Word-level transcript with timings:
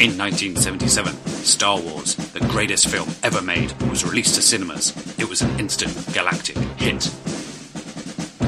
In 0.00 0.18
1977, 0.18 1.14
Star 1.44 1.80
Wars, 1.80 2.16
the 2.16 2.40
greatest 2.40 2.88
film 2.88 3.08
ever 3.22 3.40
made, 3.40 3.70
was 3.82 4.04
released 4.04 4.34
to 4.34 4.42
cinemas. 4.42 4.92
It 5.20 5.28
was 5.28 5.40
an 5.40 5.60
instant 5.60 5.94
galactic 6.12 6.56
hit. 6.76 7.04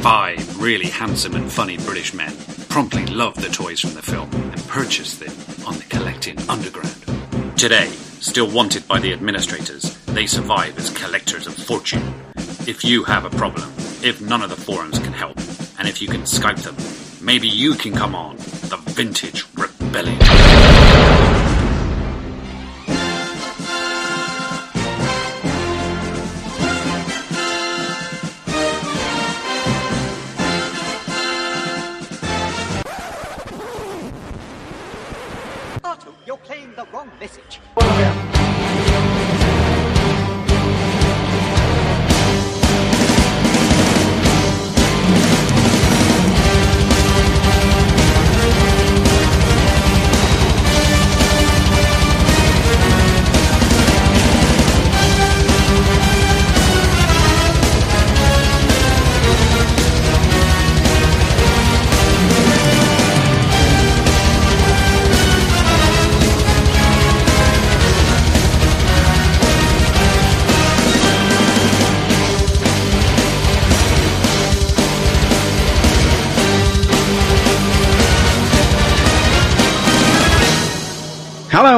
Five 0.02 0.60
really 0.60 0.86
handsome 0.86 1.36
and 1.36 1.50
funny 1.50 1.76
British 1.76 2.12
men 2.12 2.36
promptly 2.68 3.06
loved 3.06 3.40
the 3.40 3.48
toys 3.48 3.78
from 3.78 3.94
the 3.94 4.02
film 4.02 4.28
and 4.34 4.66
purchased 4.66 5.20
them 5.20 5.32
on 5.64 5.78
the 5.78 5.84
collecting 5.84 6.36
underground. 6.50 7.56
Today, 7.56 7.90
still 8.18 8.50
wanted 8.50 8.86
by 8.88 8.98
the 8.98 9.12
administrators, 9.12 9.96
they 10.06 10.26
survive 10.26 10.76
as 10.76 10.90
collectors 10.90 11.46
of 11.46 11.54
fortune. 11.54 12.12
If 12.66 12.84
you 12.84 13.04
have 13.04 13.24
a 13.24 13.30
problem, 13.30 13.72
if 14.02 14.20
none 14.20 14.42
of 14.42 14.50
the 14.50 14.56
forums 14.56 14.98
can 14.98 15.12
help, 15.12 15.38
and 15.78 15.86
if 15.86 16.02
you 16.02 16.08
can 16.08 16.22
Skype 16.22 16.62
them, 16.62 16.76
maybe 17.24 17.46
you 17.46 17.74
can 17.74 17.92
come 17.94 18.16
on 18.16 18.36
the 18.36 18.82
Vintage. 18.86 19.44
Artu, 19.94 21.45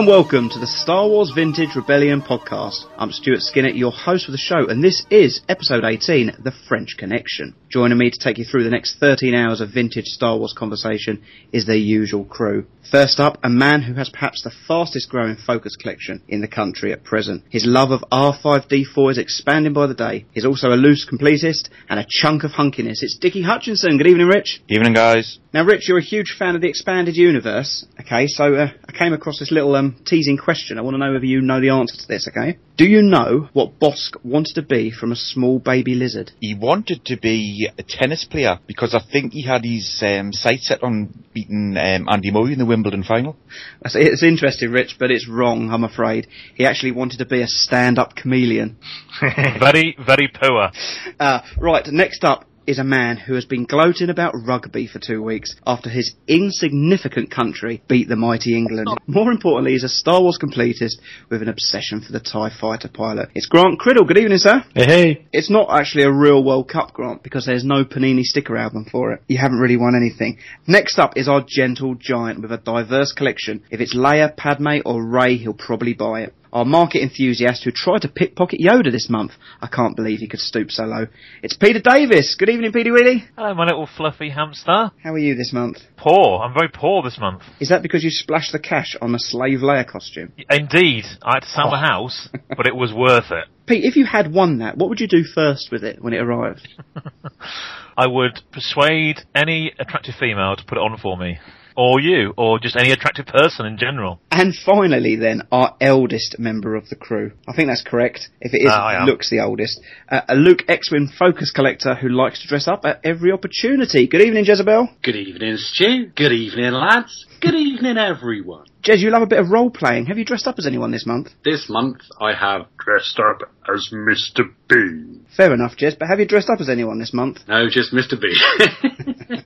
welcome 0.09 0.49
to 0.49 0.59
the 0.59 0.67
Star 0.67 1.07
Wars 1.07 1.31
Vintage 1.35 1.77
Rebellion 1.77 2.23
podcast. 2.23 2.87
I'm 2.97 3.13
Stuart 3.13 3.43
Skinner, 3.43 3.69
your 3.69 3.93
host 3.93 4.25
for 4.25 4.33
the 4.33 4.39
show, 4.39 4.67
and 4.67 4.83
this 4.83 5.05
is 5.11 5.43
episode 5.51 5.85
18, 5.85 6.39
The 6.43 6.55
French 6.67 6.97
Connection. 6.97 7.55
Joining 7.69 7.99
me 7.99 8.11
to 8.11 8.19
take 8.19 8.39
you 8.39 8.47
through 8.47 8.65
the 8.65 8.71
next 8.71 8.99
13 9.01 9.35
hours 9.35 9.61
of 9.61 9.69
vintage 9.69 10.07
Star 10.07 10.39
Wars 10.39 10.55
conversation 10.57 11.23
is 11.53 11.67
their 11.67 11.77
usual 11.77 12.25
crew. 12.25 12.65
First 12.91 13.21
up, 13.21 13.37
a 13.43 13.51
man 13.51 13.83
who 13.83 13.93
has 13.95 14.09
perhaps 14.09 14.43
the 14.43 14.53
fastest 14.67 15.11
growing 15.11 15.37
focus 15.37 15.77
collection 15.77 16.23
in 16.27 16.41
the 16.41 16.49
country 16.49 16.91
at 16.91 17.05
present. 17.05 17.45
His 17.51 17.67
love 17.67 17.91
of 17.91 18.03
R5D4 18.11 19.11
is 19.11 19.19
expanding 19.19 19.75
by 19.75 19.87
the 19.87 19.95
day. 19.95 20.25
He's 20.33 20.47
also 20.47 20.69
a 20.69 20.77
loose 20.81 21.07
completist 21.07 21.69
and 21.91 22.01
a 22.01 22.07
chunk 22.09 22.45
of 22.45 22.53
hunkiness. 22.53 23.03
It's 23.03 23.19
Dickie 23.21 23.43
Hutchinson. 23.43 23.99
Good 23.99 24.07
evening, 24.07 24.29
Rich. 24.29 24.63
Good 24.67 24.77
evening, 24.77 24.95
guys. 24.95 25.39
Now, 25.53 25.65
Rich, 25.65 25.89
you're 25.89 25.99
a 25.99 26.03
huge 26.03 26.35
fan 26.39 26.55
of 26.55 26.63
the 26.63 26.69
expanded 26.69 27.17
universe. 27.17 27.87
Okay, 28.01 28.27
so 28.27 28.55
uh, 28.55 28.69
I 28.87 28.93
came 28.93 29.13
across 29.13 29.39
this 29.39 29.51
little 29.51 29.75
um, 29.75 29.97
teasing 30.07 30.39
question. 30.39 30.79
I 30.79 30.83
want 30.83 30.95
to 30.95 30.99
know 30.99 31.13
whether 31.13 31.27
you 31.27 31.43
know 31.43 31.61
the 31.61 31.71
answer 31.71 31.97
to 31.97 32.09
this. 32.09 32.29
Okay, 32.29 32.59
do 32.77 32.87
you 32.87 33.03
know 33.03 33.49
what 33.55 33.79
Bossk 33.81 34.23
wanted 34.23 34.55
to 34.55 34.63
be 34.63 34.91
from 34.91 35.11
a 35.11 35.17
small 35.17 35.59
baby 35.59 35.95
lizard? 35.95 36.33
He 36.41 36.55
wanted 36.55 37.05
to 37.07 37.17
be 37.17 37.69
a 37.77 37.83
tennis 37.83 38.25
player 38.25 38.61
because 38.67 38.95
I 38.95 39.01
think 39.01 39.33
he 39.33 39.43
had 39.43 39.65
his 39.65 40.03
um, 40.07 40.33
sights 40.33 40.69
set 40.69 40.83
on 40.83 41.25
beating 41.33 41.77
um, 41.77 42.09
Andy 42.09 42.31
Murray 42.31 42.53
in 42.53 42.59
the 42.59 42.67
Wimbledon 42.79 43.03
final. 43.03 43.37
It's 43.85 44.23
interesting, 44.23 44.71
Rich, 44.71 44.97
but 45.01 45.11
it's 45.11 45.29
wrong. 45.29 45.71
I'm 45.73 45.83
afraid 45.83 46.29
he 46.55 46.65
actually 46.65 46.93
wanted 46.93 47.19
to 47.19 47.27
be 47.27 47.43
a 47.43 47.49
stand-up 47.49 48.15
chameleon. 48.15 48.77
very, 49.21 49.97
very 50.07 50.29
poor. 50.29 50.71
Uh, 51.19 51.41
right, 51.59 51.85
next 51.89 52.23
up 52.23 52.48
is 52.69 52.79
a 52.79 52.85
man 52.85 53.17
who 53.17 53.33
has 53.33 53.47
been 53.47 53.65
gloating 53.65 54.11
about 54.11 54.35
rugby 54.47 54.87
for 54.87 54.99
two 54.99 55.23
weeks 55.23 55.57
after 55.67 55.89
his 55.89 56.15
insignificant 56.27 57.31
country 57.31 57.83
beat 57.89 58.09
the 58.09 58.15
mighty 58.15 58.55
England. 58.55 58.87
More 59.07 59.33
importantly, 59.33 59.73
he's 59.73 59.85
a 59.85 59.89
Star 59.89 60.21
Wars 60.21 60.39
completist 60.39 60.97
with 61.31 61.41
an 61.41 61.49
obsession 61.49 62.03
for 62.03 62.13
the 62.13 62.21
TIE 62.21 62.51
fighter 62.61 62.89
pilot. 62.89 63.31
It's 63.35 63.47
Grant 63.47 63.81
Criddle. 63.81 64.07
Good 64.07 64.19
evening, 64.19 64.37
sir. 64.37 64.63
Hey, 64.75 64.85
hey. 64.85 65.27
It's 65.33 65.49
not 65.49 65.69
actually 65.71 66.05
a 66.05 66.13
real 66.13 66.45
World 66.45 66.69
Cup, 66.69 66.93
Grant, 66.93 67.23
because 67.23 67.47
there's 67.47 67.65
no 67.65 67.87
Panini 67.87 68.23
sticker 68.23 68.59
album 68.59 68.85
for 68.85 69.13
it. 69.13 69.23
You 69.29 69.39
haven't 69.39 69.61
really 69.61 69.79
won 69.79 69.97
anything. 69.97 70.37
Next 70.67 70.99
up 70.99 71.17
is 71.17 71.27
our 71.27 71.43
gentle 71.49 71.95
giant 71.95 72.43
with 72.43 72.53
a 72.53 72.59
diverse 72.59 73.13
collection. 73.13 73.65
If 73.71 73.81
it's 73.81 73.97
Leia, 73.97 74.37
Padme, 74.37 74.81
or 74.85 75.03
Rey, 75.03 75.39
he'll 75.39 75.55
probably 75.55 75.95
buy 75.95 76.25
it. 76.25 76.35
Our 76.53 76.65
market 76.65 77.03
enthusiast 77.03 77.65
who 77.65 77.71
tried 77.71 78.03
to 78.03 78.09
pickpocket 78.09 78.61
Yoda 78.61 78.91
this 78.91 79.11
month. 79.11 79.33
I 79.61 79.67
can't 79.67 79.95
believe 79.95 80.21
he 80.21 80.29
could 80.29 80.41
stoop 80.41 80.71
so 80.71 80.85
low. 80.85 81.07
It's 81.43 81.57
Peter 81.57 81.81
Davis. 81.81 82.37
Good 82.39 82.49
evening, 82.49 82.73
Peter 82.73 82.91
Wheely. 82.91 83.25
Hello, 83.37 83.53
my 83.55 83.67
little 83.67 83.87
fluffy 83.87 84.31
hamster. 84.31 84.91
How 85.03 85.13
are 85.13 85.19
you 85.19 85.35
this 85.35 85.53
month? 85.53 85.79
Poor. 85.99 86.41
I'm 86.43 86.55
very 86.55 86.71
poor 86.73 87.03
this 87.03 87.19
month. 87.19 87.43
Is 87.61 87.69
that 87.69 87.83
because 87.83 88.03
you 88.03 88.11
splashed 88.11 88.53
the 88.53 88.59
cash 88.59 88.97
on 89.03 89.15
a 89.15 89.19
slave 89.19 89.59
Leia 89.59 89.87
costume? 89.87 90.33
Indeed, 90.51 91.05
I 91.23 91.35
had 91.35 91.41
to 91.41 91.49
sell 91.49 91.71
the 91.71 91.77
oh. 91.77 91.81
house, 91.81 92.29
but 92.57 92.67
it 92.67 92.75
was 92.75 92.95
worth 92.95 93.31
it. 93.31 93.45
Pete, 93.67 93.85
if 93.85 93.97
you 93.97 94.07
had 94.07 94.33
won 94.33 94.59
that, 94.61 94.79
what 94.79 94.89
would 94.89 95.01
you 95.01 95.09
do 95.09 95.25
first 95.25 95.69
with 95.71 95.85
it 95.85 96.03
when 96.03 96.15
it 96.15 96.23
arrived? 96.23 96.67
I 97.99 98.07
would 98.07 98.41
persuade 98.53 99.21
any 99.35 99.75
attractive 99.79 100.15
female 100.19 100.57
to 100.57 100.65
put 100.65 100.79
it 100.79 100.81
on 100.81 100.97
for 100.97 101.19
me. 101.19 101.39
Or 101.81 102.01
you, 102.01 102.35
or 102.37 102.59
just 102.59 102.75
any 102.75 102.91
attractive 102.91 103.27
person 103.27 103.65
in 103.65 103.79
general. 103.79 104.19
And 104.33 104.53
finally, 104.53 105.15
then, 105.15 105.43
our 105.53 105.77
eldest 105.81 106.37
member 106.37 106.75
of 106.75 106.89
the 106.89 106.97
crew. 106.97 107.31
I 107.47 107.55
think 107.55 107.69
that's 107.69 107.85
correct. 107.85 108.31
If 108.41 108.53
it 108.53 108.63
is, 108.65 108.73
I 108.73 108.97
am. 108.97 109.07
Luke's 109.07 109.31
the 109.31 109.39
oldest. 109.39 109.81
Uh, 110.09 110.23
a 110.29 110.35
Luke 110.35 110.65
X-Wing 110.67 111.09
focus 111.17 111.53
collector 111.53 111.95
who 111.95 112.09
likes 112.09 112.43
to 112.43 112.49
dress 112.49 112.67
up 112.67 112.85
at 112.85 112.99
every 113.05 113.31
opportunity. 113.31 114.09
Good 114.09 114.23
evening, 114.23 114.45
Jezebel. 114.45 114.89
Good 115.05 115.15
evening, 115.15 115.57
Stu. 115.57 116.07
Good 116.17 116.33
evening, 116.33 116.73
lads. 116.73 117.27
Good 117.41 117.55
evening, 117.55 117.97
everyone. 117.97 118.67
Jez, 118.83 119.01
you 119.01 119.11
love 119.11 119.23
a 119.23 119.27
bit 119.27 119.41
of 119.41 119.51
role 119.51 119.71
playing. 119.71 120.07
Have 120.07 120.19
you 120.19 120.25
dressed 120.25 120.47
up 120.47 120.55
as 120.59 120.67
anyone 120.67 120.93
this 120.93 121.05
month? 121.05 121.31
This 121.45 121.67
month 121.69 121.99
I 122.21 122.33
have 122.33 122.67
dressed 122.79 123.19
up 123.19 123.51
as 123.69 123.91
Mr. 123.93 124.49
Bean. 124.69 125.27
Fair 125.37 125.53
enough, 125.53 125.77
Jez, 125.77 125.99
but 125.99 126.09
have 126.09 126.21
you 126.21 126.27
dressed 126.27 126.49
up 126.49 126.61
as 126.61 126.69
anyone 126.69 126.99
this 126.99 127.13
month? 127.13 127.41
No, 127.49 127.69
just 127.69 127.93
Mr. 127.93 128.15
Bean. 128.21 129.43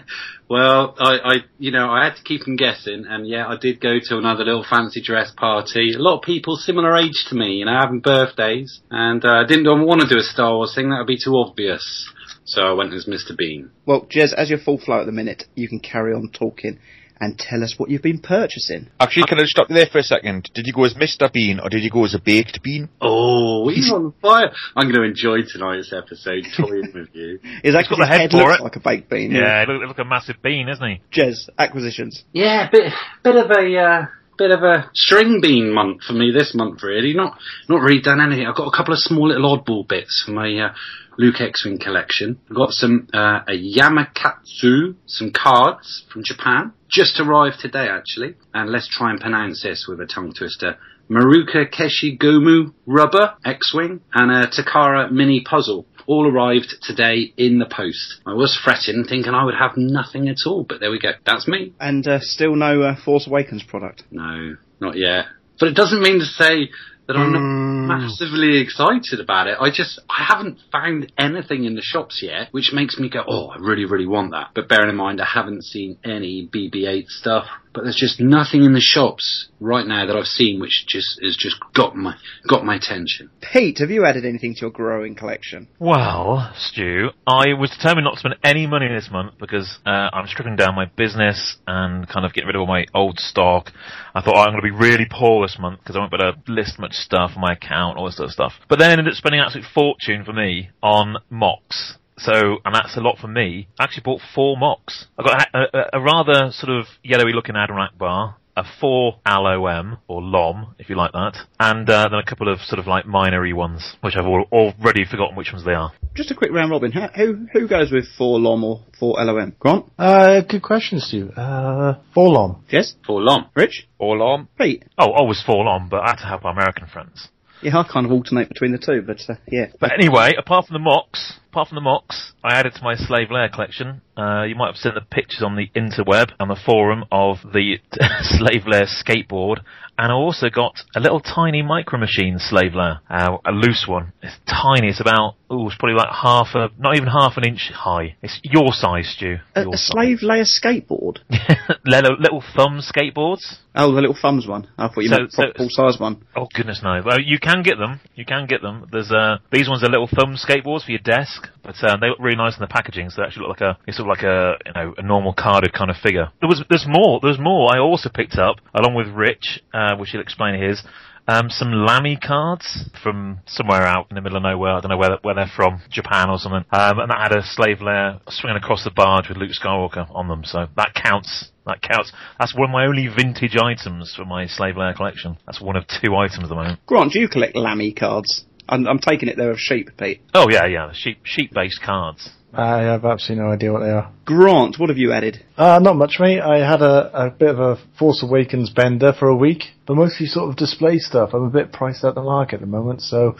well, 0.48 0.94
I, 0.98 1.18
I, 1.18 1.34
you 1.58 1.72
know, 1.72 1.90
I 1.90 2.04
had 2.04 2.16
to 2.16 2.22
keep 2.22 2.44
them 2.44 2.56
guessing, 2.56 3.04
and 3.06 3.28
yeah, 3.28 3.46
I 3.46 3.56
did 3.60 3.80
go 3.80 3.98
to 4.02 4.18
another 4.18 4.44
little 4.44 4.64
fancy 4.68 5.02
dress 5.02 5.30
party. 5.36 5.92
A 5.94 5.98
lot 5.98 6.16
of 6.16 6.22
people 6.22 6.56
similar 6.56 6.96
age 6.96 7.26
to 7.28 7.34
me, 7.34 7.56
you 7.56 7.66
know, 7.66 7.78
having 7.78 8.00
birthdays, 8.00 8.80
and 8.90 9.24
uh, 9.24 9.42
I 9.44 9.46
didn't 9.46 9.66
want 9.66 10.00
to 10.00 10.08
do 10.08 10.18
a 10.18 10.22
Star 10.22 10.54
Wars 10.54 10.74
thing. 10.74 10.88
That 10.88 10.98
would 10.98 11.06
be 11.06 11.18
too 11.22 11.36
obvious. 11.36 12.10
So 12.44 12.62
I 12.62 12.72
went 12.72 12.94
as 12.94 13.04
Mr. 13.04 13.36
Bean. 13.36 13.70
Well, 13.84 14.06
Jez, 14.06 14.32
as 14.32 14.48
you're 14.48 14.58
full 14.58 14.78
flow 14.78 15.00
at 15.00 15.06
the 15.06 15.12
minute, 15.12 15.44
you 15.54 15.68
can 15.68 15.80
carry 15.80 16.14
on 16.14 16.30
talking 16.32 16.78
and 17.20 17.38
tell 17.38 17.62
us 17.62 17.74
what 17.76 17.90
you've 17.90 18.02
been 18.02 18.20
purchasing. 18.20 18.88
Actually, 19.00 19.26
can 19.26 19.38
I 19.38 19.42
just 19.42 19.52
stop 19.52 19.68
you 19.68 19.76
there 19.76 19.86
for 19.90 19.98
a 19.98 20.02
second? 20.02 20.50
Did 20.54 20.66
you 20.66 20.72
go 20.72 20.84
as 20.84 20.94
Mr. 20.94 21.32
Bean 21.32 21.60
or 21.60 21.68
did 21.68 21.82
you 21.82 21.90
go 21.90 22.04
as 22.04 22.14
a 22.14 22.18
baked 22.20 22.62
bean? 22.62 22.88
Oh, 23.00 23.68
he's 23.74 23.92
on 23.92 24.12
fire! 24.20 24.52
I'm 24.76 24.90
going 24.90 25.00
to 25.00 25.02
enjoy 25.02 25.38
tonight's 25.50 25.92
episode, 25.92 26.44
toying 26.56 26.92
with 26.94 27.08
you. 27.12 27.40
Is 27.64 27.74
that 27.74 27.86
got 27.88 27.96
because 27.96 27.98
his 27.98 27.98
the 27.98 28.06
head 28.06 28.20
head 28.20 28.30
for 28.30 28.36
looks 28.38 28.60
it. 28.60 28.64
like 28.64 28.76
a 28.76 28.80
baked 28.80 29.10
bean? 29.10 29.32
Yeah, 29.32 29.64
look, 29.68 29.88
look 29.88 29.98
a 29.98 30.04
massive 30.04 30.36
bean, 30.42 30.68
isn't 30.68 30.86
he? 30.86 31.00
Jez, 31.12 31.48
acquisitions. 31.58 32.24
Yeah, 32.32 32.68
bit 32.70 32.92
bit 33.22 33.36
of 33.36 33.50
a 33.50 33.76
uh, 33.78 34.06
bit 34.38 34.50
of 34.52 34.62
a 34.62 34.90
string 34.94 35.40
bean 35.42 35.74
month 35.74 36.04
for 36.04 36.12
me 36.12 36.30
this 36.30 36.54
month. 36.54 36.82
Really, 36.82 37.12
not 37.12 37.38
not 37.68 37.82
really 37.82 38.00
done 38.00 38.20
anything. 38.20 38.46
I've 38.46 38.56
got 38.56 38.72
a 38.72 38.76
couple 38.76 38.94
of 38.94 39.00
small 39.00 39.28
little 39.28 39.58
oddball 39.58 39.86
bits 39.86 40.22
for 40.24 40.32
my 40.32 40.48
uh, 40.58 40.74
Luke 41.18 41.40
X-wing 41.40 41.78
collection. 41.78 42.38
I've 42.48 42.56
got 42.56 42.70
some 42.70 43.08
uh, 43.12 43.40
a 43.46 43.52
Yamakatsu, 43.52 44.94
some 45.06 45.32
cards 45.32 46.04
from 46.12 46.22
Japan, 46.24 46.72
just 46.88 47.20
arrived 47.20 47.60
today 47.60 47.88
actually. 47.88 48.36
And 48.54 48.70
let's 48.70 48.88
try 48.88 49.10
and 49.10 49.20
pronounce 49.20 49.62
this 49.64 49.86
with 49.88 50.00
a 50.00 50.06
tongue 50.06 50.32
twister. 50.32 50.78
Maruka 51.10 51.72
Keshigomu 51.72 52.72
rubber 52.86 53.34
X-wing 53.44 54.00
and 54.12 54.30
a 54.30 54.46
Takara 54.46 55.10
mini 55.10 55.40
puzzle. 55.40 55.86
All 56.08 56.26
arrived 56.26 56.74
today 56.82 57.32
in 57.36 57.58
the 57.58 57.66
post. 57.66 58.20
I 58.26 58.32
was 58.32 58.58
fretting, 58.64 59.04
thinking 59.04 59.34
I 59.34 59.44
would 59.44 59.54
have 59.54 59.76
nothing 59.76 60.28
at 60.28 60.38
all, 60.46 60.64
but 60.68 60.80
there 60.80 60.90
we 60.90 60.98
go. 60.98 61.10
That's 61.26 61.46
me. 61.46 61.74
And 61.78 62.06
uh, 62.08 62.18
still 62.20 62.56
no 62.56 62.80
uh, 62.82 62.96
Force 63.04 63.26
Awakens 63.26 63.62
product. 63.62 64.04
No, 64.10 64.56
not 64.80 64.96
yet. 64.96 65.26
But 65.60 65.68
it 65.68 65.74
doesn't 65.74 66.00
mean 66.00 66.18
to 66.20 66.24
say 66.24 66.70
that 67.06 67.16
I'm 67.16 67.32
Mm. 67.32 67.86
not 67.88 67.98
massively 68.00 68.58
excited 68.60 69.20
about 69.20 69.48
it. 69.48 69.56
I 69.60 69.70
just, 69.70 69.98
I 70.10 70.24
haven't 70.24 70.58
found 70.72 71.12
anything 71.18 71.64
in 71.64 71.74
the 71.74 71.82
shops 71.82 72.20
yet, 72.22 72.48
which 72.52 72.70
makes 72.72 72.98
me 72.98 73.08
go, 73.10 73.22
oh, 73.26 73.48
I 73.48 73.56
really, 73.58 73.84
really 73.84 74.06
want 74.06 74.30
that. 74.32 74.48
But 74.54 74.68
bearing 74.68 74.90
in 74.90 74.96
mind, 74.96 75.20
I 75.20 75.26
haven't 75.26 75.64
seen 75.64 75.98
any 76.04 76.48
BB-8 76.54 77.06
stuff 77.08 77.46
but 77.78 77.84
there's 77.84 77.94
just 77.94 78.20
nothing 78.20 78.64
in 78.64 78.72
the 78.72 78.80
shops 78.80 79.50
right 79.60 79.86
now 79.86 80.04
that 80.04 80.16
I've 80.16 80.26
seen 80.26 80.58
which 80.58 80.84
just 80.88 81.20
has 81.22 81.36
just 81.36 81.54
got 81.76 81.94
my 81.94 82.16
got 82.48 82.64
my 82.64 82.74
attention. 82.74 83.30
Pete, 83.40 83.78
have 83.78 83.88
you 83.88 84.04
added 84.04 84.24
anything 84.24 84.54
to 84.54 84.62
your 84.62 84.70
growing 84.70 85.14
collection? 85.14 85.68
Well, 85.78 86.52
Stu, 86.56 87.10
I 87.24 87.54
was 87.54 87.70
determined 87.70 88.06
not 88.06 88.14
to 88.14 88.18
spend 88.18 88.34
any 88.42 88.66
money 88.66 88.88
this 88.88 89.10
month 89.12 89.34
because 89.38 89.78
uh, 89.86 90.10
I'm 90.12 90.26
stripping 90.26 90.56
down 90.56 90.74
my 90.74 90.86
business 90.86 91.58
and 91.68 92.08
kind 92.08 92.26
of 92.26 92.32
getting 92.32 92.48
rid 92.48 92.56
of 92.56 92.62
all 92.62 92.66
my 92.66 92.84
old 92.94 93.20
stock. 93.20 93.70
I 94.12 94.22
thought 94.22 94.34
oh, 94.34 94.40
I'm 94.40 94.50
going 94.50 94.62
to 94.62 94.62
be 94.62 94.72
really 94.72 95.06
poor 95.08 95.46
this 95.46 95.56
month 95.60 95.78
because 95.78 95.94
I 95.94 96.00
won't 96.00 96.10
be 96.10 96.18
able 96.20 96.32
to 96.32 96.52
list 96.52 96.80
much 96.80 96.94
stuff 96.94 97.30
on 97.36 97.42
my 97.42 97.52
account, 97.52 97.96
all 97.96 98.06
this 98.06 98.16
sort 98.16 98.26
of 98.26 98.32
stuff. 98.32 98.54
But 98.68 98.80
then 98.80 98.88
I 98.88 98.92
ended 98.94 99.06
up 99.06 99.14
spending 99.14 99.38
an 99.38 99.46
absolute 99.46 99.68
fortune 99.72 100.24
for 100.24 100.32
me 100.32 100.70
on 100.82 101.18
mocks. 101.30 101.94
So, 102.18 102.58
and 102.64 102.74
that's 102.74 102.96
a 102.96 103.00
lot 103.00 103.18
for 103.18 103.28
me. 103.28 103.68
I 103.78 103.84
actually 103.84 104.02
bought 104.04 104.20
four 104.34 104.56
mocks. 104.56 105.06
I 105.18 105.22
got 105.22 105.46
a, 105.54 105.58
a, 105.58 105.84
a 105.94 106.00
rather 106.00 106.50
sort 106.52 106.70
of 106.76 106.86
yellowy 107.02 107.32
looking 107.32 107.56
Adirondack 107.56 107.96
bar, 107.98 108.36
a 108.56 108.64
four 108.80 109.20
LOM 109.24 109.98
or 110.08 110.20
LOM, 110.20 110.74
if 110.80 110.88
you 110.90 110.96
like 110.96 111.12
that, 111.12 111.36
and 111.60 111.88
uh, 111.88 112.08
then 112.10 112.18
a 112.18 112.24
couple 112.24 112.52
of 112.52 112.58
sort 112.60 112.80
of 112.80 112.88
like 112.88 113.04
minory 113.04 113.54
ones, 113.54 113.94
which 114.00 114.16
I've 114.16 114.24
al- 114.24 114.48
already 114.50 115.04
forgotten 115.04 115.36
which 115.36 115.52
ones 115.52 115.64
they 115.64 115.74
are. 115.74 115.92
Just 116.16 116.32
a 116.32 116.34
quick 116.34 116.50
round 116.52 116.72
robin. 116.72 116.90
How, 116.90 117.08
who 117.14 117.46
who 117.52 117.68
goes 117.68 117.92
with 117.92 118.06
four 118.18 118.40
LOM 118.40 118.64
or 118.64 118.80
four 118.98 119.14
LOM? 119.24 119.54
Grant, 119.60 119.84
Uh, 119.96 120.40
good 120.40 120.62
question, 120.62 120.98
Stu. 120.98 121.30
Uh, 121.36 122.00
four 122.12 122.30
LOM. 122.30 122.64
Yes. 122.68 122.94
Four 123.06 123.22
LOM. 123.22 123.46
Rich, 123.54 123.86
Four 123.96 124.16
LOM. 124.16 124.48
Pete. 124.58 124.84
Oh, 124.98 125.12
always 125.12 125.40
four 125.46 125.64
LOM, 125.64 125.88
but 125.88 126.00
I 126.00 126.10
had 126.10 126.16
to 126.16 126.26
help 126.26 126.44
our 126.44 126.52
American 126.52 126.88
friends. 126.88 127.28
Yeah, 127.62 127.76
I 127.78 127.84
kind 127.92 128.06
of 128.06 128.12
alternate 128.12 128.48
between 128.48 128.70
the 128.72 128.78
two, 128.78 129.02
but 129.02 129.18
uh, 129.28 129.34
yeah. 129.50 129.66
But 129.80 129.90
anyway, 129.92 130.34
apart 130.38 130.66
from 130.66 130.74
the 130.74 130.78
mocks, 130.80 131.38
apart 131.58 131.68
from 131.70 131.74
the 131.74 131.80
mocks, 131.80 132.32
I 132.44 132.54
added 132.54 132.74
to 132.74 132.84
my 132.84 132.94
Slave 132.94 133.28
Leia 133.30 133.52
collection. 133.52 134.00
Uh, 134.16 134.44
you 134.44 134.54
might 134.54 134.68
have 134.68 134.76
seen 134.76 134.92
the 134.94 135.00
pictures 135.00 135.42
on 135.42 135.56
the 135.56 135.66
interweb 135.74 136.30
on 136.38 136.46
the 136.46 136.54
forum 136.64 137.04
of 137.10 137.38
the 137.42 137.78
Slave 138.22 138.62
Leia 138.62 138.86
skateboard, 138.86 139.58
and 139.98 140.12
I 140.12 140.14
also 140.14 140.48
got 140.50 140.74
a 140.94 141.00
little 141.00 141.18
tiny 141.18 141.62
Micro 141.62 141.98
Machine 141.98 142.38
Slave 142.38 142.72
Leia, 142.72 143.00
uh, 143.10 143.38
a 143.44 143.50
loose 143.50 143.86
one. 143.88 144.12
It's 144.22 144.36
tiny. 144.46 144.88
It's 144.88 145.00
about 145.00 145.34
oh, 145.50 145.66
it's 145.66 145.76
probably 145.78 145.96
like 145.96 146.12
half 146.12 146.48
a, 146.54 146.68
not 146.78 146.94
even 146.96 147.08
half 147.08 147.36
an 147.36 147.44
inch 147.44 147.70
high. 147.74 148.14
It's 148.22 148.38
your 148.44 148.68
size, 148.72 149.08
Stu. 149.16 149.38
A, 149.56 149.62
Your 149.62 149.74
a 149.74 149.76
size. 149.76 149.90
slave 149.92 150.18
Leia 150.22 150.46
skateboard. 150.46 151.18
little, 151.84 152.16
little 152.20 152.44
thumb 152.54 152.80
skateboards. 152.80 153.56
Oh, 153.74 153.92
the 153.92 154.00
little 154.00 154.16
thumbs 154.20 154.46
one. 154.46 154.68
I 154.78 154.88
thought 154.88 155.00
you 155.02 155.08
So- 155.08 155.16
meant 155.18 155.32
so- 155.32 155.52
full 155.56 155.68
size 155.70 155.98
one. 155.98 156.22
Oh 156.36 156.46
goodness 156.54 156.80
no! 156.84 157.00
Well, 157.04 157.20
you 157.20 157.38
can 157.40 157.62
get 157.62 157.78
them. 157.78 158.00
You 158.14 158.24
can 158.24 158.46
get 158.46 158.62
them. 158.62 158.86
There's 158.92 159.10
uh 159.10 159.38
these 159.52 159.68
ones 159.68 159.82
are 159.82 159.88
little 159.88 160.08
thumb 160.08 160.34
skateboards 160.36 160.84
for 160.84 160.90
your 160.92 161.00
desk, 161.00 161.47
but 161.62 161.76
uh, 161.82 161.96
they 162.00 162.08
look 162.08 162.18
really 162.20 162.36
nice 162.36 162.56
in 162.56 162.60
the 162.60 162.68
packaging. 162.68 163.10
So 163.10 163.22
they 163.22 163.26
actually 163.26 163.46
look 163.46 163.60
like 163.60 163.76
a 163.76 163.78
it's 163.86 163.96
sort 163.96 164.08
of 164.08 164.16
like 164.16 164.24
a 164.24 164.54
you 164.66 164.72
know 164.74 164.94
a 164.96 165.02
normal 165.02 165.34
carded 165.34 165.72
kind 165.72 165.90
of 165.90 165.96
figure. 165.96 166.30
There 166.40 166.48
was 166.48 166.62
there's 166.68 166.86
more. 166.88 167.20
There's 167.22 167.38
more. 167.38 167.74
I 167.74 167.78
also 167.78 168.08
picked 168.08 168.38
up 168.38 168.56
along 168.74 168.94
with 168.94 169.08
Rich, 169.08 169.62
uh, 169.72 169.96
which 169.96 170.10
he'll 170.10 170.20
explain 170.20 170.60
his. 170.60 170.82
Um, 171.28 171.50
some 171.50 171.70
Lamy 171.70 172.16
cards 172.16 172.88
from 173.02 173.40
somewhere 173.46 173.82
out 173.82 174.06
in 174.08 174.14
the 174.14 174.22
middle 174.22 174.38
of 174.38 174.42
nowhere. 174.42 174.72
I 174.72 174.80
don't 174.80 174.90
know 174.90 174.96
where 174.96 175.18
where 175.20 175.34
they're 175.34 175.52
from, 175.54 175.82
Japan 175.90 176.30
or 176.30 176.38
something. 176.38 176.64
Um, 176.72 177.00
and 177.00 177.10
that 177.10 177.20
had 177.20 177.36
a 177.36 177.42
slave 177.42 177.78
Leia 177.78 178.20
swinging 178.28 178.56
across 178.56 178.82
the 178.82 178.90
barge 178.90 179.28
with 179.28 179.36
Luke 179.36 179.50
Skywalker 179.50 180.08
on 180.10 180.28
them. 180.28 180.42
So 180.44 180.68
that 180.76 180.94
counts. 180.94 181.50
That 181.66 181.82
counts. 181.82 182.12
That's 182.38 182.54
one 182.54 182.70
of 182.70 182.72
my 182.72 182.86
only 182.86 183.08
vintage 183.08 183.58
items 183.62 184.14
for 184.16 184.24
my 184.24 184.46
slave 184.46 184.76
Leia 184.76 184.96
collection. 184.96 185.36
That's 185.44 185.60
one 185.60 185.76
of 185.76 185.84
two 185.86 186.16
items 186.16 186.44
at 186.44 186.48
the 186.48 186.54
moment. 186.54 186.80
Grant, 186.86 187.12
do 187.12 187.20
you 187.20 187.28
collect 187.28 187.54
Lamy 187.54 187.92
cards? 187.92 188.46
I'm, 188.68 188.86
I'm 188.86 188.98
taking 188.98 189.28
it 189.28 189.36
they're 189.36 189.50
of 189.50 189.58
sheep, 189.58 189.90
Pete. 189.96 190.20
Oh 190.34 190.48
yeah, 190.50 190.66
yeah, 190.66 190.92
sheep 190.92 191.20
sheep 191.24 191.52
based 191.52 191.80
cards. 191.82 192.30
I 192.52 192.78
have 192.82 193.04
absolutely 193.04 193.44
no 193.44 193.52
idea 193.52 193.72
what 193.72 193.80
they 193.80 193.90
are. 193.90 194.10
Grant, 194.24 194.78
what 194.78 194.88
have 194.88 194.98
you 194.98 195.12
added? 195.12 195.44
Uh, 195.56 195.78
not 195.82 195.96
much, 195.96 196.16
mate. 196.18 196.40
I 196.40 196.58
had 196.58 196.80
a, 196.80 197.26
a 197.26 197.30
bit 197.30 197.50
of 197.50 197.58
a 197.58 197.76
Force 197.98 198.22
Awakens 198.22 198.70
bender 198.70 199.12
for 199.12 199.28
a 199.28 199.36
week, 199.36 199.64
but 199.86 199.96
mostly 199.96 200.26
sort 200.26 200.48
of 200.48 200.56
display 200.56 200.98
stuff. 200.98 201.30
I'm 201.34 201.44
a 201.44 201.50
bit 201.50 201.72
priced 201.72 202.04
out 202.04 202.14
the 202.14 202.22
market 202.22 202.56
at 202.56 202.60
the 202.60 202.66
moment, 202.66 203.02
so 203.02 203.36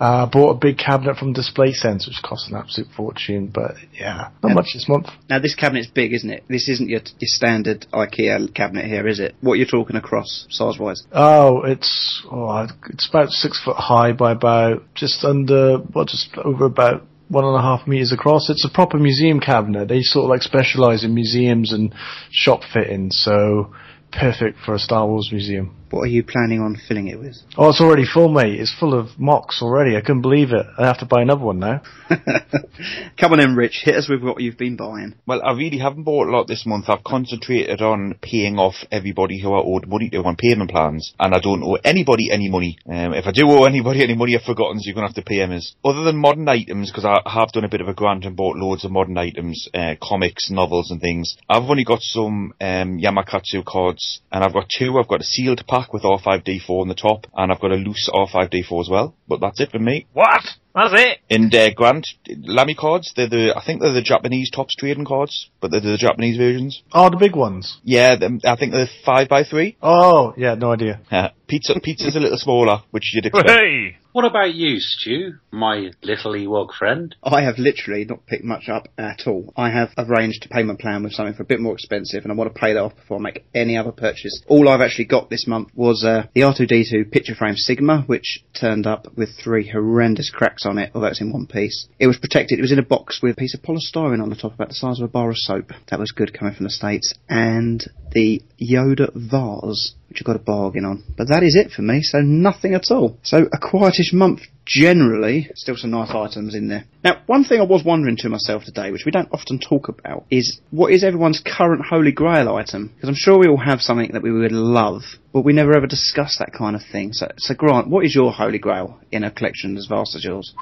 uh, 0.00 0.24
I 0.24 0.28
bought 0.30 0.50
a 0.50 0.58
big 0.58 0.78
cabinet 0.78 1.16
from 1.16 1.32
Display 1.32 1.72
Sense, 1.72 2.06
which 2.06 2.22
cost 2.22 2.48
an 2.48 2.56
absolute 2.56 2.90
fortune. 2.96 3.50
But 3.52 3.74
yeah, 3.92 4.30
not 4.42 4.54
much 4.54 4.70
this 4.74 4.88
month. 4.88 5.08
Now 5.28 5.40
this 5.40 5.54
cabinet's 5.56 5.88
big, 5.88 6.12
isn't 6.12 6.30
it? 6.30 6.44
This 6.48 6.68
isn't 6.68 6.88
your, 6.88 7.00
your 7.18 7.28
standard 7.28 7.86
IKEA 7.92 8.54
cabinet 8.54 8.86
here, 8.86 9.06
is 9.08 9.18
it? 9.18 9.34
What 9.40 9.54
you're 9.54 9.66
talking 9.66 9.96
across 9.96 10.46
size 10.50 10.78
wise? 10.78 11.04
Oh, 11.12 11.62
it's 11.62 12.22
oh, 12.30 12.68
it's 12.88 13.08
about 13.08 13.30
six 13.30 13.62
foot 13.64 13.76
high 13.76 14.12
by 14.12 14.32
about 14.32 14.82
just 14.94 15.24
under, 15.24 15.78
well, 15.92 16.04
just 16.04 16.36
over 16.38 16.66
about 16.66 17.06
one 17.34 17.44
and 17.44 17.56
a 17.56 17.60
half 17.60 17.86
meters 17.86 18.12
across. 18.12 18.48
It's 18.48 18.64
a 18.64 18.72
proper 18.72 18.98
museum 18.98 19.40
cabinet. 19.40 19.88
They 19.88 20.00
sort 20.00 20.24
of 20.24 20.30
like 20.30 20.42
specialize 20.42 21.04
in 21.04 21.14
museums 21.14 21.72
and 21.72 21.92
shop 22.30 22.60
fittings, 22.72 23.20
so 23.22 23.74
perfect 24.12 24.58
for 24.64 24.74
a 24.74 24.78
Star 24.78 25.06
Wars 25.06 25.28
museum. 25.32 25.74
What 25.94 26.06
are 26.06 26.06
you 26.06 26.24
planning 26.24 26.60
on 26.60 26.76
filling 26.88 27.06
it 27.06 27.20
with? 27.20 27.36
Oh, 27.56 27.68
it's 27.68 27.80
already 27.80 28.04
full, 28.04 28.28
mate. 28.28 28.58
It's 28.58 28.74
full 28.80 28.98
of 28.98 29.16
mocks 29.16 29.60
already. 29.62 29.96
I 29.96 30.00
couldn't 30.00 30.22
believe 30.22 30.50
it. 30.50 30.66
I 30.76 30.86
have 30.86 30.98
to 30.98 31.06
buy 31.06 31.22
another 31.22 31.44
one 31.44 31.60
now. 31.60 31.82
Come 33.16 33.32
on 33.32 33.38
in, 33.38 33.54
Rich. 33.54 33.82
Hit 33.84 33.94
us 33.94 34.08
with 34.08 34.20
what 34.20 34.40
you've 34.40 34.58
been 34.58 34.74
buying. 34.74 35.14
Well, 35.24 35.40
I 35.44 35.52
really 35.52 35.78
haven't 35.78 36.02
bought 36.02 36.26
a 36.26 36.32
lot 36.32 36.48
this 36.48 36.66
month. 36.66 36.86
I've 36.88 37.04
concentrated 37.04 37.80
on 37.80 38.18
paying 38.20 38.58
off 38.58 38.74
everybody 38.90 39.40
who 39.40 39.54
I 39.54 39.62
owed 39.62 39.86
money 39.86 40.10
to 40.10 40.24
on 40.24 40.34
payment 40.34 40.70
plans, 40.70 41.14
and 41.20 41.32
I 41.32 41.38
don't 41.38 41.62
owe 41.62 41.78
anybody 41.84 42.32
any 42.32 42.50
money. 42.50 42.76
Um, 42.88 43.14
if 43.14 43.26
I 43.26 43.30
do 43.30 43.48
owe 43.48 43.64
anybody 43.64 44.02
any 44.02 44.16
money, 44.16 44.36
I've 44.36 44.42
forgotten, 44.42 44.80
so 44.80 44.86
you're 44.86 44.94
going 44.96 45.06
to 45.06 45.14
have 45.14 45.24
to 45.24 45.28
pay 45.28 45.38
them. 45.38 45.52
As 45.52 45.74
other 45.84 46.02
than 46.02 46.16
modern 46.16 46.48
items, 46.48 46.90
because 46.90 47.04
I 47.04 47.20
have 47.30 47.52
done 47.52 47.64
a 47.64 47.68
bit 47.68 47.80
of 47.80 47.88
a 47.88 47.94
grant 47.94 48.24
and 48.24 48.36
bought 48.36 48.56
loads 48.56 48.84
of 48.84 48.90
modern 48.90 49.16
items, 49.16 49.68
uh, 49.72 49.94
comics, 50.02 50.50
novels, 50.50 50.90
and 50.90 51.00
things. 51.00 51.36
I've 51.48 51.70
only 51.70 51.84
got 51.84 52.02
some 52.02 52.52
um, 52.60 52.98
Yamakatsu 52.98 53.64
cards, 53.64 54.20
and 54.32 54.42
I've 54.42 54.52
got 54.52 54.68
two. 54.68 54.98
I've 54.98 55.08
got 55.08 55.20
a 55.20 55.24
sealed 55.24 55.62
pack 55.68 55.83
with 55.92 56.02
R5D4 56.02 56.68
on 56.80 56.88
the 56.88 56.94
top, 56.94 57.26
and 57.36 57.52
I've 57.52 57.60
got 57.60 57.72
a 57.72 57.76
loose 57.76 58.08
R5D4 58.12 58.80
as 58.80 58.88
well. 58.90 59.14
But 59.28 59.40
that's 59.40 59.60
it 59.60 59.70
for 59.70 59.78
me. 59.78 60.06
What? 60.12 60.42
That's 60.74 60.92
it. 60.94 61.18
And 61.30 61.54
uh, 61.54 61.72
Grant, 61.74 62.06
Lamy 62.28 62.74
cards, 62.74 63.12
they're 63.16 63.28
the, 63.28 63.54
I 63.56 63.64
think 63.64 63.80
they're 63.80 63.92
the 63.92 64.02
Japanese 64.02 64.50
tops 64.50 64.74
trading 64.76 65.04
cards, 65.04 65.48
but 65.60 65.70
they're 65.70 65.80
the 65.80 65.96
Japanese 65.96 66.36
versions. 66.36 66.82
Oh, 66.92 67.10
the 67.10 67.16
big 67.16 67.36
ones. 67.36 67.78
Yeah, 67.84 68.16
them- 68.16 68.40
I 68.44 68.56
think 68.56 68.72
they're 68.72 68.88
5 69.04 69.28
by 69.28 69.44
3 69.44 69.76
Oh, 69.82 70.34
yeah, 70.36 70.54
no 70.54 70.72
idea. 70.72 71.00
Pizza, 71.46 71.74
pizza's 71.80 72.16
a 72.16 72.20
little 72.20 72.38
smaller, 72.38 72.78
which 72.90 73.14
you'd 73.14 73.26
expect. 73.26 73.48
Hey. 73.50 73.96
What 74.14 74.24
about 74.24 74.54
you, 74.54 74.78
Stu, 74.78 75.38
my 75.50 75.90
little 76.04 76.34
Ewok 76.34 76.72
friend? 76.72 77.16
I 77.24 77.42
have 77.42 77.58
literally 77.58 78.04
not 78.04 78.26
picked 78.26 78.44
much 78.44 78.68
up 78.68 78.86
at 78.96 79.26
all. 79.26 79.52
I 79.56 79.70
have 79.70 79.90
arranged 79.98 80.46
a 80.46 80.54
payment 80.54 80.78
plan 80.78 81.02
with 81.02 81.14
something 81.14 81.34
for 81.34 81.42
a 81.42 81.46
bit 81.46 81.58
more 81.58 81.74
expensive, 81.74 82.22
and 82.22 82.30
I 82.30 82.36
want 82.36 82.54
to 82.54 82.60
pay 82.60 82.74
that 82.74 82.78
off 82.78 82.94
before 82.94 83.18
I 83.18 83.22
make 83.22 83.44
any 83.56 83.76
other 83.76 83.90
purchase. 83.90 84.40
All 84.46 84.68
I've 84.68 84.82
actually 84.82 85.06
got 85.06 85.30
this 85.30 85.48
month 85.48 85.70
was 85.74 86.04
uh, 86.04 86.28
the 86.32 86.42
R2D2 86.42 87.10
picture 87.10 87.34
frame 87.34 87.56
Sigma, 87.56 88.02
which 88.06 88.44
turned 88.52 88.86
up 88.86 89.08
with 89.16 89.30
three 89.42 89.68
horrendous 89.68 90.30
cracks 90.30 90.64
on 90.64 90.78
it, 90.78 90.92
although 90.94 91.08
it's 91.08 91.20
in 91.20 91.32
one 91.32 91.48
piece. 91.48 91.88
It 91.98 92.06
was 92.06 92.16
protected. 92.16 92.60
It 92.60 92.62
was 92.62 92.70
in 92.70 92.78
a 92.78 92.84
box 92.84 93.18
with 93.20 93.32
a 93.32 93.36
piece 93.40 93.54
of 93.54 93.62
polystyrene 93.62 94.22
on 94.22 94.30
the 94.30 94.36
top, 94.36 94.54
about 94.54 94.68
the 94.68 94.74
size 94.74 95.00
of 95.00 95.06
a 95.06 95.08
bar 95.08 95.30
of 95.30 95.38
soap. 95.38 95.72
That 95.90 95.98
was 95.98 96.12
good 96.12 96.32
coming 96.32 96.54
from 96.54 96.66
the 96.66 96.70
States. 96.70 97.14
And 97.28 97.84
the 98.14 98.42
Yoda 98.60 99.12
vase, 99.14 99.94
which 100.08 100.22
I 100.22 100.24
got 100.24 100.36
a 100.36 100.40
bargain 100.40 100.84
on. 100.84 101.02
But 101.16 101.28
that 101.28 101.42
is 101.42 101.56
it 101.56 101.72
for 101.72 101.82
me, 101.82 102.02
so 102.02 102.20
nothing 102.20 102.74
at 102.74 102.90
all. 102.90 103.18
So 103.22 103.46
a 103.52 103.58
quietish 103.58 104.12
month 104.12 104.40
generally. 104.64 105.50
Still 105.54 105.76
some 105.76 105.90
nice 105.90 106.10
items 106.10 106.54
in 106.54 106.68
there. 106.68 106.84
Now, 107.02 107.22
one 107.26 107.44
thing 107.44 107.60
I 107.60 107.64
was 107.64 107.84
wondering 107.84 108.16
to 108.18 108.28
myself 108.28 108.64
today, 108.64 108.90
which 108.90 109.04
we 109.04 109.12
don't 109.12 109.28
often 109.32 109.58
talk 109.58 109.88
about, 109.88 110.24
is 110.30 110.60
what 110.70 110.92
is 110.92 111.04
everyone's 111.04 111.42
current 111.44 111.84
Holy 111.88 112.12
Grail 112.12 112.54
item? 112.54 112.92
Because 112.94 113.08
I'm 113.08 113.14
sure 113.14 113.38
we 113.38 113.48
all 113.48 113.58
have 113.58 113.80
something 113.80 114.12
that 114.12 114.22
we 114.22 114.32
would 114.32 114.52
love, 114.52 115.02
but 115.32 115.44
we 115.44 115.52
never 115.52 115.76
ever 115.76 115.86
discuss 115.86 116.38
that 116.38 116.52
kind 116.56 116.76
of 116.76 116.82
thing. 116.90 117.12
So, 117.12 117.28
so 117.36 117.54
Grant, 117.54 117.88
what 117.88 118.04
is 118.06 118.14
your 118.14 118.32
Holy 118.32 118.58
Grail 118.58 118.98
in 119.12 119.24
a 119.24 119.30
collection 119.30 119.76
as 119.76 119.86
vast 119.86 120.14
as 120.14 120.24
yours? 120.24 120.54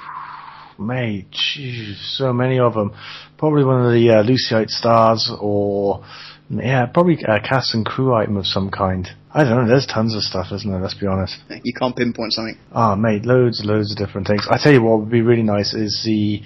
Mate, 0.79 1.35
so 2.01 2.33
many 2.33 2.59
of 2.59 2.73
them. 2.73 2.93
Probably 3.37 3.63
one 3.63 3.85
of 3.85 3.93
the 3.93 4.09
uh, 4.09 4.23
Lucite 4.23 4.69
stars, 4.69 5.31
or 5.39 6.03
yeah, 6.49 6.85
probably 6.85 7.17
a 7.27 7.39
cast 7.39 7.73
and 7.73 7.85
crew 7.85 8.13
item 8.13 8.37
of 8.37 8.45
some 8.45 8.69
kind. 8.69 9.09
I 9.33 9.43
don't 9.43 9.63
know. 9.63 9.67
There's 9.67 9.87
tons 9.87 10.15
of 10.15 10.21
stuff, 10.21 10.47
isn't 10.51 10.69
there? 10.69 10.79
Let's 10.79 10.93
be 10.93 11.07
honest. 11.07 11.37
You 11.63 11.73
can't 11.73 11.95
pinpoint 11.95 12.33
something. 12.33 12.57
Ah, 12.71 12.95
mate, 12.95 13.25
loads, 13.25 13.63
loads 13.65 13.91
of 13.91 13.97
different 13.97 14.27
things. 14.27 14.47
I 14.49 14.57
tell 14.61 14.71
you 14.71 14.83
what 14.83 14.99
would 14.99 15.09
be 15.09 15.21
really 15.21 15.43
nice 15.43 15.73
is 15.73 16.03
the 16.05 16.41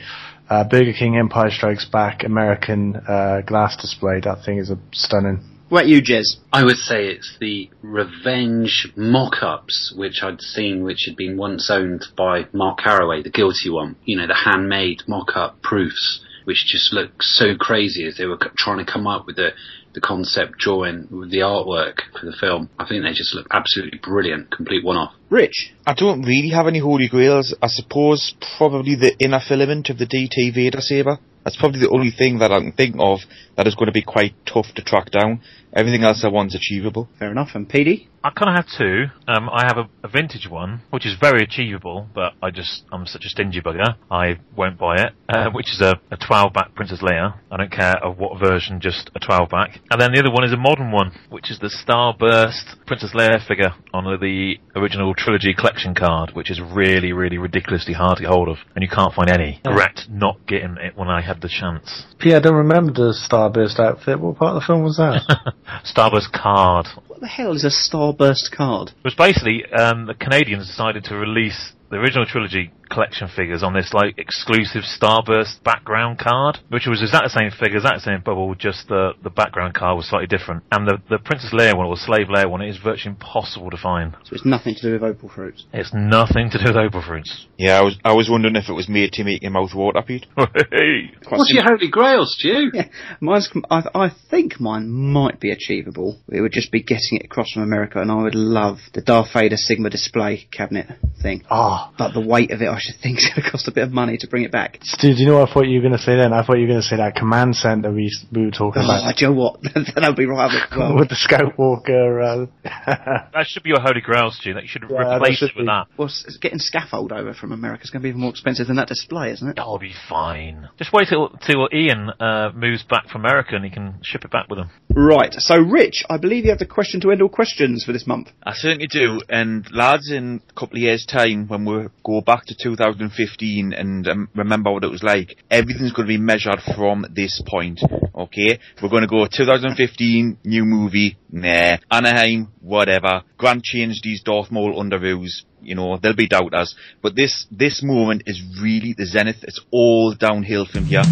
uh, 0.49 0.63
Burger 0.63 0.93
King 0.93 1.17
Empire 1.17 1.51
Strikes 1.51 1.85
Back 1.85 2.23
American 2.23 2.95
uh, 2.95 3.41
glass 3.45 3.75
display. 3.75 4.21
That 4.23 4.45
thing 4.45 4.57
is 4.57 4.69
a 4.69 4.77
stunning. 4.93 5.43
What 5.69 5.81
about 5.81 5.89
you, 5.89 6.01
Jez? 6.01 6.37
I 6.53 6.63
would 6.63 6.77
say 6.77 7.07
it's 7.07 7.35
the 7.41 7.69
Revenge 7.81 8.87
mock-ups, 8.95 9.93
which 9.97 10.23
I'd 10.23 10.39
seen, 10.39 10.85
which 10.85 11.03
had 11.05 11.17
been 11.17 11.35
once 11.35 11.69
owned 11.69 12.05
by 12.15 12.45
Mark 12.53 12.79
Carraway, 12.79 13.21
the 13.21 13.29
guilty 13.29 13.69
one. 13.69 13.97
You 14.05 14.15
know, 14.15 14.27
the 14.27 14.33
handmade 14.33 15.03
mock-up 15.09 15.61
proofs, 15.61 16.21
which 16.45 16.65
just 16.67 16.93
look 16.93 17.21
so 17.21 17.57
crazy 17.59 18.07
as 18.07 18.15
they 18.15 18.25
were 18.25 18.39
trying 18.57 18.77
to 18.77 18.89
come 18.89 19.07
up 19.07 19.25
with 19.25 19.35
the 19.35 19.49
the 19.97 20.07
concept 20.07 20.59
drawing, 20.59 21.07
with 21.09 21.31
the 21.31 21.39
artwork 21.39 22.01
for 22.19 22.27
the 22.27 22.37
film. 22.39 22.69
I 22.77 22.85
think 22.87 23.03
they 23.03 23.13
just 23.13 23.33
look 23.33 23.47
absolutely 23.49 23.97
brilliant, 23.97 24.51
complete 24.51 24.85
one-off. 24.85 25.13
Rich? 25.31 25.73
I 25.87 25.95
don't 25.95 26.21
really 26.21 26.49
have 26.49 26.67
any 26.67 26.77
holy 26.77 27.07
grails. 27.07 27.55
I 27.63 27.67
suppose 27.67 28.35
probably 28.57 28.95
the 28.95 29.17
inner 29.19 29.41
filament 29.45 29.89
of 29.89 29.97
the 29.97 30.05
DT 30.05 30.53
Vader 30.53 30.81
saber. 30.81 31.17
That's 31.47 31.55
probably 31.55 31.79
the 31.79 31.89
only 31.89 32.11
thing 32.11 32.39
that 32.39 32.51
I 32.51 32.59
can 32.59 32.73
think 32.73 32.97
of 32.99 33.19
that 33.55 33.67
is 33.67 33.75
going 33.75 33.85
to 33.85 33.93
be 33.93 34.01
quite 34.01 34.35
tough 34.45 34.65
to 34.75 34.83
track 34.83 35.11
down. 35.11 35.39
Everything 35.73 36.03
else 36.03 36.21
I 36.25 36.27
want's 36.27 36.55
achievable. 36.55 37.07
Fair 37.17 37.31
enough. 37.31 37.51
And 37.53 37.69
PD? 37.69 38.07
I 38.21 38.31
kind 38.31 38.49
of 38.49 38.55
have 38.55 38.77
two. 38.77 39.05
Um, 39.27 39.47
I 39.49 39.65
have 39.65 39.77
a, 39.77 39.89
a 40.03 40.09
vintage 40.09 40.49
one, 40.49 40.81
which 40.89 41.05
is 41.05 41.15
very 41.19 41.43
achievable, 41.43 42.07
but 42.13 42.33
I 42.43 42.51
just 42.51 42.83
I'm 42.91 43.05
such 43.05 43.23
a 43.25 43.29
stingy 43.29 43.61
bugger. 43.61 43.95
I 44.11 44.39
won't 44.55 44.77
buy 44.77 44.95
it. 44.95 45.13
Uh, 45.29 45.49
which 45.53 45.71
is 45.71 45.79
a, 45.81 45.93
a 46.11 46.17
12 46.17 46.51
back 46.51 46.75
Princess 46.75 46.99
Leia. 47.01 47.39
I 47.49 47.57
don't 47.57 47.71
care 47.71 47.95
of 48.03 48.17
what 48.17 48.39
version, 48.39 48.81
just 48.81 49.11
a 49.15 49.19
12 49.19 49.49
back. 49.49 49.79
And 49.91 50.01
then 50.01 50.11
the 50.11 50.19
other 50.19 50.31
one 50.31 50.43
is 50.43 50.51
a 50.51 50.57
modern 50.57 50.91
one, 50.91 51.11
which 51.29 51.49
is 51.51 51.59
the 51.59 51.69
Starburst 51.69 52.85
Princess 52.85 53.11
Leia 53.13 53.45
figure 53.47 53.71
on 53.93 54.03
the 54.03 54.55
original 54.75 55.13
trilogy 55.13 55.53
collection 55.53 55.95
card, 55.95 56.31
which 56.33 56.51
is 56.51 56.59
really, 56.59 57.13
really 57.13 57.37
ridiculously 57.37 57.93
hard 57.93 58.17
to 58.17 58.23
get 58.23 58.31
hold 58.31 58.49
of, 58.49 58.57
and 58.75 58.83
you 58.83 58.89
can't 58.89 59.13
find 59.13 59.29
any. 59.29 59.61
Regret 59.65 60.01
not 60.09 60.45
getting 60.47 60.75
it 60.81 60.97
when 60.97 61.07
I 61.07 61.21
had 61.21 61.36
the 61.41 61.49
chance. 61.49 62.05
P, 62.19 62.33
I 62.33 62.39
don't 62.39 62.55
remember 62.55 62.91
the 62.91 63.13
Starburst 63.13 63.79
outfit. 63.79 64.19
What 64.19 64.37
part 64.37 64.55
of 64.55 64.61
the 64.61 64.65
film 64.65 64.83
was 64.83 64.97
that? 64.97 65.53
Starburst 65.85 66.31
card. 66.31 66.87
What 67.07 67.21
the 67.21 67.27
hell 67.27 67.53
is 67.53 67.63
a 67.63 67.69
Starburst 67.69 68.51
card? 68.55 68.89
It 68.89 69.03
was 69.03 69.15
basically 69.15 69.65
um, 69.71 70.05
the 70.05 70.13
Canadians 70.13 70.67
decided 70.67 71.03
to 71.05 71.15
release 71.15 71.73
the 71.89 71.97
original 71.97 72.25
trilogy 72.25 72.71
collection 72.89 73.27
figures 73.33 73.63
on 73.63 73.73
this 73.73 73.91
like 73.93 74.17
exclusive 74.17 74.83
Starburst 74.83 75.63
background 75.63 76.19
card, 76.19 76.59
which 76.69 76.85
was 76.87 77.01
exactly 77.01 77.29
the 77.33 77.39
same 77.39 77.51
figure, 77.51 77.77
exactly 77.77 77.99
the 77.99 78.11
same 78.17 78.21
bubble, 78.23 78.55
just 78.55 78.87
the 78.87 79.11
the 79.23 79.29
background 79.29 79.73
card 79.73 79.97
was 79.97 80.07
slightly 80.09 80.27
different. 80.27 80.63
And 80.71 80.87
the 80.87 80.97
the 81.09 81.19
Princess 81.19 81.51
Leia 81.53 81.75
one 81.75 81.85
or 81.87 81.95
the 81.95 82.01
Slave 82.01 82.27
Leia 82.27 82.49
one 82.49 82.61
is 82.61 82.77
virtually 82.77 83.11
impossible 83.15 83.69
to 83.71 83.77
find. 83.77 84.15
So 84.23 84.35
it's 84.35 84.45
nothing 84.45 84.75
to 84.75 84.81
do 84.81 84.93
with 84.93 85.03
opal 85.03 85.29
fruits. 85.29 85.65
It's 85.73 85.93
nothing 85.93 86.49
to 86.51 86.57
do 86.57 86.65
with 86.73 86.77
Opal 86.77 87.01
fruits. 87.01 87.47
Yeah, 87.57 87.79
I 87.79 87.83
was 87.83 87.97
I 88.05 88.13
was 88.13 88.29
wondering 88.29 88.55
if 88.55 88.69
it 88.69 88.73
was 88.73 88.87
made 88.87 89.11
to 89.13 89.23
make 89.23 89.41
your 89.41 89.51
mouth 89.51 89.73
water, 89.73 90.01
Pete. 90.05 90.25
What's 90.35 91.47
sim- 91.49 91.55
your 91.55 91.63
holy 91.63 91.89
grail, 91.89 92.23
Stu? 92.25 92.71
Yeah, 92.77 92.87
mine's. 93.21 93.47
com- 93.51 93.65
I, 93.71 93.83
I 93.95 94.09
think 94.29 94.59
mine 94.59 94.89
might 94.89 95.39
be 95.39 95.51
achievable. 95.51 96.19
It 96.29 96.41
would 96.41 96.51
just 96.51 96.71
be 96.71 96.83
getting 96.83 97.17
it 97.19 97.25
across 97.25 97.51
from 97.51 97.63
America, 97.63 97.99
and 98.01 98.11
I 98.11 98.21
would 98.21 98.35
love 98.35 98.77
the 98.93 99.01
Darth 99.01 99.29
Vader 99.33 99.55
Sigma 99.57 99.89
display 99.89 100.47
cabinet 100.51 100.87
thing. 101.21 101.43
Ah, 101.49 101.91
But 101.97 102.13
the 102.13 102.21
weight 102.25 102.51
of 102.51 102.61
it, 102.61 102.67
I 102.67 102.76
should 102.79 102.95
think, 103.01 103.17
is 103.19 103.29
going 103.29 103.43
to 103.43 103.51
cost 103.51 103.67
a 103.67 103.71
bit 103.71 103.83
of 103.83 103.91
money 103.91 104.17
to 104.17 104.27
bring 104.27 104.43
it 104.43 104.51
back. 104.51 104.79
Stu, 104.83 105.13
do 105.13 105.19
you 105.19 105.25
know 105.27 105.39
what 105.39 105.49
I 105.49 105.53
thought 105.53 105.67
you 105.67 105.77
were 105.79 105.87
going 105.87 105.97
to 105.97 106.03
say 106.03 106.15
then? 106.15 106.33
I 106.33 106.43
thought 106.45 106.55
you 106.57 106.63
were 106.63 106.73
going 106.73 106.81
to 106.81 106.87
say 106.87 106.97
that 106.97 107.15
command 107.15 107.55
center 107.55 107.91
we, 107.91 108.11
we 108.31 108.45
were 108.45 108.51
talking 108.51 108.81
Oh, 108.81 108.85
about. 108.85 109.15
do 109.17 109.25
you 109.25 109.31
know 109.31 109.37
what? 109.37 109.61
that 109.63 110.03
would 110.07 110.15
be 110.15 110.25
right 110.25 110.51
up 110.53 110.69
well. 110.77 110.95
With 110.97 111.09
the 111.09 111.15
Scout 111.15 111.57
Walker. 111.57 112.21
Uh, 112.21 112.45
That 113.33 113.45
should 113.45 113.63
be 113.63 113.69
your 113.69 113.81
holy 113.81 114.01
grail, 114.01 114.31
Stu. 114.31 114.53
That 114.53 114.63
you 114.63 114.69
should 114.69 114.83
Yeah, 114.89 115.15
replace 115.17 115.37
should 115.37 115.49
it 115.51 115.55
with 115.55 115.63
be. 115.65 115.67
that. 115.67 115.87
Well, 115.97 116.07
s- 116.07 116.37
getting 116.41 116.59
scaffold 116.59 117.11
over 117.11 117.33
from 117.33 117.51
America 117.51 117.83
is 117.83 117.89
going 117.89 118.01
to 118.01 118.03
be 118.03 118.09
even 118.09 118.21
more 118.21 118.31
expensive 118.31 118.67
than 118.67 118.77
that 118.77 118.87
display, 118.87 119.31
isn't 119.31 119.47
it? 119.47 119.55
That'll 119.57 119.77
be 119.79 119.93
fine. 120.09 120.69
Just 120.77 120.91
wait 120.93 121.07
till 121.09 121.29
till 121.45 121.67
Ian 121.73 122.09
uh, 122.19 122.51
moves 122.55 122.83
back 122.83 123.07
from 123.09 123.25
America 123.25 123.55
and 123.55 123.63
he 123.65 123.71
can 123.71 123.99
ship 124.03 124.23
it 124.25 124.31
back 124.31 124.47
with 124.49 124.59
him. 124.59 124.69
Right. 124.89 125.33
So, 125.33 125.57
Rich, 125.57 126.03
I 126.09 126.17
believe 126.17 126.43
you 126.45 126.49
have 126.51 126.59
the 126.59 126.65
question 126.65 126.99
to 127.01 127.11
end 127.11 127.21
all 127.21 127.29
questions 127.29 127.83
for 127.85 127.91
this 127.93 128.07
month. 128.07 128.29
I 128.43 128.53
certainly 128.53 128.87
do. 128.87 129.19
And 129.29 129.65
lads, 129.71 130.11
in 130.11 130.41
a 130.49 130.53
couple 130.59 130.77
of 130.77 130.81
years' 130.81 131.05
time, 131.05 131.47
when 131.47 131.65
we 131.65 131.87
go 132.05 132.21
back 132.21 132.45
to 132.47 132.55
2015 132.67 133.73
and 133.73 134.07
um, 134.07 134.29
remember 134.35 134.71
what 134.71 134.83
it 134.83 134.91
was 134.91 135.03
like, 135.03 135.37
everything's 135.49 135.93
going 135.93 136.07
to 136.07 136.13
be 136.13 136.17
measured 136.17 136.59
from 136.75 137.05
this 137.13 137.41
point. 137.47 137.79
Okay, 138.13 138.59
we're 138.81 138.89
going 138.89 139.03
to 139.03 139.07
go 139.07 139.25
2015 139.25 140.39
new 140.43 140.65
movie. 140.65 141.17
Nah, 141.31 141.77
Anaheim, 141.89 142.51
whatever. 142.61 143.23
Grant 143.37 143.63
changed 143.63 144.03
these 144.03 144.21
Darth 144.21 144.51
Maul 144.51 144.81
underoos. 144.81 145.43
You 145.61 145.75
know, 145.75 145.97
there'll 145.97 146.17
be 146.17 146.27
doubters. 146.27 146.75
But 147.01 147.15
this 147.15 147.47
this 147.51 147.81
moment 147.83 148.23
is 148.25 148.41
really 148.61 148.93
the 148.97 149.05
zenith. 149.05 149.43
It's 149.43 149.61
all 149.71 150.13
downhill 150.13 150.65
from 150.65 150.85
here. 150.85 151.03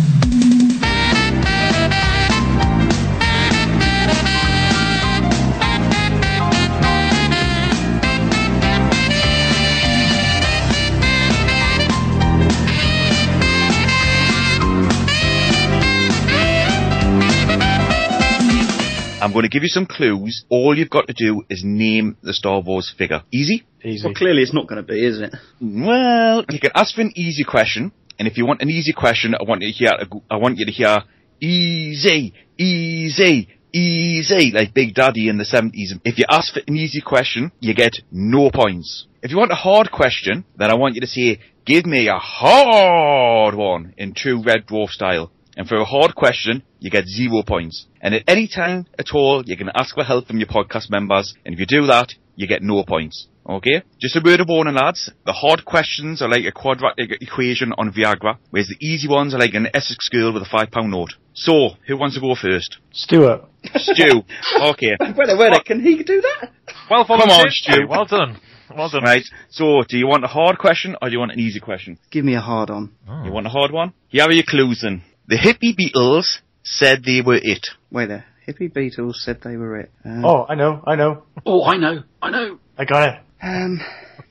I'm 19.26 19.34
going 19.34 19.42
to 19.42 19.50
give 19.50 19.64
you 19.64 19.70
some 19.70 19.88
clues. 19.88 20.46
All 20.50 20.78
you've 20.78 20.92
got 20.92 21.08
to 21.08 21.14
do 21.14 21.42
is 21.50 21.64
name 21.66 22.16
the 22.22 22.32
Star 22.32 22.62
Wars 22.62 22.94
figure. 22.96 23.24
Easy? 23.32 23.66
easy. 23.84 24.06
Well, 24.06 24.14
clearly 24.14 24.44
it's 24.44 24.54
not 24.54 24.68
going 24.68 24.78
to 24.78 24.88
be, 24.88 25.04
is 25.04 25.20
it? 25.20 25.34
Well, 25.60 26.46
you 26.48 26.60
can 26.60 26.70
ask 26.76 26.94
for 26.94 27.02
an 27.02 27.12
easy 27.16 27.44
question, 27.44 27.92
and 28.20 28.28
if 28.28 28.38
you 28.38 28.46
want 28.46 28.62
an 28.62 28.70
easy 28.70 28.94
question, 28.94 29.34
I 29.34 29.42
want 29.42 29.64
you 29.64 29.72
to 29.72 29.74
hear, 29.74 29.94
I 30.30 30.36
want 30.36 30.60
you 30.60 30.68
to 30.68 30.72
hear 30.72 31.00
easy, 31.42 32.36
easy, 32.60 33.50
easy, 33.74 34.52
like 34.52 34.76
Big 34.76 34.94
Daddy 34.94 35.28
in 35.28 35.40
the 35.40 35.44
70s. 35.44 36.00
If 36.04 36.20
you 36.20 36.26
ask 36.30 36.54
for 36.54 36.62
an 36.68 36.76
easy 36.76 37.02
question, 37.02 37.52
you 37.60 37.74
get 37.74 37.94
no 38.12 38.52
points. 38.52 39.08
If 39.24 39.32
you 39.32 39.38
want 39.38 39.52
a 39.52 39.56
hard 39.56 39.92
question, 39.92 40.46
then 40.56 40.70
I 40.70 40.76
want 40.76 40.94
you 40.94 41.02
to 41.02 41.08
say, 41.08 41.40
give 41.66 41.88
me 41.88 42.10
a 42.10 42.20
hard 42.20 43.56
one 43.56 43.96
in 43.98 44.14
true 44.14 44.44
Red 44.44 44.68
Dwarf 44.68 44.90
style. 44.90 45.32
And 45.56 45.68
for 45.68 45.78
a 45.78 45.86
hard 45.86 46.16
question, 46.16 46.64
you 46.80 46.90
get 46.90 47.08
zero 47.08 47.44
points. 47.44 47.88
And 48.02 48.14
at 48.14 48.24
any 48.28 48.48
time 48.48 48.86
at 49.00 49.08
all, 49.14 49.44
you 49.46 49.56
can 49.56 49.70
ask 49.74 49.96
for 49.96 50.04
help 50.04 50.28
from 50.28 50.38
your 50.38 50.48
podcast 50.48 50.90
members. 50.90 51.34
And 51.46 51.54
if 51.54 51.60
you 51.60 51.66
do 51.66 51.88
that, 51.88 52.14
you 52.36 52.48
get 52.48 52.62
no 52.62 52.84
points. 52.84 53.28
Okay? 53.48 53.84
Just 54.02 54.16
a 54.16 54.22
word 54.24 54.42
of 54.42 54.48
warning, 54.50 54.76
lads. 54.76 55.12
The 55.26 55.34
hard 55.34 55.66
questions 55.66 56.22
are 56.22 56.30
like 56.30 56.46
a 56.46 56.52
quadratic 56.52 57.22
equation 57.22 57.74
on 57.78 57.94
Viagra, 57.94 58.38
whereas 58.50 58.68
the 58.68 58.86
easy 58.86 59.08
ones 59.08 59.34
are 59.34 59.40
like 59.40 59.54
an 59.54 59.68
Essex 59.74 60.10
girl 60.10 60.34
with 60.34 60.42
a 60.42 60.50
five 60.52 60.72
pound 60.72 60.92
note. 60.92 61.14
So, 61.34 61.72
who 61.88 61.98
wants 61.98 62.16
to 62.16 62.22
go 62.22 62.36
first? 62.36 62.78
Stuart. 62.92 63.46
Stu. 63.76 64.24
Okay. 64.62 64.96
Wait 65.00 65.16
there, 65.28 65.38
wait 65.38 65.52
there. 65.52 65.60
Can 65.66 65.82
he 65.82 66.04
do 66.04 66.22
that? 66.22 66.52
Well 66.90 67.06
Come 67.06 67.20
on, 67.22 67.28
volunteered, 67.28 67.52
Stu. 67.52 67.88
Well 67.88 68.06
done. 68.06 68.40
Well 68.76 68.90
done. 68.90 69.04
Right. 69.04 69.24
So, 69.50 69.84
do 69.88 69.98
you 69.98 70.08
want 70.08 70.24
a 70.24 70.28
hard 70.28 70.58
question 70.58 70.96
or 71.02 71.10
do 71.10 71.14
you 71.14 71.20
want 71.20 71.32
an 71.32 71.40
easy 71.40 71.60
question? 71.60 71.98
Give 72.12 72.26
me 72.26 72.36
a 72.36 72.42
hard 72.42 72.70
on. 72.70 72.92
You 73.26 73.32
want 73.32 73.48
a 73.48 73.50
hard 73.50 73.72
one? 73.72 73.94
Here 74.08 74.24
are 74.24 74.32
your 74.32 74.44
clues 74.48 74.82
then. 74.82 75.04
The 75.28 75.38
hippie 75.38 75.76
Beatles 75.78 76.40
said 76.64 77.04
they 77.06 77.22
were 77.22 77.40
it. 77.42 77.68
Wait 77.92 78.08
there. 78.08 78.26
Hippie 78.48 78.72
Beatles 78.72 79.16
said 79.16 79.42
they 79.44 79.58
were 79.58 79.80
it. 79.80 79.92
Uh, 80.06 80.22
Oh, 80.24 80.46
I 80.48 80.56
know, 80.56 80.82
I 80.86 80.96
know. 80.96 81.24
Oh, 81.46 81.64
I 81.64 81.78
know, 81.78 82.04
I 82.22 82.30
know. 82.30 82.60
I 82.78 82.86
got 82.86 83.10
it. 83.10 83.20
Um, 83.42 83.80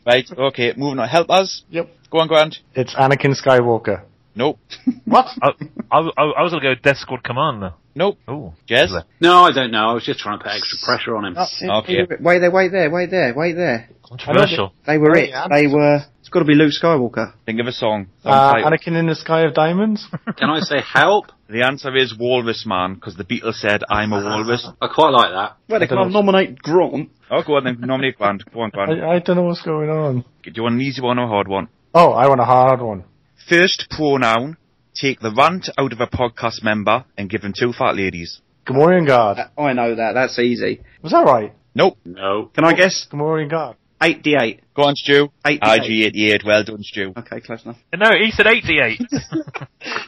Right, 0.06 0.26
okay, 0.30 0.74
moving 0.76 0.98
on. 0.98 1.08
Help 1.08 1.30
us. 1.30 1.62
Yep. 1.70 1.88
Go 2.10 2.18
on, 2.18 2.28
Grant. 2.28 2.56
It's 2.74 2.94
Anakin 2.94 3.34
Skywalker. 3.40 4.02
Nope. 4.36 4.58
What? 5.06 5.26
I, 5.42 5.48
I, 5.90 5.98
I, 6.00 6.22
I 6.38 6.42
was 6.42 6.52
going 6.52 6.62
to 6.62 6.74
go 6.74 6.80
Death 6.80 6.98
Squad 6.98 7.22
Commander. 7.24 7.72
Nope. 7.94 8.18
Oh, 8.28 8.52
Jez? 8.68 8.90
No, 9.20 9.44
I 9.44 9.52
don't 9.52 9.70
know. 9.70 9.90
I 9.90 9.94
was 9.94 10.04
just 10.04 10.20
trying 10.20 10.38
to 10.38 10.44
put 10.44 10.52
extra 10.52 10.78
pressure 10.84 11.16
on 11.16 11.24
him. 11.24 11.36
Okay. 11.38 12.06
Wait 12.20 12.38
there, 12.40 12.50
wait 12.50 12.68
there, 12.72 12.90
wait 12.90 13.10
there, 13.10 13.32
wait 13.34 13.52
there. 13.54 13.88
controversial. 14.02 14.74
They 14.86 14.98
were 14.98 15.16
Oh, 15.16 15.20
it. 15.20 15.28
yeah. 15.30 15.46
They 15.48 15.66
were. 15.68 16.00
It's 16.24 16.30
got 16.30 16.38
to 16.38 16.46
be 16.46 16.54
Luke 16.54 16.72
Skywalker. 16.72 17.34
Think 17.44 17.60
of 17.60 17.66
a 17.66 17.72
song. 17.72 18.06
Uh, 18.24 18.30
Song 18.30 18.52
title. 18.54 18.70
Anakin 18.70 18.98
in 18.98 19.06
the 19.08 19.14
Sky 19.14 19.42
of 19.42 19.52
Diamonds? 19.52 20.08
Can 20.38 20.48
I 20.48 20.60
say 20.60 20.80
help? 20.80 21.26
The 21.50 21.60
answer 21.66 21.94
is 21.94 22.16
Walrus 22.18 22.64
Man, 22.66 22.94
because 22.94 23.14
the 23.16 23.24
Beatles 23.24 23.56
said, 23.56 23.82
I'm 23.90 24.10
a 24.14 24.24
walrus. 24.24 24.66
I 24.80 24.88
quite 24.88 25.10
like 25.10 25.32
that. 25.32 25.58
Wait, 25.68 25.80
they 25.80 25.86
can't 25.86 26.10
nominate 26.10 26.60
Grant. 26.60 27.10
Oh, 27.30 27.42
go 27.46 27.56
on 27.56 27.64
then. 27.64 27.76
Nominate 27.78 28.16
Grant. 28.16 28.42
Go 28.50 28.60
on, 28.62 28.70
Grant. 28.70 29.02
I, 29.02 29.16
I 29.16 29.18
don't 29.18 29.36
know 29.36 29.42
what's 29.42 29.60
going 29.60 29.90
on. 29.90 30.24
Do 30.42 30.50
you 30.54 30.62
want 30.62 30.76
an 30.76 30.80
easy 30.80 31.02
one 31.02 31.18
or 31.18 31.24
a 31.24 31.28
hard 31.28 31.46
one? 31.46 31.68
Oh, 31.92 32.12
I 32.12 32.26
want 32.26 32.40
a 32.40 32.44
hard 32.46 32.80
one. 32.80 33.04
First 33.46 33.88
pronoun. 33.90 34.56
Take 34.94 35.20
the 35.20 35.30
rant 35.36 35.68
out 35.76 35.92
of 35.92 36.00
a 36.00 36.06
podcast 36.06 36.62
member 36.64 37.04
and 37.18 37.28
give 37.28 37.42
him 37.42 37.52
two 37.54 37.74
fat 37.74 37.96
ladies. 37.96 38.40
Gamorrean 38.66 39.06
Guard. 39.06 39.40
I 39.58 39.74
know 39.74 39.94
that. 39.94 40.12
That's 40.14 40.38
easy. 40.38 40.80
Was 41.02 41.12
that 41.12 41.26
right? 41.26 41.52
Nope. 41.74 41.98
No. 42.06 42.50
Can 42.54 42.64
I 42.64 42.72
guess? 42.72 43.06
Gamorrean 43.12 43.50
Guard. 43.50 43.76
8d8. 44.00 44.60
Go 44.74 44.82
on, 44.82 44.96
Stu. 44.96 45.28
88. 45.46 45.62
IG88. 45.62 46.44
Well 46.44 46.64
done, 46.64 46.82
Stu. 46.82 47.12
Okay, 47.16 47.40
close 47.40 47.64
enough. 47.64 47.76
No, 47.96 48.10
he 48.22 48.30
said 48.30 48.46
88. 48.46 49.00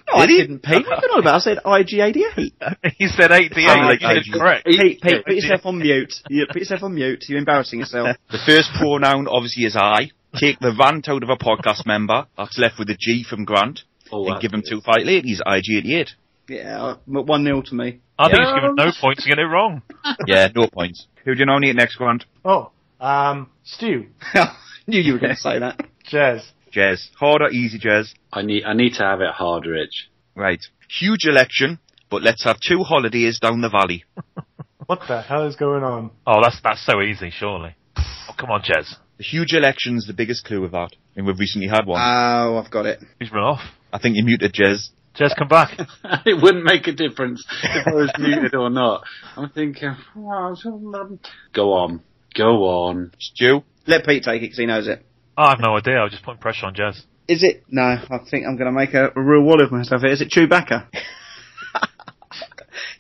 No, 0.09 0.13
I 0.23 0.27
he? 0.27 0.39
didn't, 0.39 0.63
Pete. 0.63 0.87
What 0.87 1.05
are 1.05 1.07
you 1.07 1.13
on 1.15 1.21
about? 1.21 1.35
I 1.35 1.39
said 1.39 1.59
IG88. 1.65 2.95
he 2.97 3.07
said 3.09 3.31
88. 3.31 3.69
I'm 3.69 3.85
like 3.85 4.01
you 4.01 4.09
did 4.09 4.33
correct. 4.33 4.67
Pete, 4.67 5.01
Pete, 5.03 5.25
put 5.25 5.35
yourself 5.35 5.67
on 5.67 5.79
mute. 5.79 6.15
You, 6.29 6.47
put 6.47 6.57
yourself 6.59 6.83
on 6.83 6.95
mute. 6.95 7.25
You're 7.29 7.39
embarrassing 7.39 7.81
yourself. 7.81 8.17
The 8.31 8.39
first 8.47 8.71
pronoun 8.79 9.29
obviously 9.29 9.65
is 9.65 9.77
I. 9.77 10.11
Take 10.35 10.59
the 10.61 10.75
rant 10.79 11.09
out 11.09 11.23
of 11.23 11.29
a 11.29 11.37
podcast 11.37 11.87
member. 11.87 12.27
That's 12.37 12.59
left 12.59 12.79
with 12.79 12.89
a 12.91 12.97
G 12.99 13.25
from 13.29 13.45
Grant. 13.45 13.81
Oh, 14.11 14.27
and 14.31 14.41
give 14.41 14.53
him 14.53 14.61
good. 14.61 14.71
two 14.71 14.81
fat 14.81 15.05
ladies. 15.05 15.43
IG88. 15.47 16.11
Yeah, 16.49 16.83
uh, 16.83 16.97
1 17.07 17.45
0 17.45 17.63
to 17.63 17.75
me. 17.75 18.01
I 18.19 18.29
think 18.29 18.41
he's 18.41 18.55
given 18.55 18.75
no 18.77 18.91
points 19.01 19.25
to 19.25 19.29
get 19.29 19.39
it 19.39 19.45
wrong. 19.47 19.83
Yeah, 20.27 20.49
no 20.55 20.69
points. 20.69 21.07
Who 21.25 21.35
do 21.35 21.41
you 21.41 21.47
nominate 21.47 21.75
next, 21.77 21.97
Grant? 21.97 22.25
Oh, 22.45 22.71
um, 23.01 23.51
Stu. 23.65 24.07
Knew 24.87 25.01
you 25.01 25.15
were 25.15 25.19
going 25.19 25.35
to 25.35 25.41
say 25.41 25.59
that. 25.59 25.81
Jez. 26.11 26.43
Jez. 26.73 27.09
Hard 27.19 27.43
or 27.43 27.51
easy, 27.51 27.79
Jez? 27.79 28.13
I 28.33 28.43
need, 28.43 28.65
I 28.65 28.75
need 28.75 28.95
to 28.95 29.03
have 29.03 29.21
it 29.21 29.31
hard, 29.33 29.67
Rich. 29.67 30.09
Right. 30.35 30.65
Huge 30.89 31.25
election, 31.25 31.79
but 32.11 32.23
let's 32.23 32.45
have 32.45 32.59
two 32.61 32.83
holidays 32.83 33.41
down 33.41 33.61
the 33.61 33.69
valley. 33.69 34.05
What 34.87 35.01
the 35.09 35.21
hell 35.21 35.47
is 35.49 35.57
going 35.57 35.83
on? 35.83 36.13
Oh, 36.27 36.41
that's 36.41 36.61
that's 36.63 36.87
so 36.87 37.03
easy, 37.03 37.31
surely. 37.31 37.75
Oh, 37.97 38.35
come 38.39 38.51
on, 38.51 38.63
Jez. 38.63 38.95
The 39.19 39.25
huge 39.25 39.53
election's 39.53 40.07
the 40.07 40.13
biggest 40.13 40.45
clue 40.45 40.65
of 40.65 40.71
that. 40.73 40.91
And 41.17 41.27
we've 41.27 41.39
recently 41.39 41.67
had 41.67 41.87
one. 41.87 42.01
Oh, 42.01 42.63
I've 42.63 42.71
got 42.71 42.87
it. 42.87 43.01
He's 43.19 43.33
run 43.33 43.43
off. 43.43 43.63
I 43.93 43.99
think 43.99 44.17
you 44.17 44.25
muted 44.25 44.53
Jez. 44.53 44.91
Just 45.15 45.37
come 45.37 45.49
back. 45.49 45.77
it 46.27 46.41
wouldn't 46.41 46.65
make 46.65 46.87
a 46.87 46.93
difference 46.93 47.45
if 47.65 47.87
I 47.87 47.95
was 47.95 48.13
muted 48.19 48.55
or 48.55 48.71
not. 48.71 49.03
I'm 49.35 49.49
thinking, 49.51 49.97
oh, 50.17 50.55
go 51.53 51.73
on, 51.73 52.03
go 52.37 52.65
on. 52.65 53.13
Stu? 53.19 53.63
Let 53.87 54.05
Pete 54.05 54.23
take 54.25 54.39
it 54.43 54.47
because 54.47 54.59
he 54.59 54.67
knows 54.67 54.89
it. 54.89 55.05
Oh, 55.39 55.45
I 55.45 55.51
have 55.51 55.61
no 55.61 55.77
idea. 55.77 55.95
I 55.97 56.03
was 56.05 56.13
just 56.13 56.25
putting 56.25 56.41
pressure 56.41 56.67
on 56.67 56.75
Jazz. 56.75 57.03
Is 57.29 57.43
it? 57.43 57.65
No, 57.69 57.83
I 57.83 58.19
think 58.31 58.47
I'm 58.47 58.57
going 58.57 58.73
to 58.73 58.73
make 58.73 58.95
a, 58.95 59.11
a 59.15 59.21
real 59.21 59.43
wall 59.43 59.63
of 59.63 59.71
myself 59.73 60.03
here. 60.03 60.13
Is 60.13 60.21
it 60.21 60.31
Chewbacca? 60.31 60.87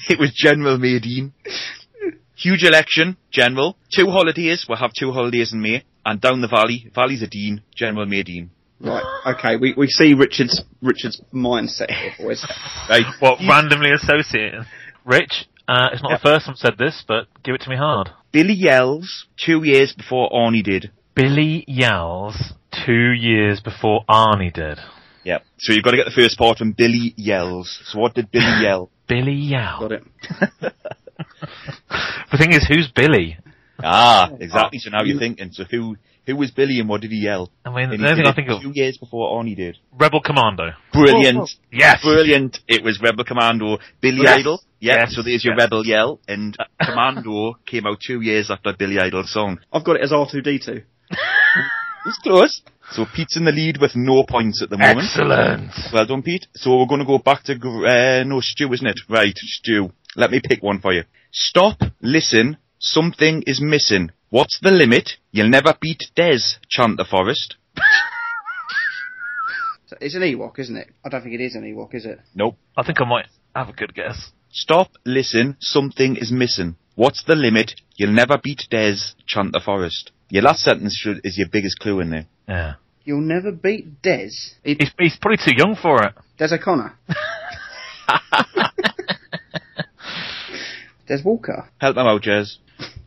It 0.08 0.18
was 0.18 0.32
General 0.34 0.78
Madine. 0.78 1.32
Huge 2.36 2.62
election, 2.64 3.16
General. 3.30 3.76
Two 3.92 4.06
holidays, 4.06 4.66
we'll 4.68 4.78
have 4.78 4.92
two 4.98 5.10
holidays 5.10 5.52
in 5.52 5.60
May. 5.60 5.84
And 6.04 6.20
down 6.20 6.40
the 6.40 6.48
valley, 6.48 6.90
Valley's 6.94 7.22
a 7.22 7.26
Dean, 7.26 7.62
General 7.74 8.06
Madine. 8.06 8.50
right. 8.80 9.02
Okay. 9.34 9.56
We 9.56 9.74
we 9.76 9.88
see 9.88 10.14
Richard's 10.14 10.62
Richard's 10.80 11.20
mindset 11.34 11.90
here, 11.90 12.12
boys. 12.20 12.46
Right. 12.88 13.04
What, 13.18 13.40
randomly 13.40 13.90
associated? 13.92 14.66
Rich, 15.04 15.46
uh, 15.68 15.88
it's 15.92 16.02
not 16.02 16.10
the 16.20 16.28
first 16.28 16.46
time 16.46 16.56
said 16.56 16.78
this, 16.78 17.04
but 17.06 17.26
give 17.42 17.54
it 17.54 17.60
to 17.62 17.70
me 17.70 17.76
hard. 17.76 18.10
Billy 18.32 18.54
Yells, 18.54 19.26
two 19.36 19.62
years 19.64 19.92
before 19.96 20.30
Arnie 20.30 20.62
did. 20.62 20.90
Billy 21.14 21.64
yells 21.66 22.52
two 22.84 23.12
years 23.12 23.60
before 23.60 24.04
Arnie 24.08 24.52
did. 24.52 24.78
Yep. 25.24 25.44
So 25.58 25.72
you've 25.72 25.82
got 25.82 25.92
to 25.92 25.96
get 25.96 26.04
the 26.04 26.12
first 26.14 26.36
part 26.38 26.58
from 26.58 26.72
Billy 26.72 27.14
Yells. 27.16 27.80
So 27.86 27.98
what 27.98 28.14
did 28.14 28.30
Billy 28.30 28.44
yell? 28.62 28.90
Billy 29.08 29.32
yell. 29.32 29.80
Got 29.80 29.92
it. 29.92 30.04
The 32.30 32.38
thing 32.38 32.52
is, 32.52 32.66
who's 32.68 32.88
Billy? 32.94 33.38
Ah, 33.82 34.30
exactly. 34.40 34.78
So 34.78 34.90
now 34.90 35.02
you're 35.02 35.18
thinking. 35.18 35.52
So 35.52 35.64
who 35.64 35.96
who 36.26 36.36
was 36.36 36.50
Billy 36.50 36.80
and 36.80 36.88
what 36.88 37.00
did 37.00 37.10
he 37.12 37.18
yell? 37.18 37.50
I 37.64 37.70
mean, 37.70 37.88
the 37.90 38.08
only 38.08 38.22
thing 38.22 38.26
I 38.26 38.34
think 38.34 38.48
of, 38.48 38.62
two 38.62 38.72
years 38.74 38.98
before 38.98 39.30
Arnie 39.40 39.56
did. 39.56 39.78
Rebel 39.92 40.20
Commando. 40.20 40.70
Brilliant. 40.92 41.48
Yes! 41.70 42.02
Brilliant. 42.02 42.58
It 42.66 42.82
was 42.82 43.00
Rebel 43.00 43.24
Commando. 43.24 43.78
Billy 44.00 44.22
Yes. 44.22 44.40
Idol. 44.40 44.60
Yeah, 44.80 45.00
Yes. 45.00 45.14
so 45.14 45.22
there's 45.22 45.44
your 45.44 45.54
Yes. 45.54 45.62
Rebel 45.64 45.86
yell. 45.86 46.20
And 46.28 46.56
Commando 46.82 47.54
came 47.66 47.86
out 47.86 47.98
two 48.06 48.20
years 48.20 48.50
after 48.50 48.72
Billy 48.78 48.98
Idol's 48.98 49.32
song. 49.32 49.58
I've 49.72 49.84
got 49.84 49.96
it 49.96 50.02
as 50.02 50.12
R2D2. 50.12 50.82
It's 52.08 52.18
close. 52.18 52.62
So 52.92 53.04
Pete's 53.16 53.36
in 53.36 53.44
the 53.46 53.50
lead 53.50 53.78
with 53.80 53.96
no 53.96 54.22
points 54.22 54.62
at 54.62 54.70
the 54.70 54.78
moment. 54.78 55.00
Excellent. 55.08 55.72
Well 55.92 56.06
done, 56.06 56.22
Pete. 56.22 56.46
So 56.54 56.78
we're 56.78 56.86
going 56.86 57.00
to 57.00 57.04
go 57.04 57.18
back 57.18 57.42
to, 57.46 57.56
Gr- 57.58 57.84
uh, 57.84 58.22
no, 58.22 58.38
Stu, 58.40 58.72
isn't 58.72 58.86
it? 58.86 59.00
Right, 59.08 59.34
Stu. 59.36 59.90
Let 60.14 60.30
me 60.30 60.40
pick 60.40 60.62
one 60.62 60.78
for 60.80 60.92
you. 60.92 61.02
Stop, 61.32 61.78
listen, 62.00 62.58
something 62.78 63.42
is 63.44 63.60
missing. 63.60 64.12
What's 64.30 64.60
the 64.60 64.70
limit? 64.70 65.14
You'll 65.32 65.48
never 65.48 65.74
beat 65.80 66.04
Des, 66.14 66.38
chant 66.68 66.96
the 66.96 67.04
forest. 67.04 67.56
It's 70.00 70.14
an 70.14 70.22
Ewok, 70.22 70.58
isn't 70.58 70.76
it? 70.76 70.88
I 71.04 71.08
don't 71.08 71.22
think 71.22 71.34
it 71.34 71.40
is 71.40 71.54
an 71.54 71.62
Ewok, 71.62 71.94
is 71.94 72.04
it? 72.06 72.20
Nope. 72.34 72.56
I 72.76 72.82
think 72.82 73.00
I 73.00 73.04
might 73.04 73.26
have 73.54 73.68
a 73.68 73.72
good 73.72 73.94
guess. 73.94 74.30
Stop, 74.56 74.92
listen, 75.04 75.56
something 75.60 76.16
is 76.16 76.32
missing. 76.32 76.76
What's 76.94 77.22
the 77.24 77.34
limit? 77.34 77.78
You'll 77.96 78.14
never 78.14 78.38
beat 78.42 78.62
Des, 78.70 78.96
chant 79.26 79.52
the 79.52 79.60
forest. 79.62 80.12
Your 80.30 80.44
last 80.44 80.62
sentence 80.62 80.96
should, 80.96 81.20
is 81.24 81.36
your 81.36 81.48
biggest 81.52 81.78
clue 81.78 82.00
in 82.00 82.08
there. 82.08 82.26
Yeah. 82.48 82.76
You'll 83.04 83.20
never 83.20 83.52
beat 83.52 84.00
Des. 84.00 84.30
It, 84.64 84.80
He's, 84.80 84.92
he's 84.98 85.18
probably 85.20 85.36
too 85.36 85.52
young 85.54 85.76
for 85.76 86.02
it. 86.02 86.14
Des 86.38 86.54
O'Connor. 86.54 86.94
Des 91.06 91.22
Walker. 91.22 91.68
Help 91.78 91.96
them 91.96 92.06
out, 92.06 92.22
Jez. 92.22 92.56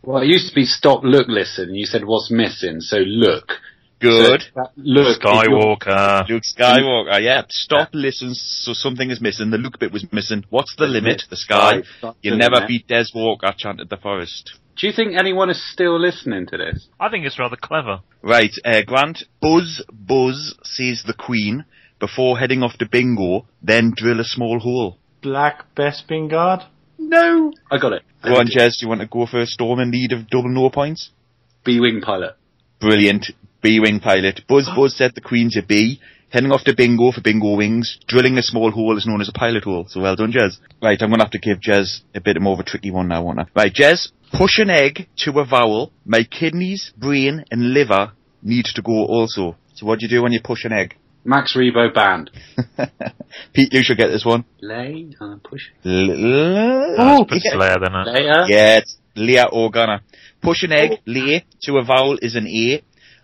Well, 0.04 0.22
it 0.22 0.28
used 0.28 0.50
to 0.50 0.56
be 0.56 0.66
stop, 0.66 1.02
look, 1.04 1.26
listen. 1.28 1.74
You 1.74 1.88
said 1.88 2.06
what's 2.06 2.30
missing, 2.30 2.80
so 2.80 2.98
look. 2.98 3.54
Good. 4.00 4.42
So 4.42 4.48
that 4.56 4.72
look. 4.78 5.08
is 5.08 5.20
Skywalker. 5.20 6.30
Luke 6.30 6.44
Skywalker, 6.44 7.22
yeah. 7.22 7.44
Stop, 7.50 7.90
listen, 7.94 8.34
so 8.34 8.74
something 8.74 9.10
is 9.12 9.20
missing. 9.22 9.50
The 9.52 9.58
Luke 9.58 9.80
bit 9.80 9.92
was 9.92 10.06
missing. 10.12 10.46
What's 10.50 10.76
the 10.78 10.86
limit? 10.86 11.24
The 11.30 11.36
sky. 11.36 11.82
Stop 11.98 12.18
You'll 12.22 12.32
doing 12.34 12.40
never 12.40 12.62
that. 12.62 12.68
beat 12.68 12.88
Des 12.88 13.06
Walker, 13.14 13.54
chanted 13.58 13.90
the 13.90 13.98
forest. 13.98 14.54
Do 14.80 14.88
you 14.88 14.94
think 14.94 15.18
anyone 15.18 15.50
is 15.50 15.62
still 15.74 16.00
listening 16.00 16.48
to 16.48 16.58
this? 16.58 16.88
I 17.00 17.10
think 17.10 17.26
it's 17.26 17.38
rather 17.38 17.58
clever. 17.58 18.00
Right, 18.22 18.52
uh, 18.64 18.82
Grant. 18.86 19.24
Buzz, 19.42 19.84
Buzz, 19.92 20.56
says 20.64 21.04
the 21.06 21.14
Queen, 21.14 21.66
before 22.00 22.40
heading 22.40 22.64
off 22.64 22.78
to 22.78 22.88
bingo, 22.88 23.46
then 23.62 23.92
drill 23.94 24.22
a 24.22 24.24
small 24.24 24.60
hole. 24.60 24.98
Black 25.22 25.76
Bespin 25.76 26.30
Guard? 26.30 26.62
No! 26.98 27.52
I 27.70 27.78
got 27.78 27.92
it. 27.92 28.04
Go 28.24 28.36
on, 28.36 28.48
Jez, 28.48 28.80
do 28.80 28.86
you 28.86 28.88
want 28.88 29.02
to 29.02 29.08
go 29.08 29.26
for 29.26 29.42
a 29.42 29.46
storm 29.46 29.80
in 29.82 29.92
lead 29.92 30.14
of 30.14 30.30
double 30.30 30.50
no 30.50 30.70
points? 30.70 31.12
B-wing 31.66 32.00
pilot. 32.02 32.36
Brilliant. 32.80 33.28
B-wing 33.62 34.00
pilot. 34.00 34.42
Buzz, 34.48 34.70
Buzz 34.76 34.96
said 34.96 35.14
the 35.16 35.22
Queen's 35.22 35.58
a 35.58 35.62
B. 35.62 36.00
Heading 36.32 36.52
off 36.52 36.64
to 36.66 36.76
bingo 36.76 37.12
for 37.12 37.22
bingo 37.22 37.56
wings. 37.58 37.98
Drilling 38.08 38.38
a 38.38 38.44
small 38.44 38.70
hole 38.70 38.96
is 38.98 39.08
known 39.08 39.20
as 39.20 39.30
a 39.30 39.34
pilot 39.34 39.64
hole. 39.64 39.86
So 39.90 40.02
well 40.02 40.16
done, 40.16 40.32
Jez. 40.32 40.58
Right, 40.82 41.02
I'm 41.02 41.10
gonna 41.10 41.24
have 41.24 41.32
to 41.32 41.40
give 41.40 41.60
Jez 41.60 42.02
a 42.14 42.22
bit 42.22 42.40
more 42.40 42.54
of 42.54 42.60
a 42.60 42.64
tricky 42.64 42.92
one 42.92 43.08
now, 43.08 43.24
won't 43.24 43.40
I? 43.40 43.46
Right, 43.56 43.74
Jez. 43.74 44.12
Push 44.32 44.60
an 44.60 44.70
egg 44.70 45.08
to 45.24 45.40
a 45.40 45.46
vowel. 45.46 45.92
My 46.06 46.24
kidneys, 46.24 46.94
brain, 46.96 47.46
and 47.50 47.74
liver 47.74 48.12
need 48.44 48.66
to 48.76 48.82
go 48.84 49.06
also. 49.08 49.56
So 49.74 49.88
what 49.88 49.98
do 50.00 50.06
you 50.06 50.10
do 50.10 50.22
when 50.22 50.32
you 50.32 50.40
push 50.44 50.66
an 50.66 50.72
egg? 50.72 50.96
Max 51.26 51.56
Rebo 51.58 51.92
band. 51.94 52.30
Pete, 53.54 53.74
you 53.74 53.82
should 53.84 53.98
get 53.98 54.08
this 54.10 54.24
one. 54.24 54.46
Lay, 54.62 55.10
uh, 55.20 55.36
push. 55.44 55.62
L- 55.84 56.96
That's 56.96 57.20
l- 57.20 57.26
pretty 57.26 57.42
yeah. 57.46 57.52
Slayer, 57.54 57.78
then. 57.82 57.92
Yeah, 58.48 58.78
it's 58.78 58.98
Leia 59.18 59.52
Organa. 59.52 60.02
Push 60.42 60.64
an 60.64 60.72
egg, 60.72 61.00
lay, 61.06 61.44
to 61.64 61.78
a 61.78 61.84
vowel 61.84 62.18
is 62.22 62.36
an 62.36 62.48
A, 62.48 62.82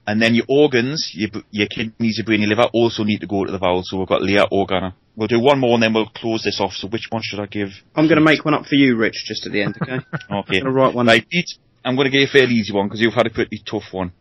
and 0.08 0.22
then 0.22 0.36
your 0.36 0.46
organs, 0.48 1.12
your, 1.13 1.30
your 1.52 1.68
kidneys, 1.68 2.18
your 2.18 2.26
brain, 2.26 2.41
your 2.41 2.50
liver 2.50 2.70
also 2.74 3.04
need 3.04 3.20
to 3.20 3.28
go 3.28 3.46
to 3.46 3.52
the 3.52 3.58
vowel, 3.58 3.82
so 3.84 3.98
we've 3.98 4.08
got 4.08 4.22
Leia 4.22 4.48
Organa. 4.52 4.94
We'll 5.15 5.28
do 5.28 5.39
one 5.39 5.60
more 5.60 5.74
and 5.76 5.84
then 5.84 5.94
we'll 5.94 6.08
close 6.08 6.44
this 6.44 6.60
off, 6.60 6.74
so 6.74 6.88
which 6.88 7.08
one 7.10 7.22
should 7.24 7.39
I 7.39 7.46
give? 7.46 7.70
I'm 7.96 8.08
going 8.08 8.20
to 8.20 8.24
make 8.24 8.44
one 8.46 8.54
up 8.54 8.65
for 8.65 8.76
you, 8.76 8.96
Rich, 8.96 9.24
just 9.26 9.46
at 9.46 9.52
the 9.52 9.62
end, 9.62 9.78
okay? 9.82 10.00
Okay. 10.32 10.60
gonna 10.60 10.72
write 10.72 10.94
one 10.94 11.08
Right, 11.08 11.28
Pete, 11.28 11.58
I'm 11.84 11.96
going 11.96 12.06
to 12.06 12.12
give 12.12 12.22
you 12.22 12.28
a 12.28 12.32
fairly 12.32 12.56
easy 12.56 12.74
one, 12.74 12.88
because 12.88 13.02
you've 13.02 13.13
had 13.13 13.28
a 13.28 13.32
pretty 13.32 13.62
tough 13.65 13.91
one. 13.91 14.12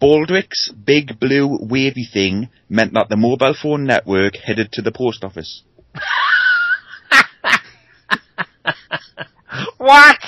Baldrick's 0.00 0.70
big 0.70 1.20
blue 1.20 1.58
wavy 1.60 2.08
thing 2.10 2.48
meant 2.68 2.94
that 2.94 3.08
the 3.10 3.16
mobile 3.16 3.54
phone 3.60 3.84
network 3.84 4.36
headed 4.36 4.72
to 4.72 4.82
the 4.82 4.92
post 4.92 5.24
office. 5.24 5.62
What? 9.80 10.18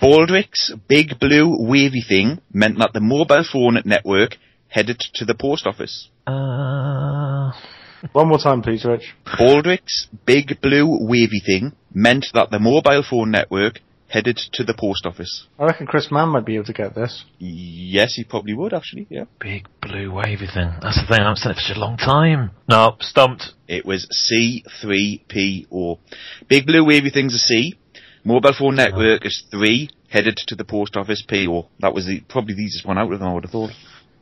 Baldrick's 0.00 0.72
big 0.88 1.18
blue 1.18 1.56
wavy 1.60 2.02
thing 2.06 2.40
meant 2.52 2.78
that 2.78 2.92
the 2.94 3.00
mobile 3.00 3.44
phone 3.50 3.80
network 3.84 4.36
headed 4.68 4.98
to 5.14 5.24
the 5.24 5.34
post 5.34 5.66
office. 5.66 6.08
Uh, 6.26 7.52
One 8.12 8.28
more 8.28 8.38
time, 8.38 8.62
please, 8.62 8.84
Rich. 8.84 9.14
Baldrick's 9.26 10.08
big 10.24 10.60
blue 10.62 10.86
wavy 11.06 11.42
thing 11.44 11.72
meant 11.92 12.26
that 12.32 12.50
the 12.50 12.58
mobile 12.58 13.04
phone 13.08 13.30
network 13.30 13.80
headed 14.08 14.36
to 14.54 14.64
the 14.64 14.74
post 14.74 15.06
office. 15.06 15.46
I 15.58 15.66
reckon 15.66 15.86
Chris 15.86 16.08
Mann 16.10 16.30
might 16.30 16.44
be 16.44 16.56
able 16.56 16.64
to 16.64 16.72
get 16.72 16.94
this. 16.94 17.24
Yes, 17.38 18.14
he 18.14 18.24
probably 18.24 18.54
would 18.54 18.72
actually, 18.74 19.06
yeah. 19.08 19.24
big 19.38 19.68
blue 19.82 20.12
wavy 20.12 20.46
thing. 20.46 20.72
That's 20.82 21.00
the 21.00 21.06
thing. 21.08 21.20
I 21.20 21.24
haven't 21.24 21.36
seen 21.36 21.52
it 21.52 21.56
for 21.56 21.60
such 21.60 21.76
a 21.76 21.80
long 21.80 21.96
time. 21.96 22.50
No, 22.68 22.96
stumped. 23.00 23.52
It 23.68 23.84
was 23.86 24.08
C3PO. 24.32 25.98
Big 26.48 26.66
blue 26.66 26.84
wavy 26.84 27.10
thing's 27.10 27.34
a 27.34 27.38
C. 27.38 27.78
Mobile 28.24 28.52
phone 28.58 28.76
network 28.76 29.24
is 29.24 29.42
3, 29.50 29.88
headed 30.08 30.36
to 30.48 30.54
the 30.54 30.64
post 30.64 30.96
office 30.96 31.22
PO. 31.28 31.68
That 31.80 31.94
was 31.94 32.06
the, 32.06 32.20
probably 32.28 32.54
the 32.54 32.62
easiest 32.62 32.86
one 32.86 32.98
out 32.98 33.12
of 33.12 33.18
them, 33.18 33.28
I 33.28 33.34
would 33.34 33.44
have 33.44 33.52
thought. 33.52 33.70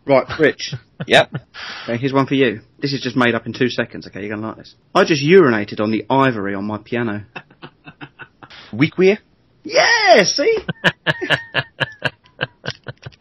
right, 0.06 0.26
Rich. 0.38 0.74
Yep. 1.06 1.30
Okay, 1.84 1.96
here's 1.96 2.12
one 2.12 2.26
for 2.26 2.34
you. 2.34 2.60
This 2.80 2.92
is 2.92 3.00
just 3.00 3.14
made 3.16 3.34
up 3.36 3.46
in 3.46 3.52
two 3.52 3.68
seconds, 3.68 4.08
okay? 4.08 4.18
You're 4.20 4.30
going 4.30 4.40
to 4.42 4.48
like 4.48 4.56
this. 4.56 4.74
I 4.92 5.04
just 5.04 5.22
urinated 5.24 5.78
on 5.80 5.92
the 5.92 6.04
ivory 6.10 6.56
on 6.56 6.64
my 6.64 6.78
piano. 6.78 7.24
Weak 8.72 8.98
way. 8.98 9.18
Yeah, 9.62 10.24
see? 10.24 10.58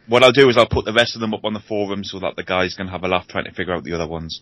What 0.07 0.23
I'll 0.23 0.31
do 0.31 0.47
is 0.47 0.57
I'll 0.57 0.67
put 0.69 0.85
the 0.85 0.93
rest 0.93 1.15
of 1.15 1.21
them 1.21 1.33
up 1.33 1.43
on 1.43 1.53
the 1.53 1.59
forum 1.59 2.05
so 2.05 2.19
that 2.19 2.37
the 2.37 2.43
guys 2.43 2.75
can 2.75 2.87
have 2.87 3.03
a 3.03 3.09
laugh 3.09 3.27
trying 3.27 3.43
to 3.43 3.51
figure 3.51 3.73
out 3.73 3.83
the 3.83 3.91
other 3.93 4.07
ones. 4.07 4.41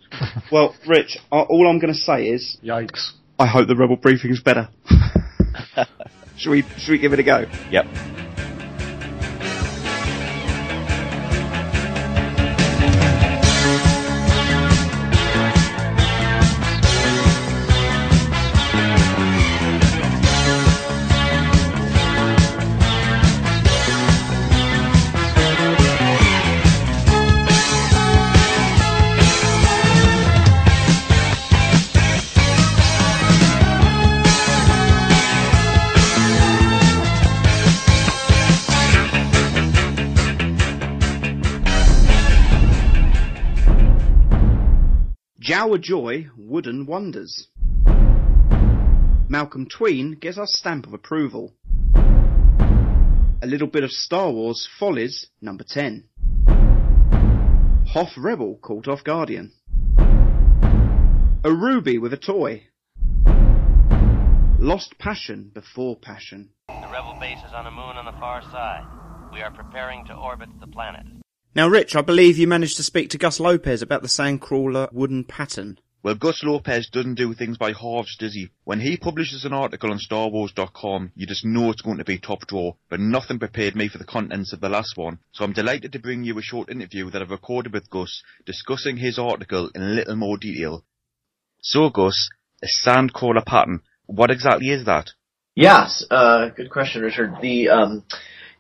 well, 0.52 0.76
Rich, 0.88 1.18
uh, 1.32 1.42
all 1.42 1.68
I'm 1.68 1.80
going 1.80 1.92
to 1.92 2.00
say 2.00 2.28
is 2.28 2.58
Yikes. 2.64 3.14
I 3.40 3.48
hope 3.48 3.68
the 3.68 3.76
Rebel 3.76 3.96
briefing's 3.96 4.42
better. 4.42 4.70
Should 6.38 6.52
we 6.52 6.62
should 6.78 6.92
we 6.92 6.98
give 6.98 7.14
it 7.14 7.20
a 7.20 7.24
go? 7.24 7.46
Yep. 7.72 7.88
Jawa 45.66 45.82
Joy 45.82 46.28
Wooden 46.38 46.86
Wonders. 46.86 47.48
Malcolm 49.28 49.66
Tween 49.68 50.12
gets 50.12 50.38
our 50.38 50.46
stamp 50.46 50.86
of 50.86 50.94
approval. 50.94 51.56
A 51.96 53.48
little 53.48 53.66
bit 53.66 53.84
of 53.84 53.90
Star 53.90 54.32
Wars 54.32 54.70
Follies, 54.80 55.26
number 55.42 55.64
10. 55.68 56.04
Hoff 57.88 58.10
Rebel 58.16 58.60
caught 58.62 58.88
off 58.88 59.04
Guardian. 59.04 59.54
A 61.44 61.52
ruby 61.52 61.98
with 61.98 62.14
a 62.14 62.18
toy. 62.18 62.68
Lost 64.60 65.00
passion 65.00 65.50
before 65.52 65.96
passion. 65.96 66.52
The 66.68 66.90
rebel 66.94 67.18
base 67.20 67.40
is 67.40 67.54
on 67.56 67.66
a 67.66 67.72
moon 67.72 67.98
on 67.98 68.06
the 68.06 68.20
far 68.20 68.44
side. 68.44 68.86
We 69.34 69.42
are 69.42 69.50
preparing 69.50 70.06
to 70.06 70.14
orbit 70.14 70.50
the 70.60 70.68
planet. 70.68 71.08
Now, 71.56 71.70
Rich, 71.70 71.96
I 71.96 72.02
believe 72.02 72.38
you 72.38 72.48
managed 72.48 72.76
to 72.78 72.84
speak 72.84 73.12
to 73.12 73.18
Gus 73.18 73.40
Lopez 73.40 73.82
about 73.82 74.02
the 74.02 74.10
Sandcrawler 74.10 74.92
wooden 74.92 75.24
pattern. 75.24 75.80
Well, 76.04 76.16
Gus 76.16 76.44
Lopez 76.44 76.90
doesn't 76.92 77.16
do 77.16 77.34
things 77.34 77.58
by 77.58 77.72
halves, 77.72 78.18
does 78.18 78.34
he? 78.34 78.50
When 78.66 78.82
he 78.82 78.98
publishes 78.98 79.46
an 79.46 79.54
article 79.54 79.90
on 79.90 80.00
StarWars.com, 80.00 81.14
you 81.16 81.26
just 81.26 81.46
know 81.46 81.70
it's 81.72 81.82
going 81.82 82.00
to 82.00 82.04
be 82.04 82.20
top 82.20 82.46
drawer, 82.46 82.76
but 82.90 83.00
nothing 83.00 83.40
prepared 83.40 83.74
me 83.74 83.88
for 83.88 83.98
the 83.98 84.04
contents 84.04 84.52
of 84.52 84.60
the 84.60 84.68
last 84.68 84.98
one. 84.98 85.20
So 85.32 85.46
I'm 85.46 85.54
delighted 85.54 85.94
to 85.94 86.00
bring 86.00 86.26
you 86.26 86.38
a 86.38 86.42
short 86.42 86.70
interview 86.70 87.10
that 87.10 87.22
I've 87.22 87.32
recorded 87.32 87.72
with 87.72 87.90
Gus, 87.90 88.22
discussing 88.46 88.98
his 88.98 89.18
article 89.18 89.72
in 89.74 89.82
a 89.82 89.86
little 89.86 90.18
more 90.18 90.38
detail. 90.38 90.84
So, 91.62 91.90
Gus, 91.90 92.28
a 92.62 92.68
Sandcrawler 92.86 93.46
pattern, 93.46 93.82
what 94.08 94.30
exactly 94.30 94.72
is 94.72 94.84
that? 94.88 95.12
Yes, 95.56 96.06
uh, 96.12 96.50
good 96.50 96.70
question, 96.70 97.02
Richard. 97.02 97.36
The 97.42 97.70
um, 97.70 98.04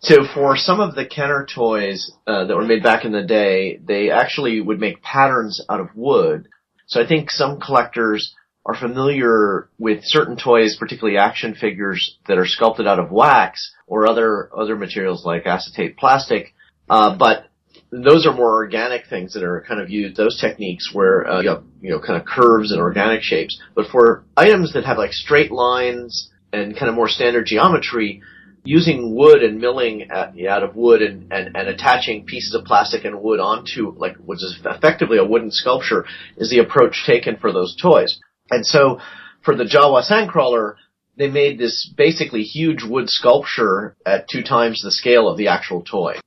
so 0.05 0.23
for 0.35 0.55
some 0.55 0.79
of 0.79 0.93
the 0.93 1.05
Kenner 1.05 1.47
toys 1.51 2.11
uh, 2.27 2.45
that 2.45 2.55
were 2.55 2.65
made 2.65 2.83
back 2.83 3.05
in 3.05 3.11
the 3.11 3.23
day, 3.23 3.77
they 3.77 4.11
actually 4.11 4.61
would 4.61 4.79
make 4.79 5.01
patterns 5.01 5.65
out 5.67 5.79
of 5.79 5.95
wood. 5.95 6.47
So 6.85 7.01
I 7.01 7.07
think 7.07 7.31
some 7.31 7.59
collectors 7.59 8.35
are 8.67 8.75
familiar 8.75 9.69
with 9.79 10.01
certain 10.03 10.37
toys, 10.37 10.77
particularly 10.79 11.17
action 11.17 11.55
figures 11.55 12.17
that 12.27 12.37
are 12.37 12.45
sculpted 12.45 12.85
out 12.85 12.99
of 12.99 13.11
wax 13.11 13.73
or 13.87 14.07
other 14.07 14.49
other 14.55 14.75
materials 14.75 15.25
like 15.25 15.47
acetate 15.47 15.97
plastic. 15.97 16.53
Uh, 16.87 17.17
but 17.17 17.47
those 17.89 18.27
are 18.27 18.33
more 18.33 18.53
organic 18.53 19.07
things 19.07 19.33
that 19.33 19.43
are 19.43 19.65
kind 19.67 19.81
of 19.81 19.89
used. 19.89 20.15
Those 20.15 20.39
techniques 20.39 20.91
where 20.93 21.27
uh, 21.27 21.41
you, 21.41 21.49
have, 21.49 21.63
you 21.81 21.89
know 21.89 21.99
kind 21.99 22.19
of 22.19 22.27
curves 22.27 22.71
and 22.71 22.79
organic 22.79 23.23
shapes. 23.23 23.59
But 23.73 23.87
for 23.87 24.23
items 24.37 24.73
that 24.73 24.85
have 24.85 24.99
like 24.99 25.13
straight 25.13 25.51
lines 25.51 26.29
and 26.53 26.77
kind 26.77 26.89
of 26.89 26.95
more 26.95 27.09
standard 27.09 27.47
geometry, 27.47 28.21
using 28.65 29.15
wood 29.15 29.43
and 29.43 29.59
milling 29.59 30.09
out 30.11 30.63
of 30.63 30.75
wood 30.75 31.01
and, 31.01 31.31
and, 31.31 31.55
and 31.55 31.67
attaching 31.69 32.25
pieces 32.25 32.53
of 32.55 32.65
plastic 32.65 33.05
and 33.05 33.21
wood 33.21 33.39
onto 33.39 33.91
like 33.95 34.17
what 34.17 34.35
is 34.35 34.59
effectively 34.65 35.17
a 35.17 35.23
wooden 35.23 35.51
sculpture 35.51 36.05
is 36.37 36.49
the 36.49 36.59
approach 36.59 37.03
taken 37.05 37.37
for 37.37 37.53
those 37.53 37.77
toys. 37.79 38.19
And 38.49 38.65
so 38.65 38.99
for 39.43 39.55
the 39.55 39.63
Jawa 39.63 40.03
Sandcrawler, 40.03 40.75
they 41.17 41.29
made 41.29 41.57
this 41.57 41.91
basically 41.95 42.41
huge 42.41 42.83
wood 42.83 43.09
sculpture 43.09 43.95
at 44.05 44.27
two 44.27 44.43
times 44.43 44.81
the 44.81 44.91
scale 44.91 45.29
of 45.29 45.37
the 45.37 45.47
actual 45.47 45.81
toy. 45.83 46.19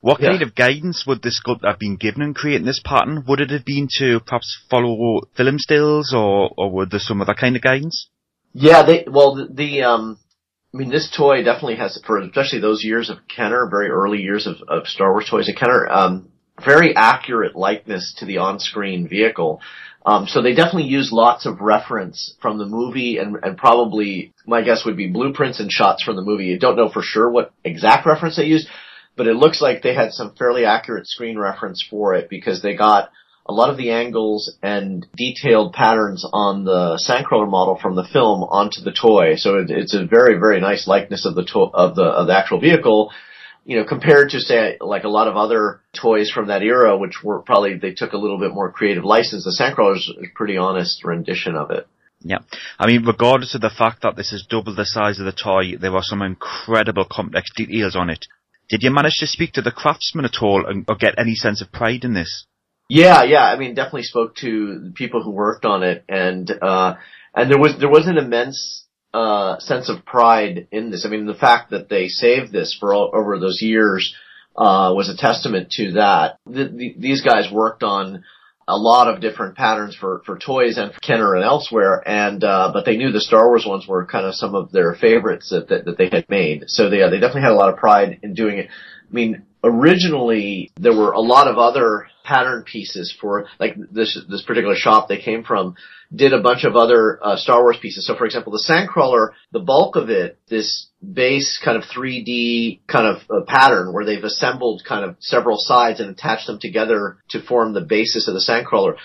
What 0.00 0.20
Yeah. 0.20 0.30
kind 0.30 0.42
of 0.42 0.54
guidance 0.54 1.04
would 1.06 1.22
the 1.22 1.32
sculptor 1.32 1.66
have 1.66 1.80
been 1.80 1.96
given 1.96 2.22
in 2.22 2.34
creating 2.34 2.66
this 2.66 2.80
pattern? 2.84 3.24
Would 3.26 3.40
it 3.40 3.50
have 3.50 3.64
been 3.64 3.88
to 3.98 4.20
perhaps 4.20 4.56
follow 4.70 5.22
film 5.34 5.58
stills 5.58 6.12
or, 6.14 6.52
or 6.56 6.70
would 6.70 6.90
there 6.90 7.00
some 7.00 7.20
other 7.20 7.34
kind 7.34 7.56
of 7.56 7.62
guidance? 7.62 8.08
Yeah, 8.52 8.82
they 8.84 9.04
well 9.08 9.34
the, 9.34 9.48
the 9.52 9.82
um 9.82 10.18
I 10.74 10.76
mean 10.76 10.90
this 10.90 11.10
toy 11.16 11.42
definitely 11.42 11.76
has 11.76 12.00
for 12.06 12.18
especially 12.18 12.60
those 12.60 12.84
years 12.84 13.08
of 13.08 13.18
Kenner, 13.34 13.68
very 13.70 13.88
early 13.88 14.18
years 14.18 14.46
of, 14.46 14.56
of 14.68 14.86
Star 14.86 15.12
Wars 15.12 15.28
toys 15.28 15.50
Kenner, 15.56 15.88
um 15.88 16.28
very 16.64 16.94
accurate 16.94 17.56
likeness 17.56 18.14
to 18.18 18.26
the 18.26 18.38
on-screen 18.38 19.08
vehicle. 19.08 19.60
Um, 20.04 20.26
so 20.26 20.42
they 20.42 20.54
definitely 20.54 20.88
use 20.88 21.12
lots 21.12 21.46
of 21.46 21.60
reference 21.60 22.34
from 22.40 22.58
the 22.58 22.66
movie 22.66 23.18
and, 23.18 23.36
and 23.42 23.56
probably 23.56 24.32
my 24.46 24.62
guess 24.62 24.84
would 24.84 24.96
be 24.96 25.08
blueprints 25.08 25.60
and 25.60 25.70
shots 25.70 26.02
from 26.02 26.16
the 26.16 26.22
movie. 26.22 26.46
You 26.46 26.58
don't 26.58 26.76
know 26.76 26.88
for 26.88 27.02
sure 27.02 27.30
what 27.30 27.52
exact 27.64 28.06
reference 28.06 28.36
they 28.36 28.44
used, 28.44 28.68
but 29.16 29.26
it 29.26 29.36
looks 29.36 29.60
like 29.60 29.82
they 29.82 29.94
had 29.94 30.12
some 30.12 30.34
fairly 30.34 30.64
accurate 30.64 31.06
screen 31.06 31.38
reference 31.38 31.84
for 31.88 32.14
it 32.14 32.30
because 32.30 32.62
they 32.62 32.74
got 32.74 33.10
a 33.48 33.52
lot 33.52 33.70
of 33.70 33.78
the 33.78 33.90
angles 33.90 34.54
and 34.62 35.06
detailed 35.16 35.72
patterns 35.72 36.24
on 36.32 36.64
the 36.64 37.00
Sandcrawler 37.08 37.48
model 37.48 37.78
from 37.80 37.96
the 37.96 38.04
film 38.04 38.42
onto 38.42 38.82
the 38.82 38.92
toy. 38.92 39.36
So 39.36 39.58
it, 39.58 39.70
it's 39.70 39.94
a 39.94 40.04
very, 40.04 40.38
very 40.38 40.60
nice 40.60 40.86
likeness 40.86 41.24
of 41.24 41.34
the 41.34 41.44
to- 41.44 41.72
of 41.72 41.94
the 41.94 42.04
of 42.04 42.26
the 42.26 42.36
actual 42.36 42.60
vehicle. 42.60 43.10
You 43.64 43.78
know, 43.78 43.84
compared 43.84 44.30
to 44.30 44.40
say 44.40 44.78
like 44.80 45.04
a 45.04 45.08
lot 45.08 45.28
of 45.28 45.36
other 45.36 45.80
toys 45.98 46.30
from 46.30 46.48
that 46.48 46.62
era, 46.62 46.96
which 46.96 47.22
were 47.22 47.40
probably 47.40 47.76
they 47.76 47.92
took 47.92 48.12
a 48.12 48.18
little 48.18 48.38
bit 48.38 48.52
more 48.52 48.70
creative 48.70 49.04
license. 49.04 49.44
The 49.44 49.56
Sandcrawler 49.58 49.96
is 49.96 50.12
a 50.22 50.34
pretty 50.34 50.56
honest 50.56 51.04
rendition 51.04 51.56
of 51.56 51.70
it. 51.70 51.86
Yeah. 52.20 52.38
I 52.78 52.86
mean, 52.86 53.04
regardless 53.04 53.54
of 53.54 53.60
the 53.60 53.70
fact 53.70 54.02
that 54.02 54.16
this 54.16 54.32
is 54.32 54.46
double 54.48 54.74
the 54.74 54.84
size 54.84 55.20
of 55.20 55.26
the 55.26 55.32
toy, 55.32 55.76
there 55.78 55.94
are 55.94 56.02
some 56.02 56.20
incredible 56.22 57.06
complex 57.10 57.50
details 57.54 57.94
on 57.94 58.10
it. 58.10 58.26
Did 58.68 58.82
you 58.82 58.90
manage 58.90 59.18
to 59.20 59.26
speak 59.26 59.52
to 59.52 59.62
the 59.62 59.70
craftsman 59.70 60.24
at 60.24 60.42
all 60.42 60.66
and, 60.66 60.84
or 60.88 60.96
get 60.96 61.14
any 61.16 61.34
sense 61.34 61.62
of 61.62 61.72
pride 61.72 62.04
in 62.04 62.14
this? 62.14 62.46
Yeah, 62.88 63.24
yeah. 63.24 63.44
I 63.44 63.58
mean, 63.58 63.74
definitely 63.74 64.04
spoke 64.04 64.36
to 64.36 64.80
the 64.80 64.92
people 64.94 65.22
who 65.22 65.30
worked 65.30 65.66
on 65.66 65.82
it, 65.82 66.04
and 66.08 66.50
uh, 66.62 66.94
and 67.34 67.50
there 67.50 67.58
was 67.58 67.76
there 67.78 67.90
was 67.90 68.06
an 68.06 68.16
immense 68.16 68.86
uh, 69.12 69.58
sense 69.58 69.90
of 69.90 70.06
pride 70.06 70.68
in 70.72 70.90
this. 70.90 71.04
I 71.04 71.10
mean, 71.10 71.26
the 71.26 71.34
fact 71.34 71.70
that 71.70 71.90
they 71.90 72.08
saved 72.08 72.50
this 72.50 72.76
for 72.78 72.94
all, 72.94 73.10
over 73.14 73.38
those 73.38 73.60
years 73.60 74.14
uh, 74.56 74.92
was 74.94 75.10
a 75.10 75.16
testament 75.16 75.70
to 75.72 75.92
that. 75.92 76.38
The, 76.46 76.64
the, 76.64 76.94
these 76.98 77.22
guys 77.22 77.52
worked 77.52 77.82
on 77.82 78.24
a 78.66 78.76
lot 78.76 79.08
of 79.08 79.20
different 79.20 79.56
patterns 79.56 79.94
for 79.94 80.22
for 80.24 80.38
toys 80.38 80.78
and 80.78 80.92
for 80.92 81.00
Kenner 81.00 81.34
and 81.34 81.44
elsewhere, 81.44 82.02
and 82.06 82.42
uh, 82.42 82.70
but 82.72 82.86
they 82.86 82.96
knew 82.96 83.12
the 83.12 83.20
Star 83.20 83.48
Wars 83.48 83.66
ones 83.66 83.86
were 83.86 84.06
kind 84.06 84.24
of 84.24 84.34
some 84.34 84.54
of 84.54 84.72
their 84.72 84.94
favorites 84.94 85.50
that 85.50 85.68
that, 85.68 85.84
that 85.84 85.98
they 85.98 86.08
had 86.10 86.28
made. 86.30 86.64
So 86.68 86.88
they 86.88 87.02
uh, 87.02 87.10
they 87.10 87.20
definitely 87.20 87.42
had 87.42 87.52
a 87.52 87.54
lot 87.54 87.72
of 87.72 87.76
pride 87.78 88.20
in 88.22 88.32
doing 88.32 88.58
it. 88.58 88.68
I 88.68 89.14
mean, 89.14 89.42
originally 89.62 90.70
there 90.76 90.96
were 90.96 91.12
a 91.12 91.20
lot 91.20 91.48
of 91.48 91.58
other 91.58 92.08
pattern 92.24 92.62
pieces 92.64 93.14
for 93.20 93.46
like 93.58 93.74
this 93.90 94.18
this 94.28 94.42
particular 94.42 94.76
shop 94.76 95.08
they 95.08 95.18
came 95.18 95.42
from 95.42 95.74
did 96.14 96.32
a 96.32 96.40
bunch 96.40 96.64
of 96.64 96.74
other 96.74 97.18
uh, 97.22 97.36
Star 97.36 97.60
Wars 97.62 97.78
pieces. 97.80 98.06
So 98.06 98.16
for 98.16 98.24
example, 98.24 98.52
the 98.52 98.64
Sandcrawler, 98.66 99.30
the 99.52 99.60
bulk 99.60 99.96
of 99.96 100.08
it, 100.08 100.38
this 100.48 100.88
base 101.02 101.60
kind 101.62 101.76
of 101.76 101.84
3D 101.84 102.80
kind 102.86 103.06
of 103.06 103.22
uh, 103.30 103.44
pattern 103.46 103.92
where 103.92 104.04
they've 104.04 104.24
assembled 104.24 104.82
kind 104.88 105.04
of 105.04 105.16
several 105.20 105.58
sides 105.58 106.00
and 106.00 106.10
attached 106.10 106.46
them 106.46 106.58
together 106.58 107.18
to 107.30 107.42
form 107.42 107.72
the 107.72 107.82
basis 107.82 108.26
of 108.26 108.34
the 108.34 108.40
Sandcrawler. 108.40 108.96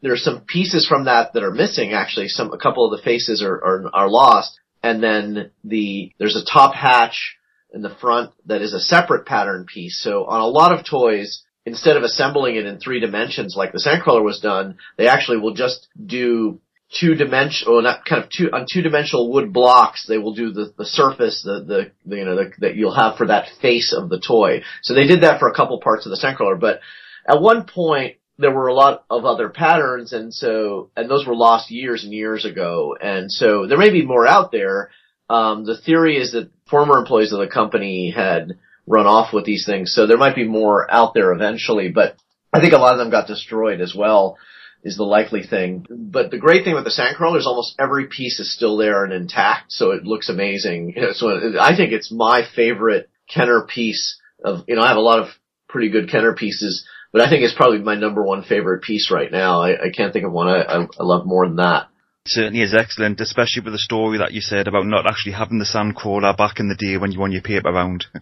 There's 0.00 0.24
some 0.24 0.42
pieces 0.46 0.86
from 0.86 1.04
that 1.04 1.34
that 1.34 1.42
are 1.42 1.52
missing 1.52 1.92
actually. 1.92 2.28
Some 2.28 2.52
a 2.52 2.58
couple 2.58 2.90
of 2.90 2.96
the 2.96 3.04
faces 3.04 3.42
are 3.42 3.54
are, 3.54 3.90
are 3.92 4.10
lost, 4.10 4.58
and 4.82 5.02
then 5.02 5.50
the 5.64 6.12
there's 6.18 6.36
a 6.36 6.44
top 6.44 6.74
hatch 6.74 7.36
in 7.76 7.82
the 7.82 7.94
front 8.00 8.32
that 8.46 8.62
is 8.62 8.72
a 8.72 8.80
separate 8.80 9.26
pattern 9.26 9.66
piece. 9.66 10.02
So 10.02 10.24
on 10.24 10.40
a 10.40 10.46
lot 10.46 10.72
of 10.72 10.84
toys, 10.84 11.44
instead 11.66 11.98
of 11.98 12.02
assembling 12.02 12.56
it 12.56 12.64
in 12.64 12.80
three 12.80 13.00
dimensions 13.00 13.54
like 13.54 13.72
the 13.72 13.78
Sandcrawler 13.78 14.24
was 14.24 14.40
done, 14.40 14.78
they 14.96 15.08
actually 15.08 15.38
will 15.38 15.52
just 15.54 15.86
do 16.04 16.58
two 16.98 17.14
dimension, 17.14 17.68
or 17.68 17.82
not 17.82 18.06
kind 18.06 18.24
of 18.24 18.30
two, 18.30 18.48
on 18.50 18.64
two 18.72 18.80
dimensional 18.80 19.30
wood 19.30 19.52
blocks, 19.52 20.06
they 20.08 20.16
will 20.16 20.34
do 20.34 20.52
the, 20.52 20.72
the 20.78 20.86
surface, 20.86 21.42
the, 21.44 21.64
the, 21.64 21.90
the 22.06 22.16
you 22.16 22.24
know, 22.24 22.36
the, 22.36 22.52
that 22.60 22.76
you'll 22.76 22.94
have 22.94 23.18
for 23.18 23.26
that 23.26 23.48
face 23.60 23.92
of 23.92 24.08
the 24.08 24.20
toy. 24.20 24.62
So 24.82 24.94
they 24.94 25.06
did 25.06 25.22
that 25.22 25.38
for 25.38 25.48
a 25.48 25.54
couple 25.54 25.78
parts 25.80 26.06
of 26.06 26.10
the 26.10 26.16
Sandcrawler, 26.16 26.58
but 26.58 26.80
at 27.28 27.42
one 27.42 27.66
point, 27.66 28.16
there 28.38 28.52
were 28.52 28.68
a 28.68 28.74
lot 28.74 29.04
of 29.10 29.24
other 29.24 29.48
patterns 29.48 30.12
and 30.12 30.32
so, 30.32 30.90
and 30.96 31.10
those 31.10 31.26
were 31.26 31.34
lost 31.34 31.70
years 31.70 32.04
and 32.04 32.12
years 32.12 32.44
ago. 32.44 32.96
And 33.00 33.32
so 33.32 33.66
there 33.66 33.78
may 33.78 33.90
be 33.90 34.04
more 34.04 34.26
out 34.26 34.52
there. 34.52 34.90
Um, 35.28 35.64
the 35.64 35.76
theory 35.76 36.18
is 36.18 36.32
that 36.32 36.50
former 36.68 36.98
employees 36.98 37.32
of 37.32 37.40
the 37.40 37.46
company 37.46 38.10
had 38.10 38.58
run 38.86 39.06
off 39.06 39.32
with 39.32 39.44
these 39.44 39.66
things, 39.66 39.94
so 39.94 40.06
there 40.06 40.16
might 40.16 40.34
be 40.34 40.46
more 40.46 40.90
out 40.90 41.14
there 41.14 41.32
eventually, 41.32 41.88
but 41.88 42.16
I 42.52 42.60
think 42.60 42.72
a 42.72 42.78
lot 42.78 42.92
of 42.92 42.98
them 42.98 43.10
got 43.10 43.26
destroyed 43.26 43.80
as 43.80 43.94
well, 43.94 44.38
is 44.82 44.96
the 44.96 45.04
likely 45.04 45.42
thing. 45.42 45.84
But 45.90 46.30
the 46.30 46.38
great 46.38 46.64
thing 46.64 46.74
with 46.74 46.84
the 46.84 46.90
Sandcrawler 46.90 47.38
is 47.38 47.46
almost 47.46 47.74
every 47.78 48.06
piece 48.06 48.38
is 48.38 48.54
still 48.54 48.76
there 48.76 49.04
and 49.04 49.12
intact, 49.12 49.72
so 49.72 49.90
it 49.90 50.04
looks 50.04 50.28
amazing. 50.28 50.94
So 51.14 51.58
I 51.60 51.76
think 51.76 51.92
it's 51.92 52.12
my 52.12 52.42
favorite 52.54 53.10
Kenner 53.28 53.66
piece 53.66 54.18
of, 54.44 54.64
you 54.68 54.76
know, 54.76 54.82
I 54.82 54.88
have 54.88 54.96
a 54.96 55.00
lot 55.00 55.20
of 55.20 55.28
pretty 55.68 55.90
good 55.90 56.10
Kenner 56.10 56.34
pieces, 56.34 56.86
but 57.12 57.20
I 57.20 57.28
think 57.28 57.42
it's 57.42 57.54
probably 57.54 57.78
my 57.78 57.96
number 57.96 58.22
one 58.22 58.42
favorite 58.42 58.82
piece 58.82 59.10
right 59.10 59.30
now. 59.30 59.60
I, 59.60 59.86
I 59.86 59.90
can't 59.90 60.12
think 60.12 60.24
of 60.24 60.32
one 60.32 60.48
I, 60.48 60.62
I, 60.62 60.82
I 60.82 61.02
love 61.02 61.26
more 61.26 61.46
than 61.46 61.56
that. 61.56 61.88
Certainly 62.26 62.62
is 62.62 62.74
excellent, 62.74 63.20
especially 63.20 63.62
with 63.62 63.72
the 63.72 63.78
story 63.78 64.18
that 64.18 64.32
you 64.32 64.40
said 64.40 64.68
about 64.68 64.86
not 64.86 65.06
actually 65.06 65.32
having 65.32 65.58
the 65.58 65.64
Sandcrawler 65.64 66.36
back 66.36 66.58
in 66.58 66.68
the 66.68 66.74
day 66.74 66.96
when 66.96 67.12
you 67.12 67.20
won 67.20 67.32
your 67.32 67.42
paper 67.42 67.72
round. 67.72 68.06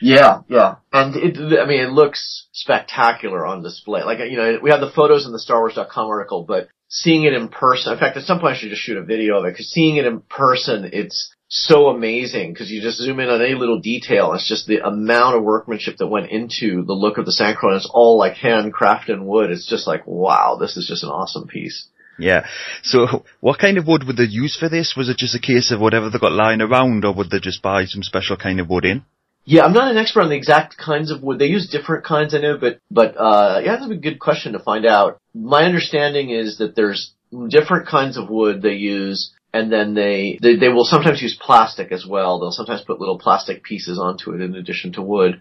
Yeah, 0.00 0.42
yeah. 0.48 0.76
And 0.92 1.16
it, 1.16 1.58
I 1.58 1.66
mean, 1.66 1.80
it 1.80 1.90
looks 1.90 2.46
spectacular 2.52 3.44
on 3.46 3.62
display. 3.62 4.02
Like, 4.02 4.18
you 4.30 4.36
know, 4.36 4.58
we 4.62 4.70
have 4.70 4.80
the 4.80 4.90
photos 4.90 5.26
in 5.26 5.32
the 5.32 5.44
StarWars.com 5.44 6.06
article, 6.06 6.44
but 6.46 6.68
seeing 6.88 7.24
it 7.24 7.32
in 7.32 7.48
person, 7.48 7.92
in 7.92 7.98
fact, 7.98 8.16
at 8.16 8.24
some 8.24 8.40
point 8.40 8.54
I 8.54 8.58
should 8.58 8.70
just 8.70 8.82
shoot 8.82 8.96
a 8.96 9.04
video 9.04 9.38
of 9.38 9.44
it, 9.44 9.56
cause 9.56 9.66
seeing 9.66 9.96
it 9.96 10.06
in 10.06 10.20
person, 10.20 10.90
it's 10.92 11.34
so 11.48 11.88
amazing, 11.88 12.54
cause 12.54 12.70
you 12.70 12.80
just 12.80 12.98
zoom 12.98 13.20
in 13.20 13.28
on 13.28 13.42
any 13.42 13.54
little 13.54 13.80
detail. 13.80 14.32
It's 14.34 14.48
just 14.48 14.66
the 14.66 14.86
amount 14.86 15.36
of 15.36 15.42
workmanship 15.42 15.96
that 15.98 16.06
went 16.06 16.30
into 16.30 16.84
the 16.84 16.94
look 16.94 17.18
of 17.18 17.26
the 17.26 17.36
Sandcrawler. 17.38 17.76
It's 17.76 17.90
all 17.92 18.18
like 18.18 18.34
handcrafted 18.34 19.10
in 19.10 19.26
wood. 19.26 19.50
It's 19.50 19.68
just 19.68 19.86
like, 19.86 20.06
wow, 20.06 20.58
this 20.60 20.76
is 20.76 20.86
just 20.86 21.02
an 21.02 21.10
awesome 21.10 21.48
piece. 21.48 21.88
Yeah. 22.18 22.46
So, 22.82 23.24
what 23.40 23.58
kind 23.58 23.78
of 23.78 23.86
wood 23.86 24.04
would 24.04 24.16
they 24.16 24.24
use 24.24 24.56
for 24.56 24.68
this? 24.68 24.94
Was 24.96 25.08
it 25.08 25.16
just 25.16 25.36
a 25.36 25.40
case 25.40 25.70
of 25.70 25.80
whatever 25.80 26.10
they 26.10 26.18
got 26.18 26.32
lying 26.32 26.60
around, 26.60 27.04
or 27.04 27.14
would 27.14 27.30
they 27.30 27.38
just 27.38 27.62
buy 27.62 27.84
some 27.84 28.02
special 28.02 28.36
kind 28.36 28.60
of 28.60 28.68
wood 28.68 28.84
in? 28.84 29.04
Yeah, 29.44 29.64
I'm 29.64 29.72
not 29.72 29.90
an 29.90 29.96
expert 29.96 30.22
on 30.22 30.28
the 30.28 30.36
exact 30.36 30.76
kinds 30.76 31.10
of 31.10 31.22
wood. 31.22 31.38
They 31.38 31.46
use 31.46 31.70
different 31.70 32.04
kinds, 32.04 32.34
I 32.34 32.38
know, 32.38 32.58
but 32.58 32.80
but 32.90 33.14
uh, 33.16 33.60
yeah, 33.64 33.76
that's 33.76 33.90
a 33.90 33.94
good 33.94 34.18
question 34.18 34.52
to 34.52 34.58
find 34.58 34.84
out. 34.84 35.20
My 35.34 35.62
understanding 35.62 36.30
is 36.30 36.58
that 36.58 36.76
there's 36.76 37.14
different 37.48 37.88
kinds 37.88 38.18
of 38.18 38.28
wood 38.28 38.60
they 38.60 38.74
use, 38.74 39.32
and 39.54 39.72
then 39.72 39.94
they, 39.94 40.38
they 40.42 40.56
they 40.56 40.68
will 40.68 40.84
sometimes 40.84 41.22
use 41.22 41.38
plastic 41.40 41.92
as 41.92 42.04
well. 42.06 42.38
They'll 42.38 42.52
sometimes 42.52 42.82
put 42.82 43.00
little 43.00 43.18
plastic 43.18 43.62
pieces 43.62 43.98
onto 43.98 44.32
it 44.32 44.42
in 44.42 44.54
addition 44.54 44.92
to 44.92 45.02
wood. 45.02 45.40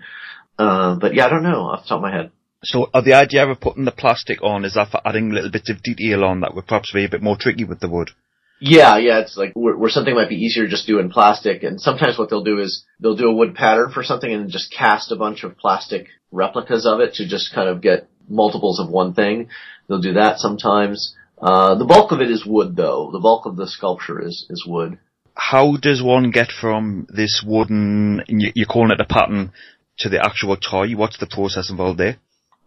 Uh, 0.58 0.96
but 0.96 1.14
yeah, 1.14 1.26
I 1.26 1.30
don't 1.30 1.44
know 1.44 1.64
off 1.64 1.84
the 1.84 1.90
top 1.90 1.98
of 1.98 2.04
my 2.04 2.12
head. 2.12 2.32
So, 2.64 2.90
uh, 2.94 3.02
the 3.02 3.14
idea 3.14 3.48
of 3.48 3.60
putting 3.60 3.86
the 3.86 3.92
plastic 3.92 4.42
on 4.42 4.66
is 4.66 4.74
that 4.74 4.90
for 4.90 5.02
adding 5.06 5.30
little 5.30 5.52
bits 5.52 5.70
of 5.70 5.84
detail 5.84 6.24
on 6.24 6.42
that 6.42 6.56
would 6.56 6.68
perhaps 6.68 6.92
be 6.92 7.06
a 7.06 7.10
bit 7.10 7.22
more 7.22 7.38
tricky 7.38 7.64
with 7.64 7.80
the 7.80 7.90
wood. 7.90 8.12
Yeah, 8.60 8.98
yeah, 8.98 9.20
it's 9.20 9.38
like 9.38 9.54
where, 9.54 9.78
where 9.78 9.90
something 9.92 10.16
might 10.16 10.30
be 10.30 10.36
easier 10.36 10.68
just 10.68 10.88
doing 10.88 11.12
plastic, 11.12 11.62
and 11.62 11.80
sometimes 11.80 12.18
what 12.18 12.30
they'll 12.30 12.44
do 12.44 12.60
is 12.60 12.84
they'll 13.00 13.16
do 13.16 13.30
a 13.30 13.36
wood 13.36 13.54
pattern 13.54 13.92
for 13.92 14.04
something 14.04 14.32
and 14.32 14.50
just 14.50 14.74
cast 14.74 15.12
a 15.12 15.16
bunch 15.16 15.44
of 15.44 15.58
plastic 15.58 16.08
replicas 16.32 16.86
of 16.88 17.00
it 17.00 17.14
to 17.16 17.28
just 17.28 17.54
kind 17.54 17.70
of 17.70 17.82
get 17.82 18.10
multiples 18.28 18.80
of 18.80 18.90
one 18.90 19.14
thing. 19.14 19.50
They'll 19.88 20.02
do 20.02 20.14
that 20.14 20.40
sometimes. 20.40 21.16
Uh, 21.40 21.76
the 21.76 21.86
bulk 21.86 22.12
of 22.12 22.22
it 22.22 22.32
is 22.32 22.46
wood 22.46 22.76
though. 22.76 23.12
The 23.12 23.20
bulk 23.20 23.46
of 23.46 23.56
the 23.56 23.68
sculpture 23.68 24.20
is, 24.26 24.48
is 24.50 24.66
wood. 24.66 24.98
How 25.36 25.78
does 25.78 26.02
one 26.02 26.32
get 26.32 26.52
from 26.52 27.06
this 27.10 27.44
wooden, 27.46 28.24
you're 28.28 28.66
calling 28.66 28.90
it 28.90 29.00
a 29.00 29.06
pattern, 29.06 29.52
to 30.00 30.10
the 30.10 30.24
actual 30.24 30.58
toy? 30.58 30.96
What's 30.96 31.20
the 31.20 31.28
process 31.28 31.70
involved 31.70 32.00
there? 32.00 32.18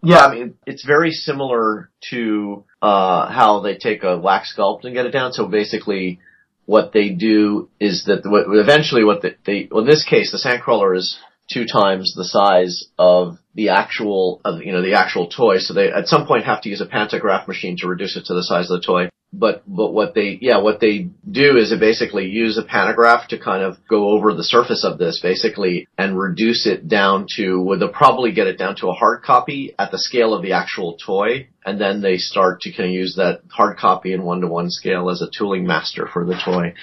Yeah, 0.02 0.18
I 0.18 0.34
mean, 0.34 0.54
it's 0.66 0.84
very 0.84 1.10
similar 1.10 1.90
to, 2.10 2.64
uh, 2.80 3.30
how 3.30 3.60
they 3.60 3.76
take 3.76 4.02
a 4.02 4.18
wax 4.18 4.54
sculpt 4.56 4.84
and 4.84 4.94
get 4.94 5.06
it 5.06 5.10
down. 5.10 5.32
So 5.32 5.46
basically, 5.46 6.20
what 6.66 6.92
they 6.92 7.10
do 7.10 7.68
is 7.78 8.04
that 8.04 8.22
eventually 8.24 9.04
what 9.04 9.22
they, 9.22 9.34
they, 9.44 9.68
well, 9.70 9.80
in 9.80 9.86
this 9.86 10.04
case, 10.04 10.32
the 10.32 10.38
sandcrawler 10.38 10.96
is 10.96 11.18
two 11.52 11.66
times 11.66 12.14
the 12.14 12.24
size 12.24 12.88
of 12.98 13.38
the 13.54 13.70
actual, 13.70 14.40
you 14.62 14.72
know, 14.72 14.82
the 14.82 14.94
actual 14.94 15.28
toy. 15.28 15.58
So 15.58 15.74
they 15.74 15.90
at 15.90 16.06
some 16.06 16.26
point 16.26 16.44
have 16.44 16.62
to 16.62 16.68
use 16.68 16.80
a 16.80 16.86
pantograph 16.86 17.48
machine 17.48 17.76
to 17.78 17.88
reduce 17.88 18.16
it 18.16 18.26
to 18.26 18.34
the 18.34 18.44
size 18.44 18.70
of 18.70 18.80
the 18.80 18.86
toy. 18.86 19.10
But, 19.32 19.62
but 19.66 19.92
what 19.92 20.14
they, 20.14 20.38
yeah, 20.40 20.58
what 20.58 20.80
they 20.80 21.08
do 21.30 21.56
is 21.56 21.70
they 21.70 21.78
basically 21.78 22.26
use 22.26 22.58
a 22.58 22.64
pantograph 22.64 23.28
to 23.28 23.38
kind 23.38 23.62
of 23.62 23.76
go 23.88 24.08
over 24.10 24.34
the 24.34 24.42
surface 24.42 24.84
of 24.84 24.98
this 24.98 25.20
basically 25.22 25.86
and 25.96 26.18
reduce 26.18 26.66
it 26.66 26.88
down 26.88 27.26
to, 27.36 27.60
well, 27.60 27.78
they'll 27.78 27.88
probably 27.92 28.32
get 28.32 28.48
it 28.48 28.58
down 28.58 28.74
to 28.76 28.88
a 28.88 28.92
hard 28.92 29.22
copy 29.22 29.72
at 29.78 29.92
the 29.92 29.98
scale 29.98 30.34
of 30.34 30.42
the 30.42 30.52
actual 30.52 30.96
toy. 30.96 31.48
And 31.64 31.80
then 31.80 32.02
they 32.02 32.16
start 32.16 32.60
to 32.62 32.72
kind 32.72 32.88
of 32.88 32.94
use 32.94 33.14
that 33.16 33.42
hard 33.48 33.78
copy 33.78 34.12
in 34.12 34.24
one 34.24 34.40
to 34.40 34.48
one 34.48 34.70
scale 34.70 35.08
as 35.10 35.22
a 35.22 35.30
tooling 35.30 35.64
master 35.64 36.08
for 36.12 36.24
the 36.24 36.40
toy. 36.44 36.74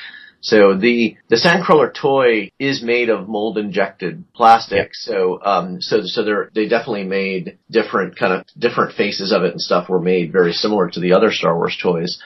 So 0.42 0.78
the 0.78 1.18
the 1.30 1.36
Sandcrawler 1.36 1.94
toy 1.94 2.52
is 2.60 2.84
made 2.84 3.10
of 3.10 3.28
mold 3.28 3.58
injected 3.58 4.24
plastic. 4.34 4.94
So 4.94 5.40
um 5.44 5.82
so 5.82 6.02
so 6.04 6.24
they're 6.24 6.50
they 6.54 6.68
definitely 6.68 7.06
made 7.06 7.58
different 7.70 8.18
kind 8.18 8.34
of 8.34 8.46
different 8.58 8.96
faces 8.96 9.32
of 9.34 9.44
it 9.44 9.52
and 9.52 9.62
stuff 9.62 9.90
were 9.90 10.02
made 10.02 10.32
very 10.32 10.54
similar 10.54 10.90
to 10.90 11.00
the 11.00 11.14
other 11.14 11.32
Star 11.32 11.56
Wars 11.56 11.78
toys. 11.82 12.22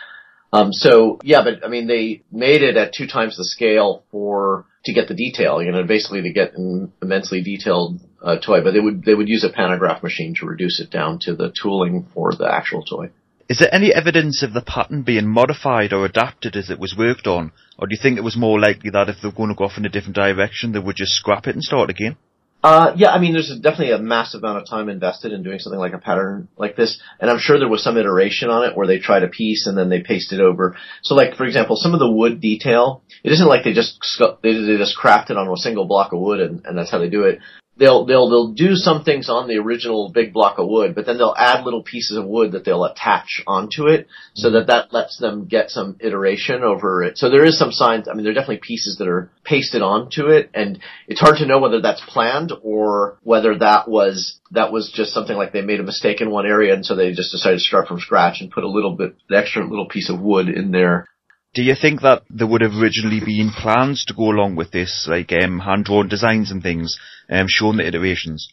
Um 0.53 0.73
so 0.73 1.19
yeah, 1.23 1.43
but 1.43 1.65
I 1.65 1.69
mean 1.69 1.87
they 1.87 2.23
made 2.31 2.61
it 2.61 2.77
at 2.77 2.93
two 2.93 3.07
times 3.07 3.37
the 3.37 3.45
scale 3.45 4.03
for 4.11 4.65
to 4.85 4.93
get 4.93 5.07
the 5.07 5.13
detail, 5.13 5.61
you 5.61 5.71
know, 5.71 5.83
basically 5.83 6.23
to 6.23 6.33
get 6.33 6.53
an 6.55 6.91
immensely 7.01 7.41
detailed 7.43 7.99
uh, 8.21 8.37
toy. 8.37 8.61
But 8.63 8.71
they 8.73 8.79
would 8.79 9.03
they 9.03 9.13
would 9.13 9.29
use 9.29 9.43
a 9.43 9.53
pantograph 9.53 10.03
machine 10.03 10.33
to 10.39 10.45
reduce 10.45 10.79
it 10.79 10.89
down 10.89 11.19
to 11.21 11.35
the 11.35 11.53
tooling 11.61 12.07
for 12.13 12.33
the 12.35 12.51
actual 12.51 12.83
toy. 12.83 13.11
Is 13.49 13.59
there 13.59 13.73
any 13.73 13.93
evidence 13.93 14.43
of 14.43 14.53
the 14.53 14.61
pattern 14.61 15.03
being 15.03 15.27
modified 15.27 15.91
or 15.91 16.05
adapted 16.05 16.55
as 16.55 16.69
it 16.69 16.79
was 16.79 16.95
worked 16.97 17.27
on? 17.27 17.51
Or 17.77 17.85
do 17.85 17.93
you 17.93 18.01
think 18.01 18.17
it 18.17 18.23
was 18.23 18.37
more 18.37 18.57
likely 18.57 18.91
that 18.91 19.09
if 19.09 19.17
they 19.21 19.27
were 19.27 19.33
going 19.33 19.49
to 19.49 19.55
go 19.55 19.65
off 19.65 19.77
in 19.77 19.85
a 19.85 19.89
different 19.89 20.15
direction, 20.15 20.71
they 20.71 20.79
would 20.79 20.95
just 20.95 21.11
scrap 21.11 21.47
it 21.47 21.55
and 21.55 21.63
start 21.63 21.89
again? 21.89 22.15
Uh, 22.63 22.93
yeah, 22.95 23.09
I 23.09 23.19
mean, 23.19 23.33
there's 23.33 23.49
definitely 23.59 23.91
a 23.91 23.97
massive 23.97 24.43
amount 24.43 24.59
of 24.59 24.69
time 24.69 24.87
invested 24.87 25.31
in 25.31 25.41
doing 25.41 25.57
something 25.57 25.79
like 25.79 25.93
a 25.93 25.97
pattern 25.97 26.47
like 26.57 26.75
this, 26.75 27.01
and 27.19 27.29
I'm 27.29 27.39
sure 27.39 27.57
there 27.57 27.67
was 27.67 27.83
some 27.83 27.97
iteration 27.97 28.49
on 28.49 28.69
it 28.69 28.77
where 28.77 28.85
they 28.85 28.99
tried 28.99 29.23
a 29.23 29.27
piece 29.27 29.65
and 29.65 29.75
then 29.75 29.89
they 29.89 30.01
pasted 30.01 30.39
over. 30.39 30.77
So, 31.01 31.15
like 31.15 31.35
for 31.35 31.45
example, 31.45 31.75
some 31.75 31.93
of 31.93 31.99
the 31.99 32.11
wood 32.11 32.39
detail, 32.39 33.01
it 33.23 33.31
isn't 33.31 33.47
like 33.47 33.63
they 33.63 33.73
just 33.73 33.99
they, 34.43 34.53
they 34.53 34.77
just 34.77 34.95
craft 34.95 35.31
it 35.31 35.37
on 35.37 35.47
a 35.47 35.57
single 35.57 35.85
block 35.85 36.13
of 36.13 36.19
wood 36.19 36.39
and, 36.39 36.63
and 36.65 36.77
that's 36.77 36.91
how 36.91 36.99
they 36.99 37.09
do 37.09 37.23
it. 37.23 37.39
They'll 37.81 38.05
they'll 38.05 38.29
they'll 38.29 38.53
do 38.53 38.75
some 38.75 39.03
things 39.03 39.27
on 39.27 39.47
the 39.47 39.57
original 39.57 40.11
big 40.13 40.33
block 40.33 40.59
of 40.59 40.67
wood, 40.67 40.93
but 40.93 41.07
then 41.07 41.17
they'll 41.17 41.33
add 41.35 41.65
little 41.65 41.81
pieces 41.81 42.15
of 42.15 42.27
wood 42.27 42.51
that 42.51 42.63
they'll 42.63 42.83
attach 42.83 43.41
onto 43.47 43.87
it, 43.87 44.07
so 44.35 44.51
that 44.51 44.67
that 44.67 44.93
lets 44.93 45.17
them 45.17 45.47
get 45.47 45.71
some 45.71 45.97
iteration 45.99 46.61
over 46.61 47.01
it. 47.01 47.17
So 47.17 47.31
there 47.31 47.43
is 47.43 47.57
some 47.57 47.71
signs. 47.71 48.07
I 48.07 48.13
mean, 48.13 48.23
there 48.23 48.33
are 48.33 48.35
definitely 48.35 48.61
pieces 48.61 48.97
that 48.99 49.07
are 49.07 49.31
pasted 49.43 49.81
onto 49.81 50.27
it, 50.27 50.51
and 50.53 50.79
it's 51.07 51.21
hard 51.21 51.37
to 51.37 51.47
know 51.47 51.57
whether 51.57 51.81
that's 51.81 52.03
planned 52.07 52.53
or 52.61 53.17
whether 53.23 53.57
that 53.57 53.89
was 53.89 54.39
that 54.51 54.71
was 54.71 54.91
just 54.93 55.11
something 55.11 55.35
like 55.35 55.51
they 55.51 55.63
made 55.63 55.79
a 55.79 55.83
mistake 55.83 56.21
in 56.21 56.29
one 56.29 56.45
area, 56.45 56.75
and 56.75 56.85
so 56.85 56.95
they 56.95 57.13
just 57.13 57.31
decided 57.31 57.57
to 57.57 57.63
start 57.63 57.87
from 57.87 57.99
scratch 57.99 58.41
and 58.41 58.51
put 58.51 58.63
a 58.63 58.69
little 58.69 58.95
bit, 58.95 59.15
the 59.27 59.37
extra 59.37 59.67
little 59.67 59.87
piece 59.87 60.11
of 60.11 60.21
wood 60.21 60.49
in 60.49 60.69
there. 60.69 61.07
Do 61.53 61.63
you 61.63 61.75
think 61.79 62.01
that 62.01 62.23
there 62.29 62.47
would 62.47 62.61
have 62.61 62.81
originally 62.81 63.19
been 63.19 63.51
plans 63.51 64.05
to 64.05 64.13
go 64.13 64.29
along 64.29 64.55
with 64.55 64.71
this, 64.71 65.05
like 65.09 65.33
um, 65.33 65.59
hand-drawn 65.59 66.07
designs 66.07 66.49
and 66.49 66.63
things, 66.63 66.97
um, 67.29 67.47
showing 67.49 67.77
the 67.77 67.87
iterations? 67.87 68.47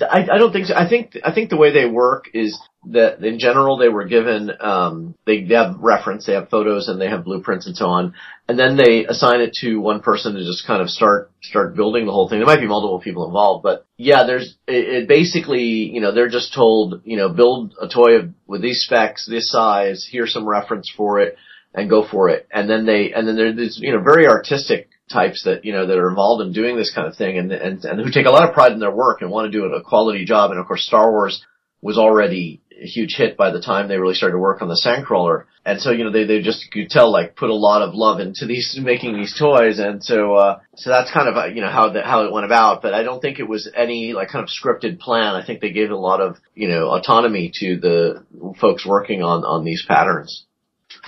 I, 0.00 0.26
I 0.32 0.38
don't 0.38 0.52
think 0.52 0.66
so. 0.66 0.74
I 0.74 0.88
think 0.88 1.16
I 1.24 1.32
think 1.32 1.48
the 1.48 1.56
way 1.56 1.72
they 1.72 1.86
work 1.86 2.28
is 2.34 2.58
that 2.86 3.24
in 3.24 3.38
general 3.38 3.76
they 3.76 3.88
were 3.88 4.04
given 4.04 4.50
um, 4.60 5.14
they, 5.26 5.44
they 5.44 5.54
have 5.54 5.76
reference, 5.78 6.26
they 6.26 6.32
have 6.32 6.48
photos, 6.48 6.88
and 6.88 7.00
they 7.00 7.08
have 7.08 7.24
blueprints 7.24 7.66
and 7.66 7.76
so 7.76 7.86
on, 7.86 8.14
and 8.48 8.58
then 8.58 8.76
they 8.76 9.06
assign 9.06 9.40
it 9.40 9.52
to 9.60 9.76
one 9.76 10.00
person 10.00 10.34
to 10.34 10.44
just 10.44 10.66
kind 10.66 10.82
of 10.82 10.90
start 10.90 11.30
start 11.40 11.76
building 11.76 12.04
the 12.04 12.12
whole 12.12 12.28
thing. 12.28 12.40
There 12.40 12.46
might 12.46 12.60
be 12.60 12.66
multiple 12.66 13.00
people 13.00 13.26
involved, 13.26 13.62
but 13.62 13.86
yeah, 13.96 14.24
there's 14.26 14.56
it, 14.66 15.02
it 15.02 15.08
basically 15.08 15.62
you 15.62 16.00
know 16.00 16.12
they're 16.12 16.28
just 16.28 16.52
told 16.52 17.02
you 17.04 17.16
know 17.16 17.28
build 17.28 17.74
a 17.80 17.86
toy 17.86 18.16
of, 18.16 18.30
with 18.48 18.62
these 18.62 18.82
specs, 18.82 19.24
this 19.24 19.52
size, 19.52 20.08
here's 20.10 20.32
some 20.32 20.48
reference 20.48 20.92
for 20.96 21.20
it, 21.20 21.36
and 21.76 21.90
go 21.90 22.04
for 22.04 22.30
it. 22.30 22.48
And 22.50 22.68
then 22.68 22.86
they 22.86 23.12
and 23.12 23.28
then 23.28 23.36
there's 23.36 23.56
these 23.56 23.78
you 23.80 23.92
know 23.92 24.02
very 24.02 24.26
artistic 24.26 24.88
types 25.08 25.44
that 25.44 25.64
you 25.64 25.72
know 25.72 25.86
that 25.86 25.98
are 25.98 26.08
involved 26.08 26.44
in 26.44 26.52
doing 26.52 26.76
this 26.76 26.92
kind 26.92 27.06
of 27.06 27.16
thing 27.16 27.38
and 27.38 27.52
and 27.52 27.84
and 27.84 28.00
who 28.00 28.10
take 28.10 28.26
a 28.26 28.30
lot 28.30 28.48
of 28.48 28.54
pride 28.54 28.72
in 28.72 28.80
their 28.80 28.94
work 28.94 29.22
and 29.22 29.30
want 29.30 29.50
to 29.50 29.56
do 29.56 29.64
a 29.66 29.82
quality 29.82 30.24
job. 30.24 30.50
And 30.50 30.58
of 30.58 30.66
course, 30.66 30.84
Star 30.84 31.12
Wars 31.12 31.44
was 31.82 31.98
already 31.98 32.60
a 32.82 32.86
huge 32.86 33.14
hit 33.16 33.36
by 33.36 33.50
the 33.50 33.60
time 33.60 33.88
they 33.88 33.98
really 33.98 34.14
started 34.14 34.34
to 34.34 34.38
work 34.38 34.60
on 34.60 34.68
the 34.68 34.80
Sandcrawler. 34.84 35.44
And 35.64 35.80
so, 35.80 35.90
you 35.90 36.04
know, 36.04 36.12
they, 36.12 36.24
they 36.24 36.42
just, 36.42 36.64
you 36.64 36.82
could 36.82 36.90
tell, 36.90 37.10
like, 37.10 37.34
put 37.34 37.50
a 37.50 37.54
lot 37.54 37.82
of 37.82 37.94
love 37.94 38.20
into 38.20 38.46
these, 38.46 38.78
making 38.80 39.16
these 39.16 39.36
toys. 39.38 39.78
And 39.78 40.02
so, 40.02 40.34
uh, 40.34 40.60
so 40.76 40.90
that's 40.90 41.10
kind 41.10 41.28
of, 41.28 41.36
uh, 41.36 41.46
you 41.46 41.60
know, 41.60 41.70
how 41.70 41.90
the, 41.90 42.02
how 42.02 42.24
it 42.24 42.32
went 42.32 42.46
about. 42.46 42.82
But 42.82 42.94
I 42.94 43.02
don't 43.02 43.20
think 43.20 43.38
it 43.38 43.48
was 43.48 43.70
any, 43.74 44.12
like, 44.12 44.28
kind 44.28 44.44
of 44.44 44.50
scripted 44.50 45.00
plan. 45.00 45.34
I 45.34 45.44
think 45.44 45.60
they 45.60 45.72
gave 45.72 45.90
a 45.90 45.96
lot 45.96 46.20
of, 46.20 46.36
you 46.54 46.68
know, 46.68 46.90
autonomy 46.90 47.50
to 47.60 47.80
the 47.80 48.24
folks 48.60 48.86
working 48.86 49.22
on, 49.22 49.44
on 49.44 49.64
these 49.64 49.84
patterns. 49.86 50.44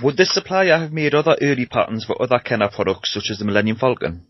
Would 0.03 0.17
this 0.17 0.33
supplier 0.33 0.79
have 0.79 0.93
made 0.93 1.15
other 1.15 1.37
early 1.41 1.67
patterns 1.67 2.05
for 2.05 2.21
other 2.23 2.39
Kenner 2.39 2.71
products, 2.73 3.13
such 3.13 3.31
as 3.31 3.39
the 3.39 3.45
Millennium 3.45 3.77
Falcon? 3.77 4.27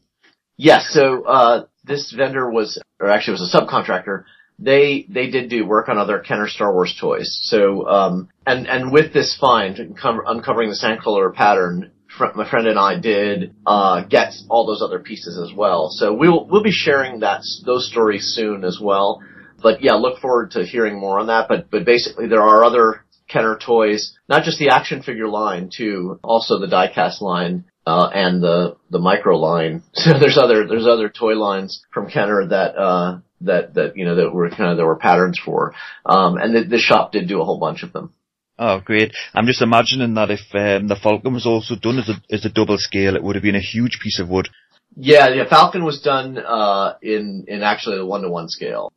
Yes, 0.57 0.89
so 0.91 1.25
uh, 1.25 1.67
this 1.85 2.13
vendor 2.13 2.51
was, 2.51 2.81
or 2.99 3.11
actually 3.11 3.39
was 3.41 3.55
a 3.55 3.57
subcontractor. 3.57 4.25
They 4.59 5.07
they 5.09 5.31
did 5.31 5.51
do 5.51 5.65
work 5.65 5.89
on 5.89 5.99
other 5.99 6.19
Kenner 6.19 6.49
Star 6.49 6.73
Wars 6.73 6.97
toys. 7.01 7.39
So 7.43 7.87
um, 7.87 8.29
and 8.45 8.67
and 8.67 8.93
with 8.93 9.13
this 9.13 9.37
find, 9.41 9.79
uncovering 9.79 10.69
the 10.69 10.75
Sandcrawler 10.75 11.33
pattern, 11.33 11.93
my 12.35 12.49
friend 12.49 12.67
and 12.67 12.79
I 12.79 12.99
did 12.99 13.55
uh, 13.65 14.03
get 14.03 14.35
all 14.49 14.67
those 14.67 14.83
other 14.83 14.99
pieces 14.99 15.39
as 15.39 15.57
well. 15.57 15.91
So 15.91 16.13
we'll 16.13 16.45
we'll 16.47 16.65
be 16.65 16.73
sharing 16.73 17.21
that 17.21 17.43
those 17.65 17.89
stories 17.89 18.33
soon 18.35 18.65
as 18.65 18.81
well. 18.83 19.23
But 19.63 19.81
yeah, 19.81 19.95
look 19.95 20.19
forward 20.21 20.53
to 20.53 20.65
hearing 20.65 20.99
more 20.99 21.21
on 21.21 21.29
that. 21.29 21.47
But 21.49 21.71
but 21.71 21.85
basically, 21.85 22.27
there 22.27 22.43
are 22.43 22.65
other 22.65 23.05
Kenner 23.29 23.59
toys, 23.59 24.17
not 24.29 24.45
just 24.45 24.59
the 24.59 24.71
action 24.71 25.03
figure 25.03 25.29
line, 25.29 25.71
too, 25.75 26.19
also 26.23 26.59
the 26.59 26.67
diecast 26.67 27.21
line 27.21 27.65
uh, 27.87 28.11
and 28.13 28.43
the 28.43 28.77
the 28.91 28.99
micro 28.99 29.37
line. 29.37 29.83
So 29.95 30.19
there's 30.19 30.39
other 30.39 30.67
there's 30.67 30.87
other 30.87 31.09
toy 31.09 31.35
lines 31.35 31.83
from 31.93 32.11
Kenner 32.11 32.47
that 32.49 32.77
uh, 32.77 33.19
that 33.43 33.75
that 33.75 33.97
you 33.97 34.05
know 34.05 34.17
that 34.17 34.33
were 34.33 34.51
kind 34.51 34.71
of 34.71 34.77
there 34.77 34.87
were 34.87 34.97
patterns 34.97 35.41
for, 35.43 35.75
um, 36.05 36.37
and 36.37 36.55
the, 36.55 36.65
the 36.65 36.79
shop 36.79 37.13
did 37.13 37.29
do 37.29 37.41
a 37.41 37.45
whole 37.45 37.59
bunch 37.59 37.83
of 37.83 37.93
them. 37.93 38.13
Oh, 38.59 38.81
great. 38.81 39.13
I'm 39.35 39.47
just 39.47 39.63
imagining 39.63 40.15
that 40.15 40.31
if 40.31 40.41
um, 40.53 40.89
the 40.89 40.97
Falcon 41.01 41.33
was 41.33 41.47
also 41.47 41.77
done 41.77 41.99
as 41.99 42.09
a, 42.09 42.35
as 42.35 42.45
a 42.45 42.51
double 42.51 42.77
scale, 42.77 43.15
it 43.15 43.23
would 43.23 43.37
have 43.37 43.43
been 43.45 43.55
a 43.55 43.61
huge 43.61 44.01
piece 44.03 44.19
of 44.19 44.29
wood. 44.29 44.49
Yeah, 44.97 45.29
yeah. 45.29 45.49
Falcon 45.49 45.85
was 45.85 46.01
done 46.01 46.39
uh, 46.39 46.95
in 47.01 47.45
in 47.47 47.63
actually 47.63 47.99
the 47.99 48.07
one 48.07 48.23
to 48.23 48.31
one 48.31 48.49
scale. 48.49 48.93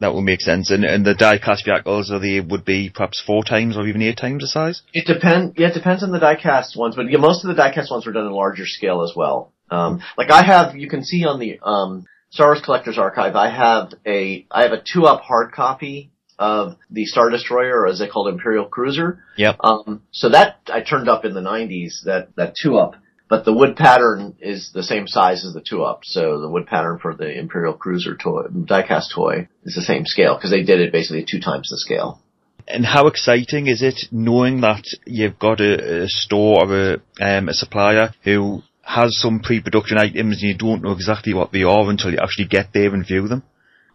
That 0.00 0.14
would 0.14 0.22
make 0.22 0.40
sense. 0.40 0.70
And, 0.70 0.84
and 0.84 1.04
the 1.04 1.14
die-cast 1.14 1.64
vehicles, 1.64 2.10
are 2.10 2.18
they 2.18 2.40
would 2.40 2.64
be 2.64 2.90
perhaps 2.90 3.22
four 3.24 3.44
times 3.44 3.76
or 3.76 3.86
even 3.86 4.02
eight 4.02 4.18
times 4.18 4.42
the 4.42 4.48
size? 4.48 4.82
It 4.92 5.06
depend. 5.06 5.54
Yeah, 5.56 5.68
it 5.68 5.74
depends 5.74 6.02
on 6.02 6.10
the 6.10 6.18
diecast 6.18 6.76
ones, 6.76 6.96
but 6.96 7.10
yeah, 7.10 7.18
most 7.18 7.44
of 7.44 7.54
the 7.54 7.60
diecast 7.60 7.90
ones 7.90 8.04
were 8.04 8.12
done 8.12 8.26
in 8.26 8.32
larger 8.32 8.66
scale 8.66 9.02
as 9.02 9.12
well. 9.16 9.52
Um, 9.70 10.02
like 10.18 10.30
I 10.30 10.42
have, 10.42 10.76
you 10.76 10.88
can 10.88 11.04
see 11.04 11.24
on 11.24 11.38
the 11.38 11.58
um, 11.62 12.06
Star 12.30 12.48
Wars 12.48 12.60
Collector's 12.64 12.98
Archive, 12.98 13.36
I 13.36 13.48
have 13.48 13.92
a 14.04 14.46
I 14.50 14.62
have 14.62 14.72
a 14.72 14.82
two 14.82 15.04
up 15.04 15.22
hard 15.22 15.52
copy 15.52 16.10
of 16.38 16.76
the 16.90 17.06
Star 17.06 17.30
Destroyer, 17.30 17.80
or 17.80 17.86
as 17.86 17.98
they 17.98 18.08
called 18.08 18.28
Imperial 18.28 18.66
Cruiser. 18.66 19.22
Yep. 19.36 19.56
Um, 19.60 20.02
so 20.10 20.28
that 20.30 20.58
I 20.66 20.80
turned 20.82 21.08
up 21.08 21.24
in 21.24 21.34
the 21.34 21.40
90s, 21.40 22.04
that, 22.04 22.34
that 22.36 22.54
two 22.60 22.76
up. 22.76 22.96
But 23.34 23.44
the 23.44 23.52
wood 23.52 23.74
pattern 23.74 24.36
is 24.38 24.70
the 24.72 24.84
same 24.84 25.08
size 25.08 25.44
as 25.44 25.54
the 25.54 25.60
two 25.60 25.82
up. 25.82 26.04
So 26.04 26.40
the 26.40 26.48
wood 26.48 26.68
pattern 26.68 27.00
for 27.00 27.16
the 27.16 27.36
Imperial 27.36 27.72
Cruiser 27.74 28.14
toy, 28.14 28.44
diecast 28.44 29.12
toy 29.12 29.48
is 29.64 29.74
the 29.74 29.82
same 29.82 30.06
scale 30.06 30.36
because 30.36 30.52
they 30.52 30.62
did 30.62 30.78
it 30.78 30.92
basically 30.92 31.26
two 31.28 31.40
times 31.40 31.68
the 31.68 31.76
scale. 31.76 32.22
And 32.68 32.86
how 32.86 33.08
exciting 33.08 33.66
is 33.66 33.82
it 33.82 34.04
knowing 34.12 34.60
that 34.60 34.84
you've 35.04 35.36
got 35.40 35.60
a, 35.60 36.04
a 36.04 36.08
store 36.08 36.62
or 36.62 36.92
a, 36.92 37.38
um, 37.38 37.48
a 37.48 37.54
supplier 37.54 38.14
who 38.22 38.62
has 38.82 39.18
some 39.20 39.40
pre-production 39.40 39.98
items 39.98 40.40
and 40.40 40.50
you 40.50 40.56
don't 40.56 40.84
know 40.84 40.92
exactly 40.92 41.34
what 41.34 41.50
they 41.50 41.64
are 41.64 41.90
until 41.90 42.12
you 42.12 42.18
actually 42.22 42.46
get 42.46 42.72
there 42.72 42.94
and 42.94 43.04
view 43.04 43.26
them? 43.26 43.42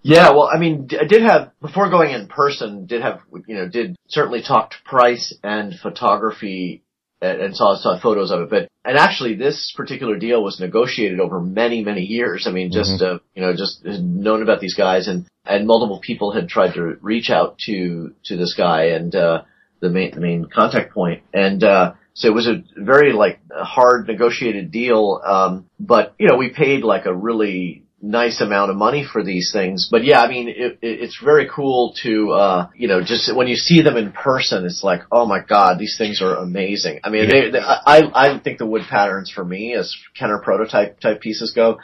Yeah, 0.02 0.32
well, 0.32 0.50
I 0.54 0.60
mean, 0.60 0.90
I 1.00 1.06
did 1.06 1.22
have, 1.22 1.52
before 1.62 1.90
going 1.90 2.12
in 2.12 2.28
person, 2.28 2.88
did 2.88 3.04
have, 3.04 3.22
you 3.48 3.56
know, 3.56 3.70
did 3.70 3.96
certainly 4.10 4.42
talk 4.42 4.72
to 4.72 4.78
price 4.84 5.34
and 5.44 5.80
photography 5.80 6.84
and, 7.22 7.42
and 7.42 7.56
saw, 7.56 7.76
saw 7.76 8.00
photos 8.00 8.32
of 8.32 8.42
it, 8.42 8.50
but, 8.50 8.68
and 8.86 8.98
actually 8.98 9.36
this 9.36 9.74
particular 9.76 10.18
deal 10.18 10.44
was 10.44 10.60
negotiated 10.60 11.20
over 11.20 11.40
many, 11.40 11.84
many 11.84 12.02
years. 12.02 12.46
I 12.48 12.52
mean, 12.52 12.72
just, 12.72 13.02
uh, 13.02 13.20
you 13.36 13.42
know, 13.42 13.54
just 13.56 13.84
known 13.84 14.42
about 14.42 14.60
these 14.60 14.76
guys 14.76 15.08
and, 15.08 15.28
and 15.46 15.68
multiple 15.68 16.00
people 16.00 16.32
had 16.32 16.48
tried 16.48 16.74
to 16.74 16.98
reach 17.02 17.30
out 17.30 17.58
to, 17.66 18.14
to 18.26 18.38
this 18.38 18.54
guy 18.56 18.86
and, 18.86 19.14
uh, 19.16 19.44
the 19.82 19.90
main, 19.90 20.12
the 20.12 20.22
main 20.22 20.46
contact. 20.46 20.94
And, 21.34 21.64
uh, 21.64 21.94
so 22.20 22.28
it 22.28 22.34
was 22.34 22.48
a 22.48 22.64
very 22.76 23.14
like 23.14 23.40
hard 23.50 24.08
negotiated 24.08 24.72
deal. 24.72 25.22
Um, 25.26 25.70
but 25.80 26.16
you 26.20 26.28
know, 26.28 26.36
we 26.36 26.50
paid 26.50 26.84
like 26.84 27.06
a 27.06 27.16
really 27.16 27.86
nice 28.02 28.42
amount 28.42 28.72
of 28.72 28.78
money 28.78 29.06
for 29.12 29.24
these 29.24 29.52
things. 29.52 29.90
But 29.92 30.04
yeah, 30.04 30.22
I 30.22 30.30
mean, 30.30 30.48
it, 30.48 30.80
it, 30.82 31.02
it's 31.02 31.20
very 31.24 31.50
cool 31.54 31.94
to, 32.04 32.32
uh, 32.32 32.68
you 32.76 32.88
know, 32.88 33.02
just 33.04 33.36
when 33.36 33.48
you 33.48 33.56
see 33.56 33.82
them 33.82 33.98
in 33.98 34.12
person, 34.12 34.66
it's 34.66 34.84
like, 34.84 35.02
oh 35.12 35.26
my 35.26 35.42
god, 35.42 35.80
these 35.80 35.98
things 35.98 36.22
are 36.22 36.36
amazing. 36.36 37.02
I 37.04 37.10
mean, 37.10 37.30
they, 37.30 37.52
they, 37.52 37.60
I, 37.60 38.04
I 38.14 38.40
think 38.40 38.58
the 38.58 38.66
wood 38.66 38.84
patterns 38.90 39.32
for 39.32 39.44
me, 39.44 39.74
as 39.74 39.96
Kenner 40.18 40.40
prototype 40.40 41.00
type 41.00 41.22
pieces 41.22 41.52
go, 41.54 41.80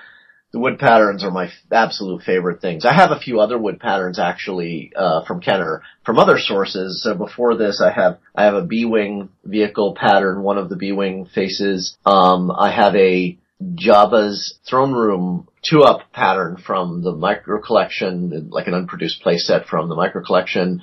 the 0.51 0.59
wood 0.59 0.79
patterns 0.79 1.21
are 1.25 1.31
my 1.31 1.47
f- 1.47 1.51
absolute 1.69 2.23
favorite 2.23 2.61
things. 2.61 2.85
I 2.85 2.93
have 2.93 3.11
a 3.11 3.19
few 3.19 3.41
other 3.41 3.57
wood 3.57 3.77
patterns 3.81 4.17
actually, 4.17 4.93
uh, 4.95 5.25
from 5.25 5.41
Kenner, 5.41 5.81
from 6.05 6.17
other 6.17 6.37
sources. 6.39 7.03
So 7.03 7.13
before 7.13 7.57
this, 7.57 7.81
I 7.81 7.91
have, 7.91 8.19
I 8.33 8.45
have 8.45 8.53
a 8.53 8.63
B-Wing 8.63 9.27
vehicle 9.43 9.95
pattern, 9.99 10.43
one 10.43 10.57
of 10.57 10.69
the 10.69 10.77
B-Wing 10.77 11.25
faces. 11.25 11.97
Um, 12.05 12.51
I 12.51 12.71
have 12.71 12.95
a 12.95 13.37
Jabba's 13.63 14.59
throne 14.67 14.93
room 14.93 15.47
two 15.61 15.81
up 15.81 16.11
pattern 16.11 16.57
from 16.57 17.03
the 17.03 17.13
micro 17.13 17.61
collection, 17.61 18.49
like 18.51 18.67
an 18.67 18.73
unproduced 18.73 19.23
playset 19.23 19.65
from 19.65 19.89
the 19.89 19.95
micro 19.95 20.23
collection. 20.23 20.81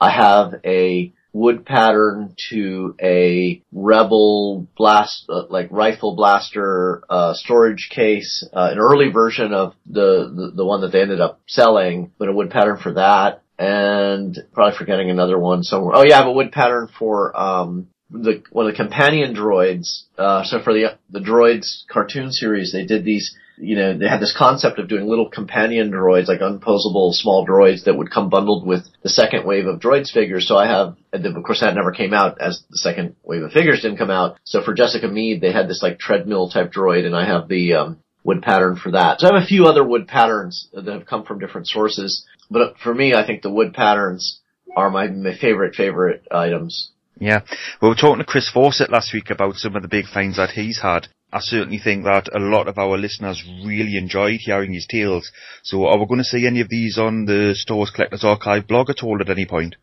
I 0.00 0.10
have 0.10 0.54
a 0.64 1.12
wood 1.32 1.64
pattern 1.64 2.34
to 2.50 2.94
a 3.00 3.62
rebel 3.72 4.66
blast, 4.76 5.24
uh, 5.28 5.44
like 5.48 5.68
rifle 5.70 6.14
blaster, 6.14 7.02
uh, 7.08 7.34
storage 7.34 7.88
case, 7.90 8.46
uh, 8.52 8.68
an 8.72 8.78
early 8.78 9.10
version 9.10 9.52
of 9.52 9.74
the, 9.86 10.30
the, 10.34 10.52
the 10.56 10.64
one 10.64 10.82
that 10.82 10.92
they 10.92 11.00
ended 11.00 11.20
up 11.20 11.40
selling, 11.46 12.12
but 12.18 12.28
a 12.28 12.32
wood 12.32 12.50
pattern 12.50 12.78
for 12.78 12.92
that. 12.94 13.42
And 13.58 14.36
probably 14.52 14.76
forgetting 14.76 15.10
another 15.10 15.38
one 15.38 15.62
somewhere. 15.62 15.94
Oh 15.96 16.04
yeah, 16.04 16.16
I 16.16 16.18
have 16.18 16.26
a 16.26 16.32
wood 16.32 16.52
pattern 16.52 16.88
for, 16.98 17.38
um, 17.38 17.88
the, 18.12 18.42
one 18.50 18.66
of 18.66 18.72
the 18.72 18.76
companion 18.76 19.34
droids, 19.34 20.02
uh, 20.18 20.44
so 20.44 20.62
for 20.62 20.72
the, 20.72 20.98
the 21.10 21.20
droids 21.20 21.82
cartoon 21.90 22.30
series, 22.30 22.72
they 22.72 22.84
did 22.84 23.04
these, 23.04 23.34
you 23.58 23.76
know, 23.76 23.96
they 23.96 24.08
had 24.08 24.20
this 24.20 24.34
concept 24.36 24.78
of 24.78 24.88
doing 24.88 25.06
little 25.06 25.28
companion 25.28 25.90
droids, 25.90 26.28
like 26.28 26.40
unposable 26.40 27.12
small 27.12 27.46
droids 27.46 27.84
that 27.84 27.96
would 27.96 28.10
come 28.10 28.28
bundled 28.28 28.66
with 28.66 28.84
the 29.02 29.08
second 29.08 29.46
wave 29.46 29.66
of 29.66 29.80
droids 29.80 30.10
figures. 30.10 30.46
So 30.46 30.56
I 30.56 30.66
have, 30.66 30.96
and 31.12 31.24
of 31.24 31.42
course 31.42 31.60
that 31.60 31.74
never 31.74 31.92
came 31.92 32.12
out 32.12 32.40
as 32.40 32.62
the 32.70 32.78
second 32.78 33.16
wave 33.22 33.42
of 33.42 33.52
figures 33.52 33.82
didn't 33.82 33.98
come 33.98 34.10
out. 34.10 34.38
So 34.44 34.62
for 34.62 34.74
Jessica 34.74 35.08
Mead, 35.08 35.40
they 35.40 35.52
had 35.52 35.68
this 35.68 35.82
like 35.82 35.98
treadmill 35.98 36.50
type 36.50 36.72
droid 36.72 37.06
and 37.06 37.16
I 37.16 37.26
have 37.26 37.48
the, 37.48 37.74
um, 37.74 37.98
wood 38.24 38.42
pattern 38.42 38.76
for 38.76 38.92
that. 38.92 39.20
So 39.20 39.28
I 39.28 39.34
have 39.34 39.42
a 39.42 39.46
few 39.46 39.66
other 39.66 39.82
wood 39.82 40.06
patterns 40.06 40.68
that 40.72 40.86
have 40.86 41.06
come 41.06 41.24
from 41.24 41.40
different 41.40 41.66
sources, 41.66 42.24
but 42.50 42.78
for 42.78 42.94
me, 42.94 43.14
I 43.14 43.26
think 43.26 43.42
the 43.42 43.50
wood 43.50 43.74
patterns 43.74 44.40
are 44.76 44.90
my, 44.90 45.08
my 45.08 45.36
favorite, 45.36 45.74
favorite 45.74 46.26
items. 46.30 46.91
Yeah. 47.18 47.40
We 47.80 47.88
were 47.88 47.94
talking 47.94 48.18
to 48.18 48.24
Chris 48.24 48.50
Fawcett 48.50 48.90
last 48.90 49.12
week 49.12 49.30
about 49.30 49.56
some 49.56 49.76
of 49.76 49.82
the 49.82 49.88
big 49.88 50.06
finds 50.06 50.36
that 50.36 50.50
he's 50.50 50.80
had. 50.80 51.08
I 51.32 51.40
certainly 51.40 51.78
think 51.78 52.04
that 52.04 52.28
a 52.34 52.38
lot 52.38 52.68
of 52.68 52.76
our 52.76 52.98
listeners 52.98 53.42
really 53.64 53.96
enjoyed 53.96 54.40
hearing 54.40 54.74
his 54.74 54.86
tales. 54.86 55.32
So 55.62 55.86
are 55.86 55.98
we 55.98 56.06
going 56.06 56.18
to 56.18 56.24
see 56.24 56.46
any 56.46 56.60
of 56.60 56.68
these 56.68 56.98
on 56.98 57.24
the 57.24 57.54
Star 57.56 57.78
Wars 57.78 57.90
Collectors 57.90 58.22
Archive 58.22 58.68
blog 58.68 58.90
at 58.90 59.02
all 59.02 59.18
at 59.20 59.30
any 59.30 59.46
point? 59.46 59.76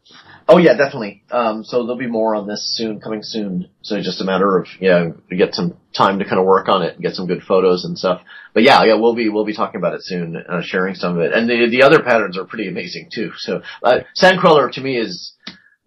Oh 0.47 0.57
yeah, 0.57 0.75
definitely. 0.75 1.23
Um, 1.31 1.63
so 1.63 1.83
there'll 1.83 1.97
be 1.97 2.07
more 2.07 2.35
on 2.35 2.47
this 2.47 2.75
soon, 2.75 2.99
coming 2.99 3.21
soon. 3.23 3.69
So 3.81 3.95
it's 3.95 4.05
just 4.05 4.21
a 4.21 4.25
matter 4.25 4.57
of, 4.57 4.67
you 4.79 4.89
know, 4.89 5.15
get 5.29 5.55
some 5.55 5.77
time 5.95 6.19
to 6.19 6.25
kind 6.25 6.39
of 6.39 6.45
work 6.45 6.69
on 6.69 6.83
it 6.83 6.95
and 6.95 7.03
get 7.03 7.15
some 7.15 7.27
good 7.27 7.41
photos 7.41 7.83
and 7.85 7.97
stuff. 7.97 8.21
But 8.53 8.63
yeah, 8.63 8.83
yeah, 8.83 8.95
we'll 8.95 9.15
be, 9.15 9.29
we'll 9.29 9.45
be 9.45 9.55
talking 9.55 9.79
about 9.79 9.93
it 9.93 10.03
soon, 10.03 10.37
uh, 10.37 10.61
sharing 10.61 10.95
some 10.95 11.17
of 11.17 11.23
it. 11.23 11.33
And 11.33 11.49
the, 11.49 11.67
the 11.69 11.83
other 11.83 12.03
patterns 12.03 12.37
are 12.37 12.45
pretty 12.45 12.67
amazing 12.67 13.09
too. 13.13 13.31
So, 13.37 13.61
uh, 13.83 13.99
Sandcrawler 14.19 14.71
to 14.73 14.81
me 14.81 14.97
is, 14.97 15.33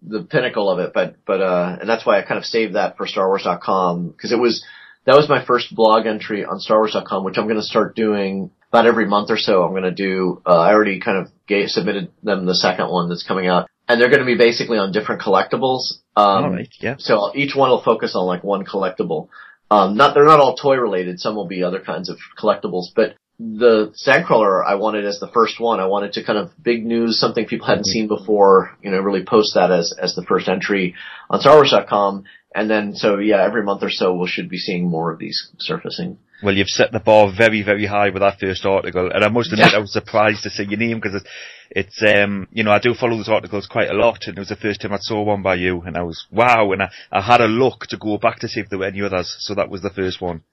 the 0.05 0.23
pinnacle 0.23 0.69
of 0.69 0.79
it, 0.79 0.91
but, 0.93 1.15
but, 1.25 1.41
uh, 1.41 1.77
and 1.79 1.89
that's 1.89 2.05
why 2.05 2.19
I 2.19 2.23
kind 2.23 2.37
of 2.37 2.45
saved 2.45 2.75
that 2.75 2.97
for 2.97 3.07
StarWars.com, 3.07 4.09
because 4.09 4.31
it 4.31 4.39
was, 4.39 4.63
that 5.05 5.15
was 5.15 5.29
my 5.29 5.43
first 5.45 5.73
blog 5.75 6.05
entry 6.05 6.45
on 6.45 6.59
StarWars.com, 6.59 7.23
which 7.23 7.37
I'm 7.37 7.45
going 7.45 7.57
to 7.57 7.63
start 7.63 7.95
doing 7.95 8.51
about 8.69 8.85
every 8.85 9.05
month 9.05 9.29
or 9.29 9.37
so. 9.37 9.63
I'm 9.63 9.71
going 9.71 9.83
to 9.83 9.91
do, 9.91 10.41
uh, 10.45 10.59
I 10.59 10.73
already 10.73 10.99
kind 10.99 11.17
of 11.17 11.31
gave, 11.47 11.69
submitted 11.69 12.11
them 12.23 12.45
the 12.45 12.55
second 12.55 12.89
one 12.89 13.09
that's 13.09 13.25
coming 13.25 13.47
out, 13.47 13.69
and 13.87 13.99
they're 13.99 14.09
going 14.09 14.19
to 14.19 14.25
be 14.25 14.37
basically 14.37 14.77
on 14.77 14.91
different 14.91 15.21
collectibles. 15.21 15.99
Um, 16.15 16.45
Alright, 16.45 16.69
yeah. 16.79 16.95
so 16.97 17.31
each 17.35 17.55
one 17.55 17.69
will 17.69 17.83
focus 17.83 18.13
on 18.15 18.25
like 18.25 18.43
one 18.43 18.65
collectible. 18.65 19.29
Um, 19.71 19.95
not, 19.95 20.13
they're 20.13 20.25
not 20.25 20.39
all 20.39 20.55
toy 20.55 20.75
related. 20.75 21.19
Some 21.19 21.35
will 21.35 21.47
be 21.47 21.63
other 21.63 21.79
kinds 21.79 22.09
of 22.09 22.17
collectibles, 22.37 22.87
but 22.95 23.15
the 23.39 23.93
Sandcrawler 24.07 24.63
I 24.65 24.75
wanted 24.75 25.05
as 25.05 25.19
the 25.19 25.31
first 25.33 25.59
one. 25.59 25.79
I 25.79 25.87
wanted 25.87 26.13
to 26.13 26.23
kind 26.23 26.37
of 26.37 26.51
big 26.61 26.85
news, 26.85 27.19
something 27.19 27.45
people 27.45 27.67
hadn't 27.67 27.85
seen 27.85 28.07
before, 28.07 28.77
you 28.81 28.91
know, 28.91 28.99
really 28.99 29.25
post 29.25 29.55
that 29.55 29.71
as, 29.71 29.93
as 29.99 30.15
the 30.15 30.23
first 30.23 30.47
entry 30.47 30.95
on 31.29 31.41
StarWars.com. 31.41 32.25
And 32.55 32.69
then, 32.69 32.95
so 32.95 33.17
yeah, 33.17 33.43
every 33.43 33.63
month 33.63 33.81
or 33.81 33.89
so 33.89 34.13
we 34.13 34.27
should 34.27 34.49
be 34.49 34.57
seeing 34.57 34.87
more 34.87 35.11
of 35.11 35.17
these 35.17 35.51
surfacing. 35.59 36.19
Well, 36.43 36.55
you've 36.55 36.67
set 36.67 36.91
the 36.91 36.99
bar 36.99 37.31
very, 37.35 37.63
very 37.63 37.85
high 37.85 38.09
with 38.09 38.21
that 38.21 38.39
first 38.39 38.65
article, 38.65 39.09
and 39.13 39.23
I 39.23 39.29
must 39.29 39.53
admit 39.53 39.73
I 39.73 39.79
was 39.79 39.93
surprised 39.93 40.43
to 40.43 40.49
see 40.49 40.65
your 40.65 40.77
name 40.77 40.99
because 40.99 41.15
it's, 41.15 41.29
it's, 41.71 42.03
um, 42.15 42.47
you 42.51 42.63
know, 42.63 42.71
I 42.71 42.79
do 42.79 42.93
follow 42.93 43.15
those 43.15 43.29
articles 43.29 43.65
quite 43.65 43.89
a 43.89 43.93
lot, 43.93 44.19
and 44.27 44.37
it 44.37 44.41
was 44.41 44.49
the 44.49 44.57
first 44.57 44.81
time 44.81 44.91
I 44.91 44.97
saw 44.99 45.23
one 45.23 45.41
by 45.41 45.55
you, 45.55 45.81
and 45.81 45.95
I 45.95 46.03
was 46.03 46.25
wow, 46.31 46.73
and 46.73 46.83
I, 46.83 46.89
I 47.13 47.21
had 47.21 47.39
a 47.39 47.47
look 47.47 47.85
to 47.89 47.97
go 47.97 48.17
back 48.17 48.39
to 48.39 48.49
see 48.49 48.59
if 48.59 48.69
there 48.69 48.79
were 48.79 48.87
any 48.87 49.01
others, 49.01 49.37
so 49.39 49.55
that 49.55 49.69
was 49.69 49.81
the 49.81 49.89
first 49.89 50.21
one. 50.21 50.43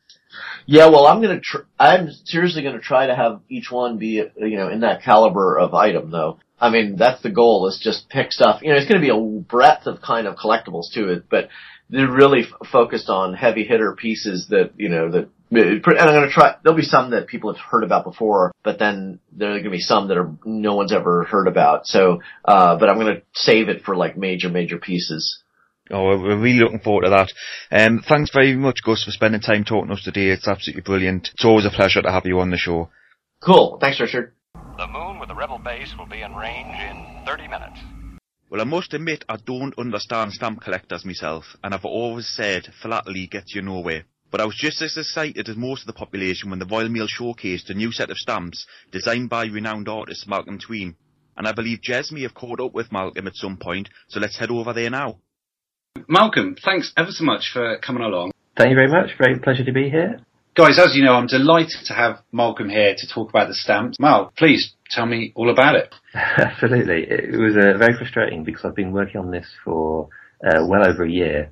Yeah, 0.67 0.89
well, 0.89 1.07
I'm 1.07 1.21
gonna. 1.21 1.41
Tr- 1.41 1.67
I'm 1.79 2.11
seriously 2.25 2.63
gonna 2.63 2.81
try 2.81 3.07
to 3.07 3.15
have 3.15 3.41
each 3.49 3.71
one 3.71 3.99
be, 3.99 4.23
you 4.37 4.57
know, 4.57 4.69
in 4.69 4.81
that 4.81 5.03
caliber 5.03 5.59
of 5.59 5.75
item, 5.75 6.11
though. 6.11 6.39
I 6.61 6.71
mean, 6.71 6.97
that's 6.97 7.23
the 7.23 7.31
goal. 7.31 7.67
Is 7.67 7.81
just 7.83 8.09
pick 8.09 8.33
stuff. 8.33 8.61
You 8.63 8.71
know, 8.71 8.77
it's 8.77 8.87
gonna 8.87 9.01
be 9.01 9.09
a 9.09 9.19
breadth 9.19 9.87
of 9.87 10.01
kind 10.01 10.27
of 10.27 10.37
collectibles 10.37 10.93
to 10.95 11.09
it, 11.13 11.25
but 11.29 11.49
they're 11.89 12.11
really 12.11 12.43
f- 12.43 12.69
focused 12.71 13.09
on 13.09 13.35
heavy 13.35 13.65
hitter 13.65 13.97
pieces 13.97 14.47
that 14.51 14.73
you 14.77 14.89
know 14.89 15.11
that. 15.11 15.29
And 15.51 15.85
I'm 15.87 16.15
gonna 16.15 16.31
try. 16.31 16.55
There'll 16.63 16.77
be 16.77 16.85
some 16.85 17.11
that 17.11 17.27
people 17.27 17.53
have 17.53 17.61
heard 17.61 17.83
about 17.83 18.05
before, 18.05 18.53
but 18.63 18.79
then 18.79 19.19
there 19.33 19.53
are 19.53 19.59
gonna 19.59 19.71
be 19.71 19.81
some 19.81 20.07
that 20.09 20.17
are 20.19 20.31
no 20.45 20.77
one's 20.77 20.93
ever 20.93 21.25
heard 21.25 21.49
about. 21.49 21.87
So, 21.89 22.21
uh, 22.45 22.77
but 22.77 22.89
I'm 22.89 22.99
gonna 22.99 23.23
save 23.33 23.69
it 23.69 23.83
for 23.83 23.97
like 23.97 24.17
major, 24.17 24.49
major 24.49 24.79
pieces. 24.79 25.43
Oh, 25.91 26.05
we're- 26.05 26.23
we're 26.23 26.37
really 26.37 26.61
looking 26.61 26.81
forward 26.81 27.05
to 27.05 27.11
that. 27.11 27.33
Um, 27.73 28.01
thanks 28.01 28.31
very 28.33 28.55
much, 28.55 28.83
Gus, 28.85 29.05
for 29.05 29.11
spending 29.11 29.41
time 29.41 29.65
talking 29.65 29.89
to 29.89 29.95
us 29.95 30.03
today. 30.03 30.29
It's 30.29 30.47
absolutely 30.47 30.83
brilliant. 30.83 31.31
It's 31.35 31.45
always 31.45 31.65
a 31.65 31.71
pleasure 31.71 32.03
to 32.03 32.13
have 32.13 32.27
you 32.27 32.39
on 32.41 32.51
the 32.51 32.57
show. 32.57 32.91
Cool. 33.43 33.79
Thanks, 33.81 34.01
Richard. 34.01 34.35
The 34.77 34.87
moon 34.87 35.19
with 35.19 35.29
the 35.29 35.35
rebel 35.35 35.59
base 35.59 35.95
will 35.99 36.07
be 36.07 36.23
in 36.23 36.35
range 36.35 36.77
in 36.79 37.25
30 37.27 37.49
minutes. 37.49 37.81
Well, 38.51 38.61
I 38.61 38.65
must 38.65 38.95
admit 38.95 39.25
I 39.29 39.37
don't 39.37 39.79
understand 39.79 40.33
stamp 40.33 40.61
collectors 40.63 41.05
myself, 41.05 41.57
and 41.63 41.73
I've 41.73 41.85
always 41.85 42.29
said 42.29 42.67
philately 42.83 43.27
gets 43.27 43.55
you 43.55 43.63
nowhere. 43.63 44.05
But 44.31 44.41
I 44.41 44.45
was 44.47 44.57
just 44.57 44.81
as 44.83 44.97
excited 44.97 45.49
as 45.49 45.57
most 45.57 45.83
of 45.83 45.87
the 45.87 45.93
population 45.93 46.51
when 46.51 46.59
the 46.59 46.67
Royal 46.67 46.89
Mail 46.89 47.09
showcased 47.09 47.69
a 47.71 47.75
new 47.75 47.91
set 47.93 48.11
of 48.11 48.17
stamps 48.17 48.67
designed 48.93 49.29
by 49.29 49.47
renowned 49.47 49.89
artist 49.89 50.29
Malcolm 50.29 50.59
Tween. 50.59 50.97
And 51.37 51.49
I 51.49 51.53
believe 51.53 51.81
Jez 51.81 52.13
may 52.13 52.23
have 52.23 52.35
caught 52.35 52.61
up 52.61 52.75
with 52.75 52.93
Malcolm 52.93 53.27
at 53.27 53.37
some 53.37 53.57
point, 53.57 53.89
so 54.09 54.21
let's 54.21 54.39
head 54.39 54.51
over 54.51 54.73
there 54.73 54.91
now. 54.91 55.19
Malcolm, 56.11 56.57
thanks 56.65 56.93
ever 56.97 57.11
so 57.11 57.25
much 57.25 57.51
for 57.53 57.79
coming 57.79 58.03
along. 58.03 58.33
Thank 58.57 58.71
you 58.71 58.77
very 58.77 58.91
much. 58.91 59.17
Great 59.17 59.43
pleasure 59.43 59.65
to 59.65 59.73
be 59.73 59.89
here. 59.89 60.21
Guys, 60.57 60.77
as 60.79 60.97
you 60.97 61.05
know, 61.05 61.15
I'm 61.15 61.29
delighted 61.29 61.87
to 61.87 61.95
have 61.95 62.19
Malcolm 62.33 62.69
here 62.69 62.95
to 62.99 63.07
talk 63.07 63.31
about 63.31 63.47
the 63.47 63.55
stamps. 63.55 63.99
Mal, 64.01 64.33
please 64.37 64.75
tell 64.91 65.07
me 65.07 65.33
all 65.37 65.51
about 65.51 65.77
it. 65.77 65.95
Absolutely. 66.15 67.07
It 67.09 67.39
was 67.39 67.57
uh, 67.57 67.79
very 67.79 67.97
frustrating 67.97 68.43
because 68.43 68.65
I've 68.65 68.75
been 68.75 68.93
working 68.93 69.21
on 69.21 69.31
this 69.31 69.47
for 69.65 70.09
uh, 70.45 70.67
well 70.67 70.85
over 70.85 71.05
a 71.05 71.11
year 71.11 71.51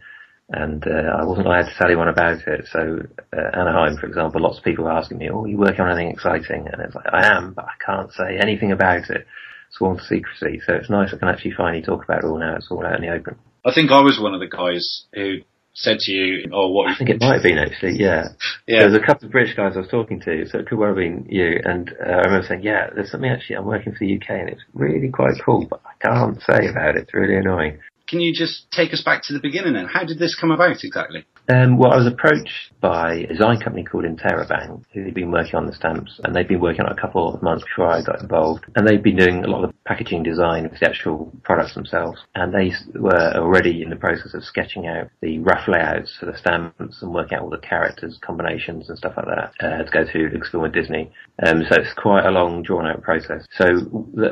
and 0.51 0.85
uh, 0.85 1.21
I 1.21 1.25
wasn't 1.25 1.47
allowed 1.47 1.67
to 1.67 1.75
tell 1.79 1.87
anyone 1.87 2.09
about 2.09 2.39
it. 2.47 2.67
So 2.73 2.99
uh, 3.33 3.59
Anaheim, 3.59 3.97
for 3.97 4.07
example, 4.07 4.43
lots 4.43 4.59
of 4.59 4.65
people 4.65 4.87
were 4.87 4.93
asking 4.93 5.19
me, 5.19 5.31
oh, 5.31 5.45
are 5.45 5.49
you 5.49 5.57
working 5.57 5.83
on 5.83 5.93
anything 5.93 6.11
exciting? 6.11 6.67
And 6.67 6.83
it's 6.83 6.97
like, 6.97 7.07
I 7.13 7.29
am, 7.37 7.53
but 7.55 7.67
I 7.67 7.85
can't 7.85 8.13
say 8.13 8.39
anything 8.41 8.73
about 8.73 9.09
it. 9.11 9.25
Sworn 9.71 9.99
to 9.99 10.05
secrecy. 10.05 10.61
So 10.67 10.75
it's 10.75 10.91
nice 10.91 11.13
I 11.13 11.19
can 11.19 11.29
actually 11.29 11.53
finally 11.57 11.83
talk 11.83 12.05
about 12.05 12.25
it 12.25 12.27
all 12.27 12.39
now. 12.39 12.57
It's 12.57 12.71
all 12.71 12.85
out 12.85 12.97
in 12.97 13.03
the 13.03 13.13
open. 13.13 13.37
I 13.65 13.73
think 13.75 13.91
I 13.91 14.01
was 14.01 14.19
one 14.21 14.35
of 14.35 14.41
the 14.41 14.49
guys 14.49 15.05
who 15.13 15.39
said 15.75 15.99
to 16.01 16.13
you, 16.13 16.51
"Oh, 16.53 16.69
what?" 16.69 16.89
I 16.89 16.97
think 16.97 17.11
it 17.11 17.21
might 17.21 17.35
have 17.35 17.43
been 17.43 17.59
actually, 17.59 17.99
yeah. 17.99 18.29
Yeah. 18.67 18.81
There 18.81 18.91
was 18.91 19.01
a 19.03 19.07
couple 19.07 19.27
of 19.27 19.33
British 19.33 19.57
guys 19.57 19.73
I 19.77 19.81
was 19.81 19.89
talking 19.89 20.21
to, 20.21 20.47
so 20.47 20.59
it 20.59 20.67
could 20.67 20.79
well 20.79 20.91
have 20.91 20.97
been 20.97 21.27
you. 21.29 21.61
And 21.65 21.91
uh, 22.01 22.11
I 22.11 22.23
remember 22.27 22.47
saying, 22.47 22.63
"Yeah, 22.63 22.91
there's 22.95 23.11
something 23.11 23.31
actually. 23.31 23.57
I'm 23.57 23.67
working 23.67 23.93
for 23.93 24.01
the 24.01 24.15
UK, 24.17 24.31
and 24.31 24.49
it's 24.49 24.63
really 24.75 25.09
quite 25.09 25.35
cool, 25.45 25.67
but 25.69 25.81
I 25.85 26.07
can't 26.07 26.41
say 26.43 26.69
about 26.69 26.97
it. 26.97 27.03
It's 27.03 27.15
really 27.15 27.37
annoying." 27.37 27.79
Can 28.09 28.21
you 28.21 28.33
just 28.35 28.71
take 28.73 28.95
us 28.95 29.03
back 29.03 29.23
to 29.25 29.35
the 29.35 29.41
beginning 29.41 29.75
then? 29.75 29.87
How 29.87 30.05
did 30.05 30.19
this 30.19 30.35
come 30.35 30.51
about 30.51 30.83
exactly? 30.83 31.27
Um, 31.51 31.79
well, 31.79 31.93
I 31.93 31.97
was 31.97 32.07
approached 32.07 32.73
by 32.79 33.15
a 33.15 33.27
design 33.27 33.59
company 33.59 33.83
called 33.83 34.05
Interabang, 34.05 34.85
who 34.93 35.05
had 35.05 35.15
been 35.15 35.31
working 35.31 35.55
on 35.55 35.67
the 35.67 35.75
stamps, 35.75 36.21
and 36.23 36.37
they'd 36.37 36.47
been 36.47 36.61
working 36.61 36.83
on 36.83 36.93
it 36.93 36.99
a 36.99 37.01
couple 37.01 37.35
of 37.35 37.43
months 37.43 37.65
before 37.65 37.87
I 37.87 38.03
got 38.03 38.21
involved. 38.21 38.67
And 38.77 38.87
they'd 38.87 39.03
been 39.03 39.17
doing 39.17 39.45
a 39.45 39.49
lot 39.49 39.65
of 39.65 39.71
the 39.71 39.77
packaging 39.87 40.25
design 40.25 40.69
for 40.69 40.77
the 40.79 40.87
actual 40.87 41.33
products 41.45 41.75
themselves. 41.75 42.21
And 42.35 42.53
they 42.53 42.73
were 42.95 43.33
already 43.37 43.83
in 43.83 43.89
the 43.89 43.97
process 43.97 44.35
of 44.35 44.45
sketching 44.45 44.89
out 44.89 45.09
the 45.23 45.39
rough 45.39 45.67
layouts 45.69 46.15
for 46.21 46.27
the 46.27 46.37
stamps 46.37 47.01
and 47.01 47.15
working 47.15 47.39
out 47.39 47.45
all 47.45 47.51
the 47.51 47.57
characters, 47.57 48.19
combinations 48.21 48.91
and 48.91 48.99
stuff 48.99 49.15
like 49.17 49.27
that 49.27 49.53
uh, 49.67 49.83
to 49.83 49.91
go 49.91 50.05
through 50.05 50.31
Lucasfilm 50.31 50.61
with 50.61 50.75
Disney. 50.75 51.11
Um, 51.47 51.63
so 51.67 51.77
it's 51.81 51.95
quite 51.95 52.27
a 52.27 52.31
long, 52.31 52.63
drawn-out 52.63 53.01
process. 53.01 53.47
So 53.53 53.67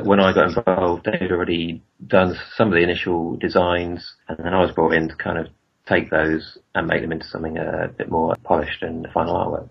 when 0.03 0.19
I 0.19 0.33
got 0.33 0.55
involved, 0.55 1.05
they'd 1.05 1.31
already 1.31 1.81
done 2.05 2.35
some 2.55 2.67
of 2.67 2.75
the 2.75 2.83
initial 2.83 3.37
designs, 3.37 4.13
and 4.27 4.37
then 4.37 4.53
I 4.53 4.61
was 4.61 4.71
brought 4.71 4.93
in 4.93 5.09
to 5.09 5.15
kind 5.15 5.39
of 5.39 5.47
take 5.87 6.09
those 6.09 6.57
and 6.75 6.87
make 6.87 7.01
them 7.01 7.11
into 7.11 7.25
something 7.25 7.57
uh, 7.57 7.85
a 7.85 7.87
bit 7.87 8.09
more 8.09 8.35
polished 8.43 8.83
and 8.83 9.07
final 9.13 9.35
artwork. 9.35 9.69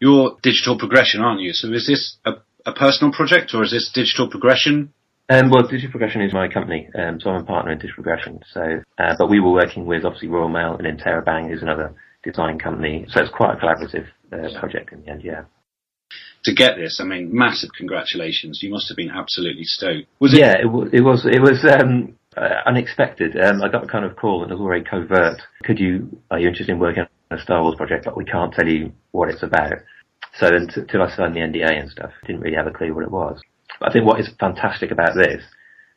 You're 0.00 0.36
digital 0.42 0.78
progression, 0.78 1.20
aren't 1.20 1.40
you? 1.40 1.52
So 1.52 1.72
is 1.72 1.86
this 1.86 2.16
a, 2.24 2.32
a 2.64 2.72
personal 2.72 3.12
project 3.12 3.52
or 3.54 3.62
is 3.62 3.70
this 3.70 3.90
digital 3.92 4.28
progression? 4.28 4.92
Um, 5.30 5.48
well, 5.48 5.62
Digital 5.62 5.90
Progression 5.90 6.22
is 6.22 6.32
my 6.32 6.48
company, 6.48 6.88
um, 6.98 7.20
so 7.20 7.30
I'm 7.30 7.42
a 7.42 7.44
partner 7.44 7.70
in 7.70 7.78
Digital 7.78 8.02
Progression. 8.02 8.40
So, 8.52 8.82
uh, 8.98 9.14
but 9.16 9.30
we 9.30 9.38
were 9.38 9.52
working 9.52 9.86
with 9.86 10.04
obviously 10.04 10.26
Royal 10.26 10.48
Mail 10.48 10.76
and 10.76 10.98
Interabang, 10.98 11.48
who's 11.48 11.62
another 11.62 11.94
design 12.24 12.58
company. 12.58 13.06
So 13.08 13.20
it's 13.20 13.30
quite 13.30 13.54
a 13.54 13.60
collaborative 13.60 14.06
uh, 14.32 14.58
project 14.58 14.92
in 14.92 15.02
the 15.02 15.08
end. 15.08 15.22
Yeah. 15.22 15.42
To 16.44 16.52
get 16.52 16.76
this, 16.76 16.98
I 17.00 17.04
mean, 17.04 17.28
massive 17.32 17.70
congratulations. 17.76 18.58
You 18.60 18.70
must 18.70 18.88
have 18.88 18.96
been 18.96 19.10
absolutely 19.10 19.62
stoked. 19.62 20.08
Was 20.18 20.34
it? 20.34 20.40
yeah, 20.40 20.54
it, 20.58 20.64
w- 20.64 20.90
it 20.92 21.02
was. 21.02 21.24
It 21.24 21.40
was 21.40 21.64
um, 21.64 22.16
uh, 22.36 22.62
unexpected. 22.66 23.38
Um, 23.40 23.62
I 23.62 23.68
got 23.68 23.84
a 23.84 23.88
kind 23.88 24.04
of 24.04 24.16
call, 24.16 24.42
and 24.42 24.52
it 24.52 24.58
was 24.58 24.66
very 24.66 24.84
covert. 24.84 25.40
Could 25.64 25.78
you? 25.78 26.20
Are 26.30 26.38
you 26.38 26.48
interested 26.48 26.72
in 26.72 26.78
working 26.78 27.04
on 27.30 27.38
a 27.38 27.42
Star 27.42 27.62
Wars 27.62 27.76
project? 27.76 28.04
But 28.04 28.16
we 28.16 28.24
can't 28.24 28.52
tell 28.52 28.68
you 28.68 28.92
what 29.12 29.30
it's 29.30 29.42
about. 29.42 29.74
So 30.38 30.46
until 30.46 31.02
I 31.02 31.14
signed 31.14 31.34
the 31.34 31.40
NDA 31.40 31.80
and 31.80 31.90
stuff, 31.90 32.12
didn't 32.26 32.42
really 32.42 32.56
have 32.56 32.66
a 32.66 32.70
clue 32.70 32.94
what 32.94 33.04
it 33.04 33.10
was. 33.10 33.40
But 33.80 33.88
I 33.88 33.92
think 33.92 34.06
what 34.06 34.20
is 34.20 34.30
fantastic 34.38 34.90
about 34.90 35.14
this 35.16 35.42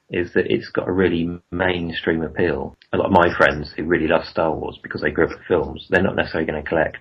is 0.10 0.34
that 0.34 0.52
it's 0.52 0.70
got 0.70 0.88
a 0.88 0.92
really 0.92 1.40
mainstream 1.52 2.24
appeal. 2.24 2.76
A 2.94 2.98
lot 2.98 3.08
of 3.08 3.12
my 3.12 3.36
friends 3.36 3.74
who 3.76 3.84
really 3.84 4.08
love 4.08 4.26
Star 4.26 4.54
Wars 4.54 4.80
because 4.82 5.02
they 5.02 5.12
grew 5.12 5.26
up 5.26 5.32
with 5.32 5.48
films, 5.48 5.88
they're 5.90 6.04
not 6.04 6.16
necessarily 6.16 6.50
going 6.50 6.64
to 6.64 6.70
collect 6.70 6.98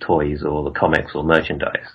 toys 0.00 0.42
or 0.42 0.64
the 0.64 0.78
comics 0.78 1.12
or 1.14 1.24
merchandise. 1.24 1.86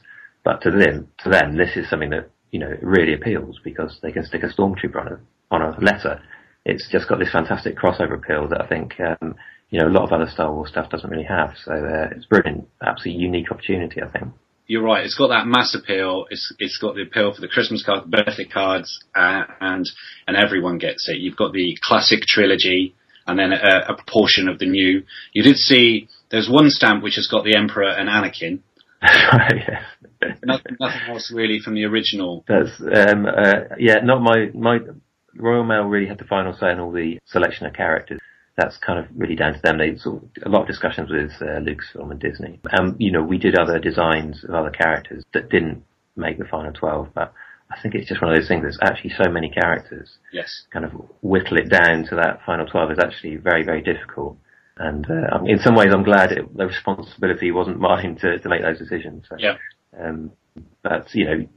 But 0.44 0.62
to 0.62 0.72
them, 0.72 1.08
to 1.24 1.30
them, 1.30 1.58
this 1.58 1.76
is 1.76 1.90
something 1.90 2.12
that 2.12 2.30
you 2.52 2.60
know 2.60 2.74
really 2.82 3.14
appeals 3.14 3.60
because 3.64 4.00
they 4.02 4.12
can 4.12 4.26
stick 4.26 4.44
a 4.44 4.48
stormtrooper 4.48 4.96
on 4.96 5.08
a 5.08 5.20
on 5.52 5.62
a 5.62 5.80
letter. 5.80 6.22
It's 6.68 6.88
just 6.92 7.08
got 7.08 7.18
this 7.18 7.32
fantastic 7.32 7.78
crossover 7.78 8.16
appeal 8.16 8.50
that 8.50 8.62
I 8.62 8.68
think 8.68 8.96
um, 9.00 9.36
you 9.70 9.80
know 9.80 9.88
a 9.88 9.96
lot 9.96 10.04
of 10.04 10.12
other 10.12 10.30
Star 10.30 10.54
Wars 10.54 10.70
stuff 10.70 10.90
doesn't 10.90 11.10
really 11.10 11.24
have. 11.24 11.54
So 11.64 11.72
uh, 11.72 12.10
it's 12.12 12.26
brilliant, 12.26 12.68
absolutely 12.86 13.24
unique 13.24 13.50
opportunity, 13.50 14.02
I 14.02 14.10
think. 14.10 14.34
You're 14.68 14.84
right. 14.84 15.06
It's 15.06 15.18
got 15.18 15.30
that 15.30 15.48
mass 15.48 15.74
appeal. 15.74 16.26
It's 16.30 16.54
it's 16.60 16.78
got 16.78 16.96
the 16.96 17.04
appeal 17.04 17.34
for 17.34 17.40
the 17.40 17.48
Christmas 17.48 17.86
cards, 17.86 18.06
birthday 18.06 18.44
cards, 18.44 19.00
uh, 19.16 19.44
and 19.62 19.86
and 20.28 20.36
everyone 20.36 20.78
gets 20.78 21.08
it. 21.08 21.20
You've 21.20 21.38
got 21.38 21.54
the 21.54 21.78
classic 21.82 22.24
trilogy, 22.28 22.94
and 23.26 23.40
then 23.40 23.54
a, 23.54 23.94
a 23.94 23.98
portion 24.06 24.50
of 24.50 24.60
the 24.60 24.66
new. 24.66 25.04
You 25.32 25.44
did 25.44 25.56
see 25.56 26.10
there's 26.32 26.50
one 26.50 26.70
stamp 26.70 27.02
which 27.02 27.16
has 27.16 27.28
got 27.28 27.46
the 27.46 27.56
Emperor 27.56 27.90
and 27.90 28.10
Anakin. 28.10 28.60
yes. 29.02 29.84
Nothing, 30.44 30.78
nothing 30.82 31.02
else 31.08 31.32
really 31.34 31.60
from 31.60 31.76
the 31.76 31.86
original. 31.86 32.44
That's 32.48 32.72
um, 32.82 33.26
uh, 33.26 33.76
yeah, 33.80 34.00
not 34.04 34.22
my 34.22 34.50
my 34.54 34.80
Royal 35.38 35.64
Mail 35.64 35.84
really 35.84 36.08
had 36.08 36.18
the 36.18 36.26
final 36.26 36.54
say 36.54 36.68
on 36.72 36.80
all 36.80 36.92
the 36.92 37.20
selection 37.26 37.66
of 37.66 37.74
characters. 37.74 38.20
That's 38.58 38.78
kind 38.78 38.98
of 39.00 39.06
really 39.16 39.36
down 39.36 39.54
to 39.54 39.60
them. 39.62 39.78
They 39.78 39.96
sort 39.98 40.24
of, 40.24 40.30
a 40.44 40.50
lot 40.50 40.62
of 40.62 40.68
discussions 40.68 41.12
with 41.12 41.32
uh, 41.42 41.60
Lucasfilm 41.62 42.10
and 42.12 42.20
Disney. 42.20 42.60
Um, 42.78 42.96
you 42.98 43.12
know, 43.12 43.22
we 43.22 43.38
did 43.38 43.56
other 43.58 43.78
designs 43.80 44.44
of 44.44 44.56
other 44.56 44.72
characters 44.72 45.24
that 45.34 45.50
didn't 45.50 45.84
make 46.16 46.40
the 46.40 46.46
final 46.46 46.74
twelve, 46.74 47.10
but 47.14 47.32
I 47.70 47.80
think 47.82 47.94
it's 47.94 48.08
just 48.10 48.22
one 48.22 48.32
of 48.32 48.38
those 48.38 48.48
things. 48.48 48.64
There's 48.64 48.80
actually 48.82 49.12
so 49.22 49.30
many 49.30 49.50
characters. 49.52 50.18
Yes. 50.34 50.64
Kind 50.72 50.86
of 50.86 50.92
whittle 51.22 51.58
it 51.58 51.70
down 51.70 52.06
to 52.10 52.16
that 52.16 52.40
final 52.46 52.66
twelve 52.66 52.92
is 52.92 53.00
actually 53.00 53.36
very 53.36 53.64
very 53.64 53.82
difficult. 53.84 54.38
And 54.78 55.06
uh, 55.10 55.44
in 55.46 55.60
some 55.60 55.76
ways, 55.76 55.90
I'm 55.94 56.04
glad 56.04 56.32
it, 56.32 56.56
the 56.58 56.66
responsibility 56.68 57.52
wasn't 57.52 57.80
mine 57.90 58.16
to, 58.22 58.40
to 58.40 58.50
make 58.50 58.62
those 58.64 58.80
decisions. 58.80 59.26
So, 59.30 59.36
Yeah. 59.38 59.58
um, 60.00 60.32
but 60.82 61.14
you 61.14 61.26
know, 61.26 61.48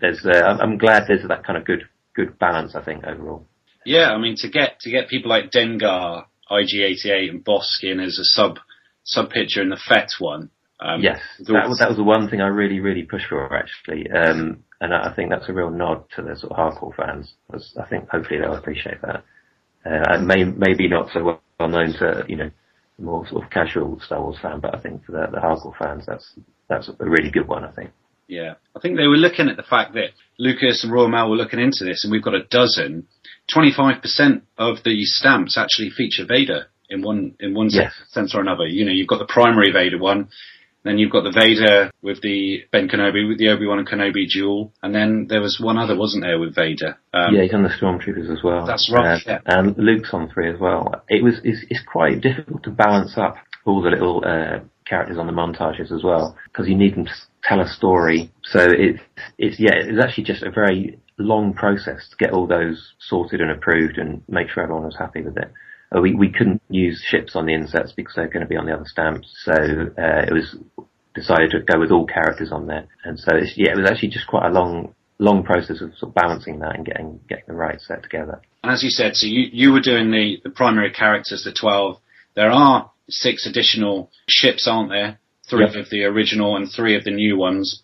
there's 0.00 0.24
uh, 0.24 0.56
I'm 0.60 0.78
glad 0.78 1.04
there's 1.08 1.26
that 1.28 1.44
kind 1.44 1.58
of 1.58 1.66
good 1.66 1.82
good 2.14 2.38
balance. 2.38 2.74
I 2.74 2.82
think 2.82 3.04
overall. 3.04 3.46
Yeah, 3.84 4.10
I 4.10 4.18
mean 4.18 4.36
to 4.38 4.48
get 4.48 4.80
to 4.80 4.90
get 4.90 5.08
people 5.08 5.30
like 5.30 5.50
Dengar, 5.50 6.24
IG88, 6.50 7.30
and 7.30 7.44
Bossk 7.44 7.82
in 7.82 8.00
as 8.00 8.18
a 8.18 8.24
sub 8.24 8.58
sub 9.04 9.30
pitcher 9.30 9.62
in 9.62 9.70
the 9.70 9.80
Fett 9.88 10.10
one. 10.18 10.50
Um, 10.80 11.02
yes, 11.02 11.20
that 11.40 11.68
was 11.68 11.78
that 11.78 11.88
was 11.88 11.98
the 11.98 12.04
one 12.04 12.28
thing 12.28 12.40
I 12.40 12.46
really 12.46 12.80
really 12.80 13.02
pushed 13.02 13.26
for 13.28 13.54
actually, 13.54 14.10
um, 14.10 14.64
and 14.80 14.94
I 14.94 15.12
think 15.14 15.30
that's 15.30 15.48
a 15.48 15.52
real 15.52 15.70
nod 15.70 16.04
to 16.16 16.22
the 16.22 16.36
sort 16.36 16.52
of 16.52 16.58
hardcore 16.58 16.96
fans. 16.96 17.34
I 17.78 17.86
think 17.86 18.08
hopefully 18.08 18.40
they'll 18.40 18.54
appreciate 18.54 19.02
that. 19.02 19.24
Uh, 19.84 20.14
and 20.14 20.26
may, 20.26 20.44
maybe 20.44 20.88
not 20.88 21.08
so 21.12 21.22
well 21.24 21.68
known 21.68 21.92
to 21.94 22.24
you 22.28 22.36
know 22.36 22.50
more 22.98 23.26
sort 23.28 23.44
of 23.44 23.50
casual 23.50 24.00
Star 24.00 24.22
Wars 24.22 24.36
fan, 24.40 24.60
but 24.60 24.74
I 24.74 24.80
think 24.80 25.04
for 25.04 25.12
the, 25.12 25.26
the 25.30 25.38
hardcore 25.38 25.76
fans, 25.78 26.04
that's 26.06 26.32
that's 26.68 26.88
a 26.88 26.94
really 26.98 27.30
good 27.30 27.48
one. 27.48 27.64
I 27.64 27.72
think. 27.72 27.90
Yeah, 28.30 28.54
I 28.76 28.80
think 28.80 28.96
they 28.96 29.08
were 29.08 29.16
looking 29.16 29.48
at 29.48 29.56
the 29.56 29.62
fact 29.64 29.94
that 29.94 30.10
Lucas 30.38 30.84
and 30.84 30.92
Royal 30.92 31.08
Mail 31.08 31.28
were 31.28 31.36
looking 31.36 31.60
into 31.60 31.84
this, 31.84 32.04
and 32.04 32.12
we've 32.12 32.22
got 32.22 32.34
a 32.34 32.44
dozen. 32.44 33.08
Twenty-five 33.52 34.00
percent 34.00 34.44
of 34.56 34.76
the 34.84 35.02
stamps 35.04 35.58
actually 35.58 35.90
feature 35.90 36.24
Vader 36.26 36.66
in 36.88 37.02
one 37.02 37.34
in 37.40 37.52
one 37.54 37.68
sense 38.08 38.34
or 38.34 38.40
another. 38.40 38.66
You 38.66 38.84
know, 38.84 38.92
you've 38.92 39.08
got 39.08 39.18
the 39.18 39.26
primary 39.26 39.72
Vader 39.72 39.98
one, 39.98 40.28
then 40.84 40.98
you've 40.98 41.10
got 41.10 41.24
the 41.24 41.32
Vader 41.32 41.90
with 42.02 42.22
the 42.22 42.62
Ben 42.72 42.88
Kenobi 42.88 43.28
with 43.28 43.38
the 43.38 43.48
Obi 43.48 43.66
Wan 43.66 43.78
and 43.80 43.88
Kenobi 43.88 44.26
duel, 44.32 44.72
and 44.82 44.94
then 44.94 45.26
there 45.28 45.40
was 45.40 45.58
one 45.60 45.78
other, 45.78 45.96
wasn't 45.96 46.22
there, 46.22 46.38
with 46.38 46.54
Vader? 46.54 46.98
Um, 47.12 47.34
yeah, 47.34 47.42
he's 47.42 47.54
on 47.54 47.64
the 47.64 47.68
Stormtroopers 47.68 48.30
as 48.32 48.42
well. 48.42 48.64
That's 48.66 48.90
right, 48.92 49.16
Uh, 49.16 49.20
yeah. 49.26 49.38
And 49.46 49.76
Luke's 49.76 50.14
on 50.14 50.30
three 50.30 50.48
as 50.52 50.58
well. 50.58 51.02
It 51.08 51.22
was 51.22 51.40
it's, 51.44 51.64
it's 51.68 51.82
quite 51.84 52.20
difficult 52.20 52.62
to 52.64 52.70
balance 52.70 53.14
up 53.18 53.36
all 53.64 53.82
the 53.82 53.90
little 53.90 54.22
uh, 54.24 54.60
characters 54.86 55.18
on 55.18 55.26
the 55.26 55.32
montages 55.32 55.92
as 55.92 56.02
well 56.02 56.36
because 56.46 56.68
you 56.68 56.76
need 56.76 56.94
them 56.94 57.04
to 57.06 57.12
tell 57.44 57.60
a 57.60 57.68
story. 57.68 58.30
So 58.44 58.60
it's 58.60 59.00
it's 59.38 59.60
yeah, 59.60 59.74
it's 59.74 60.02
actually 60.02 60.24
just 60.24 60.42
a 60.42 60.50
very 60.50 60.98
long 61.18 61.52
process 61.52 62.08
to 62.10 62.16
get 62.16 62.32
all 62.32 62.46
those 62.46 62.94
sorted 62.98 63.40
and 63.40 63.50
approved 63.50 63.98
and 63.98 64.22
make 64.28 64.48
sure 64.48 64.62
everyone 64.62 64.84
was 64.84 64.96
happy 64.98 65.22
with 65.22 65.36
it. 65.36 65.52
Uh, 65.94 66.00
we 66.00 66.14
we 66.14 66.30
couldn't 66.30 66.62
use 66.68 67.02
ships 67.06 67.34
on 67.34 67.46
the 67.46 67.54
insets 67.54 67.92
because 67.92 68.14
they're 68.14 68.28
going 68.28 68.42
to 68.42 68.48
be 68.48 68.56
on 68.56 68.66
the 68.66 68.74
other 68.74 68.86
stamps, 68.86 69.28
so 69.44 69.52
uh, 69.52 70.24
it 70.26 70.32
was 70.32 70.56
decided 71.14 71.50
to 71.50 71.60
go 71.60 71.78
with 71.78 71.90
all 71.90 72.06
characters 72.06 72.52
on 72.52 72.66
there. 72.66 72.86
And 73.04 73.18
so 73.18 73.34
it's, 73.34 73.54
yeah, 73.56 73.72
it 73.72 73.80
was 73.80 73.90
actually 73.90 74.10
just 74.10 74.26
quite 74.26 74.46
a 74.46 74.52
long 74.52 74.94
long 75.18 75.42
process 75.42 75.82
of 75.82 75.94
sort 75.98 76.10
of 76.10 76.14
balancing 76.14 76.60
that 76.60 76.74
and 76.76 76.86
getting 76.86 77.20
getting 77.28 77.44
the 77.46 77.54
right 77.54 77.80
set 77.80 78.02
together. 78.02 78.40
And 78.62 78.72
as 78.72 78.82
you 78.82 78.90
said, 78.90 79.14
so 79.16 79.26
you, 79.26 79.48
you 79.52 79.72
were 79.72 79.80
doing 79.80 80.10
the, 80.10 80.38
the 80.42 80.50
primary 80.50 80.90
characters, 80.90 81.44
the 81.44 81.52
12. 81.52 81.98
There 82.34 82.50
are 82.50 82.90
six 83.08 83.46
additional 83.46 84.10
ships, 84.28 84.68
aren't 84.68 84.90
there? 84.90 85.19
Three 85.50 85.64
Yep. 85.66 85.74
of 85.74 85.90
the 85.90 86.04
original 86.04 86.56
and 86.56 86.70
three 86.70 86.94
of 86.96 87.04
the 87.04 87.10
new 87.10 87.36
ones. 87.36 87.82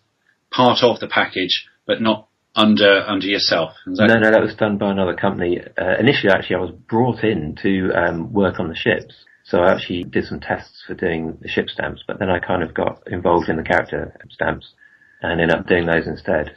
Part 0.51 0.81
of 0.83 0.99
the 0.99 1.07
package, 1.07 1.67
but 1.85 2.01
not 2.01 2.27
under 2.55 3.03
under 3.05 3.27
yourself. 3.27 3.73
That- 3.85 4.07
No, 4.07 4.15
no, 4.19 4.31
that 4.31 4.41
was 4.41 4.55
done 4.55 4.77
by 4.77 4.91
another 4.91 5.13
company. 5.13 5.59
Uh, 5.77 5.95
initially, 5.99 6.31
actually, 6.31 6.55
I 6.55 6.59
was 6.59 6.71
brought 6.71 7.23
in 7.23 7.55
to 7.61 7.91
um, 7.93 8.31
work 8.33 8.59
on 8.59 8.69
the 8.69 8.75
ships. 8.75 9.13
So 9.43 9.59
I 9.59 9.71
actually 9.73 10.03
did 10.03 10.25
some 10.25 10.39
tests 10.41 10.83
for 10.85 10.93
doing 10.93 11.37
the 11.41 11.47
ship 11.47 11.69
stamps, 11.69 12.03
but 12.07 12.19
then 12.19 12.29
I 12.29 12.39
kind 12.39 12.63
of 12.63 12.73
got 12.73 13.01
involved 13.07 13.47
in 13.47 13.55
the 13.55 13.63
character 13.63 14.13
stamps 14.29 14.73
and 15.21 15.39
ended 15.39 15.51
up 15.55 15.67
doing 15.67 15.85
those 15.85 16.05
instead. 16.07 16.51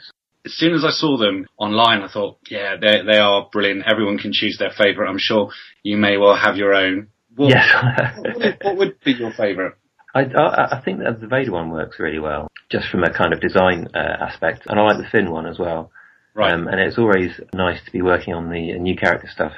As 0.45 0.53
soon 0.55 0.75
as 0.75 0.85
I 0.85 0.91
saw 0.91 1.17
them 1.17 1.47
online, 1.57 2.03
I 2.03 2.09
thought, 2.09 2.39
yeah, 2.49 2.77
they 2.81 3.03
they 3.03 3.19
are 3.19 3.49
brilliant. 3.53 3.85
Everyone 3.87 4.19
can 4.19 4.33
choose 4.33 4.57
their 4.59 4.71
favourite. 4.71 5.09
I'm 5.09 5.19
sure 5.19 5.51
you 5.83 5.97
may 5.99 6.17
well 6.17 6.35
have 6.35 6.57
your 6.57 6.75
own. 6.75 7.09
What, 7.37 7.51
Yes. 7.51 8.19
what, 8.19 8.37
would, 8.37 8.59
what 8.63 8.77
would 8.79 9.01
be 9.05 9.13
your 9.13 9.33
favourite? 9.33 9.75
I, 10.15 10.21
I, 10.23 10.79
I 10.79 10.83
think 10.85 10.99
that 11.01 11.21
the 11.21 11.27
Vader 11.27 11.53
one 11.53 11.71
works 11.71 11.99
really 11.99 12.19
well, 12.19 12.49
just 12.71 12.89
from 12.89 13.05
a 13.05 13.13
kind 13.13 13.33
of 13.33 13.41
design 13.41 13.89
uh, 13.95 13.99
aspect, 13.99 14.63
and 14.67 14.79
I 14.79 14.83
like 14.83 14.99
the 14.99 15.09
Finn 15.11 15.31
one 15.31 15.47
as 15.47 15.59
well. 15.59 15.91
Right. 16.35 16.53
Um, 16.53 16.69
and 16.69 16.81
it's 16.81 16.99
always 16.99 17.41
nice 17.55 17.85
to 17.85 17.91
be 17.91 18.03
working 18.03 18.35
on 18.35 18.51
the 18.51 18.75
uh, 18.75 18.79
new 18.79 18.97
character 18.97 19.29
stuff 19.33 19.53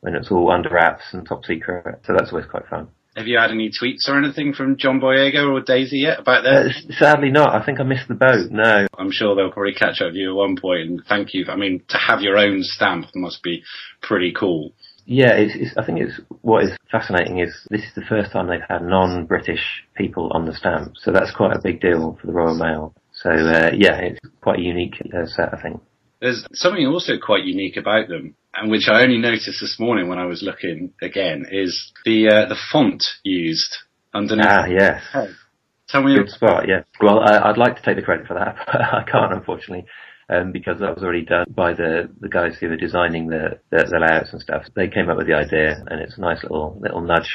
when 0.00 0.14
it's 0.14 0.30
all 0.30 0.50
under 0.50 0.70
wraps 0.70 1.02
and 1.12 1.26
top 1.26 1.44
secret. 1.44 2.00
So 2.06 2.12
that's 2.16 2.30
always 2.30 2.46
quite 2.46 2.66
fun. 2.68 2.88
have 3.16 3.26
you 3.26 3.38
had 3.38 3.50
any 3.50 3.70
tweets 3.70 4.08
or 4.08 4.16
anything 4.18 4.52
from 4.52 4.76
John 4.76 5.00
Boyega 5.00 5.50
or 5.50 5.60
Daisy 5.62 5.98
yet 6.00 6.20
about 6.20 6.46
Uh, 6.46 6.62
that? 6.64 6.66
s- 6.68 6.86
sadly 6.98 7.30
not. 7.30 7.54
I 7.60 7.64
think 7.64 7.80
I 7.80 7.82
missed 7.82 8.06
the 8.08 8.14
boat. 8.14 8.50
No. 8.52 8.86
I'm 8.96 9.10
sure 9.10 9.34
they'll 9.34 9.50
probably 9.50 9.74
catch 9.74 10.00
up 10.00 10.08
with 10.08 10.14
you 10.16 10.30
at 10.30 10.36
one 10.36 10.56
point 10.56 10.88
and 10.90 11.02
thank 11.08 11.34
you. 11.34 11.46
I 11.48 11.56
mean, 11.56 11.82
to 11.88 11.96
have 11.98 12.20
your 12.20 12.36
own 12.38 12.62
stamp 12.62 13.06
must 13.16 13.42
be 13.42 13.62
pretty 14.02 14.32
cool. 14.32 14.72
Yeah, 15.06 15.34
it's, 15.34 15.54
it's, 15.54 15.76
I 15.78 15.84
think 15.84 16.00
it's 16.00 16.20
what 16.42 16.64
is 16.64 16.76
fascinating 16.90 17.38
is 17.38 17.54
this 17.70 17.82
is 17.82 17.94
the 17.94 18.02
first 18.08 18.32
time 18.32 18.48
they've 18.48 18.60
had 18.68 18.82
non-British 18.82 19.84
people 19.96 20.30
on 20.34 20.46
the 20.46 20.52
stamp, 20.54 20.94
so 20.96 21.12
that's 21.12 21.30
quite 21.30 21.56
a 21.56 21.60
big 21.62 21.80
deal 21.80 22.18
for 22.20 22.26
the 22.26 22.32
Royal 22.32 22.56
Mail. 22.56 22.92
So 23.12 23.30
uh, 23.30 23.70
yeah, 23.72 24.00
it's 24.00 24.20
quite 24.40 24.58
a 24.58 24.62
unique 24.62 25.00
uh, 25.16 25.26
set, 25.26 25.54
I 25.54 25.62
think. 25.62 25.80
There's 26.20 26.44
something 26.52 26.86
also 26.86 27.14
quite 27.24 27.44
unique 27.44 27.76
about 27.76 28.08
them, 28.08 28.34
and 28.54 28.68
which 28.68 28.88
I 28.88 29.02
only 29.02 29.18
noticed 29.18 29.60
this 29.60 29.76
morning 29.78 30.08
when 30.08 30.18
I 30.18 30.26
was 30.26 30.42
looking 30.42 30.92
again, 31.00 31.46
is 31.50 31.92
the 32.04 32.28
uh, 32.28 32.48
the 32.48 32.56
font 32.72 33.04
used 33.22 33.76
underneath. 34.12 34.46
Ah, 34.48 34.66
yes. 34.66 35.02
Tell 35.88 36.02
me, 36.02 36.16
Good 36.16 36.30
spot, 36.30 36.64
yeah. 36.66 36.80
Well, 37.00 37.20
I, 37.20 37.50
I'd 37.50 37.58
like 37.58 37.76
to 37.76 37.82
take 37.82 37.94
the 37.94 38.02
credit 38.02 38.26
for 38.26 38.34
that, 38.34 38.56
but 38.66 38.80
I 38.80 39.04
can't, 39.10 39.32
unfortunately, 39.32 39.86
um, 40.28 40.52
because 40.52 40.80
that 40.80 40.94
was 40.94 41.02
already 41.04 41.24
done 41.24 41.46
by 41.48 41.72
the, 41.72 42.08
the 42.20 42.28
guys 42.28 42.56
who 42.60 42.68
were 42.68 42.76
designing 42.76 43.28
the, 43.28 43.58
the, 43.70 43.78
the 43.90 43.98
layouts 43.98 44.32
and 44.32 44.40
stuff. 44.42 44.64
They 44.74 44.88
came 44.88 45.08
up 45.08 45.16
with 45.16 45.26
the 45.26 45.34
idea, 45.34 45.82
and 45.86 46.00
it's 46.00 46.18
a 46.18 46.20
nice 46.20 46.42
little 46.42 46.78
little 46.80 47.00
nudge 47.00 47.30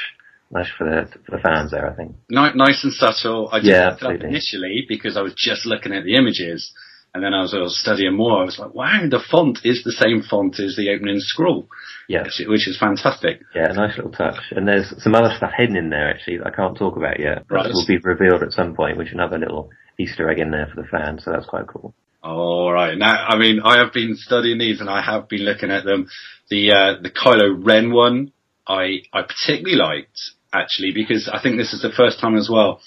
nudge 0.50 0.72
for 0.76 0.84
the 0.84 1.08
for 1.24 1.36
the 1.36 1.42
fans 1.42 1.70
there, 1.70 1.90
I 1.90 1.94
think. 1.96 2.14
ni- 2.28 2.52
nice 2.54 2.84
and 2.84 2.92
subtle. 2.92 3.48
I 3.50 3.58
just 3.60 3.70
Yeah, 3.70 3.88
looked 3.90 4.02
it 4.02 4.06
up 4.06 4.28
initially 4.28 4.84
because 4.88 5.16
I 5.16 5.22
was 5.22 5.34
just 5.36 5.64
looking 5.64 5.92
at 5.92 6.04
the 6.04 6.14
images, 6.16 6.70
and 7.14 7.24
then 7.24 7.32
I 7.32 7.40
was, 7.40 7.54
I 7.54 7.58
was 7.60 7.80
studying 7.80 8.14
more. 8.16 8.42
I 8.42 8.44
was 8.44 8.58
like, 8.58 8.74
wow, 8.74 9.00
the 9.10 9.20
font 9.30 9.60
is 9.64 9.82
the 9.84 9.92
same 9.92 10.20
font 10.22 10.60
as 10.60 10.76
the 10.76 10.90
opening 10.90 11.20
scroll, 11.20 11.68
Yeah, 12.08 12.24
which, 12.24 12.40
which 12.46 12.68
is 12.68 12.78
fantastic. 12.78 13.40
yeah, 13.54 13.70
a 13.70 13.74
nice 13.74 13.96
little 13.96 14.12
touch. 14.12 14.36
And 14.50 14.68
there's 14.68 14.92
some 15.02 15.14
other 15.14 15.32
stuff 15.36 15.52
hidden 15.56 15.76
in 15.76 15.88
there 15.88 16.10
actually 16.10 16.38
that 16.38 16.48
I 16.48 16.50
can't 16.50 16.76
talk 16.76 16.96
about 16.96 17.18
yet. 17.20 17.44
Right. 17.48 17.64
That 17.64 17.72
will 17.72 17.86
be 17.86 17.96
revealed 17.98 18.42
at 18.42 18.52
some 18.52 18.74
point, 18.74 18.98
which 18.98 19.08
is 19.08 19.14
another 19.14 19.38
little 19.38 19.70
Easter 19.98 20.28
egg 20.30 20.38
in 20.38 20.50
there 20.50 20.68
for 20.74 20.80
the 20.82 20.88
fans. 20.88 21.24
So 21.24 21.32
that's 21.32 21.46
quite 21.46 21.66
cool. 21.66 21.94
All 22.22 22.72
right. 22.72 22.96
Now, 22.96 23.26
I 23.26 23.36
mean, 23.36 23.60
I 23.64 23.78
have 23.78 23.92
been 23.92 24.16
studying 24.16 24.58
these 24.58 24.80
and 24.80 24.88
I 24.88 25.02
have 25.02 25.28
been 25.28 25.40
looking 25.42 25.70
at 25.70 25.84
them. 25.84 26.08
The, 26.50 26.70
uh, 26.72 27.02
the 27.02 27.10
Kylo 27.10 27.64
Ren 27.64 27.92
one, 27.92 28.32
I, 28.66 29.02
I 29.12 29.22
particularly 29.22 29.76
liked 29.76 30.18
actually 30.52 30.92
because 30.94 31.28
I 31.32 31.40
think 31.42 31.56
this 31.56 31.72
is 31.72 31.82
the 31.82 31.90
first 31.96 32.20
time 32.20 32.36
as 32.36 32.48
well 32.52 32.80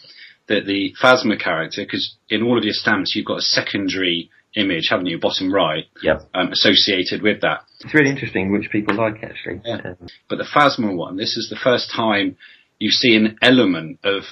that 0.47 0.65
the 0.65 0.93
Phasma 1.01 1.41
character, 1.41 1.81
because 1.83 2.15
in 2.29 2.43
all 2.43 2.57
of 2.57 2.63
your 2.63 2.73
stamps 2.73 3.13
you've 3.15 3.25
got 3.25 3.39
a 3.39 3.41
secondary 3.41 4.29
image, 4.55 4.87
haven't 4.89 5.07
you, 5.07 5.19
bottom 5.19 5.51
right, 5.53 5.85
Yep. 6.01 6.29
um, 6.33 6.51
associated 6.51 7.21
with 7.21 7.41
that. 7.41 7.61
It's 7.81 7.93
really 7.93 8.11
interesting 8.11 8.51
which 8.53 8.69
people 8.71 8.95
like 8.95 9.21
actually. 9.23 9.61
Yeah. 9.65 9.81
Um, 9.83 10.07
But 10.29 10.37
the 10.37 10.45
Phasma 10.45 10.95
one, 10.95 11.17
this 11.17 11.35
is 11.35 11.49
the 11.49 11.57
first 11.61 11.91
time 11.93 12.37
you 12.79 12.91
see 12.91 13.15
an 13.15 13.37
element 13.41 13.99
of 14.03 14.23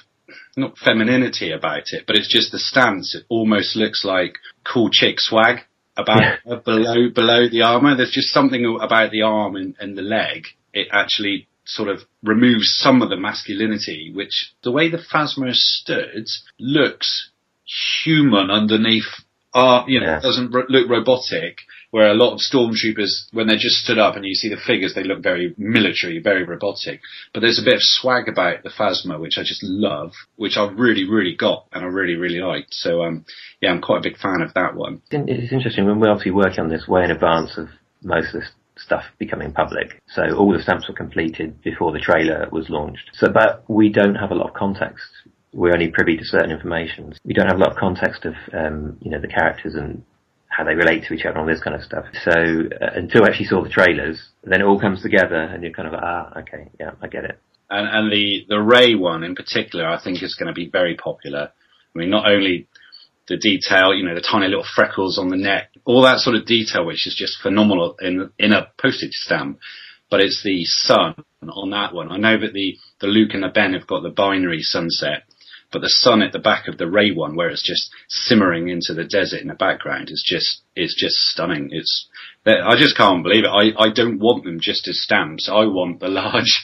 not 0.57 0.77
femininity 0.77 1.51
about 1.51 1.84
it, 1.91 2.03
but 2.07 2.15
it's 2.15 2.27
just 2.31 2.51
the 2.51 2.59
stance. 2.59 3.15
It 3.15 3.23
almost 3.29 3.75
looks 3.75 4.03
like 4.05 4.36
cool 4.63 4.89
chick 4.91 5.19
swag 5.19 5.59
about 5.97 6.39
uh, 6.49 6.55
below 6.57 7.09
below 7.13 7.47
the 7.49 7.61
armor. 7.61 7.95
There's 7.95 8.11
just 8.11 8.34
something 8.34 8.77
about 8.81 9.11
the 9.11 9.21
arm 9.23 9.55
and, 9.55 9.75
and 9.79 9.97
the 9.97 10.01
leg. 10.01 10.45
It 10.73 10.88
actually 10.91 11.47
sort 11.65 11.88
of 11.89 12.01
removes 12.23 12.73
some 12.77 13.01
of 13.01 13.09
the 13.09 13.15
masculinity, 13.17 14.11
which 14.13 14.53
the 14.63 14.71
way 14.71 14.89
the 14.89 14.97
Phasma 14.97 15.53
stood 15.53 16.25
looks 16.59 17.29
human 18.03 18.49
underneath. 18.51 19.05
Uh, 19.53 19.84
you 19.88 19.99
know, 19.99 20.07
Yeah. 20.07 20.19
doesn't 20.19 20.51
ro- 20.51 20.65
look 20.67 20.89
robotic. 20.89 21.59
Where 21.93 22.09
a 22.09 22.15
lot 22.15 22.33
of 22.33 22.39
stormtroopers, 22.39 23.27
when 23.33 23.45
they're 23.45 23.55
just 23.55 23.83
stood 23.83 23.99
up 23.99 24.15
and 24.15 24.25
you 24.25 24.33
see 24.33 24.49
the 24.49 24.57
figures, 24.57 24.95
they 24.95 25.03
look 25.03 25.21
very 25.21 25.53
military, 25.59 26.17
very 26.17 26.43
robotic. 26.43 27.01
But 27.35 27.41
there's 27.41 27.59
a 27.59 27.63
bit 27.63 27.75
of 27.75 27.81
swag 27.83 28.27
about 28.27 28.63
the 28.63 28.71
Phasma, 28.71 29.19
which 29.19 29.37
I 29.37 29.43
just 29.43 29.61
love, 29.61 30.11
which 30.35 30.57
I've 30.57 30.75
really, 30.75 31.07
really 31.07 31.35
got 31.35 31.67
and 31.71 31.83
I 31.83 31.87
really, 31.87 32.15
really 32.15 32.39
liked. 32.39 32.73
So, 32.73 33.03
um, 33.03 33.25
yeah, 33.61 33.69
I'm 33.69 33.79
quite 33.79 33.99
a 33.99 34.09
big 34.09 34.17
fan 34.17 34.41
of 34.41 34.55
that 34.55 34.73
one. 34.73 35.03
It's 35.11 35.43
It's 35.43 35.53
interesting 35.53 35.85
when 35.85 35.99
we're 35.99 36.09
obviously 36.09 36.31
working 36.31 36.61
on 36.61 36.69
this 36.69 36.87
way 36.87 37.03
in 37.03 37.11
advance 37.11 37.59
of 37.59 37.69
most 38.01 38.33
of 38.33 38.41
this 38.41 38.49
stuff 38.75 39.03
becoming 39.19 39.53
public. 39.53 40.01
So 40.07 40.23
all 40.35 40.51
the 40.51 40.63
stamps 40.63 40.87
were 40.87 40.95
completed 40.95 41.61
before 41.61 41.91
the 41.91 41.99
trailer 41.99 42.49
was 42.51 42.71
launched. 42.71 43.11
So, 43.13 43.27
but 43.31 43.65
we 43.69 43.89
don't 43.89 44.15
have 44.15 44.31
a 44.31 44.35
lot 44.35 44.47
of 44.49 44.55
context. 44.55 45.05
We're 45.53 45.73
only 45.73 45.91
privy 45.91 46.17
to 46.17 46.25
certain 46.25 46.49
information. 46.49 47.13
We 47.23 47.35
don't 47.35 47.45
have 47.45 47.57
a 47.57 47.63
lot 47.63 47.73
of 47.73 47.77
context 47.77 48.25
of, 48.25 48.33
um, 48.51 48.97
you 48.99 49.11
know, 49.11 49.21
the 49.21 49.27
characters 49.27 49.75
and 49.75 50.03
how 50.55 50.63
they 50.63 50.75
relate 50.75 51.03
to 51.05 51.13
each 51.13 51.25
other 51.25 51.31
and 51.31 51.39
all 51.39 51.45
this 51.45 51.63
kind 51.63 51.75
of 51.75 51.81
stuff. 51.81 52.05
So 52.23 52.31
uh, 52.31 52.91
until 52.95 53.23
I 53.23 53.29
actually 53.29 53.45
saw 53.47 53.63
the 53.63 53.69
trailers, 53.69 54.21
then 54.43 54.61
it 54.61 54.65
all 54.65 54.79
comes 54.79 55.01
together 55.01 55.35
and 55.35 55.63
you're 55.63 55.73
kind 55.73 55.87
of 55.87 55.93
like, 55.93 56.03
ah, 56.03 56.39
okay, 56.41 56.69
yeah, 56.79 56.91
I 57.01 57.07
get 57.07 57.23
it. 57.23 57.39
And, 57.69 57.87
and 57.87 58.11
the, 58.11 58.45
the 58.47 58.61
Rey 58.61 58.93
one 58.93 59.23
in 59.23 59.33
particular, 59.35 59.87
I 59.87 60.01
think 60.01 60.21
is 60.21 60.35
going 60.35 60.47
to 60.47 60.53
be 60.53 60.69
very 60.69 60.95
popular. 60.95 61.49
I 61.95 61.99
mean, 61.99 62.11
not 62.11 62.29
only 62.29 62.67
the 63.27 63.37
detail, 63.37 63.95
you 63.95 64.05
know, 64.05 64.13
the 64.13 64.21
tiny 64.21 64.47
little 64.47 64.65
freckles 64.75 65.17
on 65.17 65.29
the 65.29 65.37
neck, 65.37 65.69
all 65.85 66.03
that 66.03 66.19
sort 66.19 66.35
of 66.35 66.45
detail, 66.45 66.85
which 66.85 67.07
is 67.07 67.15
just 67.17 67.41
phenomenal 67.41 67.95
in, 67.99 68.29
in 68.37 68.51
a 68.51 68.67
postage 68.79 69.13
stamp. 69.13 69.59
But 70.11 70.19
it's 70.19 70.43
the 70.43 70.65
sun 70.65 71.15
on 71.41 71.71
that 71.71 71.95
one. 71.95 72.11
I 72.11 72.17
know 72.17 72.39
that 72.39 72.53
the, 72.53 72.77
the 73.01 73.07
Luke 73.07 73.31
and 73.33 73.41
the 73.41 73.47
Ben 73.47 73.73
have 73.73 73.87
got 73.87 74.03
the 74.03 74.09
binary 74.09 74.61
sunset, 74.61 75.23
but 75.74 75.82
the 75.82 75.89
sun 75.89 76.21
at 76.21 76.32
the 76.32 76.39
back 76.39 76.67
of 76.67 76.78
the 76.78 76.89
Rey 76.89 77.11
one, 77.11 77.36
where 77.36 77.49
it's 77.49 77.63
just 77.63 77.89
simmering 78.07 78.69
into 78.69 78.93
the 78.93 79.03
desert 79.03 79.41
in 79.41 79.47
the 79.47 79.55
background, 79.55 80.09
is 80.09 80.24
just, 80.26 80.61
is 80.76 80.95
just 80.97 81.15
stunning. 81.15 81.69
It's, 81.71 82.07
I 82.45 82.76
just 82.78 82.95
can't 82.95 83.24
believe 83.24 83.45
it. 83.45 83.49
I, 83.49 83.71
I 83.82 83.91
don't 83.91 84.19
want 84.19 84.43
them 84.43 84.59
just 84.61 84.88
as 84.88 85.01
stamps. 85.01 85.49
I 85.49 85.65
want 85.65 85.99
the 85.99 86.07
large, 86.09 86.63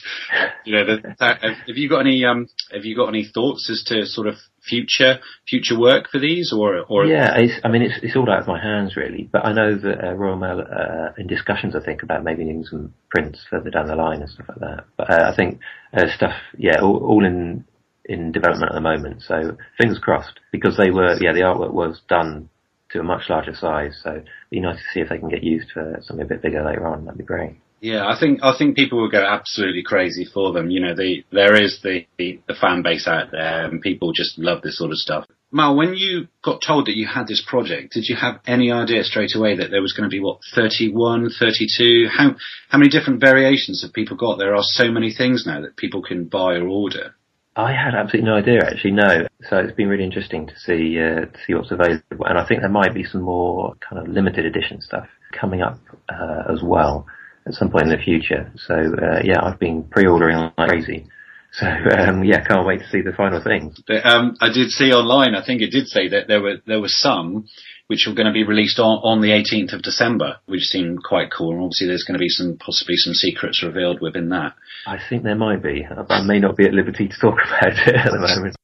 you 0.64 0.74
know, 0.74 0.84
the, 0.86 1.14
that, 1.18 1.42
have 1.42 1.76
you 1.76 1.88
got 1.88 2.00
any, 2.00 2.24
um, 2.24 2.46
have 2.72 2.84
you 2.84 2.94
got 2.94 3.08
any 3.08 3.24
thoughts 3.24 3.68
as 3.68 3.82
to 3.88 4.06
sort 4.06 4.28
of 4.28 4.36
future, 4.62 5.18
future 5.48 5.78
work 5.78 6.08
for 6.10 6.20
these 6.20 6.52
or, 6.52 6.84
or? 6.88 7.06
Yeah, 7.06 7.34
I 7.64 7.68
mean, 7.68 7.82
it's, 7.82 7.98
it's 8.02 8.16
all 8.16 8.30
out 8.30 8.42
of 8.42 8.46
my 8.46 8.62
hands 8.62 8.96
really, 8.96 9.28
but 9.30 9.44
I 9.44 9.52
know 9.52 9.76
that 9.76 10.04
uh, 10.04 10.12
Royal 10.12 10.36
Mail 10.36 10.60
uh, 10.60 11.12
in 11.18 11.26
discussions, 11.26 11.74
I 11.74 11.84
think, 11.84 12.02
about 12.02 12.24
maybe 12.24 12.44
doing 12.44 12.64
some 12.64 12.94
prints 13.10 13.40
further 13.50 13.70
down 13.70 13.88
the 13.88 13.96
line 13.96 14.20
and 14.20 14.30
stuff 14.30 14.46
like 14.48 14.60
that. 14.60 14.84
But 14.96 15.10
uh, 15.10 15.30
I 15.32 15.34
think 15.34 15.60
uh, 15.92 16.06
stuff, 16.14 16.34
yeah, 16.56 16.80
all, 16.80 16.98
all 16.98 17.24
in 17.24 17.64
in 18.10 18.32
development 18.32 18.72
at 18.72 18.74
the 18.74 18.80
moment. 18.80 19.22
So 19.22 19.56
fingers 19.78 20.00
crossed, 20.00 20.40
because 20.50 20.76
they 20.76 20.90
were, 20.90 21.16
yeah, 21.20 21.32
the 21.32 21.46
artwork 21.46 21.72
was 21.72 22.00
done 22.08 22.50
to 22.90 22.98
a 22.98 23.04
much 23.04 23.30
larger 23.30 23.54
size. 23.54 24.00
So 24.02 24.10
it'd 24.10 24.28
be 24.50 24.60
nice 24.60 24.76
to 24.76 24.84
see 24.92 25.00
if 25.00 25.08
they 25.08 25.18
can 25.18 25.28
get 25.28 25.44
used 25.44 25.70
for 25.72 25.98
something 26.02 26.26
a 26.26 26.28
bit 26.28 26.42
bigger 26.42 26.64
later 26.64 26.86
on. 26.86 27.04
That'd 27.04 27.18
be 27.18 27.24
great. 27.24 27.56
Yeah, 27.80 28.06
I 28.06 28.18
think 28.18 28.40
I 28.42 28.52
think 28.58 28.76
people 28.76 29.00
will 29.00 29.10
go 29.10 29.24
absolutely 29.24 29.82
crazy 29.82 30.26
for 30.26 30.52
them. 30.52 30.70
You 30.70 30.80
know, 30.80 30.94
the 30.94 31.24
there 31.32 31.54
is 31.54 31.80
the, 31.82 32.04
the 32.18 32.38
the 32.46 32.54
fan 32.54 32.82
base 32.82 33.08
out 33.08 33.30
there, 33.30 33.64
and 33.64 33.80
people 33.80 34.12
just 34.12 34.38
love 34.38 34.60
this 34.60 34.76
sort 34.76 34.90
of 34.90 34.98
stuff. 34.98 35.24
Mal, 35.50 35.74
when 35.76 35.94
you 35.94 36.28
got 36.44 36.60
told 36.64 36.86
that 36.86 36.96
you 36.96 37.06
had 37.06 37.26
this 37.26 37.42
project, 37.44 37.94
did 37.94 38.04
you 38.06 38.16
have 38.16 38.40
any 38.46 38.70
idea 38.70 39.02
straight 39.02 39.34
away 39.34 39.56
that 39.56 39.70
there 39.70 39.80
was 39.80 39.94
going 39.94 40.08
to 40.08 40.14
be 40.14 40.20
what 40.20 40.40
31, 40.54 41.30
32? 41.38 42.08
How 42.10 42.36
how 42.68 42.78
many 42.78 42.90
different 42.90 43.20
variations 43.20 43.82
have 43.82 43.94
people 43.94 44.16
got? 44.16 44.38
There 44.38 44.54
are 44.54 44.62
so 44.62 44.90
many 44.90 45.12
things 45.14 45.44
now 45.46 45.62
that 45.62 45.76
people 45.76 46.02
can 46.02 46.24
buy 46.24 46.56
or 46.56 46.68
order. 46.68 47.14
I 47.56 47.72
had 47.72 47.94
absolutely 47.94 48.30
no 48.30 48.36
idea 48.36 48.64
actually, 48.64 48.92
no. 48.92 49.26
So 49.48 49.58
it's 49.58 49.74
been 49.74 49.88
really 49.88 50.04
interesting 50.04 50.46
to 50.46 50.58
see, 50.58 50.98
uh, 50.98 51.26
to 51.26 51.38
see 51.46 51.54
what's 51.54 51.70
available. 51.70 52.26
And 52.26 52.38
I 52.38 52.46
think 52.46 52.60
there 52.60 52.70
might 52.70 52.94
be 52.94 53.04
some 53.04 53.22
more 53.22 53.74
kind 53.80 54.00
of 54.00 54.08
limited 54.12 54.44
edition 54.44 54.80
stuff 54.80 55.08
coming 55.32 55.60
up, 55.62 55.78
uh, 56.08 56.44
as 56.52 56.62
well 56.62 57.06
at 57.46 57.54
some 57.54 57.70
point 57.70 57.84
in 57.84 57.90
the 57.90 58.02
future. 58.02 58.50
So, 58.56 58.74
uh, 58.74 59.20
yeah, 59.24 59.42
I've 59.42 59.58
been 59.58 59.82
pre-ordering 59.84 60.52
like 60.56 60.68
crazy. 60.68 61.06
So, 61.52 61.66
um, 61.66 62.22
yeah, 62.24 62.44
can't 62.44 62.66
wait 62.66 62.78
to 62.78 62.88
see 62.88 63.00
the 63.00 63.12
final 63.12 63.42
thing. 63.42 63.74
Um, 64.04 64.36
I 64.40 64.52
did 64.52 64.70
see 64.70 64.92
online. 64.92 65.34
I 65.34 65.44
think 65.44 65.62
it 65.62 65.70
did 65.70 65.88
say 65.88 66.08
that 66.08 66.28
there 66.28 66.40
were 66.40 66.58
there 66.66 66.80
were 66.80 66.88
some 66.88 67.46
which 67.88 68.06
were 68.06 68.14
going 68.14 68.28
to 68.28 68.32
be 68.32 68.44
released 68.44 68.78
on, 68.78 69.00
on 69.02 69.20
the 69.20 69.30
18th 69.30 69.72
of 69.72 69.82
December, 69.82 70.36
which 70.46 70.62
seemed 70.62 71.02
quite 71.02 71.32
cool. 71.36 71.54
And 71.54 71.64
obviously, 71.64 71.88
there's 71.88 72.04
going 72.04 72.14
to 72.14 72.22
be 72.22 72.28
some 72.28 72.56
possibly 72.56 72.94
some 72.94 73.14
secrets 73.14 73.64
revealed 73.64 74.00
within 74.00 74.28
that. 74.28 74.54
I 74.86 74.98
think 75.08 75.24
there 75.24 75.34
might 75.34 75.60
be. 75.60 75.84
I 76.08 76.22
may 76.22 76.38
not 76.38 76.56
be 76.56 76.66
at 76.66 76.72
liberty 76.72 77.08
to 77.08 77.18
talk 77.20 77.34
about 77.44 77.72
it 77.72 77.96
at 77.96 78.12
the 78.12 78.20
moment. 78.20 78.56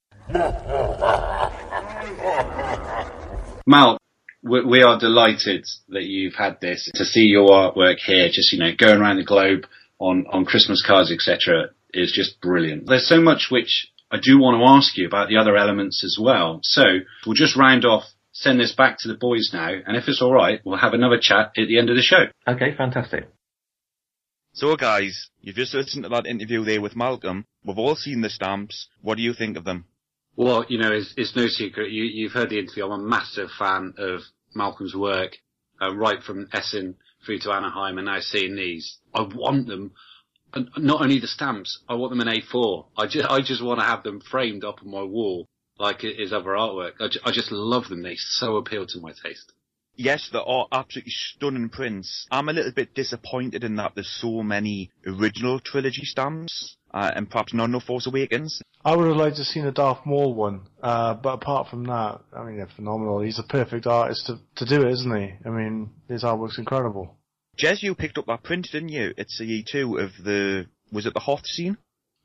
Mal, 3.66 3.99
we, 4.45 4.64
we 4.64 4.82
are 4.82 4.97
delighted 4.97 5.66
that 5.89 6.05
you've 6.05 6.37
had 6.37 6.61
this 6.61 6.89
to 6.95 7.05
see 7.05 7.24
your 7.24 7.49
artwork 7.49 7.97
here. 7.99 8.28
Just 8.28 8.53
you 8.53 8.61
know, 8.61 8.70
going 8.78 9.01
around 9.01 9.16
the 9.16 9.24
globe 9.24 9.66
on 9.99 10.24
on 10.30 10.45
Christmas 10.45 10.84
cards, 10.87 11.11
etc., 11.11 11.70
is 11.93 12.12
just 12.12 12.41
brilliant. 12.41 12.87
There's 12.87 13.09
so 13.09 13.20
much 13.20 13.49
which 13.51 13.89
I 14.11 14.18
do 14.22 14.39
want 14.39 14.61
to 14.61 14.70
ask 14.76 14.97
you 14.97 15.07
about 15.07 15.28
the 15.28 15.37
other 15.39 15.57
elements 15.57 16.05
as 16.05 16.18
well. 16.20 16.61
So 16.62 16.82
we'll 17.24 17.34
just 17.34 17.57
round 17.57 17.84
off. 17.84 18.05
Send 18.32 18.61
this 18.61 18.74
back 18.74 18.99
to 18.99 19.09
the 19.09 19.14
boys 19.14 19.49
now, 19.55 19.68
and 19.68 19.97
if 19.97 20.09
it's 20.09 20.20
all 20.20 20.34
right, 20.34 20.61
we'll 20.62 20.76
have 20.76 20.93
another 20.93 21.18
chat 21.18 21.53
at 21.57 21.68
the 21.68 21.78
end 21.78 21.89
of 21.89 21.97
the 21.97 22.03
show. 22.03 22.26
Okay, 22.47 22.74
fantastic. 22.76 23.30
So 24.53 24.76
guys, 24.76 25.30
you've 25.41 25.57
just 25.57 25.72
listened 25.72 26.03
to 26.05 26.11
that 26.11 26.26
interview 26.26 26.62
there 26.62 26.82
with 26.82 26.97
Malcolm. 26.97 27.47
We've 27.64 27.78
all 27.78 27.97
seen 27.97 28.20
the 28.20 28.28
stamps. 28.28 28.89
What 29.01 29.16
do 29.16 29.22
you 29.22 29.32
think 29.32 29.57
of 29.57 29.64
them? 29.64 29.87
Well, 30.37 30.66
you 30.68 30.76
know, 30.78 30.93
it's, 30.93 31.14
it's 31.16 31.34
no 31.34 31.47
secret. 31.47 31.91
You, 31.91 32.05
you've 32.05 32.32
heard 32.32 32.51
the 32.51 32.59
interview. 32.59 32.84
I'm 32.84 33.01
a 33.01 33.09
massive 33.09 33.49
fan 33.59 33.95
of 33.97 34.20
Malcolm's 34.55 34.95
work, 34.95 35.39
uh, 35.80 35.95
right 35.95 36.22
from 36.22 36.49
Essen 36.53 36.97
through 37.24 37.39
to 37.41 37.53
Anaheim 37.53 37.97
and 37.97 38.07
now 38.07 38.20
seeing 38.20 38.55
these. 38.55 38.99
I 39.14 39.22
want 39.22 39.66
them 39.66 39.82
And 39.82 39.91
not 40.76 41.02
only 41.02 41.18
the 41.18 41.26
stamps, 41.26 41.80
I 41.88 41.94
want 41.94 42.11
them 42.11 42.20
in 42.20 42.28
A4. 42.28 42.86
I 42.96 43.07
just, 43.07 43.28
I 43.28 43.40
just 43.40 43.62
want 43.62 43.80
to 43.80 43.86
have 43.86 44.02
them 44.02 44.20
framed 44.20 44.64
up 44.64 44.80
on 44.82 44.90
my 44.90 45.02
wall 45.02 45.46
like 45.78 46.04
it 46.04 46.20
is 46.20 46.32
other 46.32 46.50
artwork. 46.50 46.92
I, 47.00 47.09
ju- 47.09 47.20
I 47.24 47.32
just 47.32 47.52
love 47.52 47.88
them. 47.88 48.02
They 48.02 48.16
so 48.16 48.57
appeal 48.57 48.86
to 48.86 49.00
my 49.00 49.12
taste. 49.12 49.52
Yes, 49.98 50.28
they 50.30 50.38
are 50.38 50.66
absolutely 50.72 51.12
stunning 51.12 51.70
prints. 51.70 52.26
I'm 52.30 52.50
a 52.50 52.52
little 52.52 52.72
bit 52.72 52.94
disappointed 52.94 53.64
in 53.64 53.76
that 53.76 53.92
there's 53.94 54.14
so 54.20 54.42
many 54.42 54.90
original 55.07 55.59
trilogy 55.59 56.04
stamps, 56.04 56.76
uh, 56.92 57.12
and 57.16 57.30
perhaps 57.30 57.54
none 57.54 57.74
of 57.74 57.82
Force 57.82 58.07
Awakens. 58.07 58.61
I 58.84 58.94
would 58.94 59.09
have 59.09 59.16
liked 59.16 59.36
to 59.36 59.42
have 59.42 59.46
seen 59.46 59.64
a 59.64 59.72
Darth 59.72 60.04
Maul 60.04 60.34
one, 60.34 60.66
uh, 60.82 61.14
but 61.14 61.34
apart 61.34 61.68
from 61.68 61.84
that, 61.84 62.20
I 62.36 62.44
mean, 62.44 62.59
they're 62.59 62.68
phenomenal. 62.76 63.22
He's 63.22 63.38
a 63.38 63.42
perfect 63.42 63.86
artist 63.86 64.26
to, 64.26 64.38
to 64.57 64.66
do 64.66 64.86
it, 64.86 64.92
isn't 64.92 65.16
he? 65.16 65.32
I 65.46 65.48
mean, 65.48 65.90
his 66.09 66.24
artwork's 66.24 66.59
incredible. 66.59 67.15
Jez, 67.59 67.82
you 67.82 67.94
picked 67.94 68.18
up 68.18 68.26
that 68.26 68.42
print, 68.42 68.68
didn't 68.70 68.90
you? 68.90 69.14
It's 69.16 69.40
a 69.40 69.44
E2 69.44 70.02
of 70.02 70.11
the, 70.22 70.66
was 70.92 71.07
it 71.07 71.14
the 71.14 71.20
Hoth 71.20 71.46
scene? 71.46 71.78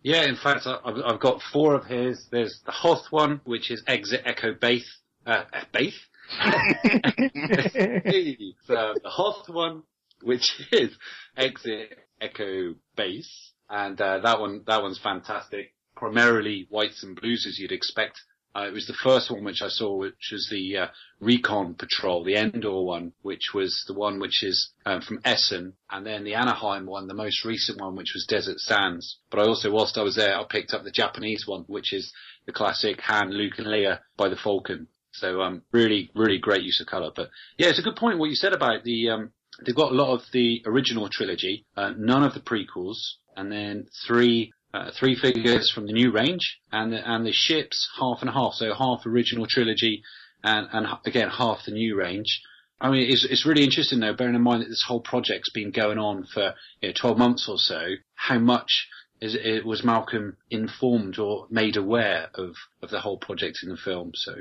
Yeah, 0.03 0.23
in 0.23 0.35
fact, 0.35 0.65
I've, 0.65 0.97
I've 1.05 1.19
got 1.19 1.41
four 1.53 1.75
of 1.75 1.85
his. 1.85 2.27
There's 2.31 2.59
the 2.65 2.71
Hoth 2.71 3.11
one, 3.11 3.39
which 3.45 3.71
is 3.71 3.83
Exit 3.87 4.21
Echo 4.25 4.53
Baith. 4.53 4.87
Uh, 5.25 5.43
uh, 5.53 5.63
Baith? 5.71 5.93
so 8.65 8.95
the 9.01 9.09
Hoth 9.09 9.47
one, 9.47 9.83
which 10.23 10.59
is 10.71 10.89
Exit 11.37 11.97
Echo 12.19 12.75
Base, 12.95 13.51
and 13.69 13.99
uh, 14.01 14.19
that 14.19 14.39
one 14.39 14.63
that 14.65 14.81
one's 14.81 14.99
fantastic. 14.99 15.73
Primarily 15.95 16.67
whites 16.69 17.03
and 17.03 17.15
blues 17.15 17.45
as 17.47 17.59
you'd 17.59 17.71
expect. 17.71 18.21
Uh, 18.53 18.67
it 18.67 18.73
was 18.73 18.87
the 18.87 18.93
first 18.93 19.31
one 19.31 19.43
which 19.43 19.61
I 19.61 19.69
saw, 19.69 19.95
which 19.95 20.29
was 20.31 20.49
the 20.51 20.77
uh, 20.77 20.87
Recon 21.19 21.73
Patrol, 21.75 22.23
the 22.23 22.35
Endor 22.35 22.81
one, 22.81 23.13
which 23.21 23.53
was 23.53 23.83
the 23.87 23.93
one 23.93 24.19
which 24.19 24.43
is 24.43 24.71
um, 24.85 25.01
from 25.01 25.21
Essen, 25.23 25.73
and 25.89 26.05
then 26.05 26.23
the 26.23 26.33
Anaheim 26.33 26.85
one, 26.85 27.07
the 27.07 27.13
most 27.13 27.45
recent 27.45 27.79
one, 27.79 27.95
which 27.95 28.11
was 28.13 28.25
Desert 28.27 28.59
Sands. 28.59 29.19
But 29.29 29.39
I 29.39 29.43
also, 29.43 29.71
whilst 29.71 29.97
I 29.97 30.03
was 30.03 30.15
there, 30.15 30.37
I 30.37 30.43
picked 30.43 30.73
up 30.73 30.83
the 30.83 30.91
Japanese 30.91 31.47
one, 31.47 31.63
which 31.67 31.93
is 31.93 32.11
the 32.45 32.51
classic 32.51 32.99
Han, 33.01 33.31
Luke, 33.31 33.57
and 33.57 33.67
Leia 33.67 33.99
by 34.17 34.27
the 34.27 34.35
Falcon. 34.35 34.87
So 35.13 35.41
um, 35.41 35.61
really, 35.71 36.09
really 36.15 36.37
great 36.37 36.63
use 36.63 36.81
of 36.81 36.87
colour. 36.87 37.11
But 37.15 37.29
yeah, 37.57 37.69
it's 37.69 37.79
a 37.79 37.83
good 37.83 37.95
point 37.95 38.19
what 38.19 38.29
you 38.29 38.35
said 38.35 38.53
about 38.53 38.83
the. 38.83 39.09
Um, 39.09 39.31
they've 39.65 39.75
got 39.75 39.91
a 39.91 39.95
lot 39.95 40.13
of 40.13 40.21
the 40.31 40.61
original 40.65 41.09
trilogy, 41.09 41.65
uh, 41.77 41.93
none 41.97 42.23
of 42.23 42.33
the 42.33 42.39
prequels, 42.39 42.97
and 43.35 43.51
then 43.51 43.87
three. 44.07 44.51
Uh, 44.73 44.89
three 44.97 45.15
figures 45.15 45.69
from 45.69 45.85
the 45.85 45.93
new 45.93 46.11
range, 46.11 46.59
and 46.71 46.93
the, 46.93 47.11
and 47.11 47.25
the 47.25 47.33
ships 47.33 47.89
half 47.99 48.19
and 48.21 48.29
half. 48.29 48.53
So 48.53 48.73
half 48.73 49.05
original 49.05 49.45
trilogy, 49.45 50.01
and 50.43 50.67
and 50.71 50.87
again 51.05 51.29
half 51.29 51.65
the 51.65 51.73
new 51.73 51.97
range. 51.97 52.41
I 52.79 52.89
mean, 52.89 53.11
it's 53.11 53.25
it's 53.29 53.45
really 53.45 53.63
interesting 53.63 53.99
though, 53.99 54.13
bearing 54.13 54.35
in 54.35 54.41
mind 54.41 54.61
that 54.63 54.69
this 54.69 54.85
whole 54.87 55.01
project's 55.01 55.51
been 55.51 55.71
going 55.71 55.97
on 55.97 56.25
for 56.25 56.53
you 56.81 56.89
know, 56.89 56.93
12 56.99 57.17
months 57.17 57.49
or 57.49 57.57
so. 57.57 57.95
How 58.15 58.39
much 58.39 58.87
is 59.19 59.35
it 59.35 59.65
was 59.65 59.83
Malcolm 59.83 60.37
informed 60.49 61.19
or 61.19 61.47
made 61.49 61.77
aware 61.77 62.29
of 62.33 62.55
of 62.81 62.89
the 62.89 63.01
whole 63.01 63.17
project 63.17 63.59
in 63.63 63.69
the 63.69 63.77
film? 63.77 64.11
So 64.15 64.35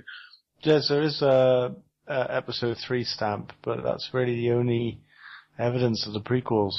Yes, 0.62 0.88
there 0.88 1.02
is 1.02 1.22
a, 1.22 1.74
a 2.06 2.26
episode 2.36 2.76
three 2.76 3.04
stamp, 3.04 3.52
but 3.62 3.82
that's 3.82 4.10
really 4.12 4.36
the 4.36 4.52
only 4.52 5.00
evidence 5.58 6.06
of 6.06 6.12
the 6.12 6.20
prequels. 6.20 6.74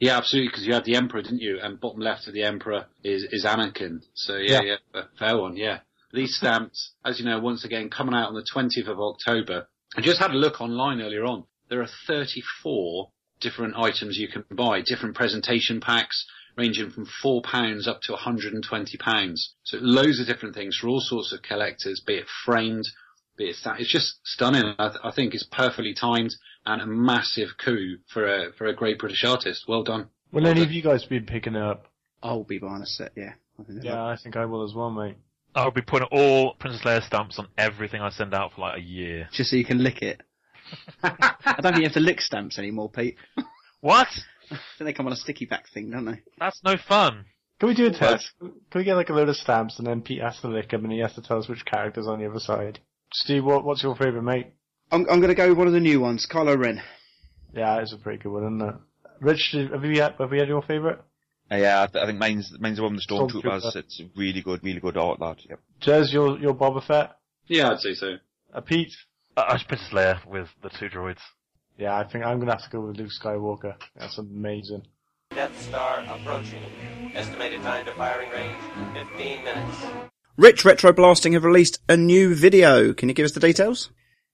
Yeah, 0.00 0.16
absolutely, 0.16 0.48
because 0.48 0.64
you 0.64 0.74
had 0.74 0.84
the 0.84 0.94
Emperor, 0.96 1.22
didn't 1.22 1.40
you? 1.40 1.58
And 1.60 1.80
bottom 1.80 2.00
left 2.00 2.28
of 2.28 2.34
the 2.34 2.44
Emperor 2.44 2.86
is, 3.02 3.24
is 3.32 3.44
Anakin. 3.44 4.02
So 4.14 4.36
yeah, 4.36 4.60
yeah, 4.62 4.76
Yeah. 4.94 5.02
fair 5.18 5.36
one, 5.38 5.56
yeah. 5.56 5.80
These 6.12 6.36
stamps, 6.36 6.92
as 7.04 7.18
you 7.18 7.24
know, 7.26 7.38
once 7.40 7.64
again, 7.64 7.90
coming 7.90 8.14
out 8.14 8.28
on 8.28 8.34
the 8.34 8.46
20th 8.54 8.88
of 8.88 9.00
October. 9.00 9.68
I 9.96 10.00
just 10.00 10.20
had 10.20 10.30
a 10.30 10.34
look 10.38 10.60
online 10.60 11.00
earlier 11.00 11.24
on. 11.24 11.44
There 11.68 11.82
are 11.82 11.88
34 12.06 13.10
different 13.40 13.76
items 13.76 14.18
you 14.18 14.28
can 14.28 14.44
buy, 14.50 14.80
different 14.82 15.14
presentation 15.16 15.80
packs, 15.80 16.26
ranging 16.56 16.90
from 16.90 17.06
£4 17.22 17.42
up 17.86 18.00
to 18.02 18.12
£120. 18.12 19.34
So 19.64 19.78
loads 19.80 20.20
of 20.20 20.26
different 20.26 20.54
things 20.54 20.76
for 20.76 20.88
all 20.88 21.00
sorts 21.00 21.32
of 21.32 21.42
collectors, 21.42 22.00
be 22.06 22.14
it 22.14 22.26
framed, 22.44 22.84
be 23.36 23.50
it 23.50 23.56
sta- 23.56 23.76
it's 23.78 23.92
just 23.92 24.18
stunning. 24.24 24.74
I, 24.78 24.88
th- 24.88 25.00
I 25.04 25.10
think 25.10 25.34
it's 25.34 25.46
perfectly 25.50 25.94
timed 25.94 26.34
and 26.68 26.82
a 26.82 26.86
massive 26.86 27.48
coup 27.62 27.96
for 28.12 28.26
a 28.26 28.52
for 28.52 28.66
a 28.66 28.74
great 28.74 28.98
British 28.98 29.24
artist. 29.24 29.64
Well 29.66 29.82
done. 29.82 30.08
Will 30.32 30.46
any 30.46 30.62
of 30.62 30.70
you 30.70 30.82
guys 30.82 31.04
be 31.04 31.20
picking 31.20 31.54
it 31.54 31.62
up? 31.62 31.86
I'll 32.22 32.44
be 32.44 32.58
buying 32.58 32.82
a 32.82 32.86
set, 32.86 33.12
yeah. 33.16 33.32
I 33.58 33.62
think 33.62 33.82
Yeah, 33.82 34.04
I 34.04 34.16
think 34.22 34.36
I 34.36 34.44
will 34.44 34.64
as 34.64 34.74
well, 34.74 34.90
mate. 34.90 35.16
I'll 35.54 35.70
be 35.70 35.82
putting 35.82 36.08
all 36.12 36.54
Princess 36.54 36.82
Leia 36.84 37.02
stamps 37.02 37.38
on 37.38 37.48
everything 37.56 38.02
I 38.02 38.10
send 38.10 38.34
out 38.34 38.52
for 38.52 38.60
like 38.60 38.78
a 38.78 38.82
year. 38.82 39.28
Just 39.32 39.50
so 39.50 39.56
you 39.56 39.64
can 39.64 39.82
lick 39.82 40.02
it. 40.02 40.20
I 41.02 41.56
don't 41.60 41.72
think 41.72 41.78
you 41.78 41.84
have 41.84 41.94
to 41.94 42.00
lick 42.00 42.20
stamps 42.20 42.58
anymore, 42.58 42.90
Pete. 42.90 43.16
What? 43.80 44.08
I 44.50 44.58
think 44.76 44.86
they 44.86 44.92
come 44.92 45.06
on 45.06 45.12
a 45.12 45.16
sticky 45.16 45.46
back 45.46 45.64
thing, 45.72 45.90
don't 45.90 46.04
they? 46.04 46.20
That's 46.38 46.62
no 46.62 46.76
fun. 46.76 47.24
Can 47.58 47.68
we 47.68 47.74
do 47.74 47.86
a 47.86 47.90
test? 47.90 48.30
Can 48.38 48.52
we 48.74 48.84
get 48.84 48.94
like 48.94 49.08
a 49.08 49.14
load 49.14 49.28
of 49.28 49.36
stamps 49.36 49.78
and 49.78 49.86
then 49.86 50.02
Pete 50.02 50.22
has 50.22 50.38
to 50.40 50.48
lick 50.48 50.70
them 50.70 50.84
and 50.84 50.92
he 50.92 51.00
has 51.00 51.14
to 51.14 51.22
tell 51.22 51.38
us 51.38 51.48
which 51.48 51.64
character's 51.64 52.06
on 52.06 52.20
the 52.20 52.28
other 52.28 52.38
side? 52.38 52.80
Steve, 53.12 53.44
what, 53.44 53.64
what's 53.64 53.82
your 53.82 53.96
favourite, 53.96 54.22
mate? 54.22 54.52
I'm, 54.90 55.02
I'm 55.10 55.20
going 55.20 55.28
to 55.28 55.34
go 55.34 55.48
with 55.48 55.58
one 55.58 55.66
of 55.66 55.72
the 55.72 55.80
new 55.80 56.00
ones, 56.00 56.26
Kylo 56.26 56.58
Ren. 56.58 56.82
Yeah, 57.52 57.78
it's 57.80 57.92
a 57.92 57.96
pretty 57.98 58.22
good 58.22 58.32
one, 58.32 58.42
isn't 58.44 58.68
it? 58.68 58.74
Rich, 59.20 59.54
have 59.72 59.84
you 59.84 60.00
had, 60.00 60.14
have 60.18 60.30
we 60.30 60.38
had 60.38 60.48
your 60.48 60.62
favourite? 60.62 60.98
Uh, 61.50 61.56
yeah, 61.56 61.82
I, 61.82 61.86
th- 61.86 62.02
I 62.02 62.06
think 62.06 62.18
mine's, 62.18 62.52
mine's 62.58 62.76
the 62.76 62.82
one 62.82 62.94
with 62.94 63.06
the 63.06 63.14
Stormtroopers. 63.14 63.62
Stormtrooper. 63.62 63.76
It's 63.76 64.02
really 64.16 64.42
good, 64.42 64.62
really 64.62 64.80
good 64.80 64.96
art, 64.96 65.18
that, 65.18 65.44
yep. 65.48 65.60
Jez, 65.80 66.12
your, 66.12 66.38
your 66.38 66.54
Boba 66.54 66.82
Fett? 66.82 67.16
Yeah, 67.46 67.70
I'd 67.70 67.80
say 67.80 67.94
so. 67.94 68.16
Uh, 68.52 68.60
Pete? 68.60 68.94
Uh, 69.36 69.44
I 69.48 69.52
was 69.54 69.62
Princess 69.62 69.88
Leia 69.92 70.24
with 70.26 70.48
the 70.62 70.68
two 70.68 70.88
droids. 70.88 71.20
Yeah, 71.78 71.96
I 71.96 72.04
think 72.04 72.24
I'm 72.24 72.38
gonna 72.40 72.52
have 72.52 72.64
to 72.64 72.70
go 72.70 72.80
with 72.80 72.96
Luke 72.96 73.10
Skywalker. 73.10 73.76
That's 73.96 74.18
amazing. 74.18 74.82
Death 75.30 75.60
Star 75.62 76.00
approaching. 76.08 76.62
Estimated 77.14 77.62
time 77.62 77.84
to 77.86 77.92
firing 77.92 78.30
range, 78.30 78.56
15 78.94 79.44
minutes. 79.44 79.86
Rich 80.36 80.64
Retro 80.64 80.92
Blasting 80.92 81.34
have 81.34 81.44
released 81.44 81.78
a 81.88 81.96
new 81.96 82.34
video. 82.34 82.92
Can 82.92 83.08
you 83.08 83.14
give 83.14 83.24
us 83.24 83.32
the 83.32 83.40
details? 83.40 83.90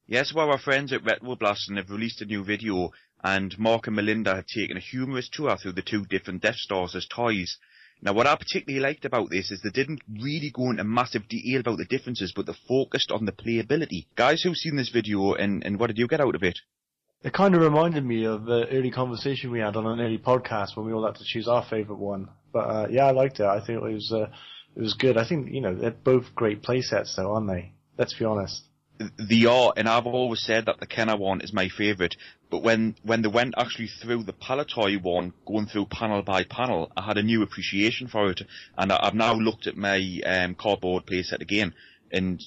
Yes, 0.07 0.35
well, 0.35 0.51
our 0.51 0.59
friends 0.59 0.93
at 0.93 1.03
Retro 1.03 1.35
Blasting 1.35 1.77
have 1.77 1.89
released 1.89 2.21
a 2.21 2.27
new 2.27 2.45
video, 2.45 2.93
and 3.23 3.59
Mark 3.59 3.87
and 3.87 3.97
Melinda 3.97 4.35
have 4.35 4.47
taken 4.47 4.77
a 4.77 4.81
humorous 4.81 5.31
tour 5.31 5.57
through 5.57 5.73
the 5.73 5.83
two 5.83 6.05
different 6.05 6.43
Death 6.43 6.57
Stars 6.57 6.95
as 6.95 7.07
toys. 7.07 7.57
Now, 8.03 8.13
what 8.13 8.27
I 8.27 8.37
particularly 8.37 8.85
liked 8.85 9.07
about 9.07 9.31
this 9.31 9.51
is 9.51 9.63
they 9.63 9.71
didn't 9.71 10.03
really 10.21 10.51
go 10.51 10.69
into 10.69 10.85
massive 10.85 11.27
detail 11.27 11.61
about 11.61 11.79
the 11.79 11.87
differences, 11.87 12.35
but 12.37 12.45
they 12.45 12.53
focused 12.69 13.11
on 13.11 13.25
the 13.25 13.33
playability. 13.33 14.05
Guys 14.15 14.43
who've 14.43 14.55
seen 14.55 14.77
this 14.77 14.91
video, 14.91 15.33
and, 15.33 15.65
and 15.65 15.81
what 15.81 15.87
did 15.87 15.97
you 15.97 16.07
get 16.07 16.21
out 16.21 16.35
of 16.35 16.43
it? 16.43 16.59
It 17.23 17.33
kind 17.33 17.55
of 17.55 17.63
reminded 17.63 18.05
me 18.05 18.27
of 18.27 18.45
the 18.45 18.69
early 18.69 18.91
conversation 18.91 19.51
we 19.51 19.61
had 19.61 19.75
on 19.75 19.87
an 19.87 20.03
early 20.03 20.19
podcast 20.19 20.77
when 20.77 20.85
we 20.85 20.93
all 20.93 21.07
had 21.07 21.15
to 21.15 21.25
choose 21.25 21.49
our 21.49 21.65
favourite 21.65 21.99
one. 21.99 22.29
But 22.53 22.59
uh, 22.59 22.87
yeah, 22.91 23.07
I 23.07 23.13
liked 23.13 23.41
it. 23.41 23.47
I 23.47 23.65
think 23.65 23.83
it 23.83 23.93
was 23.95 24.13
uh, 24.13 24.27
it 24.77 24.83
was 24.83 24.93
good. 24.93 25.17
I 25.17 25.27
think 25.27 25.51
you 25.51 25.63
know 25.63 25.75
they're 25.75 25.93
both 25.93 26.35
great 26.35 26.63
play 26.63 26.83
sets, 26.83 27.17
though, 27.17 27.33
aren't 27.33 27.49
they? 27.49 27.73
Let's 27.97 28.13
be 28.13 28.27
honest. 28.27 28.65
They 28.99 29.45
are, 29.47 29.73
and 29.77 29.89
I've 29.89 30.07
always 30.07 30.43
said 30.43 30.67
that 30.67 30.79
the 30.79 30.87
Kenner 30.87 31.17
one 31.17 31.41
is 31.41 31.53
my 31.53 31.69
favourite, 31.69 32.15
but 32.49 32.63
when, 32.63 32.95
when 33.03 33.23
they 33.23 33.29
went 33.29 33.55
actually 33.59 33.89
through 33.89 34.23
the 34.23 34.33
Palitoy 34.33 35.03
one, 35.03 35.33
going 35.47 35.67
through 35.67 35.87
panel 35.87 36.23
by 36.23 36.45
panel, 36.45 36.93
I 36.97 37.05
had 37.05 37.19
a 37.19 37.23
new 37.23 37.43
appreciation 37.43 38.07
for 38.07 38.31
it, 38.31 38.43
and 38.79 38.93
I, 38.93 39.01
I've 39.03 39.15
now 39.15 39.35
looked 39.35 39.67
at 39.67 39.77
my 39.77 40.21
um, 40.25 40.55
cardboard 40.55 41.07
playset 41.07 41.41
again, 41.41 41.75
and 42.13 42.41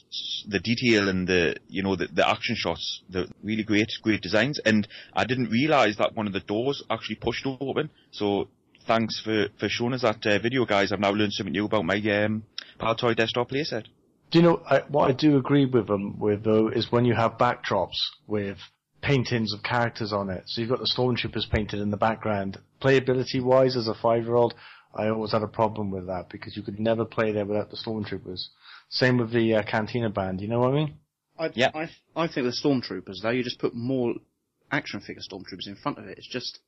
the 0.47 0.59
detail 0.59 1.09
and 1.09 1.27
the, 1.27 1.57
you 1.67 1.83
know, 1.83 1.97
the, 1.97 2.07
the 2.07 2.27
action 2.27 2.55
shots, 2.55 3.01
the 3.09 3.27
really 3.43 3.63
great, 3.63 3.91
great 4.01 4.21
designs, 4.21 4.57
and 4.63 4.87
I 5.13 5.25
didn't 5.25 5.49
realise 5.49 5.97
that 5.97 6.15
one 6.15 6.27
of 6.27 6.33
the 6.33 6.39
doors 6.39 6.81
actually 6.89 7.15
pushed 7.15 7.45
open, 7.45 7.89
so 8.11 8.47
thanks 8.87 9.19
for, 9.19 9.47
for 9.59 9.67
showing 9.67 9.93
us 9.93 10.03
that 10.03 10.25
uh, 10.25 10.39
video 10.39 10.65
guys, 10.65 10.93
I've 10.93 11.01
now 11.01 11.11
learned 11.11 11.33
something 11.33 11.51
new 11.51 11.65
about 11.65 11.83
my 11.83 11.97
um, 12.23 12.43
Palitoy 12.79 13.17
desktop 13.17 13.49
playset. 13.49 13.87
Do 14.31 14.39
you 14.39 14.43
know 14.43 14.61
I, 14.69 14.79
what 14.89 15.09
I 15.09 15.13
do 15.13 15.37
agree 15.37 15.65
with 15.65 15.87
them 15.87 16.19
with 16.19 16.43
though 16.43 16.67
is 16.67 16.91
when 16.91 17.05
you 17.05 17.15
have 17.15 17.37
backdrops 17.37 17.97
with 18.27 18.57
paintings 19.01 19.53
of 19.53 19.63
characters 19.63 20.11
on 20.11 20.29
it. 20.29 20.43
So 20.47 20.61
you've 20.61 20.69
got 20.69 20.79
the 20.79 20.91
stormtroopers 20.97 21.49
painted 21.49 21.79
in 21.79 21.91
the 21.91 21.97
background. 21.97 22.57
Playability 22.81 23.41
wise, 23.41 23.77
as 23.77 23.87
a 23.87 23.93
five 23.93 24.23
year 24.23 24.35
old, 24.35 24.53
I 24.93 25.07
always 25.07 25.31
had 25.31 25.43
a 25.43 25.47
problem 25.47 25.91
with 25.91 26.07
that 26.07 26.29
because 26.29 26.57
you 26.57 26.63
could 26.63 26.79
never 26.79 27.05
play 27.05 27.31
there 27.31 27.45
without 27.45 27.69
the 27.69 27.77
stormtroopers. 27.77 28.47
Same 28.89 29.17
with 29.17 29.31
the 29.31 29.55
uh, 29.55 29.63
Cantina 29.63 30.09
band. 30.09 30.41
You 30.41 30.47
know 30.47 30.59
what 30.59 30.71
I 30.71 30.73
mean? 30.73 30.97
I, 31.37 31.51
Yeah. 31.53 31.71
I, 31.73 31.89
I 32.15 32.27
think 32.27 32.47
the 32.47 32.67
Stormtroopers, 32.67 33.21
though, 33.21 33.29
you 33.29 33.43
just 33.43 33.59
put 33.59 33.75
more 33.75 34.15
action 34.71 35.01
figure 35.01 35.21
Stormtroopers 35.21 35.67
in 35.67 35.75
front 35.75 35.99
of 35.99 36.07
it. 36.07 36.17
It's 36.17 36.27
just. 36.27 36.59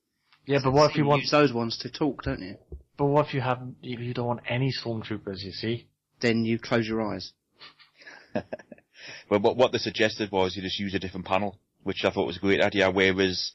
Yeah, 0.46 0.60
but 0.64 0.74
what 0.74 0.92
if 0.92 0.98
you 0.98 1.06
want? 1.06 1.22
use 1.22 1.32
those 1.32 1.54
ones 1.54 1.78
to 1.80 1.90
talk, 1.90 2.24
don't 2.24 2.42
you? 2.42 2.56
But 2.98 3.06
what 3.06 3.28
if 3.28 3.34
you 3.34 3.42
have? 3.42 3.62
If 3.82 4.00
you 4.00 4.14
don't 4.14 4.28
want 4.28 4.42
any 4.48 4.72
stormtroopers, 4.72 5.42
you 5.42 5.52
see? 5.52 5.88
Then 6.22 6.44
you 6.44 6.60
close 6.60 6.88
your 6.88 7.02
eyes. 7.02 7.34
Well, 9.30 9.40
what, 9.40 9.58
what 9.58 9.72
they 9.72 9.78
suggested 9.78 10.32
was 10.32 10.56
you 10.56 10.62
just 10.62 10.80
use 10.80 10.94
a 10.94 11.00
different 11.00 11.26
panel, 11.26 11.58
which 11.84 12.04
I 12.04 12.10
thought 12.10 12.28
was 12.28 12.38
a 12.38 12.42
great 12.42 12.62
idea. 12.62 12.92
Whereas, 12.92 13.52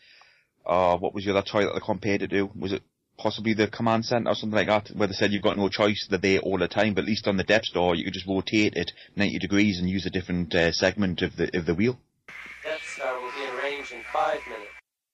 uh, 0.65 0.97
what 0.97 1.15
was 1.15 1.25
the 1.25 1.33
other 1.33 1.43
toy 1.43 1.65
that 1.65 1.75
they 1.75 1.81
compared 1.81 2.23
it 2.23 2.31
to? 2.31 2.51
Was 2.57 2.73
it 2.73 2.83
possibly 3.19 3.55
the 3.55 3.69
command 3.69 4.05
center 4.05 4.31
or 4.31 4.35
something 4.35 4.57
like 4.57 4.67
that, 4.69 4.89
where 4.97 5.09
they 5.09 5.15
said 5.15 5.33
you've 5.33 5.43
got 5.43 5.57
no 5.57 5.69
choice, 5.69 6.07
they're 6.09 6.19
there 6.19 6.41
all 6.41 6.59
the 6.59 6.69
time, 6.69 6.95
but 6.95 7.03
at 7.03 7.09
least 7.09 7.29
on 7.29 7.37
the 7.37 7.45
Death 7.45 7.65
Star 7.65 7.95
you 7.95 8.05
could 8.05 8.13
just 8.13 8.27
rotate 8.27 8.75
it 8.75 8.93
90 9.17 9.39
degrees 9.39 9.79
and 9.79 9.89
use 9.89 10.07
a 10.07 10.11
different 10.11 10.55
uh, 10.55 10.73
segment 10.73 11.23
of 11.23 11.37
the 11.37 11.57
of 11.57 11.67
the 11.67 11.75
wheel. 11.75 11.99
Death 12.65 12.81
Star 12.97 13.15
will 13.21 13.31
be 13.31 13.45
in 13.45 13.57
range 13.57 13.93
in 13.93 14.01
5 14.13 14.41
minutes. 14.49 14.71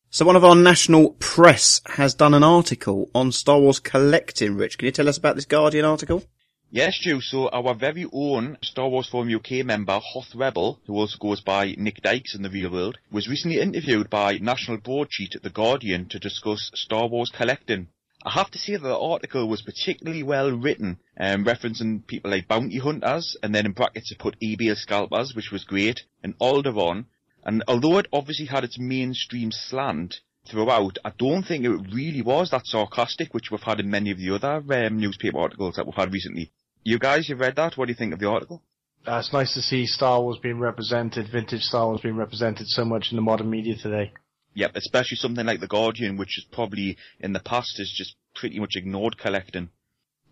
So 0.08 0.24
one 0.24 0.36
of 0.36 0.44
our 0.44 0.56
national 0.56 1.10
press 1.18 1.82
has 1.86 2.14
done 2.14 2.34
an 2.34 2.42
article 2.42 3.10
on 3.14 3.32
Star 3.32 3.60
Wars 3.60 3.78
collecting, 3.78 4.56
Rich. 4.56 4.78
Can 4.78 4.86
you 4.86 4.92
tell 4.92 5.08
us 5.08 5.18
about 5.18 5.36
this 5.36 5.44
Guardian 5.44 5.84
article? 5.84 6.24
Yes, 6.72 6.98
Stu. 6.98 7.20
So 7.20 7.48
our 7.48 7.74
very 7.74 8.06
own 8.12 8.56
Star 8.62 8.88
Wars 8.88 9.08
Forum 9.08 9.34
UK 9.34 9.66
member, 9.66 9.98
Hoth 10.00 10.32
Rebel, 10.36 10.78
who 10.86 10.94
also 10.94 11.18
goes 11.18 11.40
by 11.40 11.74
Nick 11.76 12.00
Dykes 12.00 12.36
in 12.36 12.42
the 12.42 12.48
real 12.48 12.70
world, 12.70 12.96
was 13.10 13.26
recently 13.26 13.58
interviewed 13.58 14.08
by 14.08 14.38
national 14.38 14.76
broadsheet 14.78 15.34
The 15.42 15.50
Guardian 15.50 16.08
to 16.10 16.20
discuss 16.20 16.70
Star 16.74 17.08
Wars 17.08 17.32
collecting. 17.34 17.88
I 18.24 18.30
have 18.34 18.52
to 18.52 18.58
say 18.58 18.74
that 18.74 18.82
the 18.84 18.96
article 18.96 19.48
was 19.48 19.62
particularly 19.62 20.22
well 20.22 20.52
written, 20.52 21.00
um, 21.18 21.44
referencing 21.44 22.06
people 22.06 22.30
like 22.30 22.46
bounty 22.46 22.78
hunters, 22.78 23.36
and 23.42 23.52
then 23.52 23.66
in 23.66 23.72
brackets 23.72 24.12
it 24.12 24.20
put 24.20 24.38
eBay 24.38 24.76
scalpers, 24.76 25.34
which 25.34 25.50
was 25.50 25.64
great, 25.64 26.04
and 26.22 26.38
Alderaan. 26.38 27.06
And 27.42 27.64
although 27.66 27.98
it 27.98 28.06
obviously 28.12 28.46
had 28.46 28.62
its 28.62 28.78
mainstream 28.78 29.50
slant 29.50 30.20
throughout, 30.48 30.98
I 31.04 31.10
don't 31.18 31.42
think 31.42 31.64
it 31.64 31.92
really 31.92 32.22
was 32.22 32.50
that 32.50 32.68
sarcastic, 32.68 33.34
which 33.34 33.50
we've 33.50 33.60
had 33.60 33.80
in 33.80 33.90
many 33.90 34.12
of 34.12 34.18
the 34.18 34.32
other 34.32 34.62
um, 34.86 35.00
newspaper 35.00 35.40
articles 35.40 35.74
that 35.74 35.84
we've 35.84 35.96
had 35.96 36.12
recently. 36.12 36.52
You 36.82 36.98
guys, 36.98 37.28
you've 37.28 37.40
read 37.40 37.56
that? 37.56 37.76
What 37.76 37.86
do 37.86 37.92
you 37.92 37.96
think 37.96 38.12
of 38.12 38.18
the 38.20 38.28
article? 38.28 38.62
Uh, 39.06 39.18
it's 39.18 39.32
nice 39.32 39.54
to 39.54 39.60
see 39.62 39.86
Star 39.86 40.20
Wars 40.20 40.38
being 40.42 40.58
represented, 40.58 41.30
vintage 41.30 41.62
Star 41.62 41.86
Wars 41.86 42.00
being 42.00 42.16
represented 42.16 42.66
so 42.68 42.84
much 42.84 43.08
in 43.10 43.16
the 43.16 43.22
modern 43.22 43.50
media 43.50 43.74
today. 43.76 44.12
Yep, 44.54 44.72
especially 44.74 45.16
something 45.16 45.46
like 45.46 45.60
The 45.60 45.68
Guardian, 45.68 46.16
which 46.16 46.36
is 46.38 46.44
probably 46.50 46.96
in 47.20 47.32
the 47.32 47.40
past 47.40 47.78
has 47.78 47.90
just 47.94 48.16
pretty 48.34 48.58
much 48.58 48.72
ignored 48.74 49.16
collecting. 49.18 49.70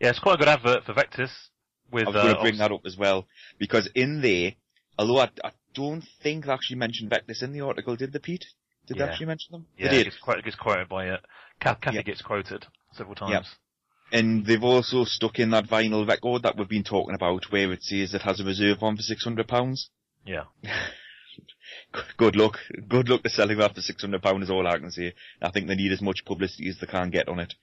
Yeah, 0.01 0.11
it's 0.11 0.19
quite 0.19 0.35
a 0.35 0.39
good 0.39 0.49
advert 0.49 0.85
for 0.85 0.93
Vectis. 0.95 1.31
With 1.91 2.09
I 2.09 2.11
was 2.11 2.17
uh, 2.17 2.23
going 2.23 2.35
to 2.35 2.43
bring 2.43 2.59
that 2.59 2.73
up 2.73 2.83
as 2.85 2.97
well, 2.99 3.27
because 3.59 3.89
in 3.95 4.21
there, 4.21 4.53
although 4.99 5.21
I, 5.21 5.31
I 5.43 5.53
don't 5.73 6.05
think 6.23 6.45
they 6.45 6.53
actually 6.53 6.77
mentioned 6.77 7.11
Vectis 7.11 7.43
in 7.43 7.53
the 7.53 7.63
article, 7.63 7.97
did 7.97 8.13
they, 8.13 8.19
Pete? 8.19 8.45
Did 8.87 8.99
they 8.99 9.05
actually 9.05 9.27
mention 9.27 9.53
them? 9.53 9.67
Yeah, 9.79 9.91
they 9.91 10.01
it 10.01 10.05
gets, 10.05 10.19
quite, 10.19 10.39
it 10.39 10.45
gets 10.45 10.57
quoted 10.57 10.89
by 10.89 11.09
it. 11.09 11.21
Kathy 11.61 11.97
Yeah. 11.97 12.03
gets 12.03 12.21
quoted 12.21 12.67
several 12.93 13.15
times. 13.15 13.47
And 14.11 14.47
they've 14.47 14.63
also 14.63 15.05
stuck 15.05 15.39
in 15.39 15.51
that 15.51 15.67
vinyl 15.69 16.09
record 16.09 16.43
that 16.43 16.57
we've 16.57 16.69
been 16.69 16.85
talking 16.85 17.15
about, 17.15 17.51
where 17.51 17.73
it 17.73 17.83
says 17.83 18.15
it 18.15 18.23
has 18.23 18.41
a 18.41 18.45
reserve 18.45 18.83
on 18.83 18.97
for 18.97 19.03
six 19.03 19.23
hundred 19.25 19.49
pounds. 19.49 19.91
Yeah. 20.25 20.45
Good 22.17 22.37
luck. 22.37 22.59
Good 22.89 23.09
luck 23.09 23.23
to 23.23 23.31
selling 23.31 23.59
that 23.59 23.75
for 23.75 23.81
six 23.81 24.03
hundred 24.03 24.23
pounds 24.23 24.45
is 24.45 24.51
all 24.51 24.67
I 24.67 24.79
can 24.79 24.91
say. 24.91 25.15
I 25.43 25.51
think 25.51 25.69
they 25.69 25.75
need 25.75 25.93
as 25.93 26.01
much 26.03 26.25
publicity 26.25 26.69
as 26.69 26.79
they 26.81 26.87
can 26.87 27.11
get 27.11 27.29
on 27.29 27.39
it. 27.39 27.55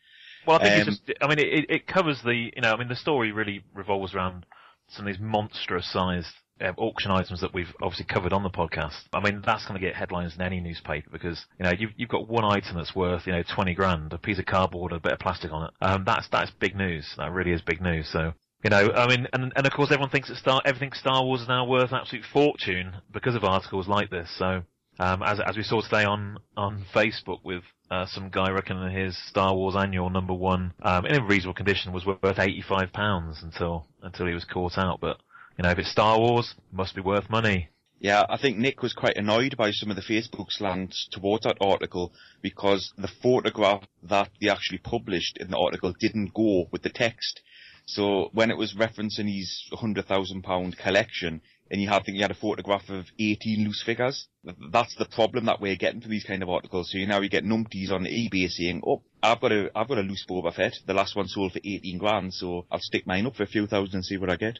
Well, 0.47 0.57
I 0.59 0.63
think 0.63 0.73
Um, 0.73 0.79
it's 0.89 0.99
just, 0.99 1.17
I 1.21 1.27
mean, 1.27 1.39
it, 1.39 1.47
it- 1.47 1.69
it 1.69 1.87
covers 1.87 2.21
the, 2.23 2.51
you 2.55 2.61
know, 2.61 2.71
I 2.73 2.77
mean, 2.77 2.87
the 2.87 2.95
story 2.95 3.31
really 3.31 3.63
revolves 3.73 4.13
around 4.13 4.45
some 4.87 5.07
of 5.07 5.13
these 5.13 5.21
monstrous 5.21 5.91
sized 5.91 6.27
uh, 6.61 6.71
auction 6.77 7.11
items 7.11 7.41
that 7.41 7.53
we've 7.53 7.73
obviously 7.81 8.05
covered 8.05 8.33
on 8.33 8.43
the 8.43 8.49
podcast. 8.49 9.01
I 9.13 9.19
mean, 9.19 9.41
that's 9.45 9.65
going 9.65 9.79
to 9.79 9.85
get 9.85 9.95
headlines 9.95 10.35
in 10.35 10.41
any 10.41 10.59
newspaper 10.59 11.09
because, 11.11 11.45
you 11.59 11.65
know, 11.65 11.71
you've, 11.77 11.91
you've 11.97 12.09
got 12.09 12.27
one 12.27 12.45
item 12.45 12.77
that's 12.77 12.95
worth, 12.95 13.27
you 13.27 13.33
know, 13.33 13.43
20 13.43 13.73
grand, 13.73 14.13
a 14.13 14.17
piece 14.17 14.39
of 14.39 14.45
cardboard, 14.45 14.91
and 14.91 14.99
a 14.99 15.01
bit 15.01 15.13
of 15.13 15.19
plastic 15.19 15.51
on 15.51 15.65
it. 15.65 15.71
Um, 15.81 16.03
that's, 16.05 16.27
that's 16.31 16.51
big 16.51 16.75
news. 16.75 17.13
That 17.17 17.31
really 17.31 17.51
is 17.51 17.61
big 17.61 17.81
news. 17.81 18.09
So, 18.11 18.33
you 18.63 18.69
know, 18.69 18.91
I 18.93 19.07
mean, 19.07 19.27
and, 19.33 19.51
and 19.55 19.65
of 19.65 19.73
course 19.73 19.91
everyone 19.91 20.09
thinks 20.09 20.29
that 20.29 20.37
Star, 20.37 20.61
everything 20.65 20.91
Star 20.93 21.23
Wars 21.23 21.41
is 21.41 21.47
now 21.47 21.65
worth 21.65 21.91
an 21.91 21.97
absolute 21.97 22.25
fortune 22.31 22.95
because 23.11 23.35
of 23.35 23.43
articles 23.43 23.87
like 23.87 24.09
this. 24.09 24.29
So, 24.37 24.63
um, 24.97 25.23
as, 25.23 25.39
as 25.45 25.57
we 25.57 25.63
saw 25.63 25.81
today 25.81 26.05
on, 26.05 26.37
on 26.55 26.85
Facebook 26.93 27.39
with, 27.43 27.63
uh, 27.91 28.05
some 28.07 28.29
guy 28.29 28.49
reckoning 28.49 28.95
his 28.95 29.15
Star 29.27 29.53
Wars 29.53 29.75
annual 29.75 30.09
number 30.09 30.33
one, 30.33 30.73
um, 30.81 31.05
in 31.05 31.21
a 31.21 31.23
reasonable 31.23 31.53
condition 31.53 31.93
was 31.93 32.05
worth 32.05 32.21
£85 32.21 33.43
until, 33.43 33.85
until 34.01 34.25
he 34.25 34.33
was 34.33 34.45
caught 34.45 34.77
out. 34.77 34.99
But, 34.99 35.17
you 35.57 35.63
know, 35.63 35.71
if 35.71 35.79
it's 35.79 35.91
Star 35.91 36.19
Wars, 36.19 36.53
it 36.57 36.75
must 36.75 36.95
be 36.95 37.01
worth 37.01 37.29
money. 37.29 37.69
Yeah, 37.99 38.25
I 38.29 38.37
think 38.37 38.57
Nick 38.57 38.81
was 38.81 38.93
quite 38.93 39.17
annoyed 39.17 39.55
by 39.57 39.71
some 39.71 39.89
of 39.89 39.95
the 39.95 40.01
Facebook 40.01 40.51
slants 40.51 41.07
towards 41.11 41.43
that 41.45 41.57
article 41.61 42.11
because 42.41 42.93
the 42.97 43.07
photograph 43.07 43.83
that 44.03 44.29
they 44.41 44.49
actually 44.49 44.79
published 44.79 45.37
in 45.37 45.49
the 45.49 45.57
article 45.57 45.93
didn't 45.99 46.33
go 46.33 46.65
with 46.71 46.83
the 46.83 46.89
text. 46.89 47.41
So 47.87 48.29
when 48.33 48.51
it 48.51 48.57
was 48.57 48.73
referencing 48.73 49.33
his 49.33 49.69
hundred 49.71 50.07
thousand 50.07 50.43
pound 50.43 50.77
collection, 50.77 51.41
and 51.71 51.81
you 51.81 51.87
had, 51.87 52.03
think 52.03 52.15
he 52.15 52.21
had 52.21 52.31
a 52.31 52.35
photograph 52.35 52.89
of 52.89 53.05
18 53.17 53.65
loose 53.65 53.81
figures. 53.83 54.27
That's 54.71 54.95
the 54.95 55.05
problem 55.05 55.45
that 55.45 55.59
we're 55.59 55.75
getting 55.75 56.01
for 56.01 56.07
these 56.07 56.23
kind 56.23 56.43
of 56.43 56.49
articles. 56.49 56.91
So 56.91 56.99
you 56.99 57.07
now 57.07 57.21
you 57.21 57.29
get 57.29 57.43
numpties 57.43 57.91
on 57.91 58.05
eBay 58.05 58.49
saying, 58.49 58.83
"Oh, 58.85 59.01
I've 59.23 59.41
got 59.41 59.51
a, 59.51 59.71
I've 59.75 59.87
got 59.87 59.97
a 59.97 60.01
loose 60.01 60.25
Boba 60.29 60.53
Fett. 60.53 60.73
The 60.85 60.93
last 60.93 61.15
one 61.15 61.27
sold 61.27 61.53
for 61.53 61.59
18 61.63 61.97
grand, 61.97 62.33
so 62.33 62.65
I'll 62.71 62.79
stick 62.79 63.07
mine 63.07 63.25
up 63.25 63.35
for 63.35 63.43
a 63.43 63.47
few 63.47 63.65
thousand 63.65 63.95
and 63.95 64.05
see 64.05 64.17
what 64.17 64.29
I 64.29 64.35
get." 64.35 64.59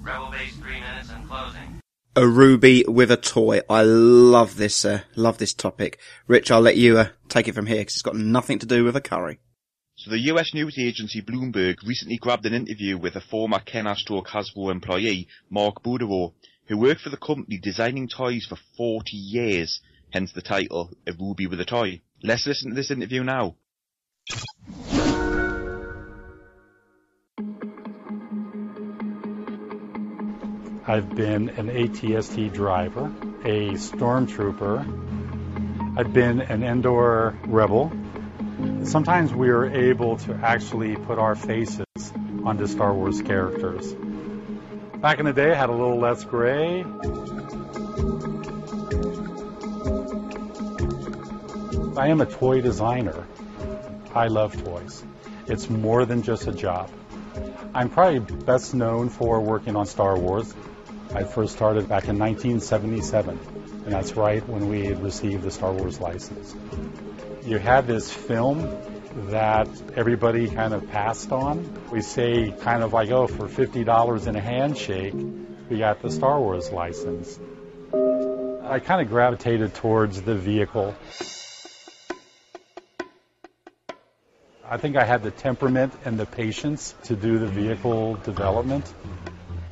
Rebel 0.00 0.30
base 0.30 0.56
three 0.56 0.80
minutes 0.80 1.10
and 1.10 1.28
closing. 1.28 1.80
A 2.16 2.26
ruby 2.26 2.84
with 2.88 3.10
a 3.10 3.16
toy. 3.16 3.60
I 3.68 3.82
love 3.82 4.56
this. 4.56 4.84
Uh, 4.84 5.02
love 5.16 5.38
this 5.38 5.52
topic. 5.52 5.98
Rich, 6.26 6.50
I'll 6.50 6.60
let 6.60 6.76
you 6.76 6.98
uh, 6.98 7.08
take 7.28 7.48
it 7.48 7.54
from 7.54 7.66
here 7.66 7.78
because 7.78 7.94
it's 7.94 8.02
got 8.02 8.16
nothing 8.16 8.58
to 8.60 8.66
do 8.66 8.84
with 8.84 8.96
a 8.96 9.00
curry. 9.00 9.38
So 9.96 10.10
the 10.10 10.18
US 10.32 10.54
news 10.54 10.78
agency 10.78 11.20
Bloomberg 11.20 11.84
recently 11.84 12.18
grabbed 12.18 12.46
an 12.46 12.54
interview 12.54 12.96
with 12.96 13.16
a 13.16 13.20
former 13.20 13.58
Kenner 13.58 13.96
stroke 13.96 14.28
Hasbro 14.28 14.70
employee, 14.70 15.26
Mark 15.50 15.82
Boudreaux, 15.82 16.34
who 16.68 16.78
worked 16.78 17.00
for 17.00 17.10
the 17.10 17.16
company 17.16 17.58
designing 17.58 18.08
toys 18.08 18.46
for 18.48 18.56
40 18.76 19.16
years, 19.16 19.80
hence 20.10 20.32
the 20.32 20.42
title, 20.42 20.90
A 21.06 21.12
Ruby 21.12 21.48
with 21.48 21.60
a 21.60 21.64
Toy. 21.64 22.00
Let's 22.22 22.46
listen 22.46 22.70
to 22.70 22.76
this 22.76 22.90
interview 22.90 23.24
now. 23.24 23.56
I've 30.88 31.14
been 31.14 31.50
an 31.50 31.68
ATST 31.68 32.54
driver, 32.54 33.12
a 33.44 33.72
stormtrooper. 33.72 35.98
I've 35.98 36.14
been 36.14 36.40
an 36.40 36.62
Endor 36.62 37.38
rebel. 37.46 37.92
Sometimes 38.84 39.34
we 39.34 39.50
are 39.50 39.66
able 39.66 40.16
to 40.16 40.32
actually 40.42 40.96
put 40.96 41.18
our 41.18 41.34
faces 41.34 41.84
onto 42.42 42.66
Star 42.66 42.94
Wars 42.94 43.20
characters. 43.20 43.94
Back 44.94 45.18
in 45.18 45.26
the 45.26 45.34
day, 45.34 45.52
I 45.52 45.56
had 45.56 45.68
a 45.68 45.72
little 45.72 45.98
less 45.98 46.24
gray. 46.24 46.82
I 51.98 52.08
am 52.08 52.22
a 52.22 52.26
toy 52.26 52.62
designer. 52.62 53.26
I 54.14 54.28
love 54.28 54.56
toys. 54.64 55.04
It's 55.48 55.68
more 55.68 56.06
than 56.06 56.22
just 56.22 56.46
a 56.46 56.52
job. 56.52 56.88
I'm 57.74 57.90
probably 57.90 58.20
best 58.20 58.72
known 58.72 59.10
for 59.10 59.42
working 59.42 59.76
on 59.76 59.84
Star 59.84 60.18
Wars. 60.18 60.54
I 61.14 61.24
first 61.24 61.54
started 61.54 61.88
back 61.88 62.08
in 62.08 62.18
1977, 62.18 63.38
and 63.84 63.92
that's 63.92 64.14
right 64.14 64.46
when 64.46 64.68
we 64.68 64.92
received 64.92 65.42
the 65.42 65.50
Star 65.50 65.72
Wars 65.72 66.00
license. 66.00 66.54
You 67.44 67.58
had 67.58 67.86
this 67.86 68.12
film 68.12 68.76
that 69.30 69.68
everybody 69.96 70.48
kind 70.48 70.74
of 70.74 70.88
passed 70.90 71.32
on. 71.32 71.88
We 71.90 72.02
say 72.02 72.50
kind 72.60 72.82
of 72.82 72.92
like, 72.92 73.10
oh, 73.10 73.26
for 73.26 73.48
$50 73.48 74.26
in 74.26 74.36
a 74.36 74.40
handshake, 74.40 75.14
we 75.70 75.78
got 75.78 76.02
the 76.02 76.10
Star 76.10 76.38
Wars 76.38 76.70
license. 76.70 77.38
I 78.62 78.80
kind 78.80 79.00
of 79.00 79.08
gravitated 79.08 79.74
towards 79.74 80.20
the 80.20 80.34
vehicle. 80.34 80.94
I 84.70 84.76
think 84.76 84.96
I 84.96 85.04
had 85.04 85.22
the 85.22 85.30
temperament 85.30 85.94
and 86.04 86.20
the 86.20 86.26
patience 86.26 86.94
to 87.04 87.16
do 87.16 87.38
the 87.38 87.46
vehicle 87.46 88.16
development. 88.16 88.92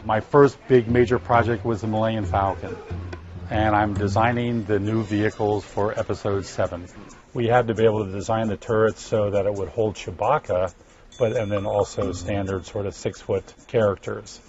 My 0.06 0.20
first 0.20 0.56
big 0.68 0.86
major 0.86 1.18
project 1.18 1.64
was 1.64 1.80
the 1.80 1.88
Millennium 1.88 2.26
Falcon, 2.26 2.76
and 3.50 3.74
I'm 3.74 3.92
designing 3.92 4.62
the 4.62 4.78
new 4.78 5.02
vehicles 5.02 5.64
for 5.64 5.98
Episode 5.98 6.46
7. 6.46 6.86
We 7.34 7.48
had 7.48 7.66
to 7.66 7.74
be 7.74 7.84
able 7.84 8.06
to 8.06 8.12
design 8.12 8.46
the 8.46 8.56
turrets 8.56 9.02
so 9.02 9.30
that 9.30 9.46
it 9.46 9.52
would 9.52 9.68
hold 9.68 9.96
Chewbacca, 9.96 10.72
but 11.18 11.36
and 11.36 11.50
then 11.50 11.66
also 11.66 12.12
standard 12.12 12.66
sort 12.66 12.86
of 12.86 12.94
six 12.94 13.20
foot 13.20 13.52
characters. 13.66 14.40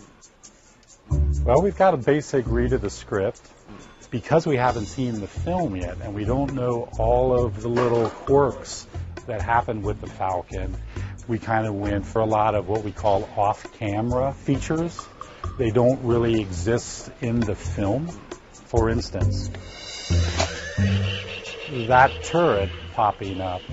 Well, 1.44 1.64
we've 1.64 1.76
got 1.76 1.96
a 1.96 1.98
basic 1.98 2.46
read 2.46 2.74
of 2.74 2.82
the 2.82 2.92
script. 2.92 3.42
Because 4.12 4.46
we 4.46 4.58
haven't 4.58 4.86
seen 4.86 5.20
the 5.20 5.28
film 5.28 5.76
yet 5.76 5.98
and 6.02 6.14
we 6.14 6.24
don't 6.24 6.54
know 6.54 6.88
all 6.98 7.38
of 7.38 7.62
the 7.62 7.68
little 7.68 8.10
quirks 8.10 8.88
that 9.26 9.42
happened 9.42 9.84
with 9.84 10.00
the 10.00 10.08
Falcon, 10.08 10.78
we 11.28 11.40
kind 11.40 11.68
of 11.68 11.74
went 11.74 12.06
for 12.06 12.20
a 12.20 12.26
lot 12.26 12.56
of 12.56 12.70
what 12.70 12.84
we 12.84 12.92
call 12.94 13.28
off 13.36 13.70
camera 13.74 14.32
features. 14.32 15.06
They 15.58 15.72
don't 15.72 16.04
really 16.04 16.40
exist 16.40 17.10
in 17.20 17.40
the 17.40 17.56
film. 17.56 18.08
For 18.68 18.90
instance, 18.90 19.50
that 21.70 22.24
turret 22.24 22.70
popping 22.94 23.42
up 23.42 23.64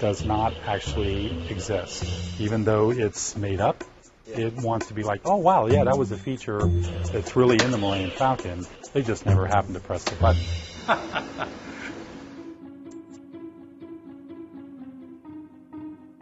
does 0.00 0.24
not 0.24 0.54
actually 0.66 1.32
exist. 1.48 2.04
Even 2.40 2.64
though 2.64 2.90
it's 2.90 3.36
made 3.36 3.60
up, 3.60 3.84
it 4.26 4.54
wants 4.54 4.88
to 4.88 4.94
be 4.94 5.02
like, 5.02 5.22
oh 5.24 5.36
wow, 5.36 5.66
yeah, 5.66 5.84
that 5.84 5.96
was 5.96 6.12
a 6.12 6.16
feature 6.16 6.60
that's 6.60 7.36
really 7.36 7.62
in 7.62 7.70
the 7.70 7.78
Millennium 7.78 8.10
Falcon. 8.10 8.66
They 8.92 9.02
just 9.02 9.24
never 9.24 9.46
happened 9.46 9.74
to 9.74 9.80
press 9.80 10.04
the 10.04 10.16
button. 10.16 10.42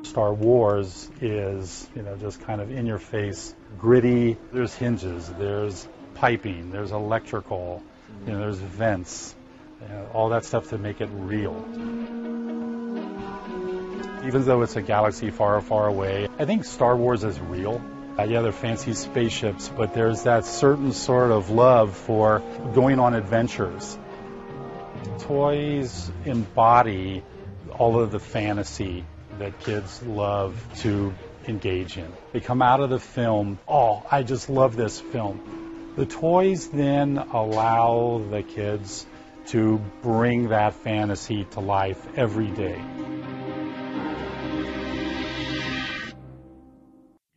Star 0.05 0.33
Wars 0.33 1.11
is, 1.21 1.89
you 1.95 2.03
know, 2.03 2.17
just 2.17 2.41
kind 2.41 2.61
of 2.61 2.71
in 2.71 2.87
your 2.87 2.99
face, 2.99 3.55
gritty. 3.79 4.37
There's 4.53 4.75
hinges, 4.75 5.29
there's 5.39 5.87
piping, 6.15 6.71
there's 6.71 6.93
electrical, 6.93 7.83
you 8.27 8.33
know, 8.33 8.39
there's 8.39 8.59
vents, 8.59 9.35
you 9.83 9.89
know, 9.89 10.11
all 10.13 10.31
that 10.31 10.45
stuff 10.45 10.71
to 10.71 10.79
make 10.79 11.01
it 11.01 11.11
real. 11.13 11.65
even 14.29 14.45
though 14.45 14.61
it's 14.63 14.77
a 14.77 14.83
galaxy 14.83 15.31
far, 15.31 15.61
far 15.63 15.87
away. 15.87 16.29
I 16.39 16.45
think 16.45 16.65
Star 16.65 16.95
Wars 16.95 17.25
is 17.25 17.41
real. 17.41 17.81
Uh, 18.19 18.25
yeah, 18.25 18.43
they're 18.43 18.53
fancy 18.53 18.93
spaceships, 18.93 19.71
but 19.75 19.95
there's 19.95 20.25
that 20.25 20.45
certain 20.45 20.93
sort 20.93 21.31
of 21.31 21.51
love 21.51 21.97
for 21.97 22.43
going 22.75 22.99
on 22.99 23.15
adventures. 23.15 23.97
Toys 25.21 26.11
embody 26.25 27.23
all 27.79 28.01
of 28.01 28.11
the 28.11 28.19
fantasy 28.19 29.05
that 29.39 29.61
kids 29.61 30.03
love 30.03 30.63
to 30.81 31.15
engage 31.49 31.97
in. 31.97 32.13
They 32.33 32.41
come 32.41 32.63
out 32.63 32.81
of 32.81 32.91
the 32.91 33.01
film, 33.01 33.59
oh, 33.67 34.05
I 34.11 34.23
just 34.23 34.49
love 34.49 34.77
this 34.77 35.01
film. 35.01 35.93
The 35.97 36.07
toys 36.07 36.69
then 36.69 37.19
allow 37.19 38.23
the 38.31 38.43
kids 38.43 39.07
to 39.49 39.79
bring 40.03 40.51
that 40.51 40.75
fantasy 40.75 41.45
to 41.53 41.61
life 41.61 42.07
every 42.17 42.51
day. 42.51 42.81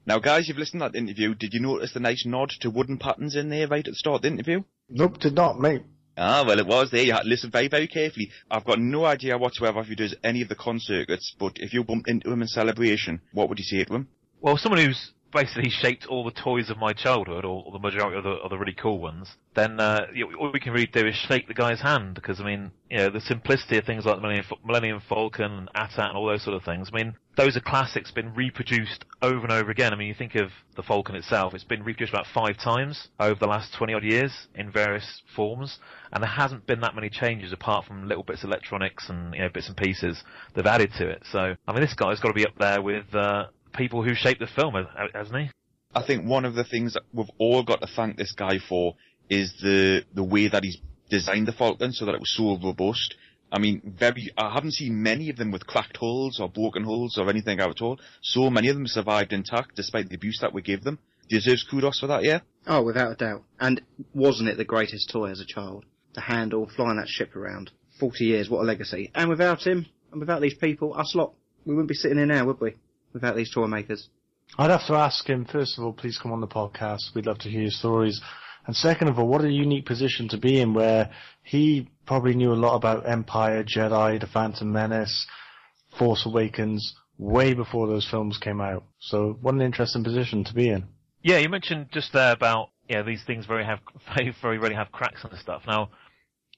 Now, 0.06 0.20
guys, 0.20 0.48
you've 0.48 0.58
listened 0.58 0.82
to 0.82 0.90
that 0.90 0.98
interview. 0.98 1.36
Did 1.36 1.54
you 1.54 1.62
notice 1.62 1.94
the 1.94 2.00
nice 2.00 2.26
nod 2.26 2.50
to 2.62 2.70
wooden 2.70 2.98
patterns 2.98 3.36
in 3.36 3.50
there 3.50 3.68
right 3.68 3.88
at 3.88 3.92
the 3.92 3.96
start 3.96 4.18
of 4.18 4.22
the 4.24 4.28
interview? 4.28 4.64
Nope, 4.90 5.20
did 5.20 5.36
not, 5.36 5.60
mate. 5.60 5.84
Ah, 6.24 6.44
well, 6.46 6.60
it 6.60 6.68
was 6.68 6.92
there. 6.92 7.02
You 7.02 7.14
had 7.14 7.24
to 7.24 7.28
listen 7.28 7.50
very, 7.50 7.68
very 7.68 7.88
carefully. 7.88 8.30
I've 8.52 8.64
got 8.64 8.80
no 8.80 9.06
idea 9.06 9.40
whatsoever 9.40 9.80
if 9.80 9.88
he 9.88 9.96
does 9.96 10.14
any 10.24 10.44
of 10.44 10.50
the 10.50 10.56
con 10.56 10.80
circuits, 10.80 11.34
but 11.40 11.54
if 11.56 11.74
you 11.74 11.84
bumped 11.84 12.08
into 12.08 12.32
him 12.32 12.44
in 12.44 12.48
celebration, 12.48 13.22
what 13.34 13.50
would 13.50 13.58
you 13.58 13.66
say 13.66 13.84
to 13.84 13.96
him? 13.96 14.08
Well, 14.40 14.56
someone 14.56 14.86
who's 14.86 15.14
basically 15.32 15.70
shaped 15.70 16.06
all 16.08 16.24
the 16.24 16.32
toys 16.32 16.70
of 16.70 16.78
my 16.78 16.94
childhood, 16.94 17.46
or, 17.46 17.72
the 17.72 17.80
majority 17.80 18.18
of 18.18 18.24
the, 18.24 18.32
of 18.32 18.50
the 18.50 18.58
really 18.58 18.74
cool 18.74 19.00
ones, 19.00 19.36
then 19.56 19.80
uh, 19.80 20.08
you 20.14 20.30
know, 20.30 20.38
all 20.38 20.52
we 20.52 20.60
can 20.60 20.74
really 20.74 20.88
do 20.88 21.06
is 21.06 21.16
shake 21.16 21.48
the 21.48 21.54
guy's 21.54 21.82
hand 21.82 22.16
because 22.16 22.40
I 22.40 22.44
mean, 22.44 22.72
you 22.90 22.98
know, 22.98 23.10
the 23.10 23.22
simplicity 23.22 23.78
of 23.78 23.86
things 23.86 24.06
like 24.06 24.16
the 24.16 24.22
Millennium, 24.22 24.46
Millennium 24.66 25.02
Falcon 25.08 25.52
and 25.52 25.70
AT-AT 25.76 26.10
and 26.10 26.18
all 26.18 26.28
those 26.28 26.44
sort 26.44 26.56
of 26.56 26.64
things. 26.64 26.90
I 26.92 26.98
mean, 26.98 27.16
those 27.38 27.56
are 27.56 27.62
classics, 27.62 28.12
been 28.12 28.34
reproduced 28.34 29.06
over 29.22 29.42
and 29.42 29.52
over 29.52 29.72
again. 29.72 29.94
I 29.94 29.96
mean, 29.96 30.08
you 30.08 30.14
think 30.14 30.36
of 30.36 30.50
the 30.76 30.84
Falcon 30.84 31.16
itself; 31.16 31.54
it's 31.54 31.64
been 31.64 31.84
reproduced 31.84 32.14
about 32.14 32.28
five 32.34 32.58
times 32.58 33.08
over 33.20 33.40
the 33.40 33.48
last 33.48 33.74
twenty 33.74 33.94
odd 33.94 34.04
years 34.04 34.48
in 34.56 34.72
various 34.72 35.22
forms, 35.36 35.80
and 36.12 36.22
there 36.22 36.30
hasn't 36.30 36.68
been 36.68 36.82
that 36.82 36.96
many 36.96 37.10
changes 37.10 37.54
apart 37.54 37.86
from 37.86 38.08
little 38.08 38.24
bits 38.24 38.44
of 38.44 38.50
electronics 38.50 39.10
and 39.10 39.34
you 39.34 39.42
know 39.42 39.50
bits 39.50 39.68
and 39.68 39.78
pieces 39.78 40.24
they've 40.56 40.66
added 40.66 40.92
to 40.98 41.10
it. 41.10 41.24
So, 41.32 41.56
I 41.68 41.72
mean, 41.74 41.82
this 41.82 41.94
guy's 41.94 42.20
got 42.20 42.30
to 42.30 42.34
be 42.34 42.46
up 42.46 42.58
there 42.60 42.82
with. 42.82 43.14
Uh, 43.14 43.48
people 43.74 44.04
who 44.04 44.16
shaped 44.16 44.40
the 44.40 44.48
film, 44.48 44.76
hasn't 45.14 45.38
he? 45.38 45.50
I 45.94 46.04
think 46.06 46.26
one 46.26 46.46
of 46.46 46.56
the 46.56 46.64
things 46.64 46.94
that 46.94 47.04
we've 47.14 47.30
all 47.38 47.64
got 47.64 47.82
to 47.82 47.88
thank 47.88 48.18
this 48.18 48.32
guy 48.32 48.60
for 48.60 48.96
is 49.30 49.54
the 49.62 50.04
the 50.14 50.24
way 50.24 50.48
that 50.48 50.64
he's 50.64 50.78
designed 51.10 51.48
the 51.48 51.52
Falcon 51.52 51.92
so 51.92 52.06
that 52.06 52.16
it 52.16 52.20
was 52.20 52.36
so 52.36 52.58
robust. 52.64 53.16
I 53.52 53.60
mean, 53.60 53.82
very. 53.98 54.32
I 54.38 54.54
haven't 54.54 54.74
seen 54.74 55.04
many 55.04 55.30
of 55.30 55.36
them 55.36 55.52
with 55.52 55.68
cracked 55.68 55.98
holes 55.98 56.40
or 56.40 56.50
broken 56.50 56.84
holes 56.84 57.18
or 57.18 57.30
anything 57.30 57.60
at 57.60 57.82
all. 57.82 58.00
So 58.22 58.50
many 58.50 58.70
of 58.70 58.76
them 58.76 58.88
survived 58.88 59.34
intact 59.34 59.76
despite 59.76 60.10
the 60.10 60.16
abuse 60.16 60.40
that 60.42 60.54
we 60.54 60.62
gave 60.62 60.84
them. 60.84 61.00
Deserves 61.30 61.64
kudos 61.64 62.00
for 62.00 62.08
that, 62.08 62.24
yeah. 62.24 62.40
Oh, 62.68 62.84
without 62.84 63.12
a 63.12 63.16
doubt. 63.16 63.44
And 63.60 63.82
wasn't 64.14 64.50
it 64.50 64.58
the 64.58 64.66
greatest 64.66 65.10
toy 65.10 65.32
as 65.32 65.40
a 65.40 65.46
child? 65.46 65.86
The 66.14 66.22
handle, 66.22 66.70
flying 66.76 66.98
that 66.98 67.08
ship 67.08 67.36
around. 67.36 67.72
Forty 68.00 68.26
years, 68.26 68.50
what 68.50 68.62
a 68.62 68.64
legacy. 68.64 69.12
And 69.14 69.30
without 69.30 69.66
him, 69.66 69.86
and 70.12 70.20
without 70.20 70.42
these 70.42 70.56
people, 70.56 70.94
us 70.98 71.14
lot, 71.16 71.34
we 71.66 71.74
wouldn't 71.74 71.90
be 71.90 71.96
sitting 71.96 72.18
here 72.18 72.26
now, 72.26 72.46
would 72.46 72.60
we? 72.60 72.76
Without 73.14 73.36
these 73.36 73.54
toy 73.54 73.68
makers. 73.68 74.10
I'd 74.58 74.72
have 74.72 74.86
to 74.88 74.94
ask 74.94 75.28
him, 75.28 75.46
first 75.46 75.78
of 75.78 75.84
all, 75.84 75.94
please 75.94 76.18
come 76.18 76.32
on 76.32 76.42
the 76.42 76.48
podcast. 76.48 77.16
We'd 77.16 77.26
love 77.26 77.40
to 77.40 77.50
hear 77.50 77.62
your 77.62 77.72
stories. 77.72 78.22
And 78.68 78.76
second 78.76 79.08
of 79.08 79.18
all, 79.18 79.28
what 79.28 79.44
a 79.44 79.50
unique 79.50 79.86
position 79.86 80.28
to 80.30 80.38
be 80.38 80.60
in 80.60 80.74
where 80.74 81.10
he 81.44 81.90
probably 82.06 82.36
knew 82.36 82.52
a 82.52 82.56
lot 82.56 82.76
about 82.76 83.10
Empire, 83.10 83.64
Jedi, 83.64 84.20
The 84.20 84.28
Phantom 84.28 84.72
Menace, 84.72 85.26
Force 85.98 86.26
Awakens, 86.26 86.96
way 87.18 87.54
before 87.54 87.88
those 87.88 88.08
films 88.10 88.38
came 88.38 88.62
out. 88.62 88.84
So 89.00 89.38
what 89.42 89.56
an 89.56 89.62
interesting 89.62 90.04
position 90.04 90.44
to 90.46 90.54
be 90.54 90.70
in. 90.70 90.86
Yeah, 91.24 91.38
you 91.38 91.50
mentioned 91.50 91.88
just 91.92 92.14
there 92.14 92.34
about, 92.34 92.70
yeah, 92.90 93.04
these 93.04 93.24
things 93.26 93.46
very 93.46 93.64
have, 93.64 93.80
very, 94.16 94.36
very 94.42 94.58
rarely 94.58 94.76
have 94.76 94.92
cracks 94.92 95.24
and 95.24 95.38
stuff. 95.40 95.64
Now, 95.66 95.90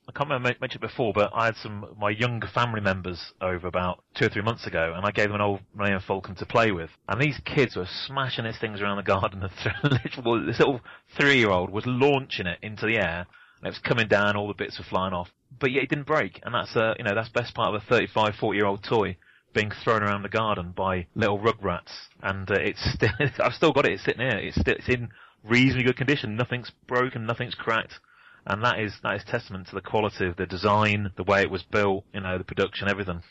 I 0.07 0.11
can't 0.11 0.29
remember 0.29 0.49
I 0.49 0.55
mentioned 0.59 0.83
it 0.83 0.87
before, 0.87 1.13
but 1.13 1.31
I 1.33 1.45
had 1.45 1.55
some 1.55 1.85
my 1.97 2.09
younger 2.09 2.47
family 2.47 2.81
members 2.81 3.31
over 3.39 3.67
about 3.67 4.03
two 4.15 4.25
or 4.25 4.29
three 4.29 4.41
months 4.41 4.67
ago, 4.67 4.93
and 4.95 5.05
I 5.05 5.11
gave 5.11 5.27
them 5.27 5.35
an 5.35 5.41
old 5.41 5.61
Millennium 5.73 6.01
Falcon 6.05 6.35
to 6.35 6.45
play 6.45 6.71
with. 6.71 6.89
And 7.07 7.21
these 7.21 7.39
kids 7.45 7.77
were 7.77 7.87
smashing 8.05 8.43
these 8.43 8.59
things 8.59 8.81
around 8.81 8.97
the 8.97 9.03
garden. 9.03 9.41
And 9.83 9.93
this 9.93 10.59
little 10.59 10.81
three-year-old 11.17 11.69
was 11.69 11.85
launching 11.85 12.47
it 12.47 12.59
into 12.61 12.85
the 12.85 12.97
air, 12.97 13.25
and 13.59 13.65
it 13.65 13.69
was 13.69 13.79
coming 13.79 14.07
down, 14.07 14.35
all 14.35 14.47
the 14.47 14.53
bits 14.53 14.77
were 14.77 14.85
flying 14.85 15.13
off. 15.13 15.29
But 15.57 15.71
yet 15.71 15.83
it 15.83 15.89
didn't 15.89 16.07
break, 16.07 16.41
and 16.43 16.53
that's 16.53 16.75
uh, 16.75 16.95
you 16.97 17.05
know 17.05 17.15
that's 17.15 17.29
best 17.29 17.55
part 17.55 17.73
of 17.73 17.81
a 17.81 17.85
35, 17.85 18.33
40-year-old 18.33 18.83
toy 18.83 19.15
being 19.53 19.71
thrown 19.83 20.03
around 20.03 20.23
the 20.23 20.29
garden 20.29 20.73
by 20.75 21.07
little 21.15 21.39
rugrats, 21.39 22.07
and 22.21 22.51
uh, 22.51 22.55
it's 22.55 22.83
still 22.93 23.09
I've 23.39 23.53
still 23.53 23.71
got 23.71 23.85
it. 23.85 23.93
It's 23.93 24.03
sitting 24.03 24.27
here. 24.27 24.37
It's 24.37 24.59
still 24.59 24.75
it's 24.75 24.89
in 24.89 25.09
reasonably 25.43 25.85
good 25.85 25.97
condition. 25.97 26.35
Nothing's 26.35 26.71
broken. 26.87 27.25
Nothing's 27.25 27.55
cracked 27.55 27.99
and 28.45 28.63
that 28.63 28.79
is 28.79 28.93
that 29.03 29.15
is 29.15 29.23
testament 29.23 29.67
to 29.67 29.75
the 29.75 29.81
quality 29.81 30.25
of 30.25 30.35
the 30.35 30.45
design, 30.45 31.11
the 31.15 31.23
way 31.23 31.41
it 31.41 31.51
was 31.51 31.63
built, 31.63 32.05
you 32.13 32.21
know, 32.21 32.37
the 32.37 32.43
production, 32.43 32.89
everything. 32.89 33.21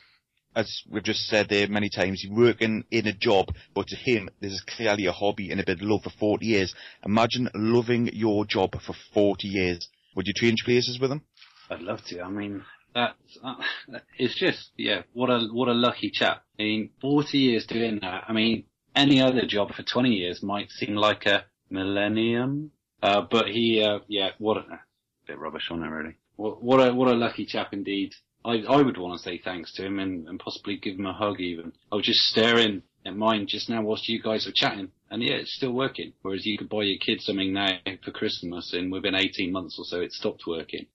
As 0.55 0.83
we've 0.91 1.03
just 1.03 1.27
said 1.29 1.49
there 1.49 1.67
many 1.69 1.89
times, 1.89 2.21
he's 2.21 2.31
working 2.31 2.85
in 2.91 3.07
a 3.07 3.13
job, 3.13 3.55
but 3.75 3.87
to 3.89 3.97
him, 3.97 4.29
this 4.41 4.53
is 4.53 4.61
clearly 4.61 5.07
a 5.07 5.13
hobby 5.13 5.51
and 5.51 5.61
a 5.61 5.65
bit 5.65 5.81
of 5.81 5.83
love 5.83 6.03
for 6.03 6.11
40 6.11 6.45
years. 6.45 6.75
Imagine 7.07 7.49
loving 7.55 8.11
your 8.13 8.45
job 8.45 8.73
for 8.83 8.95
40 9.15 9.49
years. 9.49 9.89
Would 10.15 10.27
you 10.27 10.35
change 10.37 10.65
places 10.65 11.01
with 11.01 11.11
him? 11.11 11.23
I'd 11.71 11.81
love 11.81 12.05
to. 12.09 12.21
I 12.21 12.29
mean, 12.29 12.63
that's, 12.95 13.39
uh, 13.43 13.55
it's 14.19 14.39
just, 14.39 14.73
yeah, 14.77 15.03
what 15.15 15.31
a, 15.31 15.49
what 15.51 15.69
a 15.69 15.73
lucky 15.73 16.11
chap. 16.11 16.45
I 16.59 16.65
mean, 16.65 16.91
40 17.01 17.39
years 17.39 17.67
doing 17.67 18.01
that. 18.03 18.25
I 18.29 18.35
mean, 18.35 18.65
any 18.95 19.23
other 19.23 19.47
job 19.47 19.73
for 19.73 19.83
20 19.83 20.11
years 20.11 20.43
might 20.43 20.71
seem 20.71 20.97
like 20.97 21.25
a 21.25 21.47
millennium. 21.71 22.73
Uh, 23.03 23.23
but 23.23 23.49
he, 23.49 23.83
uh, 23.83 24.01
yeah, 24.07 24.31
what 24.39 24.59
a, 24.59 24.81
bit 25.27 25.39
rubbish 25.39 25.69
on 25.71 25.83
it 25.83 25.89
really. 25.89 26.17
What, 26.37 26.63
what 26.63 26.79
a 26.79 26.95
what 26.95 27.09
a 27.09 27.15
lucky 27.15 27.47
chap 27.47 27.73
indeed. 27.73 28.15
I 28.45 28.63
I 28.69 28.83
would 28.83 28.99
want 28.99 29.19
to 29.19 29.23
say 29.23 29.39
thanks 29.39 29.73
to 29.75 29.87
him 29.87 29.99
and, 29.99 30.29
and 30.29 30.39
possibly 30.39 30.77
give 30.77 30.99
him 30.99 31.07
a 31.07 31.13
hug 31.13 31.41
even. 31.41 31.73
I 31.91 31.97
was 31.97 32.07
just 32.07 32.21
staring 32.21 32.83
at 33.05 33.17
mine 33.17 33.47
just 33.49 33.69
now 33.69 33.83
whilst 33.83 34.09
you 34.09 34.23
guys 34.23 34.47
were 34.47 34.53
chatting, 34.55 34.91
and 35.11 35.23
yeah, 35.23 35.35
it's 35.35 35.55
still 35.55 35.73
working. 35.73 36.13
Whereas 36.23 36.47
you 36.47 36.57
could 36.57 36.69
buy 36.69 36.83
your 36.83 36.99
kids 36.99 37.25
something 37.25 37.53
now 37.53 37.79
for 38.05 38.11
Christmas, 38.11 38.73
and 38.73 38.93
within 38.93 39.15
18 39.15 39.53
months 39.53 39.77
or 39.79 39.85
so, 39.85 40.01
it 40.01 40.13
stopped 40.13 40.45
working. 40.47 40.87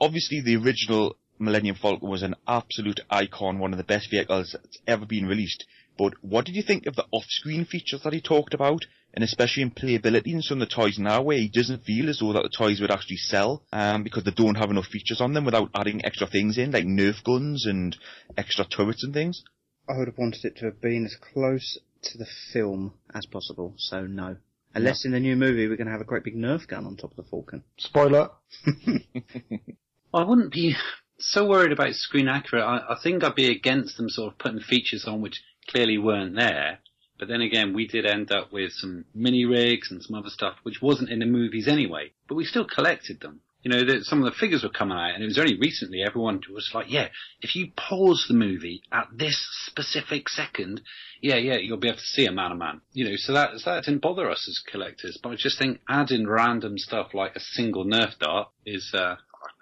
Obviously, 0.00 0.40
the 0.40 0.56
original 0.56 1.16
Millennium 1.38 1.76
Falcon 1.76 2.08
was 2.08 2.22
an 2.22 2.34
absolute 2.46 3.00
icon, 3.10 3.58
one 3.58 3.72
of 3.72 3.78
the 3.78 3.84
best 3.84 4.10
vehicles 4.10 4.52
that's 4.52 4.78
ever 4.86 5.06
been 5.06 5.26
released. 5.26 5.64
But 6.00 6.14
what 6.22 6.46
did 6.46 6.56
you 6.56 6.62
think 6.62 6.86
of 6.86 6.96
the 6.96 7.04
off-screen 7.12 7.66
features 7.66 8.00
that 8.04 8.14
he 8.14 8.22
talked 8.22 8.54
about? 8.54 8.86
and 9.12 9.24
especially 9.24 9.64
in 9.64 9.72
playability 9.72 10.28
in 10.28 10.40
some 10.40 10.62
of 10.62 10.68
the 10.68 10.74
toys 10.74 10.96
now 10.96 11.20
where 11.20 11.36
he 11.36 11.48
doesn't 11.48 11.82
feel 11.82 12.08
as 12.08 12.20
though 12.20 12.32
that 12.32 12.44
the 12.44 12.48
toys 12.48 12.80
would 12.80 12.92
actually 12.92 13.16
sell 13.16 13.64
um, 13.72 14.04
because 14.04 14.22
they 14.22 14.30
don't 14.30 14.54
have 14.54 14.70
enough 14.70 14.86
features 14.86 15.20
on 15.20 15.32
them 15.32 15.44
without 15.44 15.68
adding 15.74 16.04
extra 16.04 16.28
things 16.28 16.56
in 16.56 16.70
like 16.70 16.84
Nerf 16.84 17.24
guns 17.24 17.66
and 17.66 17.96
extra 18.38 18.64
turrets 18.64 19.02
and 19.02 19.12
things. 19.12 19.42
I 19.88 19.98
would 19.98 20.06
have 20.06 20.16
wanted 20.16 20.44
it 20.44 20.56
to 20.58 20.66
have 20.66 20.80
been 20.80 21.04
as 21.04 21.16
close 21.16 21.76
to 22.02 22.18
the 22.18 22.26
film 22.52 22.94
as 23.12 23.26
possible, 23.26 23.74
so 23.78 24.06
no. 24.06 24.36
Unless 24.74 25.04
in 25.04 25.10
the 25.10 25.18
new 25.18 25.34
movie 25.34 25.66
we're 25.66 25.76
going 25.76 25.88
to 25.88 25.92
have 25.92 26.00
a 26.00 26.04
great 26.04 26.22
big 26.22 26.36
Nerf 26.36 26.68
gun 26.68 26.86
on 26.86 26.96
top 26.96 27.10
of 27.10 27.16
the 27.16 27.28
Falcon. 27.28 27.64
Spoiler. 27.78 28.30
I 30.14 30.22
wouldn't 30.22 30.52
be 30.52 30.76
so 31.18 31.48
worried 31.48 31.72
about 31.72 31.94
screen 31.94 32.28
accurate. 32.28 32.64
I, 32.64 32.78
I 32.90 32.96
think 33.02 33.24
I'd 33.24 33.34
be 33.34 33.50
against 33.50 33.96
them 33.96 34.08
sort 34.08 34.32
of 34.32 34.38
putting 34.38 34.60
features 34.60 35.04
on 35.06 35.20
which 35.20 35.42
clearly 35.70 35.98
weren't 35.98 36.36
there. 36.36 36.78
But 37.18 37.28
then 37.28 37.42
again, 37.42 37.74
we 37.74 37.86
did 37.86 38.06
end 38.06 38.32
up 38.32 38.52
with 38.52 38.72
some 38.72 39.04
mini 39.14 39.44
rigs 39.44 39.90
and 39.90 40.02
some 40.02 40.16
other 40.16 40.30
stuff 40.30 40.56
which 40.62 40.80
wasn't 40.80 41.10
in 41.10 41.18
the 41.18 41.26
movies 41.26 41.68
anyway. 41.68 42.12
But 42.28 42.36
we 42.36 42.44
still 42.44 42.64
collected 42.64 43.20
them. 43.20 43.40
You 43.62 43.70
know, 43.70 43.84
the, 43.84 44.02
some 44.04 44.22
of 44.22 44.24
the 44.24 44.38
figures 44.38 44.62
were 44.62 44.70
coming 44.70 44.96
out, 44.96 45.14
and 45.14 45.22
it 45.22 45.26
was 45.26 45.38
only 45.38 45.58
recently 45.58 46.02
everyone 46.02 46.40
was 46.50 46.70
like, 46.72 46.90
"Yeah, 46.90 47.08
if 47.42 47.54
you 47.54 47.72
pause 47.76 48.24
the 48.26 48.32
movie 48.32 48.82
at 48.90 49.08
this 49.12 49.36
specific 49.66 50.30
second, 50.30 50.80
yeah, 51.20 51.36
yeah, 51.36 51.56
you'll 51.56 51.76
be 51.76 51.88
able 51.88 51.98
to 51.98 52.04
see 52.04 52.24
a 52.24 52.32
man 52.32 52.52
a 52.52 52.54
man." 52.54 52.80
You 52.94 53.10
know, 53.10 53.16
so 53.16 53.34
that 53.34 53.50
that 53.66 53.84
didn't 53.84 54.00
bother 54.00 54.30
us 54.30 54.48
as 54.48 54.62
collectors. 54.66 55.18
But 55.22 55.32
I 55.32 55.34
just 55.36 55.58
think 55.58 55.80
adding 55.90 56.26
random 56.26 56.78
stuff 56.78 57.12
like 57.12 57.36
a 57.36 57.40
single 57.40 57.84
Nerf 57.84 58.18
dart 58.18 58.48
is 58.64 58.94
uh, 58.94 59.16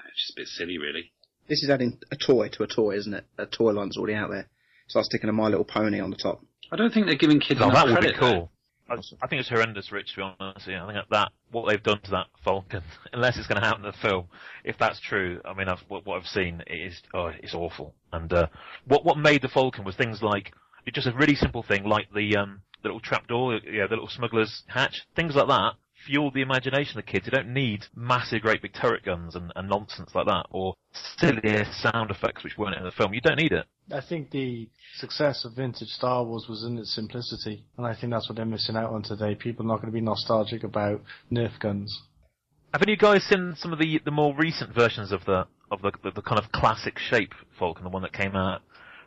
it's 0.06 0.26
just 0.26 0.38
a 0.38 0.40
bit 0.42 0.46
silly, 0.46 0.78
really. 0.78 1.10
This 1.48 1.64
is 1.64 1.70
adding 1.70 1.98
a 2.12 2.16
toy 2.16 2.50
to 2.50 2.62
a 2.62 2.68
toy, 2.68 2.96
isn't 2.98 3.14
it? 3.14 3.24
A 3.36 3.46
toy 3.46 3.72
line's 3.72 3.96
already 3.96 4.14
out 4.14 4.30
there. 4.30 4.48
It's 4.88 4.94
like 4.94 5.04
sticking 5.04 5.28
a 5.28 5.34
My 5.34 5.48
Little 5.48 5.66
Pony 5.66 6.00
on 6.00 6.08
the 6.08 6.16
top. 6.16 6.42
I 6.72 6.76
don't 6.76 6.90
think 6.90 7.04
they're 7.04 7.14
giving 7.14 7.40
kids 7.40 7.60
No, 7.60 7.66
enough 7.68 7.88
that 7.88 8.00
would 8.00 8.00
be 8.00 8.18
cool. 8.18 8.50
I, 8.88 8.94
I 9.20 9.26
think 9.26 9.40
it's 9.40 9.50
horrendous, 9.50 9.92
Rich. 9.92 10.14
To 10.14 10.16
be 10.16 10.22
honest, 10.40 10.66
yeah, 10.66 10.82
I 10.86 10.94
think 10.94 11.04
that 11.10 11.30
what 11.50 11.68
they've 11.68 11.82
done 11.82 12.00
to 12.04 12.10
that 12.12 12.28
Falcon, 12.42 12.82
unless 13.12 13.36
it's 13.36 13.46
going 13.46 13.60
to 13.60 13.66
happen 13.66 13.84
in 13.84 13.92
the 13.92 14.08
film, 14.08 14.28
if 14.64 14.78
that's 14.78 14.98
true, 14.98 15.42
I 15.44 15.52
mean, 15.52 15.68
I've, 15.68 15.80
what, 15.88 16.06
what 16.06 16.18
I've 16.18 16.26
seen 16.26 16.62
is 16.66 17.02
oh, 17.12 17.26
it's 17.26 17.54
awful. 17.54 17.94
And 18.14 18.32
uh, 18.32 18.46
what 18.86 19.04
what 19.04 19.18
made 19.18 19.42
the 19.42 19.48
Falcon 19.48 19.84
was 19.84 19.94
things 19.94 20.22
like 20.22 20.54
it's 20.86 20.94
just 20.94 21.06
a 21.06 21.12
really 21.12 21.34
simple 21.34 21.62
thing, 21.62 21.84
like 21.84 22.06
the 22.14 22.36
um, 22.36 22.62
the 22.82 22.88
little 22.88 23.00
trapdoor, 23.00 23.60
yeah, 23.70 23.86
the 23.88 23.94
little 23.94 24.08
smuggler's 24.08 24.62
hatch, 24.68 25.06
things 25.14 25.34
like 25.34 25.48
that 25.48 25.74
fuel 26.06 26.30
the 26.30 26.42
imagination 26.42 26.98
of 26.98 27.04
the 27.04 27.10
kids. 27.10 27.26
You 27.26 27.32
don't 27.32 27.52
need 27.52 27.84
massive, 27.94 28.42
great 28.42 28.62
big 28.62 28.72
turret 28.74 29.04
guns 29.04 29.34
and, 29.34 29.52
and 29.56 29.68
nonsense 29.68 30.10
like 30.14 30.26
that, 30.26 30.46
or 30.50 30.74
silly 31.18 31.64
sound 31.80 32.10
effects 32.10 32.44
which 32.44 32.56
weren't 32.56 32.76
in 32.76 32.84
the 32.84 32.90
film. 32.90 33.14
You 33.14 33.20
don't 33.20 33.38
need 33.38 33.52
it. 33.52 33.66
I 33.92 34.00
think 34.00 34.30
the 34.30 34.68
success 34.96 35.44
of 35.44 35.54
vintage 35.54 35.88
Star 35.88 36.24
Wars 36.24 36.46
was 36.48 36.64
in 36.64 36.78
its 36.78 36.94
simplicity, 36.94 37.64
and 37.76 37.86
I 37.86 37.94
think 37.94 38.12
that's 38.12 38.28
what 38.28 38.36
they're 38.36 38.44
missing 38.44 38.76
out 38.76 38.92
on 38.92 39.02
today. 39.02 39.34
People 39.34 39.64
are 39.64 39.68
not 39.68 39.76
going 39.76 39.92
to 39.92 39.92
be 39.92 40.00
nostalgic 40.00 40.62
about 40.62 41.02
Nerf 41.32 41.58
guns. 41.58 42.02
Have 42.74 42.82
any 42.82 42.92
of 42.92 42.98
you 43.00 43.00
guys 43.00 43.24
seen 43.24 43.54
some 43.56 43.72
of 43.72 43.78
the, 43.78 44.00
the 44.04 44.10
more 44.10 44.34
recent 44.36 44.74
versions 44.74 45.10
of 45.10 45.24
the 45.24 45.46
of 45.70 45.82
the, 45.82 45.92
the, 46.02 46.10
the 46.10 46.22
kind 46.22 46.38
of 46.38 46.50
classic 46.52 46.98
shape 46.98 47.32
Falcon, 47.58 47.84
the 47.84 47.90
one 47.90 48.02
that 48.02 48.12
came 48.12 48.34
out, 48.36 48.62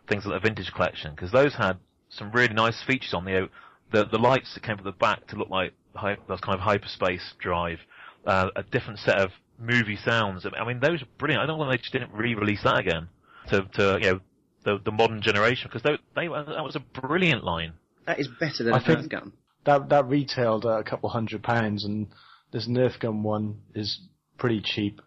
things 0.07 0.25
like 0.25 0.41
the 0.41 0.47
vintage 0.47 0.71
collection? 0.73 1.11
Because 1.15 1.31
those 1.31 1.53
had 1.55 1.77
some 2.09 2.31
really 2.31 2.53
nice 2.53 2.81
features 2.83 3.13
on 3.13 3.25
the 3.25 3.49
the 3.91 4.05
the 4.05 4.17
lights 4.17 4.53
that 4.55 4.63
came 4.63 4.77
from 4.77 4.85
the 4.85 4.91
back 4.91 5.27
to 5.27 5.35
look 5.35 5.49
like 5.49 5.73
hy- 5.95 6.17
those 6.27 6.39
kind 6.41 6.55
of 6.55 6.61
hyperspace 6.61 7.33
drive, 7.39 7.79
uh, 8.25 8.49
a 8.55 8.63
different 8.63 8.99
set 8.99 9.17
of 9.19 9.31
movie 9.59 9.97
sounds. 9.97 10.45
I 10.45 10.65
mean, 10.65 10.79
those 10.79 11.01
are 11.01 11.07
brilliant. 11.17 11.43
I 11.43 11.45
don't 11.45 11.57
know 11.59 11.65
why 11.65 11.71
they 11.71 11.77
just 11.77 11.93
didn't 11.93 12.11
re-release 12.13 12.63
that 12.63 12.79
again 12.79 13.07
to 13.49 13.61
to 13.75 13.97
you 14.01 14.11
know 14.13 14.19
the 14.63 14.79
the 14.83 14.91
modern 14.91 15.21
generation 15.21 15.69
because 15.71 15.83
they, 15.83 15.97
they 16.15 16.27
that 16.27 16.63
was 16.63 16.75
a 16.75 16.79
brilliant 17.01 17.43
line. 17.43 17.73
That 18.07 18.19
is 18.19 18.27
better 18.39 18.63
than 18.63 18.73
I 18.73 18.77
a 18.77 18.81
think- 18.81 18.99
Nerf 18.99 19.09
gun. 19.09 19.33
That 19.65 19.89
that 19.89 20.07
retailed 20.07 20.65
at 20.65 20.79
a 20.79 20.83
couple 20.83 21.09
hundred 21.09 21.43
pounds, 21.43 21.85
and 21.85 22.07
this 22.51 22.67
Nerf 22.67 22.99
gun 22.99 23.21
one 23.23 23.61
is 23.75 23.99
pretty 24.37 24.61
cheap. 24.61 25.01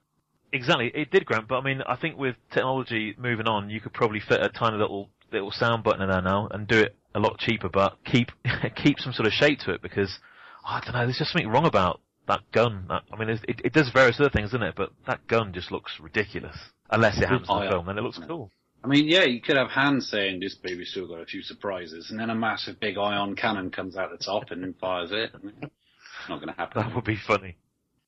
Exactly, 0.52 0.92
it 0.94 1.10
did, 1.10 1.26
Grant. 1.26 1.48
But 1.48 1.56
I 1.56 1.62
mean, 1.64 1.82
I 1.84 1.96
think 1.96 2.16
with 2.16 2.36
technology 2.52 3.16
moving 3.18 3.48
on, 3.48 3.68
you 3.70 3.80
could 3.80 3.92
probably 3.92 4.20
fit 4.20 4.40
a 4.40 4.48
tiny 4.48 4.76
little 4.76 5.10
little 5.32 5.50
sound 5.50 5.82
button 5.82 6.02
in 6.02 6.08
there 6.08 6.22
now 6.22 6.46
and 6.52 6.68
do 6.68 6.78
it 6.78 6.94
a 7.16 7.18
lot 7.18 7.38
cheaper, 7.38 7.68
but 7.68 7.98
keep 8.04 8.30
keep 8.76 9.00
some 9.00 9.12
sort 9.12 9.26
of 9.26 9.32
shape 9.32 9.58
to 9.60 9.72
it 9.72 9.82
because 9.82 10.20
I 10.64 10.80
don't 10.80 10.94
know. 10.94 11.04
There's 11.04 11.18
just 11.18 11.32
something 11.32 11.48
wrong 11.48 11.66
about 11.66 12.00
that 12.26 12.40
gun. 12.52 12.86
That, 12.88 13.02
I 13.12 13.16
mean, 13.16 13.28
it, 13.28 13.60
it 13.64 13.72
does 13.72 13.90
various 13.90 14.18
other 14.18 14.30
things, 14.30 14.50
doesn't 14.50 14.66
it? 14.66 14.74
But 14.76 14.90
that 15.06 15.26
gun 15.26 15.52
just 15.52 15.70
looks 15.70 16.00
ridiculous. 16.00 16.56
Unless 16.90 17.18
it 17.18 17.28
happens 17.28 17.48
in 17.48 17.60
the 17.60 17.70
film, 17.70 17.86
then 17.86 17.98
it 17.98 18.02
looks 18.02 18.18
cool. 18.26 18.50
I 18.82 18.86
mean, 18.86 19.08
yeah, 19.08 19.24
you 19.24 19.40
could 19.40 19.56
have 19.56 19.70
Han 19.70 20.00
saying 20.00 20.40
this 20.40 20.54
baby's 20.54 20.90
still 20.90 21.08
got 21.08 21.20
a 21.20 21.26
few 21.26 21.42
surprises, 21.42 22.10
and 22.10 22.20
then 22.20 22.28
a 22.28 22.34
massive 22.34 22.78
big 22.78 22.98
ion 22.98 23.34
cannon 23.34 23.70
comes 23.70 23.96
out 23.96 24.10
the 24.10 24.22
top 24.22 24.50
and 24.50 24.76
fires 24.76 25.10
it. 25.10 25.30
It's 25.34 26.28
not 26.28 26.36
going 26.36 26.48
to 26.48 26.54
happen. 26.54 26.82
That 26.82 26.94
would 26.94 27.04
be 27.04 27.16
funny. 27.16 27.56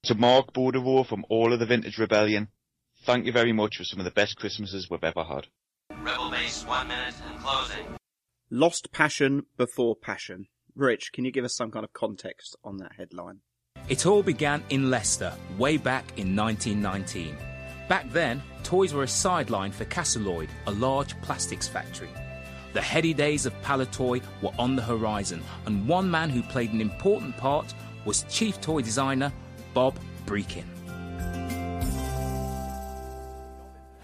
To 0.05 0.15
Mark 0.15 0.53
Boudreaux 0.53 1.07
from 1.07 1.25
all 1.31 1.53
of 1.53 1.59
the 1.59 1.67
Vintage 1.67 1.99
Rebellion, 1.99 2.49
thank 3.05 3.25
you 3.25 3.33
very 3.33 3.53
much 3.53 3.79
for 3.79 3.85
some 3.85 3.99
of 3.99 4.05
the 4.05 4.11
best 4.11 4.37
Christmases 4.37 4.89
we've 4.91 5.03
ever 5.03 5.25
had. 5.25 5.47
Rebel 6.03 6.31
base 6.31 6.65
one 6.67 6.89
minute 6.89 7.15
and 7.27 7.41
closing. 7.41 7.97
Lost 8.51 8.93
passion 8.93 9.47
before 9.57 9.97
passion. 9.97 10.47
Rich, 10.77 11.13
can 11.13 11.25
you 11.25 11.31
give 11.31 11.47
us 11.47 11.55
some 11.55 11.71
kind 11.71 11.85
of 11.85 11.93
context 11.95 12.55
on 12.63 12.77
that 12.77 12.93
headline? 12.99 13.41
It 13.89 14.05
all 14.05 14.23
began 14.23 14.63
in 14.69 14.91
Leicester, 14.91 15.33
way 15.57 15.79
back 15.79 16.05
in 16.19 16.37
1919. 16.37 17.35
Back 17.89 18.11
then, 18.11 18.43
toys 18.63 18.93
were 18.93 19.05
a 19.05 19.09
sideline 19.09 19.73
for 19.73 19.87
Cascelloid, 19.87 20.49
a 20.67 20.73
large 20.73 21.19
plastics 21.23 21.67
factory. 21.67 22.11
The 22.75 22.83
heady 22.83 23.15
days 23.15 23.47
of 23.47 23.55
Palitoy 23.63 24.23
were 24.43 24.51
on 24.59 24.77
the 24.77 24.83
horizon, 24.83 25.43
and 25.65 25.89
one 25.89 26.11
man 26.11 26.29
who 26.29 26.43
played 26.43 26.75
an 26.75 26.83
important 26.83 27.39
part 27.39 27.73
was 28.05 28.25
chief 28.29 28.61
toy 28.61 28.83
designer 28.83 29.33
Bob 29.73 29.99
Brechin. 30.27 30.67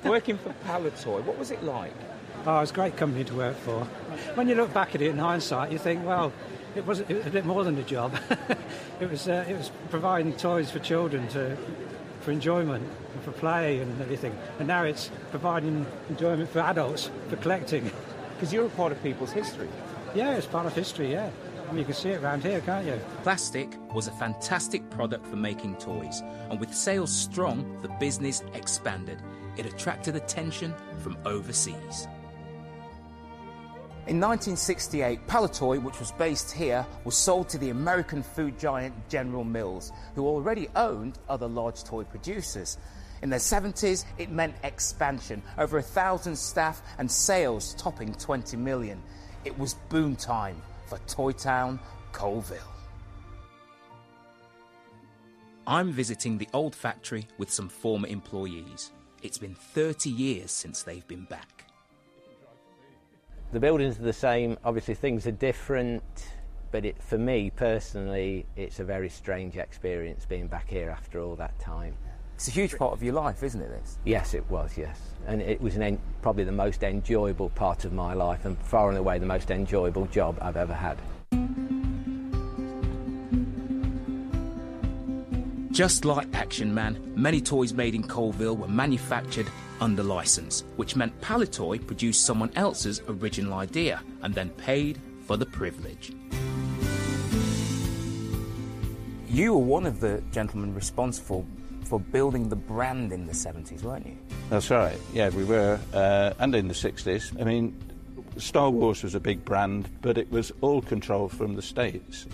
Working 0.05 0.39
for 0.39 0.55
Palitoy, 0.67 1.23
what 1.25 1.39
was 1.39 1.51
it 1.51 1.63
like? 1.63 1.93
Oh, 2.47 2.57
it 2.57 2.61
was 2.61 2.71
a 2.71 2.75
great 2.75 2.97
company 2.97 3.25
to 3.25 3.35
work 3.35 3.57
for. 3.59 3.85
When 4.35 4.49
you 4.49 4.55
look 4.55 4.73
back 4.73 4.95
at 4.95 5.03
it 5.03 5.11
in 5.11 5.19
hindsight, 5.19 5.71
you 5.71 5.79
think, 5.79 6.05
well, 6.05 6.33
it 6.75 6.87
was, 6.87 7.01
it 7.01 7.15
was 7.15 7.27
a 7.27 7.31
bit 7.31 7.45
more 7.45 7.65
than 7.65 7.77
a 7.79 7.83
job. 7.83 8.17
it 9.01 9.11
was 9.11 9.29
uh, 9.29 9.45
it 9.49 9.57
was 9.57 9.71
providing 9.91 10.33
toys 10.35 10.71
for 10.71 10.79
children 10.79 11.29
to 11.29 11.57
for 12.21 12.31
enjoyment 12.31 12.89
and 13.15 13.23
for 13.23 13.33
play 13.33 13.81
and 13.81 14.01
everything. 14.01 14.37
And 14.59 14.69
now 14.69 14.85
it's 14.85 15.11
providing 15.31 15.87
enjoyment 16.09 16.49
for 16.49 16.61
adults 16.61 17.11
for 17.29 17.37
collecting. 17.37 17.91
Because 18.35 18.53
you're 18.53 18.67
a 18.67 18.71
part 18.71 18.93
of 18.93 19.03
people's 19.03 19.33
history. 19.33 19.69
Yeah, 20.15 20.35
it's 20.37 20.47
part 20.47 20.67
of 20.67 20.75
history. 20.75 21.13
Yeah, 21.13 21.31
I 21.69 21.73
mean 21.73 21.81
you 21.81 21.85
can 21.85 21.95
see 21.95 22.11
it 22.11 22.23
around 22.23 22.43
here, 22.43 22.61
can't 22.61 22.87
you? 22.87 22.99
Plastic 23.23 23.69
was 23.93 24.07
a 24.07 24.13
fantastic 24.13 24.89
product 24.91 25.27
for 25.27 25.37
making 25.37 25.77
toys, 25.77 26.23
and 26.51 26.59
with 26.59 26.75
sales 26.75 27.13
strong, 27.13 27.79
the 27.83 27.89
business 28.01 28.43
expanded. 28.55 29.19
It 29.57 29.67
attracted 29.67 30.17
attention 30.17 30.75
from 30.99 31.19
overseas. 31.27 32.09
In 34.09 34.19
1968, 34.19 35.29
Palitoy, 35.29 35.81
which 35.81 36.01
was 36.01 36.11
based 36.11 36.51
here, 36.51 36.85
was 37.05 37.17
sold 37.17 37.49
to 37.51 37.59
the 37.59 37.71
American 37.71 38.21
food 38.21 38.59
giant 38.59 38.93
General 39.09 39.45
Mills, 39.45 39.93
who 40.17 40.27
already 40.27 40.67
owned 40.75 41.21
other 41.29 41.47
large 41.47 41.85
toy 41.85 42.03
producers. 42.03 42.79
In 43.23 43.31
the 43.31 43.37
70s, 43.37 44.05
it 44.19 44.29
meant 44.29 44.57
expansion, 44.65 45.41
over 45.57 45.79
a 45.79 45.83
thousand 45.83 46.35
staff 46.35 46.83
and 46.99 47.09
sales 47.09 47.75
topping 47.75 48.13
20 48.15 48.57
million. 48.57 49.01
It 49.45 49.57
was 49.57 49.75
boom 49.89 50.17
time 50.17 50.61
for 50.87 50.99
Toy 51.07 51.31
Town, 51.31 51.79
Coalville. 52.13 52.59
I'm 55.65 55.93
visiting 55.93 56.39
the 56.39 56.49
old 56.53 56.75
factory 56.75 57.29
with 57.39 57.53
some 57.53 57.69
former 57.69 58.09
employees. 58.09 58.91
It's 59.23 59.39
been 59.39 59.55
30 59.55 60.11
years 60.11 60.51
since 60.51 60.83
they've 60.83 61.07
been 61.07 61.27
back. 61.27 61.52
The 63.53 63.61
buildings 63.61 64.01
are 64.01 64.03
the 64.03 64.15
same. 64.15 64.57
Obviously, 64.65 64.95
things 64.95 65.27
are 65.27 65.33
different, 65.33 66.03
but 66.71 66.87
it, 66.87 67.03
for 67.03 67.19
me 67.19 67.51
personally, 67.51 68.47
it's 68.57 68.81
a 68.81 68.85
very 68.85 69.11
strange 69.11 69.59
experience 69.59 70.25
being 70.25 70.47
back 70.47 70.71
here 70.71 70.89
after 70.89 71.21
all 71.21 71.37
that 71.37 71.59
time. 71.61 71.95
It's 72.35 72.49
a 72.49 72.51
huge 72.51 72.79
part 72.79 72.95
of 72.95 73.03
your 73.03 73.13
life, 73.13 73.43
isn't 73.43 73.61
it, 73.61 73.69
this? 73.69 73.99
Yes, 74.07 74.33
it 74.33 74.49
was. 74.49 74.79
Yes, 74.79 74.99
and 75.27 75.43
it 75.43 75.61
was 75.61 75.77
an 75.77 75.83
en- 75.83 76.01
probably 76.23 76.45
the 76.45 76.51
most 76.51 76.83
enjoyable 76.83 77.51
part 77.51 77.85
of 77.85 77.93
my 77.93 78.15
life, 78.15 78.47
and 78.47 78.57
far 78.57 78.89
and 78.89 78.97
away 78.97 79.19
the 79.19 79.27
most 79.27 79.51
enjoyable 79.51 80.07
job 80.07 80.39
I've 80.41 80.57
ever 80.57 80.73
had. 80.73 80.97
Just 85.73 86.07
like 86.07 86.27
Action 86.35 86.73
Man, 86.73 87.13
many 87.15 87.43
toys 87.43 87.75
made 87.75 87.95
in 87.95 88.03
Coalville 88.03 88.57
were 88.57 88.69
manufactured 88.69 89.47
under 89.83 90.05
license, 90.05 90.63
which 90.77 90.95
meant 90.95 91.21
Palitoy 91.21 91.85
produced 91.85 92.25
someone 92.25 92.53
else's 92.55 93.03
original 93.09 93.55
idea 93.55 94.01
and 94.23 94.33
then 94.33 94.49
paid 94.51 95.01
for 95.27 95.37
the 95.37 95.45
privilege. 95.45 96.13
You 99.29 99.55
were 99.55 99.59
one 99.59 99.85
of 99.85 99.99
the 99.99 100.23
gentlemen 100.31 100.73
responsible 100.73 101.45
for 101.85 101.99
building 101.99 102.49
the 102.49 102.57
brand 102.57 103.13
in 103.13 103.27
the 103.27 103.33
70s, 103.33 103.83
weren't 103.83 104.07
you? 104.07 104.17
That's 104.51 104.71
right. 104.71 104.97
Yeah, 105.13 105.31
we 105.31 105.45
were, 105.45 105.81
uh, 105.93 106.35
and 106.39 106.55
in 106.55 106.69
the 106.69 106.75
60s. 106.75 107.41
I 107.41 107.45
mean, 107.45 107.77
Star 108.37 108.71
Wars 108.71 109.03
was 109.03 109.17
a 109.17 109.21
big 109.21 109.45
brand, 109.45 109.89
but 110.01 110.17
it 110.17 110.31
was 110.31 110.53
all 110.61 110.81
controlled 110.81 111.33
from 111.33 111.57
the 111.57 111.63
States. 111.63 112.27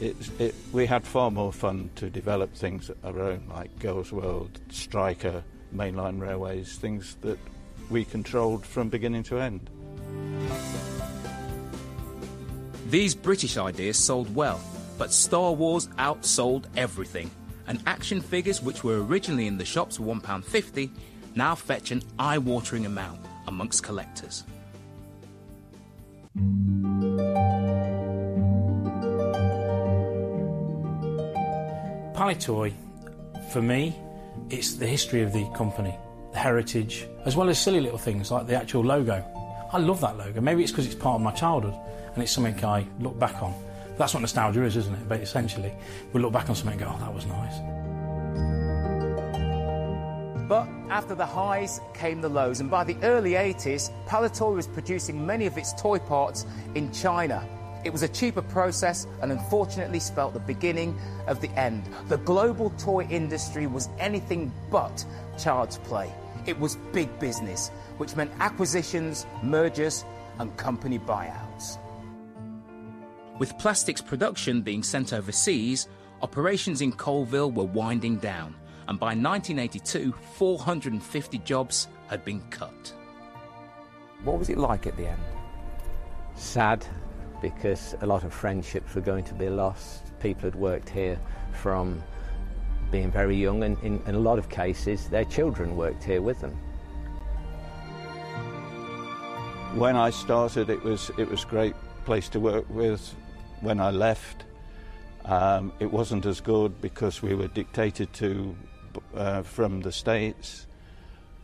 It's, 0.00 0.30
it, 0.38 0.54
we 0.72 0.86
had 0.86 1.04
far 1.04 1.32
more 1.32 1.52
fun 1.52 1.90
to 1.96 2.08
develop 2.08 2.54
things 2.54 2.88
of 2.88 3.04
our 3.04 3.20
own, 3.20 3.42
like 3.48 3.76
Girls 3.80 4.12
World, 4.12 4.60
Striker, 4.70 5.42
mainline 5.74 6.20
railways, 6.20 6.76
things 6.76 7.16
that 7.22 7.38
we 7.90 8.04
controlled 8.04 8.64
from 8.64 8.88
beginning 8.88 9.22
to 9.24 9.38
end. 9.38 9.70
These 12.90 13.14
British 13.14 13.56
ideas 13.58 13.98
sold 13.98 14.34
well, 14.34 14.60
but 14.96 15.12
Star 15.12 15.52
Wars 15.52 15.88
outsold 15.98 16.64
everything. 16.76 17.30
And 17.66 17.82
action 17.86 18.22
figures, 18.22 18.62
which 18.62 18.82
were 18.82 19.04
originally 19.04 19.46
in 19.46 19.58
the 19.58 19.64
shops 19.64 19.98
for 19.98 20.04
£1.50, 20.04 20.90
now 21.34 21.54
fetch 21.54 21.90
an 21.90 22.02
eye 22.18 22.38
watering 22.38 22.86
amount 22.86 23.20
amongst 23.46 23.82
collectors. 23.82 24.44
Palitoy, 32.14 32.72
for 33.52 33.60
me, 33.60 33.94
it's 34.50 34.74
the 34.74 34.86
history 34.86 35.22
of 35.22 35.32
the 35.32 35.48
company, 35.56 35.94
the 36.32 36.38
heritage, 36.38 37.06
as 37.24 37.36
well 37.36 37.48
as 37.48 37.60
silly 37.60 37.80
little 37.80 37.98
things 37.98 38.30
like 38.30 38.46
the 38.46 38.54
actual 38.54 38.82
logo. 38.82 39.24
I 39.72 39.78
love 39.78 40.00
that 40.00 40.16
logo. 40.16 40.40
Maybe 40.40 40.62
it's 40.62 40.72
because 40.72 40.86
it's 40.86 40.94
part 40.94 41.16
of 41.16 41.20
my 41.20 41.32
childhood 41.32 41.74
and 42.14 42.22
it's 42.22 42.32
something 42.32 42.64
I 42.64 42.86
look 43.00 43.18
back 43.18 43.42
on. 43.42 43.54
That's 43.98 44.14
what 44.14 44.20
nostalgia 44.20 44.62
is, 44.62 44.76
isn't 44.76 44.94
it? 44.94 45.08
But 45.08 45.20
essentially, 45.20 45.72
we 46.12 46.20
look 46.20 46.32
back 46.32 46.48
on 46.48 46.56
something 46.56 46.80
and 46.80 46.88
go, 46.88 46.94
oh, 46.94 47.00
that 47.00 47.12
was 47.12 47.26
nice. 47.26 47.58
But 50.48 50.66
after 50.88 51.14
the 51.14 51.26
highs 51.26 51.80
came 51.92 52.22
the 52.22 52.28
lows, 52.30 52.60
and 52.60 52.70
by 52.70 52.84
the 52.84 52.96
early 53.02 53.32
80s, 53.32 53.90
Palitoy 54.06 54.54
was 54.54 54.66
producing 54.66 55.26
many 55.26 55.44
of 55.44 55.58
its 55.58 55.74
toy 55.74 55.98
parts 55.98 56.46
in 56.74 56.90
China. 56.92 57.46
It 57.84 57.92
was 57.92 58.02
a 58.02 58.08
cheaper 58.08 58.42
process 58.42 59.06
and 59.22 59.30
unfortunately 59.30 60.00
spelt 60.00 60.34
the 60.34 60.40
beginning 60.40 60.98
of 61.26 61.40
the 61.40 61.50
end. 61.50 61.84
The 62.08 62.18
global 62.18 62.70
toy 62.78 63.06
industry 63.10 63.66
was 63.66 63.88
anything 63.98 64.52
but 64.70 65.04
child's 65.38 65.78
play. 65.78 66.12
It 66.46 66.58
was 66.58 66.76
big 66.92 67.18
business, 67.18 67.68
which 67.98 68.16
meant 68.16 68.32
acquisitions, 68.40 69.26
mergers, 69.42 70.04
and 70.38 70.56
company 70.56 70.98
buyouts. 70.98 71.78
With 73.38 73.56
plastics 73.58 74.00
production 74.00 74.62
being 74.62 74.82
sent 74.82 75.12
overseas, 75.12 75.88
operations 76.22 76.80
in 76.80 76.92
Coalville 76.92 77.52
were 77.52 77.64
winding 77.64 78.16
down, 78.16 78.54
and 78.88 78.98
by 78.98 79.08
1982, 79.08 80.12
450 80.34 81.38
jobs 81.38 81.88
had 82.08 82.24
been 82.24 82.40
cut. 82.50 82.92
What 84.24 84.38
was 84.38 84.48
it 84.48 84.58
like 84.58 84.86
at 84.86 84.96
the 84.96 85.08
end? 85.08 85.22
Sad 86.34 86.84
because 87.40 87.94
a 88.00 88.06
lot 88.06 88.24
of 88.24 88.32
friendships 88.32 88.94
were 88.94 89.00
going 89.00 89.24
to 89.24 89.34
be 89.34 89.48
lost. 89.48 90.12
People 90.20 90.42
had 90.42 90.54
worked 90.54 90.88
here 90.88 91.18
from 91.52 92.02
being 92.90 93.10
very 93.10 93.36
young, 93.36 93.62
and 93.64 93.78
in, 93.82 94.02
in 94.06 94.14
a 94.14 94.18
lot 94.18 94.38
of 94.38 94.48
cases, 94.48 95.08
their 95.08 95.24
children 95.24 95.76
worked 95.76 96.02
here 96.02 96.22
with 96.22 96.40
them. 96.40 96.58
When 99.74 99.96
I 99.96 100.10
started, 100.10 100.70
it 100.70 100.82
was 100.82 101.10
it 101.18 101.28
was 101.28 101.44
a 101.44 101.46
great 101.46 101.74
place 102.04 102.28
to 102.30 102.40
work 102.40 102.64
with. 102.70 103.14
When 103.60 103.80
I 103.80 103.90
left, 103.90 104.44
um, 105.24 105.72
it 105.78 105.92
wasn't 105.92 106.24
as 106.26 106.40
good 106.40 106.80
because 106.80 107.22
we 107.22 107.34
were 107.34 107.48
dictated 107.48 108.12
to 108.14 108.56
uh, 109.14 109.42
from 109.42 109.82
the 109.82 109.92
states, 109.92 110.66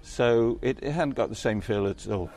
so 0.02 0.58
it, 0.62 0.78
it 0.82 0.92
hadn't 0.92 1.14
got 1.14 1.28
the 1.28 1.34
same 1.34 1.60
feel 1.60 1.86
at 1.86 2.08
all. 2.08 2.30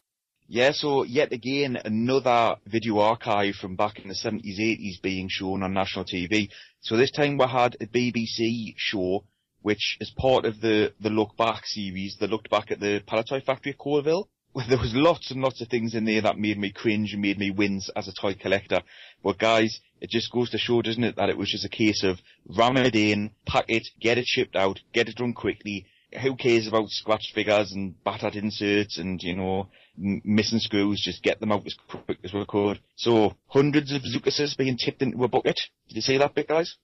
Yeah, 0.49 0.71
so 0.71 1.03
yet 1.03 1.33
again, 1.33 1.77
another 1.83 2.55
video 2.65 2.99
archive 2.99 3.55
from 3.55 3.75
back 3.75 3.99
in 3.99 4.07
the 4.07 4.13
70s, 4.13 4.57
80s 4.57 5.01
being 5.01 5.27
shown 5.29 5.61
on 5.61 5.73
national 5.73 6.05
TV. 6.05 6.49
So 6.79 6.95
this 6.95 7.11
time 7.11 7.37
we 7.37 7.45
had 7.45 7.75
a 7.81 7.85
BBC 7.85 8.73
show, 8.77 9.25
which 9.61 9.97
is 9.99 10.09
part 10.17 10.45
of 10.45 10.61
the, 10.61 10.93
the 11.01 11.09
Look 11.09 11.35
Back 11.35 11.65
series 11.65 12.15
that 12.21 12.29
looked 12.29 12.49
back 12.49 12.71
at 12.71 12.79
the 12.79 13.03
Palitoy 13.05 13.43
factory 13.43 13.73
at 13.73 13.77
Coalville. 13.77 14.27
There 14.69 14.79
was 14.79 14.95
lots 14.95 15.31
and 15.31 15.41
lots 15.41 15.61
of 15.61 15.67
things 15.67 15.93
in 15.93 16.05
there 16.05 16.21
that 16.21 16.39
made 16.39 16.57
me 16.57 16.71
cringe 16.71 17.11
and 17.11 17.21
made 17.21 17.37
me 17.37 17.51
wince 17.51 17.89
as 17.95 18.07
a 18.07 18.13
toy 18.13 18.33
collector. 18.33 18.81
But 19.21 19.37
guys, 19.37 19.81
it 19.99 20.09
just 20.09 20.31
goes 20.31 20.49
to 20.51 20.57
show, 20.57 20.81
doesn't 20.81 21.03
it, 21.03 21.17
that 21.17 21.29
it 21.29 21.37
was 21.37 21.51
just 21.51 21.65
a 21.65 21.69
case 21.69 22.03
of 22.03 22.19
ram 22.57 22.77
it 22.77 22.95
in, 22.95 23.31
pack 23.45 23.65
it, 23.67 23.85
get 23.99 24.17
it 24.17 24.25
shipped 24.25 24.55
out, 24.55 24.79
get 24.93 25.09
it 25.09 25.17
done 25.17 25.33
quickly, 25.33 25.85
who 26.21 26.37
cares 26.37 26.67
about 26.67 26.89
scratch 26.89 27.33
figures 27.35 27.73
and 27.73 28.01
battered 28.03 28.35
inserts 28.35 28.97
and, 28.97 29.21
you 29.21 29.35
know, 29.35 29.67
missing 29.97 30.59
screws, 30.59 31.01
just 31.03 31.23
get 31.23 31.39
them 31.39 31.51
out 31.51 31.65
as 31.65 31.75
quick 31.89 32.19
as 32.23 32.33
we 32.33 32.45
could. 32.45 32.79
So, 32.95 33.35
hundreds 33.47 33.91
of 33.91 34.01
Zucases 34.03 34.57
being 34.57 34.77
tipped 34.77 35.01
into 35.01 35.23
a 35.23 35.27
bucket. 35.27 35.59
Did 35.87 35.95
you 35.95 36.01
see 36.01 36.17
that 36.17 36.35
bit, 36.35 36.47
guys? 36.47 36.75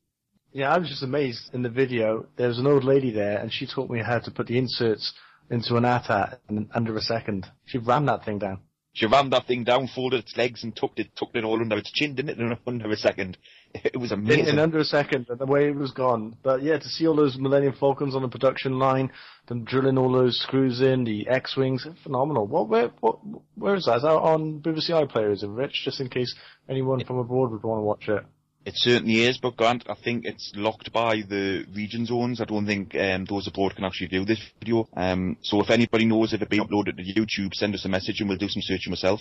Yeah, 0.51 0.73
I 0.73 0.77
was 0.77 0.89
just 0.89 1.03
amazed 1.03 1.53
in 1.53 1.63
the 1.63 1.69
video. 1.69 2.27
There 2.37 2.47
was 2.47 2.59
an 2.59 2.67
old 2.67 2.83
lady 2.83 3.11
there, 3.11 3.39
and 3.39 3.51
she 3.51 3.65
taught 3.65 3.89
me 3.89 4.01
how 4.01 4.19
to 4.19 4.31
put 4.31 4.47
the 4.47 4.57
inserts 4.57 5.13
into 5.49 5.75
an 5.75 5.85
AT-AT 5.85 6.41
in 6.49 6.69
under 6.73 6.95
a 6.95 7.01
second. 7.01 7.47
She 7.65 7.77
rammed 7.77 8.07
that 8.07 8.25
thing 8.25 8.39
down. 8.39 8.59
She 8.93 9.07
rammed 9.07 9.33
that 9.33 9.47
thing 9.47 9.63
down, 9.63 9.87
folded 9.87 10.23
its 10.23 10.37
legs 10.37 10.63
and 10.63 10.75
tucked 10.75 10.99
it, 10.99 11.15
tucked 11.17 11.35
it 11.35 11.43
all 11.43 11.59
under 11.59 11.77
its 11.77 11.91
chin, 11.91 12.13
didn't 12.13 12.37
it, 12.37 12.39
in 12.39 12.55
under 12.67 12.91
a 12.91 12.95
second. 12.95 13.37
It 13.73 13.99
was 13.99 14.11
amazing. 14.11 14.47
in 14.47 14.59
under 14.59 14.77
a 14.77 14.85
second, 14.85 15.27
the 15.27 15.45
way 15.45 15.67
it 15.67 15.75
was 15.75 15.91
gone. 15.91 16.37
But 16.43 16.61
yeah, 16.61 16.77
to 16.77 16.87
see 16.87 17.07
all 17.07 17.15
those 17.15 17.37
Millennium 17.37 17.73
Falcons 17.73 18.15
on 18.15 18.21
the 18.21 18.27
production 18.27 18.77
line, 18.77 19.11
them 19.47 19.63
drilling 19.63 19.97
all 19.97 20.11
those 20.11 20.39
screws 20.39 20.79
in, 20.79 21.03
the 21.05 21.27
X-wings, 21.27 21.87
phenomenal. 22.03 22.45
What, 22.45 22.69
where, 22.69 22.91
what, 22.99 23.19
where 23.55 23.75
is 23.75 23.85
that? 23.85 23.97
Is 23.97 24.01
that 24.03 24.09
on 24.09 24.61
BBC 24.61 24.91
iPlayer? 24.91 25.33
Is 25.33 25.43
it 25.43 25.49
Rich? 25.49 25.81
Just 25.85 25.99
in 26.01 26.09
case 26.09 26.35
anyone 26.69 27.03
from 27.03 27.17
abroad 27.17 27.51
would 27.51 27.63
want 27.63 27.79
to 27.79 27.83
watch 27.83 28.07
it. 28.09 28.23
It 28.65 28.75
certainly 28.77 29.23
is, 29.23 29.37
but 29.39 29.57
Grant, 29.57 29.83
I 29.89 29.95
think 29.95 30.23
it's 30.23 30.53
locked 30.55 30.93
by 30.93 31.21
the 31.27 31.65
region 31.75 32.05
zones. 32.05 32.39
I 32.39 32.45
don't 32.45 32.65
think 32.65 32.95
um, 32.95 33.25
those 33.25 33.45
abroad 33.47 33.75
can 33.75 33.83
actually 33.83 34.07
view 34.07 34.23
this 34.23 34.39
video. 34.59 34.87
Um, 34.95 35.35
so 35.41 35.59
if 35.59 35.69
anybody 35.69 36.05
knows 36.05 36.31
if 36.31 36.41
it 36.41 36.49
being 36.49 36.63
uploaded 36.63 36.95
to 36.95 37.03
YouTube, 37.03 37.53
send 37.53 37.75
us 37.75 37.83
a 37.83 37.89
message 37.89 38.21
and 38.21 38.29
we'll 38.29 38.37
do 38.37 38.47
some 38.47 38.61
searching 38.61 38.91
myself. 38.91 39.19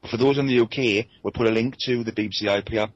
But 0.00 0.12
for 0.12 0.16
those 0.16 0.38
in 0.38 0.46
the 0.46 0.60
UK, 0.60 1.06
we'll 1.22 1.32
put 1.32 1.48
a 1.48 1.50
link 1.50 1.74
to 1.86 2.04
the 2.04 2.12
BBC 2.12 2.42
iPlayer. 2.44 2.92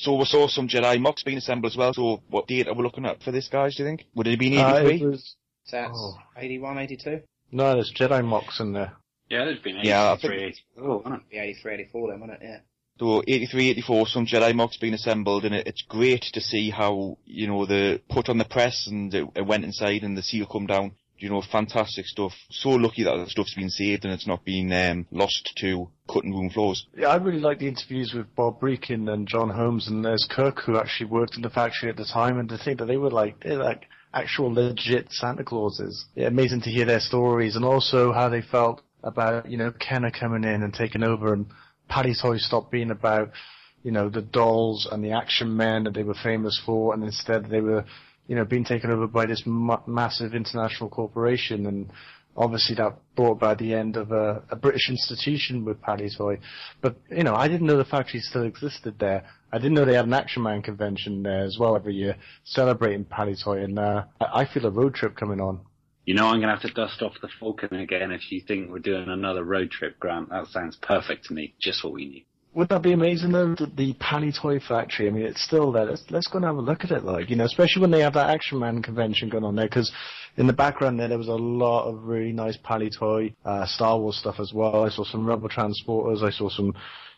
So 0.00 0.14
we 0.16 0.24
saw 0.24 0.48
some 0.48 0.66
Jedi 0.66 0.98
mocks 0.98 1.22
being 1.22 1.36
assembled 1.36 1.72
as 1.72 1.76
well. 1.76 1.92
So 1.92 2.22
what 2.30 2.46
date 2.46 2.68
are 2.68 2.74
we 2.74 2.82
looking 2.82 3.04
at 3.04 3.22
for 3.22 3.32
this, 3.32 3.48
guys? 3.48 3.76
Do 3.76 3.82
you 3.82 3.88
think? 3.90 4.06
Would 4.14 4.26
it 4.26 4.30
have 4.30 4.38
been 4.38 4.56
Uh, 4.58 4.78
83? 4.78 4.94
it 5.02 5.06
was, 5.10 5.36
So 5.64 5.76
that's 5.76 5.92
Oh. 5.94 6.18
81, 6.38 6.78
82? 6.78 7.20
no, 7.52 7.74
there's 7.74 7.92
Jedi 7.92 8.24
mocks 8.24 8.60
in 8.60 8.72
there. 8.72 8.92
Yeah, 9.28 9.44
there's 9.44 9.58
been 9.60 9.76
Yeah, 9.82 10.02
I 10.04 10.12
83, 10.14 10.42
84, 10.42 11.02
hasn't 11.04 11.14
it? 11.22 11.30
The 11.30 11.38
83, 11.38 11.74
84 11.74 12.10
then, 12.10 12.20
wasn't 12.20 12.42
it? 12.42 12.46
Yeah. 12.46 12.58
So 12.98 13.22
83, 13.28 13.70
84, 13.70 14.06
some 14.08 14.26
Jedi 14.26 14.54
mocks 14.54 14.78
being 14.78 14.94
assembled, 14.94 15.44
and 15.44 15.54
it, 15.54 15.66
it's 15.66 15.82
great 15.82 16.22
to 16.32 16.40
see 16.40 16.70
how 16.70 17.18
you 17.26 17.46
know 17.46 17.66
the 17.66 18.00
put 18.08 18.28
on 18.30 18.38
the 18.38 18.44
press 18.44 18.86
and 18.86 19.14
it, 19.14 19.26
it 19.36 19.46
went 19.46 19.64
inside 19.64 20.02
and 20.02 20.16
the 20.16 20.22
seal 20.22 20.46
come 20.46 20.66
down. 20.66 20.92
You 21.20 21.30
know, 21.30 21.42
fantastic 21.42 22.06
stuff. 22.06 22.32
So 22.50 22.70
lucky 22.70 23.04
that 23.04 23.16
the 23.16 23.28
stuff's 23.28 23.54
been 23.54 23.70
saved 23.70 24.04
and 24.04 24.14
it's 24.14 24.26
not 24.26 24.44
been 24.44 24.72
um, 24.72 25.06
lost 25.10 25.52
to 25.58 25.88
cutting 26.08 26.32
room 26.32 26.50
floors. 26.50 26.86
Yeah, 26.96 27.08
I 27.08 27.16
really 27.16 27.40
like 27.40 27.58
the 27.58 27.68
interviews 27.68 28.12
with 28.14 28.34
Bob 28.34 28.60
Brechin 28.60 29.08
and 29.12 29.28
John 29.28 29.50
Holmes, 29.50 29.88
and 29.88 30.04
there's 30.04 30.26
Kirk 30.30 30.60
who 30.60 30.78
actually 30.78 31.06
worked 31.10 31.36
in 31.36 31.42
the 31.42 31.50
factory 31.50 31.90
at 31.90 31.96
the 31.96 32.04
time, 32.04 32.38
and 32.38 32.48
to 32.48 32.58
think 32.58 32.78
that 32.78 32.86
they 32.86 32.96
were 32.96 33.10
like 33.10 33.42
they're 33.42 33.62
like 33.62 33.86
actual 34.12 34.52
legit 34.52 35.12
Santa 35.12 35.44
Clauses. 35.44 36.06
Yeah, 36.14 36.26
amazing 36.26 36.62
to 36.62 36.70
hear 36.70 36.86
their 36.86 37.00
stories, 37.00 37.56
and 37.56 37.64
also 37.64 38.12
how 38.12 38.28
they 38.28 38.42
felt 38.42 38.82
about 39.02 39.50
you 39.50 39.56
know 39.56 39.72
Kenner 39.72 40.10
coming 40.10 40.44
in 40.44 40.62
and 40.62 40.74
taking 40.74 41.02
over, 41.02 41.32
and 41.32 41.46
Palitoy 41.90 42.38
stopped 42.38 42.70
being 42.70 42.90
about 42.90 43.30
you 43.82 43.90
know 43.90 44.08
the 44.08 44.22
dolls 44.22 44.88
and 44.90 45.04
the 45.04 45.12
action 45.12 45.56
men 45.56 45.84
that 45.84 45.94
they 45.94 46.02
were 46.02 46.16
famous 46.22 46.60
for, 46.64 46.94
and 46.94 47.04
instead 47.04 47.46
they 47.46 47.60
were 47.60 47.84
you 48.26 48.36
know 48.36 48.44
being 48.44 48.64
taken 48.64 48.90
over 48.90 49.06
by 49.06 49.26
this 49.26 49.42
ma- 49.46 49.82
massive 49.86 50.34
international 50.34 50.88
corporation 50.88 51.66
and 51.66 51.90
obviously 52.36 52.74
that 52.76 52.96
brought 53.16 53.32
about 53.32 53.58
the 53.58 53.74
end 53.74 53.96
of 53.96 54.12
a, 54.12 54.42
a 54.50 54.56
British 54.56 54.88
institution 54.88 55.64
with 55.64 55.80
Palitoy. 55.82 56.38
But, 56.80 56.96
you 57.10 57.22
know, 57.22 57.34
I 57.34 57.48
didn't 57.48 57.66
know 57.66 57.76
the 57.76 57.84
factory 57.84 58.20
still 58.20 58.44
existed 58.44 58.98
there. 58.98 59.24
I 59.52 59.58
didn't 59.58 59.74
know 59.74 59.84
they 59.84 59.94
had 59.94 60.06
an 60.06 60.14
Action 60.14 60.42
Man 60.42 60.62
convention 60.62 61.22
there 61.22 61.44
as 61.44 61.56
well 61.58 61.76
every 61.76 61.94
year, 61.94 62.16
celebrating 62.44 63.04
Palitoy, 63.04 63.64
and 63.64 63.78
uh, 63.78 64.04
I, 64.20 64.42
I 64.42 64.52
feel 64.52 64.66
a 64.66 64.70
road 64.70 64.94
trip 64.94 65.16
coming 65.16 65.40
on. 65.40 65.60
You 66.06 66.14
know, 66.14 66.26
I'm 66.26 66.40
going 66.40 66.48
to 66.48 66.54
have 66.54 66.62
to 66.62 66.72
dust 66.72 67.02
off 67.02 67.12
the 67.20 67.28
Falcon 67.38 67.74
again 67.74 68.10
if 68.10 68.32
you 68.32 68.40
think 68.40 68.70
we're 68.70 68.78
doing 68.78 69.08
another 69.08 69.44
road 69.44 69.70
trip, 69.70 69.98
Grant. 70.00 70.30
That 70.30 70.46
sounds 70.48 70.76
perfect 70.76 71.26
to 71.26 71.34
me. 71.34 71.54
Just 71.60 71.84
what 71.84 71.92
we 71.92 72.06
need. 72.06 72.26
Wouldn't 72.52 72.70
that 72.70 72.82
be 72.82 72.92
amazing 72.92 73.30
though? 73.30 73.54
The, 73.54 73.70
the 73.76 73.94
Palitoy 73.94 74.60
Factory. 74.66 75.06
I 75.06 75.10
mean, 75.10 75.24
it's 75.24 75.42
still 75.42 75.70
there. 75.70 75.84
Let's, 75.84 76.02
let's 76.10 76.26
go 76.26 76.38
and 76.38 76.44
have 76.44 76.56
a 76.56 76.60
look 76.60 76.82
at 76.82 76.90
it, 76.90 77.04
like 77.04 77.30
you 77.30 77.36
know, 77.36 77.44
especially 77.44 77.80
when 77.80 77.92
they 77.92 78.00
have 78.00 78.14
that 78.14 78.30
Action 78.30 78.58
Man 78.58 78.82
convention 78.82 79.28
going 79.28 79.44
on 79.44 79.54
there. 79.54 79.66
Because 79.66 79.92
in 80.36 80.48
the 80.48 80.52
background 80.52 80.98
there, 80.98 81.06
there 81.06 81.18
was 81.18 81.28
a 81.28 81.32
lot 81.32 81.88
of 81.88 82.02
really 82.02 82.32
nice 82.32 82.56
Palitoy 82.56 83.34
uh, 83.44 83.66
Star 83.66 83.98
Wars 83.98 84.16
stuff 84.16 84.40
as 84.40 84.52
well. 84.52 84.84
I 84.84 84.88
saw 84.88 85.04
some 85.04 85.24
Rebel 85.24 85.48
transporters. 85.48 86.24
I 86.24 86.30
saw 86.30 86.48
some, 86.48 86.74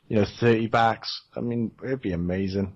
you 0.09 0.17
know, 0.17 0.27
thirty 0.39 0.67
backs. 0.67 1.23
I 1.35 1.41
mean, 1.41 1.71
it'd 1.83 2.03
be 2.03 2.13
amazing. 2.13 2.75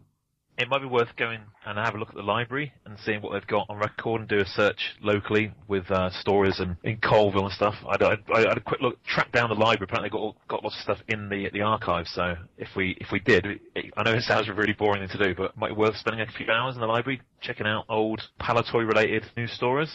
It 0.59 0.71
might 0.71 0.81
be 0.81 0.87
worth 0.87 1.15
going 1.17 1.41
and 1.67 1.79
have 1.79 1.95
a 1.95 1.99
look 1.99 2.09
at 2.09 2.15
the 2.15 2.23
library 2.23 2.73
and 2.87 2.99
seeing 3.05 3.21
what 3.21 3.33
they've 3.35 3.47
got 3.47 3.67
on 3.69 3.77
record 3.79 4.23
and 4.23 4.29
do 4.29 4.39
a 4.39 4.47
search 4.47 4.97
locally 5.03 5.53
with 5.69 5.91
uh, 5.91 6.09
stories 6.11 6.61
and 6.61 6.77
in 6.83 6.97
Coalville 6.97 7.45
and 7.45 7.53
stuff. 7.53 7.75
I'd, 7.87 8.03
I'd, 8.03 8.21
I'd 8.33 8.57
a 8.57 8.61
quick 8.61 8.81
look, 8.81 9.03
track 9.05 9.33
down 9.33 9.51
the 9.51 9.55
library. 9.55 9.87
Apparently, 9.91 10.09
got 10.09 10.19
all- 10.19 10.37
got 10.49 10.65
lots 10.65 10.77
of 10.77 10.83
stuff 10.83 10.99
in 11.09 11.29
the 11.29 11.51
the 11.53 11.61
archive. 11.61 12.07
So 12.09 12.37
if 12.57 12.69
we 12.75 12.97
if 13.01 13.09
we 13.13 13.21
did, 13.21 13.45
it, 13.75 13.93
I 13.99 14.03
know 14.03 14.13
it 14.13 14.23
sounds 14.23 14.49
a 14.49 14.55
really 14.55 14.73
boring 14.73 15.07
thing 15.07 15.19
to 15.19 15.29
do, 15.29 15.35
but 15.35 15.51
it 15.51 15.57
might 15.57 15.69
be 15.69 15.75
worth 15.75 15.97
spending 15.97 16.27
a 16.27 16.33
few 16.33 16.51
hours 16.51 16.75
in 16.75 16.81
the 16.81 16.87
library 16.87 17.21
checking 17.43 17.67
out 17.67 17.85
old 17.91 18.23
Palitoy 18.41 18.89
related 18.89 19.27
news 19.37 19.53
stories. 19.53 19.93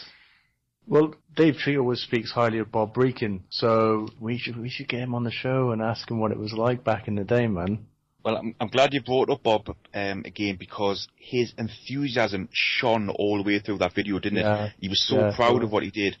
Well, 0.86 1.14
Dave 1.34 1.56
Tree 1.58 1.78
always 1.78 2.00
speaks 2.00 2.32
highly 2.32 2.58
of 2.58 2.72
Bob 2.72 2.94
Brechin, 2.94 3.40
so 3.50 4.08
we 4.20 4.38
should 4.38 4.56
we 4.56 4.68
should 4.68 4.88
get 4.88 5.00
him 5.00 5.14
on 5.14 5.24
the 5.24 5.30
show 5.32 5.72
and 5.72 5.82
ask 5.82 6.08
him 6.08 6.20
what 6.20 6.30
it 6.32 6.38
was 6.38 6.52
like 6.52 6.84
back 6.84 7.08
in 7.08 7.16
the 7.16 7.24
day, 7.24 7.46
man. 7.48 7.86
Well, 8.24 8.36
I'm, 8.36 8.54
I'm 8.60 8.68
glad 8.68 8.92
you 8.94 9.02
brought 9.02 9.30
up 9.30 9.42
Bob 9.42 9.74
um, 9.94 10.22
again 10.24 10.56
because 10.58 11.08
his 11.16 11.52
enthusiasm 11.58 12.48
shone 12.52 13.08
all 13.10 13.38
the 13.38 13.42
way 13.42 13.58
through 13.58 13.78
that 13.78 13.94
video, 13.94 14.18
didn't 14.18 14.38
Yeah. 14.38 14.66
it? 14.66 14.72
He 14.80 14.88
was 14.88 15.04
so 15.06 15.16
Yeah, 15.16 15.34
proud 15.34 15.48
totally. 15.48 15.64
of 15.64 15.72
what 15.72 15.82
he 15.82 15.90
did. 15.90 16.16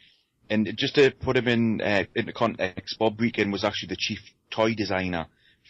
And 0.50 0.72
just 0.76 0.96
to 0.96 1.10
put 1.12 1.36
him 1.36 1.48
in 1.48 1.80
uh, 1.80 2.04
into 2.14 2.32
context, 2.32 2.98
Bob 2.98 3.16
Brechin 3.16 3.52
was 3.52 3.64
actually 3.64 3.88
the 3.90 3.96
chief 3.98 4.18
toy 4.50 4.74
designer 4.74 5.26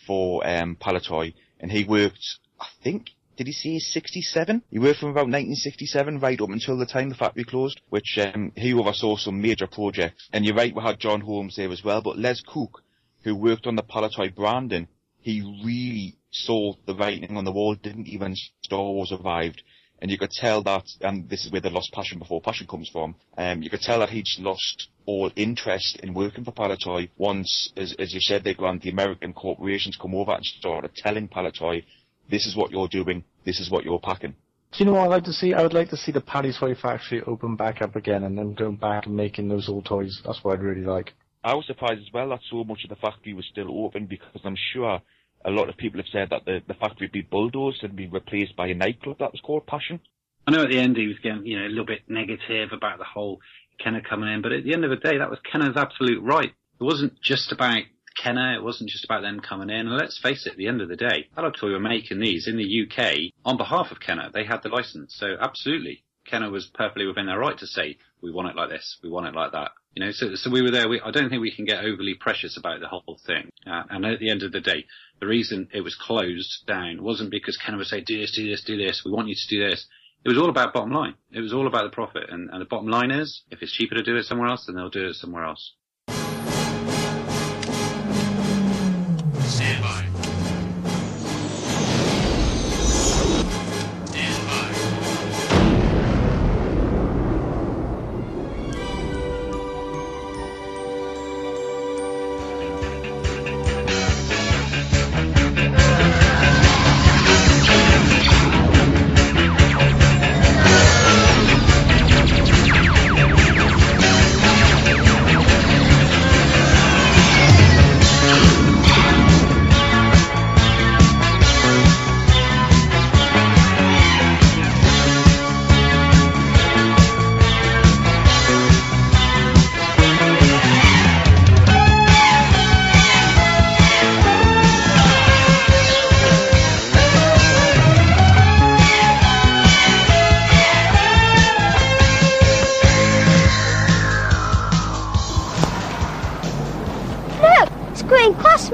for 0.06 0.44
um, 0.46 0.76
Palitoy, 0.76 1.34
and 1.60 1.70
he 1.70 1.84
worked, 1.84 2.24
I 2.58 2.66
think, 2.82 3.10
did 3.36 3.46
he 3.46 3.52
say 3.52 3.78
67? 3.78 4.62
He 4.70 4.78
worked 4.78 5.00
from 5.00 5.10
about 5.10 5.26
1967 5.28 6.18
right 6.18 6.40
up 6.40 6.50
until 6.50 6.76
the 6.76 6.86
time 6.86 7.08
the 7.10 7.14
factory 7.14 7.44
closed, 7.44 7.80
which 7.90 8.18
um, 8.18 8.52
he 8.56 8.74
oversaw 8.74 9.16
some 9.16 9.40
major 9.40 9.66
projects. 9.66 10.28
And 10.32 10.44
you're 10.44 10.54
right, 10.54 10.74
we 10.74 10.82
had 10.82 10.98
John 10.98 11.20
Holmes 11.20 11.56
there 11.56 11.70
as 11.70 11.84
well, 11.84 12.02
but 12.02 12.18
Les 12.18 12.40
Cook, 12.42 12.82
who 13.22 13.34
worked 13.36 13.66
on 13.66 13.76
the 13.76 13.82
Palitoy 13.82 14.34
branding, 14.34 14.88
he 15.20 15.40
really 15.64 16.16
saw 16.32 16.74
the 16.86 16.94
writing 16.94 17.36
on 17.36 17.44
the 17.44 17.52
wall, 17.52 17.74
didn't 17.74 18.08
even 18.08 18.34
Star 18.62 18.80
Wars 18.80 19.10
survived. 19.10 19.62
And 20.00 20.10
you 20.10 20.18
could 20.18 20.30
tell 20.32 20.64
that, 20.64 20.84
and 21.00 21.28
this 21.30 21.44
is 21.44 21.52
where 21.52 21.60
the 21.60 21.70
lost 21.70 21.92
passion 21.92 22.18
before 22.18 22.40
passion 22.40 22.66
comes 22.66 22.88
from, 22.88 23.14
um, 23.38 23.62
you 23.62 23.70
could 23.70 23.80
tell 23.82 24.00
that 24.00 24.10
he'd 24.10 24.26
lost 24.40 24.88
all 25.06 25.30
interest 25.36 26.00
in 26.02 26.12
working 26.12 26.42
for 26.42 26.50
Palitoy 26.50 27.08
once, 27.18 27.72
as, 27.76 27.94
as 28.00 28.12
you 28.12 28.20
said, 28.20 28.42
they 28.42 28.54
Grant, 28.54 28.82
the 28.82 28.90
American 28.90 29.32
corporations 29.32 29.96
come 30.00 30.14
over 30.16 30.32
and 30.32 30.44
started 30.44 30.92
telling 30.96 31.28
Palitoy, 31.28 31.84
this 32.28 32.46
is 32.46 32.56
what 32.56 32.72
you're 32.72 32.88
doing, 32.88 33.22
this 33.44 33.60
is 33.60 33.70
what 33.70 33.84
you're 33.84 34.00
packing. 34.00 34.34
Do 34.72 34.78
you 34.82 34.86
know 34.86 34.94
what 34.94 35.04
I'd 35.04 35.10
like 35.10 35.24
to 35.24 35.32
see? 35.32 35.54
I 35.54 35.62
would 35.62 35.74
like 35.74 35.90
to 35.90 35.96
see 35.96 36.10
the 36.10 36.20
Palitoy 36.20 36.80
Factory 36.80 37.22
open 37.22 37.54
back 37.54 37.80
up 37.80 37.94
again 37.94 38.24
and 38.24 38.36
then 38.36 38.54
go 38.54 38.72
back 38.72 39.06
and 39.06 39.14
making 39.14 39.48
those 39.48 39.68
old 39.68 39.84
toys. 39.84 40.20
That's 40.24 40.42
what 40.42 40.54
I'd 40.54 40.64
really 40.64 40.80
like. 40.80 41.12
I 41.44 41.54
was 41.54 41.66
surprised 41.66 42.00
as 42.00 42.12
well 42.12 42.30
that 42.30 42.40
so 42.50 42.64
much 42.64 42.82
of 42.84 42.90
the 42.90 42.96
factory 42.96 43.34
was 43.34 43.46
still 43.50 43.84
open 43.84 44.06
because 44.06 44.40
I'm 44.44 44.56
sure 44.72 45.00
a 45.44 45.50
lot 45.50 45.68
of 45.68 45.76
people 45.76 46.00
have 46.00 46.08
said 46.12 46.30
that 46.30 46.44
the, 46.44 46.60
the 46.66 46.74
factory 46.74 47.06
had 47.06 47.12
been 47.12 47.26
bulldozed 47.30 47.82
and 47.82 47.96
be 47.96 48.06
replaced 48.06 48.56
by 48.56 48.68
a 48.68 48.74
nightclub 48.74 49.18
that 49.18 49.32
was 49.32 49.40
called 49.40 49.66
Passion. 49.66 50.00
I 50.46 50.50
know 50.50 50.62
at 50.62 50.70
the 50.70 50.78
end 50.78 50.96
he 50.96 51.06
was 51.06 51.18
getting, 51.22 51.46
you 51.46 51.58
know, 51.58 51.66
a 51.66 51.68
little 51.68 51.86
bit 51.86 52.02
negative 52.08 52.70
about 52.72 52.98
the 52.98 53.04
whole 53.04 53.40
Kenner 53.82 54.00
coming 54.00 54.32
in, 54.32 54.42
but 54.42 54.52
at 54.52 54.64
the 54.64 54.74
end 54.74 54.84
of 54.84 54.90
the 54.90 54.96
day, 54.96 55.18
that 55.18 55.30
was 55.30 55.38
Kenner's 55.50 55.76
absolute 55.76 56.22
right. 56.22 56.52
It 56.80 56.84
wasn't 56.84 57.20
just 57.20 57.52
about 57.52 57.82
Kenner, 58.16 58.54
it 58.54 58.62
wasn't 58.62 58.90
just 58.90 59.04
about 59.04 59.22
them 59.22 59.40
coming 59.40 59.70
in. 59.70 59.86
And 59.86 59.96
let's 59.96 60.18
face 60.18 60.46
it, 60.46 60.52
at 60.52 60.56
the 60.56 60.68
end 60.68 60.80
of 60.80 60.88
the 60.88 60.96
day, 60.96 61.28
Palitoy 61.36 61.72
were 61.72 61.80
making 61.80 62.20
these 62.20 62.46
in 62.48 62.56
the 62.56 62.86
UK 62.86 63.32
on 63.44 63.56
behalf 63.56 63.90
of 63.90 64.00
Kenner. 64.00 64.30
They 64.32 64.44
had 64.44 64.62
the 64.62 64.68
license. 64.68 65.14
So 65.16 65.36
absolutely, 65.40 66.04
Kenner 66.24 66.50
was 66.50 66.66
perfectly 66.66 67.06
within 67.06 67.26
their 67.26 67.38
right 67.38 67.58
to 67.58 67.66
say, 67.66 67.98
we 68.20 68.30
want 68.30 68.48
it 68.48 68.56
like 68.56 68.70
this, 68.70 68.98
we 69.02 69.10
want 69.10 69.26
it 69.26 69.34
like 69.34 69.52
that. 69.52 69.72
You 69.94 70.04
know, 70.04 70.12
so, 70.12 70.34
so 70.34 70.50
we 70.50 70.62
were 70.62 70.70
there. 70.70 70.88
We, 70.88 71.00
I 71.00 71.10
don't 71.10 71.28
think 71.28 71.42
we 71.42 71.54
can 71.54 71.66
get 71.66 71.84
overly 71.84 72.14
precious 72.14 72.56
about 72.56 72.80
the 72.80 72.88
whole 72.88 73.18
thing. 73.26 73.50
Uh, 73.66 73.82
and 73.90 74.06
at 74.06 74.20
the 74.20 74.30
end 74.30 74.42
of 74.42 74.52
the 74.52 74.60
day, 74.60 74.86
the 75.20 75.26
reason 75.26 75.68
it 75.72 75.82
was 75.82 75.94
closed 75.94 76.64
down 76.66 77.02
wasn't 77.02 77.30
because 77.30 77.58
Kenner 77.58 77.78
would 77.78 77.86
say, 77.86 78.00
do 78.00 78.18
this, 78.18 78.34
do 78.34 78.48
this, 78.48 78.64
do 78.64 78.76
this, 78.76 79.02
we 79.04 79.12
want 79.12 79.28
you 79.28 79.34
to 79.34 79.48
do 79.48 79.68
this. 79.68 79.86
It 80.24 80.28
was 80.28 80.38
all 80.38 80.48
about 80.48 80.72
bottom 80.72 80.92
line. 80.92 81.14
It 81.32 81.40
was 81.40 81.52
all 81.52 81.66
about 81.66 81.84
the 81.84 81.94
profit. 81.94 82.30
And, 82.30 82.48
and 82.50 82.60
the 82.60 82.66
bottom 82.66 82.88
line 82.88 83.10
is, 83.10 83.42
if 83.50 83.60
it's 83.60 83.72
cheaper 83.72 83.96
to 83.96 84.02
do 84.02 84.16
it 84.16 84.24
somewhere 84.24 84.48
else, 84.48 84.66
then 84.66 84.76
they'll 84.76 84.88
do 84.88 85.06
it 85.06 85.14
somewhere 85.14 85.44
else. 85.44 85.74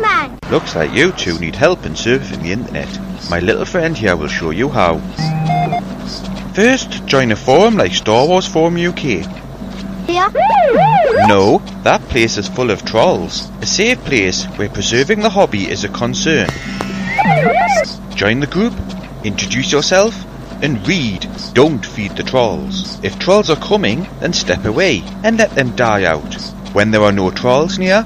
Man. 0.01 0.39
Looks 0.51 0.75
like 0.75 0.93
you 0.93 1.13
two 1.13 1.39
need 1.39 1.57
help 1.57 1.85
in 1.85 1.93
surfing 1.93 2.43
the 2.43 2.53
internet. 2.53 2.89
My 3.31 3.41
little 3.41 3.65
friend 3.65 3.97
here 3.97 4.17
will 4.17 4.29
show 4.29 4.51
you 4.51 4.69
how. 4.69 4.99
First, 6.55 7.07
join 7.07 7.33
a 7.33 7.37
forum 7.37 7.77
like 7.77 7.93
Star 7.93 8.27
Wars 8.27 8.47
Forum 8.47 8.77
UK. 8.77 9.27
Here? 10.07 10.29
No, 11.27 11.59
that 11.83 12.01
place 12.09 12.39
is 12.39 12.49
full 12.49 12.71
of 12.71 12.85
trolls. 12.85 13.51
A 13.61 13.67
safe 13.67 13.99
place 14.05 14.45
where 14.57 14.69
preserving 14.69 15.21
the 15.21 15.31
hobby 15.31 15.69
is 15.69 15.85
a 15.85 15.89
concern. 15.89 16.49
Join 18.15 18.41
the 18.41 18.49
group, 18.51 18.75
introduce 19.25 19.71
yourself, 19.71 20.15
and 20.63 20.87
read. 20.89 21.27
Don't 21.53 21.85
feed 21.85 22.17
the 22.17 22.23
trolls. 22.23 22.99
If 23.05 23.19
trolls 23.19 23.51
are 23.51 23.57
coming, 23.57 24.09
then 24.21 24.33
step 24.33 24.65
away 24.65 25.03
and 25.23 25.39
let 25.39 25.55
them 25.55 25.77
die 25.77 26.05
out. 26.05 26.35
When 26.73 26.91
there 26.91 27.03
are 27.03 27.13
no 27.13 27.31
trolls 27.31 27.79
near, 27.79 28.05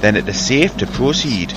then 0.00 0.16
it 0.16 0.28
is 0.28 0.46
safe 0.46 0.76
to 0.76 0.86
proceed. 0.86 1.52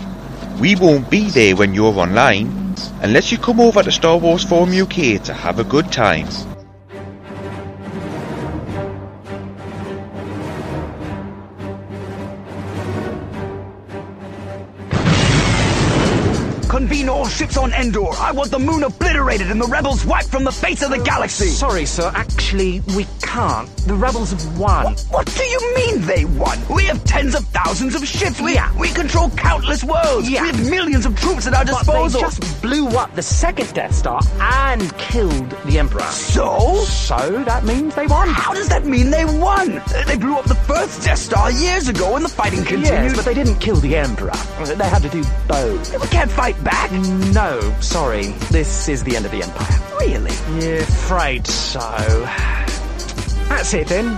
We 0.60 0.76
won't 0.76 1.10
be 1.10 1.30
there 1.30 1.56
when 1.56 1.74
you're 1.74 1.98
online, 2.00 2.76
unless 3.02 3.32
you 3.32 3.38
come 3.38 3.60
over 3.60 3.84
to 3.84 3.92
Star 3.92 4.18
Wars 4.18 4.44
Forum 4.44 4.72
UK 4.72 5.22
to 5.24 5.34
have 5.34 5.60
a 5.60 5.64
good 5.64 5.92
time. 5.92 6.28
Convene 16.70 17.10
all 17.10 17.28
ships 17.28 17.58
on 17.58 17.74
Endor. 17.74 18.07
I 18.20 18.32
want 18.32 18.52
the 18.52 18.60
moon 18.60 18.84
obliterated 18.84 19.52
and 19.52 19.62
the 19.62 19.68
rebels 19.68 20.06
wiped 20.06 20.30
from 20.30 20.44
the 20.44 20.52
face 20.52 20.82
of 20.82 20.90
the 20.90 20.98
galaxy. 20.98 21.48
Sorry, 21.50 21.86
sir. 21.86 22.12
Actually, 22.16 22.82
we 22.96 23.06
can't. 23.22 23.70
The 23.88 23.94
rebels 23.94 24.32
have 24.32 24.58
won. 24.60 24.86
What, 24.86 25.00
what 25.10 25.26
do 25.38 25.44
you 25.44 25.76
mean 25.76 26.02
they 26.02 26.26
won? 26.26 26.58
We 26.68 26.86
have 26.86 27.04
tens 27.06 27.36
of 27.36 27.46
thousands 27.48 27.96
of 27.96 28.06
ships. 28.08 28.42
We, 28.42 28.56
Yeah. 28.56 28.76
we 28.78 28.90
control 28.90 29.30
countless 29.32 29.84
worlds. 29.84 30.30
Yeah. 30.30 30.42
We 30.44 30.48
have 30.50 30.70
millions 30.70 31.06
of 31.06 31.16
troops 31.20 31.46
at 31.48 31.54
our 31.54 31.64
But 31.64 31.78
disposal. 31.78 32.22
they 32.22 32.28
just 32.28 32.62
blew 32.62 32.88
up 32.90 33.14
the 33.16 33.22
second 33.22 33.74
Death 33.74 33.94
Star 33.94 34.20
and 34.40 34.96
killed 34.98 35.50
the 35.66 35.78
Emperor. 35.78 36.02
So? 36.02 36.76
So 36.86 37.44
that 37.46 37.64
means 37.66 37.94
they 37.96 38.08
won. 38.08 38.30
How 38.30 38.54
does 38.54 38.68
that 38.70 38.86
mean 38.86 39.12
they 39.12 39.26
won? 39.26 39.82
They 40.08 40.18
blew 40.18 40.36
up 40.38 40.46
the 40.46 40.56
first 40.56 41.04
Death 41.04 41.20
Star 41.20 41.52
years 41.52 41.88
ago 41.88 42.16
and 42.16 42.26
the 42.26 42.30
fighting 42.30 42.60
continued. 42.66 42.88
Yes, 42.88 43.16
but 43.16 43.26
they 43.26 43.34
didn't 43.36 43.60
kill 43.60 43.76
the 43.76 43.96
Emperor. 43.96 44.32
They 44.66 44.88
had 44.90 45.04
to 45.04 45.10
do 45.10 45.24
both. 45.48 46.02
We 46.02 46.08
can't 46.08 46.32
fight 46.32 46.62
back. 46.64 46.92
No, 46.92 47.60
sorry. 47.80 48.07
This 48.08 48.88
is 48.88 49.04
the 49.04 49.18
end 49.18 49.26
of 49.26 49.34
the 49.34 49.44
Empire. 49.44 49.98
Really? 50.00 50.32
Yeah, 50.58 50.76
afraid 50.78 51.46
so. 51.46 51.82
That's 53.50 53.74
it 53.74 53.88
then. 53.88 54.14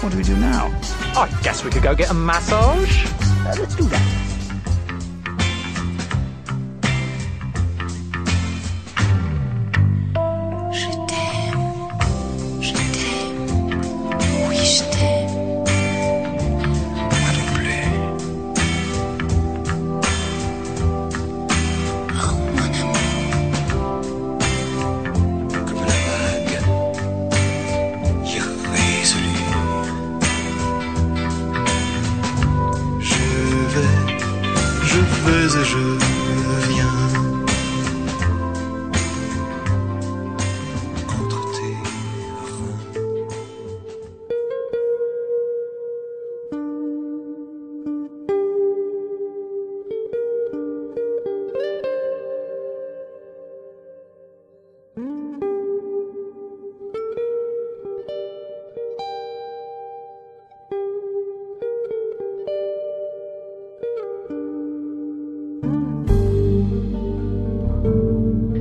What 0.00 0.12
do 0.12 0.16
we 0.16 0.24
do 0.24 0.34
now? 0.36 0.68
I 1.14 1.28
guess 1.42 1.62
we 1.62 1.70
could 1.70 1.82
go 1.82 1.94
get 1.94 2.10
a 2.10 2.14
massage. 2.14 3.04
Uh, 3.04 3.54
let's 3.58 3.76
do 3.76 3.84
that. 3.84 4.33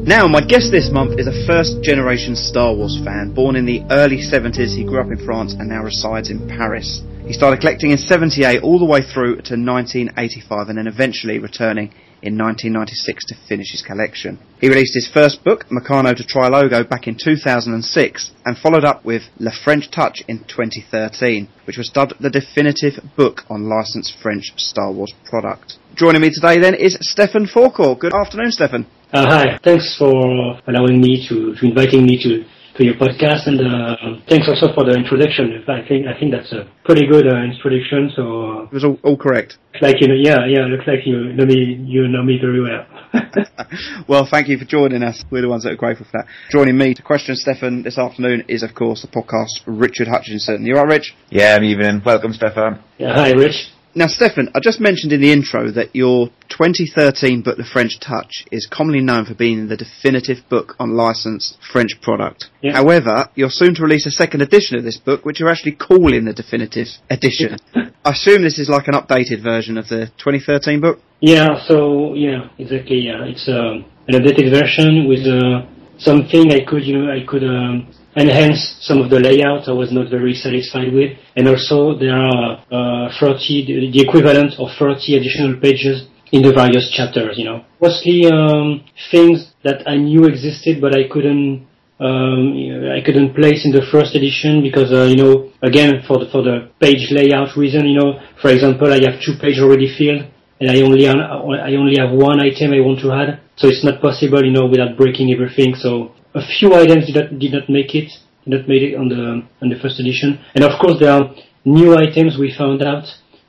Now, 0.06 0.28
my 0.28 0.42
guest 0.42 0.70
this 0.70 0.92
month 0.92 1.18
is 1.18 1.28
a 1.28 1.48
first 1.48 1.82
generation 1.82 2.36
Star 2.36 2.76
Wars 2.76 3.00
fan. 3.06 3.34
Born 3.34 3.56
in 3.56 3.66
the 3.66 3.84
early 3.90 4.18
70s, 4.18 4.76
he 4.76 4.84
grew 4.84 5.00
up 5.00 5.08
in 5.08 5.26
France 5.26 5.54
and 5.54 5.70
now 5.70 5.82
resides 5.82 6.30
in 6.30 6.46
Paris. 6.46 7.02
He 7.26 7.32
started 7.32 7.62
collecting 7.62 7.92
in 7.92 7.98
78 7.98 8.64
all 8.64 8.80
the 8.80 8.86
way 8.86 9.00
through 9.02 9.36
to 9.48 9.56
1985 9.56 10.68
and 10.68 10.78
then 10.78 10.88
eventually 10.88 11.40
returning 11.40 11.94
in 12.22 12.38
1996 12.38 13.28
to 13.28 13.36
finish 13.48 13.72
his 13.72 13.82
collection. 13.82 14.40
He 14.60 14.68
released 14.68 14.94
his 14.94 15.08
first 15.08 15.42
book, 15.46 15.68
Meccano 15.72 16.14
to 16.14 16.24
Trilogo, 16.24 16.88
back 16.88 17.08
in 17.08 17.18
2006 17.18 18.32
and 18.46 18.58
followed 18.58 18.84
up 18.84 19.06
with 19.06 19.24
Le 19.40 19.52
French 19.52 19.90
Touch 19.90 20.22
in 20.28 20.40
2013, 20.40 21.48
which 21.66 21.78
was 21.78 21.90
dubbed 21.90 22.16
the 22.20 22.30
definitive 22.30 23.00
book 23.16 23.44
on 23.50 23.70
licensed 23.70 24.18
French 24.22 24.52
Star 24.58 24.92
Wars 24.92 25.14
product. 25.24 25.78
Joining 25.96 26.22
me 26.22 26.30
today 26.30 26.60
then 26.60 26.76
is 26.76 26.98
Stefan 27.00 27.48
Faucourt. 27.48 28.00
Good 28.00 28.14
afternoon, 28.14 28.52
Stefan. 28.52 28.86
Uh, 29.14 29.28
hi, 29.30 29.60
thanks 29.64 29.96
for 29.98 30.60
allowing 30.68 31.00
me 31.00 31.26
to, 31.30 31.54
to 31.56 31.66
inviting 31.68 32.04
me 32.04 32.18
to, 32.24 32.44
to 32.78 32.84
your 32.84 32.96
podcast, 32.96 33.46
and 33.46 33.62
uh, 33.62 33.96
thanks 34.28 34.48
also 34.50 34.74
for 34.74 34.84
the 34.86 34.94
introduction. 34.98 35.64
I 35.68 35.88
think 35.88 36.08
I 36.08 36.18
think 36.20 36.32
that's 36.32 36.52
a 36.52 36.68
pretty 36.84 37.06
good 37.06 37.28
uh, 37.28 37.44
introduction. 37.44 38.12
So 38.16 38.64
It 38.64 38.74
was 38.74 38.84
all, 38.84 38.98
all 39.04 39.16
correct. 39.16 39.60
like 39.82 40.02
you 40.02 40.08
know, 40.08 40.16
yeah, 40.18 40.48
yeah, 40.48 40.66
looks 40.66 40.88
like 40.88 41.06
you 41.06 41.32
know 41.34 41.46
me, 41.46 41.78
you 41.86 42.08
know 42.08 42.24
me 42.24 42.40
very 42.42 42.62
well. 42.62 42.86
Well, 44.08 44.28
thank 44.30 44.48
you 44.50 44.58
for 44.58 44.66
joining 44.66 45.02
us. 45.04 45.24
We're 45.32 45.42
the 45.42 45.50
ones 45.50 45.64
that 45.64 45.72
are 45.74 45.76
grateful 45.76 46.06
for 46.10 46.18
that. 46.20 46.28
Joining 46.52 46.78
me 46.78 46.94
to 46.96 47.02
question 47.02 47.36
Stefan 47.36 47.84
this 47.84 47.98
afternoon 47.98 48.44
is, 48.48 48.62
of 48.64 48.74
course, 48.76 49.02
the 49.02 49.08
podcast 49.08 49.62
Richard 49.68 50.08
Hutchinson. 50.08 50.66
You 50.66 50.78
are 50.78 50.88
Rich? 50.88 51.16
Yeah, 51.30 51.56
I'm 51.56 51.64
evening. 51.64 52.02
Welcome, 52.06 52.34
Stefan. 52.34 52.80
Yeah, 52.98 53.14
hi, 53.14 53.32
Rich. 53.32 53.70
Now, 53.96 54.08
Stefan, 54.08 54.50
I 54.56 54.60
just 54.60 54.80
mentioned 54.80 55.14
in 55.14 55.22
the 55.22 55.32
intro 55.32 55.70
that 55.70 55.96
your 55.96 56.30
2013 56.50 57.44
book, 57.44 57.58
The 57.58 57.64
French 57.64 58.00
Touch, 58.00 58.44
is 58.52 58.66
commonly 58.66 59.02
known 59.02 59.26
for 59.26 59.36
being 59.36 59.68
the 59.68 59.78
definitive 59.78 60.38
book 60.50 60.76
on 60.80 60.96
licensed 60.96 61.60
French 61.72 62.02
product. 62.02 62.46
Yeah. 62.62 62.74
However, 62.74 63.30
you're 63.36 63.52
soon 63.52 63.76
to 63.76 63.84
release 63.84 64.08
a 64.08 64.12
second 64.12 64.42
edition 64.42 64.78
of 64.78 64.84
this 64.84 64.98
book, 64.98 65.26
which 65.26 65.40
you're 65.40 65.50
actually 65.50 65.74
calling 65.74 66.26
the 66.26 66.34
definitive 66.34 66.88
edition. 67.12 67.58
I 67.76 68.12
assume 68.12 68.42
this 68.42 68.58
is 68.58 68.68
like 68.68 68.88
an 68.88 68.96
updated 68.96 69.44
version 69.44 69.78
of 69.78 69.88
the 69.90 70.08
2013 70.18 70.82
book? 70.82 71.00
Yeah, 71.20 71.64
so 71.68 72.16
yeah, 72.16 72.50
exactly. 72.58 72.98
Yeah, 72.98 73.26
it's 73.26 73.48
um, 73.48 73.86
an 74.08 74.16
updated 74.16 74.50
version 74.52 75.08
with 75.08 75.28
uh, 75.28 75.68
something 76.00 76.52
I 76.52 76.66
could, 76.66 76.84
you 76.84 76.98
know, 76.98 77.12
I 77.12 77.24
could 77.26 77.44
um, 77.44 77.94
enhance 78.16 78.78
some 78.82 79.00
of 79.00 79.10
the 79.10 79.20
layout 79.20 79.68
I 79.68 79.72
was 79.72 79.92
not 79.92 80.10
very 80.10 80.34
satisfied 80.34 80.94
with, 80.94 81.18
and 81.36 81.48
also 81.48 81.98
there 81.98 82.16
are 82.16 82.64
uh, 82.72 83.20
30, 83.20 83.92
the- 83.92 84.02
equivalent 84.02 84.54
of 84.60 84.70
30 84.78 85.18
additional 85.18 85.60
pages 85.60 86.08
in 86.32 86.42
the 86.42 86.54
various 86.54 86.90
chapters. 86.92 87.38
You 87.38 87.46
know, 87.46 87.66
mostly 87.82 88.26
um, 88.26 88.84
things 89.12 89.54
that 89.64 89.88
I 89.88 89.98
knew 89.98 90.26
existed, 90.26 90.82
but 90.82 90.96
I 90.96 91.08
couldn't. 91.12 91.68
Um, 92.00 92.58
I 92.92 93.00
couldn't 93.06 93.34
place 93.34 93.64
in 93.64 93.72
the 93.72 93.86
first 93.90 94.16
edition 94.16 94.62
because 94.62 94.92
uh, 94.92 95.04
you 95.04 95.16
know 95.16 95.52
again 95.62 96.02
for 96.06 96.18
the 96.18 96.26
for 96.34 96.42
the 96.42 96.68
page 96.82 97.12
layout 97.12 97.56
reason 97.56 97.86
you 97.86 97.98
know 97.98 98.20
for 98.42 98.50
example 98.50 98.92
I 98.92 99.00
have 99.08 99.22
two 99.22 99.38
pages 99.40 99.62
already 99.62 99.88
filled 99.96 100.26
and 100.60 100.72
I 100.72 100.82
only 100.82 101.08
I 101.08 101.76
only 101.76 101.98
have 102.00 102.12
one 102.12 102.40
item 102.40 102.72
I 102.72 102.80
want 102.80 103.00
to 103.02 103.12
add, 103.12 103.40
so 103.58 103.68
it's 103.68 103.84
not 103.84 104.02
possible, 104.02 104.44
you 104.44 104.52
know, 104.52 104.68
without 104.68 104.96
breaking 104.98 105.32
everything. 105.34 105.76
So 105.76 106.14
a 106.36 106.42
few 106.60 106.74
items 106.74 107.08
did 107.08 107.16
not, 107.16 107.40
did 107.40 107.52
not 107.54 107.70
make 107.70 107.94
it, 107.96 108.12
did 108.44 108.60
not 108.60 108.70
it 108.70 108.96
on 108.96 109.08
the 109.10 109.44
on 109.62 109.70
the 109.70 109.80
first 109.82 110.00
edition, 110.00 110.40
and 110.56 110.64
of 110.64 110.80
course 110.80 111.00
there 111.00 111.12
are 111.12 111.34
new 111.66 111.96
items 111.96 112.38
we 112.38 112.54
found 112.56 112.82
out. 112.84 113.06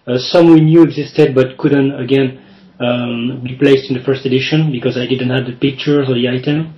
Uh, 0.07 0.19
some 0.19 0.53
we 0.53 0.61
knew 0.61 0.83
existed 0.83 1.35
but 1.35 1.57
couldn't 1.57 1.93
again 1.99 2.45
um, 2.79 3.41
be 3.43 3.57
placed 3.57 3.91
in 3.91 3.97
the 3.97 4.05
first 4.05 4.27
edition 4.27 4.71
because 4.71 4.99
I 4.99 5.07
didn't 5.07 5.31
have 5.31 5.47
the 5.47 5.57
pictures 5.57 6.09
or 6.09 6.15
the 6.15 6.29
item, 6.29 6.75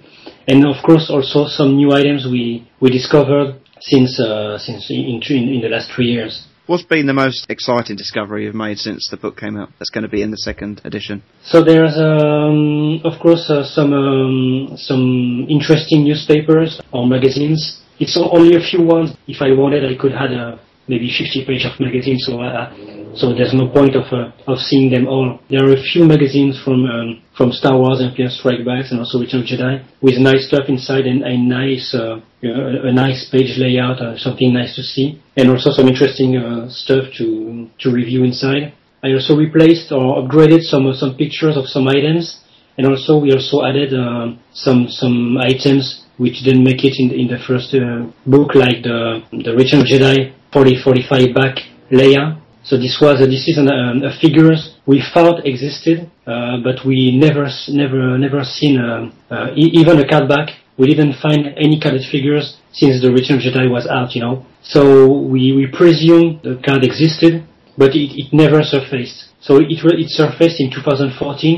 and 0.46 0.64
of 0.66 0.82
course 0.84 1.10
also 1.10 1.46
some 1.48 1.76
new 1.76 1.92
items 1.92 2.26
we 2.30 2.68
we 2.80 2.90
discovered 2.90 3.60
since 3.80 4.20
uh, 4.20 4.58
since 4.58 4.90
in, 4.90 5.20
in 5.20 5.48
in 5.54 5.60
the 5.60 5.68
last 5.68 5.90
three 5.92 6.06
years. 6.06 6.46
What's 6.66 6.82
been 6.82 7.06
the 7.06 7.14
most 7.14 7.47
exciting 7.48 7.94
discovery 7.94 8.43
you've 8.43 8.56
made 8.56 8.78
since 8.78 9.09
the 9.09 9.16
book 9.16 9.36
came 9.36 9.56
out 9.56 9.68
that's 9.78 9.90
going 9.90 10.02
to 10.02 10.09
be 10.10 10.20
in 10.20 10.32
the 10.32 10.36
second 10.38 10.80
edition? 10.84 11.22
So 11.44 11.62
there's, 11.62 11.97
um, 11.97 13.01
of 13.05 13.20
course, 13.20 13.48
uh, 13.48 13.62
some 13.62 13.93
um, 13.93 14.76
some 14.76 15.47
interesting 15.48 16.02
newspapers 16.02 16.80
or 16.90 17.06
magazines. 17.06 17.80
It's 18.01 18.18
only 18.18 18.56
a 18.56 18.60
few 18.60 18.82
ones. 18.82 19.14
If 19.28 19.43
I 19.43 19.52
wanted, 19.52 19.84
I 19.84 19.94
could 19.97 20.10
add 20.10 20.34
uh, 20.34 20.59
maybe 20.88 21.10
50 21.10 21.44
pages 21.46 21.66
of 21.72 21.80
magazines. 21.80 22.24
So 22.26 22.40
uh, 22.40 22.70
so 23.16 23.32
there's 23.32 23.54
no 23.54 23.68
point 23.68 23.96
of 23.96 24.04
uh, 24.12 24.30
of 24.46 24.58
seeing 24.58 24.90
them 24.92 25.08
all. 25.08 25.40
There 25.48 25.64
are 25.64 25.72
a 25.72 25.82
few 25.82 26.04
magazines 26.04 26.60
from 26.62 26.84
um, 26.84 27.22
from 27.36 27.50
Star 27.50 27.76
Wars, 27.78 28.02
Empire 28.02 28.28
Strike 28.28 28.64
Back, 28.64 28.84
and 28.90 29.00
also 29.00 29.18
Return 29.18 29.40
of 29.40 29.46
Jedi 29.46 29.84
with 30.02 30.18
nice 30.18 30.46
stuff 30.48 30.68
inside 30.68 31.06
and 31.06 31.22
a 31.24 31.36
nice 31.36 31.94
uh, 31.94 32.20
a, 32.44 32.88
a 32.88 32.92
nice 32.92 33.28
page 33.32 33.56
layout, 33.56 34.00
uh, 34.00 34.18
something 34.18 34.52
nice 34.52 34.76
to 34.76 34.82
see, 34.82 35.20
and 35.36 35.50
also 35.50 35.70
some 35.70 35.88
interesting 35.88 36.36
uh, 36.36 36.68
stuff 36.68 37.04
to 37.16 37.68
to 37.80 37.90
review 37.90 38.22
inside. 38.24 38.74
I 39.02 39.12
also 39.12 39.36
replaced 39.36 39.92
or 39.92 40.20
upgraded 40.22 40.62
some 40.62 40.92
some 40.92 41.16
pictures 41.16 41.56
of 41.56 41.66
some 41.66 41.88
items, 41.88 42.44
and 42.76 42.86
also 42.86 43.18
we 43.18 43.32
also 43.32 43.64
added 43.64 43.94
um, 43.94 44.40
some 44.52 44.88
some 44.88 45.38
items 45.38 46.04
which 46.18 46.44
didn't 46.44 46.64
make 46.64 46.82
it 46.84 46.96
in 46.98 47.08
the, 47.08 47.14
in 47.14 47.28
the 47.28 47.38
first 47.48 47.74
uh, 47.74 48.04
book, 48.26 48.54
like 48.54 48.82
the 48.82 49.24
the 49.32 49.56
Return 49.56 49.80
of 49.80 49.86
Jedi 49.86 50.35
40 50.56 50.82
45 50.82 51.34
back 51.34 51.58
layer. 51.90 52.40
So 52.64 52.78
this 52.78 52.96
was 52.98 53.20
uh, 53.20 53.26
this 53.26 53.46
is 53.46 53.58
an, 53.58 53.68
a 53.68 54.10
figures 54.18 54.74
we 54.86 55.04
thought 55.12 55.44
existed, 55.44 56.10
uh, 56.26 56.56
but 56.64 56.82
we 56.82 57.12
never 57.14 57.46
never 57.68 58.16
never 58.16 58.42
seen 58.42 58.80
uh, 58.80 59.52
e- 59.54 59.72
even 59.80 59.98
a 59.98 60.08
card 60.08 60.30
back. 60.30 60.48
We 60.78 60.86
didn't 60.86 61.20
find 61.20 61.52
any 61.58 61.78
carded 61.78 62.08
figures 62.10 62.56
since 62.72 63.02
the 63.02 63.10
Return 63.12 63.36
of 63.36 63.42
Jedi 63.42 63.70
was 63.70 63.86
out, 63.86 64.14
you 64.14 64.22
know. 64.22 64.46
So 64.62 65.12
we 65.12 65.52
we 65.52 65.66
presume 65.66 66.40
the 66.42 66.56
card 66.64 66.82
existed, 66.84 67.44
but 67.76 67.94
it, 67.94 68.10
it 68.16 68.32
never 68.32 68.62
surfaced. 68.62 69.32
So 69.40 69.60
it 69.60 69.68
it 69.70 70.10
surfaced 70.10 70.60
in 70.60 70.70
2014 70.70 71.12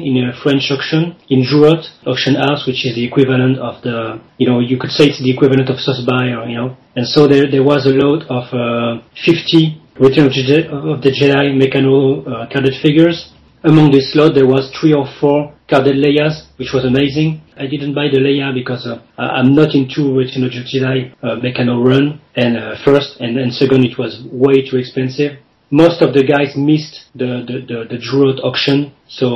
in 0.05 0.29
a 0.29 0.35
French 0.43 0.71
auction 0.71 1.17
in 1.31 1.45
Drouot 1.45 1.89
auction 2.07 2.35
house, 2.35 2.67
which 2.67 2.85
is 2.85 2.95
the 2.95 3.05
equivalent 3.05 3.59
of 3.59 3.81
the 3.83 4.21
you 4.37 4.47
know 4.49 4.61
you 4.61 4.79
could 4.79 4.91
say 4.91 5.07
it's 5.07 5.23
the 5.23 5.31
equivalent 5.31 5.71
of 5.71 5.81
Sotheby's, 5.81 6.37
or 6.37 6.45
you 6.49 6.57
know. 6.57 6.77
And 6.97 7.07
so 7.07 7.27
there 7.27 7.51
there 7.51 7.65
was 7.65 7.87
a 7.87 7.95
load 7.95 8.25
of 8.29 8.45
uh, 8.53 9.01
50 9.25 9.89
Return 9.99 10.27
of, 10.27 11.03
the 11.03 11.11
Jedi 11.11 11.59
Meccano 11.59 12.23
uh, 12.23 12.47
carded 12.53 12.75
figures. 12.81 13.33
Among 13.65 13.91
this 13.91 14.15
lot, 14.15 14.33
there 14.33 14.47
was 14.47 14.71
three 14.79 14.95
or 14.95 15.09
four 15.19 15.53
carded 15.69 15.97
Leias, 15.97 16.47
which 16.57 16.73
was 16.73 16.85
amazing. 16.85 17.43
I 17.57 17.67
didn't 17.67 17.95
buy 17.95 18.07
the 18.07 18.19
Leia 18.19 18.55
because 18.55 18.87
uh, 18.87 19.03
I'm 19.19 19.57
not 19.57 19.75
into 19.75 20.15
Return 20.15 20.45
of 20.45 20.53
the 20.53 20.63
Jedi 20.63 21.11
uh, 21.19 21.83
run, 21.83 22.21
and 22.37 22.57
uh, 22.57 22.77
first, 22.85 23.19
and 23.19 23.37
then 23.37 23.51
second, 23.51 23.85
it 23.85 23.99
was 23.99 24.23
way 24.31 24.63
too 24.63 24.77
expensive. 24.77 25.39
Most 25.71 26.01
of 26.01 26.15
the 26.15 26.25
guys 26.25 26.57
missed 26.57 27.05
the 27.15 27.45
the 27.49 27.57
the, 27.69 27.79
the 27.91 27.99
Drouot 27.99 28.41
auction, 28.43 28.93
so 29.07 29.27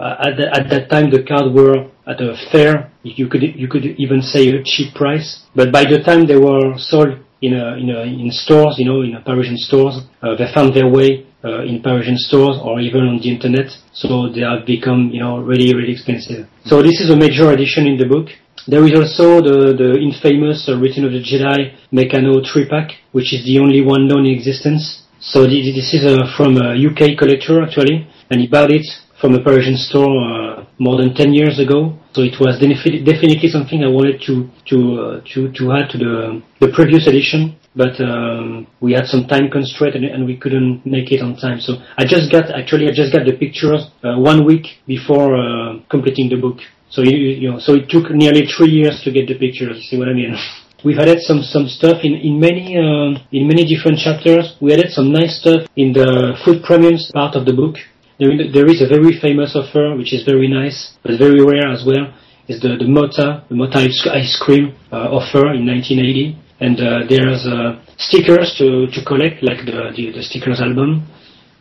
uh, 0.00 0.26
at 0.26 0.36
the, 0.36 0.46
at 0.52 0.70
that 0.70 0.90
time 0.90 1.10
the 1.10 1.22
cards 1.22 1.54
were 1.54 1.86
at 2.06 2.20
a 2.20 2.34
fair. 2.50 2.90
You 3.02 3.28
could 3.28 3.42
you 3.42 3.68
could 3.68 3.84
even 3.84 4.20
say 4.22 4.48
a 4.48 4.62
cheap 4.64 4.94
price, 4.94 5.42
but 5.54 5.70
by 5.70 5.84
the 5.84 6.02
time 6.02 6.26
they 6.26 6.36
were 6.36 6.74
sold 6.78 7.18
in 7.42 7.54
a, 7.54 7.76
in 7.76 7.90
a, 7.90 8.02
in 8.02 8.30
stores, 8.30 8.76
you 8.78 8.84
know, 8.84 9.02
in 9.02 9.14
Parisian 9.22 9.56
stores, 9.58 10.00
uh, 10.22 10.34
they 10.36 10.46
found 10.52 10.74
their 10.74 10.88
way 10.88 11.26
uh, 11.44 11.62
in 11.62 11.82
Parisian 11.82 12.16
stores 12.16 12.56
or 12.62 12.80
even 12.80 13.02
on 13.02 13.18
the 13.18 13.30
internet. 13.30 13.70
So 13.92 14.28
they 14.32 14.40
have 14.40 14.66
become, 14.66 15.10
you 15.12 15.20
know, 15.20 15.38
really 15.38 15.74
really 15.74 15.92
expensive. 15.92 16.48
So 16.64 16.82
this 16.82 17.00
is 17.00 17.10
a 17.10 17.16
major 17.16 17.50
addition 17.52 17.86
in 17.86 17.96
the 17.98 18.06
book. 18.06 18.28
There 18.66 18.84
is 18.84 18.94
also 18.98 19.40
the, 19.40 19.76
the 19.78 20.00
infamous 20.00 20.66
uh, 20.68 20.76
Return 20.76 21.04
of 21.04 21.12
the 21.12 21.22
Jedi 21.22 21.76
Meccano 21.92 22.42
3-pack, 22.42 22.90
which 23.12 23.32
is 23.32 23.44
the 23.44 23.60
only 23.60 23.80
one 23.80 24.08
known 24.08 24.26
in 24.26 24.34
existence. 24.34 25.05
So 25.20 25.46
thi- 25.46 25.72
this 25.72 25.94
is 25.94 26.04
uh, 26.04 26.26
from 26.36 26.56
a 26.56 26.74
UK 26.76 27.16
collector 27.18 27.62
actually, 27.62 28.06
and 28.30 28.40
he 28.40 28.46
bought 28.46 28.70
it 28.70 28.86
from 29.20 29.34
a 29.34 29.42
Parisian 29.42 29.76
store 29.76 30.12
uh, 30.12 30.64
more 30.78 30.96
than 30.98 31.14
10 31.14 31.32
years 31.32 31.58
ago. 31.58 31.98
So 32.12 32.22
it 32.22 32.38
was 32.38 32.58
defi- 32.58 33.02
definitely 33.02 33.48
something 33.48 33.82
I 33.82 33.88
wanted 33.88 34.20
to 34.26 34.48
to 34.70 34.76
uh, 35.00 35.20
to 35.32 35.52
to 35.52 35.72
add 35.72 35.90
to 35.90 35.98
the 35.98 36.42
the 36.60 36.68
previous 36.68 37.06
edition, 37.06 37.56
but 37.74 37.98
um, 38.00 38.66
we 38.80 38.92
had 38.92 39.06
some 39.06 39.26
time 39.26 39.50
constraint 39.50 39.94
and, 39.96 40.04
and 40.04 40.26
we 40.26 40.36
couldn't 40.36 40.84
make 40.84 41.10
it 41.12 41.22
on 41.22 41.36
time. 41.36 41.60
So 41.60 41.74
I 41.96 42.04
just 42.04 42.30
got 42.30 42.50
actually 42.50 42.88
I 42.88 42.92
just 42.92 43.12
got 43.12 43.24
the 43.24 43.36
pictures 43.36 43.82
uh, 44.04 44.16
one 44.18 44.44
week 44.44 44.66
before 44.86 45.36
uh, 45.36 45.78
completing 45.88 46.28
the 46.28 46.36
book. 46.36 46.58
So 46.90 47.02
you 47.02 47.16
you 47.16 47.50
know 47.52 47.58
so 47.58 47.74
it 47.74 47.88
took 47.88 48.10
nearly 48.10 48.46
three 48.46 48.68
years 48.70 49.00
to 49.04 49.10
get 49.10 49.28
the 49.28 49.38
pictures. 49.38 49.88
See 49.88 49.96
what 49.98 50.08
I 50.08 50.12
mean? 50.12 50.36
We've 50.86 51.00
added 51.00 51.18
some 51.18 51.42
some 51.42 51.66
stuff 51.66 51.98
in 52.04 52.14
in 52.14 52.38
many 52.38 52.78
um, 52.78 53.18
in 53.32 53.48
many 53.50 53.64
different 53.66 53.98
chapters. 53.98 54.54
We 54.60 54.72
added 54.72 54.90
some 54.92 55.10
nice 55.10 55.40
stuff 55.40 55.66
in 55.74 55.92
the 55.92 56.38
food 56.44 56.62
premiums 56.62 57.10
part 57.12 57.34
of 57.34 57.42
the 57.44 57.54
book. 57.60 57.74
There, 58.20 58.30
there 58.54 58.68
is 58.70 58.78
a 58.86 58.86
very 58.86 59.18
famous 59.18 59.56
offer 59.56 59.96
which 59.98 60.12
is 60.14 60.22
very 60.22 60.46
nice, 60.46 60.94
but 61.02 61.18
very 61.18 61.42
rare 61.42 61.72
as 61.76 61.82
well. 61.84 62.14
Is 62.46 62.60
the 62.60 62.78
the 62.78 62.86
Motta 62.86 63.42
the 63.48 63.56
Motta 63.56 63.78
ice 63.82 64.06
ice 64.06 64.38
cream 64.38 64.78
uh, 64.92 65.18
offer 65.18 65.50
in 65.58 65.66
1980, 65.66 66.38
and 66.60 66.76
uh, 66.78 67.02
there's 67.10 67.42
uh, 67.50 67.82
stickers 67.98 68.54
to 68.58 68.86
to 68.94 69.00
collect 69.10 69.42
like 69.42 69.66
the 69.66 69.90
the, 69.96 70.04
the 70.14 70.22
stickers 70.22 70.60
album, 70.60 71.02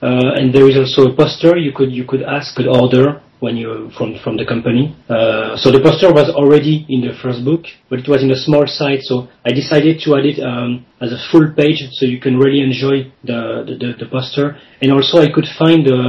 uh, 0.06 0.38
and 0.38 0.54
there 0.54 0.70
is 0.70 0.78
also 0.78 1.10
a 1.10 1.16
poster 1.18 1.58
you 1.58 1.74
could 1.74 1.92
you 1.92 2.06
could 2.06 2.22
ask 2.22 2.54
could 2.54 2.70
order 2.70 3.25
when 3.46 3.56
you 3.62 3.70
from 3.98 4.10
from 4.24 4.36
the 4.42 4.46
company. 4.54 4.84
Uh, 5.08 5.56
so 5.62 5.70
the 5.76 5.82
poster 5.88 6.10
was 6.20 6.28
already 6.42 6.76
in 6.90 7.00
the 7.08 7.14
first 7.22 7.46
book, 7.50 7.64
but 7.90 7.98
it 8.02 8.08
was 8.14 8.22
in 8.26 8.32
a 8.38 8.40
small 8.48 8.66
size. 8.80 9.02
So 9.10 9.16
I 9.46 9.52
decided 9.62 10.02
to 10.04 10.08
add 10.18 10.26
it 10.32 10.38
um, 10.50 10.70
as 11.06 11.12
a 11.18 11.20
full 11.30 11.48
page, 11.62 11.80
so 11.98 12.04
you 12.14 12.20
can 12.26 12.36
really 12.44 12.62
enjoy 12.70 12.98
the 13.30 13.40
the, 13.68 13.74
the, 13.82 13.90
the 14.02 14.08
poster. 14.16 14.58
And 14.82 14.90
also 14.92 15.16
I 15.26 15.30
could 15.36 15.48
find 15.62 15.80
the 15.92 16.00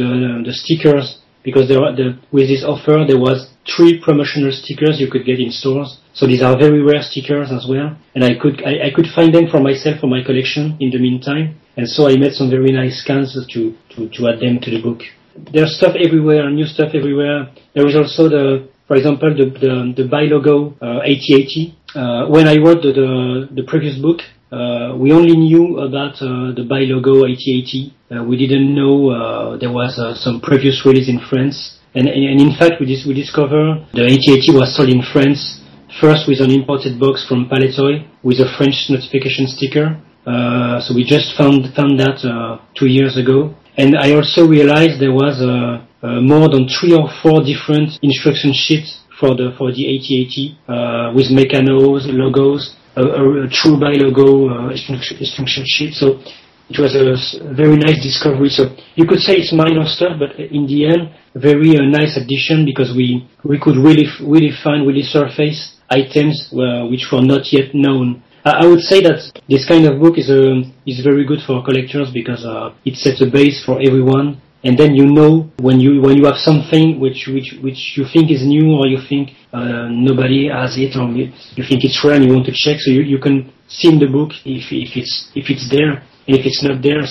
the, 0.00 0.08
the 0.48 0.54
stickers 0.62 1.06
because 1.44 1.68
there 1.68 1.80
were 1.80 1.94
the, 2.00 2.08
with 2.36 2.48
this 2.52 2.64
offer 2.72 2.96
there 3.10 3.22
was 3.28 3.38
three 3.76 4.00
promotional 4.06 4.52
stickers 4.60 4.94
you 5.02 5.10
could 5.12 5.24
get 5.30 5.38
in 5.44 5.50
stores. 5.50 5.90
So 6.18 6.26
these 6.26 6.42
are 6.42 6.54
very 6.66 6.80
rare 6.90 7.04
stickers 7.10 7.48
as 7.58 7.64
well, 7.68 7.88
and 8.14 8.22
I 8.24 8.32
could 8.40 8.56
I, 8.64 8.88
I 8.88 8.90
could 8.96 9.08
find 9.16 9.30
them 9.36 9.46
for 9.52 9.60
myself 9.60 10.00
for 10.00 10.08
my 10.16 10.22
collection 10.28 10.64
in 10.80 10.88
the 10.94 11.00
meantime. 11.06 11.60
And 11.78 11.86
so 11.94 12.08
I 12.10 12.16
made 12.16 12.34
some 12.40 12.48
very 12.56 12.72
nice 12.72 12.96
scans 13.02 13.36
to 13.52 13.60
to, 13.92 13.98
to 14.14 14.20
add 14.30 14.40
them 14.40 14.56
to 14.64 14.70
the 14.74 14.82
book 14.88 15.02
there's 15.52 15.76
stuff 15.76 15.94
everywhere, 15.94 16.50
new 16.50 16.66
stuff 16.66 16.90
everywhere. 16.94 17.48
There 17.74 17.86
is 17.86 17.96
also 17.96 18.28
the 18.28 18.68
for 18.86 18.96
example, 18.96 19.34
the 19.36 19.46
the, 19.50 20.02
the 20.02 20.08
bi-logo 20.08 20.74
uh, 20.80 21.04
AT-AT. 21.04 21.54
Uh, 21.94 22.26
when 22.28 22.48
I 22.48 22.56
wrote 22.56 22.82
the 22.82 22.92
the, 22.92 23.62
the 23.62 23.64
previous 23.68 23.98
book, 23.98 24.20
uh, 24.50 24.96
we 24.96 25.12
only 25.12 25.36
knew 25.36 25.78
about 25.78 26.16
uh, 26.24 26.56
the 26.56 26.64
buy 26.64 26.88
logo 26.88 27.28
AT-AT. 27.28 27.72
Uh, 28.08 28.24
we 28.24 28.36
didn't 28.36 28.74
know 28.74 29.10
uh, 29.10 29.58
there 29.58 29.70
was 29.70 29.98
uh, 29.98 30.14
some 30.14 30.40
previous 30.40 30.84
release 30.86 31.08
in 31.08 31.20
France. 31.20 31.76
And, 31.94 32.08
and, 32.08 32.40
in 32.40 32.56
fact, 32.56 32.80
we, 32.80 32.86
dis- 32.86 33.04
we 33.06 33.12
discovered 33.12 33.84
the 33.92 34.04
AT-AT 34.04 34.54
was 34.54 34.76
sold 34.76 34.88
in 34.88 35.02
France 35.02 35.60
first 36.00 36.28
with 36.28 36.40
an 36.40 36.50
imported 36.50 37.00
box 37.00 37.26
from 37.26 37.48
Palitoy 37.48 38.06
with 38.22 38.40
a 38.40 38.48
French 38.56 38.88
notification 38.88 39.46
sticker. 39.46 40.00
Uh, 40.24 40.80
so 40.80 40.94
we 40.94 41.04
just 41.04 41.36
found 41.36 41.68
found 41.74 42.00
that 42.00 42.20
two 42.74 42.86
years 42.86 43.16
ago. 43.16 43.54
And 43.78 43.96
I 43.96 44.12
also 44.12 44.46
realized 44.46 45.00
there 45.00 45.12
was 45.12 45.38
more 46.02 46.48
than 46.48 46.68
three 46.68 46.94
or 46.94 47.08
four 47.22 47.42
different 47.44 47.98
instruction 48.02 48.52
sheets 48.52 48.98
for 49.18 49.34
the 49.34 49.54
for 49.58 49.72
the 49.72 49.82
AT-AT 49.94 50.36
uh, 50.70 51.12
with 51.14 51.26
Meccanos, 51.30 52.06
logos, 52.06 52.74
a, 52.96 53.02
a, 53.02 53.44
a 53.44 53.48
true 53.50 53.78
bi-logo 53.78 54.48
uh, 54.48 54.70
instruction, 54.70 55.18
instruction 55.18 55.64
sheet. 55.66 55.94
So 55.94 56.20
it 56.70 56.78
was 56.78 56.94
a 56.94 57.54
very 57.54 57.76
nice 57.76 58.02
discovery. 58.02 58.48
So 58.48 58.76
you 58.94 59.06
could 59.06 59.20
say 59.20 59.34
it's 59.34 59.52
minor 59.52 59.86
stuff, 59.86 60.18
but 60.18 60.38
in 60.38 60.66
the 60.66 60.86
end, 60.86 61.10
very 61.34 61.76
uh, 61.76 61.82
nice 61.82 62.16
addition 62.16 62.64
because 62.64 62.94
we 62.94 63.26
we 63.44 63.58
could 63.58 63.76
really 63.76 64.06
really 64.22 64.52
find 64.62 64.86
really 64.86 65.02
surface 65.02 65.76
items 65.90 66.52
uh, 66.52 66.86
which 66.86 67.10
were 67.10 67.22
not 67.22 67.52
yet 67.52 67.74
known. 67.74 68.22
I 68.62 68.66
would 68.66 68.80
say 68.80 69.00
that 69.02 69.20
this 69.48 69.66
kind 69.66 69.86
of 69.86 70.00
book 70.00 70.18
is 70.18 70.30
um 70.30 70.72
is 70.86 71.00
very 71.04 71.24
good 71.24 71.40
for 71.46 71.64
collectors 71.64 72.10
because 72.12 72.44
uh, 72.44 72.74
it 72.84 72.96
sets 72.96 73.20
a 73.20 73.26
base 73.26 73.64
for 73.64 73.80
everyone, 73.80 74.40
and 74.64 74.78
then 74.78 74.94
you 74.94 75.06
know 75.06 75.50
when 75.58 75.80
you 75.80 76.00
when 76.00 76.16
you 76.16 76.24
have 76.26 76.38
something 76.38 77.00
which 77.00 77.26
which 77.26 77.54
which 77.62 77.96
you 77.96 78.04
think 78.12 78.30
is 78.30 78.42
new 78.46 78.76
or 78.78 78.86
you 78.86 79.00
think 79.08 79.30
uh, 79.52 79.88
nobody 79.90 80.48
has 80.48 80.76
it 80.78 80.96
or 80.96 81.08
you, 81.10 81.32
think 81.68 81.84
it's 81.84 82.02
rare 82.04 82.14
and 82.14 82.24
you 82.24 82.32
want 82.32 82.46
to 82.46 82.52
check, 82.52 82.78
so 82.80 82.90
you, 82.90 83.02
you 83.02 83.18
can 83.18 83.52
see 83.68 83.88
in 83.88 83.98
the 83.98 84.06
book 84.06 84.30
if 84.44 84.72
if 84.72 84.96
it's 84.96 85.30
if 85.34 85.50
it's 85.50 85.68
there, 85.70 86.02
and 86.26 86.36
if 86.38 86.46
it's 86.46 86.62
not 86.62 86.82
there, 86.82 87.04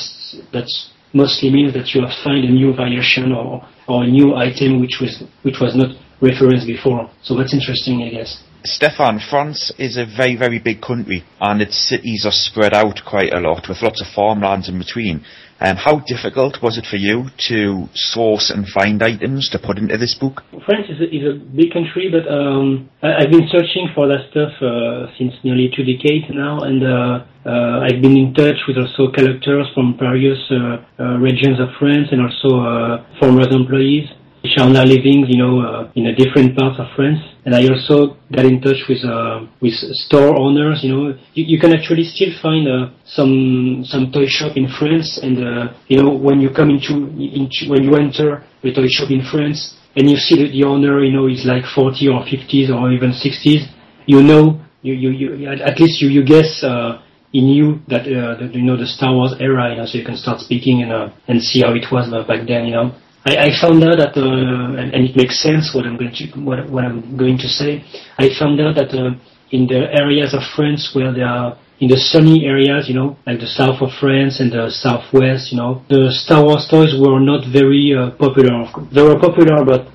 that's 0.54 0.92
mostly 1.14 1.50
means 1.50 1.74
that 1.74 1.94
you 1.94 2.02
have 2.02 2.16
found 2.24 2.44
a 2.46 2.52
new 2.52 2.74
variation 2.74 3.32
or 3.32 3.68
or 3.88 4.04
a 4.04 4.08
new 4.08 4.36
item 4.36 4.80
which 4.80 5.00
was 5.02 5.24
which 5.44 5.60
was 5.60 5.76
not 5.76 5.96
referenced 6.22 6.68
before. 6.68 7.10
So 7.22 7.36
that's 7.36 7.54
interesting, 7.54 8.04
I 8.04 8.10
guess. 8.10 8.44
Stefan, 8.64 9.20
France 9.20 9.72
is 9.78 9.98
a 9.98 10.06
very, 10.06 10.36
very 10.36 10.60
big 10.60 10.82
country 10.82 11.24
and 11.40 11.62
its 11.62 11.78
cities 11.78 12.26
are 12.26 12.32
spread 12.32 12.74
out 12.74 13.02
quite 13.06 13.34
a 13.34 13.40
lot 13.40 13.68
with 13.70 13.82
lots 13.82 14.02
of 14.02 14.08
farmlands 14.14 14.68
in 14.68 14.78
between. 14.78 15.24
Um, 15.60 15.76
how 15.76 16.06
difficult 16.06 16.62
was 16.62 16.78
it 16.78 16.86
for 16.86 16.98
you 16.98 17.30
to 17.50 17.90
source 17.96 18.52
and 18.54 18.68
find 18.68 19.02
items 19.02 19.50
to 19.50 19.58
put 19.58 19.80
into 19.80 19.98
this 19.98 20.14
book? 20.14 20.44
France 20.66 20.86
is 20.90 21.02
a, 21.02 21.10
is 21.10 21.26
a 21.26 21.34
big 21.34 21.74
country, 21.74 22.14
but 22.14 22.30
um, 22.30 22.90
I, 23.02 23.26
I've 23.26 23.32
been 23.32 23.50
searching 23.50 23.90
for 23.96 24.06
that 24.08 24.30
stuff 24.30 24.54
uh, 24.62 25.10
since 25.18 25.34
nearly 25.44 25.74
two 25.76 25.82
decades 25.82 26.30
now, 26.30 26.62
and 26.62 26.86
uh, 26.86 27.26
uh, 27.50 27.90
I've 27.90 28.02
been 28.06 28.18
in 28.18 28.34
touch 28.36 28.58
with 28.68 28.78
also 28.78 29.10
collectors 29.10 29.66
from 29.74 29.98
various 29.98 30.38
uh, 30.52 30.78
uh, 31.02 31.18
regions 31.18 31.58
of 31.60 31.74
France 31.80 32.10
and 32.12 32.22
also 32.22 32.62
uh, 32.62 33.06
former 33.18 33.50
employees 33.50 34.06
which 34.44 34.54
are 34.60 34.70
now 34.70 34.84
living, 34.84 35.26
you 35.28 35.38
know, 35.38 35.62
uh, 35.62 35.92
in 35.96 36.08
a 36.08 36.16
different 36.16 36.58
parts 36.58 36.80
of 36.80 36.88
France. 36.96 37.20
And 37.46 37.56
I 37.56 37.68
also 37.68 38.18
got 38.32 38.46
in 38.46 38.62
touch 38.62 38.84
with 38.88 39.04
uh, 39.04 39.46
with 39.62 39.74
store 40.06 40.38
owners. 40.38 40.84
You 40.84 40.90
know, 40.94 41.04
you, 41.34 41.44
you 41.56 41.60
can 41.60 41.74
actually 41.74 42.04
still 42.04 42.34
find 42.42 42.68
uh, 42.68 42.90
some 43.06 43.84
some 43.86 44.12
toy 44.12 44.28
shop 44.28 44.58
in 44.58 44.68
France, 44.68 45.20
and 45.22 45.38
uh, 45.40 45.74
you 45.88 46.02
know 46.02 46.10
when 46.10 46.42
you 46.42 46.50
come 46.50 46.70
into, 46.70 46.94
into 47.18 47.70
when 47.70 47.84
you 47.84 47.96
enter 47.96 48.44
a 48.64 48.74
toy 48.74 48.88
shop 48.88 49.10
in 49.12 49.24
France 49.32 49.78
and 49.98 50.10
you 50.10 50.18
see 50.18 50.38
that 50.44 50.52
the 50.52 50.64
owner, 50.64 51.04
you 51.04 51.12
know, 51.12 51.28
is 51.28 51.44
like 51.44 51.66
40 51.66 52.08
or 52.10 52.22
50s 52.22 52.70
or 52.70 52.92
even 52.92 53.12
60s, 53.12 53.66
you 54.06 54.22
know, 54.22 54.62
you 54.84 54.94
you, 54.94 55.10
you 55.12 55.50
at 55.50 55.60
at 55.62 55.80
least 55.80 56.02
you 56.02 56.10
you 56.10 56.24
guess. 56.24 56.64
Uh, 56.64 57.02
he 57.32 57.42
knew 57.42 57.82
that, 57.90 58.08
uh, 58.08 58.40
that 58.40 58.56
you 58.56 58.64
know 58.64 58.78
the 58.78 58.88
Star 58.88 59.14
Wars 59.14 59.36
era, 59.40 59.70
you 59.70 59.76
know, 59.76 59.86
so 59.86 59.98
you 59.98 60.06
can 60.06 60.16
start 60.16 60.40
speaking 60.40 60.82
and 60.82 60.94
uh, 60.94 61.10
and 61.28 61.42
see 61.42 61.62
how 61.62 61.74
it 61.74 61.86
was 61.92 62.08
uh, 62.14 62.24
back 62.24 62.48
then, 62.48 62.66
you 62.66 62.72
know. 62.72 62.96
I, 63.28 63.48
I 63.48 63.50
found 63.60 63.84
out 63.84 63.98
that, 64.00 64.16
uh, 64.16 64.80
and, 64.80 64.96
and 64.96 65.04
it 65.04 65.16
makes 65.16 65.44
sense 65.44 65.76
what 65.76 65.86
I'm 65.86 65.98
going 65.98 66.16
to 66.16 66.26
what, 66.40 66.70
what 66.70 66.86
I'm 66.86 67.18
going 67.18 67.38
to 67.40 67.50
say. 67.50 67.84
I 68.18 68.30
found 68.40 68.62
out 68.62 68.76
that 68.76 68.96
uh, 68.96 69.20
in 69.52 69.68
the 69.68 69.92
areas 69.92 70.34
of 70.34 70.44
France 70.56 70.92
where 70.96 71.12
there 71.12 71.28
are 71.28 71.60
in 71.80 71.90
the 71.90 71.98
sunny 71.98 72.46
areas, 72.46 72.88
you 72.88 72.96
know, 72.96 73.18
like 73.28 73.40
the 73.40 73.52
south 73.52 73.82
of 73.82 73.92
France 74.00 74.40
and 74.40 74.52
the 74.52 74.72
southwest, 74.72 75.52
you 75.52 75.58
know, 75.58 75.84
the 75.90 76.08
Star 76.10 76.42
Wars 76.44 76.68
toys 76.72 76.96
were 76.98 77.20
not 77.20 77.44
very 77.52 77.94
uh, 77.94 78.12
popular. 78.16 78.64
They 78.96 79.04
were 79.04 79.20
popular, 79.20 79.60
but 79.66 79.92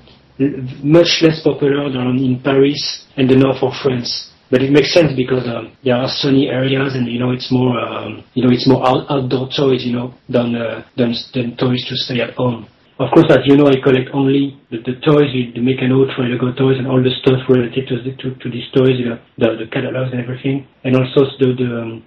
much 0.85 1.25
less 1.25 1.41
popular 1.43 1.89
than 1.89 2.21
in 2.21 2.41
Paris 2.45 3.07
and 3.17 3.29
the 3.31 3.37
north 3.37 3.63
of 3.63 3.73
France. 3.83 4.29
But 4.51 4.61
it 4.61 4.71
makes 4.71 4.93
sense 4.93 5.17
because 5.17 5.49
um, 5.49 5.73
there 5.83 5.97
are 5.97 6.09
sunny 6.09 6.49
areas, 6.49 6.95
and 6.95 7.09
you 7.09 7.19
know 7.19 7.31
it's 7.33 7.51
more, 7.51 7.73
um, 7.81 8.23
you 8.35 8.45
know, 8.45 8.53
it's 8.53 8.69
more 8.69 8.87
out- 8.87 9.09
outdoor 9.09 9.49
toys, 9.49 9.83
you 9.83 9.97
know, 9.97 10.13
than 10.29 10.55
uh, 10.55 10.85
than 10.95 11.15
than 11.33 11.57
toys 11.57 11.81
to 11.89 11.97
stay 11.97 12.21
at 12.21 12.35
home. 12.35 12.69
Of 13.01 13.09
course, 13.10 13.27
as 13.31 13.40
you 13.47 13.56
know, 13.56 13.66
I 13.66 13.81
collect 13.82 14.12
only 14.12 14.60
the, 14.70 14.78
the 14.78 15.01
toys, 15.01 15.32
the, 15.32 15.52
Trilogo 15.56 16.56
toys, 16.56 16.77
and 16.78 16.86
all 16.86 17.02
the 17.02 17.10
stuff 17.24 17.40
related 17.48 17.89
to, 17.89 17.97
the, 18.05 18.12
to, 18.20 18.35
to 18.36 18.47
these 18.51 18.69
toys, 18.77 19.01
you 19.01 19.09
know, 19.09 19.19
the, 19.39 19.64
the 19.64 19.66
catalogs 19.73 20.12
and 20.12 20.20
everything, 20.20 20.69
and 20.85 20.94
also 20.94 21.24
the, 21.40 21.56
the 21.56 21.70
um, 21.81 22.05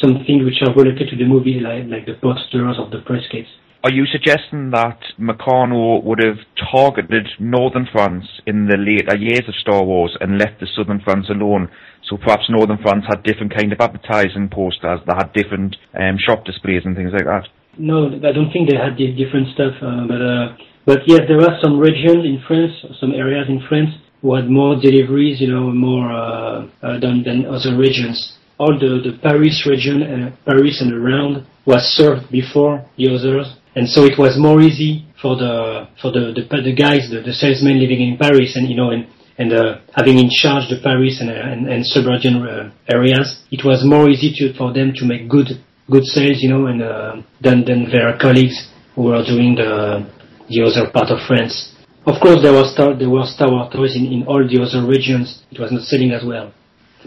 some 0.00 0.22
things 0.28 0.44
which 0.44 0.60
are 0.60 0.74
related 0.76 1.08
to 1.08 1.16
the 1.16 1.24
movie, 1.24 1.58
like 1.58 1.88
like 1.88 2.04
the 2.06 2.14
posters 2.20 2.76
of 2.78 2.90
the 2.92 3.00
press 3.06 3.24
kits. 3.32 3.48
Are 3.86 3.92
you 3.92 4.04
suggesting 4.06 4.70
that 4.70 4.98
Meccano 5.18 6.02
would 6.02 6.18
have 6.18 6.38
targeted 6.72 7.28
northern 7.38 7.86
France 7.92 8.26
in 8.44 8.66
the 8.66 8.76
later 8.76 9.16
years 9.16 9.46
of 9.46 9.54
Star 9.54 9.84
Wars 9.84 10.16
and 10.20 10.38
left 10.38 10.58
the 10.60 10.66
southern 10.76 11.00
France 11.00 11.28
alone? 11.30 11.70
So 12.02 12.16
perhaps 12.16 12.50
northern 12.50 12.78
France 12.82 13.04
had 13.08 13.22
different 13.22 13.54
kind 13.54 13.72
of 13.72 13.80
advertising 13.80 14.48
posters, 14.50 15.00
they 15.06 15.14
had 15.16 15.32
different 15.32 15.76
um, 15.94 16.18
shop 16.18 16.44
displays 16.44 16.82
and 16.84 16.96
things 16.96 17.12
like 17.12 17.26
that. 17.26 17.46
No, 17.78 18.06
I 18.06 18.32
don't 18.32 18.50
think 18.52 18.70
they 18.70 18.76
had 18.76 18.96
different 18.96 19.48
stuff, 19.54 19.74
uh, 19.82 20.06
but 20.08 20.22
uh, 20.22 20.56
but 20.86 20.98
yes, 21.06 21.22
there 21.28 21.40
are 21.40 21.58
some 21.60 21.78
regions 21.78 22.24
in 22.24 22.42
France, 22.46 22.72
some 23.00 23.12
areas 23.12 23.48
in 23.48 23.60
France 23.68 23.90
who 24.22 24.34
had 24.34 24.48
more 24.48 24.76
deliveries, 24.80 25.40
you 25.40 25.52
know, 25.52 25.70
more 25.70 26.10
uh, 26.10 26.66
uh, 26.82 26.98
than 27.00 27.22
than 27.22 27.44
other 27.44 27.76
regions. 27.76 28.38
All 28.58 28.78
the 28.78 29.02
the 29.04 29.18
Paris 29.20 29.66
region, 29.66 30.02
uh, 30.02 30.36
Paris 30.46 30.80
and 30.80 30.92
around, 30.92 31.44
was 31.66 31.82
served 31.82 32.30
before 32.30 32.84
the 32.96 33.12
others, 33.14 33.46
and 33.74 33.88
so 33.88 34.04
it 34.04 34.18
was 34.18 34.38
more 34.38 34.60
easy 34.60 35.04
for 35.20 35.36
the 35.36 35.88
for 36.00 36.10
the 36.12 36.32
the, 36.32 36.62
the 36.62 36.74
guys, 36.74 37.10
the, 37.10 37.20
the 37.20 37.32
salesmen 37.32 37.78
living 37.78 38.00
in 38.00 38.16
Paris, 38.16 38.56
and 38.56 38.68
you 38.68 38.76
know, 38.76 38.90
and 38.90 39.06
and 39.38 39.52
uh, 39.52 39.78
having 39.94 40.18
in 40.18 40.30
charge 40.30 40.68
the 40.70 40.80
Paris 40.82 41.20
and, 41.20 41.28
uh, 41.28 41.34
and, 41.34 41.68
and 41.68 41.84
suburban 41.84 42.40
uh, 42.40 42.70
areas, 42.88 43.44
it 43.50 43.64
was 43.64 43.84
more 43.84 44.08
easy 44.08 44.32
to, 44.32 44.56
for 44.56 44.72
them 44.72 44.92
to 44.96 45.04
make 45.04 45.28
good 45.28 45.60
good 45.90 46.04
sales, 46.04 46.42
you 46.42 46.50
know, 46.50 46.66
and 46.66 46.82
uh, 46.82 47.16
than 47.40 47.64
than 47.64 47.90
their 47.90 48.16
colleagues 48.18 48.68
who 48.94 49.02
were 49.04 49.24
doing 49.24 49.54
the 49.54 50.06
the 50.48 50.62
other 50.62 50.90
part 50.90 51.10
of 51.10 51.18
France. 51.26 51.72
Of 52.06 52.20
course, 52.22 52.40
there 52.42 52.52
was 52.52 52.72
Star, 52.72 52.94
there 52.94 53.10
were 53.10 53.26
Star 53.26 53.50
Wars 53.50 53.72
toys 53.72 53.96
in, 53.96 54.06
in 54.06 54.26
all 54.26 54.46
the 54.46 54.62
other 54.62 54.86
regions. 54.86 55.42
It 55.50 55.58
was 55.58 55.72
not 55.72 55.82
selling 55.82 56.12
as 56.12 56.24
well. 56.24 56.52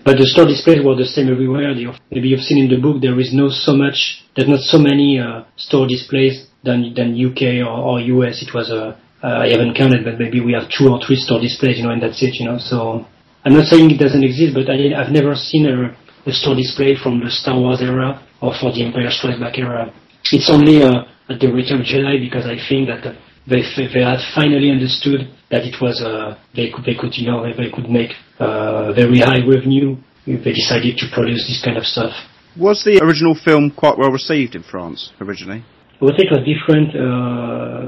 But 0.03 0.17
the 0.17 0.27
store 0.27 0.45
displays 0.45 0.83
were 0.83 0.95
the 0.95 1.05
same 1.05 1.31
everywhere. 1.31 1.73
The, 1.73 1.95
maybe 2.11 2.29
you've 2.29 2.43
seen 2.43 2.59
in 2.59 2.69
the 2.69 2.79
book 2.79 3.01
there 3.01 3.19
is 3.19 3.33
no 3.33 3.49
so 3.49 3.75
much, 3.75 4.23
there's 4.35 4.47
not 4.47 4.59
so 4.59 4.77
many 4.77 5.19
uh, 5.19 5.43
store 5.55 5.87
displays 5.87 6.47
than 6.63 6.93
than 6.93 7.15
UK 7.15 7.63
or, 7.63 7.71
or 7.71 7.99
US. 7.99 8.43
It 8.43 8.53
was 8.53 8.69
a 8.71 8.99
uh, 9.23 9.43
I 9.43 9.49
haven't 9.51 9.75
counted, 9.75 10.05
but 10.05 10.17
maybe 10.17 10.39
we 10.39 10.53
have 10.53 10.71
two 10.71 10.87
or 10.87 10.99
three 11.03 11.17
store 11.17 11.41
displays, 11.41 11.77
you 11.77 11.83
know, 11.83 11.91
and 11.91 12.01
that's 12.01 12.23
it, 12.23 12.39
you 12.39 12.45
know. 12.45 12.57
So 12.57 13.05
I'm 13.43 13.53
not 13.53 13.67
saying 13.67 13.91
it 13.91 13.99
doesn't 13.99 14.23
exist, 14.23 14.53
but 14.53 14.69
I, 14.69 14.95
I've 14.95 15.11
never 15.11 15.35
seen 15.35 15.67
a, 15.67 15.95
a 16.25 16.31
store 16.31 16.55
display 16.55 16.95
from 17.01 17.19
the 17.19 17.29
Star 17.29 17.59
Wars 17.59 17.81
era 17.81 18.21
or 18.41 18.53
for 18.59 18.71
the 18.71 18.83
Empire 18.83 19.09
Strikes 19.09 19.39
Back 19.39 19.57
era. 19.57 19.93
It's 20.31 20.49
only 20.49 20.83
uh, 20.83 21.03
at 21.29 21.39
the 21.39 21.47
Return 21.47 21.81
of 21.81 21.85
Jedi 21.85 22.19
because 22.19 22.45
I 22.45 22.57
think 22.67 22.87
that 22.87 23.05
uh, 23.05 23.13
they 23.47 23.61
they 23.75 24.03
had 24.03 24.19
finally 24.35 24.69
understood 24.69 25.31
that 25.49 25.65
it 25.65 25.81
was 25.81 26.01
uh, 26.01 26.37
they 26.55 26.69
could 26.71 26.85
they 26.85 26.95
could 26.95 27.15
you 27.17 27.27
know 27.27 27.45
they 27.45 27.69
could 27.71 27.89
make 27.89 28.11
uh, 28.39 28.93
very 28.93 29.19
high 29.19 29.41
revenue 29.45 29.97
if 30.25 30.43
they 30.43 30.53
decided 30.53 30.97
to 30.97 31.05
produce 31.13 31.47
this 31.47 31.61
kind 31.63 31.77
of 31.77 31.85
stuff. 31.85 32.13
Was 32.57 32.83
the 32.83 32.99
original 33.01 33.35
film 33.35 33.71
quite 33.71 33.97
well 33.97 34.11
received 34.11 34.55
in 34.55 34.63
France 34.63 35.11
originally? 35.21 35.63
Say 35.99 36.23
it 36.23 36.31
was 36.31 36.43
different 36.47 36.95
uh, 36.95 37.83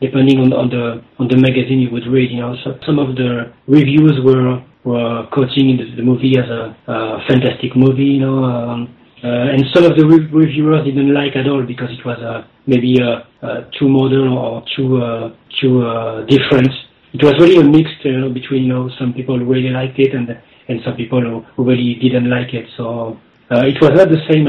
depending 0.00 0.38
on, 0.38 0.52
on 0.52 0.68
the 0.70 1.02
on 1.18 1.28
the 1.28 1.36
magazine 1.36 1.80
you 1.80 1.90
would 1.90 2.06
read. 2.06 2.30
You 2.30 2.40
know, 2.40 2.54
so 2.64 2.78
some 2.86 2.98
of 2.98 3.16
the 3.16 3.52
reviews 3.66 4.18
were 4.24 4.62
were 4.88 5.28
quoting 5.32 5.76
the, 5.76 5.96
the 5.96 6.02
movie 6.02 6.34
as 6.38 6.48
a, 6.48 6.72
a 6.88 7.20
fantastic 7.28 7.76
movie. 7.76 8.16
You 8.16 8.20
know, 8.20 8.44
um, 8.44 8.98
uh, 9.22 9.52
and 9.52 9.64
some 9.74 9.84
of 9.84 9.96
the 9.98 10.06
re- 10.06 10.30
reviewers 10.30 10.84
didn't 10.84 11.12
like 11.12 11.34
at 11.34 11.48
all 11.48 11.62
because 11.66 11.90
it 11.90 12.04
was 12.04 12.18
uh, 12.22 12.46
maybe 12.66 13.02
uh, 13.02 13.26
uh, 13.44 13.68
too 13.76 13.88
modern 13.88 14.28
or 14.28 14.62
too 14.76 15.02
uh, 15.02 15.34
too 15.60 15.82
uh, 15.82 16.24
different. 16.26 16.70
It 17.12 17.22
was 17.24 17.34
really 17.40 17.58
a 17.58 17.64
mix 17.64 17.90
you 18.04 18.20
know, 18.20 18.30
between 18.30 18.64
you 18.64 18.72
know 18.72 18.90
some 18.98 19.12
people 19.12 19.36
really 19.38 19.70
liked 19.70 19.98
it 19.98 20.14
and 20.14 20.30
and 20.68 20.80
some 20.84 20.94
people 20.94 21.20
who, 21.20 21.64
really 21.64 21.98
didn't 22.00 22.30
like 22.30 22.54
it. 22.54 22.66
So 22.76 23.18
it 23.50 23.80
was 23.80 23.92
not 23.96 24.08
the 24.08 24.22
same 24.30 24.44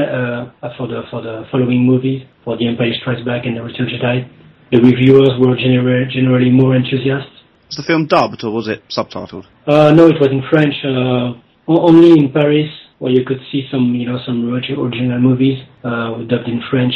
for 0.76 0.86
the 0.86 1.02
for 1.10 1.20
the 1.20 1.48
following 1.50 1.82
movies, 1.84 2.22
for 2.44 2.56
The 2.56 2.68
Empire 2.68 2.92
Strikes 3.00 3.22
Back 3.22 3.46
and 3.46 3.56
The 3.56 3.62
Return 3.62 3.88
of 3.88 3.98
Jedi. 3.98 4.28
The 4.70 4.78
reviewers 4.78 5.34
were 5.40 5.56
generally 5.56 6.06
generally 6.12 6.50
more 6.50 6.76
enthusiastic. 6.76 7.39
Was 7.70 7.76
the 7.76 7.84
film 7.84 8.06
dubbed 8.06 8.42
or 8.42 8.50
was 8.50 8.66
it 8.66 8.82
subtitled? 8.90 9.46
Uh, 9.64 9.92
no, 9.92 10.08
it 10.08 10.18
was 10.18 10.30
in 10.32 10.42
French. 10.50 10.74
Uh, 10.82 11.38
only 11.68 12.18
in 12.18 12.32
Paris, 12.32 12.66
where 12.98 13.12
you 13.12 13.24
could 13.24 13.38
see 13.52 13.62
some, 13.70 13.94
you 13.94 14.10
know, 14.10 14.18
some 14.26 14.42
origi- 14.42 14.76
original 14.76 15.20
movies 15.20 15.62
uh, 15.84 16.18
dubbed 16.26 16.48
in 16.48 16.60
French. 16.68 16.92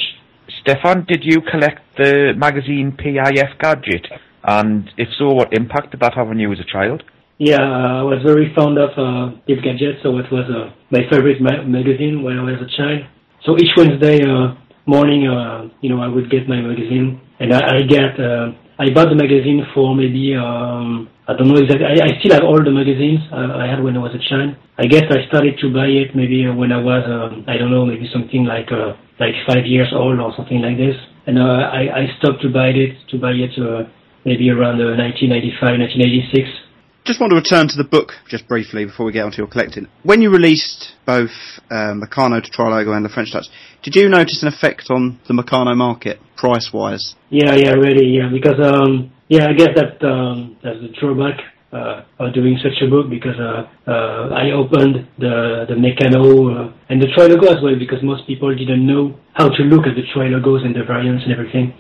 Stefan, 0.61 1.05
did 1.07 1.23
you 1.23 1.41
collect 1.41 1.79
the 1.97 2.33
magazine 2.37 2.91
PIF 2.99 3.57
Gadget? 3.61 4.09
And 4.43 4.91
if 4.99 5.09
so, 5.17 5.29
what 5.29 5.55
impact 5.55 5.93
did 5.93 6.01
that 6.01 6.15
have 6.15 6.27
on 6.27 6.41
you 6.41 6.51
as 6.53 6.59
a 6.59 6.65
child? 6.65 7.05
Yeah, 7.39 7.63
uh, 7.63 8.01
I 8.01 8.03
was 8.03 8.19
very 8.27 8.53
fond 8.53 8.77
of 8.77 8.91
uh, 8.99 9.39
PIF 9.47 9.63
Gadget, 9.63 10.03
so 10.03 10.19
it 10.19 10.27
was 10.33 10.51
uh, 10.51 10.75
my 10.91 11.03
favorite 11.09 11.41
ma- 11.41 11.63
magazine 11.63 12.25
when 12.25 12.37
I 12.37 12.43
was 12.43 12.59
a 12.61 12.77
child. 12.77 13.07
So 13.47 13.57
each 13.57 13.71
Wednesday 13.77 14.25
uh, 14.25 14.55
morning, 14.87 15.29
uh, 15.29 15.69
you 15.81 15.89
know, 15.89 16.03
I 16.03 16.09
would 16.09 16.31
get 16.31 16.49
my 16.49 16.61
magazine, 16.61 17.21
and 17.39 17.55
I, 17.55 17.79
I 17.79 17.83
get, 17.83 18.19
uh, 18.19 18.53
I 18.79 18.91
bought 18.91 19.09
the 19.09 19.15
magazine 19.15 19.63
for 19.73 19.95
maybe, 19.95 20.35
um, 20.35 21.09
I 21.29 21.35
don't 21.35 21.49
know 21.49 21.57
exactly, 21.57 21.87
I, 21.87 22.11
I 22.11 22.19
still 22.19 22.35
have 22.35 22.43
all 22.43 22.59
the 22.59 22.75
magazines 22.75 23.21
uh, 23.31 23.55
I 23.55 23.67
had 23.71 23.83
when 23.83 23.97
I 23.97 24.01
was 24.01 24.15
a 24.15 24.23
child. 24.29 24.57
I 24.79 24.87
guess 24.87 25.05
I 25.11 25.27
started 25.29 25.59
to 25.63 25.73
buy 25.73 25.87
it 25.87 26.17
maybe 26.17 26.43
when 26.51 26.73
I 26.73 26.83
was, 26.83 27.07
um, 27.07 27.45
I 27.47 27.57
don't 27.57 27.71
know, 27.71 27.87
maybe 27.87 28.11
something 28.13 28.45
like, 28.45 28.73
uh, 28.73 28.99
like 29.21 29.35
five 29.47 29.65
years 29.67 29.93
old 29.95 30.19
or 30.19 30.35
something 30.37 30.61
like 30.61 30.77
this. 30.77 30.97
And 31.27 31.39
uh, 31.39 31.71
I, 31.71 32.03
I 32.03 32.19
stopped 32.19 32.43
to 32.43 32.51
buy 32.51 32.75
it, 32.75 32.99
to 33.11 33.19
buy 33.19 33.33
it 33.33 33.55
uh, 33.57 33.87
maybe 34.27 34.51
around 34.51 34.83
uh, 34.83 34.99
1995, 34.99 35.79
1986. 35.79 36.64
Just 37.05 37.21
want 37.21 37.33
to 37.33 37.37
return 37.37 37.69
to 37.69 37.77
the 37.77 37.85
book 37.85 38.13
just 38.29 38.49
briefly 38.49 38.87
before 38.87 39.05
we 39.05 39.13
get 39.13 39.25
onto 39.25 39.37
your 39.37 39.47
collecting. 39.47 39.89
When 40.05 40.23
you 40.23 40.31
released 40.31 40.97
both 41.05 41.37
um, 41.71 42.01
Meccano 42.01 42.43
to 42.43 42.51
Trilogo 42.51 42.97
and 42.97 43.05
the 43.05 43.11
French 43.11 43.31
Touch, 43.31 43.45
did 43.83 43.95
you 43.95 44.09
notice 44.09 44.41
an 44.41 44.49
effect 44.49 44.89
on 44.89 45.21
the 45.29 45.35
Meccano 45.35 45.77
market, 45.77 46.19
price-wise? 46.39 47.15
Yeah, 47.29 47.53
yeah, 47.57 47.73
really, 47.73 48.09
yeah. 48.09 48.31
Because 48.33 48.57
um, 48.57 49.13
yeah, 49.29 49.49
I 49.49 49.53
guess 49.53 49.77
that 49.77 50.01
um, 50.01 50.57
that's 50.65 50.81
the 50.81 50.97
drawback 50.99 51.45
uh, 51.75 52.05
of 52.25 52.33
doing 52.33 52.57
such 52.65 52.81
a 52.81 52.89
book 52.89 53.11
because 53.11 53.37
uh, 53.37 53.69
uh, 53.87 54.33
I 54.33 54.53
opened 54.57 55.07
the 55.19 55.69
the 55.69 55.77
Meccano 55.77 56.25
uh, 56.25 56.73
and 56.89 57.03
the 57.03 57.13
Trilogo 57.13 57.53
as 57.53 57.61
well 57.63 57.77
because 57.79 58.01
most 58.03 58.27
people 58.27 58.49
didn't 58.57 58.87
know 58.87 59.13
how 59.35 59.51
to 59.51 59.63
look 59.65 59.85
at 59.85 59.93
the 59.93 60.09
Trilogos 60.17 60.65
and 60.65 60.75
the 60.75 60.85
variants 60.89 61.25
and 61.25 61.37
everything. 61.37 61.77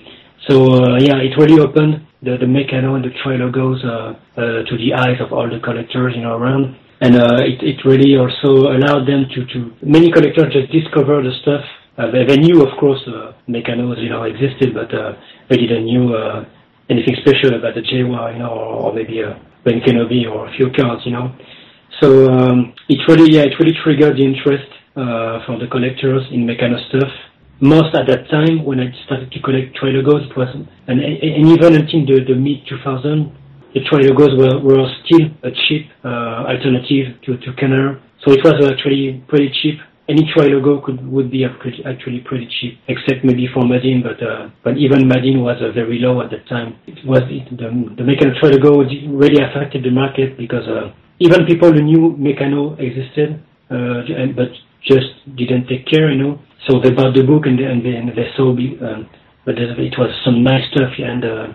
So 0.49 0.55
uh, 0.73 0.99
yeah, 0.99 1.17
it 1.19 1.37
really 1.39 1.61
opened 1.61 2.07
the 2.23 2.37
the 2.37 2.47
Meccano 2.47 2.97
and 2.97 3.05
the 3.05 3.13
Trilogos 3.23 3.85
uh, 3.85 3.91
uh, 3.91 4.65
to 4.69 4.75
the 4.77 4.95
eyes 4.95 5.21
of 5.21 5.33
all 5.33 5.49
the 5.49 5.61
collectors 5.61 6.15
you 6.17 6.23
know 6.23 6.37
around. 6.37 6.77
And 7.01 7.17
uh, 7.17 7.43
it, 7.43 7.61
it 7.61 7.85
really 7.85 8.17
also 8.17 8.71
allowed 8.73 9.05
them 9.07 9.27
to, 9.35 9.45
to 9.53 9.59
many 9.83 10.11
collectors 10.11 10.53
just 10.53 10.73
discover 10.73 11.23
the 11.23 11.33
stuff 11.43 11.65
they, 11.97 12.25
they 12.27 12.37
knew, 12.39 12.63
of 12.63 12.77
course, 12.81 13.01
Meccanos, 13.49 14.03
you 14.03 14.09
know, 14.09 14.25
existed, 14.25 14.75
but 14.75 14.93
uh, 14.95 15.13
they 15.49 15.57
didn't 15.57 15.85
knew 15.85 16.15
anything 16.91 17.17
special 17.21 17.57
about 17.57 17.75
the 17.75 17.83
Jawa, 17.83 18.33
you 18.33 18.39
know, 18.41 18.51
or, 18.51 18.91
or 18.91 18.95
maybe 18.95 19.21
a 19.21 19.41
Ben 19.65 19.81
Kenobi 19.81 20.31
or 20.31 20.49
a 20.49 20.53
few 20.57 20.71
cards, 20.71 21.03
you 21.05 21.13
know. 21.13 21.35
So 22.01 22.31
um, 22.31 22.75
it 22.89 23.01
really, 23.09 23.33
yeah, 23.33 23.43
it 23.43 23.55
really 23.59 23.77
triggered 23.83 24.17
the 24.17 24.25
interest 24.25 24.69
uh, 24.97 25.45
from 25.47 25.61
the 25.61 25.69
collectors 25.71 26.23
in 26.33 26.47
Meccano 26.47 26.77
stuff. 26.89 27.11
Most 27.61 27.95
at 27.95 28.07
that 28.09 28.29
time, 28.31 28.65
when 28.65 28.81
I 28.81 28.91
started 29.07 29.31
to 29.31 29.41
collect 29.41 29.77
Trilogos, 29.77 30.31
it 30.31 30.37
was, 30.37 30.49
and, 30.87 31.01
and 31.01 31.47
even 31.49 31.75
until 31.75 32.03
the, 32.07 32.25
the 32.27 32.35
mid 32.35 32.67
2000, 32.69 33.33
the 33.75 33.81
Trilogos 33.91 34.37
were, 34.39 34.59
were 34.61 34.87
still 35.05 35.27
a 35.43 35.51
cheap 35.51 35.91
uh, 36.05 36.51
alternative 36.51 37.21
to, 37.27 37.39
to 37.39 37.53
Kenner. 37.59 38.01
So 38.25 38.33
it 38.33 38.41
was 38.45 38.55
actually 38.71 39.23
pretty 39.29 39.53
cheap 39.63 39.79
any 40.09 40.31
Trilogo 40.37 40.85
could 40.85 41.01
would 41.11 41.31
be 41.31 41.45
actually 41.45 42.21
pretty 42.21 42.49
cheap, 42.61 42.79
except 42.89 43.25
maybe 43.25 43.49
for 43.53 43.63
Madine, 43.63 44.03
but 44.03 44.21
uh, 44.23 44.51
but 44.63 44.77
even 44.77 45.09
Madine 45.09 45.41
was 45.41 45.57
uh, 45.63 45.73
very 45.73 45.99
low 45.99 46.21
at 46.21 46.31
that 46.31 46.47
time. 46.49 46.77
It 46.87 47.05
was 47.07 47.23
it, 47.29 47.49
the 47.57 47.69
the 47.97 48.05
Meccano 48.05 48.37
Trilogo 48.41 48.85
really 49.19 49.43
affected 49.43 49.83
the 49.85 49.91
market 49.91 50.37
because 50.37 50.69
uh, 50.69 50.93
even 51.21 51.47
people 51.47 51.73
who 51.73 51.83
knew 51.83 52.17
Meccano 52.19 52.79
existed, 52.79 53.43
uh, 53.71 54.05
and, 54.21 54.37
but 54.37 54.49
just 54.85 55.09
didn't 55.37 55.67
take 55.69 55.87
care, 55.87 56.13
you 56.13 56.23
know. 56.23 56.39
So 56.67 56.81
they 56.81 56.91
bought 56.91 57.15
the 57.15 57.25
book 57.25 57.45
and 57.47 57.59
they, 57.59 57.65
and 57.65 57.85
they, 57.85 57.95
and 57.95 58.09
they 58.09 58.29
saw, 58.37 58.51
um, 58.51 59.09
but 59.45 59.59
it 59.59 59.95
was 59.99 60.11
some 60.25 60.43
nice 60.43 60.65
stuff, 60.73 60.93
and 60.99 61.25
uh, 61.25 61.47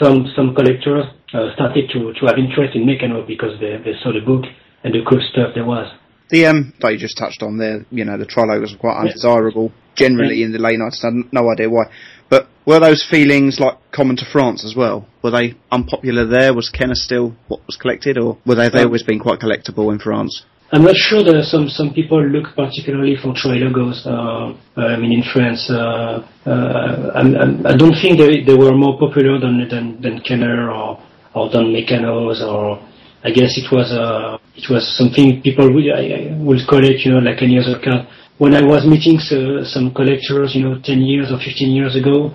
some 0.00 0.30
some 0.36 0.54
collectors 0.54 1.06
uh, 1.32 1.54
started 1.54 1.88
to 1.92 2.12
to 2.12 2.26
have 2.26 2.36
interest 2.36 2.76
in 2.76 2.84
Meccano 2.84 3.26
because 3.26 3.58
they 3.60 3.76
they 3.80 3.96
saw 4.02 4.12
the 4.12 4.20
book 4.20 4.44
and 4.84 4.92
the 4.94 5.00
cool 5.08 5.20
stuff 5.32 5.54
there 5.54 5.64
was. 5.64 5.88
The 6.30 6.46
um, 6.46 6.74
that 6.80 6.92
you 6.92 6.98
just 6.98 7.16
touched 7.16 7.42
on 7.42 7.56
there, 7.56 7.86
you 7.90 8.04
know, 8.04 8.18
the 8.18 8.26
Trilogos 8.26 8.72
were 8.72 8.78
quite 8.78 9.00
undesirable 9.00 9.72
generally 9.94 10.42
in 10.42 10.52
the 10.52 10.58
late 10.58 10.78
90s. 10.78 11.02
I 11.02 11.08
had 11.08 11.32
no 11.32 11.50
idea 11.50 11.70
why. 11.70 11.84
But 12.28 12.48
were 12.66 12.78
those 12.78 13.04
feelings 13.10 13.58
like 13.58 13.78
common 13.92 14.16
to 14.16 14.26
France 14.30 14.64
as 14.64 14.76
well? 14.76 15.08
Were 15.22 15.30
they 15.30 15.54
unpopular 15.72 16.26
there? 16.26 16.52
Was 16.52 16.68
Kenner 16.68 16.94
still 16.94 17.34
what 17.48 17.60
was 17.66 17.76
collected, 17.76 18.18
or 18.18 18.36
were 18.44 18.54
they, 18.54 18.68
they 18.68 18.84
always 18.84 19.02
been 19.02 19.18
quite 19.18 19.40
collectible 19.40 19.90
in 19.90 19.98
France? 19.98 20.44
I'm 20.70 20.84
not 20.84 20.96
sure 20.96 21.22
that 21.24 21.44
some 21.44 21.68
some 21.70 21.94
people 21.94 22.20
look 22.22 22.54
particularly 22.54 23.16
for 23.16 23.32
Trilogos. 23.32 24.04
Uh, 24.04 24.52
I 24.76 24.96
mean, 24.96 25.12
in 25.12 25.24
France, 25.32 25.70
uh, 25.70 26.20
uh, 26.44 27.12
I'm, 27.14 27.34
I'm, 27.36 27.66
I 27.66 27.74
don't 27.74 27.96
think 27.96 28.18
they 28.18 28.44
they 28.44 28.54
were 28.54 28.76
more 28.76 28.98
popular 28.98 29.40
than 29.40 29.66
than, 29.68 30.00
than 30.02 30.20
Kenner 30.20 30.70
or 30.70 31.00
or 31.34 31.48
than 31.48 31.72
Meccanos 31.72 32.42
or 32.44 32.84
I 33.24 33.30
guess 33.30 33.56
it 33.56 33.72
was 33.72 33.90
uh, 33.92 34.36
it 34.56 34.68
was 34.68 34.84
something 34.96 35.40
people 35.42 35.72
would 35.72 35.88
I, 35.90 36.04
I 36.04 36.36
would 36.36 36.60
collect, 36.68 37.00
you 37.04 37.12
know, 37.12 37.18
like 37.18 37.42
any 37.42 37.58
other 37.58 37.80
card. 37.82 38.06
When 38.36 38.54
I 38.54 38.62
was 38.62 38.86
meeting 38.86 39.18
so, 39.18 39.64
some 39.64 39.92
collectors, 39.92 40.54
you 40.54 40.62
know, 40.62 40.78
10 40.78 41.02
years 41.02 41.32
or 41.32 41.38
15 41.38 41.74
years 41.74 41.96
ago, 41.96 42.30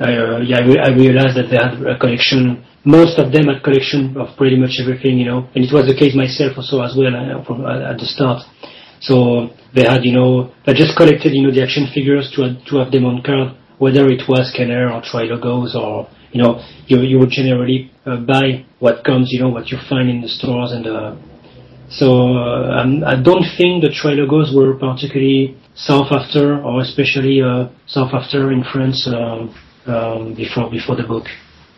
uh, 0.00 0.38
yeah, 0.38 0.58
I, 0.58 0.62
re- 0.62 0.78
I 0.78 0.90
realized 0.90 1.36
that 1.36 1.50
they 1.50 1.56
had 1.58 1.82
a 1.82 1.98
collection. 1.98 2.64
Most 2.96 3.18
of 3.22 3.32
them 3.34 3.44
had 3.50 3.62
collection 3.62 4.16
of 4.16 4.36
pretty 4.40 4.56
much 4.56 4.74
everything, 4.80 5.18
you 5.20 5.28
know, 5.30 5.40
and 5.54 5.60
it 5.66 5.72
was 5.76 5.84
the 5.84 5.98
case 6.00 6.14
myself 6.16 6.56
also 6.56 6.80
as 6.80 6.96
well 6.96 7.12
uh, 7.12 7.44
from, 7.44 7.58
uh, 7.64 7.90
at 7.92 7.96
the 8.00 8.08
start. 8.14 8.40
So 9.00 9.50
they 9.76 9.84
had, 9.84 10.04
you 10.08 10.14
know, 10.18 10.52
they 10.64 10.72
just 10.72 10.96
collected, 10.96 11.30
you 11.36 11.42
know, 11.44 11.52
the 11.52 11.62
action 11.62 11.84
figures 11.94 12.32
to 12.34 12.40
to 12.68 12.72
have 12.80 12.90
them 12.94 13.04
on 13.10 13.22
card, 13.22 13.48
whether 13.84 14.04
it 14.08 14.22
was 14.32 14.44
Kenner 14.56 14.84
or 14.94 15.00
Trilogos 15.02 15.74
or 15.74 16.08
you 16.32 16.42
know, 16.42 16.60
you 16.86 17.00
you 17.00 17.18
would 17.18 17.30
generally 17.30 17.90
uh, 18.06 18.16
buy 18.16 18.64
what 18.78 19.04
comes, 19.04 19.32
you 19.32 19.40
know, 19.40 19.48
what 19.48 19.70
you 19.70 19.78
find 19.88 20.08
in 20.10 20.20
the 20.20 20.28
stores, 20.28 20.72
and 20.72 20.86
uh, 20.86 21.16
so 21.90 22.36
uh, 22.36 22.80
I'm, 22.80 23.02
I 23.04 23.16
don't 23.20 23.44
think 23.56 23.82
the 23.82 23.88
Trilogos 23.88 24.54
were 24.54 24.74
particularly 24.76 25.56
sought 25.74 26.12
after, 26.12 26.60
or 26.62 26.80
especially 26.82 27.40
uh, 27.40 27.68
sought 27.86 28.12
after 28.12 28.52
in 28.52 28.62
France 28.72 29.08
um, 29.08 29.54
um, 29.86 30.34
before 30.34 30.70
before 30.70 30.96
the 30.96 31.04
book. 31.04 31.26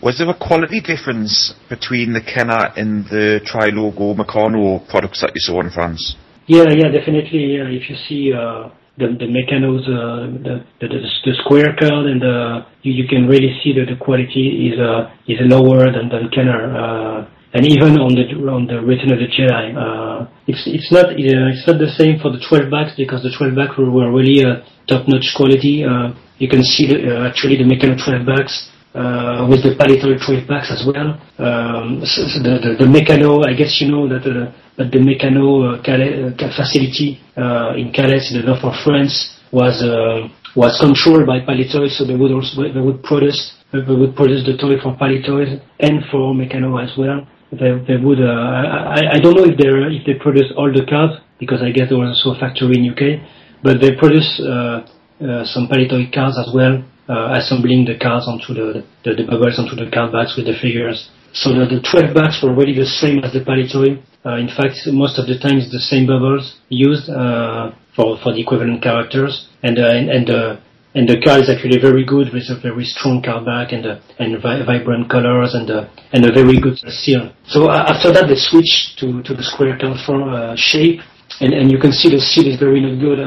Was 0.03 0.17
there 0.17 0.31
a 0.31 0.35
quality 0.35 0.81
difference 0.81 1.53
between 1.69 2.15
the 2.15 2.23
Kenner 2.23 2.73
and 2.75 3.05
the 3.13 3.45
Trilogo 3.45 4.17
Meccano 4.17 4.89
products 4.89 5.21
that 5.21 5.33
you 5.35 5.41
saw 5.45 5.61
in 5.61 5.69
France? 5.69 6.17
Yeah, 6.47 6.73
yeah, 6.73 6.89
definitely. 6.89 7.61
Yeah. 7.61 7.69
If 7.69 7.91
you 7.91 7.97
see 8.09 8.33
uh, 8.33 8.73
the 8.97 9.13
the 9.21 9.29
Meccanos, 9.29 9.85
uh, 9.85 10.25
the, 10.41 10.65
the 10.81 10.89
the 10.89 11.35
square 11.45 11.77
card, 11.77 12.09
and 12.09 12.17
the 12.17 12.65
you, 12.81 13.05
you 13.05 13.09
can 13.09 13.29
really 13.29 13.53
see 13.63 13.77
that 13.77 13.93
the 13.93 14.01
quality 14.01 14.73
is 14.73 14.81
uh, 14.81 15.13
is 15.29 15.37
lower 15.45 15.93
than 15.93 16.09
than 16.09 16.33
Kenner. 16.33 16.73
Uh, 16.73 17.29
and 17.53 17.67
even 17.69 18.01
on 18.01 18.17
the 18.17 18.25
on 18.49 18.65
the 18.65 18.81
Return 18.81 19.13
of 19.13 19.21
the 19.21 19.29
Jedi, 19.29 19.77
uh, 19.77 20.25
it's 20.49 20.65
it's 20.65 20.89
not 20.91 21.13
uh, 21.13 21.53
it's 21.53 21.67
not 21.69 21.77
the 21.77 21.93
same 21.93 22.17
for 22.25 22.33
the 22.33 22.41
12 22.41 22.73
backs 22.73 22.97
because 22.97 23.21
the 23.21 23.37
12 23.37 23.53
backs 23.53 23.77
were, 23.77 23.91
were 23.91 24.09
really 24.09 24.41
uh, 24.41 24.65
top-notch 24.89 25.37
quality. 25.37 25.85
Uh, 25.85 26.17
you 26.39 26.49
can 26.49 26.65
see 26.65 26.89
the, 26.89 27.05
uh, 27.05 27.29
actually 27.29 27.61
the 27.61 27.69
Meccano 27.69 28.01
12 28.01 28.25
backs 28.25 28.71
uh, 28.95 29.47
with 29.49 29.63
the 29.63 29.79
Palitoy 29.79 30.19
12 30.19 30.49
backs 30.49 30.71
as 30.71 30.83
well. 30.87 31.15
Um, 31.39 32.03
so, 32.05 32.27
the, 32.43 32.59
the 32.59 32.71
the 32.85 32.89
Meccano, 32.91 33.47
I 33.47 33.55
guess 33.55 33.81
you 33.81 33.91
know 33.91 34.09
that 34.09 34.27
uh, 34.27 34.51
the 34.77 34.99
Meccano 34.99 35.79
uh, 35.79 35.83
Calais, 35.83 36.35
uh, 36.35 36.51
facility 36.57 37.21
uh, 37.37 37.75
in 37.77 37.93
Calais, 37.93 38.27
in 38.31 38.41
the 38.41 38.47
north 38.47 38.65
of 38.65 38.75
France, 38.83 39.39
was 39.53 39.83
uh, 39.83 40.27
was 40.57 40.75
controlled 40.81 41.27
by 41.27 41.39
Palitoy, 41.39 41.89
so 41.91 42.05
they 42.05 42.17
would 42.17 42.33
also 42.33 42.67
they 42.67 42.81
would 42.81 43.03
produce 43.03 43.55
they 43.73 43.79
would 43.95 44.17
produce 44.17 44.45
the 44.45 44.59
toy 44.59 44.75
for 44.83 44.99
Palitoy 44.99 45.63
and 45.79 46.03
for 46.11 46.35
Meccano 46.35 46.83
as 46.83 46.91
well 46.99 47.27
they, 47.53 47.71
they 47.87 47.97
would. 47.97 48.19
I, 48.19 49.15
I 49.15 49.19
don't 49.23 49.39
know 49.39 49.47
if 49.47 49.55
they 49.55 49.71
if 49.71 50.07
they 50.07 50.15
produce 50.15 50.51
all 50.57 50.73
the 50.73 50.85
cars 50.87 51.19
because 51.39 51.63
I 51.63 51.71
guess 51.71 51.89
there 51.89 51.99
was 51.99 52.19
also 52.19 52.35
a 52.37 52.41
factory 52.41 52.75
in 52.79 52.91
UK, 52.91 53.23
but 53.63 53.81
they 53.81 53.95
produce 53.95 54.27
some 54.39 55.69
Palitoy 55.71 56.13
cars 56.13 56.35
as 56.39 56.51
well, 56.55 56.83
uh, 57.11 57.35
assembling 57.35 57.85
the 57.85 57.99
cards 57.99 58.29
onto 58.31 58.55
the, 58.55 58.87
the 59.03 59.19
the 59.19 59.27
bubbles 59.27 59.59
onto 59.59 59.75
the 59.75 59.91
card 59.91 60.13
backs 60.13 60.37
with 60.39 60.47
the 60.47 60.55
figures. 60.55 61.11
So 61.33 61.51
the, 61.51 61.67
the 61.67 61.83
12 61.83 62.15
backs 62.15 62.39
were 62.43 62.55
really 62.55 62.75
the 62.75 62.87
same 62.87 63.19
as 63.27 63.33
the 63.33 63.43
Palitoy. 63.43 63.99
Uh, 64.23 64.37
in 64.37 64.47
fact, 64.47 64.79
most 64.87 65.19
of 65.19 65.27
the 65.27 65.39
time 65.39 65.59
it's 65.59 65.73
the 65.75 65.83
same 65.83 66.07
bubbles 66.07 66.55
used 66.69 67.11
uh, 67.11 67.75
for 67.97 68.15
for 68.23 68.31
the 68.31 68.41
equivalent 68.41 68.83
characters, 68.83 69.49
and 69.63 69.79
uh, 69.79 69.91
and, 69.91 70.07
and 70.07 70.31
uh, 70.31 70.61
and 70.95 71.09
the 71.09 71.19
card 71.19 71.43
is 71.43 71.51
actually 71.51 71.83
very 71.83 72.05
good 72.05 72.31
with 72.31 72.47
a 72.47 72.59
very 72.63 72.85
strong 72.85 73.23
card 73.23 73.43
back 73.43 73.73
and 73.73 73.87
uh, 73.87 73.99
and 74.23 74.39
vi- 74.39 74.63
vibrant 74.63 75.11
colors 75.11 75.55
and 75.55 75.71
uh, 75.71 75.91
and 76.13 76.23
a 76.23 76.31
very 76.31 76.61
good 76.63 76.79
seal. 77.03 77.35
So 77.51 77.71
after 77.71 78.13
that 78.15 78.31
they 78.31 78.39
switched 78.39 79.03
to 79.03 79.23
to 79.27 79.35
the 79.35 79.43
square 79.43 79.75
card 79.75 79.99
form 80.07 80.31
shape, 80.55 81.01
and 81.41 81.51
and 81.55 81.73
you 81.73 81.79
can 81.83 81.91
see 81.91 82.11
the 82.11 82.23
seal 82.23 82.47
is 82.47 82.59
very 82.61 82.79
not 82.79 83.03
good. 83.03 83.19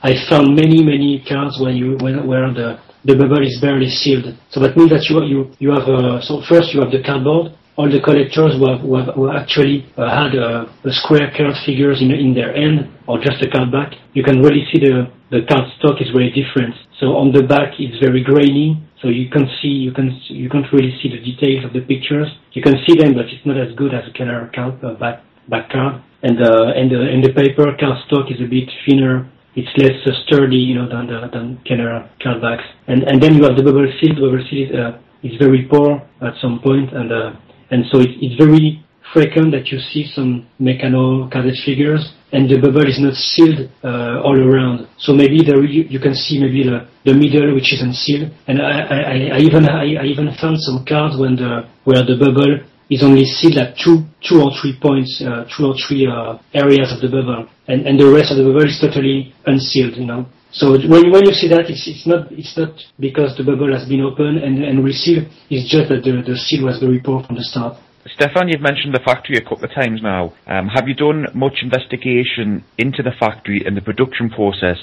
I 0.00 0.16
found 0.28 0.56
many 0.56 0.80
many 0.82 1.20
cards 1.28 1.60
where 1.60 1.72
you 1.72 1.98
when, 2.00 2.26
where 2.26 2.48
the 2.52 2.78
the 3.04 3.16
bubble 3.16 3.42
is 3.42 3.58
barely 3.60 3.90
sealed. 3.90 4.34
So 4.50 4.60
that 4.60 4.76
means 4.76 4.90
that 4.90 5.04
you 5.08 5.22
you 5.24 5.40
you 5.58 5.70
have 5.70 5.88
uh, 5.88 6.20
so 6.20 6.42
first 6.48 6.72
you 6.74 6.80
have 6.80 6.90
the 6.90 7.02
cardboard 7.02 7.52
all 7.76 7.88
the 7.88 8.00
collectors 8.00 8.52
who 8.60 8.68
have, 8.68 8.80
who 8.80 8.96
have, 8.96 9.14
who 9.14 9.32
actually 9.32 9.86
uh, 9.96 10.04
had 10.04 10.34
a, 10.36 10.68
a 10.84 10.92
square 10.92 11.32
card 11.32 11.56
figures 11.64 12.02
in, 12.02 12.10
in 12.12 12.34
their 12.34 12.52
hand 12.52 12.88
or 13.08 13.16
just 13.18 13.40
a 13.40 13.48
card 13.48 13.72
back, 13.72 13.96
you 14.12 14.22
can 14.22 14.40
really 14.40 14.64
see 14.72 14.78
the, 14.78 15.08
the 15.30 15.40
card 15.48 15.64
stock 15.78 15.96
is 16.00 16.12
very 16.12 16.28
different. 16.30 16.74
So 17.00 17.16
on 17.16 17.32
the 17.32 17.42
back 17.42 17.80
it's 17.80 17.96
very 18.04 18.22
grainy, 18.22 18.76
so 19.00 19.08
you 19.08 19.30
can 19.30 19.48
see, 19.60 19.72
you 19.72 19.92
can, 19.92 20.12
you 20.28 20.50
can't 20.50 20.68
really 20.72 20.92
see 21.02 21.08
the 21.08 21.18
details 21.24 21.64
of 21.64 21.72
the 21.72 21.80
pictures. 21.80 22.28
You 22.52 22.62
can 22.62 22.76
see 22.86 22.94
them, 22.94 23.14
but 23.14 23.26
it's 23.32 23.44
not 23.44 23.56
as 23.56 23.74
good 23.74 23.94
as 23.94 24.04
a 24.04 24.12
color 24.12 24.50
card, 24.54 24.84
uh, 24.84 24.94
back, 24.94 25.24
back 25.48 25.70
card. 25.72 26.02
And, 26.22 26.38
uh, 26.38 26.76
and 26.76 26.92
the, 26.92 27.00
and 27.00 27.24
the 27.24 27.32
paper 27.32 27.72
card 27.80 27.98
stock 28.06 28.30
is 28.30 28.38
a 28.38 28.46
bit 28.46 28.68
thinner 28.86 29.31
it's 29.54 29.70
less 29.76 29.98
uh, 30.06 30.12
sturdy, 30.24 30.56
you 30.56 30.74
know, 30.74 30.88
than 30.88 31.06
the, 31.06 31.28
than 31.32 31.60
Kenner 31.66 32.08
cardbacks. 32.24 32.64
And 32.86 33.02
and 33.04 33.22
then 33.22 33.34
you 33.34 33.44
have 33.44 33.56
the 33.56 33.62
bubble 33.62 33.90
seal. 34.00 34.14
The 34.14 34.22
bubble 34.22 34.44
seal 34.48 34.68
is, 34.68 34.74
uh, 34.74 34.98
is 35.22 35.36
very 35.38 35.68
poor 35.70 36.02
at 36.20 36.34
some 36.40 36.60
point, 36.60 36.92
and 36.92 37.12
uh, 37.12 37.32
and 37.70 37.84
so 37.90 38.00
it, 38.00 38.10
it's 38.20 38.36
very 38.36 38.84
frequent 39.12 39.52
that 39.52 39.68
you 39.68 39.78
see 39.78 40.10
some 40.14 40.46
Meccano 40.60 41.30
carded 41.30 41.56
figures, 41.64 42.14
and 42.32 42.48
the 42.48 42.58
bubble 42.58 42.88
is 42.88 42.98
not 42.98 43.14
sealed 43.14 43.68
uh, 43.84 44.24
all 44.24 44.38
around. 44.38 44.88
So 44.98 45.12
maybe 45.12 45.44
there 45.44 45.62
you, 45.62 45.84
you 45.84 46.00
can 46.00 46.14
see 46.14 46.40
maybe 46.40 46.64
the, 46.64 46.88
the 47.04 47.14
middle 47.14 47.54
which 47.54 47.72
isn't 47.74 47.94
sealed. 47.94 48.32
And 48.48 48.62
I, 48.62 48.80
I, 48.80 49.14
I 49.36 49.38
even 49.38 49.68
I, 49.68 50.00
I 50.00 50.04
even 50.06 50.32
found 50.40 50.56
some 50.60 50.84
cards 50.88 51.16
when 51.18 51.36
the 51.36 51.68
where 51.84 52.02
the 52.02 52.16
bubble 52.16 52.64
is 52.92 53.02
only 53.02 53.24
sealed 53.24 53.56
at 53.56 53.78
two, 53.78 54.04
two 54.20 54.42
or 54.44 54.52
three 54.60 54.76
points, 54.76 55.22
uh, 55.24 55.48
two 55.48 55.64
or 55.64 55.74
three 55.80 56.04
uh, 56.06 56.36
areas 56.52 56.92
of 56.92 57.00
the 57.00 57.08
bubble, 57.08 57.48
and, 57.66 57.86
and 57.88 57.98
the 57.98 58.04
rest 58.04 58.30
of 58.30 58.36
the 58.36 58.44
bubble 58.44 58.68
is 58.68 58.78
totally 58.78 59.32
unsealed. 59.46 59.96
You 59.96 60.06
know, 60.06 60.26
so 60.52 60.72
when 60.72 61.10
when 61.10 61.24
you 61.24 61.32
see 61.32 61.48
that, 61.48 61.72
it's 61.72 61.88
it's 61.88 62.06
not 62.06 62.30
it's 62.30 62.52
not 62.56 62.76
because 63.00 63.36
the 63.38 63.44
bubble 63.44 63.72
has 63.72 63.88
been 63.88 64.02
opened 64.02 64.44
and 64.44 64.62
and 64.62 64.84
resealed. 64.84 65.26
It's 65.48 65.68
just 65.72 65.88
that 65.88 66.04
the 66.04 66.20
the 66.20 66.36
seal 66.36 66.68
was 66.68 66.78
very 66.78 67.00
poor 67.00 67.24
from 67.24 67.36
the 67.36 67.44
start. 67.44 67.80
Stefan, 68.14 68.48
you've 68.48 68.60
mentioned 68.60 68.92
the 68.92 69.04
factory 69.04 69.36
a 69.36 69.40
couple 69.40 69.64
of 69.64 69.70
times 69.70 70.02
now. 70.02 70.34
Um, 70.48 70.66
have 70.66 70.88
you 70.88 70.94
done 70.94 71.26
much 71.34 71.62
investigation 71.62 72.64
into 72.76 73.00
the 73.00 73.12
factory 73.18 73.62
and 73.64 73.76
the 73.76 73.80
production 73.80 74.28
process? 74.28 74.76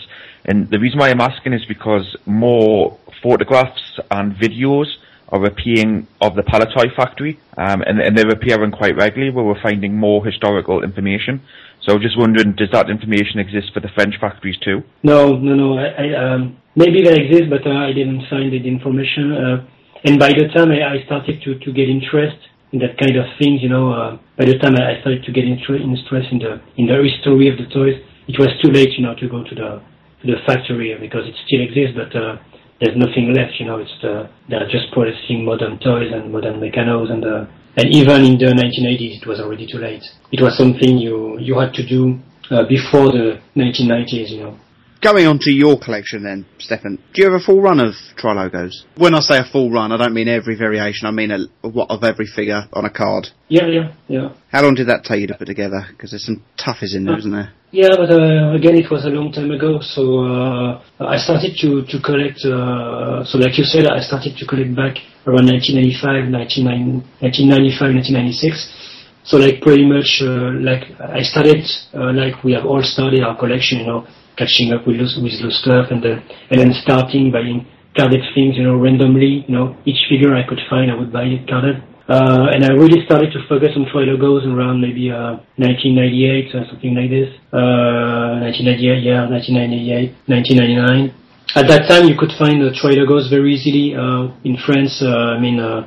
And 0.45 0.72
the 0.72 0.80
reason 0.80 0.99
why 0.99 1.10
I'm 1.10 1.19
asking 1.19 1.52
is 1.52 1.65
because 1.68 2.15
more 2.26 2.98
photographs 3.22 3.99
and 4.10 4.34
videos 4.36 4.88
are 5.31 5.45
appearing 5.45 6.07
of 6.22 6.35
the 6.35 6.41
Palitoy 6.41 6.93
factory, 6.95 7.39
um, 7.57 7.81
and, 7.81 7.99
and 8.01 8.18
they're 8.18 8.30
appearing 8.30 8.72
quite 8.72 8.95
regularly 8.95 9.31
where 9.31 9.45
we're 9.45 9.61
finding 9.61 9.95
more 9.95 10.26
historical 10.26 10.84
information. 10.84 11.41
So 11.88 11.97
just 11.97 12.18
wondering, 12.18 12.53
does 12.53 12.69
that 12.72 12.89
information 12.89 13.39
exist 13.39 13.72
for 13.73 13.80
the 13.80 13.89
French 13.95 14.15
factories 14.19 14.57
too? 14.57 14.84
No, 15.03 15.38
no, 15.38 15.56
no. 15.56 15.77
I, 15.77 15.88
I, 15.88 16.34
um, 16.34 16.57
maybe 16.76 17.01
they 17.03 17.15
exist, 17.15 17.49
but 17.49 17.65
uh, 17.65 17.88
I 17.88 17.93
didn't 17.93 18.26
find 18.30 18.51
the 18.51 18.57
information. 18.57 19.31
Uh, 19.31 19.65
and 20.03 20.19
by 20.19 20.30
the 20.30 20.47
time 20.53 20.72
I, 20.72 20.99
I 20.99 21.06
started 21.06 21.41
to, 21.43 21.60
to 21.60 21.72
get 21.72 21.89
interest 21.89 22.38
in 22.72 22.80
that 22.80 22.97
kind 22.97 23.18
of 23.18 23.26
things, 23.39 23.61
you 23.61 23.69
know, 23.69 23.91
uh, 23.91 24.18
by 24.38 24.45
the 24.45 24.57
time 24.60 24.76
I 24.76 24.99
started 25.01 25.23
to 25.23 25.31
get 25.31 25.45
inter- 25.45 25.77
interest 25.77 26.31
in 26.31 26.39
the 26.39 26.61
in 26.77 26.85
the 26.88 26.97
history 27.01 27.49
of 27.49 27.57
the 27.57 27.65
toys, 27.73 27.97
it 28.27 28.38
was 28.38 28.49
too 28.61 28.72
late, 28.72 28.93
you 28.97 29.03
know, 29.03 29.15
to 29.15 29.27
go 29.27 29.43
to 29.43 29.56
the 29.56 29.81
to 30.22 30.26
the 30.27 30.38
factory 30.45 30.95
because 30.99 31.26
it 31.26 31.35
still 31.47 31.61
exists, 31.61 31.95
but 31.95 32.11
uh, 32.15 32.38
there's 32.80 32.95
nothing 32.95 33.34
left, 33.34 33.60
you 33.60 33.65
know. 33.65 33.77
It's 33.77 33.93
the, 34.01 34.30
they're 34.47 34.68
just 34.69 34.91
producing 34.91 35.45
modern 35.45 35.80
toys 35.80 36.11
and 36.14 36.31
modern 36.31 36.60
Meccanos, 36.60 37.11
and 37.11 37.26
uh, 37.26 37.45
and 37.76 37.93
even 37.93 38.23
in 38.23 38.38
the 38.38 38.47
1980s, 38.47 39.22
it 39.22 39.27
was 39.27 39.39
already 39.39 39.68
too 39.68 39.77
late. 39.77 40.03
It 40.31 40.41
was 40.41 40.57
something 40.57 40.97
you 40.97 41.38
you 41.39 41.60
had 41.60 41.73
to 41.73 41.85
do 41.85 42.19
uh, 42.51 42.64
before 42.68 43.11
the 43.11 43.39
1990s, 43.56 44.30
you 44.30 44.43
know. 44.43 44.57
Going 45.02 45.28
on 45.28 45.40
to 45.44 45.52
your 45.52 45.80
collection 45.80 46.24
then, 46.24 46.46
Stefan, 46.58 46.98
do 47.14 47.22
you 47.22 47.32
have 47.32 47.42
a 47.42 47.44
full 47.44 47.62
run 47.62 47.80
of 47.80 47.94
Trilogos? 48.18 48.84
When 48.98 49.16
I 49.16 49.22
say 49.22 49.38
a 49.38 49.46
full 49.50 49.72
run, 49.72 49.94
I 49.94 49.98
don't 49.98 50.14
mean 50.14 50.28
every 50.28 50.58
variation, 50.58 51.08
I 51.08 51.12
mean 51.12 51.32
a, 51.32 51.40
what 51.66 51.90
of 51.90 52.04
every 52.04 52.26
figure 52.26 52.68
on 52.74 52.84
a 52.84 52.90
card. 52.90 53.28
Yeah, 53.48 53.68
yeah, 53.68 53.94
yeah. 54.10 54.34
How 54.52 54.62
long 54.62 54.76
did 54.76 54.88
that 54.90 55.06
take 55.06 55.22
you 55.22 55.28
to 55.28 55.36
put 55.36 55.46
together? 55.46 55.88
Because 55.90 56.12
there's 56.12 56.26
some 56.26 56.44
toughies 56.60 56.96
in 56.96 57.06
there, 57.06 57.18
isn't 57.18 57.32
there? 57.32 57.54
Yeah, 57.72 57.96
but 57.96 58.12
uh, 58.12 58.52
again, 58.52 58.76
it 58.76 58.92
was 58.92 59.06
a 59.06 59.10
long 59.10 59.32
time 59.32 59.52
ago. 59.52 59.80
So 59.80 60.26
uh, 60.26 60.84
I 61.00 61.16
started 61.16 61.56
to 61.62 61.86
to 61.86 62.02
collect. 62.04 62.44
Uh, 62.44 63.24
so 63.24 63.38
like 63.38 63.58
you 63.58 63.64
said, 63.64 63.88
I 63.88 64.02
started 64.02 64.36
to 64.36 64.46
collect 64.46 64.76
back 64.76 65.00
around 65.24 65.48
1995, 65.48 66.28
1995, 66.28 67.08
1996. 67.24 69.00
So 69.24 69.38
like 69.38 69.62
pretty 69.62 69.86
much 69.86 70.20
uh, 70.26 70.60
like 70.60 70.92
I 71.00 71.22
started 71.22 71.64
uh, 71.94 72.12
like 72.12 72.44
we 72.44 72.52
have 72.52 72.66
all 72.66 72.84
started 72.84 73.24
our 73.24 73.38
collection, 73.38 73.80
you 73.80 73.88
know, 73.88 74.08
catching 74.40 74.72
up 74.72 74.88
with 74.88 75.03
with 75.20 75.36
loose 75.44 75.60
stuff, 75.60 75.91
and 75.91 76.02
then 76.02 76.24
and 76.49 76.57
then 76.60 76.72
starting 76.82 77.32
buying 77.32 77.68
carded 77.99 78.24
things, 78.34 78.56
you 78.56 78.64
know, 78.64 78.80
randomly. 78.80 79.44
You 79.48 79.53
know, 79.53 79.78
each 79.86 79.99
figure 80.10 80.34
I 80.36 80.48
could 80.48 80.64
find, 80.70 80.90
I 80.90 80.95
would 80.95 81.11
buy 81.11 81.28
it 81.28 81.48
carded. 81.48 81.84
Uh, 82.10 82.49
and 82.49 82.66
I 82.66 82.74
really 82.74 83.06
started 83.06 83.32
to 83.34 83.40
focus 83.48 83.70
on 83.76 83.86
Trilogos 83.86 84.41
around 84.49 84.82
maybe 84.82 85.11
uh, 85.11 85.38
1998 85.61 86.56
or 86.56 86.66
something 86.66 86.95
like 86.98 87.11
this. 87.14 87.30
Uh, 87.53 88.41
1998, 88.49 89.06
yeah, 89.06 89.30
1998, 89.30 90.18
1999. 90.26 91.14
At 91.53 91.70
that 91.70 91.86
time, 91.86 92.10
you 92.10 92.18
could 92.18 92.34
find 92.34 92.66
the 92.66 92.74
Trilogos 92.74 93.30
very 93.30 93.53
easily 93.53 93.94
uh, 93.94 94.34
in 94.41 94.57
France. 94.57 95.06
Uh, 95.06 95.38
I 95.38 95.40
mean, 95.40 95.60
uh, 95.61 95.86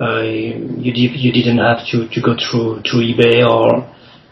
uh, 0.00 0.22
you 0.26 0.90
you 0.90 1.30
didn't 1.30 1.58
have 1.58 1.86
to, 1.94 2.08
to 2.08 2.18
go 2.18 2.34
through 2.34 2.82
to 2.90 2.94
eBay 2.98 3.46
or 3.46 3.86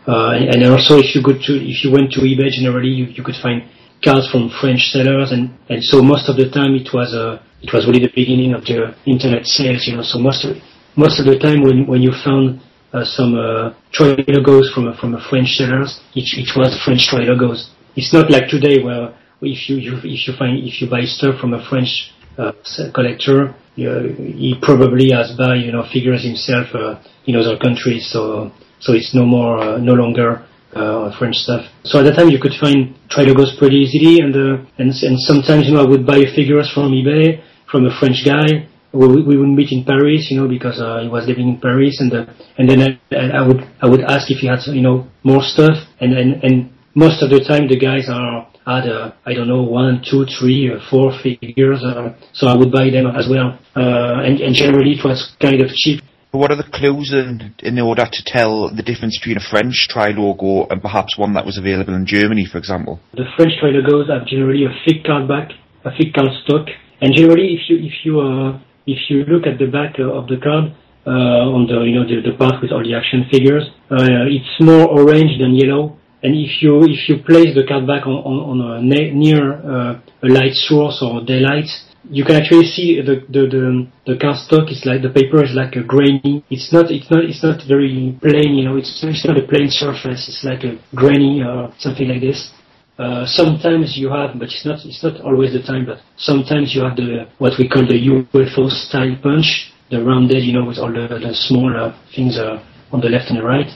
uh, 0.09 0.33
and, 0.33 0.65
also 0.65 0.97
if 0.99 1.15
you 1.15 1.23
go 1.23 1.33
to 1.37 1.53
if 1.61 1.85
you 1.85 1.93
went 1.93 2.11
to 2.13 2.21
eBay 2.21 2.49
generally 2.49 2.89
you, 2.89 3.05
you 3.13 3.23
could 3.23 3.37
find 3.43 3.63
cards 4.03 4.31
from 4.31 4.49
French 4.61 4.91
sellers 4.91 5.31
and, 5.33 5.53
and 5.69 5.85
so 5.85 6.01
most 6.01 6.29
of 6.29 6.37
the 6.37 6.49
time 6.49 6.75
it 6.75 6.89
was 6.93 7.13
uh, 7.15 7.39
it 7.63 7.73
was 7.73 7.87
really 7.87 8.01
the 8.01 8.13
beginning 8.15 8.55
of 8.55 8.65
the 8.65 8.95
internet 9.07 9.47
sales. 9.47 9.87
You 9.87 9.97
know, 9.97 10.03
so 10.03 10.19
most 10.19 10.45
of 10.45 10.57
most 10.97 11.19
of 11.21 11.27
the 11.27 11.39
time 11.39 11.63
when 11.63 11.87
when 11.87 12.03
you 12.03 12.13
found 12.25 12.61
uh, 12.93 13.05
some 13.05 13.35
uh, 13.35 13.75
Trilogos 13.93 14.73
from 14.73 14.89
a, 14.89 14.97
from 14.97 15.15
a 15.15 15.21
French 15.29 15.57
sellers, 15.59 16.01
it, 16.15 16.25
it 16.39 16.49
was 16.57 16.79
French 16.85 17.09
Trilogos. 17.11 17.71
It's 17.97 18.13
not 18.13 18.31
like 18.31 18.49
today 18.49 18.83
where 18.83 19.15
if 19.43 19.69
you, 19.69 19.77
you 19.77 19.99
if 19.99 20.27
you 20.27 20.35
find 20.39 20.59
if 20.59 20.81
you 20.81 20.89
buy 20.89 21.05
stuff 21.05 21.41
from 21.41 21.55
a 21.55 21.63
French 21.69 22.13
uh, 22.39 22.53
collector, 22.95 23.55
you, 23.75 24.15
he 24.17 24.55
probably 24.63 25.11
has 25.11 25.35
buy 25.37 25.57
you 25.57 25.73
know 25.73 25.85
figures 25.93 26.25
himself 26.25 26.69
uh, 26.75 27.03
in 27.27 27.35
other 27.35 27.59
countries. 27.59 28.09
So 28.11 28.53
so 28.81 28.93
it's 28.93 29.15
no 29.15 29.25
more 29.25 29.59
uh, 29.59 29.79
no 29.79 29.95
longer 29.95 30.45
uh, 30.75 31.17
French 31.19 31.37
stuff. 31.37 31.65
So 31.85 31.99
at 32.01 32.05
that 32.05 32.17
time 32.17 32.29
you 32.29 32.39
could 32.39 32.55
find 32.61 32.95
Trilogos 33.11 33.59
pretty 33.59 33.77
easily, 33.77 34.21
and 34.21 34.35
uh, 34.35 34.65
and 34.79 34.93
and 34.93 35.19
sometimes 35.21 35.67
you 35.67 35.75
know 35.75 35.83
I 35.83 35.89
would 35.89 36.07
buy 36.07 36.25
figures 36.35 36.71
from 36.73 36.93
eBay 36.93 37.43
from 37.71 37.87
a 37.87 37.99
French 37.99 38.25
guy. 38.25 38.69
We, 38.91 39.23
we 39.23 39.37
would 39.37 39.49
meet 39.49 39.71
in 39.71 39.85
Paris, 39.85 40.29
you 40.31 40.41
know, 40.41 40.49
because 40.49 40.81
uh, 40.81 41.01
he 41.03 41.09
was 41.09 41.27
living 41.29 41.49
in 41.49 41.61
Paris, 41.61 42.01
and 42.01 42.13
uh, 42.13 42.25
and 42.57 42.69
then 42.69 42.81
I, 43.13 43.39
I 43.39 43.47
would 43.47 43.61
I 43.83 43.87
would 43.87 44.01
ask 44.01 44.31
if 44.31 44.39
he 44.39 44.47
had 44.47 44.61
you 44.67 44.81
know 44.81 45.07
more 45.23 45.43
stuff, 45.43 45.77
and 46.01 46.17
and 46.17 46.43
and 46.43 46.73
most 46.95 47.23
of 47.23 47.31
the 47.31 47.45
time 47.45 47.69
the 47.69 47.79
guys 47.79 48.09
are 48.09 48.49
had 48.67 48.89
uh, 48.89 49.13
I 49.25 49.35
don't 49.35 49.49
know 49.49 49.63
one, 49.63 50.03
two, 50.05 50.27
three, 50.27 50.71
uh, 50.73 50.79
four 50.91 51.13
figures, 51.23 51.83
uh, 51.85 52.15
so 52.33 52.49
I 52.49 52.57
would 52.57 52.71
buy 52.71 52.91
them 52.91 53.07
as 53.07 53.29
well, 53.29 53.59
uh, 53.77 54.25
and 54.25 54.41
and 54.41 54.55
generally 54.55 54.93
it 54.93 55.05
was 55.05 55.37
kind 55.41 55.61
of 55.61 55.69
cheap. 55.75 56.03
What 56.31 56.51
are 56.51 56.57
the 56.57 56.69
clues 56.69 57.11
in, 57.13 57.55
in 57.61 57.79
order 57.79 58.05
to 58.05 58.23
tell 58.27 58.69
the 58.69 58.83
difference 58.83 59.19
between 59.19 59.39
a 59.39 59.49
French 59.51 59.89
Trilogo 59.89 60.67
and 60.71 60.83
perhaps 60.83 61.17
one 61.17 61.33
that 61.33 61.47
was 61.47 61.57
available 61.57 61.95
in 61.95 62.05
Germany, 62.05 62.45
for 62.45 62.59
example? 62.59 63.01
The 63.15 63.25
French 63.35 63.53
Trilogos 63.63 64.13
have 64.13 64.27
generally 64.29 64.65
a 64.65 64.75
thick 64.85 65.05
card 65.05 65.27
back, 65.27 65.53
a 65.87 65.91
thick 65.97 66.13
card 66.13 66.29
stock, 66.45 66.69
and 67.01 67.17
generally 67.17 67.57
if 67.57 67.71
you 67.71 67.77
if 67.81 68.05
you 68.05 68.21
uh, 68.21 68.61
if 68.87 69.09
you 69.09 69.25
look 69.25 69.47
at 69.47 69.59
the 69.59 69.73
back 69.73 69.97
uh, 69.99 70.13
of 70.13 70.29
the 70.29 70.37
card 70.37 70.77
uh, 71.07 71.57
on 71.57 71.65
the 71.65 71.81
you 71.89 71.97
know 71.97 72.05
the, 72.05 72.21
the 72.21 72.37
part 72.37 72.61
with 72.61 72.73
all 72.73 72.85
the 72.85 72.93
action 72.93 73.25
figures, 73.33 73.65
uh, 73.91 74.29
it's 74.29 74.61
more 74.61 74.85
orange 74.85 75.41
than 75.41 75.57
yellow. 75.57 75.97
And 76.21 76.37
if 76.37 76.61
you 76.61 76.85
if 76.85 77.09
you 77.09 77.25
place 77.25 77.55
the 77.57 77.65
card 77.65 77.87
back 77.87 78.05
on 78.05 78.21
on, 78.21 78.37
on 78.53 78.57
a 78.61 78.83
ne- 78.83 79.17
near 79.17 79.65
uh, 79.65 80.01
a 80.23 80.29
light 80.29 80.53
source 80.53 81.01
or 81.01 81.25
daylight, 81.25 81.73
you 82.11 82.25
can 82.25 82.37
actually 82.37 82.65
see 82.65 83.01
the 83.01 83.21
the 83.29 83.43
the, 83.49 83.65
the 84.07 84.19
card 84.19 84.37
stock 84.37 84.71
is 84.71 84.85
like 84.85 85.03
the 85.03 85.11
paper 85.11 85.45
is 85.45 85.53
like 85.53 85.77
a 85.77 85.83
grainy. 85.83 86.45
It's 86.51 86.73
not 86.73 86.91
it's 86.91 87.11
not 87.11 87.25
it's 87.25 87.43
not 87.43 87.61
very 87.69 88.17
plain. 88.21 88.57
You 88.57 88.65
know, 88.65 88.77
it's 88.77 89.01
it's 89.05 89.25
not 89.25 89.37
a 89.37 89.47
plain 89.47 89.69
surface. 89.71 90.29
It's 90.29 90.45
like 90.45 90.65
a 90.65 90.81
grainy 90.95 91.43
or 91.43 91.73
something 91.79 92.09
like 92.09 92.21
this. 92.21 92.51
Uh, 92.99 93.25
sometimes 93.27 93.97
you 93.97 94.11
have, 94.11 94.35
but 94.39 94.49
it's 94.51 94.67
not 94.67 94.81
it's 94.85 95.03
not 95.05 95.21
always 95.21 95.53
the 95.53 95.63
time. 95.63 95.87
But 95.87 96.01
sometimes 96.17 96.75
you 96.75 96.83
have 96.83 96.97
the 96.97 97.29
what 97.39 97.55
we 97.59 97.69
call 97.69 97.87
the 97.87 97.99
UFO 97.99 98.71
style 98.71 99.15
punch, 99.23 99.71
the 99.91 100.03
rounded, 100.03 100.43
you 100.43 100.53
know, 100.53 100.65
with 100.65 100.79
all 100.79 100.93
the, 100.93 101.07
the 101.07 101.33
small 101.33 101.71
uh, 101.77 101.95
things 102.15 102.39
uh, 102.39 102.59
on 102.91 103.01
the 103.01 103.09
left 103.09 103.31
and 103.31 103.39
the 103.39 103.45
right. 103.45 103.69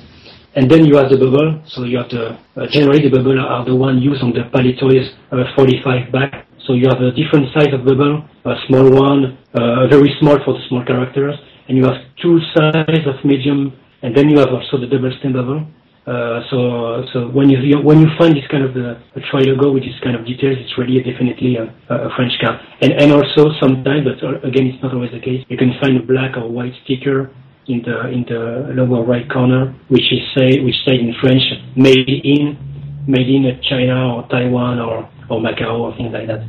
And 0.54 0.70
then 0.70 0.84
you 0.84 0.96
have 0.96 1.08
the 1.08 1.16
bubble. 1.16 1.62
So 1.66 1.84
you 1.84 1.98
have 1.98 2.10
the 2.10 2.36
uh, 2.56 2.66
generally 2.68 3.08
the 3.08 3.14
bubble 3.14 3.40
are 3.40 3.64
the 3.64 3.76
one 3.76 3.98
used 3.98 4.22
on 4.22 4.32
the 4.32 4.48
Palitoys 4.52 5.12
uh, 5.32 5.48
45 5.56 6.12
back. 6.12 6.46
So 6.66 6.74
you 6.74 6.86
have 6.88 7.00
a 7.00 7.10
different 7.10 7.52
size 7.54 7.72
of 7.74 7.84
bubble, 7.84 8.24
a 8.44 8.54
small 8.68 8.90
one, 8.90 9.38
uh, 9.54 9.88
very 9.88 10.14
small 10.20 10.38
for 10.44 10.54
the 10.54 10.62
small 10.68 10.84
characters, 10.84 11.34
and 11.68 11.76
you 11.76 11.84
have 11.84 11.98
two 12.22 12.38
size 12.54 13.04
of 13.06 13.24
medium, 13.24 13.72
and 14.02 14.16
then 14.16 14.28
you 14.30 14.38
have 14.38 14.50
also 14.50 14.78
the 14.78 14.86
double 14.86 15.10
stem 15.18 15.32
bubble. 15.32 15.66
Uh, 16.06 16.42
so, 16.50 17.04
so 17.12 17.18
when 17.30 17.48
you 17.48 17.78
when 17.78 18.00
you 18.00 18.08
find 18.18 18.34
this 18.34 18.46
kind 18.50 18.64
of 18.64 18.74
uh, 18.74 18.98
a 19.14 19.20
trilogo 19.30 19.72
with 19.72 19.84
this 19.84 19.94
kind 20.02 20.16
of 20.16 20.26
details, 20.26 20.58
it's 20.58 20.76
really 20.76 20.98
definitely 20.98 21.54
a, 21.54 21.70
a 21.94 22.10
French 22.16 22.32
card. 22.40 22.58
And 22.80 22.92
and 22.98 23.12
also 23.12 23.54
sometimes, 23.62 24.02
but 24.02 24.18
uh, 24.22 24.42
again, 24.42 24.66
it's 24.66 24.82
not 24.82 24.94
always 24.94 25.12
the 25.12 25.20
case. 25.20 25.46
You 25.48 25.56
can 25.56 25.74
find 25.80 25.96
a 25.98 26.02
black 26.02 26.36
or 26.36 26.50
white 26.50 26.74
sticker 26.84 27.30
in 27.68 27.82
the 27.82 28.08
in 28.10 28.26
the 28.26 28.74
lower 28.74 29.04
right 29.04 29.30
corner, 29.30 29.74
which 29.88 30.10
is 30.10 30.22
say 30.34 30.58
which 30.58 30.74
says 30.86 30.98
in 30.98 31.14
French, 31.22 31.42
made 31.76 32.08
in 32.08 32.58
made 33.06 33.28
in 33.28 33.46
China 33.70 34.16
or 34.16 34.28
Taiwan 34.28 34.80
or 34.80 35.08
or 35.32 35.40
Macau 35.40 35.80
or 35.80 35.96
things 35.96 36.12
like 36.12 36.28
that. 36.28 36.44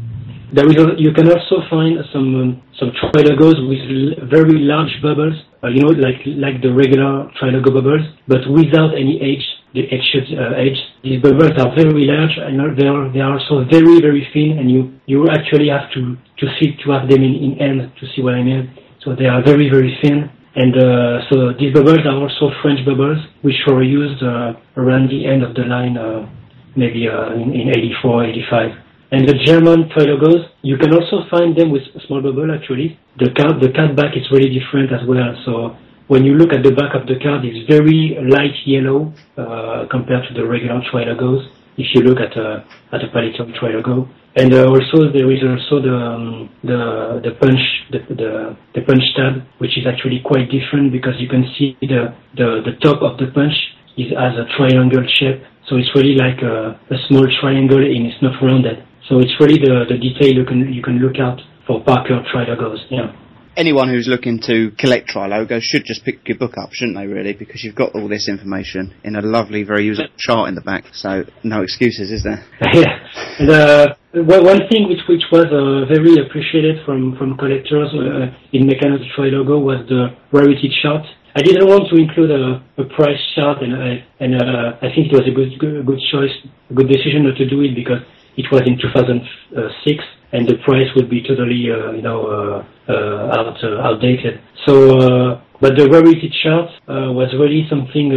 There 0.54 0.68
is 0.70 0.78
a, 0.78 0.94
you 1.02 1.12
can 1.18 1.26
also 1.34 1.66
find 1.72 1.98
some 2.14 2.30
um, 2.36 2.62
some 2.78 2.92
trilogos 3.00 3.58
with 3.66 4.30
very 4.30 4.60
large 4.62 4.94
bubbles, 5.02 5.34
uh, 5.64 5.70
you 5.74 5.82
know, 5.82 5.94
like 5.98 6.22
like 6.46 6.62
the 6.62 6.72
regular 6.72 7.32
trilogo 7.42 7.74
bubbles, 7.74 8.06
but 8.28 8.46
without 8.46 8.94
any 8.94 9.18
edge, 9.18 9.46
the 9.74 9.90
edged 9.90 10.30
uh, 10.38 10.54
edge. 10.54 10.78
These 11.02 11.24
bubbles 11.26 11.58
are 11.58 11.74
very 11.74 12.06
large 12.06 12.38
and 12.38 12.62
they 12.78 12.86
are 12.86 13.10
they 13.10 13.22
are 13.26 13.34
also 13.40 13.66
very 13.66 13.98
very 14.00 14.28
thin, 14.32 14.60
and 14.60 14.70
you 14.70 14.94
you 15.08 15.26
actually 15.32 15.70
have 15.74 15.90
to 15.96 16.02
to 16.40 16.46
see 16.60 16.78
to 16.86 16.92
have 16.92 17.10
them 17.10 17.24
in, 17.24 17.34
in 17.34 17.52
hand 17.58 17.92
to 18.00 18.06
see 18.14 18.22
what 18.22 18.36
I 18.36 18.44
mean. 18.44 18.70
So 19.02 19.16
they 19.16 19.26
are 19.26 19.42
very 19.42 19.70
very 19.74 19.98
thin. 20.04 20.30
And 20.56 20.78
uh, 20.78 21.26
so 21.30 21.36
these 21.58 21.74
bubbles 21.74 22.06
are 22.06 22.14
also 22.14 22.54
French 22.62 22.86
bubbles, 22.86 23.18
which 23.42 23.58
were 23.66 23.82
used 23.82 24.22
uh, 24.22 24.54
around 24.78 25.10
the 25.10 25.26
end 25.26 25.42
of 25.42 25.56
the 25.56 25.66
line, 25.66 25.98
uh, 25.98 26.30
maybe 26.76 27.08
uh, 27.08 27.34
in, 27.34 27.54
in 27.54 27.70
84, 27.70 28.26
85. 28.26 28.72
And 29.12 29.30
the 29.30 29.38
German 29.46 29.90
trilogos, 29.94 30.50
you 30.64 30.78
can 30.78 30.92
also 30.94 31.30
find 31.30 31.56
them 31.56 31.70
with 31.72 31.84
small 32.08 32.22
bubble 32.22 32.50
actually. 32.50 32.98
The 33.20 33.30
card, 33.38 33.62
the 33.62 33.70
card 33.70 33.96
back 33.96 34.18
is 34.18 34.26
really 34.32 34.50
different 34.50 34.92
as 34.92 35.06
well. 35.08 35.38
So 35.46 35.78
when 36.08 36.26
you 36.26 36.34
look 36.34 36.52
at 36.52 36.64
the 36.64 36.72
back 36.72 36.96
of 36.96 37.08
the 37.08 37.22
card, 37.22 37.46
it's 37.46 37.62
very 37.70 38.18
light 38.28 38.58
yellow 38.66 39.14
uh, 39.38 39.86
compared 39.90 40.28
to 40.28 40.34
the 40.34 40.46
regular 40.46 40.82
trilogos. 40.92 41.46
If 41.78 41.94
you 41.94 42.02
look 42.02 42.20
at 42.20 42.38
a 42.38 42.66
at 42.92 43.02
a 43.02 43.08
Palitoy 43.10 43.54
trilogo, 43.58 44.08
and 44.36 44.54
uh, 44.54 44.70
also 44.70 45.10
there 45.14 45.30
is 45.32 45.42
also 45.42 45.82
the 45.82 45.94
um, 45.94 46.50
the 46.64 47.22
the 47.24 47.32
punch 47.42 47.62
the, 47.90 48.00
the 48.14 48.58
the 48.76 48.82
punch 48.82 49.02
tab, 49.16 49.42
which 49.58 49.78
is 49.78 49.86
actually 49.86 50.22
quite 50.26 50.50
different 50.50 50.92
because 50.92 51.14
you 51.18 51.30
can 51.30 51.46
see 51.58 51.78
the 51.82 52.14
the 52.38 52.62
the 52.66 52.74
top 52.82 53.02
of 53.02 53.18
the 53.18 53.30
punch 53.34 53.54
is 53.98 54.14
as 54.14 54.34
a 54.38 54.46
triangle 54.58 55.06
shape. 55.18 55.42
So 55.70 55.78
it's 55.78 55.90
really 55.96 56.16
like 56.16 56.42
a, 56.44 56.80
a 56.92 56.98
small 57.08 57.26
triangle 57.40 57.80
and 57.80 58.06
it's 58.08 58.22
not 58.22 58.36
rounded. 58.42 58.84
So 59.10 59.20
it's 59.20 59.34
really 59.40 59.60
the, 59.60 59.86
the 59.88 59.98
detail 59.98 60.34
you 60.34 60.46
can 60.46 60.72
you 60.74 60.82
can 60.82 61.00
look 61.00 61.20
out 61.20 61.40
for 61.68 61.84
Parker 61.84 62.24
trilogos. 62.34 62.80
Yeah. 62.90 63.12
Anyone 63.56 63.88
who's 63.88 64.08
looking 64.08 64.40
to 64.48 64.72
collect 64.80 65.12
Trilogos 65.14 65.62
should 65.62 65.86
just 65.86 66.04
pick 66.04 66.28
your 66.28 66.40
book 66.40 66.58
up, 66.58 66.74
shouldn't 66.74 66.98
they, 66.98 67.06
really? 67.06 67.34
Because 67.34 67.64
you've 67.64 67.76
got 67.76 67.94
all 67.94 68.08
this 68.08 68.28
information 68.28 68.96
in 69.04 69.16
a 69.16 69.22
lovely, 69.22 69.62
very 69.62 69.86
usable 69.86 70.10
chart 70.18 70.50
in 70.50 70.56
the 70.56 70.62
back, 70.62 70.86
so 70.92 71.24
no 71.44 71.62
excuses, 71.62 72.10
is 72.10 72.24
there? 72.24 72.44
yeah. 72.74 72.98
And 73.38 73.50
uh, 73.52 73.96
one 74.14 74.44
one 74.44 74.62
thing 74.70 74.90
which 74.90 75.06
which 75.08 75.24
was 75.32 75.46
uh, 75.54 75.86
very 75.86 76.18
appreciated 76.26 76.84
from 76.84 77.16
from 77.16 77.38
collectors 77.38 77.94
uh, 77.94 78.34
in 78.54 78.66
Meccanos 78.66 79.06
Trilogo 79.16 79.62
was 79.62 79.86
the 79.88 80.10
rarity 80.32 80.74
chart. 80.82 81.06
I 81.36 81.42
didn't 81.42 81.68
want 81.68 81.90
to 81.90 81.96
include 81.98 82.30
a, 82.30 82.62
a 82.78 82.86
price 82.96 83.20
chart, 83.36 83.64
and 83.64 83.74
I 83.76 84.06
and 84.20 84.36
uh, 84.36 84.78
I 84.82 84.94
think 84.94 85.12
it 85.12 85.14
was 85.14 85.26
a 85.28 85.32
good 85.32 85.58
good, 85.60 86.00
choice, 86.12 86.32
a 86.70 86.74
good 86.74 86.88
decision 86.88 87.24
not 87.24 87.38
to 87.38 87.50
do 87.50 87.62
it 87.62 87.74
because 87.74 88.02
it 88.38 88.46
was 88.52 88.62
in 88.66 88.78
2006 88.78 90.04
and 90.34 90.48
the 90.48 90.58
price 90.66 90.90
would 90.96 91.10
be 91.10 91.22
totally 91.22 91.70
uh, 91.70 91.92
you 91.92 92.02
know 92.02 92.22
uh, 92.26 92.92
uh, 92.92 93.38
out 93.38 93.58
uh, 93.64 93.88
outdated. 93.88 94.42
So, 94.66 94.74
uh, 94.98 95.42
but 95.62 95.78
the 95.78 95.90
rarity 95.90 96.30
chart 96.44 96.70
was 96.88 97.34
really 97.40 97.66
something 97.70 98.14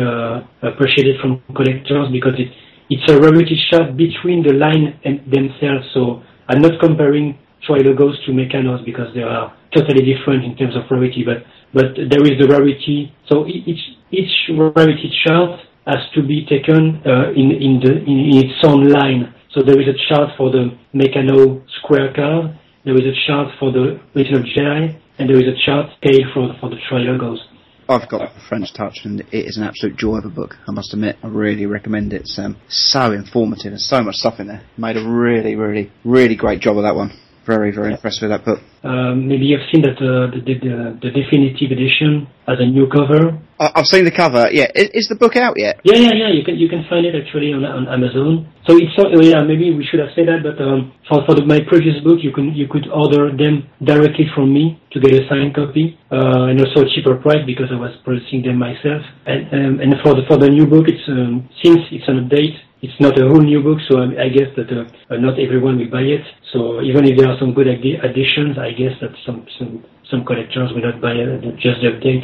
appreciated 0.63 1.21
from 1.21 1.43
collectors 1.55 2.11
because 2.13 2.35
it 2.39 2.53
it's 2.89 3.11
a 3.11 3.19
rarity 3.19 3.59
chart 3.71 3.97
between 3.97 4.43
the 4.43 4.53
line 4.53 4.99
and 5.05 5.21
themselves. 5.31 5.87
So 5.93 6.23
I'm 6.49 6.61
not 6.61 6.79
comparing 6.81 7.39
Trilogos 7.67 8.25
to 8.27 8.33
Meccanos 8.33 8.85
because 8.85 9.13
they 9.15 9.23
are 9.23 9.53
totally 9.75 10.05
different 10.05 10.45
in 10.45 10.57
terms 10.57 10.77
of 10.77 10.85
rarity, 10.91 11.25
but 11.25 11.43
but 11.77 11.93
there 12.09 12.25
is 12.25 12.41
the 12.41 12.49
rarity. 12.49 13.13
So 13.29 13.47
each 13.47 13.85
each 14.11 14.35
rarity 14.57 15.13
chart 15.23 15.61
has 15.87 16.03
to 16.15 16.23
be 16.23 16.47
taken 16.49 17.03
uh, 17.05 17.37
in 17.37 17.53
in 17.53 17.73
the 17.85 17.93
in, 18.01 18.19
its 18.41 18.59
own 18.65 18.89
line. 18.89 19.35
So 19.53 19.61
there 19.61 19.79
is 19.79 19.87
a 19.87 19.99
chart 20.09 20.31
for 20.39 20.51
the 20.51 20.73
Meccano 20.95 21.63
square 21.79 22.13
card, 22.17 22.59
there 22.87 22.95
is 22.95 23.05
a 23.05 23.17
chart 23.27 23.49
for 23.59 23.73
the 23.73 24.01
Return 24.15 24.41
of 24.41 24.45
Jedi, 24.45 24.99
and 25.19 25.29
there 25.29 25.37
is 25.37 25.49
a 25.49 25.57
chart 25.67 25.87
scale 25.99 26.25
for 26.33 26.55
for 26.61 26.71
the 26.71 26.81
triangles. 26.89 27.41
I've 27.89 28.09
got 28.09 28.33
French 28.49 28.73
Touch, 28.73 29.01
and 29.05 29.21
it 29.21 29.47
is 29.47 29.59
an 29.59 29.63
absolute 29.63 29.97
joy 29.97 30.17
of 30.17 30.25
a 30.25 30.31
book. 30.31 30.57
I 30.67 30.73
must 30.73 30.93
admit, 30.93 31.17
I 31.23 31.29
really 31.29 31.67
recommend 31.67 32.13
it. 32.13 32.23
It's 32.23 32.39
um, 32.39 32.57
so 32.69 33.13
informative 33.13 33.73
and 33.73 33.81
so 33.81 34.03
much 34.03 34.17
stuff 34.17 34.41
in 34.41 34.49
there. 34.49 34.63
Made 34.77 34.97
a 34.97 35.09
really, 35.09 35.55
really, 35.55 35.93
really 36.05 36.35
great 36.35 36.61
job 36.61 36.79
of 36.79 36.83
that 36.83 36.97
one. 36.97 37.13
Very, 37.47 37.71
very 37.71 37.93
impressed 37.93 38.23
with 38.23 38.31
that 38.31 38.45
book. 38.45 38.59
Um, 38.87 39.27
maybe 39.27 39.47
you've 39.51 39.67
seen 39.73 39.83
that 39.83 39.99
uh, 39.99 40.31
the, 40.31 40.39
the, 40.47 40.55
the 40.63 40.77
the 41.03 41.11
definitive 41.11 41.75
edition 41.75 42.31
has 42.47 42.63
a 42.63 42.67
new 42.67 42.87
cover. 42.87 43.35
I've 43.59 43.91
seen 43.91 44.05
the 44.05 44.15
cover. 44.15 44.47
Yeah, 44.53 44.71
is, 44.75 44.91
is 44.95 45.07
the 45.09 45.17
book 45.17 45.35
out 45.35 45.59
yet? 45.59 45.81
Yeah, 45.83 45.99
yeah, 45.99 46.15
yeah. 46.15 46.31
You 46.31 46.45
can 46.45 46.55
you 46.55 46.69
can 46.69 46.87
find 46.87 47.03
it 47.03 47.19
actually 47.19 47.51
on 47.51 47.65
on 47.65 47.89
Amazon. 47.91 48.47
So 48.63 48.79
it's 48.79 48.95
so 48.95 49.11
oh, 49.11 49.23
yeah. 49.23 49.43
Maybe 49.43 49.75
we 49.75 49.83
should 49.83 49.99
have 49.99 50.15
said 50.15 50.31
that, 50.31 50.47
but 50.47 50.55
um, 50.63 50.93
for 51.09 51.27
for 51.27 51.35
the, 51.35 51.43
my 51.43 51.67
previous 51.67 51.99
book, 52.07 52.23
you 52.23 52.31
can 52.31 52.55
you 52.55 52.69
could 52.71 52.87
order 52.87 53.35
them 53.35 53.67
directly 53.83 54.31
from 54.37 54.55
me 54.55 54.79
to 54.93 55.01
get 55.03 55.19
a 55.19 55.27
signed 55.27 55.57
copy, 55.57 55.99
uh, 56.15 56.47
and 56.47 56.63
also 56.63 56.87
a 56.87 56.89
cheaper 56.95 57.17
price 57.19 57.43
because 57.43 57.73
I 57.75 57.79
was 57.81 57.91
producing 58.07 58.47
them 58.47 58.63
myself. 58.63 59.03
And 59.27 59.51
um, 59.51 59.75
and 59.83 59.91
for 60.05 60.15
the 60.15 60.23
for 60.31 60.39
the 60.39 60.47
new 60.47 60.71
book, 60.71 60.87
it's 60.87 61.03
um, 61.09 61.49
since 61.65 61.83
it's 61.91 62.07
an 62.07 62.29
update. 62.29 62.55
It's 62.85 63.01
not 63.01 63.19
a 63.19 63.25
whole 63.25 63.41
new 63.41 63.65
book, 63.65 63.81
so 63.89 64.05
I, 64.05 64.27
I 64.27 64.29
guess 64.29 64.53
that 64.55 64.69
uh, 64.69 65.17
not 65.17 65.41
everyone 65.41 65.81
will 65.81 65.89
buy 65.89 66.05
it. 66.05 66.21
So 66.53 66.85
even 66.85 67.09
if 67.09 67.17
there 67.17 67.27
are 67.27 67.39
some 67.41 67.57
good 67.57 67.67
addi- 67.67 67.97
additions, 68.05 68.61
I 68.61 68.76
guess 68.77 68.93
that 69.01 69.11
some 69.25 69.47
some 69.59 69.85
some 70.11 70.25
collectors 70.25 70.71
will 70.73 70.83
not 70.85 71.01
buy 71.01 71.17
uh, 71.17 71.41
just 71.59 71.81
the 71.83 71.89
update. 71.97 72.23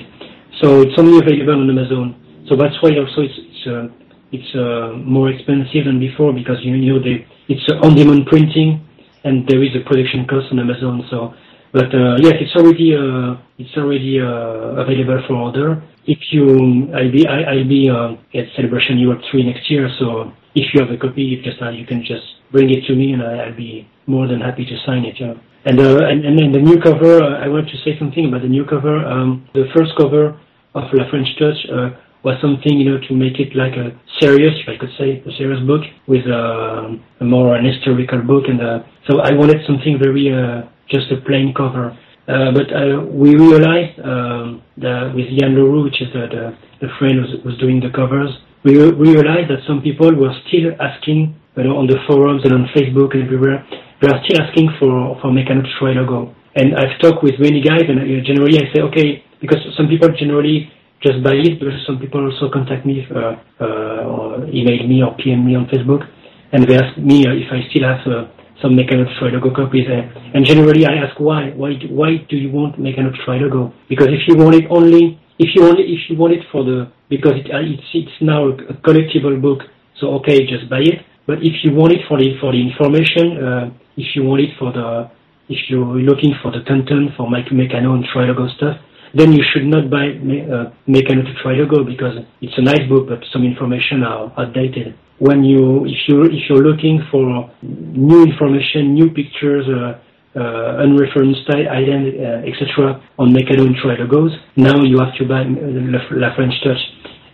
So 0.61 0.83
it's 0.83 0.99
only 0.99 1.19
available 1.19 1.61
on 1.61 1.71
Amazon. 1.71 2.45
So 2.49 2.57
that's 2.57 2.77
why 2.83 2.91
also 3.01 3.23
it's 3.25 3.39
it's 3.39 3.65
uh, 3.67 3.89
it's 4.33 4.53
uh, 4.55 4.97
more 5.05 5.31
expensive 5.31 5.85
than 5.87 5.99
before 5.99 6.33
because 6.33 6.59
you 6.63 6.77
know 6.77 7.03
they 7.03 7.27
it's 7.49 7.65
on-demand 7.83 8.27
printing 8.27 8.87
and 9.25 9.47
there 9.49 9.63
is 9.63 9.75
a 9.77 9.81
production 9.89 10.27
cost 10.27 10.53
on 10.53 10.59
Amazon. 10.59 11.07
So, 11.11 11.35
but 11.73 11.95
uh, 11.95 12.17
yes, 12.21 12.37
it's 12.41 12.55
already 12.57 12.95
uh, 12.95 13.41
it's 13.59 13.75
already 13.77 14.19
available 14.19 15.23
for 15.27 15.35
order. 15.35 15.83
If 16.07 16.19
you 16.31 16.93
I'll 16.95 17.13
be 17.13 17.27
I, 17.27 17.57
I'll 17.57 17.69
be 17.69 17.89
at 17.89 18.47
Celebration 18.57 18.99
Europe 18.99 19.23
3 19.31 19.45
next 19.45 19.71
year. 19.71 19.89
So 19.99 20.33
if 20.55 20.75
you 20.75 20.85
have 20.85 20.91
a 20.91 20.99
copy, 20.99 21.23
you 21.23 21.43
just 21.43 21.61
you 21.73 21.87
can 21.87 22.05
just 22.05 22.27
bring 22.53 22.71
it 22.71 22.85
to 22.87 22.95
me 22.95 23.13
and 23.13 23.23
I, 23.23 23.49
I'll 23.49 23.57
be 23.57 23.89
more 24.07 24.27
than 24.29 24.41
happy 24.41 24.65
to 24.65 24.77
sign 24.85 25.05
it. 25.05 25.17
Yeah. 25.19 25.35
And, 25.65 25.79
uh, 25.79 26.05
and 26.11 26.25
and 26.25 26.39
then 26.39 26.51
the 26.51 26.59
new 26.59 26.81
cover, 26.81 27.23
uh, 27.23 27.39
I 27.39 27.47
want 27.49 27.69
to 27.69 27.77
say 27.85 27.97
something 27.99 28.27
about 28.27 28.43
the 28.43 28.49
new 28.49 28.65
cover. 28.65 28.97
Um, 28.99 29.49
the 29.55 29.67
first 29.75 29.93
cover 29.97 30.39
of 30.75 30.85
La 30.93 31.09
French 31.09 31.29
Touch 31.39 31.59
uh, 31.71 31.91
was 32.25 32.35
something 32.43 32.79
you 32.81 32.91
know 32.91 32.99
to 33.07 33.15
make 33.15 33.39
it 33.39 33.55
like 33.55 33.75
a 33.75 33.95
serious, 34.21 34.55
if 34.59 34.69
I 34.69 34.77
could 34.77 34.91
say, 34.99 35.23
a 35.23 35.33
serious 35.39 35.63
book 35.65 35.83
with 36.09 36.27
uh, 36.27 36.91
a 37.21 37.25
more 37.25 37.55
an 37.55 37.65
historical 37.65 38.19
book. 38.23 38.45
And 38.49 38.61
uh, 38.61 38.83
so 39.09 39.21
I 39.21 39.33
wanted 39.35 39.65
something 39.67 39.99
very 40.03 40.35
uh, 40.35 40.63
just 40.91 41.11
a 41.13 41.19
plain 41.23 41.55
cover. 41.55 41.97
But 42.27 42.69
we 43.13 43.37
realized 43.37 43.99
um, 44.01 44.63
that 44.79 45.13
with 45.15 45.27
Yann 45.31 45.55
Leroux, 45.55 45.85
which 45.85 46.01
is 46.01 46.09
uh, 46.15 46.27
the, 46.27 46.57
the 46.81 46.89
friend 46.99 47.15
who 47.19 47.23
was, 47.23 47.45
was 47.45 47.59
doing 47.59 47.79
the 47.81 47.91
covers, 47.91 48.31
we 48.65 48.79
re- 48.79 48.95
realized 48.95 49.51
that 49.51 49.63
some 49.67 49.83
people 49.83 50.15
were 50.15 50.33
still 50.47 50.71
asking, 50.81 51.35
know, 51.57 51.77
on 51.77 51.87
the 51.87 52.01
forums 52.09 52.43
and 52.45 52.53
on 52.53 52.69
Facebook 52.73 53.13
and 53.13 53.25
everywhere, 53.25 53.65
they 54.01 54.09
are 54.09 54.21
still 54.25 54.41
asking 54.41 54.73
for 54.81 55.21
for 55.21 55.29
Mechanos 55.31 55.69
Troy 55.79 55.93
logo. 55.93 56.35
And 56.57 56.77
I've 56.77 57.01
talked 57.01 57.23
with 57.23 57.41
many 57.41 57.61
guys, 57.61 57.85
and 57.89 58.01
generally 58.25 58.61
I 58.61 58.69
say, 58.73 58.81
okay, 58.89 59.25
because 59.41 59.61
some 59.77 59.89
people 59.89 60.09
generally 60.13 60.71
just 61.03 61.23
buy 61.25 61.35
it, 61.35 61.59
but 61.59 61.69
some 61.87 61.99
people 61.99 62.21
also 62.25 62.53
contact 62.53 62.87
me, 62.87 63.05
uh, 63.09 63.37
uh, 63.61 63.65
or 64.05 64.45
email 64.49 64.87
me 64.87 65.03
or 65.03 65.17
PM 65.17 65.45
me 65.45 65.57
on 65.57 65.67
Facebook, 65.67 66.07
and 66.53 66.69
they 66.69 66.77
ask 66.77 66.97
me 66.99 67.27
uh, 67.27 67.33
if 67.33 67.49
I 67.51 67.65
still 67.71 67.85
have 67.89 68.05
uh, 68.07 68.29
some 68.63 68.77
Meccanos 68.77 69.11
Trilogo 69.19 69.55
copies. 69.55 69.89
And 69.89 70.47
generally 70.47 70.87
I 70.87 71.03
ask 71.05 71.19
why, 71.19 71.51
why, 71.57 71.75
why 71.91 72.23
do 72.29 72.37
you 72.37 72.51
want 72.51 72.79
Meccanos 72.79 73.17
Trilogo? 73.27 73.73
Because 73.89 74.09
if 74.09 74.29
you 74.29 74.37
want 74.37 74.55
it 74.55 74.65
only, 74.71 75.19
if 75.39 75.51
you 75.55 75.67
it, 75.67 75.81
if 75.81 76.09
you 76.09 76.17
want 76.17 76.35
it 76.35 76.45
for 76.53 76.65
the, 76.65 76.91
because 77.09 77.35
it, 77.35 77.51
uh, 77.51 77.59
it's, 77.59 77.83
it's 77.93 78.17
now 78.21 78.49
a 78.49 78.75
collectible 78.87 79.41
book, 79.43 79.61
so 79.99 80.15
okay, 80.21 80.47
just 80.47 80.71
buy 80.71 80.81
it. 80.81 81.03
But 81.27 81.39
if 81.43 81.55
you 81.65 81.73
want 81.75 81.93
it 81.93 82.01
for 82.09 82.19
the, 82.19 82.35
for 82.41 82.53
the 82.53 82.61
information, 82.61 83.39
uh, 83.43 83.71
if 83.97 84.17
you 84.17 84.25
want 84.25 84.43
it 84.43 84.51
for 84.59 84.73
the, 84.73 85.11
if 85.49 85.59
you're 85.71 85.85
looking 86.03 86.35
for 86.43 86.51
the 86.51 86.63
content 86.67 87.11
for 87.17 87.29
Mike 87.31 87.47
Meccano 87.53 87.95
and 87.95 88.05
Trilogo 88.11 88.49
stuff, 88.57 88.77
then 89.15 89.33
you 89.33 89.45
should 89.53 89.65
not 89.67 89.91
buy 89.91 90.09
uh, 90.09 90.73
Meccano 90.89 91.23
to 91.23 91.33
Trilogo 91.45 91.85
because 91.87 92.17
it's 92.41 92.57
a 92.57 92.63
nice 92.63 92.89
book, 92.89 93.09
but 93.09 93.21
some 93.33 93.45
information 93.45 94.03
are 94.03 94.33
outdated. 94.39 94.95
When 95.19 95.45
you, 95.45 95.85
if 95.87 95.99
you, 96.09 96.25
if 96.25 96.49
you're 96.49 96.65
looking 96.65 97.01
for 97.11 97.51
new 97.63 98.25
information, 98.25 98.95
new 98.95 99.11
pictures, 99.11 99.67
uh, 99.69 100.01
uh, 100.35 100.83
unreferenced 100.83 101.45
item, 101.53 102.09
uh, 102.19 102.49
etc. 102.49 103.01
on 103.19 103.33
Meccano 103.33 103.67
and 103.69 103.77
Trilogos, 103.77 104.33
now 104.57 104.83
you 104.83 104.99
have 104.99 105.15
to 105.19 105.25
buy 105.29 105.43
uh, 105.43 105.47
La, 105.47 106.01
La 106.13 106.35
French 106.35 106.55
Touch. 106.65 106.81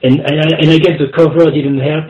And, 0.03 0.21
and, 0.21 0.41
I- 0.41 0.59
and 0.61 0.71
I 0.71 0.79
guess 0.79 0.99
the 0.99 1.09
cover 1.17 1.51
didn't 1.51 1.79
help, 1.79 2.07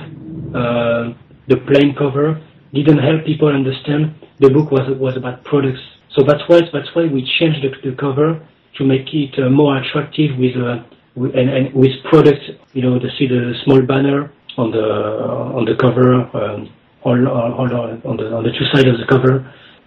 uh, 0.57 1.13
the 1.49 1.57
plain 1.69 1.95
cover 1.97 2.41
didn't 2.75 2.99
help 2.99 3.25
people 3.25 3.49
understand 3.49 4.15
the 4.41 4.51
book 4.51 4.71
was 4.71 4.87
was 4.99 5.17
about 5.17 5.45
products. 5.45 5.81
So 6.15 6.23
that's 6.27 6.43
why 6.49 6.61
that's 6.73 6.91
why 6.95 7.07
we 7.07 7.21
changed 7.39 7.61
the, 7.65 7.71
the 7.91 7.97
cover 7.97 8.41
to 8.77 8.85
make 8.85 9.13
it 9.13 9.35
uh, 9.39 9.49
more 9.51 9.77
attractive 9.79 10.39
with 10.39 10.57
uh, 10.57 10.85
wi- 11.17 11.35
and, 11.39 11.49
and 11.51 11.75
with 11.75 11.93
product, 12.11 12.43
you 12.73 12.83
know, 12.83 12.99
the 12.99 13.11
see 13.19 13.27
the 13.27 13.55
small 13.65 13.83
banner 13.83 14.31
on 14.57 14.71
the 14.71 14.87
on 15.59 15.65
the 15.65 15.75
cover, 15.77 16.15
um, 16.37 16.69
all 17.03 17.17
on 17.29 18.17
the 18.17 18.27
on 18.35 18.43
the 18.45 18.53
two 18.59 18.67
sides 18.73 18.89
of 18.89 18.99
the 18.99 19.07
cover, 19.09 19.35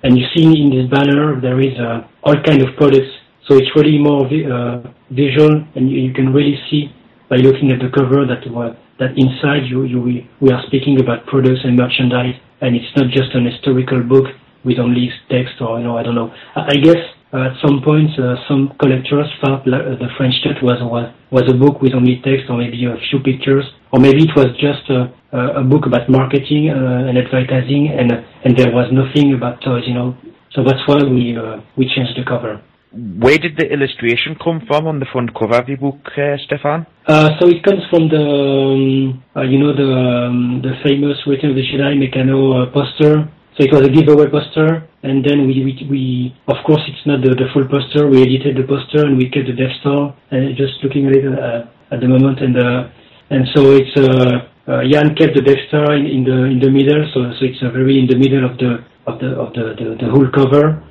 and 0.03 0.17
you 0.17 0.25
see 0.33 0.43
in 0.43 0.69
this 0.69 0.89
banner 0.89 1.39
there 1.39 1.59
is 1.59 1.77
uh, 1.79 2.07
all 2.23 2.35
kind 2.43 2.61
of 2.61 2.75
products. 2.77 3.11
So 3.47 3.55
it's 3.55 3.71
really 3.75 3.97
more 3.97 4.27
vi- 4.29 4.45
uh, 4.49 4.81
visual, 5.09 5.65
and 5.75 5.89
you, 5.89 5.97
you 6.07 6.13
can 6.13 6.31
really 6.31 6.57
see 6.69 6.93
by 7.29 7.37
looking 7.37 7.71
at 7.71 7.79
the 7.79 7.89
cover 7.89 8.25
that 8.25 8.43
uh, 8.47 8.75
that 9.01 9.17
inside 9.17 9.65
you, 9.65 9.83
you 9.83 9.99
we, 10.39 10.53
are 10.53 10.61
speaking 10.69 11.01
about 11.01 11.25
products 11.25 11.65
and 11.65 11.75
merchandise, 11.75 12.37
and 12.61 12.77
it's 12.77 12.93
not 12.95 13.09
just 13.09 13.33
an 13.33 13.49
historical 13.49 14.05
book 14.05 14.29
with 14.63 14.77
only 14.77 15.09
text 15.27 15.57
or 15.59 15.81
you 15.81 15.85
know 15.85 15.97
I 15.97 16.03
don't 16.03 16.13
know. 16.13 16.29
I, 16.55 16.61
I 16.69 16.77
guess 16.77 17.01
uh, 17.33 17.49
at 17.49 17.57
some 17.65 17.81
point 17.81 18.13
uh, 18.21 18.37
some 18.47 18.77
collectors 18.77 19.25
thought 19.41 19.65
la- 19.65 19.81
uh, 19.81 19.97
the 19.97 20.09
French 20.17 20.37
Touch 20.45 20.61
was 20.61 20.77
was 20.85 21.09
was 21.33 21.45
a 21.49 21.57
book 21.57 21.81
with 21.81 21.97
only 21.97 22.21
text 22.21 22.45
or 22.47 22.61
maybe 22.61 22.77
a 22.85 22.95
few 23.09 23.19
pictures, 23.19 23.65
or 23.91 23.99
maybe 23.99 24.29
it 24.29 24.35
was 24.37 24.53
just 24.61 24.85
a, 24.93 25.09
a 25.33 25.63
book 25.65 25.89
about 25.89 26.07
marketing 26.07 26.69
uh, 26.69 27.09
and 27.09 27.17
advertising, 27.17 27.89
and 27.89 28.13
and 28.45 28.55
there 28.55 28.71
was 28.71 28.93
nothing 28.93 29.33
about 29.33 29.59
toys, 29.65 29.83
you 29.89 29.95
know. 29.97 30.15
So 30.53 30.63
that's 30.63 30.85
why 30.85 31.01
we 31.01 31.35
uh, 31.35 31.57
we 31.75 31.89
changed 31.89 32.13
the 32.13 32.23
cover. 32.23 32.61
Where 32.91 33.37
did 33.37 33.55
the 33.55 33.71
illustration 33.71 34.35
come 34.35 34.67
from 34.67 34.85
on 34.85 34.99
the 34.99 35.07
front 35.13 35.31
cover 35.33 35.55
of 35.55 35.69
your 35.69 35.77
book, 35.77 36.11
uh, 36.11 36.35
Stefan? 36.43 36.85
Uh, 37.07 37.39
so 37.39 37.47
it 37.47 37.63
comes 37.63 37.79
from 37.89 38.11
the, 38.11 38.19
um, 38.19 39.23
uh, 39.31 39.47
you 39.47 39.63
know, 39.63 39.71
the 39.71 39.87
um, 40.27 40.59
the 40.59 40.75
famous 40.83 41.15
Return 41.25 41.51
of 41.51 41.55
the 41.55 41.63
Jedi 41.63 41.95
Meccano 41.95 42.51
uh, 42.51 42.71
poster. 42.75 43.31
So 43.55 43.63
it 43.63 43.71
was 43.71 43.87
a 43.87 43.91
giveaway 43.91 44.27
poster, 44.27 44.91
and 45.03 45.23
then 45.23 45.47
we, 45.47 45.63
we, 45.63 45.71
we 45.87 46.35
of 46.51 46.59
course, 46.67 46.83
it's 46.83 47.07
not 47.07 47.23
the, 47.23 47.31
the 47.31 47.47
full 47.55 47.63
poster. 47.71 48.11
We 48.11 48.27
edited 48.27 48.59
the 48.59 48.67
poster 48.67 49.07
and 49.07 49.15
we 49.15 49.31
kept 49.31 49.47
the 49.47 49.55
Death 49.55 49.71
Star, 49.79 50.11
and 50.31 50.51
just 50.59 50.83
looking 50.83 51.07
at 51.07 51.15
it 51.15 51.23
uh, 51.31 51.95
at 51.95 52.03
the 52.03 52.11
moment, 52.11 52.43
and 52.43 52.59
uh, 52.59 52.91
and 53.31 53.47
so 53.55 53.71
it's 53.71 53.95
uh, 53.95 54.83
Jan 54.91 55.15
kept 55.15 55.39
the 55.39 55.43
Death 55.47 55.63
Star 55.71 55.95
in, 55.95 56.03
in 56.11 56.21
the 56.27 56.43
in 56.43 56.59
the 56.59 56.67
middle, 56.67 57.07
so 57.15 57.31
so 57.39 57.47
it's 57.47 57.63
very 57.63 58.03
in 58.03 58.11
the 58.11 58.19
middle 58.19 58.43
of 58.43 58.59
the 58.59 58.83
of 59.07 59.15
the 59.23 59.31
of 59.39 59.55
the 59.55 59.79
the, 59.79 59.87
the 59.95 60.11
whole 60.11 60.27
cover 60.27 60.83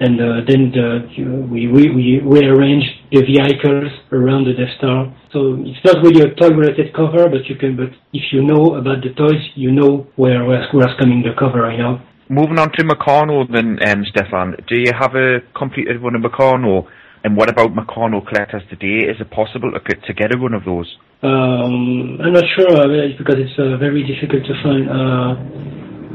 and 0.00 0.20
uh, 0.20 0.46
then 0.46 0.70
the, 0.70 1.10
we, 1.50 1.66
we, 1.66 1.90
we 1.90 2.20
rearrange 2.22 2.84
the 3.10 3.22
vehicles 3.22 3.90
around 4.12 4.44
the 4.46 4.52
Death 4.54 4.70
Star. 4.78 5.10
So 5.32 5.58
it's 5.66 5.82
not 5.84 6.02
really 6.02 6.22
a 6.22 6.34
toy-related 6.34 6.94
cover, 6.94 7.28
but 7.28 7.46
you 7.50 7.56
can. 7.56 7.76
But 7.76 7.90
if 8.12 8.22
you 8.32 8.42
know 8.42 8.76
about 8.76 9.02
the 9.02 9.10
toys, 9.14 9.42
you 9.56 9.72
know 9.72 10.06
where 10.16 10.44
where's, 10.44 10.66
where's 10.72 10.94
coming 10.98 11.22
the 11.22 11.34
cover. 11.38 11.70
You 11.72 11.82
know. 11.82 12.00
Moving 12.30 12.58
on 12.58 12.70
to 12.72 12.84
Meccano 12.84 13.50
then, 13.50 13.78
um, 13.88 14.04
Stefan, 14.04 14.54
do 14.68 14.76
you 14.78 14.92
have 14.98 15.14
a 15.14 15.40
completed 15.56 16.00
run 16.02 16.14
of 16.14 16.22
Meccano? 16.22 16.86
And 17.24 17.36
what 17.36 17.50
about 17.50 17.70
Meccano 17.74 18.24
collectors 18.24 18.62
today? 18.70 19.08
Is 19.10 19.16
it 19.20 19.30
possible 19.30 19.72
to, 19.72 19.80
get- 19.80 20.04
to 20.04 20.14
get 20.14 20.32
a 20.34 20.38
run 20.38 20.54
of 20.54 20.64
those? 20.64 20.86
Um, 21.22 22.20
I'm 22.22 22.32
not 22.32 22.44
sure 22.54 22.70
uh, 22.70 22.86
because 23.18 23.36
it's 23.38 23.58
uh, 23.58 23.76
very 23.78 24.06
difficult 24.06 24.44
to 24.46 24.54
find. 24.62 24.88
Uh, 24.88 25.34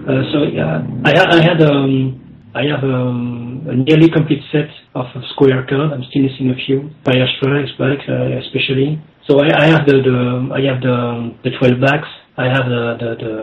uh, 0.08 0.24
so 0.32 0.44
yeah, 0.48 0.80
I, 1.04 1.38
I 1.38 1.42
had 1.44 1.62
um, 1.62 2.23
I 2.56 2.64
have 2.70 2.84
um, 2.84 3.66
a 3.68 3.76
nearly 3.76 4.10
complete 4.10 4.44
set 4.52 4.70
of 4.94 5.08
square 5.34 5.66
cards. 5.66 5.92
I'm 5.94 6.04
still 6.10 6.22
missing 6.22 6.52
a 6.52 6.56
few. 6.66 6.92
Fire 7.04 7.26
strikes 7.38 7.72
back, 7.82 7.98
uh, 8.08 8.38
especially. 8.46 9.02
So 9.28 9.40
I, 9.40 9.50
I 9.58 9.66
have 9.74 9.88
the, 9.88 9.98
the 10.06 10.18
I 10.54 10.62
have 10.70 10.82
the 10.82 11.34
the 11.44 11.52
12 11.58 11.82
backs. 11.82 12.08
I 12.38 12.46
have 12.46 12.66
the 12.70 12.84
the, 13.02 13.10
the 13.24 13.34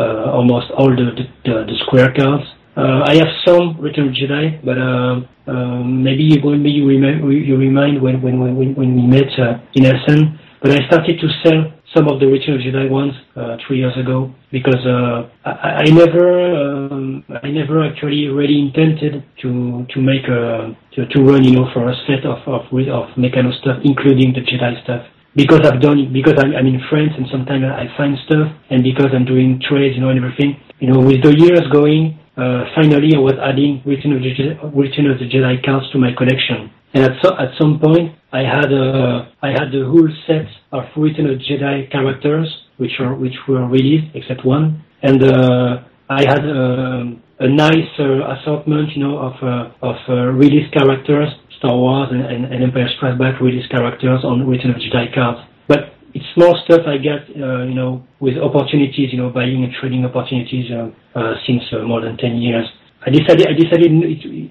uh, 0.00 0.32
almost 0.32 0.70
all 0.72 0.88
the 0.88 1.12
the, 1.44 1.52
the, 1.68 1.76
square 1.84 2.12
cards. 2.16 2.44
Uh, 2.76 3.04
I 3.04 3.16
have 3.16 3.28
some 3.44 3.76
Return 3.80 4.08
of 4.08 4.14
Jedi, 4.14 4.64
but 4.64 4.78
uh, 4.78 5.20
um, 5.52 6.02
maybe 6.02 6.24
you 6.24 6.40
maybe 6.40 6.70
you 6.70 6.88
remind 6.88 7.28
you 7.28 7.56
remind 7.56 8.00
when 8.00 8.22
when 8.22 8.40
when 8.40 8.74
when 8.74 8.96
we 8.96 9.02
met 9.04 9.28
uh, 9.38 9.60
in 9.74 9.84
Essen. 9.84 10.38
But 10.62 10.72
I 10.72 10.86
started 10.88 11.20
to 11.20 11.28
sell 11.44 11.75
some 11.96 12.08
of 12.08 12.20
the 12.20 12.26
Return 12.26 12.54
of 12.54 12.60
the 12.60 12.68
Jedi 12.68 12.90
ones 12.90 13.14
uh, 13.34 13.56
three 13.66 13.78
years 13.78 13.96
ago 13.96 14.30
because 14.52 14.84
uh, 14.84 15.24
I, 15.48 15.80
I 15.80 15.84
never 15.88 16.28
um, 16.52 17.24
I 17.42 17.48
never 17.48 17.82
actually 17.82 18.28
really 18.28 18.60
intended 18.60 19.24
to 19.40 19.86
to 19.88 19.98
make 20.00 20.28
a 20.28 20.76
to, 20.94 21.06
to 21.06 21.18
run 21.24 21.42
you 21.42 21.52
know 21.52 21.66
for 21.72 21.88
a 21.88 21.96
set 22.06 22.26
of 22.28 22.44
of 22.46 22.68
of 22.68 23.06
Meccano 23.16 23.50
stuff, 23.60 23.80
including 23.82 24.34
the 24.36 24.44
Jedi 24.44 24.82
stuff. 24.84 25.06
Because 25.34 25.60
I've 25.64 25.80
done 25.80 26.12
because 26.12 26.36
I'm, 26.36 26.54
I'm 26.54 26.66
in 26.66 26.80
France 26.88 27.12
and 27.16 27.26
sometimes 27.32 27.64
I 27.64 27.88
find 27.96 28.16
stuff, 28.26 28.52
and 28.68 28.84
because 28.84 29.10
I'm 29.14 29.24
doing 29.24 29.60
trades, 29.66 29.96
you 29.96 30.02
know, 30.02 30.10
and 30.10 30.18
everything, 30.20 30.60
you 30.78 30.92
know, 30.92 31.00
with 31.00 31.22
the 31.22 31.32
years 31.32 31.64
going, 31.72 32.18
uh, 32.36 32.64
finally 32.74 33.16
I 33.16 33.18
was 33.18 33.36
adding 33.40 33.80
Return 33.84 34.12
of 34.12 34.20
the 34.20 34.32
Jedi, 34.36 34.56
Return 34.76 35.06
of 35.08 35.18
the 35.18 35.28
Jedi 35.28 35.64
cards 35.64 35.88
to 35.92 35.98
my 35.98 36.12
collection. 36.12 36.72
And 36.94 37.04
at, 37.04 37.12
so, 37.22 37.36
at 37.36 37.52
some 37.60 37.78
point, 37.78 38.16
I 38.32 38.40
had 38.40 38.72
a, 38.72 39.28
I 39.42 39.48
had 39.48 39.68
the 39.72 39.84
whole 39.84 40.08
set 40.26 40.46
of 40.78 40.84
Return 40.96 41.26
of 41.30 41.38
Jedi 41.38 41.90
characters, 41.90 42.48
which 42.76 42.92
are 43.00 43.14
which 43.14 43.36
were 43.48 43.66
released 43.66 44.14
except 44.14 44.44
one, 44.44 44.84
and 45.02 45.22
uh, 45.22 45.82
I 46.08 46.22
had 46.22 46.40
um 46.40 47.22
a 47.38 47.48
nice 47.48 47.92
uh, 47.98 48.32
assortment, 48.34 48.96
you 48.96 49.04
know, 49.04 49.18
of 49.18 49.34
uh, 49.42 49.86
of 49.90 49.96
uh, 50.08 50.14
released 50.32 50.72
characters, 50.72 51.28
Star 51.58 51.76
Wars 51.76 52.08
and, 52.10 52.24
and, 52.24 52.44
and 52.52 52.64
Empire 52.64 52.88
Strikes 52.96 53.18
Back 53.18 53.40
released 53.40 53.70
characters 53.70 54.20
on 54.24 54.46
Return 54.46 54.70
of 54.70 54.76
Jedi 54.76 55.12
cards. 55.14 55.40
But 55.68 55.92
it's 56.14 56.24
small 56.34 56.56
stuff 56.64 56.80
I 56.86 56.96
get, 56.96 57.28
uh, 57.36 57.64
you 57.64 57.74
know, 57.74 58.04
with 58.20 58.38
opportunities, 58.38 59.12
you 59.12 59.18
know, 59.18 59.30
buying 59.30 59.64
and 59.64 59.72
trading 59.80 60.04
opportunities 60.04 60.70
uh, 60.72 60.88
uh, 61.18 61.34
since 61.46 61.62
uh, 61.72 61.84
more 61.84 62.00
than 62.00 62.16
10 62.16 62.36
years. 62.36 62.64
I 63.06 63.10
decided 63.10 63.46
I 63.46 63.52
decided 63.52 63.92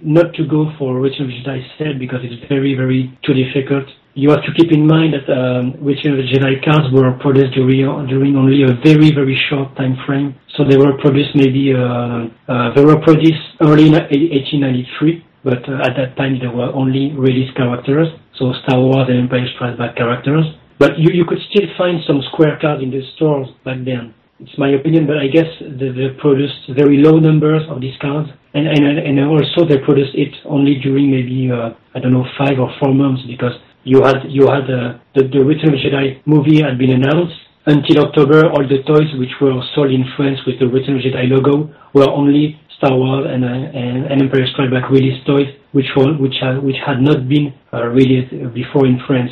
not 0.05 0.33
to 0.35 0.47
go 0.47 0.71
for 0.77 0.99
Return 0.99 1.25
of 1.25 1.31
Jedi 1.33 1.59
set 1.77 1.99
because 1.99 2.19
it's 2.23 2.39
very 2.47 2.75
very 2.75 3.11
too 3.25 3.33
difficult. 3.33 3.89
You 4.15 4.29
have 4.31 4.47
to 4.47 4.53
keep 4.55 4.71
in 4.71 4.87
mind 4.87 5.11
that 5.11 5.27
um, 5.27 5.75
Return 5.83 6.15
of 6.15 6.23
the 6.23 6.27
Jedi 6.31 6.63
cards 6.63 6.87
were 6.95 7.11
produced 7.19 7.51
during 7.51 7.83
during 8.07 8.39
only 8.39 8.63
a 8.63 8.71
very 8.79 9.11
very 9.11 9.35
short 9.51 9.75
time 9.75 9.99
frame. 10.07 10.39
So 10.55 10.63
they 10.63 10.77
were 10.79 10.95
produced 11.03 11.35
maybe 11.35 11.75
uh, 11.75 12.31
uh, 12.47 12.71
they 12.71 12.79
were 12.79 12.95
produced 13.03 13.43
early 13.59 13.91
in 13.91 13.95
1893, 13.99 15.19
but 15.43 15.67
uh, 15.67 15.83
at 15.83 15.99
that 15.99 16.15
time 16.15 16.39
there 16.39 16.55
were 16.55 16.71
only 16.71 17.11
released 17.11 17.59
characters, 17.59 18.07
so 18.39 18.55
Star 18.63 18.79
Wars 18.79 19.11
and 19.11 19.27
Empire 19.27 19.51
Strikes 19.51 19.77
Back 19.77 19.97
characters. 19.99 20.47
But 20.79 20.95
you, 20.95 21.11
you 21.11 21.25
could 21.27 21.43
still 21.51 21.67
find 21.77 21.99
some 22.07 22.23
square 22.31 22.55
cards 22.55 22.83
in 22.83 22.91
the 22.91 23.03
stores 23.19 23.51
back 23.67 23.83
then. 23.83 24.15
It's 24.39 24.55
my 24.57 24.71
opinion, 24.79 25.07
but 25.07 25.19
I 25.19 25.27
guess 25.27 25.47
they, 25.59 25.91
they 25.91 26.15
produced 26.23 26.71
very 26.71 27.03
low 27.03 27.19
numbers 27.19 27.67
of 27.67 27.83
these 27.83 27.99
cards, 27.99 28.31
and 28.55 28.63
and 28.63 28.95
and 28.95 29.19
also 29.27 29.67
they 29.67 29.83
produced 29.83 30.15
it 30.15 30.31
only 30.47 30.79
during 30.79 31.11
maybe 31.11 31.51
uh, 31.51 31.75
I 31.91 31.99
don't 31.99 32.15
know 32.15 32.27
five 32.39 32.55
or 32.63 32.71
four 32.79 32.95
months 32.95 33.23
because 33.27 33.59
you 33.85 34.01
had 34.03 34.25
you 34.27 34.49
had 34.49 34.65
uh, 34.65 34.97
the 35.13 35.29
the 35.31 35.41
Return 35.45 35.73
of 35.73 35.79
the 35.79 35.85
Jedi 35.85 36.19
movie 36.25 36.61
had 36.61 36.77
been 36.77 36.91
announced. 36.91 37.37
Until 37.67 38.05
October, 38.05 38.45
all 38.45 38.61
the 38.61 38.85
toys 38.85 39.09
which 39.17 39.33
were 39.41 39.57
sold 39.73 39.89
in 39.89 40.05
France 40.15 40.37
with 40.45 40.59
the 40.59 40.67
Return 40.67 40.97
of 40.97 41.01
the 41.01 41.09
Jedi 41.09 41.25
logo 41.29 41.73
were 41.93 42.09
only 42.09 42.61
Star 42.77 42.93
Wars 42.93 43.25
and, 43.25 43.43
uh, 43.43 43.47
and, 43.47 44.05
and 44.05 44.21
Empire 44.21 44.45
Strikes 44.53 44.69
Back 44.69 44.91
released 44.91 45.25
toys, 45.25 45.49
which 45.71 45.89
were, 45.97 46.13
which 46.17 46.35
had, 46.41 46.61
which 46.61 46.77
had 46.85 47.01
not 47.01 47.27
been 47.27 47.53
uh, 47.73 47.87
released 47.87 48.29
before 48.53 48.85
in 48.85 49.01
France. 49.07 49.31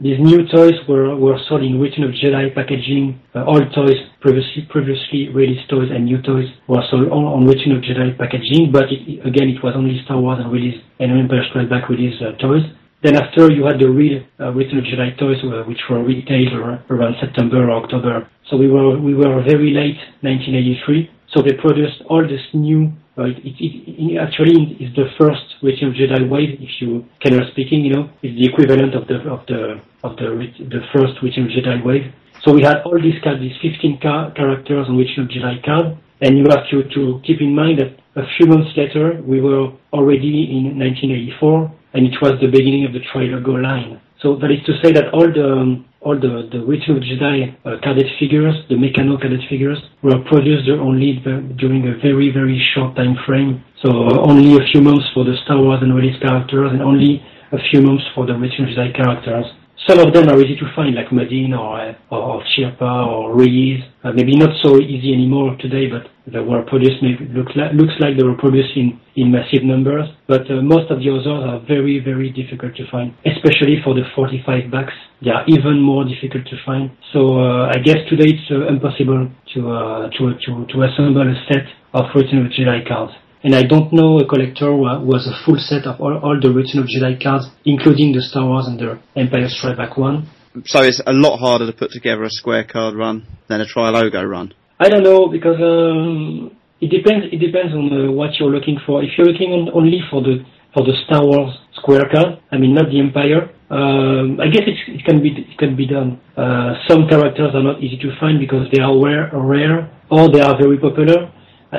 These 0.00 0.18
new 0.18 0.48
toys 0.48 0.74
were, 0.88 1.14
were 1.14 1.38
sold 1.48 1.62
in 1.62 1.78
Return 1.78 2.04
of 2.04 2.16
Jedi 2.16 2.54
packaging. 2.54 3.20
Uh, 3.34 3.44
all 3.44 3.60
toys, 3.70 4.00
previously 4.20 4.66
previously 4.70 5.28
released 5.28 5.68
toys 5.68 5.90
and 5.92 6.06
new 6.06 6.20
toys 6.22 6.48
were 6.66 6.82
sold 6.90 7.12
on, 7.12 7.24
on 7.24 7.46
Return 7.46 7.76
of 7.76 7.82
Jedi 7.82 8.16
packaging, 8.16 8.72
but 8.72 8.90
it, 8.90 9.20
again, 9.26 9.52
it 9.52 9.62
was 9.62 9.74
only 9.76 10.00
Star 10.04 10.18
Wars 10.18 10.40
and 10.40 10.50
release 10.50 10.80
and 10.98 11.12
Empire 11.12 11.44
Strikes 11.50 11.70
Back 11.70 11.88
release 11.88 12.16
uh, 12.22 12.32
toys. 12.40 12.64
Then 13.04 13.16
after 13.16 13.52
you 13.52 13.66
had 13.66 13.78
the 13.78 13.90
real 13.90 14.24
uh, 14.40 14.50
Return 14.52 14.78
of 14.78 14.84
Jedi 14.84 15.18
toys, 15.18 15.36
uh, 15.44 15.62
which 15.68 15.80
were 15.90 16.02
retailed 16.02 16.80
around 16.88 17.16
September 17.20 17.68
or 17.68 17.84
October. 17.84 18.26
So 18.48 18.56
we 18.56 18.66
were 18.66 18.98
we 18.98 19.12
were 19.12 19.44
very 19.44 19.76
late, 19.76 20.00
1983. 20.24 21.10
So 21.28 21.42
they 21.42 21.52
produced 21.52 22.00
all 22.08 22.22
this 22.26 22.40
new. 22.54 22.90
Uh, 23.18 23.24
it, 23.28 23.36
it, 23.44 23.72
it 24.00 24.16
actually 24.16 24.80
is 24.80 24.88
the 24.96 25.12
first 25.20 25.44
Return 25.62 25.90
of 25.90 25.94
Jedi 26.00 26.30
wave. 26.30 26.56
If 26.58 26.80
you 26.80 27.04
generally 27.22 27.52
speaking, 27.52 27.84
you 27.84 27.92
know, 27.92 28.08
it's 28.22 28.40
the 28.40 28.48
equivalent 28.48 28.94
of 28.94 29.06
the 29.06 29.20
of 29.28 29.44
the 29.52 29.84
of 30.02 30.16
the 30.16 30.28
the 30.64 30.80
first 30.96 31.20
Return 31.22 31.44
of 31.44 31.50
Jedi 31.52 31.84
wave. 31.84 32.08
So 32.42 32.54
we 32.54 32.62
had 32.62 32.80
all 32.86 32.96
these 32.96 33.20
cards, 33.22 33.40
these 33.40 33.56
15 33.60 34.00
car- 34.00 34.30
characters 34.32 34.88
on 34.88 34.96
Return 34.96 35.24
of 35.24 35.30
Jedi 35.30 35.62
card, 35.62 35.98
and 36.22 36.38
you 36.38 36.46
have 36.48 36.64
to 36.72 36.88
to 36.96 37.20
keep 37.20 37.42
in 37.42 37.54
mind 37.54 37.80
that 37.80 37.92
a 38.16 38.24
few 38.38 38.46
months 38.46 38.70
later 38.78 39.20
we 39.20 39.42
were 39.42 39.76
already 39.92 40.48
in 40.56 40.80
1984 40.80 41.83
and 41.94 42.06
it 42.06 42.14
was 42.20 42.32
the 42.40 42.48
beginning 42.48 42.84
of 42.84 42.92
the 42.92 43.00
Trilogo 43.00 43.62
line. 43.62 44.00
So 44.20 44.36
that 44.36 44.50
is 44.50 44.64
to 44.66 44.72
say 44.82 44.92
that 44.92 45.12
all 45.12 45.30
the 45.30 45.48
um, 45.52 45.84
all 46.00 46.18
the 46.18 46.48
the 46.50 46.60
Return 46.64 46.96
of 46.96 47.02
the 47.02 47.08
Jedi 47.08 47.54
uh, 47.64 47.80
cadet 47.82 48.06
figures, 48.18 48.54
the 48.68 48.74
Meccano 48.74 49.20
cadet 49.20 49.40
figures, 49.48 49.78
were 50.02 50.18
produced 50.30 50.68
only 50.68 51.20
the, 51.24 51.40
during 51.56 51.86
a 51.88 51.96
very 51.98 52.30
very 52.30 52.58
short 52.74 52.96
time 52.96 53.16
frame. 53.26 53.64
So 53.82 53.90
uh, 53.90 54.20
only 54.20 54.56
a 54.56 54.66
few 54.72 54.80
months 54.80 55.06
for 55.14 55.24
the 55.24 55.36
Star 55.44 55.60
Wars 55.60 55.80
and 55.82 55.94
release 55.94 56.20
characters, 56.20 56.72
and 56.72 56.82
only 56.82 57.22
a 57.52 57.58
few 57.70 57.80
months 57.80 58.04
for 58.14 58.26
the 58.26 58.34
Return 58.34 58.68
of 58.68 58.74
the 58.74 58.80
Jedi 58.80 58.96
characters. 58.96 59.46
Some 59.86 59.98
of 59.98 60.14
them 60.14 60.30
are 60.30 60.40
easy 60.40 60.56
to 60.56 60.72
find, 60.74 60.94
like 60.94 61.08
Madine 61.08 61.52
or 61.52 61.94
or, 62.10 62.42
Chirpa 62.56 63.06
or 63.06 63.36
Reese. 63.36 63.84
Uh, 64.02 64.12
maybe 64.12 64.34
not 64.34 64.50
so 64.62 64.80
easy 64.80 65.12
anymore 65.12 65.56
today, 65.60 65.88
but 65.88 66.08
they 66.26 66.40
were 66.40 66.62
produced. 66.62 67.02
Maybe 67.02 67.28
look 67.28 67.48
like, 67.54 67.72
looks 67.74 67.92
like 68.00 68.16
they 68.16 68.24
were 68.24 68.36
produced 68.36 68.72
in, 68.76 68.98
in 69.16 69.30
massive 69.30 69.62
numbers. 69.62 70.08
But 70.26 70.50
uh, 70.50 70.62
most 70.62 70.90
of 70.90 71.00
the 71.00 71.10
others 71.10 71.26
are 71.26 71.60
very 71.68 72.00
very 72.00 72.30
difficult 72.30 72.74
to 72.76 72.88
find, 72.90 73.12
especially 73.26 73.76
for 73.84 73.92
the 73.92 74.08
45 74.16 74.70
backs. 74.70 74.94
They 75.20 75.30
are 75.30 75.44
even 75.48 75.80
more 75.80 76.04
difficult 76.04 76.46
to 76.48 76.56
find. 76.64 76.90
So 77.12 77.40
uh, 77.44 77.68
I 77.68 77.76
guess 77.84 78.00
today 78.08 78.32
it's 78.32 78.48
uh, 78.50 78.66
impossible 78.66 79.28
to 79.52 79.60
uh, 79.68 80.08
to 80.16 80.32
to 80.32 80.50
to 80.64 80.76
assemble 80.88 81.28
a 81.28 81.36
set 81.52 81.68
of 81.92 82.08
Return 82.14 82.46
of 82.46 82.52
Jedi 82.52 82.88
cards. 82.88 83.12
And 83.44 83.54
I 83.54 83.62
don't 83.62 83.92
know 83.92 84.18
a 84.20 84.26
collector 84.26 84.72
who 84.72 85.12
has 85.12 85.26
a 85.26 85.36
full 85.44 85.58
set 85.58 85.84
of 85.84 86.00
all, 86.00 86.16
all 86.16 86.40
the 86.40 86.50
Return 86.50 86.80
of 86.80 86.88
Jedi 86.88 87.22
cards, 87.22 87.44
including 87.66 88.12
the 88.12 88.22
Star 88.22 88.46
Wars 88.46 88.66
and 88.66 88.80
the 88.80 88.98
Empire 89.14 89.48
Strikes 89.48 89.76
Back 89.76 89.98
one. 89.98 90.30
So 90.64 90.80
it's 90.80 91.02
a 91.06 91.12
lot 91.12 91.36
harder 91.36 91.66
to 91.66 91.76
put 91.76 91.90
together 91.90 92.24
a 92.24 92.30
square 92.30 92.64
card 92.64 92.94
run 92.96 93.26
than 93.48 93.60
a 93.60 93.66
Trilogo 93.66 94.26
run. 94.26 94.54
I 94.80 94.88
don't 94.88 95.02
know 95.02 95.28
because 95.28 95.60
um, 95.60 96.56
it 96.80 96.88
depends. 96.88 97.26
It 97.32 97.38
depends 97.38 97.74
on 97.74 97.92
uh, 97.92 98.12
what 98.12 98.30
you're 98.40 98.50
looking 98.50 98.80
for. 98.86 99.04
If 99.04 99.10
you're 99.18 99.26
looking 99.26 99.52
on, 99.52 99.68
only 99.74 100.00
for 100.10 100.22
the 100.22 100.40
for 100.72 100.82
the 100.82 100.96
Star 101.04 101.22
Wars 101.22 101.54
square 101.74 102.08
card, 102.10 102.40
I 102.50 102.56
mean 102.56 102.72
not 102.72 102.88
the 102.88 102.98
Empire. 102.98 103.50
Um, 103.68 104.40
I 104.40 104.48
guess 104.48 104.64
it, 104.64 104.78
it 104.88 105.04
can 105.04 105.20
be 105.20 105.36
it 105.36 105.58
can 105.58 105.76
be 105.76 105.86
done. 105.86 106.18
Uh, 106.34 106.80
some 106.88 107.08
characters 107.08 107.52
are 107.52 107.62
not 107.62 107.82
easy 107.82 107.98
to 107.98 108.16
find 108.18 108.40
because 108.40 108.72
they 108.72 108.80
are 108.80 108.96
rare, 108.96 109.28
rare 109.34 109.92
or 110.08 110.32
they 110.32 110.40
are 110.40 110.56
very 110.56 110.78
popular. 110.78 111.30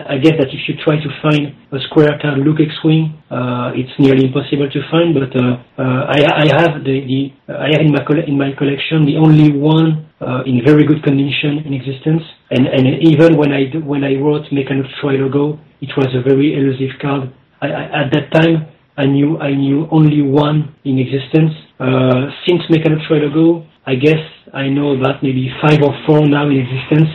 I 0.07 0.17
guess 0.17 0.35
that 0.39 0.49
if 0.49 0.61
you 0.67 0.75
try 0.83 0.95
to 0.99 1.09
find 1.21 1.55
a 1.71 1.79
square 1.87 2.17
card 2.21 2.39
Luke 2.39 2.59
X-wing, 2.59 3.15
uh, 3.31 3.71
it's 3.75 3.91
nearly 3.99 4.27
impossible 4.27 4.69
to 4.69 4.79
find. 4.91 5.13
But 5.13 5.31
uh, 5.35 5.61
uh, 5.77 6.01
I, 6.11 6.19
I 6.43 6.45
have 6.59 6.83
the, 6.83 6.95
the 7.05 7.19
I 7.53 7.71
have 7.71 7.81
in 7.81 7.91
my 7.91 8.03
coll- 8.03 8.23
in 8.25 8.37
my 8.37 8.51
collection 8.57 9.05
the 9.05 9.17
only 9.17 9.51
one 9.51 10.09
uh, 10.21 10.43
in 10.45 10.63
very 10.65 10.85
good 10.85 11.03
condition 11.03 11.63
in 11.65 11.73
existence. 11.73 12.23
And 12.51 12.67
and 12.67 12.83
even 13.03 13.37
when 13.37 13.51
I 13.51 13.71
when 13.83 14.03
I 14.03 14.15
wrote 14.15 14.51
Mechanic 14.51 14.87
logo, 15.03 15.59
it 15.81 15.91
was 15.97 16.09
a 16.13 16.21
very 16.21 16.53
elusive 16.53 16.97
card. 17.01 17.33
I, 17.61 17.67
I, 17.67 17.83
at 18.03 18.07
that 18.13 18.31
time, 18.33 18.67
I 18.97 19.05
knew 19.05 19.39
I 19.39 19.53
knew 19.53 19.87
only 19.91 20.21
one 20.21 20.75
in 20.83 20.99
existence. 20.99 21.51
Uh, 21.79 22.31
since 22.47 22.61
Mechanic 22.69 22.99
logo, 23.09 23.65
I 23.85 23.95
guess 23.95 24.21
I 24.53 24.67
know 24.67 24.95
about 24.95 25.23
maybe 25.23 25.51
five 25.61 25.81
or 25.83 25.93
four 26.05 26.25
now 26.25 26.47
in 26.49 26.57
existence 26.59 27.09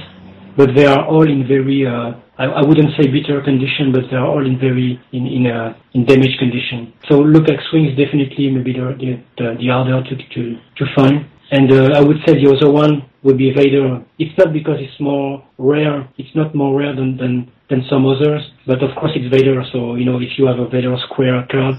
but 0.57 0.75
they 0.75 0.85
are 0.85 1.07
all 1.07 1.29
in 1.29 1.47
very 1.47 1.87
uh, 1.87 2.13
I, 2.41 2.45
I 2.61 2.63
wouldn't 2.65 2.97
say 2.97 3.05
bitter 3.07 3.43
condition, 3.43 3.93
but 3.93 4.09
they 4.11 4.17
are 4.17 4.27
all 4.27 4.45
in 4.47 4.59
very 4.59 4.99
in 5.13 5.27
in 5.27 5.47
uh, 5.47 5.77
in 5.93 6.07
damaged 6.07 6.39
condition. 6.39 6.93
So 7.09 7.19
look 7.21 7.49
at 7.53 7.59
swing 7.69 7.85
is 7.91 7.97
definitely 8.03 8.51
maybe 8.51 8.73
the 8.73 8.87
the, 9.03 9.11
the, 9.37 9.47
the 9.61 9.67
harder 9.69 10.01
to 10.09 10.15
to 10.35 10.43
to 10.79 10.85
find. 10.97 11.27
And 11.53 11.71
uh, 11.71 11.99
I 11.99 12.01
would 12.01 12.19
say 12.25 12.33
the 12.41 12.49
other 12.49 12.71
one 12.73 13.03
would 13.25 13.37
be 13.37 13.53
Vader. 13.53 14.03
It's 14.19 14.37
not 14.39 14.53
because 14.53 14.79
it's 14.81 14.99
more 15.01 15.45
rare. 15.59 16.09
It's 16.17 16.35
not 16.35 16.55
more 16.55 16.73
rare 16.81 16.97
than 16.97 17.19
than 17.21 17.53
than 17.69 17.85
some 17.91 18.07
others, 18.07 18.43
but 18.67 18.83
of 18.83 18.97
course 18.97 19.13
it's 19.15 19.29
Vader. 19.29 19.63
So 19.73 19.97
you 19.97 20.07
know 20.07 20.19
if 20.19 20.39
you 20.39 20.47
have 20.47 20.59
a 20.59 20.69
Vader 20.69 20.97
square 21.13 21.47
card, 21.51 21.75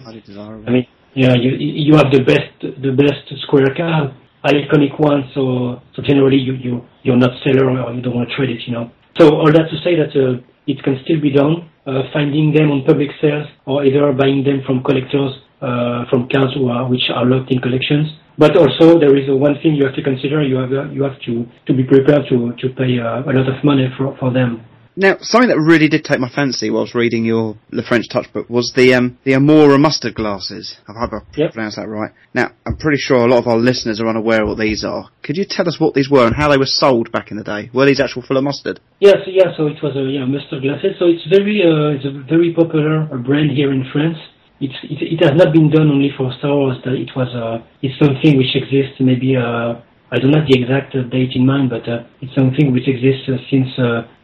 I 0.67 0.69
mean 0.69 0.85
yeah 1.15 1.33
you 1.33 1.51
you 1.57 1.95
have 1.95 2.11
the 2.11 2.23
best 2.23 2.53
the 2.61 2.93
best 2.93 3.25
square 3.45 3.73
card 3.75 4.13
iconic 4.45 4.99
one, 4.99 5.29
so 5.33 5.81
so 5.95 6.01
generally 6.01 6.37
you 6.37 6.53
you 6.53 6.85
you're 7.03 7.17
not 7.17 7.31
seller 7.43 7.69
or 7.69 7.93
you 7.93 8.01
don't 8.01 8.15
want 8.15 8.29
to 8.29 8.35
trade 8.35 8.49
it, 8.49 8.61
you 8.67 8.73
know. 8.73 8.91
So 9.19 9.35
all 9.35 9.51
that 9.51 9.67
to 9.69 9.77
say 9.83 9.95
that 9.95 10.11
uh, 10.15 10.41
it 10.67 10.81
can 10.83 10.99
still 11.03 11.19
be 11.19 11.31
done, 11.31 11.69
uh, 11.85 12.03
finding 12.13 12.53
them 12.53 12.71
on 12.71 12.83
public 12.85 13.09
sales 13.21 13.47
or 13.65 13.83
either 13.85 14.11
buying 14.13 14.43
them 14.43 14.61
from 14.65 14.83
collectors 14.83 15.33
uh, 15.61 16.05
from 16.09 16.27
cards 16.29 16.53
who 16.55 16.69
are, 16.69 16.87
which 16.87 17.09
are 17.13 17.25
locked 17.25 17.51
in 17.51 17.59
collections. 17.61 18.07
But 18.37 18.57
also 18.57 18.99
there 18.99 19.15
is 19.15 19.29
one 19.29 19.55
thing 19.61 19.75
you 19.75 19.85
have 19.85 19.95
to 19.95 20.03
consider: 20.03 20.41
you 20.41 20.55
have 20.55 20.71
you 20.93 21.03
have 21.03 21.19
to 21.25 21.45
to 21.67 21.73
be 21.73 21.83
prepared 21.83 22.25
to 22.29 22.53
to 22.57 22.69
pay 22.73 22.97
uh, 22.97 23.21
a 23.21 23.33
lot 23.33 23.47
of 23.47 23.63
money 23.63 23.87
for 23.97 24.17
for 24.17 24.31
them. 24.31 24.65
Now, 25.01 25.17
something 25.21 25.49
that 25.49 25.57
really 25.59 25.89
did 25.89 26.05
take 26.05 26.19
my 26.19 26.29
fancy 26.29 26.69
whilst 26.69 26.93
reading 26.93 27.25
your 27.25 27.57
the 27.71 27.81
French 27.81 28.05
Touch 28.07 28.31
book 28.31 28.47
was 28.51 28.71
the 28.75 28.93
um, 28.93 29.17
the 29.23 29.31
Amora 29.31 29.81
mustard 29.81 30.13
glasses. 30.13 30.77
I 30.87 30.93
hope 30.93 31.09
I 31.17 31.49
pronounced 31.49 31.77
that 31.77 31.89
right. 31.89 32.11
Now, 32.35 32.51
I'm 32.67 32.77
pretty 32.77 32.99
sure 33.01 33.17
a 33.17 33.25
lot 33.25 33.39
of 33.39 33.47
our 33.47 33.57
listeners 33.57 33.99
are 33.99 34.05
unaware 34.05 34.43
of 34.43 34.49
what 34.49 34.59
these 34.59 34.85
are. 34.85 35.09
Could 35.23 35.37
you 35.37 35.45
tell 35.49 35.67
us 35.67 35.79
what 35.79 35.95
these 35.95 36.07
were 36.07 36.27
and 36.27 36.35
how 36.35 36.49
they 36.49 36.57
were 36.59 36.69
sold 36.69 37.11
back 37.11 37.31
in 37.31 37.37
the 37.37 37.43
day? 37.43 37.71
Were 37.73 37.87
these 37.87 37.99
actual 37.99 38.21
full 38.21 38.37
of 38.37 38.43
mustard? 38.43 38.79
Yes, 38.99 39.25
yeah. 39.25 39.57
So 39.57 39.65
it 39.65 39.81
was 39.81 39.97
a 39.97 40.05
yeah 40.05 40.25
mustard 40.25 40.61
glasses. 40.61 40.93
So 40.99 41.09
it's 41.09 41.25
very 41.25 41.65
uh, 41.65 41.97
it's 41.97 42.05
a 42.05 42.13
very 42.29 42.53
popular 42.53 43.09
brand 43.25 43.57
here 43.57 43.73
in 43.73 43.89
France. 43.91 44.21
It's, 44.59 44.77
it, 44.83 45.17
it 45.17 45.25
has 45.25 45.33
not 45.33 45.51
been 45.51 45.71
done 45.71 45.89
only 45.89 46.13
for 46.15 46.31
Star 46.37 46.53
Wars. 46.53 46.77
that 46.85 46.93
It 46.93 47.09
was 47.15 47.33
uh, 47.33 47.65
it's 47.81 47.97
something 47.97 48.37
which 48.37 48.53
exists 48.53 49.01
maybe 49.01 49.33
uh, 49.33 49.81
I 50.11 50.19
don't 50.19 50.33
have 50.33 50.47
the 50.47 50.59
exact 50.59 50.93
uh, 50.95 51.03
date 51.07 51.31
in 51.35 51.45
mind, 51.45 51.69
but 51.69 51.87
uh, 51.87 52.03
it's 52.21 52.35
something 52.35 52.73
which 52.73 52.87
exists 52.87 53.29
uh, 53.31 53.39
since 53.49 53.71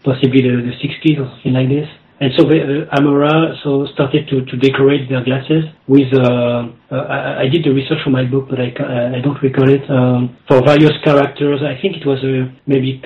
possibly 0.03 0.43
the, 0.43 0.59
the 0.67 0.75
60s 0.83 1.15
or 1.19 1.31
something 1.31 1.53
like 1.53 1.69
this. 1.69 1.87
And 2.19 2.33
so 2.35 2.43
the, 2.49 2.89
uh, 2.89 2.95
Amora 2.97 3.53
so 3.63 3.85
started 3.93 4.27
to, 4.29 4.43
to 4.43 4.55
decorate 4.57 5.07
their 5.07 5.23
glasses 5.23 5.65
with. 5.87 6.11
Uh, 6.11 6.73
uh, 6.89 6.95
I, 7.07 7.45
I 7.45 7.47
did 7.47 7.63
the 7.63 7.71
research 7.71 7.99
for 8.03 8.09
my 8.09 8.25
book, 8.25 8.47
but 8.49 8.59
I, 8.59 8.73
I 9.15 9.21
don't 9.21 9.37
recall 9.41 9.69
it. 9.69 9.85
Um, 9.89 10.35
for 10.47 10.65
various 10.65 10.97
characters, 11.03 11.61
I 11.61 11.79
think 11.79 11.97
it 11.97 12.05
was 12.07 12.19
maybe 12.65 12.99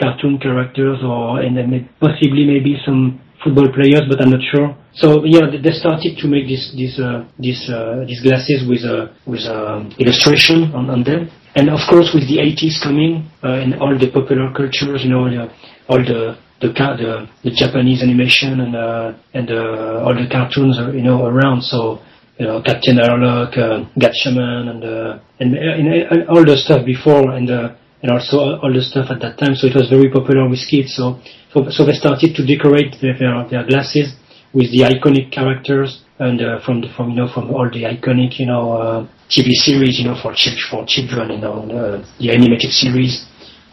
cartoon 0.00 0.38
characters 0.38 0.98
or 1.02 1.40
and 1.40 1.56
then 1.56 1.88
possibly 2.00 2.46
maybe 2.46 2.78
some 2.86 3.20
football 3.42 3.68
players, 3.72 4.02
but 4.08 4.22
I'm 4.22 4.30
not 4.30 4.40
sure. 4.52 4.76
So 4.94 5.24
yeah, 5.24 5.46
they- 5.50 5.76
started 5.76 6.16
to 6.18 6.26
make 6.28 6.46
this 6.48 6.72
this 6.76 6.98
uh, 6.98 7.24
this 7.38 7.68
uh, 7.68 8.04
these 8.06 8.22
glasses 8.22 8.64
with 8.68 8.84
uh, 8.84 9.12
with 9.26 9.44
um, 9.46 9.92
illustration 9.98 10.72
on, 10.72 10.88
on 10.90 11.02
them, 11.04 11.30
and 11.56 11.70
of 11.70 11.80
course 11.88 12.12
with 12.12 12.28
the 12.28 12.36
80s 12.36 12.76
coming 12.82 13.24
uh, 13.42 13.56
and 13.62 13.74
all 13.80 13.96
the 13.98 14.10
popular 14.12 14.52
cultures, 14.52 15.02
you 15.02 15.10
know, 15.10 15.24
the, 15.24 15.50
all 15.88 15.98
the 15.98 16.36
the, 16.60 16.68
the 16.68 17.28
the 17.44 17.50
Japanese 17.50 18.02
animation 18.02 18.60
and 18.60 18.76
uh, 18.76 19.12
and 19.34 19.50
uh, 19.50 20.04
all 20.04 20.14
the 20.14 20.28
cartoons, 20.30 20.76
you 20.94 21.02
know, 21.02 21.26
around. 21.26 21.62
So 21.62 22.00
you 22.38 22.46
know, 22.46 22.62
Captain 22.62 22.96
Harlock, 22.96 23.56
uh, 23.56 23.88
Gatchaman, 23.96 24.68
and 24.68 24.84
uh, 24.84 25.18
and, 25.40 25.56
and, 25.56 25.88
and 25.88 26.28
all 26.28 26.44
the 26.44 26.56
stuff 26.56 26.84
before, 26.84 27.32
and 27.32 27.50
uh, 27.50 27.74
and 28.02 28.10
also 28.12 28.60
all, 28.60 28.72
the 28.72 28.82
stuff 28.82 29.10
at 29.10 29.20
that 29.20 29.38
time. 29.38 29.54
So 29.54 29.66
it 29.66 29.74
was 29.74 29.88
very 29.88 30.10
popular 30.10 30.48
with 30.48 30.60
kids. 30.68 30.94
So 30.94 31.20
so, 31.52 31.68
so 31.70 31.84
they 31.84 31.92
started 31.92 32.36
to 32.36 32.44
decorate 32.44 32.96
their 33.00 33.16
their, 33.18 33.48
their 33.48 33.64
glasses 33.66 34.16
with 34.52 34.72
the 34.72 34.84
iconic 34.84 35.32
characters 35.32 36.04
and 36.18 36.40
uh, 36.40 36.60
from 36.64 36.80
the 36.80 36.88
from 36.96 37.10
you 37.10 37.16
know 37.16 37.28
from 37.32 37.52
all 37.52 37.68
the 37.68 37.84
iconic 37.84 38.38
you 38.38 38.46
know 38.46 39.08
TV 39.30 39.50
series 39.52 39.98
you 39.98 40.06
know 40.06 40.16
for 40.22 40.32
chil- 40.34 40.58
for 40.70 40.84
children 40.86 41.30
you 41.30 41.38
know 41.38 41.66
the, 41.66 42.06
the 42.18 42.30
animated 42.30 42.70
series, 42.70 43.26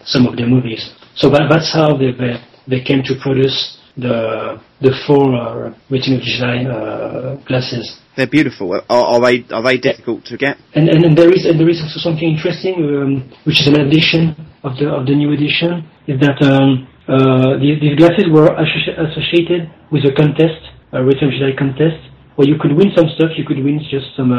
some 0.06 0.28
of 0.28 0.36
the 0.36 0.46
movies. 0.46 0.92
So 1.16 1.30
that, 1.30 1.48
that's 1.50 1.72
how 1.72 1.96
they, 1.98 2.12
they 2.12 2.42
they 2.68 2.82
came 2.82 3.04
to 3.04 3.14
produce 3.22 3.78
the 3.98 4.60
the 4.82 4.92
four 5.06 5.36
uh, 5.36 5.74
Return 5.90 6.16
of 6.18 6.22
Jedi 6.22 6.66
uh, 6.66 7.36
glasses. 7.46 8.00
They're 8.16 8.28
beautiful. 8.28 8.74
Are, 8.74 8.84
are 8.90 9.22
they 9.22 9.46
are 9.52 9.64
they 9.64 9.78
difficult 9.78 10.26
to 10.26 10.38
get? 10.38 10.58
And, 10.74 10.90
and, 10.90 11.06
and 11.06 11.18
there 11.18 11.32
is 11.32 11.46
and 11.46 11.60
there 11.60 11.70
is 11.70 11.82
also 11.82 12.00
something 12.00 12.28
interesting, 12.28 12.76
um, 12.76 13.30
which 13.44 13.62
is 13.62 13.68
an 13.68 13.82
addition 13.82 14.36
of 14.64 14.78
the 14.78 14.90
of 14.90 15.06
the 15.06 15.16
new 15.16 15.32
edition, 15.34 15.86
is 16.08 16.20
that 16.20 16.42
um, 16.42 16.88
uh, 17.08 17.58
these, 17.60 17.82
these 17.82 17.96
glasses 17.98 18.26
were 18.32 18.50
associ- 18.50 18.96
associated 18.96 19.70
with 19.92 20.06
a 20.06 20.14
contest, 20.14 20.62
a 20.94 21.02
of 21.02 21.14
Jedi 21.14 21.58
contest, 21.58 22.00
where 22.36 22.48
you 22.48 22.56
could 22.60 22.74
win 22.74 22.92
some 22.96 23.10
stuff. 23.16 23.32
You 23.38 23.46
could 23.46 23.64
win 23.64 23.80
just 23.90 24.16
some. 24.16 24.32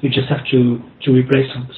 You 0.00 0.08
just 0.08 0.28
have 0.28 0.44
to 0.50 0.80
to 1.04 1.08
replace 1.12 1.48
some 1.52 1.68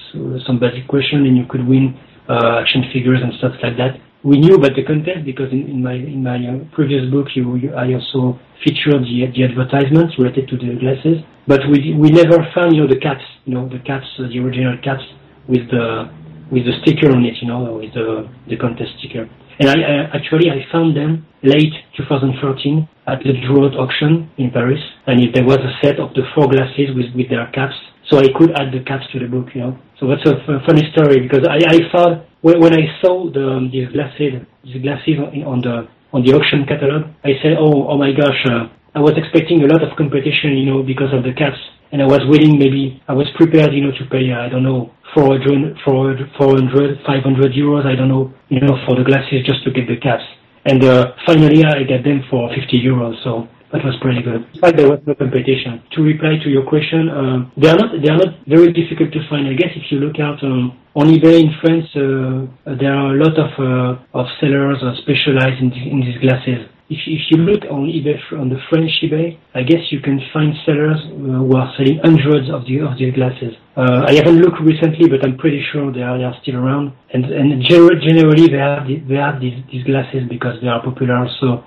some 0.46 0.58
basic 0.58 0.86
question, 0.88 1.26
and 1.26 1.36
you 1.36 1.46
could 1.48 1.66
win 1.66 1.98
uh, 2.28 2.60
action 2.62 2.84
figures 2.92 3.20
and 3.22 3.32
stuff 3.38 3.52
like 3.62 3.76
that. 3.76 3.98
We 4.22 4.38
knew 4.38 4.54
about 4.54 4.76
the 4.78 4.84
contest 4.84 5.26
because 5.26 5.50
in, 5.50 5.66
in 5.66 5.82
my 5.82 5.94
in 5.94 6.22
my 6.22 6.38
uh, 6.38 6.62
previous 6.72 7.10
book, 7.10 7.26
you, 7.34 7.56
you 7.56 7.74
I 7.74 7.92
also 7.94 8.38
featured 8.62 9.02
the 9.02 9.26
the 9.34 9.42
advertisements 9.44 10.14
related 10.18 10.48
to 10.48 10.56
the 10.56 10.78
glasses, 10.78 11.18
but 11.46 11.60
we 11.66 11.94
we 11.98 12.10
never 12.10 12.38
found 12.54 12.74
you 12.74 12.82
know 12.82 12.88
the 12.88 13.00
caps, 13.00 13.24
you 13.44 13.54
know 13.54 13.68
the 13.68 13.80
caps, 13.80 14.06
uh, 14.18 14.28
the 14.30 14.38
original 14.38 14.78
caps 14.82 15.02
with 15.48 15.66
the 15.70 16.08
with 16.52 16.68
the 16.68 16.76
sticker 16.82 17.10
on 17.10 17.24
it, 17.24 17.34
you 17.40 17.48
know, 17.48 17.80
with 17.80 17.92
the 17.94 18.28
the 18.48 18.56
contest 18.56 18.92
sticker. 19.00 19.28
And 19.58 19.68
I, 19.68 19.76
I 19.80 19.94
actually 20.14 20.50
I 20.50 20.64
found 20.70 20.96
them 20.96 21.26
late 21.42 21.72
2013 21.96 22.88
at 23.08 23.18
the 23.24 23.32
Drouot 23.44 23.74
auction 23.74 24.30
in 24.38 24.50
Paris, 24.50 24.80
and 25.06 25.20
it, 25.20 25.34
there 25.34 25.44
was 25.44 25.58
a 25.58 25.72
set 25.82 25.98
of 25.98 26.14
the 26.14 26.22
four 26.34 26.46
glasses 26.46 26.94
with 26.94 27.10
with 27.16 27.28
their 27.28 27.48
caps, 27.50 27.74
so 28.12 28.20
I 28.20 28.28
could 28.36 28.52
add 28.52 28.68
the 28.76 28.84
caps 28.84 29.08
to 29.12 29.18
the 29.18 29.26
book, 29.26 29.48
you 29.56 29.62
know. 29.64 29.78
So 29.98 30.04
that's 30.06 30.20
a 30.28 30.36
f- 30.36 30.68
funny 30.68 30.84
story 30.92 31.24
because 31.24 31.48
I 31.48 31.64
I 31.64 31.78
thought 31.88 32.28
when, 32.44 32.60
when 32.60 32.74
I 32.76 32.84
saw 33.00 33.32
the 33.32 33.64
these 33.72 33.88
glasses 33.88 34.44
these 34.62 34.82
glasses 34.84 35.16
on 35.16 35.32
on 35.48 35.58
the 35.64 35.88
on 36.12 36.20
the 36.20 36.36
auction 36.36 36.68
catalog, 36.68 37.08
I 37.24 37.40
said, 37.40 37.56
oh 37.58 37.88
oh 37.88 37.96
my 37.96 38.12
gosh, 38.12 38.36
uh, 38.52 38.68
I 38.94 39.00
was 39.00 39.16
expecting 39.16 39.64
a 39.64 39.68
lot 39.72 39.80
of 39.80 39.96
competition, 39.96 40.60
you 40.60 40.68
know, 40.68 40.82
because 40.84 41.08
of 41.16 41.24
the 41.24 41.32
caps, 41.32 41.56
and 41.90 42.04
I 42.04 42.06
was 42.06 42.20
willing 42.28 42.60
maybe 42.60 43.00
I 43.08 43.14
was 43.16 43.28
prepared, 43.40 43.72
you 43.72 43.80
know, 43.88 43.96
to 43.96 44.04
pay 44.12 44.28
uh, 44.28 44.44
I 44.44 44.48
don't 44.52 44.62
know 44.62 44.92
400, 45.16 45.80
400, 45.84 46.28
400, 46.36 47.00
500 47.06 47.52
euros, 47.52 47.88
I 47.88 47.96
don't 47.96 48.08
know, 48.08 48.32
you 48.48 48.60
know, 48.60 48.76
for 48.84 48.96
the 48.96 49.04
glasses 49.04 49.40
just 49.48 49.64
to 49.64 49.70
get 49.72 49.88
the 49.88 49.96
caps. 49.96 50.24
And 50.64 50.84
uh, 50.84 51.12
finally, 51.26 51.64
I 51.64 51.82
got 51.82 52.04
them 52.04 52.22
for 52.30 52.48
50 52.54 52.80
euros. 52.80 53.16
So 53.24 53.48
that 53.72 53.84
was 53.84 53.96
pretty 54.00 54.22
good. 54.22 54.44
In 54.54 54.60
fact, 54.60 54.76
there 54.76 54.88
was 54.88 55.00
no 55.06 55.14
competition. 55.14 55.82
To 55.96 56.02
reply 56.02 56.36
to 56.44 56.48
your 56.50 56.64
question, 56.68 57.08
uh, 57.08 57.48
they 57.56 57.68
are 57.68 57.76
not 57.76 57.90
they 58.02 58.10
are 58.12 58.20
not 58.20 58.44
very 58.46 58.72
difficult 58.72 59.12
to 59.12 59.20
find. 59.28 59.48
I 59.48 59.54
guess 59.54 59.72
if 59.74 59.90
you 59.90 59.98
look 59.98 60.20
out 60.20 60.44
um, 60.44 60.76
on 60.94 61.08
eBay 61.08 61.40
in 61.40 61.50
France, 61.60 61.88
uh, 61.96 62.76
there 62.76 62.92
are 62.92 63.16
a 63.16 63.18
lot 63.18 63.32
of 63.40 63.50
uh, 63.56 64.18
of 64.20 64.26
sellers 64.40 64.78
specialized 65.00 65.60
in, 65.64 65.72
in 65.72 66.00
these 66.04 66.20
glasses. 66.20 66.68
If, 66.92 67.00
if 67.08 67.22
you 67.30 67.38
look 67.48 67.64
on 67.72 67.88
eBay 67.88 68.20
on 68.36 68.50
the 68.52 68.60
French 68.68 68.92
eBay, 69.02 69.38
I 69.54 69.62
guess 69.62 69.80
you 69.88 70.00
can 70.00 70.20
find 70.34 70.52
sellers 70.66 71.00
uh, 71.08 71.40
who 71.40 71.56
are 71.56 71.72
selling 71.78 71.96
hundreds 72.04 72.52
of 72.52 72.68
the 72.68 72.84
of 72.84 72.98
these 73.00 73.14
glasses. 73.14 73.56
Uh, 73.72 74.04
I 74.04 74.12
haven't 74.20 74.36
looked 74.44 74.60
recently, 74.60 75.08
but 75.08 75.24
I'm 75.24 75.38
pretty 75.38 75.64
sure 75.72 75.88
they 75.90 76.02
are, 76.04 76.18
they 76.18 76.24
are 76.24 76.36
still 76.42 76.56
around. 76.60 76.92
And 77.14 77.24
and 77.24 77.64
generally 77.64 78.52
they 78.52 78.60
have 78.60 78.84
the, 78.84 79.00
they 79.08 79.16
have 79.16 79.40
these 79.40 79.56
these 79.72 79.84
glasses 79.88 80.28
because 80.28 80.60
they 80.60 80.68
are 80.68 80.84
popular. 80.84 81.24
So 81.40 81.64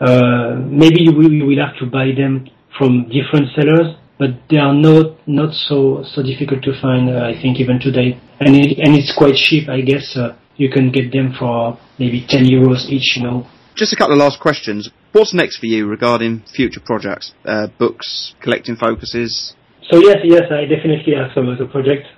maybe 0.00 1.08
we 1.08 1.42
will 1.42 1.64
have 1.64 1.76
to 1.78 1.86
buy 1.86 2.10
them 2.16 2.48
from 2.78 3.08
different 3.08 3.48
sellers, 3.54 3.96
but 4.18 4.30
they 4.50 4.58
are 4.58 4.74
not 4.74 5.26
not 5.26 5.54
so 5.54 6.04
so 6.04 6.22
difficult 6.22 6.62
to 6.62 6.72
find. 6.80 7.10
Uh, 7.10 7.24
I 7.24 7.40
think 7.40 7.58
even 7.60 7.78
today, 7.80 8.18
and 8.40 8.56
it, 8.56 8.78
and 8.78 8.96
it's 8.96 9.14
quite 9.16 9.34
cheap. 9.34 9.68
I 9.68 9.80
guess 9.80 10.16
uh, 10.16 10.36
you 10.56 10.70
can 10.70 10.90
get 10.90 11.12
them 11.12 11.34
for 11.38 11.78
maybe 11.98 12.24
10 12.28 12.44
euros 12.44 12.88
each. 12.88 13.16
You 13.16 13.22
know. 13.24 13.46
Just 13.74 13.92
a 13.92 13.96
couple 13.96 14.14
of 14.14 14.20
last 14.20 14.40
questions. 14.40 14.90
What's 15.12 15.34
next 15.34 15.58
for 15.58 15.66
you 15.66 15.86
regarding 15.86 16.42
future 16.54 16.80
projects, 16.80 17.34
uh, 17.44 17.68
books, 17.78 18.34
collecting 18.40 18.76
focuses? 18.76 19.54
So 19.90 19.98
yes, 19.98 20.18
yes, 20.24 20.42
I 20.50 20.64
definitely 20.64 21.14
have 21.14 21.30
some 21.34 21.48
other 21.48 21.66
projects. 21.66 22.08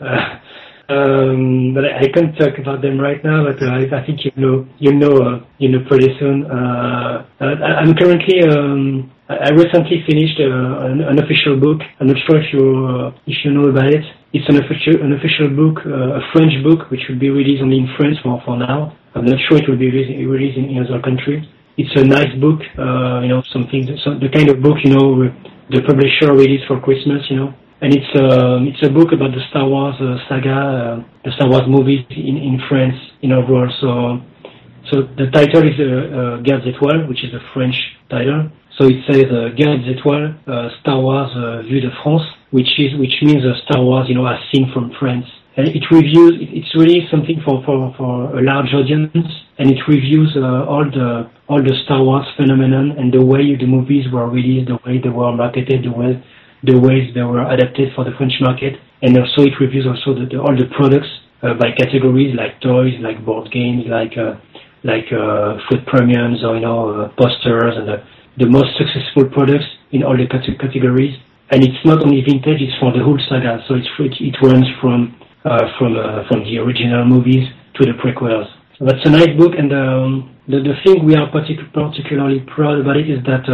Uh, 0.88 0.92
um, 0.92 1.74
but 1.74 1.84
I, 1.84 2.06
I 2.06 2.08
can't 2.08 2.36
talk 2.38 2.58
about 2.58 2.82
them 2.82 3.00
right 3.00 3.22
now. 3.24 3.44
But 3.44 3.62
uh, 3.62 3.70
I, 3.70 4.02
I 4.02 4.06
think 4.06 4.24
you 4.24 4.32
know, 4.36 4.66
you 4.78 4.92
know, 4.94 5.16
uh, 5.18 5.40
you 5.58 5.68
know, 5.68 5.80
pretty 5.88 6.14
soon. 6.18 6.46
Uh, 6.46 7.26
I, 7.40 7.82
I'm 7.82 7.94
currently. 7.94 8.42
Um, 8.42 9.12
I 9.28 9.50
recently 9.50 10.04
finished 10.06 10.38
uh, 10.38 10.86
an, 10.86 11.00
an 11.02 11.18
official 11.18 11.58
book. 11.58 11.82
I'm 11.98 12.06
not 12.06 12.16
sure 12.26 12.40
if 12.40 12.52
you 12.52 12.86
uh, 12.86 13.10
if 13.26 13.44
you 13.44 13.50
know 13.50 13.68
about 13.68 13.90
it. 13.90 14.04
It's 14.32 14.48
an 14.48 14.56
official 14.62 15.02
an 15.02 15.12
official 15.14 15.50
book, 15.50 15.82
uh, 15.84 16.20
a 16.20 16.22
French 16.32 16.54
book, 16.62 16.90
which 16.90 17.02
will 17.08 17.18
be 17.18 17.30
released 17.30 17.62
only 17.62 17.78
in 17.78 17.88
France 17.96 18.18
for 18.22 18.40
for 18.44 18.56
now. 18.56 18.96
I'm 19.14 19.24
not 19.24 19.40
sure 19.48 19.56
it 19.56 19.68
will 19.68 19.78
be 19.78 19.90
released, 19.90 20.12
released 20.28 20.58
in, 20.58 20.76
other 20.78 21.00
countries. 21.00 21.42
It's 21.78 21.92
a 21.96 22.04
nice 22.04 22.32
book, 22.40 22.60
uh, 22.78 23.20
you 23.20 23.28
know, 23.28 23.42
something, 23.52 23.84
so 24.04 24.18
the 24.18 24.28
kind 24.28 24.48
of 24.48 24.62
book, 24.62 24.76
you 24.84 24.92
know, 24.92 25.28
the 25.68 25.80
publisher 25.82 26.32
released 26.32 26.66
for 26.68 26.80
Christmas, 26.80 27.24
you 27.28 27.36
know. 27.36 27.54
And 27.82 27.92
it's 27.92 28.08
um, 28.16 28.68
it's 28.68 28.82
a 28.82 28.88
book 28.88 29.12
about 29.12 29.32
the 29.32 29.42
Star 29.50 29.68
Wars 29.68 29.96
uh, 30.00 30.16
saga, 30.28 30.48
uh, 30.48 31.04
the 31.24 31.32
Star 31.32 31.48
Wars 31.48 31.68
movies 31.68 32.06
in, 32.08 32.36
in 32.38 32.58
France, 32.68 32.96
in 33.20 33.32
overall. 33.32 33.68
So, 33.80 34.20
so 34.90 35.02
the 35.02 35.28
title 35.30 35.60
is 35.60 35.76
uh, 35.76 35.84
uh, 35.84 36.36
des 36.40 36.72
Étoiles, 36.72 37.06
which 37.06 37.22
is 37.22 37.34
a 37.34 37.40
French 37.52 37.76
title. 38.08 38.50
So 38.78 38.86
it 38.88 39.04
says 39.04 39.26
uh, 39.28 39.52
des 39.54 39.92
Étoiles, 39.92 40.34
uh, 40.48 40.70
Star 40.80 41.00
Wars 41.00 41.30
uh, 41.36 41.62
Vue 41.68 41.80
de 41.80 41.90
France, 42.02 42.24
which 42.50 42.80
is 42.80 42.96
which 42.98 43.20
means 43.20 43.44
uh, 43.44 43.52
Star 43.66 43.84
Wars, 43.84 44.08
you 44.08 44.14
know, 44.14 44.26
as 44.26 44.40
seen 44.50 44.72
from 44.72 44.92
France. 44.98 45.26
And 45.58 45.68
it 45.68 45.84
reviews. 45.90 46.34
It's 46.40 46.74
really 46.76 47.06
something 47.10 47.40
for, 47.44 47.62
for, 47.64 47.94
for 47.96 48.38
a 48.38 48.42
large 48.42 48.72
audience, 48.72 49.16
and 49.58 49.70
it 49.70 49.80
reviews 49.86 50.34
uh, 50.36 50.64
all 50.64 50.84
the 50.84 51.28
all 51.48 51.62
the 51.62 51.74
Star 51.84 52.02
Wars 52.02 52.26
phenomenon 52.36 52.92
and 52.98 53.12
the 53.12 53.24
way 53.24 53.54
the 53.54 53.66
movies 53.66 54.10
were 54.10 54.28
released, 54.28 54.68
the 54.68 54.78
way 54.84 54.98
they 54.98 55.10
were 55.10 55.32
marketed, 55.32 55.84
the 55.84 55.92
way 55.92 56.22
the 56.66 56.78
ways 56.78 57.14
they 57.14 57.22
were 57.22 57.46
adapted 57.48 57.94
for 57.94 58.04
the 58.04 58.10
French 58.18 58.34
market, 58.40 58.74
and 59.02 59.16
also 59.16 59.42
it 59.46 59.54
reviews 59.60 59.86
also 59.86 60.18
the, 60.18 60.26
the, 60.26 60.38
all 60.38 60.54
the 60.54 60.66
products 60.74 61.08
uh, 61.42 61.54
by 61.54 61.70
categories 61.72 62.34
like 62.34 62.60
toys, 62.60 62.94
like 63.00 63.24
board 63.24 63.50
games, 63.52 63.84
like 63.86 64.18
uh, 64.18 64.34
like 64.82 65.06
uh, 65.12 65.58
food 65.68 65.86
premiums 65.86 66.42
or 66.42 66.56
you 66.56 66.62
know 66.62 66.90
uh, 66.90 67.08
posters 67.14 67.74
and 67.78 67.86
the, 68.38 68.46
most 68.46 68.76
successful 68.76 69.24
products 69.30 69.64
in 69.92 70.02
all 70.02 70.16
the 70.16 70.26
cate- 70.26 70.58
categories. 70.58 71.14
And 71.50 71.62
it's 71.62 71.78
not 71.84 72.02
only 72.02 72.22
vintage; 72.26 72.58
it's 72.58 72.74
for 72.80 72.90
the 72.90 73.04
whole 73.04 73.18
saga. 73.28 73.62
So 73.68 73.74
it's 73.74 73.86
it, 74.00 74.18
it 74.18 74.36
runs 74.42 74.66
from 74.80 75.14
uh, 75.44 75.70
from 75.78 75.94
uh, 75.96 76.26
from 76.26 76.42
the 76.42 76.58
original 76.58 77.04
movies 77.04 77.46
to 77.78 77.86
the 77.86 77.94
prequels. 77.94 78.50
So 78.78 78.84
that's 78.84 79.04
a 79.06 79.10
nice 79.10 79.30
book, 79.38 79.54
and 79.56 79.70
um, 79.72 80.34
the 80.48 80.58
the 80.58 80.74
thing 80.82 81.06
we 81.06 81.14
are 81.14 81.30
partic- 81.30 81.70
particularly 81.72 82.40
proud 82.50 82.80
about 82.80 82.96
it 82.96 83.08
is 83.08 83.22
that 83.24 83.46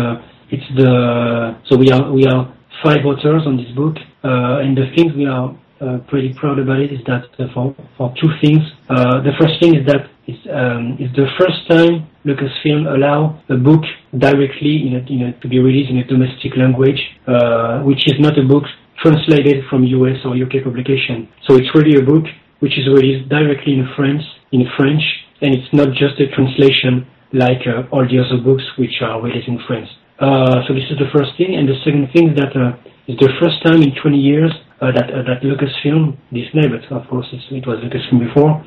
it's 0.48 0.68
the 0.76 1.56
so 1.68 1.76
we 1.76 1.90
are 1.92 2.10
we 2.10 2.24
are 2.24 2.48
five 2.82 3.04
authors 3.04 3.42
on 3.46 3.56
this 3.56 3.70
book, 3.74 3.96
uh, 4.24 4.62
and 4.62 4.76
the 4.76 4.90
things 4.94 5.12
we 5.14 5.26
are 5.26 5.54
uh, 5.80 5.98
pretty 6.08 6.32
proud 6.34 6.58
about 6.58 6.78
it 6.78 6.92
is 6.92 7.00
that 7.06 7.24
uh, 7.38 7.46
for 7.54 7.74
for 7.96 8.14
two 8.20 8.30
things. 8.40 8.62
Uh, 8.88 9.20
the 9.22 9.32
first 9.40 9.58
thing 9.60 9.74
is 9.74 9.84
that 9.86 10.06
it's 10.26 10.44
um, 10.46 10.96
it's 11.00 11.14
the 11.16 11.26
first 11.38 11.66
time 11.68 12.06
Lucasfilm 12.24 12.86
allow 12.86 13.42
a 13.48 13.56
book 13.56 13.82
directly 14.16 14.86
in 14.86 14.94
a, 14.94 15.02
in 15.10 15.22
a, 15.26 15.32
to 15.40 15.48
be 15.48 15.58
released 15.58 15.90
in 15.90 15.98
a 15.98 16.06
domestic 16.06 16.56
language, 16.56 17.00
uh, 17.26 17.82
which 17.82 18.06
is 18.06 18.14
not 18.20 18.38
a 18.38 18.44
book 18.46 18.62
translated 19.02 19.64
from 19.68 19.82
US 19.82 20.18
or 20.24 20.36
UK 20.36 20.62
publication. 20.62 21.28
So 21.48 21.56
it's 21.56 21.74
really 21.74 21.98
a 21.98 22.04
book 22.06 22.24
which 22.60 22.78
is 22.78 22.86
released 22.86 23.28
directly 23.28 23.72
in 23.74 23.88
France, 23.96 24.22
in 24.52 24.62
French, 24.76 25.02
and 25.40 25.52
it's 25.52 25.72
not 25.72 25.88
just 25.98 26.14
a 26.20 26.30
translation 26.30 27.06
like 27.32 27.66
uh, 27.66 27.90
all 27.90 28.06
the 28.06 28.22
other 28.22 28.38
books 28.40 28.62
which 28.78 29.02
are 29.02 29.20
released 29.20 29.48
in 29.48 29.58
France. 29.66 29.88
Uh, 30.22 30.62
so 30.68 30.70
this 30.70 30.86
is 30.86 30.94
the 31.02 31.10
first 31.10 31.34
thing, 31.36 31.58
and 31.58 31.66
the 31.66 31.74
second 31.82 32.06
thing 32.14 32.30
is 32.30 32.36
that 32.38 32.54
uh, 32.54 32.78
it's 33.10 33.18
the 33.18 33.34
first 33.42 33.58
time 33.66 33.82
in 33.82 33.90
20 33.90 34.14
years 34.14 34.54
uh, 34.78 34.94
that 34.94 35.10
uh, 35.10 35.26
that 35.26 35.42
Lucasfilm, 35.42 36.14
Disney, 36.30 36.70
but 36.70 36.86
of 36.94 37.02
course 37.10 37.26
it 37.34 37.66
was 37.66 37.82
Lucasfilm 37.82 38.22
before, 38.22 38.62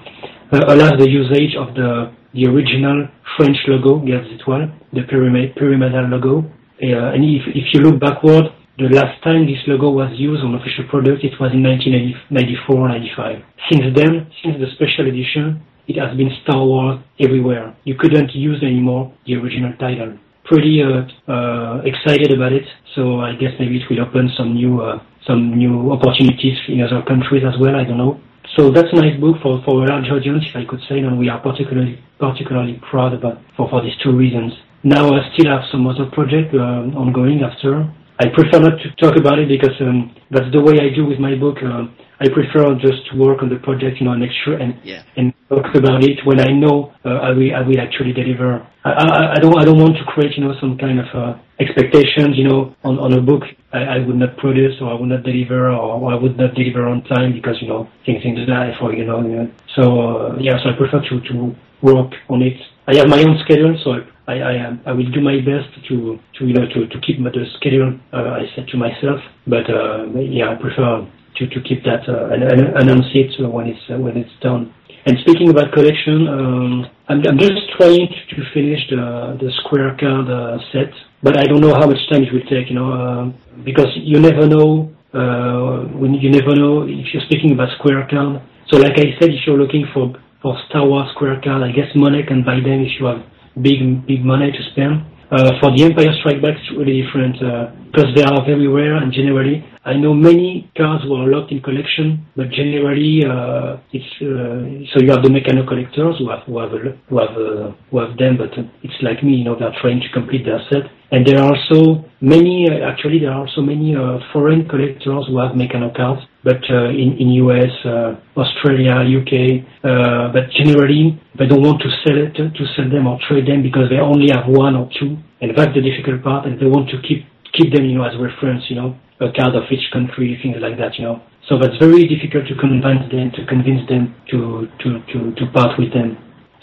allows 0.52 1.00
the 1.00 1.08
usage 1.08 1.56
of 1.56 1.72
the 1.74 2.12
the 2.36 2.44
original 2.52 3.08
French 3.38 3.56
logo, 3.72 4.04
des 4.04 4.20
Étoiles, 4.36 4.68
the 4.92 5.04
pyramid, 5.08 5.56
pyramidal 5.56 6.12
logo. 6.12 6.44
And 6.82 7.24
if, 7.24 7.48
if 7.56 7.72
you 7.72 7.80
look 7.80 8.02
backward, 8.02 8.52
the 8.78 8.92
last 8.92 9.24
time 9.24 9.48
this 9.48 9.64
logo 9.66 9.90
was 9.90 10.12
used 10.20 10.44
on 10.44 10.56
official 10.56 10.84
product, 10.92 11.24
it 11.24 11.40
was 11.40 11.54
in 11.56 11.64
1994-95. 11.64 13.44
Since 13.72 13.96
then, 13.96 14.28
since 14.44 14.60
the 14.60 14.68
special 14.76 15.08
edition, 15.08 15.64
it 15.88 15.96
has 15.96 16.18
been 16.18 16.30
Star 16.44 16.60
Wars 16.66 17.00
everywhere. 17.18 17.74
You 17.86 17.96
couldn't 17.96 18.36
use 18.36 18.62
anymore 18.62 19.14
the 19.26 19.36
original 19.36 19.72
title. 19.80 20.20
Pretty 20.46 20.82
uh, 20.84 21.02
uh, 21.32 21.82
excited 21.86 22.32
about 22.32 22.54
it, 22.54 22.66
so 22.94 23.20
I 23.22 23.34
guess 23.34 23.52
maybe 23.60 23.78
it 23.78 23.90
will 23.90 24.02
open 24.06 24.30
some 24.38 24.54
new 24.54 24.80
uh, 24.82 25.02
some 25.26 25.58
new 25.58 25.92
opportunities 25.92 26.58
in 26.68 26.82
other 26.82 27.02
countries 27.02 27.44
as 27.44 27.60
well. 27.60 27.76
I 27.76 27.84
don't 27.84 27.98
know. 27.98 28.22
So 28.56 28.70
that's 28.70 28.88
a 28.94 28.96
nice 28.96 29.20
book 29.20 29.38
for, 29.42 29.62
for 29.66 29.84
a 29.84 29.90
large 29.90 30.06
audience, 30.12 30.46
if 30.48 30.56
I 30.56 30.64
could 30.64 30.82
say, 30.88 31.00
and 31.00 31.18
we 31.18 31.30
are 31.30 31.40
particularly 31.42 32.00
particularly 32.20 32.80
proud 32.90 33.14
about 33.14 33.42
for, 33.58 33.68
for 33.70 33.82
these 33.82 33.98
two 34.04 34.16
reasons. 34.16 34.54
Now 34.84 35.10
I 35.10 35.34
still 35.34 35.52
have 35.52 35.64
some 35.72 35.88
other 35.88 36.06
project 36.14 36.54
ongoing 36.54 37.42
after. 37.42 37.92
I 38.20 38.30
prefer 38.30 38.60
not 38.60 38.80
to 38.80 38.88
talk 38.96 39.18
about 39.18 39.40
it 39.40 39.50
because 39.50 39.76
um, 39.82 40.16
that's 40.32 40.52
the 40.54 40.62
way 40.62 40.80
I 40.80 40.96
do 40.96 41.06
with 41.06 41.20
my 41.20 41.36
book. 41.36 41.58
Uh, 41.62 41.88
I 42.20 42.30
prefer 42.30 42.76
just 42.80 43.06
to 43.12 43.18
work 43.20 43.44
on 43.44 43.50
the 43.50 43.58
project, 43.58 44.00
you 44.00 44.06
know, 44.08 44.14
next 44.16 44.38
year 44.48 44.58
and 44.58 44.80
Yeah. 44.84 45.04
and 45.18 45.34
talk 45.50 45.68
about 45.76 46.02
it 46.04 46.24
when 46.26 46.40
I 46.40 46.52
know 46.54 46.94
uh, 47.04 47.10
I 47.28 47.32
will 47.32 47.52
I 47.54 47.62
will 47.68 47.80
actually 47.80 48.14
deliver. 48.14 48.66
I, 48.86 48.92
I, 48.92 49.32
I 49.36 49.40
don't 49.44 49.58
I 49.60 49.66
don't 49.66 49.80
want 49.80 49.98
to 49.98 50.06
create 50.06 50.38
you 50.38 50.44
know 50.46 50.54
some 50.62 50.78
kind 50.78 51.00
of 51.04 51.08
uh, 51.14 51.34
expectations 51.60 52.38
you 52.40 52.46
know 52.48 52.74
on, 52.84 53.00
on 53.00 53.12
a 53.14 53.22
book 53.22 53.44
I, 53.74 53.82
I 53.96 53.98
would 54.00 54.16
not 54.16 54.38
produce 54.38 54.76
or 54.82 54.92
I 54.92 54.96
would 55.00 55.10
not 55.10 55.24
deliver 55.24 55.72
or 55.72 56.14
I 56.14 56.16
would 56.16 56.38
not 56.38 56.56
deliver 56.56 56.88
on 56.88 57.04
time 57.04 57.34
because 57.34 57.58
you 57.62 57.68
know 57.68 57.90
things 58.06 58.22
in 58.24 58.36
the 58.36 58.46
life 58.48 58.78
or 58.82 58.94
you 58.94 59.06
know, 59.06 59.20
you 59.22 59.36
know. 59.36 59.52
so 59.76 59.84
uh, 59.84 60.38
yeah 60.40 60.56
so 60.64 60.70
I 60.70 60.74
prefer 60.78 61.02
to 61.10 61.16
to 61.30 61.56
work 61.82 62.12
on 62.30 62.42
it. 62.42 62.58
I 62.88 62.96
have 62.96 63.10
my 63.10 63.22
own 63.28 63.38
schedule 63.44 63.76
so 63.84 63.92
I 63.92 64.00
I 64.28 64.36
I, 64.42 64.80
I 64.88 64.92
will 64.92 65.12
do 65.12 65.22
my 65.22 65.38
best 65.40 65.70
to 65.90 66.20
to 66.38 66.46
you 66.46 66.54
know 66.54 66.66
to 66.66 66.88
to 66.88 66.98
keep 67.02 67.18
the 67.24 67.46
schedule 67.58 68.00
uh, 68.14 68.40
I 68.40 68.46
set 68.56 68.68
to 68.70 68.78
myself 68.78 69.20
but 69.48 69.70
uh, 69.70 70.06
yeah 70.20 70.52
I 70.52 70.56
prefer 70.56 71.08
to, 71.38 71.48
to 71.48 71.62
keep 71.62 71.84
that 71.84 72.08
uh, 72.08 72.34
and, 72.34 72.44
and 72.44 72.62
announce 72.78 73.08
it 73.14 73.32
when 73.52 73.68
it's 73.68 73.86
when 73.90 74.18
it's 74.18 74.32
done. 74.42 74.74
And 75.06 75.18
speaking 75.22 75.50
about 75.50 75.72
collection, 75.72 76.28
um, 76.28 76.86
I'm, 77.08 77.22
I'm 77.28 77.38
just 77.38 77.70
trying 77.78 78.10
to, 78.10 78.42
finish 78.54 78.80
the 78.90 79.38
the 79.40 79.52
square 79.62 79.96
card 80.00 80.30
uh, 80.30 80.58
set, 80.72 80.92
but 81.22 81.38
I 81.38 81.44
don't 81.44 81.62
know 81.62 81.74
how 81.74 81.86
much 81.86 82.02
time 82.10 82.24
it 82.24 82.34
will 82.34 82.48
take. 82.50 82.70
You 82.70 82.76
know, 82.76 82.92
uh, 82.92 83.24
because 83.64 83.92
you 83.96 84.20
never 84.20 84.48
know 84.48 84.90
uh, 85.14 85.86
when 85.94 86.16
you 86.16 86.32
never 86.32 86.56
know 86.56 86.84
if 86.84 87.14
you're 87.14 87.26
speaking 87.30 87.52
about 87.52 87.70
square 87.78 88.08
card. 88.10 88.42
So, 88.72 88.78
like 88.78 88.98
I 88.98 89.14
said, 89.20 89.30
if 89.30 89.46
you're 89.46 89.60
looking 89.60 89.86
for 89.94 90.16
for 90.42 90.58
Star 90.70 90.88
Wars 90.88 91.12
square 91.14 91.40
card, 91.44 91.62
I 91.62 91.72
guess 91.72 91.90
money 91.96 92.24
can 92.24 92.44
buy 92.44 92.56
them 92.56 92.82
if 92.82 93.00
you 93.00 93.06
have 93.06 93.22
big 93.62 94.06
big 94.08 94.24
money 94.24 94.52
to 94.52 94.62
spend. 94.72 95.06
Uh, 95.32 95.52
for 95.60 95.76
the 95.76 95.84
Empire 95.84 96.14
Strike 96.20 96.42
Back, 96.42 96.56
it's 96.56 96.72
really 96.78 97.02
different 97.02 97.36
uh, 97.42 97.72
because 97.92 98.14
they 98.16 98.24
are 98.24 98.46
very 98.46 98.68
rare 98.68 98.96
and 98.96 99.12
generally 99.12 99.66
I 99.86 99.94
know 99.94 100.16
many 100.16 100.68
cards 100.76 101.06
were 101.06 101.30
locked 101.30 101.52
in 101.52 101.62
collection, 101.62 102.26
but 102.36 102.50
generally 102.50 103.22
uh, 103.24 103.78
it's 103.94 104.10
uh, 104.18 104.66
so 104.90 104.98
you 104.98 105.12
have 105.12 105.22
the 105.22 105.30
mechanical 105.30 105.68
collectors 105.68 106.18
who 106.18 106.32
have 106.32 106.42
who 106.50 106.58
have 106.58 106.72
who 106.72 107.20
have, 107.20 107.38
uh, 107.38 107.72
who 107.92 108.00
have 108.00 108.18
them, 108.18 108.38
but 108.38 108.50
uh, 108.58 108.64
it's 108.82 108.98
like 109.04 109.24
me, 109.24 109.34
you 109.36 109.44
know, 109.46 109.54
they're 109.54 109.78
trying 109.82 110.02
to 110.02 110.10
complete 110.10 110.44
their 110.44 110.58
set. 110.74 110.90
And 111.12 111.22
there 111.24 111.38
are 111.38 111.54
also 111.54 112.04
many, 112.20 112.66
uh, 112.68 112.82
actually, 112.90 113.20
there 113.20 113.30
are 113.30 113.46
also 113.46 113.62
many 113.62 113.96
uh, 113.96 114.18
foreign 114.34 114.68
collectors 114.68 115.28
who 115.30 115.38
have 115.38 115.56
mechanical 115.56 115.94
cards, 115.96 116.26
but 116.46 116.62
uh, 116.70 116.94
in 116.94 117.18
in 117.18 117.28
US, 117.44 117.74
uh, 117.84 118.14
Australia, 118.38 119.02
UK, 119.02 119.34
uh, 119.82 120.30
but 120.30 120.46
generally 120.54 121.18
they 121.34 121.50
don't 121.50 121.66
want 121.66 121.82
to 121.82 121.90
sell 122.06 122.18
it 122.22 122.38
to 122.38 122.64
sell 122.78 122.88
them 122.88 123.08
or 123.10 123.18
trade 123.28 123.50
them 123.50 123.66
because 123.66 123.90
they 123.90 123.98
only 123.98 124.30
have 124.30 124.46
one 124.46 124.78
or 124.78 124.88
two, 124.94 125.18
and 125.42 125.50
that's 125.58 125.74
the 125.74 125.82
difficult 125.82 126.22
part, 126.22 126.46
and 126.46 126.62
they 126.62 126.70
want 126.70 126.88
to 126.94 127.02
keep 127.02 127.26
keep 127.58 127.74
them, 127.74 127.86
you 127.90 127.98
know, 127.98 128.06
as 128.06 128.14
reference, 128.22 128.64
you 128.70 128.76
know, 128.76 128.94
a 129.20 129.32
card 129.34 129.56
of 129.56 129.64
each 129.72 129.90
country, 129.92 130.38
things 130.44 130.58
like 130.62 130.78
that, 130.78 131.00
you 131.00 131.06
know. 131.06 131.18
So 131.50 131.58
that's 131.58 131.78
very 131.82 132.06
difficult 132.06 132.46
to 132.48 132.56
convince 132.62 133.10
them 133.10 133.32
to 133.34 133.42
convince 133.50 133.82
them 133.90 134.14
to 134.30 134.70
to 134.86 134.88
to, 135.02 135.18
to 135.34 135.44
part 135.50 135.80
with 135.82 135.94
them. 135.98 136.18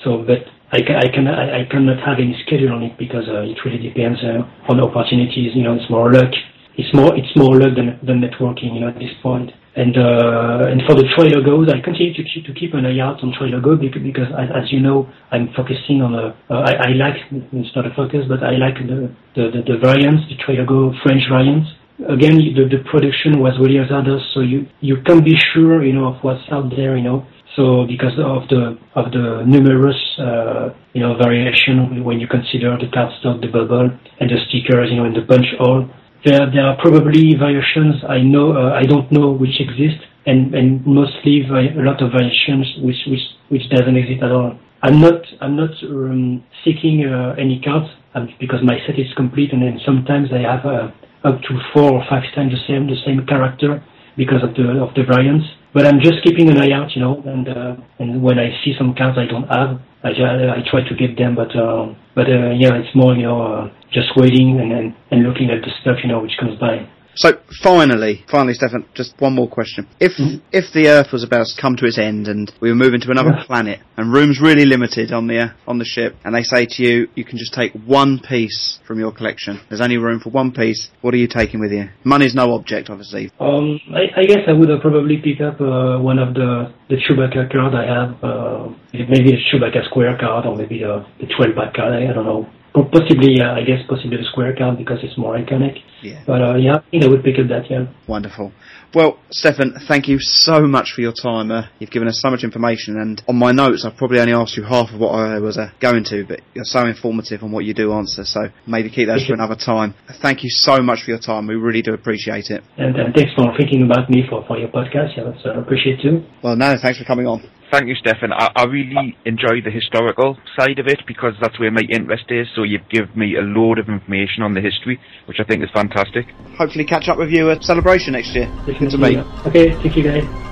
So, 0.04 0.22
but 0.22 0.46
I 0.70 0.78
can 0.86 0.96
I 0.96 1.08
can 1.10 1.26
I, 1.26 1.64
cannot 1.66 1.98
have 2.06 2.18
any 2.22 2.38
schedule 2.46 2.72
on 2.72 2.82
it 2.82 2.98
because 2.98 3.26
uh, 3.26 3.50
it 3.50 3.58
really 3.64 3.82
depends 3.82 4.22
uh, 4.22 4.46
on 4.70 4.78
opportunities. 4.78 5.58
You 5.58 5.64
know, 5.66 5.74
it's 5.74 5.90
more 5.90 6.12
luck. 6.12 6.30
It's 6.78 6.92
more 6.94 7.16
it's 7.18 7.34
more 7.34 7.58
luck 7.58 7.74
than 7.74 7.98
than 8.02 8.22
networking. 8.22 8.74
You 8.74 8.80
know, 8.86 8.88
at 8.94 8.98
this 8.98 9.14
point. 9.22 9.50
And 9.74 9.96
uh, 9.96 10.68
and 10.68 10.82
for 10.84 10.94
the 10.94 11.08
Trilogos, 11.16 11.72
I 11.72 11.80
continue 11.80 12.12
to 12.12 12.22
keep 12.22 12.44
to 12.44 12.52
keep 12.52 12.74
an 12.74 12.84
eye 12.84 13.00
out 13.00 13.24
on 13.24 13.32
Trilogo 13.32 13.80
because, 13.80 14.02
because 14.02 14.28
as, 14.36 14.70
you 14.70 14.80
know, 14.80 15.08
I'm 15.30 15.48
focusing 15.56 16.02
on 16.04 16.12
a, 16.12 16.36
uh, 16.52 16.60
I, 16.60 16.72
I 16.76 16.90
like 16.92 17.16
it's 17.32 17.74
not 17.74 17.86
a 17.86 17.94
focus, 17.96 18.28
but 18.28 18.44
I 18.44 18.60
like 18.60 18.76
the 18.76 19.08
the, 19.32 19.48
the, 19.48 19.60
the 19.64 19.76
variants, 19.80 20.28
the 20.28 20.36
Trilogo 20.36 20.92
French 21.02 21.24
variants 21.32 21.72
again, 22.08 22.38
the, 22.38 22.66
the 22.66 22.82
production 22.90 23.38
was 23.38 23.54
really 23.60 23.78
hazardous, 23.78 24.22
so 24.34 24.40
you, 24.40 24.66
you 24.80 24.96
can't 25.06 25.24
be 25.24 25.36
sure, 25.52 25.84
you 25.84 25.92
know, 25.92 26.14
of 26.14 26.22
what's 26.22 26.42
out 26.50 26.70
there, 26.74 26.96
you 26.96 27.04
know. 27.04 27.26
So 27.56 27.84
because 27.86 28.16
of 28.16 28.48
the 28.48 28.80
of 28.96 29.12
the 29.12 29.44
numerous 29.44 30.00
uh, 30.18 30.72
you 30.94 31.02
know 31.02 31.16
variation 31.20 32.02
when 32.02 32.18
you 32.18 32.26
consider 32.26 32.78
the 32.80 32.88
cardstock, 32.88 33.42
the 33.42 33.48
bubble, 33.48 33.90
and 34.20 34.30
the 34.30 34.38
stickers, 34.48 34.88
you 34.88 34.96
know, 34.96 35.04
and 35.04 35.14
the 35.14 35.20
punch 35.28 35.44
hole, 35.58 35.84
there 36.24 36.50
there 36.50 36.66
are 36.66 36.76
probably 36.80 37.34
variations 37.34 37.96
I 38.08 38.18
know 38.20 38.52
uh, 38.52 38.72
I 38.72 38.84
don't 38.84 39.10
know 39.10 39.32
which 39.32 39.60
exist, 39.60 40.00
and 40.26 40.54
and 40.54 40.84
mostly 40.86 41.42
vi- 41.48 41.74
a 41.74 41.82
lot 41.82 42.02
of 42.02 42.12
variations 42.12 42.66
which 42.82 43.00
which 43.06 43.26
which 43.48 43.68
doesn't 43.70 43.96
exist 43.96 44.22
at 44.22 44.32
all. 44.32 44.58
I'm 44.82 45.00
not 45.00 45.22
I'm 45.40 45.56
not 45.56 45.70
um, 45.84 46.44
seeking 46.64 47.04
uh, 47.06 47.34
any 47.38 47.60
cards 47.60 47.88
um, 48.14 48.28
because 48.38 48.60
my 48.62 48.78
set 48.86 48.98
is 48.98 49.12
complete, 49.16 49.52
and 49.52 49.62
then 49.62 49.80
sometimes 49.84 50.28
I 50.32 50.42
have 50.42 50.64
uh, 50.66 50.90
up 51.24 51.40
to 51.42 51.60
four 51.72 51.92
or 51.92 52.04
five 52.08 52.24
times 52.34 52.52
the 52.52 52.62
same 52.66 52.86
the 52.86 53.00
same 53.04 53.26
character 53.26 53.82
because 54.16 54.42
of 54.42 54.54
the 54.54 54.82
of 54.82 54.94
the 54.94 55.04
variants. 55.04 55.46
But 55.74 55.86
I'm 55.86 56.00
just 56.00 56.22
keeping 56.22 56.50
an 56.50 56.58
eye 56.58 56.72
out, 56.72 56.94
you 56.94 57.00
know, 57.00 57.22
and 57.26 57.48
uh, 57.48 57.76
and 57.98 58.22
when 58.22 58.38
I 58.38 58.50
see 58.64 58.74
some 58.76 58.94
cards 58.94 59.18
I 59.18 59.26
don't 59.26 59.48
have, 59.48 59.80
I 60.04 60.10
I 60.10 60.62
try 60.70 60.86
to 60.88 60.94
get 60.94 61.16
them. 61.16 61.34
But 61.34 61.54
uh, 61.56 61.94
but 62.14 62.28
uh, 62.28 62.50
yeah, 62.58 62.74
it's 62.74 62.94
more 62.94 63.14
you 63.14 63.22
know 63.22 63.42
uh, 63.42 63.70
just 63.92 64.08
waiting 64.16 64.60
and, 64.60 64.72
and 64.72 64.94
and 65.10 65.22
looking 65.22 65.50
at 65.50 65.62
the 65.62 65.70
stuff 65.80 65.98
you 66.02 66.08
know 66.08 66.20
which 66.20 66.36
comes 66.38 66.58
by. 66.58 66.88
So 67.14 67.38
finally, 67.62 68.24
finally, 68.30 68.54
Stefan, 68.54 68.86
just 68.94 69.14
one 69.18 69.34
more 69.34 69.48
question. 69.48 69.86
If 70.00 70.12
if 70.52 70.72
the 70.72 70.88
Earth 70.88 71.12
was 71.12 71.22
about 71.24 71.46
to 71.46 71.60
come 71.60 71.76
to 71.76 71.86
its 71.86 71.98
end 71.98 72.28
and 72.28 72.50
we 72.60 72.70
were 72.70 72.74
moving 72.74 73.00
to 73.02 73.10
another 73.10 73.44
planet 73.46 73.80
and 73.96 74.12
room's 74.12 74.40
really 74.40 74.64
limited 74.64 75.12
on 75.12 75.26
the 75.26 75.38
uh, 75.38 75.48
on 75.66 75.78
the 75.78 75.84
ship, 75.84 76.16
and 76.24 76.34
they 76.34 76.42
say 76.42 76.66
to 76.66 76.82
you, 76.82 77.08
you 77.14 77.24
can 77.24 77.38
just 77.38 77.52
take 77.52 77.72
one 77.84 78.18
piece 78.18 78.78
from 78.86 78.98
your 78.98 79.12
collection. 79.12 79.60
There's 79.68 79.80
only 79.80 79.98
room 79.98 80.20
for 80.20 80.30
one 80.30 80.52
piece. 80.52 80.88
What 81.02 81.14
are 81.14 81.18
you 81.18 81.28
taking 81.28 81.60
with 81.60 81.72
you? 81.72 81.88
Money's 82.04 82.34
no 82.34 82.54
object, 82.54 82.88
obviously. 82.88 83.30
Um, 83.38 83.80
I, 83.92 84.20
I 84.20 84.24
guess 84.24 84.44
I 84.48 84.52
would 84.52 84.70
uh, 84.70 84.80
probably 84.80 85.18
pick 85.18 85.40
up 85.40 85.60
uh, 85.60 85.98
one 85.98 86.18
of 86.18 86.34
the 86.34 86.72
the 86.88 86.96
Chewbacca 86.96 87.52
card 87.52 87.74
I 87.74 87.86
have. 87.86 88.24
Uh, 88.24 88.68
maybe 88.92 89.32
a 89.34 89.38
Chewbacca 89.52 89.84
square 89.86 90.16
card 90.18 90.46
or 90.46 90.56
maybe 90.56 90.82
a, 90.82 91.04
the 91.20 91.26
12 91.36 91.54
back 91.56 91.74
card. 91.74 91.92
I, 91.92 92.10
I 92.10 92.12
don't 92.12 92.24
know. 92.24 92.48
Po- 92.74 92.84
Possibly, 92.84 93.40
uh, 93.40 93.52
I 93.52 93.62
guess, 93.62 93.80
possibly 93.88 94.16
the 94.16 94.24
square 94.30 94.54
card 94.56 94.78
because 94.78 94.98
it's 95.02 95.18
more 95.18 95.36
iconic. 95.36 95.78
Yeah. 96.02 96.22
But 96.26 96.42
uh, 96.42 96.56
yeah, 96.56 96.76
I 96.76 96.90
think 96.90 97.04
I 97.04 97.08
would 97.08 97.22
pick 97.22 97.38
up 97.38 97.48
that. 97.48 97.70
Yeah. 97.70 97.86
Wonderful. 98.08 98.52
Well, 98.94 99.18
Stefan, 99.30 99.74
thank 99.88 100.06
you 100.08 100.18
so 100.20 100.66
much 100.66 100.92
for 100.94 101.00
your 101.00 101.12
time. 101.12 101.50
Uh, 101.50 101.64
you've 101.78 101.90
given 101.90 102.08
us 102.08 102.20
so 102.20 102.30
much 102.30 102.44
information, 102.44 102.98
and 103.00 103.22
on 103.26 103.36
my 103.36 103.50
notes, 103.52 103.84
I've 103.86 103.96
probably 103.96 104.20
only 104.20 104.34
asked 104.34 104.56
you 104.56 104.64
half 104.64 104.90
of 104.92 105.00
what 105.00 105.10
I 105.14 105.38
was 105.38 105.56
uh, 105.56 105.70
going 105.80 106.04
to, 106.04 106.24
but 106.26 106.40
you're 106.54 106.64
so 106.66 106.86
informative 106.86 107.42
on 107.42 107.52
what 107.52 107.64
you 107.64 107.72
do 107.72 107.92
answer, 107.92 108.24
so 108.24 108.48
maybe 108.66 108.90
keep 108.90 109.08
those 109.08 109.24
for 109.26 109.32
another 109.32 109.56
time. 109.56 109.94
Thank 110.20 110.42
you 110.44 110.50
so 110.50 110.78
much 110.82 111.04
for 111.04 111.10
your 111.10 111.20
time. 111.20 111.46
We 111.46 111.54
really 111.54 111.80
do 111.80 111.94
appreciate 111.94 112.50
it. 112.50 112.62
And 112.76 112.94
uh, 112.94 113.04
thanks 113.14 113.32
for 113.34 113.46
thinking 113.56 113.82
about 113.82 114.10
me 114.10 114.24
for, 114.28 114.44
for 114.46 114.58
your 114.58 114.68
podcast. 114.68 115.16
Yeah, 115.16 115.24
that's 115.24 115.44
uh, 115.46 115.58
appreciate 115.58 116.02
too. 116.02 116.24
Well, 116.42 116.56
no, 116.56 116.76
thanks 116.76 116.98
for 116.98 117.04
coming 117.04 117.26
on. 117.26 117.48
Thank 117.72 117.88
you, 117.88 117.94
Stefan. 117.94 118.34
I, 118.34 118.50
I 118.54 118.64
really 118.64 119.16
enjoy 119.24 119.62
the 119.64 119.70
historical 119.70 120.36
side 120.58 120.78
of 120.78 120.88
it 120.88 121.00
because 121.06 121.32
that's 121.40 121.58
where 121.58 121.70
my 121.70 121.80
interest 121.88 122.24
is. 122.28 122.46
So 122.54 122.64
you've 122.64 122.86
given 122.90 123.08
me 123.16 123.36
a 123.36 123.40
load 123.40 123.78
of 123.78 123.88
information 123.88 124.42
on 124.42 124.52
the 124.52 124.60
history, 124.60 125.00
which 125.24 125.38
I 125.40 125.44
think 125.44 125.64
is 125.64 125.70
fantastic. 125.72 126.26
Hopefully, 126.58 126.84
catch 126.84 127.08
up 127.08 127.16
with 127.16 127.30
you 127.30 127.50
at 127.50 127.64
Celebration 127.64 128.12
next 128.12 128.34
year. 128.34 128.52
Good 128.66 128.90
to 128.90 128.98
meet. 128.98 129.18
Okay, 129.46 129.72
thank 129.82 129.96
you 129.96 130.02
guys. 130.02 130.51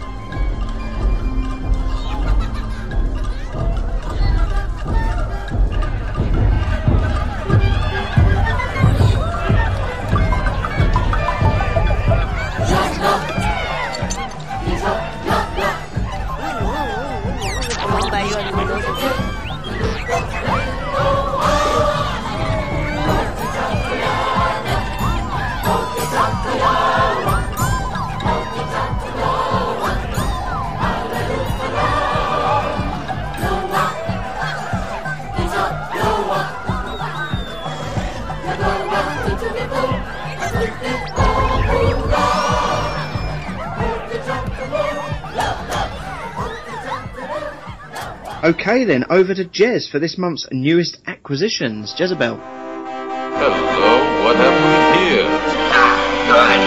Okay, 48.51 48.83
then, 48.85 49.05
over 49.11 49.33
to 49.33 49.45
Jez 49.45 49.89
for 49.89 50.01
this 50.01 50.19
month's 50.19 50.45
newest 50.51 50.99
acquisitions. 51.07 51.95
Jezebel. 51.97 52.35
Hello, 52.37 54.25
what 54.25 54.35
have 54.35 54.59
we 54.67 54.75
here? 55.07 55.25
Ah, 55.71 55.95
Good. 56.27 56.59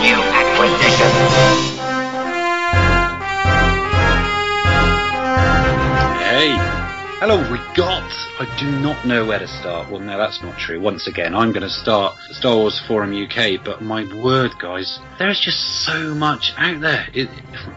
New 0.00 0.16
acquisition. 0.40 1.12
Hey. 6.24 6.56
Hello, 7.20 7.36
Regot. 7.52 8.19
I 8.40 8.46
do 8.58 8.70
not 8.70 9.06
know 9.06 9.26
where 9.26 9.38
to 9.38 9.46
start. 9.46 9.90
Well, 9.90 10.00
no, 10.00 10.16
that's 10.16 10.42
not 10.42 10.58
true. 10.58 10.80
Once 10.80 11.06
again, 11.06 11.34
I'm 11.34 11.52
going 11.52 11.60
to 11.60 11.68
start 11.68 12.16
Star 12.30 12.56
Wars 12.56 12.80
Forum 12.88 13.12
UK, 13.12 13.62
but 13.62 13.82
my 13.82 14.02
word, 14.24 14.52
guys, 14.58 14.98
there 15.18 15.28
is 15.28 15.38
just 15.38 15.84
so 15.84 16.14
much 16.14 16.54
out 16.56 16.80
there. 16.80 17.06
It, 17.12 17.28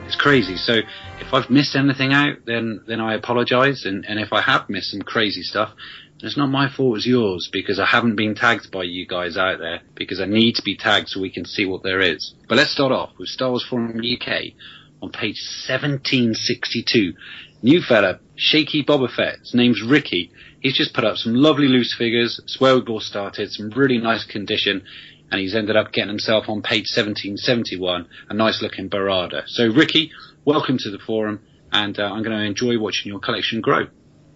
it's 0.06 0.16
crazy. 0.16 0.56
So 0.56 0.76
if 1.20 1.34
I've 1.34 1.50
missed 1.50 1.76
anything 1.76 2.14
out, 2.14 2.46
then 2.46 2.80
then 2.88 3.02
I 3.02 3.14
apologise. 3.14 3.84
And, 3.84 4.06
and 4.06 4.22
if 4.22 4.32
I 4.32 4.40
have 4.40 4.70
missed 4.70 4.92
some 4.92 5.02
crazy 5.02 5.42
stuff, 5.42 5.74
it's 6.22 6.38
not 6.38 6.48
my 6.48 6.70
fault, 6.70 6.96
it's 6.96 7.06
yours, 7.06 7.50
because 7.52 7.78
I 7.78 7.86
haven't 7.86 8.16
been 8.16 8.34
tagged 8.34 8.72
by 8.72 8.84
you 8.84 9.06
guys 9.06 9.36
out 9.36 9.60
there, 9.60 9.82
because 9.96 10.22
I 10.22 10.26
need 10.28 10.56
to 10.56 10.62
be 10.62 10.78
tagged 10.78 11.10
so 11.10 11.20
we 11.20 11.30
can 11.30 11.44
see 11.44 11.66
what 11.66 11.84
there 11.84 12.00
is. 12.00 12.36
But 12.48 12.56
let's 12.56 12.72
start 12.72 12.94
off 12.94 13.10
with 13.20 13.28
Star 13.28 13.50
Wars 13.50 13.66
Forum 13.70 14.00
UK 14.00 14.54
on 15.02 15.12
page 15.12 15.44
1762. 15.68 17.16
New 17.62 17.82
fella, 17.82 18.20
Shaky 18.36 18.84
Boba 18.84 19.10
Fett. 19.10 19.40
His 19.40 19.54
name's 19.54 19.82
Ricky. 19.82 20.32
He's 20.64 20.78
just 20.78 20.94
put 20.94 21.04
up 21.04 21.18
some 21.18 21.36
lovely 21.36 21.68
loose 21.68 21.94
figures. 21.94 22.40
Swelled 22.48 22.86
ball 22.86 23.02
started, 23.02 23.52
some 23.52 23.70
really 23.72 23.98
nice 23.98 24.24
condition, 24.24 24.86
and 25.30 25.42
he's 25.42 25.56
ended 25.56 25.76
up 25.76 25.92
getting 25.92 26.08
himself 26.08 26.46
on 26.48 26.62
page 26.62 26.88
1771 26.96 28.08
a 28.30 28.34
nice 28.34 28.62
looking 28.62 28.90
Barada. 28.90 29.44
So, 29.48 29.68
Ricky, 29.68 30.12
welcome 30.46 30.78
to 30.80 30.90
the 30.90 31.00
forum, 31.00 31.42
and 31.74 32.00
uh, 32.00 32.04
I'm 32.04 32.24
going 32.24 32.38
to 32.38 32.46
enjoy 32.46 32.80
watching 32.80 33.12
your 33.12 33.20
collection 33.20 33.60
grow. 33.60 33.88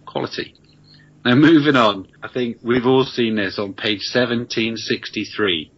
Quality. 0.04 0.54
Now, 1.24 1.34
moving 1.34 1.76
on, 1.76 2.08
I 2.22 2.28
think 2.28 2.58
we've 2.62 2.86
all 2.86 3.04
seen 3.04 3.36
this 3.36 3.58
on 3.58 3.72
page 3.72 4.04
1763. 4.12 5.72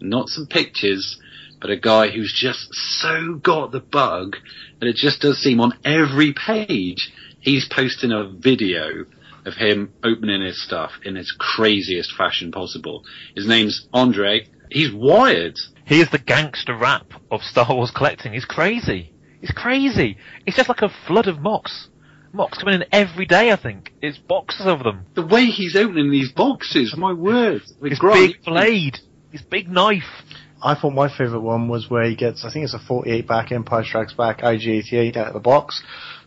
Not 0.00 0.30
some 0.30 0.46
pictures, 0.46 1.20
but 1.60 1.68
a 1.68 1.76
guy 1.76 2.08
who's 2.08 2.32
just 2.34 2.72
so 2.72 3.34
got 3.34 3.72
the 3.72 3.80
bug 3.80 4.36
that 4.80 4.88
it 4.88 4.96
just 4.96 5.20
does 5.20 5.36
seem 5.36 5.60
on 5.60 5.78
every 5.84 6.32
page 6.32 7.12
he's 7.40 7.68
posting 7.68 8.10
a 8.10 8.26
video 8.26 9.04
of 9.44 9.54
him 9.54 9.92
opening 10.02 10.42
his 10.42 10.62
stuff 10.62 10.92
in 11.04 11.16
his 11.16 11.34
craziest 11.38 12.14
fashion 12.14 12.52
possible. 12.52 13.04
His 13.34 13.46
name's 13.46 13.88
Andre. 13.92 14.46
He's 14.70 14.92
wired. 14.92 15.58
He 15.84 16.00
is 16.00 16.10
the 16.10 16.18
gangster 16.18 16.76
rap 16.76 17.12
of 17.30 17.42
Star 17.42 17.66
Wars 17.68 17.90
collecting. 17.90 18.32
He's 18.32 18.44
crazy. 18.44 19.12
He's 19.40 19.50
crazy. 19.50 20.16
It's 20.46 20.56
just 20.56 20.68
like 20.68 20.82
a 20.82 20.92
flood 21.06 21.26
of 21.26 21.40
mocks. 21.40 21.88
Mocks 22.32 22.58
coming 22.58 22.76
in 22.76 22.84
every 22.92 23.26
day, 23.26 23.50
I 23.50 23.56
think. 23.56 23.92
It's 24.00 24.16
boxes 24.16 24.66
of 24.66 24.84
them. 24.84 25.04
The 25.14 25.26
way 25.26 25.46
he's 25.46 25.76
opening 25.76 26.10
these 26.10 26.32
boxes, 26.32 26.94
my 26.96 27.12
word. 27.12 27.62
With 27.80 27.92
His 27.92 27.98
Grant, 27.98 28.32
big 28.32 28.44
blade. 28.44 28.98
His 29.30 29.42
big 29.42 29.68
knife. 29.68 30.22
I 30.62 30.74
thought 30.74 30.92
my 30.92 31.08
favourite 31.08 31.42
one 31.42 31.68
was 31.68 31.90
where 31.90 32.04
he 32.08 32.14
gets, 32.14 32.44
I 32.44 32.52
think 32.52 32.64
it's 32.64 32.74
a 32.74 32.78
48 32.78 33.26
back 33.26 33.50
Empire 33.50 33.84
Strikes 33.84 34.14
Back 34.14 34.42
IG-88 34.44 35.16
out 35.16 35.26
of 35.26 35.34
the 35.34 35.40
box. 35.40 35.82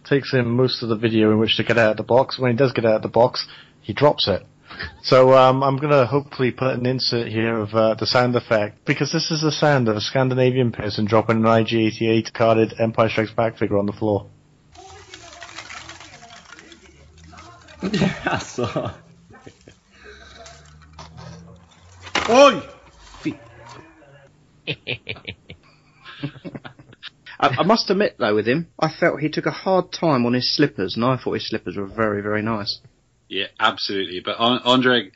Takes 0.07 0.31
him 0.31 0.55
most 0.55 0.83
of 0.83 0.89
the 0.89 0.95
video 0.95 1.31
in 1.31 1.39
which 1.39 1.57
to 1.57 1.63
get 1.63 1.77
out 1.77 1.91
of 1.91 1.97
the 1.97 2.03
box. 2.03 2.37
When 2.37 2.51
he 2.51 2.57
does 2.57 2.71
get 2.71 2.85
out 2.85 2.95
of 2.95 3.01
the 3.01 3.07
box, 3.07 3.47
he 3.81 3.93
drops 3.93 4.27
it. 4.27 4.45
So 5.03 5.33
um, 5.33 5.63
I'm 5.63 5.77
going 5.77 5.91
to 5.91 6.05
hopefully 6.05 6.51
put 6.51 6.73
an 6.73 6.85
insert 6.85 7.27
here 7.27 7.57
of 7.57 7.73
uh, 7.73 7.95
the 7.95 8.05
sound 8.05 8.35
effect 8.35 8.85
because 8.85 9.11
this 9.11 9.31
is 9.31 9.41
the 9.41 9.51
sound 9.51 9.87
of 9.87 9.95
a 9.95 10.01
Scandinavian 10.01 10.71
person 10.71 11.05
dropping 11.05 11.37
an 11.37 11.45
IG-88 11.45 12.33
carded 12.33 12.73
Empire 12.79 13.09
Strikes 13.09 13.31
Back 13.31 13.57
figure 13.57 13.77
on 13.77 13.85
the 13.85 13.93
floor. 13.93 14.27
Alltså. 18.25 18.91
Oj! 22.27 22.63
I, 27.39 27.55
I 27.59 27.63
must 27.63 27.89
admit 27.89 28.15
though, 28.17 28.35
with 28.35 28.47
him, 28.47 28.67
I 28.79 28.89
felt 28.89 29.19
he 29.19 29.29
took 29.29 29.45
a 29.45 29.51
hard 29.51 29.91
time 29.91 30.25
on 30.25 30.33
his 30.33 30.53
slippers, 30.53 30.95
and 30.95 31.05
I 31.05 31.17
thought 31.17 31.33
his 31.33 31.47
slippers 31.47 31.77
were 31.77 31.85
very, 31.85 32.21
very 32.21 32.41
nice. 32.41 32.79
Yeah, 33.27 33.47
absolutely. 33.59 34.21
But 34.23 34.37
An- 34.39 34.61
Andre, 34.63 35.11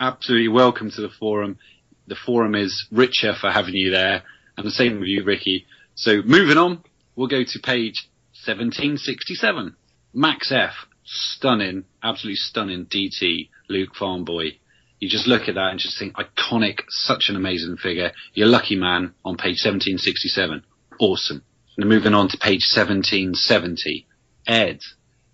absolutely 0.00 0.48
welcome 0.48 0.90
to 0.90 1.00
the 1.00 1.08
forum. 1.08 1.58
The 2.06 2.16
forum 2.16 2.54
is 2.54 2.86
richer 2.92 3.34
for 3.40 3.50
having 3.50 3.74
you 3.74 3.90
there, 3.90 4.22
and 4.56 4.66
the 4.66 4.70
same 4.70 5.00
with 5.00 5.08
you, 5.08 5.24
Ricky. 5.24 5.66
So 5.94 6.22
moving 6.22 6.58
on, 6.58 6.82
we'll 7.16 7.28
go 7.28 7.44
to 7.44 7.58
page 7.58 8.08
1767. 8.44 9.74
Max 10.12 10.52
F, 10.52 10.74
stunning, 11.04 11.84
absolutely 12.02 12.36
stunning 12.36 12.86
DT, 12.86 13.48
Luke 13.68 13.94
Farmboy. 13.98 14.58
You 15.00 15.08
just 15.08 15.26
look 15.26 15.48
at 15.48 15.54
that 15.56 15.70
and 15.70 15.78
just 15.78 15.98
think, 15.98 16.14
iconic, 16.14 16.80
such 16.88 17.26
an 17.28 17.36
amazing 17.36 17.76
figure. 17.76 18.12
You're 18.32 18.48
lucky 18.48 18.76
man 18.76 19.14
on 19.24 19.36
page 19.36 19.64
1767. 19.64 20.62
Awesome. 21.00 21.42
And 21.76 21.88
moving 21.88 22.14
on 22.14 22.28
to 22.28 22.38
page 22.38 22.70
1770. 22.72 24.06
Ed, 24.46 24.80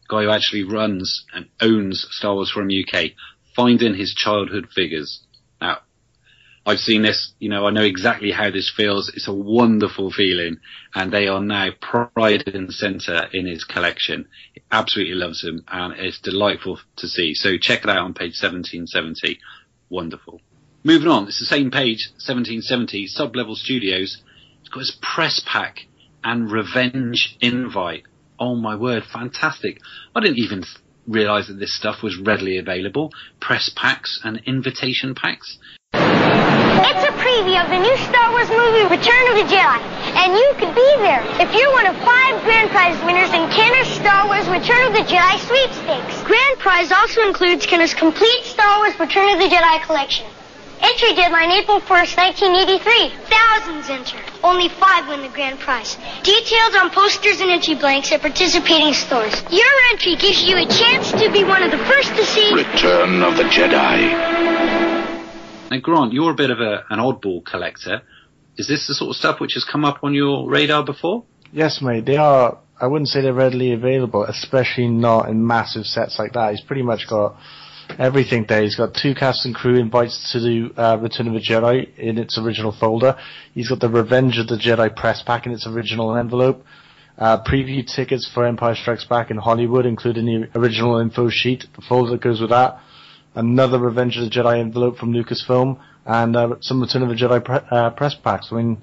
guy 0.09 0.23
who 0.23 0.31
actually 0.31 0.65
runs 0.65 1.25
and 1.35 1.47
owns 1.61 2.07
Star 2.11 2.35
Wars 2.35 2.51
Forum 2.51 2.71
UK, 2.71 3.11
finding 3.55 3.95
his 3.95 4.15
childhood 4.15 4.69
figures. 4.75 5.23
Now, 5.61 5.81
I've 6.65 6.79
seen 6.79 7.03
this, 7.03 7.33
you 7.39 7.49
know, 7.49 7.67
I 7.67 7.71
know 7.71 7.83
exactly 7.83 8.31
how 8.31 8.51
this 8.51 8.73
feels. 8.75 9.11
It's 9.11 9.29
a 9.29 9.35
wonderful 9.35 10.11
feeling, 10.11 10.59
and 10.95 11.13
they 11.13 11.27
are 11.27 11.41
now 11.41 11.71
pride 11.81 12.49
and 12.49 12.73
centre 12.73 13.29
in 13.33 13.47
his 13.47 13.65
collection. 13.65 14.29
He 14.55 14.63
absolutely 14.71 15.15
loves 15.15 15.43
them, 15.43 15.65
and 15.69 15.95
it's 15.95 16.21
delightful 16.21 16.79
to 16.97 17.09
see. 17.09 17.35
So 17.35 17.59
check 17.59 17.85
it 17.85 17.91
out 17.91 18.05
on 18.05 18.15
page 18.15 18.41
1770. 18.41 19.39
Wonderful. 19.89 20.41
Moving 20.85 21.09
on, 21.09 21.29
it's 21.29 21.41
the 21.41 21.47
same 21.47 21.71
page, 21.71 22.09
1770, 22.17 23.07
Sub-Level 23.09 23.57
Studios. 23.57 24.23
It's 24.61 24.69
got 24.71 24.81
his 24.81 24.99
press 25.03 25.43
pack 25.45 25.87
and 26.25 26.51
revenge 26.51 27.37
invite. 27.41 28.05
Oh 28.39 28.55
my 28.55 28.77
word, 28.77 29.05
fantastic. 29.05 29.79
I 30.15 30.21
didn't 30.21 30.39
even 30.39 30.65
realise 31.07 31.49
that 31.49 31.59
this 31.59 31.75
stuff 31.75 32.03
was 32.03 32.17
readily 32.19 32.59
available. 32.59 33.13
Press 33.41 33.71
packs 33.75 34.21
and 34.25 34.41
invitation 34.47 35.15
packs. 35.15 35.59
It's 35.93 37.05
a 37.05 37.13
preview 37.19 37.61
of 37.63 37.69
the 37.69 37.79
new 37.79 37.97
Star 38.09 38.31
Wars 38.33 38.49
movie, 38.49 38.85
Return 38.89 39.25
of 39.29 39.37
the 39.37 39.47
Jedi, 39.51 39.79
and 40.17 40.33
you 40.33 40.49
could 40.57 40.75
be 40.75 40.91
there 41.03 41.23
if 41.43 41.53
you're 41.55 41.73
one 41.73 41.87
of 41.87 41.97
five 42.05 42.43
grand 42.45 42.71
prize 42.71 42.97
winners 43.05 43.29
in 43.35 43.45
Kenner's 43.51 43.89
Star 43.89 44.27
Wars 44.27 44.49
Return 44.49 44.87
of 44.89 44.93
the 44.95 45.05
Jedi 45.05 45.37
sweepstakes. 45.47 46.23
Grand 46.25 46.59
prize 46.59 46.93
also 46.93 47.27
includes 47.27 47.67
Kenner's 47.67 47.95
complete 47.95 48.45
Star 48.45 48.79
Wars 48.79 48.99
Return 48.99 49.35
of 49.35 49.39
the 49.39 49.49
Jedi 49.55 49.83
collection. 49.85 50.27
Entry 50.81 51.15
deadline 51.15 51.51
April 51.51 51.81
1st, 51.81 52.17
1983. 52.17 53.13
Thousands 53.29 53.91
enter. 53.91 54.30
Only 54.43 54.69
five 54.69 55.09
win 55.09 55.21
the 55.21 55.29
grand 55.29 55.61
prize. 55.61 55.97
Details 56.25 56.75
on 56.75 56.91
posters 56.91 57.41
and 57.41 57.51
entry 57.51 57.75
blanks 57.75 58.11
at 58.13 58.23
participating 58.23 58.95
stores. 58.95 59.43
Your 59.51 59.75
entry 59.93 60.17
gives 60.17 60.43
you 60.43 60.57
a 60.57 60.67
chance 60.67 61.13
to 61.13 61.31
be 61.31 61.45
one 61.45 61.63
of 61.63 61.71
the 61.71 61.79
first 61.85 62.17
to 62.17 62.25
see 62.25 62.49
Return 62.55 63.23
of 63.23 63.37
the 63.37 63.45
Jedi. 63.45 64.01
Now, 65.71 65.79
Grant, 65.81 66.13
you're 66.13 66.33
a 66.33 66.35
bit 66.35 66.51
of 66.51 66.61
a, 66.61 66.85
an 66.89 66.99
oddball 66.99 67.45
collector. 67.45 68.03
Is 68.57 68.67
this 68.67 68.89
the 68.89 68.95
sort 68.95 69.11
of 69.11 69.17
stuff 69.17 69.41
which 69.41 69.55
has 69.55 69.65
come 69.65 69.85
up 69.85 70.03
on 70.03 70.15
your 70.15 70.49
radar 70.49 70.85
before? 70.85 71.25
Yes, 71.53 71.81
mate. 71.83 72.07
They 72.07 72.17
are. 72.17 72.59
I 72.81 72.87
wouldn't 72.87 73.09
say 73.09 73.21
they're 73.21 73.35
readily 73.35 73.73
available, 73.73 74.25
especially 74.25 74.89
not 74.89 75.29
in 75.29 75.47
massive 75.47 75.85
sets 75.85 76.19
like 76.19 76.33
that. 76.33 76.53
He's 76.53 76.63
pretty 76.63 76.83
much 76.83 77.07
got 77.09 77.37
everything 77.99 78.47
there. 78.49 78.63
He's 78.63 78.77
got 78.77 78.95
two 78.95 79.15
cast 79.15 79.45
and 79.45 79.55
crew 79.55 79.79
invites 79.79 80.33
to 80.33 80.41
the 80.41 80.71
uh, 80.77 80.97
Return 80.99 81.27
of 81.29 81.35
the 81.35 81.41
Jedi 81.41 81.97
in 81.99 82.19
its 82.19 82.39
original 82.39 82.73
folder. 82.79 83.17
He's 83.55 83.69
got 83.69 83.81
the 83.81 83.89
Revenge 83.89 84.39
of 84.39 84.47
the 84.49 84.57
Jedi 84.57 84.95
press 84.95 85.23
pack 85.23 85.47
in 85.47 85.53
its 85.53 85.67
original 85.67 86.17
envelope. 86.17 86.65
Uh, 87.19 87.43
preview 87.45 87.87
tickets 87.87 88.31
for 88.33 88.47
Empire 88.47 88.75
Strikes 88.75 89.05
Back 89.05 89.31
in 89.31 89.37
Hollywood, 89.37 89.85
including 89.85 90.25
the 90.25 90.59
original 90.59 90.99
info 90.99 91.29
sheet, 91.29 91.65
the 91.77 91.83
folder 91.83 92.13
that 92.13 92.23
goes 92.23 92.41
with 92.41 92.51
that. 92.51 92.79
Another 93.35 93.79
Revenge 93.79 94.17
of 94.17 94.25
the 94.25 94.31
Jedi 94.31 94.59
envelope 94.59 94.97
from 94.97 95.13
Lucasfilm, 95.13 95.79
and 96.07 96.37
uh, 96.37 96.57
some 96.61 96.81
Return 96.81 97.03
of 97.03 97.11
the 97.11 97.15
Jedi 97.15 97.45
pre- 97.45 97.69
uh, 97.71 97.91
press 97.91 98.15
packs. 98.15 98.49
I 98.51 98.57
mean, 98.57 98.83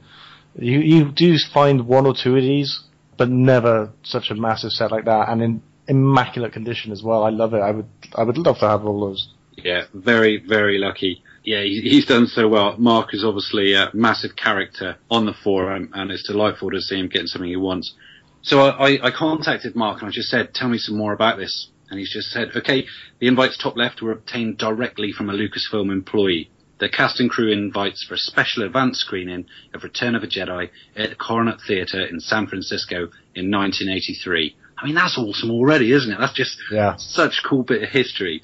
you 0.55 0.79
you 0.79 1.11
do 1.11 1.35
find 1.51 1.87
one 1.87 2.05
or 2.05 2.13
two 2.13 2.35
of 2.35 2.41
these, 2.41 2.83
but 3.17 3.29
never 3.29 3.91
such 4.03 4.29
a 4.29 4.35
massive 4.35 4.71
set 4.71 4.91
like 4.91 5.05
that, 5.05 5.29
and 5.29 5.41
in 5.41 5.63
immaculate 5.87 6.53
condition 6.53 6.91
as 6.91 7.01
well. 7.03 7.23
I 7.23 7.29
love 7.29 7.53
it. 7.53 7.59
I 7.59 7.71
would 7.71 7.89
I 8.15 8.23
would 8.23 8.37
love 8.37 8.59
to 8.59 8.67
have 8.67 8.85
all 8.85 8.99
those. 9.01 9.29
Yeah, 9.55 9.85
very, 9.93 10.37
very 10.37 10.77
lucky. 10.77 11.23
Yeah, 11.43 11.63
he's 11.63 12.05
done 12.05 12.27
so 12.27 12.47
well. 12.47 12.75
Mark 12.77 13.13
is 13.13 13.23
obviously 13.23 13.73
a 13.73 13.89
massive 13.93 14.35
character 14.35 14.97
on 15.09 15.25
the 15.25 15.33
forum, 15.33 15.89
and 15.93 16.11
it's 16.11 16.27
delightful 16.27 16.69
to 16.71 16.81
see 16.81 16.99
him 16.99 17.07
getting 17.07 17.27
something 17.27 17.49
he 17.49 17.55
wants. 17.55 17.95
So 18.41 18.61
I, 18.61 19.07
I, 19.07 19.11
contacted 19.11 19.75
Mark 19.75 20.01
and 20.01 20.09
I 20.09 20.11
just 20.11 20.29
said, 20.29 20.53
tell 20.53 20.69
me 20.69 20.77
some 20.77 20.97
more 20.97 21.13
about 21.13 21.37
this. 21.37 21.69
And 21.89 21.99
he's 21.99 22.13
just 22.13 22.31
said, 22.31 22.49
okay, 22.55 22.85
the 23.19 23.27
invites 23.27 23.57
top 23.57 23.75
left 23.75 24.01
were 24.01 24.11
obtained 24.11 24.57
directly 24.57 25.11
from 25.11 25.29
a 25.29 25.33
Lucasfilm 25.33 25.91
employee. 25.91 26.49
The 26.79 26.89
cast 26.89 27.19
and 27.19 27.29
crew 27.29 27.51
invites 27.51 28.03
for 28.03 28.13
a 28.13 28.17
special 28.19 28.63
advance 28.63 28.99
screening 28.99 29.45
of 29.73 29.83
Return 29.83 30.15
of 30.15 30.23
a 30.23 30.27
Jedi 30.27 30.69
at 30.95 31.09
the 31.09 31.15
Coronet 31.15 31.59
Theatre 31.67 32.05
in 32.05 32.19
San 32.19 32.45
Francisco 32.47 33.09
in 33.33 33.49
1983. 33.49 34.55
I 34.77 34.85
mean, 34.85 34.95
that's 34.95 35.17
awesome 35.17 35.51
already, 35.51 35.91
isn't 35.91 36.11
it? 36.11 36.19
That's 36.19 36.33
just 36.33 36.57
Yeah. 36.71 36.95
such 36.97 37.39
a 37.39 37.47
cool 37.47 37.63
bit 37.63 37.83
of 37.83 37.89
history. 37.89 38.43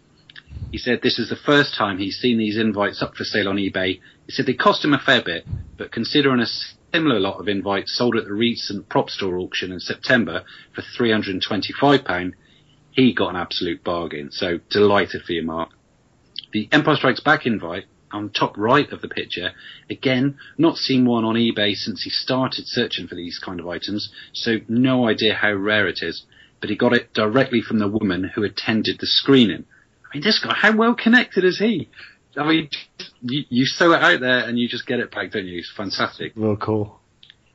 He 0.71 0.77
said 0.77 1.01
this 1.01 1.19
is 1.19 1.29
the 1.29 1.35
first 1.35 1.75
time 1.75 1.97
he's 1.97 2.17
seen 2.17 2.37
these 2.37 2.57
invites 2.57 3.01
up 3.01 3.15
for 3.15 3.23
sale 3.23 3.49
on 3.49 3.57
eBay. 3.57 3.99
He 4.25 4.31
said 4.31 4.45
they 4.45 4.53
cost 4.53 4.83
him 4.83 4.93
a 4.93 4.99
fair 4.99 5.21
bit, 5.21 5.45
but 5.77 5.91
considering 5.91 6.39
a 6.39 6.47
similar 6.93 7.19
lot 7.19 7.39
of 7.39 7.47
invites 7.47 7.95
sold 7.95 8.15
at 8.17 8.25
the 8.25 8.33
recent 8.33 8.89
prop 8.89 9.09
store 9.09 9.37
auction 9.37 9.71
in 9.71 9.79
September 9.79 10.43
for 10.73 10.81
£325, 10.81 12.33
he 12.91 13.13
got 13.13 13.29
an 13.29 13.35
absolute 13.35 13.83
bargain. 13.83 14.31
So 14.31 14.59
delighted 14.69 15.23
for 15.23 15.33
you, 15.33 15.43
Mark. 15.43 15.69
The 16.51 16.69
Empire 16.71 16.95
Strikes 16.95 17.19
Back 17.19 17.45
invite 17.45 17.85
on 18.13 18.29
top 18.29 18.57
right 18.57 18.91
of 18.91 19.01
the 19.01 19.07
picture, 19.07 19.51
again, 19.89 20.37
not 20.57 20.77
seen 20.77 21.05
one 21.05 21.25
on 21.25 21.35
eBay 21.35 21.75
since 21.75 22.03
he 22.03 22.09
started 22.09 22.65
searching 22.67 23.07
for 23.07 23.15
these 23.15 23.39
kind 23.39 23.59
of 23.59 23.67
items, 23.67 24.09
so 24.33 24.57
no 24.67 25.07
idea 25.07 25.33
how 25.33 25.51
rare 25.53 25.87
it 25.87 25.99
is, 26.01 26.23
but 26.61 26.69
he 26.69 26.75
got 26.75 26.93
it 26.93 27.13
directly 27.13 27.61
from 27.61 27.79
the 27.79 27.87
woman 27.87 28.23
who 28.23 28.43
attended 28.43 28.97
the 28.99 29.07
screening. 29.07 29.65
I 30.05 30.17
mean, 30.17 30.23
this 30.23 30.39
guy, 30.39 30.53
how 30.53 30.75
well 30.75 30.95
connected 30.95 31.43
is 31.43 31.59
he? 31.59 31.89
I 32.37 32.47
mean, 32.47 32.69
you, 33.21 33.43
you 33.49 33.65
sow 33.65 33.91
it 33.93 34.01
out 34.01 34.19
there 34.21 34.47
and 34.47 34.57
you 34.57 34.67
just 34.67 34.87
get 34.87 34.99
it 34.99 35.11
back, 35.11 35.31
don't 35.31 35.45
you? 35.45 35.59
It's 35.59 35.73
fantastic. 35.75 36.33
Real 36.35 36.55
cool. 36.55 36.99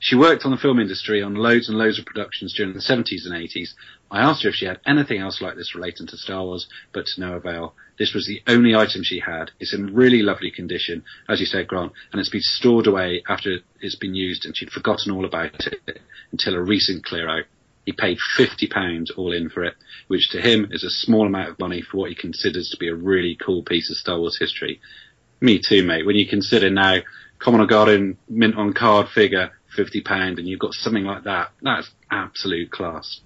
She 0.00 0.14
worked 0.14 0.44
on 0.44 0.52
the 0.52 0.56
film 0.56 0.78
industry 0.78 1.22
on 1.22 1.34
loads 1.34 1.68
and 1.68 1.76
loads 1.76 1.98
of 1.98 2.06
productions 2.06 2.54
during 2.54 2.72
the 2.72 2.80
70s 2.80 3.26
and 3.26 3.34
80s. 3.34 3.70
I 4.10 4.20
asked 4.20 4.44
her 4.44 4.50
if 4.50 4.54
she 4.54 4.66
had 4.66 4.80
anything 4.86 5.20
else 5.20 5.40
like 5.40 5.56
this 5.56 5.74
relating 5.74 6.06
to 6.06 6.16
Star 6.16 6.44
Wars, 6.44 6.68
but 6.92 7.06
to 7.06 7.20
no 7.20 7.34
avail. 7.34 7.74
This 7.98 8.14
was 8.14 8.26
the 8.26 8.42
only 8.46 8.74
item 8.74 9.02
she 9.02 9.20
had. 9.20 9.50
It's 9.58 9.74
in 9.74 9.94
really 9.94 10.22
lovely 10.22 10.50
condition, 10.50 11.04
as 11.28 11.40
you 11.40 11.46
said, 11.46 11.66
Grant, 11.66 11.92
and 12.12 12.20
it's 12.20 12.30
been 12.30 12.40
stored 12.40 12.86
away 12.86 13.22
after 13.28 13.58
it's 13.80 13.96
been 13.96 14.14
used 14.14 14.44
and 14.44 14.56
she'd 14.56 14.70
forgotten 14.70 15.12
all 15.12 15.24
about 15.24 15.66
it 15.66 16.00
until 16.30 16.54
a 16.54 16.62
recent 16.62 17.04
clear 17.04 17.28
out. 17.28 17.44
He 17.84 17.92
paid 17.92 18.18
£50 18.38 19.06
all 19.16 19.32
in 19.32 19.48
for 19.48 19.64
it, 19.64 19.74
which 20.08 20.30
to 20.30 20.40
him 20.40 20.68
is 20.70 20.84
a 20.84 20.90
small 20.90 21.26
amount 21.26 21.48
of 21.48 21.58
money 21.58 21.80
for 21.80 21.96
what 21.96 22.10
he 22.10 22.14
considers 22.14 22.68
to 22.70 22.76
be 22.76 22.88
a 22.88 22.94
really 22.94 23.34
cool 23.34 23.62
piece 23.62 23.90
of 23.90 23.96
Star 23.96 24.18
Wars 24.18 24.38
history. 24.38 24.80
Me 25.40 25.58
too, 25.58 25.82
mate. 25.82 26.04
When 26.04 26.16
you 26.16 26.28
consider 26.28 26.68
now 26.68 26.98
Commodore 27.38 27.66
Garden 27.66 28.18
mint 28.28 28.56
on 28.56 28.74
card 28.74 29.08
figure, 29.08 29.52
fifty 29.74 30.00
pound, 30.02 30.38
and 30.38 30.48
you've 30.48 30.58
got 30.58 30.74
something 30.74 31.04
like 31.04 31.24
that. 31.24 31.52
That's 31.62 31.88
absolute 32.10 32.70
class. 32.70 33.20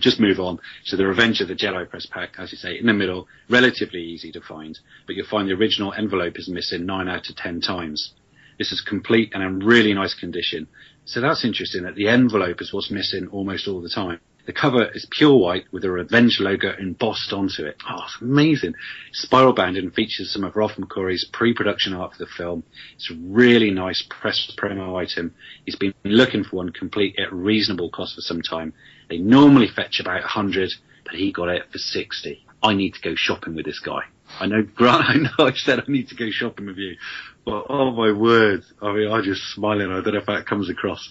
Just 0.00 0.20
move 0.20 0.40
on 0.40 0.58
to 0.86 0.96
the 0.96 1.06
Revenge 1.06 1.40
of 1.40 1.48
the 1.48 1.54
Jedi 1.54 1.88
press 1.88 2.06
pack, 2.06 2.36
as 2.38 2.50
you 2.50 2.58
say, 2.58 2.78
in 2.78 2.86
the 2.86 2.92
middle, 2.92 3.28
relatively 3.48 4.02
easy 4.02 4.32
to 4.32 4.40
find, 4.40 4.78
but 5.06 5.16
you'll 5.16 5.26
find 5.26 5.48
the 5.48 5.54
original 5.54 5.92
envelope 5.92 6.38
is 6.38 6.48
missing 6.48 6.86
nine 6.86 7.08
out 7.08 7.28
of 7.28 7.36
ten 7.36 7.60
times. 7.60 8.14
This 8.58 8.72
is 8.72 8.80
complete 8.80 9.32
and 9.34 9.42
in 9.42 9.58
really 9.58 9.92
nice 9.92 10.14
condition. 10.14 10.66
So 11.04 11.20
that's 11.20 11.44
interesting 11.44 11.82
that 11.82 11.94
the 11.94 12.08
envelope 12.08 12.60
is 12.60 12.72
what's 12.72 12.90
missing 12.90 13.28
almost 13.28 13.68
all 13.68 13.82
the 13.82 13.88
time. 13.88 14.20
The 14.44 14.52
cover 14.52 14.90
is 14.92 15.06
pure 15.10 15.36
white 15.36 15.66
with 15.70 15.84
a 15.84 15.90
Revenge 15.90 16.38
logo 16.40 16.74
embossed 16.76 17.32
onto 17.32 17.64
it. 17.64 17.76
Oh, 17.88 18.02
it's 18.04 18.18
amazing. 18.20 18.74
Spiral 19.12 19.52
bound 19.52 19.76
and 19.76 19.94
features 19.94 20.32
some 20.32 20.42
of 20.42 20.56
Ralph 20.56 20.72
McQuarrie's 20.78 21.28
pre-production 21.32 21.92
art 21.92 22.12
for 22.12 22.18
the 22.18 22.30
film. 22.36 22.64
It's 22.96 23.10
a 23.10 23.14
really 23.14 23.70
nice 23.70 24.04
press 24.10 24.50
promo 24.58 25.00
item. 25.00 25.34
He's 25.64 25.76
been 25.76 25.94
looking 26.02 26.42
for 26.42 26.56
one 26.56 26.70
complete 26.70 27.16
at 27.20 27.32
reasonable 27.32 27.90
cost 27.90 28.16
for 28.16 28.20
some 28.20 28.42
time. 28.42 28.72
They 29.08 29.18
normally 29.18 29.68
fetch 29.68 30.00
about 30.00 30.20
100, 30.22 30.70
but 31.04 31.14
he 31.14 31.32
got 31.32 31.48
it 31.48 31.70
for 31.70 31.78
60. 31.78 32.44
I 32.62 32.74
need 32.74 32.94
to 32.94 33.00
go 33.00 33.14
shopping 33.16 33.54
with 33.54 33.66
this 33.66 33.80
guy. 33.80 34.02
I 34.40 34.46
know, 34.46 34.62
Grant, 34.74 35.04
I 35.04 35.14
know 35.14 35.46
I 35.46 35.52
said 35.54 35.80
I 35.80 35.84
need 35.88 36.08
to 36.08 36.14
go 36.14 36.30
shopping 36.30 36.66
with 36.66 36.78
you, 36.78 36.96
but 37.44 37.66
oh 37.68 37.90
my 37.90 38.12
word. 38.12 38.62
I 38.80 38.92
mean, 38.92 39.10
I'm 39.10 39.22
just 39.22 39.42
smiling. 39.54 39.90
I 39.90 40.00
don't 40.00 40.14
know 40.14 40.20
if 40.20 40.26
that 40.26 40.46
comes 40.46 40.70
across 40.70 41.10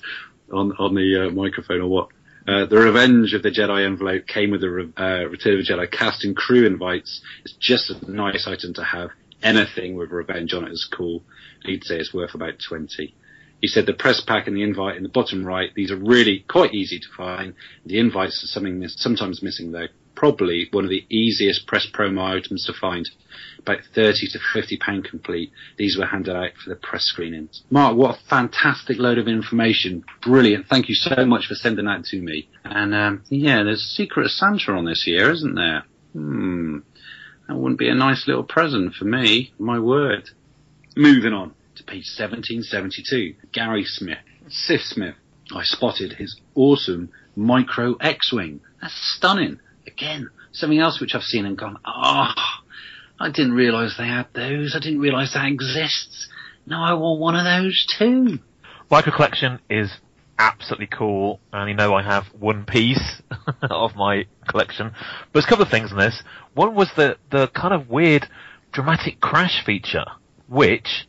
on, 0.51 0.71
on 0.79 0.95
the 0.95 1.27
uh, 1.27 1.31
microphone 1.31 1.81
or 1.81 1.87
what. 1.87 2.09
Uh, 2.47 2.65
the 2.65 2.77
Revenge 2.77 3.33
of 3.35 3.43
the 3.43 3.51
Jedi 3.51 3.85
envelope 3.85 4.25
came 4.25 4.49
with 4.49 4.61
the 4.61 4.91
uh, 4.97 5.29
Return 5.29 5.59
of 5.59 5.65
the 5.65 5.73
Jedi 5.73 5.91
cast 5.91 6.25
and 6.25 6.35
crew 6.35 6.65
invites. 6.65 7.21
It's 7.43 7.55
just 7.59 7.91
a 7.91 8.11
nice 8.11 8.47
item 8.47 8.73
to 8.75 8.83
have. 8.83 9.11
Anything 9.43 9.95
with 9.95 10.11
Revenge 10.11 10.53
on 10.53 10.65
it 10.65 10.71
is 10.71 10.87
cool. 10.91 11.23
He'd 11.65 11.83
say 11.83 11.97
it's 11.97 12.13
worth 12.13 12.33
about 12.33 12.53
20. 12.67 13.13
He 13.61 13.67
said 13.67 13.85
the 13.85 13.93
press 13.93 14.21
pack 14.21 14.47
and 14.47 14.57
the 14.57 14.63
invite 14.63 14.97
in 14.97 15.03
the 15.03 15.09
bottom 15.09 15.45
right, 15.45 15.69
these 15.75 15.91
are 15.91 15.95
really 15.95 16.43
quite 16.49 16.73
easy 16.73 16.99
to 16.99 17.07
find. 17.15 17.53
The 17.85 17.99
invites 17.99 18.43
are 18.43 18.47
something 18.47 18.83
sometimes 18.87 19.43
missing 19.43 19.71
though. 19.71 19.87
Probably 20.15 20.67
one 20.71 20.83
of 20.83 20.89
the 20.89 21.05
easiest 21.09 21.67
press 21.67 21.87
promo 21.91 22.23
items 22.23 22.65
to 22.65 22.73
find. 22.73 23.09
About 23.59 23.79
30 23.93 24.27
to 24.29 24.39
50 24.53 24.77
pound 24.77 25.05
complete. 25.05 25.51
These 25.77 25.97
were 25.97 26.07
handed 26.07 26.35
out 26.35 26.51
for 26.61 26.71
the 26.71 26.75
press 26.75 27.05
screenings. 27.05 27.61
Mark, 27.69 27.95
what 27.95 28.17
a 28.17 28.19
fantastic 28.27 28.97
load 28.97 29.19
of 29.19 29.27
information. 29.27 30.03
Brilliant. 30.21 30.67
Thank 30.67 30.89
you 30.89 30.95
so 30.95 31.25
much 31.25 31.45
for 31.45 31.53
sending 31.53 31.85
that 31.85 32.03
to 32.05 32.19
me. 32.19 32.49
And, 32.65 32.95
um, 32.95 33.23
yeah, 33.29 33.63
there's 33.63 33.83
Secret 33.83 34.25
of 34.25 34.31
Santa 34.31 34.73
on 34.73 34.85
this 34.85 35.05
year, 35.05 35.31
isn't 35.31 35.55
there? 35.55 35.83
Hmm. 36.13 36.79
That 37.47 37.55
wouldn't 37.55 37.79
be 37.79 37.89
a 37.89 37.95
nice 37.95 38.27
little 38.27 38.43
present 38.43 38.95
for 38.95 39.05
me. 39.05 39.53
My 39.59 39.79
word. 39.79 40.29
Moving 40.95 41.33
on 41.33 41.53
to 41.81 41.91
page 41.91 42.07
1772. 42.17 43.35
Gary 43.51 43.83
Smith. 43.83 44.19
Sif 44.47 44.81
Smith. 44.81 45.15
I 45.53 45.63
spotted 45.63 46.13
his 46.13 46.39
awesome 46.55 47.09
micro 47.35 47.95
X-Wing. 47.95 48.61
That's 48.81 48.93
stunning. 49.17 49.59
Again, 49.85 50.29
something 50.51 50.79
else 50.79 51.01
which 51.01 51.15
I've 51.15 51.23
seen 51.23 51.45
and 51.45 51.57
gone, 51.57 51.77
oh, 51.85 52.33
I 53.19 53.29
didn't 53.31 53.53
realise 53.53 53.95
they 53.97 54.07
had 54.07 54.27
those. 54.33 54.73
I 54.75 54.79
didn't 54.79 54.99
realise 54.99 55.33
that 55.33 55.47
exists. 55.47 56.29
Now 56.65 56.83
I 56.85 56.93
want 56.93 57.19
one 57.19 57.35
of 57.35 57.43
those 57.43 57.85
too. 57.97 58.39
Micro 58.89 59.13
collection 59.13 59.59
is 59.69 59.91
absolutely 60.37 60.87
cool, 60.87 61.39
and 61.51 61.69
you 61.69 61.75
know 61.75 61.93
I 61.93 62.03
have 62.03 62.25
one 62.27 62.65
piece 62.65 63.21
of 63.61 63.95
my 63.95 64.25
collection. 64.47 64.91
But 64.91 65.33
there's 65.33 65.45
a 65.45 65.47
couple 65.47 65.65
of 65.65 65.71
things 65.71 65.91
in 65.91 65.97
this. 65.97 66.23
One 66.53 66.75
was 66.75 66.89
the 66.95 67.17
the 67.29 67.47
kind 67.47 67.73
of 67.73 67.89
weird 67.89 68.27
dramatic 68.71 69.19
crash 69.19 69.63
feature, 69.65 70.05
which 70.47 71.07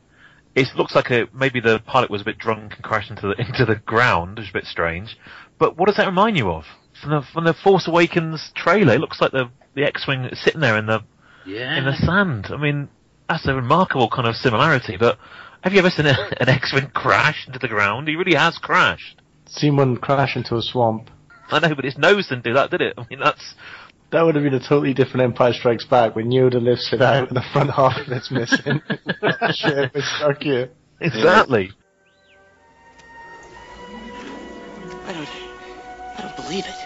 it 0.54 0.68
looks 0.76 0.94
like 0.94 1.10
a 1.10 1.28
maybe 1.32 1.60
the 1.60 1.80
pilot 1.86 2.10
was 2.10 2.22
a 2.22 2.24
bit 2.24 2.38
drunk 2.38 2.74
and 2.74 2.82
crashed 2.82 3.10
into 3.10 3.22
the 3.28 3.34
into 3.40 3.64
the 3.64 3.76
ground, 3.76 4.38
which 4.38 4.46
is 4.46 4.50
a 4.50 4.54
bit 4.54 4.64
strange. 4.66 5.16
But 5.58 5.76
what 5.76 5.86
does 5.86 5.96
that 5.96 6.06
remind 6.06 6.36
you 6.36 6.50
of? 6.50 6.64
From 7.00 7.10
the 7.10 7.22
from 7.32 7.44
the 7.44 7.54
Force 7.54 7.88
Awakens 7.88 8.50
trailer, 8.54 8.94
it 8.94 9.00
looks 9.00 9.20
like 9.20 9.32
the 9.32 9.50
the 9.74 9.84
X-wing 9.84 10.24
is 10.24 10.42
sitting 10.42 10.60
there 10.60 10.76
in 10.76 10.86
the 10.86 11.00
Yeah. 11.46 11.76
in 11.78 11.84
the 11.84 11.96
sand. 11.96 12.48
I 12.50 12.56
mean, 12.56 12.88
that's 13.28 13.46
a 13.46 13.54
remarkable 13.54 14.08
kind 14.10 14.28
of 14.28 14.36
similarity. 14.36 14.96
But 14.98 15.18
have 15.62 15.72
you 15.72 15.78
ever 15.78 15.90
seen 15.90 16.06
a, 16.06 16.14
an 16.40 16.48
X-wing 16.48 16.90
crash 16.94 17.46
into 17.46 17.58
the 17.58 17.68
ground? 17.68 18.08
He 18.08 18.16
really 18.16 18.34
has 18.34 18.58
crashed. 18.58 19.20
Seen 19.46 19.76
one 19.76 19.96
crash 19.96 20.36
into 20.36 20.56
a 20.56 20.62
swamp. 20.62 21.10
I 21.50 21.58
know, 21.58 21.74
but 21.74 21.84
his 21.84 21.98
nose 21.98 22.28
didn't 22.28 22.44
do 22.44 22.54
that, 22.54 22.70
did 22.70 22.80
it? 22.80 22.94
I 22.96 23.04
mean, 23.10 23.20
that's 23.20 23.54
That 24.12 24.22
would 24.22 24.34
have 24.34 24.44
been 24.44 24.54
a 24.54 24.60
totally 24.60 24.94
different 24.94 25.22
Empire 25.22 25.52
Strikes 25.54 25.86
Back 25.86 26.14
when 26.14 26.30
Yoda 26.30 26.62
lifts 26.62 26.92
it 26.92 27.00
out 27.02 27.28
and 27.28 27.36
the 27.36 27.44
front 27.52 27.70
half 27.70 27.96
of 27.96 28.12
it's 28.12 28.30
missing. 28.30 28.82
Shit, 29.54 29.94
we're 29.94 30.02
stuck 30.02 30.42
here. 30.42 30.70
exactly. 31.00 31.72
I 35.04 35.12
don't. 35.12 35.28
I 36.18 36.22
don't 36.22 36.36
believe 36.36 36.64
it. 36.66 36.82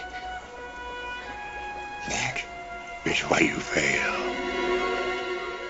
It's 3.09 3.21
why 3.29 3.39
you 3.39 3.55
fail. 3.55 4.13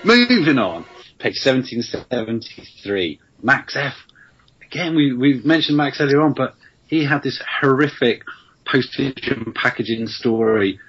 Moving 0.04 0.58
on, 0.58 0.84
page 1.20 1.38
1773. 1.44 3.20
Max 3.42 3.76
F. 3.76 3.94
Again, 4.60 4.96
we, 4.96 5.12
we've 5.12 5.44
mentioned 5.44 5.76
Max 5.76 6.00
earlier 6.00 6.20
on, 6.20 6.34
but 6.34 6.56
he 6.88 7.04
had 7.04 7.22
this 7.22 7.40
horrific 7.60 8.22
postage 8.66 9.28
and 9.28 9.54
packaging 9.54 10.08
story, 10.08 10.80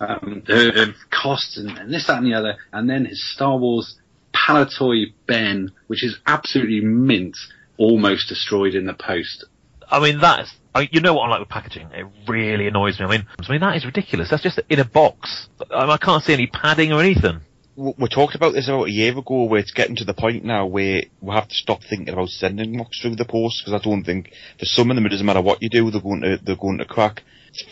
um, 0.00 0.42
of 0.48 0.94
costs 1.10 1.56
and, 1.56 1.76
and 1.76 1.92
this, 1.92 2.06
that 2.06 2.18
and 2.18 2.26
the 2.26 2.34
other, 2.34 2.56
and 2.72 2.88
then 2.88 3.04
his 3.04 3.24
Star 3.34 3.56
Wars 3.56 3.96
Palitoy 4.34 5.12
Ben, 5.26 5.72
which 5.88 6.04
is 6.04 6.18
absolutely 6.26 6.80
mint, 6.80 7.36
almost 7.76 8.28
destroyed 8.28 8.74
in 8.74 8.86
the 8.86 8.94
post. 8.94 9.44
I 9.90 10.00
mean, 10.00 10.20
that's. 10.20 10.54
I 10.74 10.88
you 10.92 11.00
know 11.00 11.14
what 11.14 11.26
I 11.26 11.30
like 11.30 11.40
with 11.40 11.48
packaging? 11.48 11.88
It 11.92 12.06
really 12.28 12.68
annoys 12.68 13.00
me. 13.00 13.06
I 13.06 13.10
mean, 13.10 13.26
I 13.38 13.50
mean 13.50 13.60
that 13.60 13.76
is 13.76 13.84
ridiculous. 13.84 14.30
That's 14.30 14.42
just 14.42 14.60
in 14.68 14.78
a 14.80 14.84
box. 14.84 15.48
I, 15.70 15.86
I 15.86 15.96
can't 15.96 16.22
see 16.22 16.34
any 16.34 16.46
padding 16.46 16.92
or 16.92 17.00
anything. 17.00 17.40
we 17.74 17.94
we 17.98 18.08
talked 18.08 18.34
about 18.34 18.52
this 18.52 18.68
about 18.68 18.88
a 18.88 18.90
year 18.90 19.16
ago 19.16 19.44
where 19.44 19.60
it's 19.60 19.72
getting 19.72 19.96
to 19.96 20.04
the 20.04 20.14
point 20.14 20.44
now 20.44 20.66
where 20.66 21.02
we 21.20 21.34
have 21.34 21.48
to 21.48 21.54
stop 21.54 21.80
thinking 21.88 22.12
about 22.12 22.28
sending 22.28 22.76
books 22.76 23.00
through 23.00 23.16
the 23.16 23.24
post 23.24 23.62
because 23.64 23.80
I 23.80 23.82
don't 23.82 24.04
think 24.04 24.30
for 24.58 24.66
some 24.66 24.90
of 24.90 24.96
them 24.96 25.06
it 25.06 25.10
doesn't 25.10 25.26
matter 25.26 25.40
what 25.40 25.62
you 25.62 25.70
do 25.70 25.90
they're 25.90 26.00
going 26.02 26.20
to 26.20 26.38
they're 26.42 26.56
going 26.56 26.78
to 26.78 26.84
crack. 26.84 27.22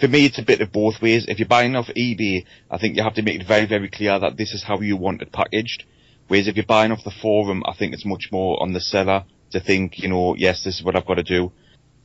For 0.01 0.09
me 0.09 0.27
it's 0.27 0.39
a 0.39 0.45
bit 0.45 0.61
of 0.61 0.73
both 0.73 1.01
ways. 1.01 1.27
If 1.29 1.39
you're 1.39 1.49
buying 1.49 1.77
off 1.77 1.87
eBay 1.89 2.45
I 2.71 2.79
think 2.79 2.97
you 2.97 3.03
have 3.03 3.15
to 3.15 3.23
make 3.23 3.41
it 3.41 3.47
very 3.47 3.67
very 3.67 3.89
clear 3.89 4.19
that 4.19 4.37
this 4.37 4.53
is 4.53 4.63
how 4.63 4.81
you 4.81 4.97
want 4.97 5.23
it 5.23 5.33
packaged. 5.33 5.85
Whereas 6.29 6.49
if 6.49 6.57
you're 6.57 6.67
buying 6.67 6.93
off 6.93 7.05
the 7.05 7.11
forum 7.23 7.63
I 7.67 7.75
think 7.75 7.93
it's 7.93 8.05
much 8.05 8.29
more 8.33 8.63
on 8.63 8.73
the 8.73 8.81
seller 8.81 9.25
to 9.53 9.61
think 9.61 9.99
you 9.99 10.09
know 10.09 10.35
yes 10.37 10.65
this 10.65 10.79
is 10.79 10.85
what 10.85 10.97
I've 10.97 11.07
got 11.07 11.15
to 11.15 11.23
do. 11.23 11.53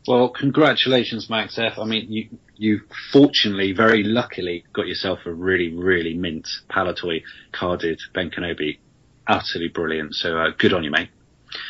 Well, 0.07 0.29
congratulations, 0.29 1.29
Max 1.29 1.59
F. 1.59 1.73
I 1.77 1.85
mean, 1.85 2.11
you 2.11 2.29
you 2.55 2.81
fortunately, 3.11 3.71
very 3.71 4.03
luckily, 4.03 4.63
got 4.73 4.87
yourself 4.87 5.19
a 5.25 5.31
really, 5.31 5.73
really 5.73 6.15
mint 6.15 6.47
Palitoy 6.69 7.23
carded 7.51 7.99
Ben 8.13 8.31
Kenobi. 8.31 8.79
Utterly 9.27 9.67
brilliant. 9.67 10.15
So 10.15 10.37
uh, 10.37 10.51
good 10.57 10.73
on 10.73 10.83
you, 10.83 10.91
mate. 10.91 11.09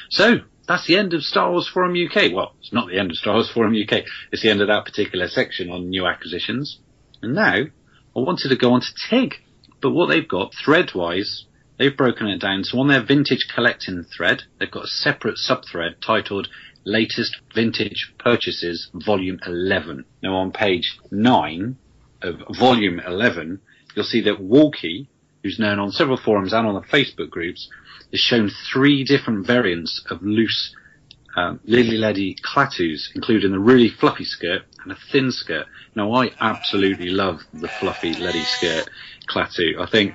So 0.10 0.40
that's 0.72 0.88
the 0.88 0.98
end 0.98 1.14
of 1.14 1.22
Star 1.22 1.52
Wars 1.52 1.70
Forum 1.72 1.94
UK. 1.94 2.32
Well, 2.34 2.56
it's 2.60 2.72
not 2.72 2.88
the 2.88 2.98
end 2.98 3.12
of 3.12 3.18
Star 3.18 3.34
Wars 3.34 3.52
Forum 3.52 3.74
UK. 3.74 4.04
It's 4.32 4.42
the 4.42 4.50
end 4.50 4.62
of 4.62 4.68
that 4.68 4.86
particular 4.86 5.28
section 5.28 5.70
on 5.70 5.90
new 5.90 6.08
acquisitions. 6.08 6.80
And 7.22 7.36
now 7.36 7.56
I 7.56 8.20
wanted 8.20 8.50
to 8.50 8.56
go 8.56 8.74
on 8.74 8.82
to 8.82 9.10
TIG, 9.10 9.36
but 9.82 9.92
what 9.92 10.08
they've 10.08 10.28
got 10.28 10.54
thread-wise, 10.64 11.46
they've 11.78 11.96
broken 11.96 12.28
it 12.28 12.40
down. 12.40 12.64
So 12.64 12.80
on 12.80 12.88
their 12.88 13.04
vintage 13.04 13.48
collecting 13.54 14.06
thread, 14.16 14.44
they've 14.60 14.72
got 14.72 14.86
a 14.86 14.88
separate 14.88 15.38
sub-thread 15.38 15.96
titled 16.02 16.48
latest 16.84 17.38
vintage 17.54 18.14
purchases 18.18 18.90
volume 18.94 19.40
11 19.46 20.04
now 20.24 20.34
on 20.34 20.52
page 20.52 20.98
9 21.12 21.78
of 22.24 22.36
volume 22.58 23.00
11 23.00 23.60
you'll 23.96 24.04
see 24.04 24.22
that 24.22 24.42
walkie 24.42 25.08
who's 25.44 25.60
known 25.60 25.78
on 25.78 25.92
several 25.92 26.18
forums 26.18 26.54
and 26.54 26.66
on 26.66 26.74
the 26.74 26.82
facebook 26.82 27.30
groups 27.30 27.70
has 28.12 28.20
shown 28.20 28.50
three 28.72 29.04
different 29.04 29.46
variants 29.46 30.04
of 30.10 30.22
loose 30.22 30.76
um, 31.36 31.60
Lili 31.64 31.98
Ledy 31.98 32.36
Klaatus 32.36 33.10
including 33.16 33.54
a 33.54 33.60
really 33.60 33.90
fluffy 33.90 34.26
skirt 34.26 34.64
and 34.84 34.92
a 34.92 34.98
thin 35.12 35.32
skirt 35.32 35.66
now 35.96 36.14
i 36.14 36.32
absolutely 36.40 37.10
love 37.10 37.42
the 37.54 37.68
fluffy 37.68 38.14
lady 38.14 38.44
skirt 38.44 38.90
Klaatu 39.30 39.80
i 39.80 39.86
think 39.90 40.14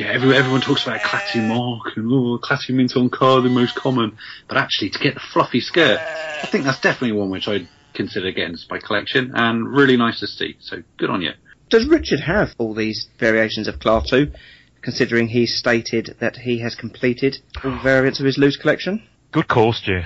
yeah, 0.00 0.12
everyone, 0.12 0.36
everyone 0.36 0.60
talks 0.62 0.84
about 0.84 1.00
Klaatu 1.00 1.46
Mark 1.46 1.96
and 1.96 2.10
oh, 2.10 2.38
Klaatu 2.38 2.70
Mint 2.70 2.96
on 2.96 3.10
car, 3.10 3.42
the 3.42 3.50
most 3.50 3.74
common. 3.74 4.16
But 4.48 4.56
actually, 4.56 4.88
to 4.90 4.98
get 4.98 5.12
the 5.12 5.20
fluffy 5.20 5.60
skirt, 5.60 5.98
I 6.00 6.48
think 6.50 6.64
that's 6.64 6.80
definitely 6.80 7.12
one 7.12 7.28
which 7.28 7.48
I'd 7.48 7.68
consider 7.92 8.32
getting 8.32 8.56
my 8.70 8.78
collection, 8.78 9.32
and 9.34 9.68
really 9.68 9.98
nice 9.98 10.20
to 10.20 10.26
see. 10.26 10.56
So 10.60 10.82
good 10.96 11.10
on 11.10 11.20
you. 11.20 11.32
Does 11.68 11.86
Richard 11.86 12.20
have 12.20 12.54
all 12.56 12.72
these 12.72 13.08
variations 13.18 13.68
of 13.68 13.78
Klaatu, 13.78 14.34
considering 14.82 15.28
he 15.28 15.46
stated 15.46 16.16
that 16.20 16.36
he 16.36 16.60
has 16.60 16.74
completed 16.74 17.38
all 17.64 17.78
variants 17.82 18.20
of 18.20 18.26
his 18.26 18.38
loose 18.38 18.56
collection? 18.56 19.02
Good 19.32 19.48
call, 19.48 19.72
Stu. 19.72 20.02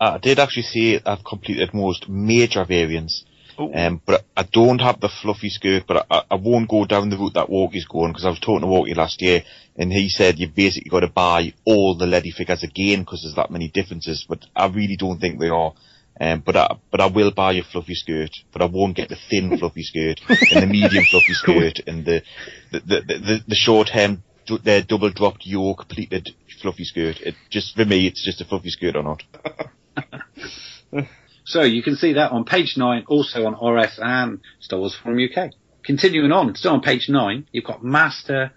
I 0.00 0.18
did 0.18 0.38
actually 0.38 0.62
say 0.62 1.00
I've 1.04 1.24
completed 1.24 1.74
most 1.74 2.08
major 2.08 2.64
variants. 2.64 3.24
Um, 3.74 4.00
but 4.06 4.24
I 4.34 4.44
don't 4.44 4.80
have 4.80 5.00
the 5.00 5.10
fluffy 5.10 5.50
skirt, 5.50 5.84
but 5.86 6.06
I, 6.10 6.22
I 6.30 6.34
won't 6.36 6.70
go 6.70 6.86
down 6.86 7.10
the 7.10 7.18
route 7.18 7.34
that 7.34 7.50
Walkie's 7.50 7.84
going 7.84 8.10
because 8.10 8.24
I 8.24 8.30
was 8.30 8.40
talking 8.40 8.62
to 8.62 8.66
Walkie 8.66 8.94
last 8.94 9.20
year 9.20 9.42
and 9.76 9.92
he 9.92 10.08
said 10.08 10.38
you've 10.38 10.54
basically 10.54 10.88
got 10.88 11.00
to 11.00 11.08
buy 11.08 11.52
all 11.64 11.94
the 11.94 12.06
Ledy 12.06 12.30
figures 12.30 12.62
again 12.62 13.00
because 13.00 13.22
there's 13.22 13.34
that 13.34 13.50
many 13.50 13.68
differences, 13.68 14.24
but 14.28 14.46
I 14.56 14.66
really 14.68 14.96
don't 14.96 15.20
think 15.20 15.38
they 15.38 15.50
are. 15.50 15.74
Um, 16.20 16.42
but 16.44 16.54
I, 16.56 16.76
but 16.90 17.00
I 17.00 17.06
will 17.06 17.30
buy 17.30 17.54
a 17.54 17.62
fluffy 17.62 17.94
skirt, 17.94 18.30
but 18.52 18.60
I 18.60 18.66
won't 18.66 18.96
get 18.96 19.08
the 19.08 19.16
thin 19.30 19.56
fluffy 19.58 19.82
skirt 19.82 20.20
and 20.28 20.62
the 20.62 20.66
medium 20.66 21.04
fluffy 21.04 21.32
skirt 21.32 21.80
and 21.86 22.04
the, 22.04 22.22
the, 22.70 22.80
the, 22.80 23.00
the, 23.00 23.44
the 23.48 23.54
short 23.54 23.88
hem, 23.88 24.22
du- 24.46 24.58
the 24.58 24.84
double 24.86 25.10
dropped 25.10 25.46
yoke 25.46 25.88
pleated 25.88 26.28
fluffy 26.60 26.84
skirt. 26.84 27.20
It 27.22 27.36
just, 27.48 27.74
for 27.74 27.86
me, 27.86 28.06
it's 28.06 28.22
just 28.24 28.40
a 28.42 28.44
fluffy 28.44 28.70
skirt 28.70 28.96
or 28.96 29.02
not. 29.02 29.22
So 31.50 31.62
you 31.62 31.82
can 31.82 31.96
see 31.96 32.12
that 32.12 32.30
on 32.30 32.44
page 32.44 32.74
nine, 32.76 33.04
also 33.08 33.44
on 33.44 33.54
RS 33.54 33.98
and 34.00 34.40
Star 34.60 34.78
Wars 34.78 34.94
Forum 34.94 35.18
UK. 35.18 35.50
Continuing 35.82 36.30
on, 36.30 36.54
still 36.54 36.74
on 36.74 36.80
page 36.80 37.08
nine, 37.08 37.48
you've 37.50 37.64
got 37.64 37.82
Master 37.82 38.52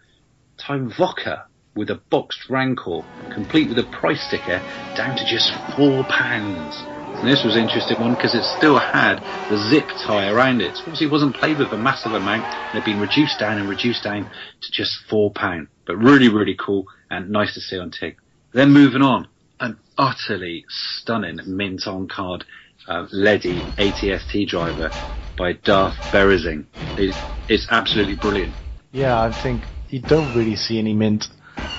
Time 0.59 0.93
Vodka 0.95 1.45
with 1.75 1.89
a 1.89 1.95
boxed 2.11 2.51
Rancor, 2.51 3.01
complete 3.33 3.67
with 3.69 3.79
a 3.79 3.83
price 3.83 4.21
sticker, 4.27 4.59
down 4.95 5.17
to 5.17 5.25
just 5.25 5.51
four 5.75 6.03
pounds. 6.03 6.92
And 7.23 7.31
this 7.31 7.45
was 7.45 7.55
an 7.55 7.61
interesting 7.61 8.01
one 8.01 8.15
because 8.15 8.35
it 8.35 8.43
still 8.43 8.77
had 8.77 9.21
the 9.47 9.55
zip 9.55 9.91
tie 10.05 10.27
around 10.27 10.59
it. 10.59 10.75
So 10.75 10.83
obviously 10.87 11.07
it 11.07 11.11
wasn't 11.11 11.37
played 11.37 11.57
with 11.57 11.71
a 11.71 11.77
massive 11.77 12.11
amount 12.11 12.47
it 12.47 12.75
had 12.75 12.83
been 12.83 12.99
reduced 12.99 13.39
down 13.39 13.57
and 13.57 13.69
reduced 13.69 14.03
down 14.03 14.25
to 14.25 14.71
just 14.73 14.97
four 15.09 15.31
pound. 15.31 15.69
But 15.87 15.95
really, 15.95 16.27
really 16.27 16.57
cool 16.59 16.85
and 17.09 17.29
nice 17.29 17.53
to 17.53 17.61
see 17.61 17.79
on 17.79 17.91
Tig. 17.91 18.17
Then 18.51 18.73
moving 18.73 19.01
on, 19.01 19.29
an 19.61 19.79
utterly 19.97 20.65
stunning 20.67 21.39
mint 21.45 21.87
on 21.87 22.09
card 22.09 22.43
uh, 22.89 23.05
ATST 23.05 24.45
driver 24.49 24.93
by 25.37 25.53
Darth 25.53 25.95
Berezing. 26.11 26.65
It, 26.97 27.15
it's 27.47 27.67
absolutely 27.71 28.15
brilliant. 28.15 28.57
Yeah, 28.91 29.17
I 29.17 29.31
think 29.31 29.67
you 29.87 30.01
don't 30.01 30.33
really 30.33 30.57
see 30.57 30.77
any 30.77 30.93
mint 30.93 31.29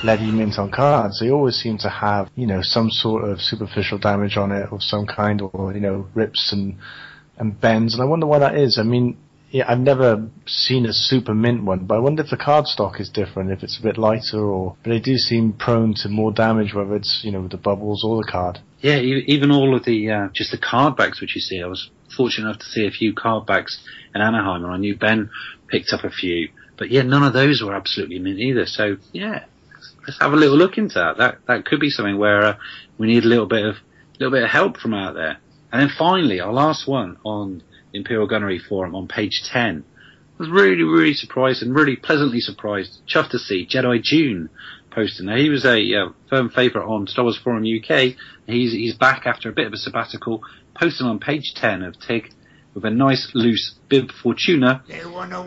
Ledy 0.02 0.32
mint 0.32 0.58
on 0.58 0.70
cards. 0.70 1.20
They 1.20 1.30
always 1.30 1.56
seem 1.56 1.78
to 1.78 1.88
have, 1.88 2.28
you 2.34 2.46
know, 2.46 2.60
some 2.62 2.90
sort 2.90 3.24
of 3.24 3.40
superficial 3.40 3.98
damage 3.98 4.36
on 4.36 4.52
it 4.52 4.68
of 4.70 4.82
some 4.82 5.06
kind 5.06 5.40
or, 5.40 5.72
you 5.72 5.80
know, 5.80 6.08
rips 6.14 6.52
and, 6.52 6.76
and 7.38 7.58
bends. 7.58 7.94
And 7.94 8.02
I 8.02 8.06
wonder 8.06 8.26
why 8.26 8.38
that 8.40 8.56
is. 8.56 8.78
I 8.78 8.82
mean, 8.82 9.16
yeah, 9.50 9.64
I've 9.68 9.78
never 9.78 10.28
seen 10.46 10.84
a 10.84 10.92
super 10.92 11.32
mint 11.32 11.64
one, 11.64 11.86
but 11.86 11.94
I 11.94 12.00
wonder 12.00 12.22
if 12.22 12.30
the 12.30 12.36
card 12.36 12.66
stock 12.66 13.00
is 13.00 13.08
different, 13.08 13.52
if 13.52 13.62
it's 13.62 13.78
a 13.78 13.82
bit 13.82 13.96
lighter 13.96 14.40
or, 14.40 14.76
but 14.82 14.90
they 14.90 14.98
do 14.98 15.16
seem 15.16 15.52
prone 15.52 15.94
to 16.02 16.08
more 16.08 16.32
damage, 16.32 16.74
whether 16.74 16.96
it's, 16.96 17.20
you 17.22 17.30
know, 17.30 17.46
the 17.46 17.56
bubbles 17.56 18.04
or 18.04 18.16
the 18.16 18.30
card. 18.30 18.58
Yeah, 18.80 18.98
even 18.98 19.52
all 19.52 19.76
of 19.76 19.84
the, 19.84 20.10
uh, 20.10 20.28
just 20.34 20.50
the 20.50 20.58
card 20.58 20.96
backs 20.96 21.20
which 21.20 21.34
you 21.34 21.40
see. 21.40 21.62
I 21.62 21.66
was 21.66 21.88
fortunate 22.16 22.48
enough 22.48 22.60
to 22.60 22.66
see 22.66 22.86
a 22.86 22.90
few 22.90 23.14
card 23.14 23.46
backs 23.46 23.82
in 24.14 24.20
Anaheim 24.20 24.64
and 24.64 24.72
I 24.72 24.76
knew 24.76 24.96
Ben 24.96 25.30
picked 25.68 25.92
up 25.92 26.04
a 26.04 26.10
few. 26.10 26.48
But 26.76 26.90
yeah, 26.90 27.02
none 27.02 27.22
of 27.22 27.32
those 27.32 27.62
were 27.62 27.74
absolutely 27.74 28.18
mint 28.18 28.40
either. 28.40 28.66
So 28.66 28.96
yeah, 29.12 29.44
let's 30.06 30.20
have 30.20 30.32
a 30.32 30.36
little 30.36 30.56
look 30.56 30.78
into 30.78 30.94
that. 30.94 31.16
That 31.18 31.38
that 31.46 31.64
could 31.64 31.80
be 31.80 31.90
something 31.90 32.18
where 32.18 32.42
uh, 32.42 32.56
we 32.98 33.06
need 33.06 33.24
a 33.24 33.28
little 33.28 33.46
bit 33.46 33.64
of 33.64 33.76
little 34.18 34.32
bit 34.32 34.44
of 34.44 34.50
help 34.50 34.78
from 34.78 34.94
out 34.94 35.14
there. 35.14 35.38
And 35.72 35.82
then 35.82 35.90
finally, 35.96 36.40
our 36.40 36.52
last 36.52 36.86
one 36.86 37.16
on 37.24 37.62
Imperial 37.92 38.26
Gunnery 38.26 38.60
Forum 38.60 38.94
on 38.94 39.08
page 39.08 39.42
ten 39.50 39.84
I 40.34 40.42
was 40.42 40.50
really 40.50 40.82
really 40.82 41.14
surprised 41.14 41.62
and 41.62 41.74
really 41.74 41.94
pleasantly 41.94 42.40
surprised, 42.40 43.02
chuffed 43.06 43.30
to 43.30 43.38
see 43.38 43.66
Jedi 43.66 44.02
June 44.02 44.50
posting. 44.90 45.26
Now 45.26 45.36
he 45.36 45.48
was 45.48 45.64
a 45.64 45.78
uh, 45.94 46.08
firm 46.28 46.50
favourite 46.50 46.86
on 46.86 47.06
Star 47.06 47.24
Wars 47.24 47.38
Forum 47.38 47.62
UK. 47.64 48.14
He's 48.46 48.72
he's 48.72 48.96
back 48.96 49.26
after 49.26 49.48
a 49.48 49.52
bit 49.52 49.68
of 49.68 49.72
a 49.72 49.76
sabbatical, 49.76 50.42
posting 50.74 51.06
on 51.06 51.20
page 51.20 51.54
ten 51.54 51.82
of 51.82 52.00
Tig 52.00 52.32
with 52.74 52.84
a 52.84 52.90
nice 52.90 53.30
loose 53.34 53.76
bib 53.88 54.10
Fortuna, 54.10 54.82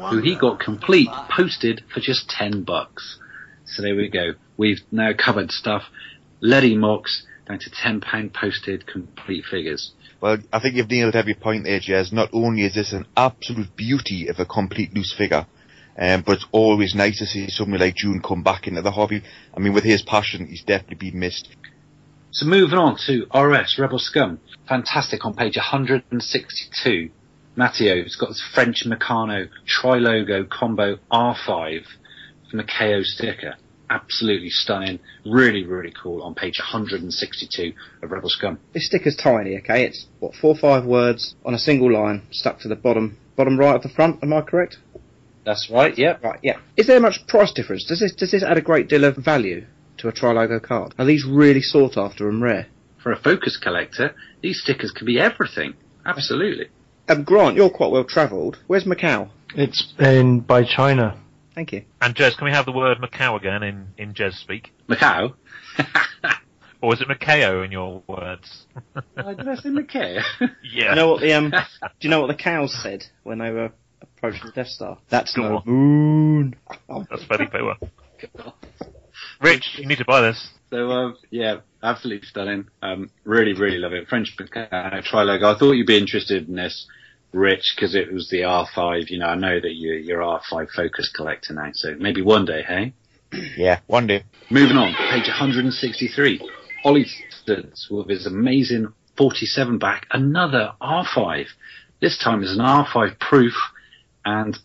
who 0.10 0.22
he 0.22 0.38
got 0.38 0.62
complete 0.62 1.10
posted 1.30 1.84
for 1.94 2.00
just 2.00 2.30
ten 2.30 2.64
bucks. 2.64 3.20
So 3.66 3.82
there 3.82 3.96
we 3.96 4.08
go. 4.08 4.36
We've 4.58 4.82
now 4.92 5.12
covered 5.18 5.52
stuff. 5.52 5.84
Ledy 6.42 6.76
Mox 6.76 7.26
down 7.48 7.60
to 7.60 7.72
ten 7.72 8.02
pound 8.02 8.34
posted 8.34 8.86
complete 8.88 9.46
figures. 9.50 9.92
Well, 10.20 10.38
I 10.52 10.60
think 10.60 10.76
you've 10.76 10.90
nailed 10.90 11.16
every 11.16 11.36
point 11.36 11.64
there, 11.64 11.80
Jez. 11.80 12.12
Not 12.12 12.30
only 12.34 12.64
is 12.64 12.74
this 12.74 12.92
an 12.92 13.06
absolute 13.16 13.76
beauty 13.76 14.28
of 14.28 14.40
a 14.40 14.46
complete 14.46 14.94
loose 14.94 15.14
figure, 15.16 15.46
um, 15.98 16.24
but 16.26 16.34
it's 16.34 16.46
always 16.52 16.96
nice 16.96 17.20
to 17.20 17.26
see 17.26 17.50
somebody 17.50 17.86
like 17.86 17.96
June 17.96 18.22
come 18.22 18.44
back 18.44 18.68
into 18.68 18.82
the 18.82 18.92
hobby. 18.92 19.24
I 19.56 19.60
mean, 19.60 19.74
with 19.74 19.84
his 19.84 20.02
passion, 20.02 20.48
he's 20.48 20.64
definitely 20.64 21.12
been 21.12 21.20
missed. 21.20 21.50
So 22.32 22.46
moving 22.46 22.78
on 22.78 22.98
to 23.08 23.26
RS 23.34 23.78
Rebel 23.80 24.00
Scum. 24.00 24.40
Fantastic 24.68 25.26
on 25.26 25.34
page 25.34 25.56
162. 25.56 27.10
Matteo's 27.56 28.16
got 28.16 28.30
his 28.30 28.44
French 28.54 28.84
Meccano 28.86 29.50
tri-logo 29.66 30.46
combo 30.46 30.98
R5 31.12 31.84
from 32.50 32.58
the 32.58 32.64
KO 32.64 33.02
sticker. 33.02 33.56
Absolutely 33.90 34.50
stunning. 34.50 35.00
Really, 35.26 35.64
really 35.64 35.94
cool 36.02 36.22
on 36.22 36.36
page 36.36 36.60
162 36.60 37.74
of 38.04 38.12
Rebel 38.12 38.30
Scum. 38.30 38.60
This 38.74 38.88
sticker's 38.88 39.16
tiny, 39.16 39.58
okay? 39.60 39.86
It's, 39.86 40.08
what, 40.20 40.36
four 40.36 40.56
or 40.56 40.58
five 40.58 40.86
words 40.86 41.36
on 41.46 41.54
a 41.54 41.60
single 41.60 41.92
line 41.92 42.24
stuck 42.32 42.60
to 42.60 42.68
the 42.68 42.76
bottom, 42.76 43.18
bottom 43.36 43.58
right 43.58 43.76
of 43.76 43.84
the 43.84 43.90
front, 43.90 44.22
am 44.24 44.34
I 44.34 44.42
correct? 44.42 44.78
That's 45.46 45.70
right, 45.72 45.98
yeah. 45.98 46.18
Right, 46.22 46.40
yeah. 46.44 46.58
Is 46.76 46.88
there 46.88 47.00
much 47.00 47.26
price 47.28 47.54
difference? 47.54 47.86
Does 47.86 48.02
this, 48.02 48.14
does 48.14 48.32
this 48.32 48.44
add 48.44 48.58
a 48.58 48.62
great 48.62 48.90
deal 48.90 49.06
of 49.06 49.16
value 49.16 49.66
to 50.00 50.10
a 50.10 50.12
tri-logo 50.12 50.60
card? 50.60 50.94
Are 51.00 51.06
these 51.06 51.26
really 51.26 51.62
sought 51.62 51.98
after 51.98 52.28
and 52.28 52.42
rare? 52.42 52.68
For 53.02 53.14
a 53.14 53.20
focus 53.22 53.56
collector, 53.56 54.14
these 54.42 54.62
stickers 54.62 54.92
can 54.92 55.06
be 55.06 55.20
everything. 55.20 55.76
Absolutely. 56.06 56.68
Um, 57.08 57.24
Grant, 57.24 57.56
you're 57.56 57.70
quite 57.70 57.92
well 57.92 58.04
travelled. 58.04 58.58
Where's 58.68 58.84
Macau? 58.84 59.30
It's 59.56 59.94
in 59.98 60.42
by 60.42 60.64
China. 60.66 61.18
Thank 61.58 61.72
you. 61.72 61.86
And 62.00 62.14
Jez, 62.14 62.38
can 62.38 62.46
we 62.46 62.52
have 62.52 62.68
the 62.68 62.72
word 62.72 63.00
Macau 63.00 63.36
again 63.36 63.64
in, 63.64 63.88
in 63.98 64.14
Jez 64.14 64.34
speak? 64.34 64.72
Macau? 64.88 65.34
Or 66.80 66.94
is 66.94 67.02
it 67.02 67.08
Macao 67.08 67.64
in 67.64 67.72
your 67.72 68.04
words? 68.06 68.68
Uh, 69.18 69.34
did 69.34 69.48
I 69.48 69.56
say 69.56 69.70
Macau? 69.70 70.22
yeah. 70.40 70.90
You 70.92 70.96
know 70.96 71.08
what 71.14 71.22
the 71.22 71.34
um? 71.34 71.50
do 71.50 71.58
you 72.02 72.12
know 72.12 72.22
what 72.22 72.28
the 72.28 72.36
cows 72.36 72.72
said 72.84 73.04
when 73.24 73.40
they 73.40 73.50
were 73.50 73.72
approaching 74.00 74.42
the 74.46 74.52
Death 74.52 74.68
Star? 74.68 75.00
That's 75.10 75.36
Go 75.36 75.42
no 75.42 75.56
on. 75.58 75.64
moon. 75.66 76.56
That's 77.10 77.24
very 77.24 77.48
poor. 77.48 77.76
Rich, 79.42 79.80
you 79.80 79.88
need 79.88 79.98
to 79.98 80.06
buy 80.06 80.22
this. 80.22 80.50
So 80.70 80.92
uh, 80.92 81.14
yeah, 81.32 81.62
absolutely 81.82 82.28
stunning. 82.28 82.68
Um, 82.84 83.10
really, 83.24 83.54
really 83.54 83.80
love 83.80 83.94
it. 83.94 84.08
French 84.08 84.38
uh, 84.40 85.02
tri-logo. 85.04 85.56
I 85.56 85.58
thought 85.58 85.72
you'd 85.72 85.88
be 85.88 85.98
interested 85.98 86.48
in 86.48 86.56
this, 86.56 86.86
Rich, 87.34 87.74
because 87.76 87.94
it 87.94 88.12
was 88.12 88.30
the 88.30 88.42
R5. 88.42 89.10
You 89.10 89.20
know, 89.20 89.28
I 89.28 89.36
know 89.36 89.60
that 89.60 89.74
you, 89.74 89.94
you're 89.94 90.22
R5 90.22 90.70
focus 90.76 91.12
collector 91.16 91.54
now, 91.54 91.70
so 91.74 91.96
maybe 91.96 92.22
one 92.22 92.46
day, 92.46 92.64
hey? 92.64 92.94
Yeah, 93.58 93.82
one 93.88 94.08
day. 94.08 94.24
Moving 94.50 94.78
on, 94.78 94.94
page 94.94 95.28
163. 95.28 96.50
Ollie 96.86 97.06
with 97.90 98.10
his 98.10 98.26
amazing 98.26 98.94
47 99.18 99.78
back, 99.78 100.06
another 100.12 100.74
R5. 100.82 101.46
This 102.02 102.18
time 102.18 102.44
is 102.44 102.52
an 102.52 102.60
R5 102.60 103.20
proof 103.20 103.54
and 104.26 104.58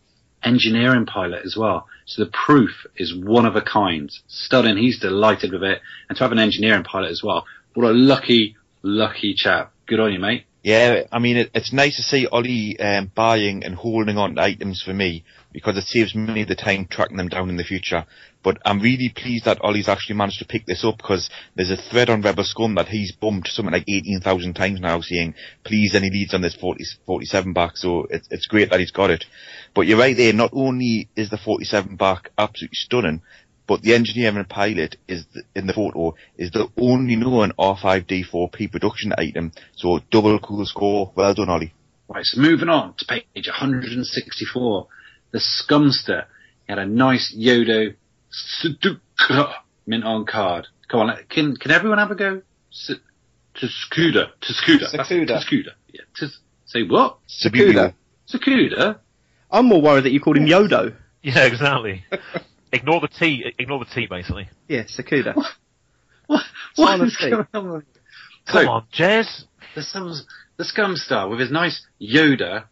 engineering 0.43 1.07
pilot 1.07 1.43
as 1.45 1.57
well. 1.57 1.89
So 2.07 2.25
the 2.25 2.31
proof 2.31 2.71
is 2.97 3.15
one 3.15 3.47
of 3.47 3.57
a 3.57 3.63
kind. 3.63 4.11
Stunning, 4.27 4.77
he's 4.77 4.99
delighted 5.01 5.53
with 5.53 5.63
it. 5.63 5.81
And 6.09 6.19
to 6.19 6.25
have 6.25 6.33
an 6.33 6.39
engineering 6.39 6.85
pilot 6.85 7.11
as 7.11 7.23
well. 7.23 7.47
What 7.75 7.87
a 7.87 7.93
lucky, 7.93 8.57
lucky 8.83 9.35
chap. 9.35 9.73
Good 9.87 10.01
on 10.01 10.13
you, 10.13 10.19
mate. 10.19 10.45
Yeah, 10.63 11.03
I 11.11 11.19
mean, 11.19 11.39
it, 11.39 11.51
it's 11.55 11.73
nice 11.73 11.97
to 11.97 12.03
see 12.03 12.29
Ollie 12.29 12.79
um, 12.79 13.11
buying 13.13 13.65
and 13.65 13.75
holding 13.75 14.17
on 14.17 14.37
to 14.37 14.43
items 14.43 14.81
for 14.81 14.95
me 14.95 15.25
because 15.53 15.77
it 15.77 15.85
saves 15.85 16.15
me 16.15 16.45
the 16.45 16.55
time 16.55 16.87
tracking 16.87 17.17
them 17.17 17.29
down 17.29 17.49
in 17.49 17.57
the 17.57 17.65
future. 17.65 18.07
But 18.45 18.59
I'm 18.65 18.81
really 18.81 19.09
pleased 19.09 19.45
that 19.45 19.61
Ollie's 19.61 19.89
actually 19.89 20.17
managed 20.17 20.39
to 20.39 20.45
pick 20.45 20.67
this 20.67 20.85
up 20.85 20.99
because 20.99 21.31
there's 21.57 21.71
a 21.73 21.77
thread 21.77 22.11
on 22.11 22.23
Rebel 22.23 22.45
Scum 22.45 22.77
that 22.77 22.89
he's 22.89 23.13
bumped 23.13 23.49
something 23.49 23.73
like 23.73 23.85
18,000 23.89 24.55
times 24.55 24.81
now 24.81 25.01
saying, 25.01 25.35
please 25.65 25.97
any 25.97 26.11
leads 26.11 26.33
on 26.33 26.43
this 26.43 26.55
40, 26.55 26.85
47 27.07 27.53
back. 27.53 27.77
So 27.77 28.07
it's, 28.11 28.29
it's 28.31 28.47
great 28.47 28.71
that 28.71 28.81
he's 28.81 28.93
got 28.93 29.11
it. 29.11 29.25
But 29.75 29.83
you're 29.83 29.99
right 29.99 30.17
there, 30.17 30.33
not 30.33 30.51
only 30.53 31.09
is 31.17 31.31
the 31.31 31.39
47 31.39 31.97
back 31.97 32.31
absolutely 32.39 32.77
stunning, 32.77 33.23
but 33.67 33.83
the 33.83 33.95
engineer 33.95 34.29
engineering 34.29 34.47
pilot 34.49 34.97
is 35.09 35.25
the, 35.33 35.43
in 35.55 35.67
the 35.67 35.73
photo 35.73 36.15
is 36.37 36.51
the 36.51 36.69
only 36.77 37.17
known 37.17 37.53
R5D4P 37.59 38.71
production 38.71 39.13
item. 39.17 39.53
So 39.77 40.01
double 40.11 40.39
cool 40.39 40.65
score. 40.67 41.13
Well 41.15 41.35
done, 41.35 41.49
Ollie. 41.49 41.73
Right, 42.09 42.25
so 42.25 42.41
moving 42.41 42.69
on 42.69 42.95
to 42.99 43.05
page 43.07 43.47
164. 43.47 44.87
The 45.31 45.39
Scumster 45.39 46.27
had 46.69 46.79
a 46.79 46.87
nice 46.87 47.35
Yodo 47.37 47.95
Sudoku 48.33 49.53
mint 49.87 50.05
on 50.05 50.27
card. 50.27 50.67
Come 50.89 51.01
on, 51.01 51.17
can 51.29 51.57
can 51.57 51.71
everyone 51.71 51.99
have 51.99 52.11
a 52.11 52.15
go? 52.15 52.43
S- 52.71 52.97
to 53.55 53.67
Skuda. 53.67 54.31
To 54.41 54.53
Skuda. 54.53 54.91
Sakuda. 54.95 55.27
To 55.27 55.35
Skuda. 55.35 55.71
Yeah. 55.93 56.01
To, 56.17 56.29
say 56.65 56.83
what? 56.85 57.19
Sakuda. 57.29 57.95
Sakuda? 58.27 58.99
I'm 59.51 59.67
more 59.67 59.83
worried 59.83 60.05
that 60.05 60.13
you 60.13 60.21
called 60.21 60.39
him 60.39 60.47
Yodo. 60.47 60.97
Yeah, 61.25 61.45
exactly. 61.45 62.05
ignore 62.73 63.01
the 63.01 63.09
T. 63.09 63.44
Ignore 63.59 63.81
the 63.85 63.90
T, 63.94 64.07
basically. 64.07 64.49
Yeah, 64.69 64.82
Sakuda. 64.85 65.35
What 66.27 66.44
Silent 66.74 67.03
is 67.12 67.16
T. 67.20 67.31
going 67.31 67.47
on? 67.53 67.85
Come 68.47 68.65
So- 68.65 68.70
on, 68.70 68.86
Jez. 68.93 69.44
The, 69.74 69.82
Scum- 69.82 70.15
the 70.57 70.65
Scumstar 70.65 71.31
with 71.31 71.40
his 71.40 71.51
nice 71.51 71.86
Yoda, 72.01 72.65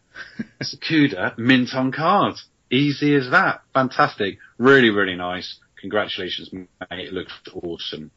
Sakuda, 0.61 1.37
mint 1.37 1.73
on 1.73 1.91
cards. 1.91 2.45
Easy 2.69 3.15
as 3.15 3.29
that. 3.31 3.61
Fantastic. 3.73 4.37
Really, 4.57 4.89
really 4.91 5.15
nice. 5.15 5.57
Congratulations, 5.79 6.49
mate. 6.53 6.67
It 6.91 7.11
looks 7.13 7.33
awesome. 7.53 8.11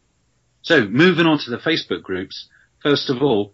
So, 0.62 0.86
moving 0.86 1.26
on 1.26 1.38
to 1.38 1.50
the 1.50 1.56
Facebook 1.58 2.02
groups. 2.02 2.48
First 2.82 3.08
of 3.10 3.22
all, 3.22 3.52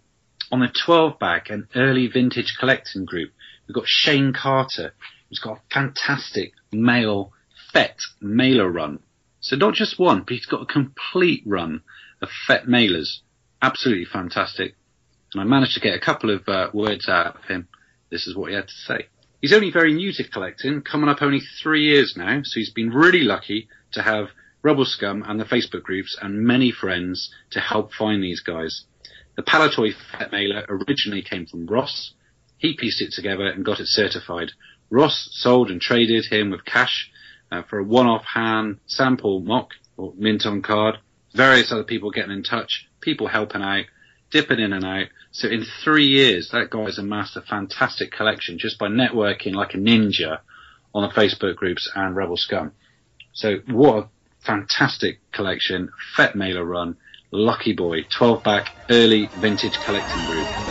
on 0.51 0.59
the 0.59 0.67
12 0.85 1.17
back, 1.17 1.49
an 1.49 1.67
early 1.75 2.07
vintage 2.07 2.55
collecting 2.59 3.05
group, 3.05 3.31
we've 3.67 3.75
got 3.75 3.85
Shane 3.87 4.33
Carter, 4.33 4.93
who's 5.29 5.39
got 5.39 5.57
a 5.57 5.61
fantastic 5.73 6.51
mail, 6.73 7.31
Fett 7.71 7.99
mailer 8.19 8.69
run. 8.69 8.99
So 9.39 9.55
not 9.55 9.73
just 9.73 9.99
one, 9.99 10.19
but 10.19 10.33
he's 10.33 10.45
got 10.45 10.61
a 10.61 10.65
complete 10.65 11.43
run 11.45 11.81
of 12.21 12.29
Fett 12.47 12.65
mailers. 12.65 13.19
Absolutely 13.61 14.05
fantastic. 14.05 14.75
and 15.33 15.41
I 15.41 15.45
managed 15.45 15.73
to 15.75 15.79
get 15.79 15.95
a 15.95 15.99
couple 15.99 16.29
of 16.29 16.47
uh, 16.47 16.69
words 16.73 17.07
out 17.07 17.37
of 17.37 17.45
him. 17.45 17.67
This 18.09 18.27
is 18.27 18.35
what 18.35 18.49
he 18.49 18.55
had 18.55 18.67
to 18.67 18.73
say. 18.73 19.07
He's 19.41 19.53
only 19.53 19.71
very 19.71 19.93
new 19.93 20.13
to 20.13 20.27
collecting, 20.27 20.81
coming 20.81 21.09
up 21.09 21.21
only 21.21 21.39
three 21.63 21.83
years 21.85 22.13
now, 22.15 22.41
so 22.43 22.59
he's 22.59 22.69
been 22.71 22.91
really 22.91 23.21
lucky 23.21 23.67
to 23.93 24.03
have 24.03 24.27
Rebel 24.61 24.85
Scum 24.85 25.23
and 25.27 25.39
the 25.39 25.45
Facebook 25.45 25.81
groups 25.81 26.15
and 26.21 26.45
many 26.45 26.71
friends 26.71 27.33
to 27.51 27.59
help 27.59 27.93
find 27.93 28.21
these 28.21 28.41
guys. 28.41 28.85
The 29.35 29.41
Palitoy 29.41 29.93
Fett 30.11 30.31
mailer 30.31 30.65
originally 30.69 31.23
came 31.23 31.47
from 31.47 31.65
Ross. 31.65 32.13
He 32.57 32.77
pieced 32.77 33.01
it 33.01 33.13
together 33.13 33.47
and 33.47 33.65
got 33.65 33.79
it 33.79 33.87
certified. 33.87 34.51
Ross 34.91 35.29
sold 35.31 35.71
and 35.71 35.81
traded 35.81 36.25
him 36.25 36.51
with 36.51 36.65
cash 36.65 37.09
uh, 37.51 37.63
for 37.63 37.79
a 37.79 37.83
one-off 37.83 38.23
hand 38.33 38.79
sample 38.85 39.41
mock 39.41 39.71
or 39.97 40.13
mint 40.17 40.45
on 40.45 40.61
card. 40.61 40.95
Various 41.33 41.71
other 41.71 41.83
people 41.83 42.11
getting 42.11 42.31
in 42.31 42.43
touch, 42.43 42.87
people 42.99 43.27
helping 43.27 43.61
out, 43.61 43.85
dipping 44.31 44.59
in 44.59 44.73
and 44.73 44.85
out. 44.85 45.07
So 45.31 45.47
in 45.47 45.65
three 45.83 46.07
years, 46.07 46.49
that 46.51 46.69
guy's 46.69 46.97
amassed 46.97 47.37
a 47.37 47.41
fantastic 47.41 48.11
collection 48.11 48.57
just 48.57 48.79
by 48.79 48.87
networking 48.87 49.53
like 49.53 49.73
a 49.73 49.77
ninja 49.77 50.39
on 50.93 51.03
the 51.03 51.13
Facebook 51.13 51.55
groups 51.55 51.89
and 51.95 52.15
Rebel 52.15 52.37
Scum. 52.37 52.71
So 53.33 53.57
what 53.67 53.97
a 53.97 54.09
fantastic 54.39 55.19
collection, 55.31 55.89
Fett 56.15 56.35
mailer 56.35 56.65
run, 56.65 56.97
Lucky 57.31 57.73
Boy, 57.73 58.03
12 58.17 58.43
back, 58.43 58.69
early 58.89 59.27
vintage 59.37 59.77
collecting 59.85 60.25
group. 60.25 60.70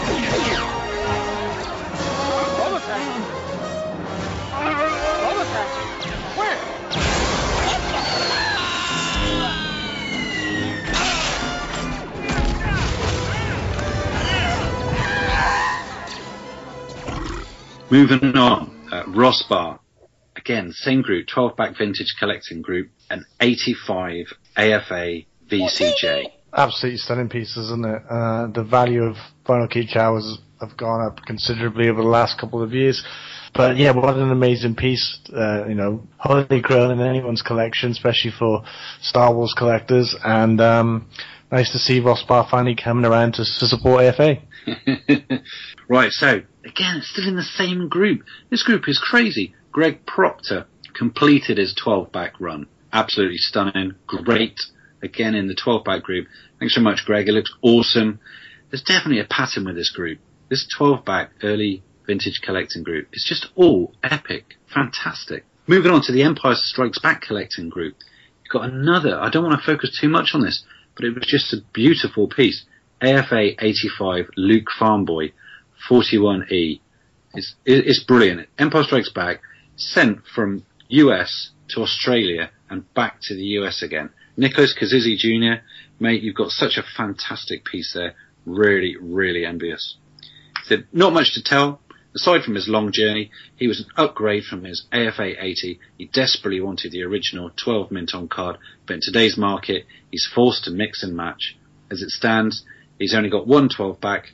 Moving 17.90 18.36
on, 18.36 18.88
uh, 18.92 19.02
Ross 19.08 19.42
Bar. 19.48 19.80
Again, 20.36 20.70
same 20.70 21.02
group, 21.02 21.26
12 21.26 21.56
back 21.56 21.76
vintage 21.76 22.14
collecting 22.20 22.62
group, 22.62 22.88
an 23.10 23.24
85 23.40 24.26
AFA 24.56 25.22
VCJ. 25.50 26.26
Absolutely 26.56 26.98
stunning 26.98 27.28
pieces, 27.28 27.56
isn't 27.66 27.84
it? 27.84 28.02
Uh, 28.08 28.46
the 28.54 28.62
value 28.62 29.02
of 29.02 29.16
Vinyl 29.44 29.68
Cape 29.68 29.88
Jawas 29.88 30.36
have 30.60 30.76
gone 30.76 31.04
up 31.04 31.18
considerably 31.26 31.88
over 31.88 32.02
the 32.02 32.08
last 32.08 32.38
couple 32.38 32.62
of 32.62 32.72
years. 32.72 33.04
But 33.54 33.76
yeah, 33.76 33.90
what 33.90 34.14
an 34.14 34.30
amazing 34.30 34.76
piece, 34.76 35.18
uh, 35.34 35.66
you 35.66 35.74
know, 35.74 36.06
holy 36.18 36.60
grail 36.60 36.92
in 36.92 37.00
anyone's 37.00 37.42
collection, 37.42 37.90
especially 37.90 38.30
for 38.38 38.62
Star 39.00 39.34
Wars 39.34 39.52
collectors. 39.58 40.14
And 40.24 40.60
um, 40.60 41.08
nice 41.50 41.72
to 41.72 41.78
see 41.80 41.98
Ross 41.98 42.22
Bar 42.22 42.46
finally 42.48 42.76
coming 42.76 43.04
around 43.04 43.34
to 43.34 43.44
support 43.44 44.04
AFA. 44.04 44.36
right, 45.88 46.12
so 46.12 46.42
again, 46.64 47.00
still 47.02 47.28
in 47.28 47.36
the 47.36 47.42
same 47.42 47.88
group. 47.88 48.22
This 48.50 48.62
group 48.62 48.88
is 48.88 48.98
crazy. 48.98 49.54
Greg 49.72 50.04
Proctor 50.06 50.66
completed 50.94 51.58
his 51.58 51.74
12 51.74 52.12
back 52.12 52.40
run. 52.40 52.66
Absolutely 52.92 53.38
stunning. 53.38 53.94
Great. 54.06 54.58
Again 55.02 55.34
in 55.34 55.48
the 55.48 55.54
12 55.54 55.84
back 55.84 56.02
group. 56.02 56.26
Thanks 56.58 56.74
so 56.74 56.80
much, 56.80 57.04
Greg. 57.06 57.28
It 57.28 57.32
looks 57.32 57.52
awesome. 57.62 58.20
There's 58.70 58.82
definitely 58.82 59.20
a 59.20 59.24
pattern 59.24 59.64
with 59.64 59.76
this 59.76 59.90
group. 59.90 60.18
This 60.48 60.68
12 60.76 61.04
back 61.04 61.30
early 61.42 61.82
vintage 62.06 62.40
collecting 62.42 62.82
group 62.82 63.08
is 63.12 63.24
just 63.26 63.46
all 63.54 63.94
epic. 64.02 64.56
Fantastic. 64.74 65.44
Moving 65.66 65.92
on 65.92 66.02
to 66.02 66.12
the 66.12 66.24
Empire 66.24 66.54
Strikes 66.56 66.98
Back 66.98 67.22
collecting 67.22 67.68
group. 67.68 67.94
You've 68.42 68.52
got 68.52 68.68
another, 68.68 69.18
I 69.20 69.30
don't 69.30 69.44
want 69.44 69.60
to 69.60 69.64
focus 69.64 69.96
too 70.00 70.08
much 70.08 70.30
on 70.34 70.42
this, 70.42 70.64
but 70.96 71.04
it 71.04 71.14
was 71.14 71.24
just 71.26 71.52
a 71.52 71.58
beautiful 71.72 72.26
piece. 72.26 72.64
AFA 73.02 73.64
85 73.64 74.30
Luke 74.36 74.68
Farmboy 74.78 75.32
41E. 75.88 76.80
It's, 77.34 77.54
it's 77.64 78.04
brilliant. 78.04 78.48
Empire 78.58 78.84
Strikes 78.84 79.12
Back 79.12 79.40
sent 79.76 80.20
from 80.34 80.64
US 80.88 81.50
to 81.68 81.82
Australia 81.82 82.50
and 82.68 82.92
back 82.94 83.18
to 83.22 83.34
the 83.34 83.44
US 83.58 83.82
again. 83.82 84.10
Nicholas 84.36 84.74
Kazizi 84.78 85.16
Jr., 85.16 85.62
mate, 85.98 86.22
you've 86.22 86.34
got 86.34 86.50
such 86.50 86.76
a 86.76 86.82
fantastic 86.96 87.64
piece 87.64 87.92
there. 87.94 88.14
Really, 88.44 88.96
really 89.00 89.44
envious. 89.44 89.96
Not 90.92 91.12
much 91.12 91.34
to 91.34 91.42
tell. 91.42 91.80
Aside 92.14 92.42
from 92.42 92.56
his 92.56 92.68
long 92.68 92.90
journey, 92.90 93.30
he 93.56 93.68
was 93.68 93.80
an 93.80 93.86
upgrade 93.96 94.44
from 94.44 94.64
his 94.64 94.84
AFA 94.92 95.42
80. 95.44 95.78
He 95.96 96.06
desperately 96.06 96.60
wanted 96.60 96.90
the 96.90 97.04
original 97.04 97.50
12 97.56 97.90
mint 97.92 98.14
on 98.14 98.28
card, 98.28 98.58
but 98.86 98.94
in 98.94 99.00
today's 99.00 99.36
market, 99.36 99.86
he's 100.10 100.28
forced 100.32 100.64
to 100.64 100.72
mix 100.72 101.04
and 101.04 101.16
match. 101.16 101.56
As 101.90 102.02
it 102.02 102.10
stands, 102.10 102.64
he's 103.00 103.14
only 103.14 103.30
got 103.30 103.48
one 103.48 103.68
12 103.68 104.00
back, 104.00 104.26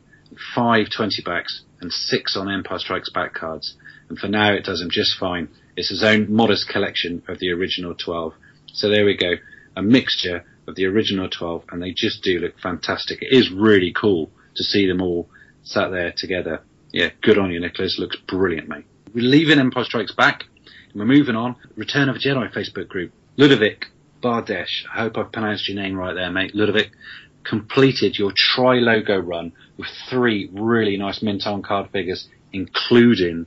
five 0.55 0.89
20 0.95 1.23
backs, 1.23 1.63
and 1.81 1.91
six 1.91 2.37
on 2.37 2.51
Empire 2.51 2.79
Strikes 2.79 3.11
Back 3.11 3.33
cards. 3.33 3.75
And 4.09 4.19
for 4.19 4.29
now, 4.29 4.53
it 4.53 4.65
does 4.65 4.83
him 4.83 4.91
just 4.91 5.19
fine. 5.19 5.49
It's 5.77 5.89
his 5.89 6.03
own 6.03 6.33
modest 6.33 6.69
collection 6.69 7.23
of 7.29 7.39
the 7.39 7.51
original 7.51 7.95
12. 7.95 8.35
So 8.73 8.89
there 8.89 9.05
we 9.05 9.17
go. 9.17 9.35
A 9.77 9.83
mixture 9.83 10.45
of 10.67 10.75
the 10.75 10.87
original 10.87 11.29
12, 11.29 11.65
and 11.71 11.83
they 11.83 11.93
just 11.93 12.23
do 12.23 12.39
look 12.39 12.59
fantastic. 12.61 13.23
It 13.23 13.35
is 13.35 13.51
really 13.51 13.93
cool 13.93 14.31
to 14.57 14.65
see 14.65 14.87
them 14.87 15.01
all 15.01 15.29
sat 15.63 15.91
there 15.91 16.13
together. 16.17 16.63
Yeah, 16.93 17.11
good 17.23 17.39
on 17.39 17.51
you, 17.51 17.61
Nicholas. 17.61 17.99
Looks 17.99 18.17
brilliant, 18.27 18.69
mate. 18.69 18.87
We're 19.15 19.25
leaving 19.25 19.59
Empire 19.59 19.85
Strikes 19.85 20.15
Back, 20.15 20.45
and 20.93 21.01
we're 21.01 21.17
moving 21.17 21.37
on. 21.37 21.57
Return 21.77 22.09
of 22.09 22.17
a 22.17 22.19
Jedi 22.19 22.53
Facebook 22.53 22.89
group. 22.89 23.13
Ludovic 23.37 23.87
Bardesh. 24.23 24.85
I 24.93 25.03
hope 25.03 25.19
I've 25.19 25.33
pronounced 25.33 25.69
your 25.69 25.81
name 25.81 25.97
right 25.97 26.15
there, 26.15 26.31
mate. 26.31 26.55
Ludovic 26.55 26.91
completed 27.49 28.19
your 28.19 28.33
tri 28.37 28.77
logo 28.77 29.19
run 29.19 29.53
with 29.77 29.89
three 30.11 30.51
really 30.53 30.97
nice 30.97 31.23
mint 31.23 31.47
on 31.47 31.63
card 31.63 31.91
figures, 31.91 32.29
including 32.53 33.47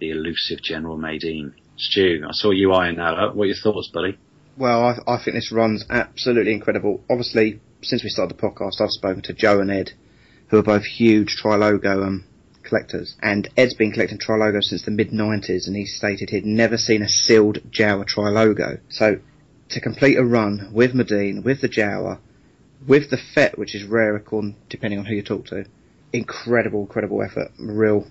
the 0.00 0.10
elusive 0.10 0.62
General 0.62 0.96
Madine. 0.96 1.52
Stu, 1.76 2.24
I 2.28 2.32
saw 2.32 2.50
you 2.50 2.72
eyeing 2.72 2.96
that 2.96 3.18
up. 3.18 3.34
What 3.34 3.44
are 3.44 3.46
your 3.46 3.56
thoughts, 3.56 3.90
buddy? 3.92 4.18
Well, 4.56 4.84
I, 4.84 5.12
I 5.12 5.22
think 5.22 5.34
this 5.34 5.50
run's 5.50 5.84
absolutely 5.90 6.52
incredible. 6.52 7.02
Obviously, 7.10 7.60
since 7.82 8.04
we 8.04 8.10
started 8.10 8.36
the 8.36 8.42
podcast, 8.42 8.80
I've 8.80 8.90
spoken 8.90 9.22
to 9.22 9.32
Joe 9.32 9.60
and 9.60 9.70
Ed, 9.70 9.92
who 10.48 10.58
are 10.58 10.62
both 10.62 10.84
huge 10.84 11.36
Trilogo 11.42 12.06
um, 12.06 12.24
collectors. 12.62 13.16
And 13.22 13.48
Ed's 13.56 13.74
been 13.74 13.92
collecting 13.92 14.18
Trilogo 14.18 14.62
since 14.62 14.84
the 14.84 14.90
mid 14.90 15.10
90s, 15.10 15.66
and 15.66 15.74
he 15.74 15.86
stated 15.86 16.30
he'd 16.30 16.44
never 16.44 16.76
seen 16.76 17.02
a 17.02 17.08
sealed 17.08 17.58
Jawa 17.70 18.04
Trilogo. 18.04 18.80
So, 18.90 19.20
to 19.70 19.80
complete 19.80 20.18
a 20.18 20.24
run 20.24 20.70
with 20.72 20.92
Madine, 20.92 21.42
with 21.42 21.62
the 21.62 21.68
Jawa, 21.68 22.18
with 22.86 23.10
the 23.10 23.18
Fett, 23.34 23.58
which 23.58 23.74
is 23.74 23.84
rare 23.84 24.22
depending 24.68 24.98
on 24.98 25.04
who 25.04 25.14
you 25.14 25.22
talk 25.22 25.46
to, 25.46 25.64
incredible, 26.12 26.80
incredible 26.80 27.22
effort. 27.22 27.50
Real, 27.58 28.06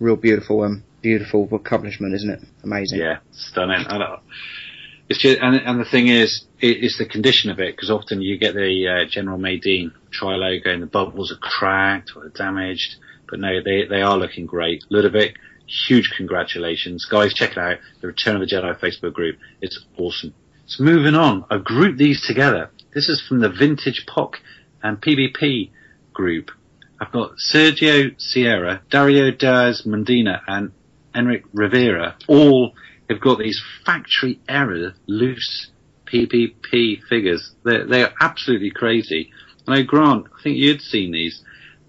real 0.00 0.16
beautiful, 0.16 0.62
um, 0.62 0.84
beautiful 1.02 1.48
accomplishment, 1.52 2.14
isn't 2.14 2.30
it? 2.30 2.40
Amazing. 2.62 2.98
Yeah, 2.98 3.18
stunning. 3.32 3.84
Don't, 3.88 4.20
it's 5.08 5.20
just, 5.20 5.38
and, 5.40 5.56
and 5.56 5.78
the 5.78 5.84
thing 5.84 6.08
is, 6.08 6.44
it, 6.60 6.82
it's 6.82 6.98
the 6.98 7.06
condition 7.06 7.50
of 7.50 7.60
it 7.60 7.76
because 7.76 7.90
often 7.90 8.22
you 8.22 8.38
get 8.38 8.54
the 8.54 8.88
uh, 8.88 9.10
General 9.10 9.38
Madine 9.38 9.92
tri 10.10 10.34
logo 10.34 10.70
and 10.70 10.82
the 10.82 10.86
bubbles 10.86 11.30
are 11.30 11.36
cracked 11.36 12.12
or 12.16 12.28
damaged, 12.30 12.96
but 13.28 13.38
no, 13.38 13.62
they 13.62 13.84
they 13.84 14.00
are 14.00 14.16
looking 14.16 14.46
great. 14.46 14.82
Ludovic, 14.88 15.36
huge 15.66 16.10
congratulations, 16.16 17.04
guys! 17.04 17.34
Check 17.34 17.52
it 17.52 17.58
out. 17.58 17.78
The 18.00 18.06
Return 18.06 18.36
of 18.36 18.40
the 18.40 18.46
Jedi 18.46 18.78
Facebook 18.78 19.12
group. 19.12 19.38
It's 19.60 19.84
awesome. 19.98 20.32
So 20.66 20.82
moving 20.82 21.14
on, 21.14 21.44
I've 21.50 21.64
grouped 21.64 21.98
these 21.98 22.26
together. 22.26 22.70
This 22.94 23.08
is 23.08 23.20
from 23.20 23.40
the 23.40 23.48
Vintage 23.48 24.06
POC 24.06 24.36
and 24.80 25.00
PvP 25.02 25.70
group. 26.12 26.52
I've 27.00 27.10
got 27.10 27.32
Sergio 27.52 28.14
Sierra, 28.20 28.82
Dario 28.88 29.32
Diaz 29.32 29.82
Mendina, 29.84 30.42
and 30.46 30.70
Enric 31.12 31.42
Rivera. 31.52 32.16
All 32.28 32.72
have 33.10 33.20
got 33.20 33.40
these 33.40 33.60
factory 33.84 34.38
error 34.48 34.94
loose 35.08 35.70
PvP 36.06 37.02
figures. 37.08 37.52
They're, 37.64 37.84
they're 37.84 38.14
absolutely 38.20 38.70
crazy. 38.70 39.32
And 39.66 39.74
I 39.74 39.82
Grant, 39.82 40.26
I 40.38 40.42
think 40.42 40.58
you'd 40.58 40.80
seen 40.80 41.10
these. 41.10 41.42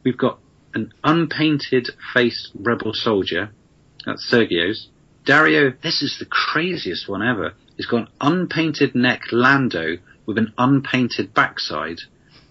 We've 0.03 0.17
got 0.17 0.39
an 0.73 0.91
unpainted 1.03 1.89
faced 2.15 2.51
rebel 2.55 2.93
soldier. 2.95 3.51
That's 4.07 4.27
Sergio's. 4.27 4.89
Dario, 5.23 5.71
this 5.83 6.01
is 6.01 6.17
the 6.17 6.25
craziest 6.25 7.07
one 7.07 7.21
ever. 7.21 7.53
He's 7.77 7.85
got 7.85 8.01
an 8.01 8.07
unpainted 8.21 8.95
neck 8.95 9.21
Lando 9.31 9.97
with 10.25 10.37
an 10.37 10.53
unpainted 10.57 11.33
backside, 11.33 11.99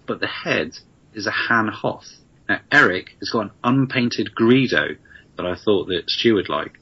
but 0.07 0.20
the 0.20 0.27
head 0.27 0.73
is 1.15 1.27
a 1.27 1.31
Han 1.31 1.69
Hoth. 1.69 2.07
Now, 2.49 2.61
Eric 2.70 3.17
has 3.20 3.31
got 3.31 3.47
an 3.47 3.51
unpainted 3.62 4.31
Greedo 4.35 4.97
that 5.36 5.47
I 5.47 5.57
thought 5.57 5.86
that 5.89 6.09
Stu 6.09 6.35
would 6.35 6.49
like. 6.49 6.78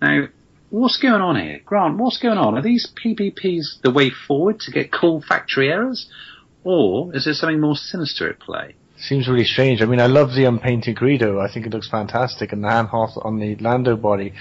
Now, 0.00 0.28
what's 0.70 0.98
going 0.98 1.20
on 1.20 1.36
here? 1.36 1.60
Grant, 1.64 1.98
what's 1.98 2.18
going 2.18 2.38
on? 2.38 2.56
Are 2.56 2.62
these 2.62 2.92
PvPs 3.04 3.80
the 3.82 3.90
way 3.90 4.10
forward 4.10 4.60
to 4.60 4.70
get 4.70 4.92
cool 4.92 5.20
factory 5.20 5.70
errors? 5.70 6.08
Or 6.62 7.14
is 7.14 7.24
there 7.24 7.34
something 7.34 7.60
more 7.60 7.76
sinister 7.76 8.28
at 8.28 8.38
play? 8.38 8.76
Seems 8.96 9.28
really 9.28 9.44
strange. 9.44 9.80
I 9.80 9.86
mean, 9.86 10.00
I 10.00 10.06
love 10.06 10.34
the 10.34 10.44
unpainted 10.44 10.96
Greedo. 10.96 11.40
I 11.40 11.52
think 11.52 11.66
it 11.66 11.72
looks 11.72 11.88
fantastic, 11.88 12.52
and 12.52 12.62
the 12.62 12.68
Han 12.68 12.86
Hoth 12.86 13.16
on 13.22 13.38
the 13.38 13.56
Lando 13.56 13.96
body. 13.96 14.34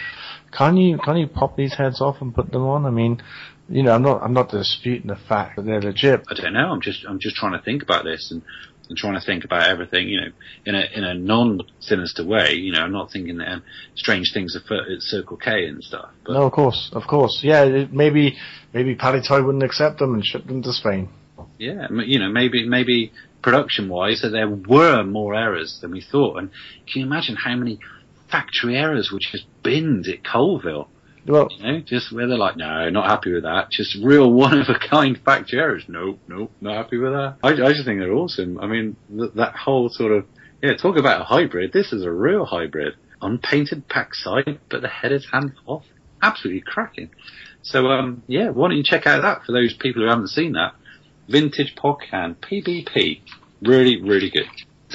Can 0.51 0.75
you 0.75 0.97
can 0.97 1.15
you 1.15 1.27
pop 1.27 1.55
these 1.55 1.75
heads 1.75 2.01
off 2.01 2.17
and 2.21 2.35
put 2.35 2.51
them 2.51 2.63
on? 2.63 2.85
I 2.85 2.89
mean, 2.89 3.21
you 3.69 3.83
know, 3.83 3.93
I'm 3.93 4.01
not 4.01 4.23
I'm 4.23 4.33
not 4.33 4.49
disputing 4.49 5.07
the 5.07 5.15
fact 5.15 5.55
that 5.55 5.65
they're 5.65 5.81
legit. 5.81 6.23
I 6.29 6.33
don't 6.33 6.53
know. 6.53 6.71
I'm 6.71 6.81
just 6.81 7.05
I'm 7.07 7.19
just 7.19 7.35
trying 7.35 7.53
to 7.53 7.61
think 7.63 7.83
about 7.83 8.03
this, 8.03 8.31
and 8.31 8.41
and 8.89 8.97
trying 8.97 9.13
to 9.13 9.25
think 9.25 9.45
about 9.45 9.69
everything, 9.69 10.07
you 10.09 10.19
know, 10.19 10.27
in 10.65 10.75
a 10.75 10.83
in 10.95 11.03
a 11.03 11.13
non-sinister 11.13 12.25
way. 12.25 12.53
You 12.53 12.73
know, 12.73 12.81
I'm 12.81 12.91
not 12.91 13.11
thinking 13.11 13.39
um, 13.41 13.63
strange 13.95 14.31
things 14.33 14.55
afoot 14.55 14.91
at 14.91 15.01
Circle 15.01 15.37
K 15.37 15.65
and 15.65 15.83
stuff. 15.83 16.09
But 16.25 16.33
No, 16.33 16.43
of 16.43 16.51
course, 16.51 16.89
of 16.93 17.03
course. 17.07 17.39
Yeah, 17.43 17.63
it, 17.63 17.93
maybe 17.93 18.37
maybe 18.73 18.95
Palitoy 18.95 19.45
wouldn't 19.45 19.63
accept 19.63 19.99
them 19.99 20.15
and 20.15 20.25
ship 20.25 20.45
them 20.47 20.63
to 20.63 20.73
Spain. 20.73 21.09
yeah, 21.57 21.87
you 21.91 22.19
know, 22.19 22.29
maybe 22.29 22.67
maybe 22.67 23.13
production-wise, 23.41 24.21
that 24.21 24.29
there 24.29 24.49
were 24.49 25.03
more 25.03 25.33
errors 25.33 25.79
than 25.81 25.91
we 25.91 26.01
thought. 26.01 26.37
And 26.37 26.49
can 26.91 27.01
you 27.01 27.05
imagine 27.05 27.37
how 27.37 27.55
many 27.55 27.79
factory 28.29 28.75
errors 28.75 29.11
were 29.11 29.19
just 29.19 29.45
binned 29.63 30.07
at 30.07 30.23
Coalville? 30.23 30.87
Well, 31.29 31.47
You 31.51 31.71
know, 31.71 31.79
just 31.81 32.11
where 32.11 32.27
they're 32.27 32.37
like, 32.37 32.57
no, 32.57 32.89
not 32.89 33.07
happy 33.07 33.31
with 33.31 33.43
that. 33.43 33.69
Just 33.69 33.95
real 34.03 34.31
one-of-a-kind 34.45 35.19
factory 35.23 35.59
errors. 35.59 35.83
Nope, 35.87 36.19
nope, 36.27 36.51
not 36.59 36.75
happy 36.75 36.97
with 36.97 37.11
that. 37.13 37.35
I, 37.43 37.49
I 37.49 37.73
just 37.73 37.85
think 37.85 37.99
they're 37.99 38.11
awesome. 38.13 38.59
I 38.59 38.65
mean, 38.65 38.95
th- 39.15 39.33
that 39.35 39.55
whole 39.55 39.89
sort 39.89 40.11
of, 40.11 40.25
yeah, 40.63 40.75
talk 40.75 40.97
about 40.97 41.21
a 41.21 41.23
hybrid. 41.25 41.71
This 41.71 41.93
is 41.93 42.03
a 42.03 42.11
real 42.11 42.45
hybrid. 42.45 42.95
Unpainted 43.21 43.87
pack 43.87 44.15
side, 44.15 44.59
but 44.69 44.81
the 44.81 44.87
head 44.87 45.11
is 45.11 45.27
hand 45.31 45.53
off. 45.67 45.83
Absolutely 46.21 46.63
cracking. 46.65 47.11
So, 47.61 47.87
um, 47.87 48.23
yeah, 48.27 48.49
why 48.49 48.69
don't 48.69 48.77
you 48.77 48.83
check 48.83 49.05
out 49.05 49.21
that 49.21 49.45
for 49.45 49.51
those 49.51 49.73
people 49.73 50.01
who 50.01 50.09
haven't 50.09 50.29
seen 50.29 50.53
that? 50.53 50.73
Vintage 51.27 51.75
Podcan, 51.75 52.37
PBP. 52.37 53.21
Really, 53.61 54.01
really 54.01 54.31
good. 54.31 54.47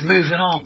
Moving 0.02 0.32
on. 0.32 0.64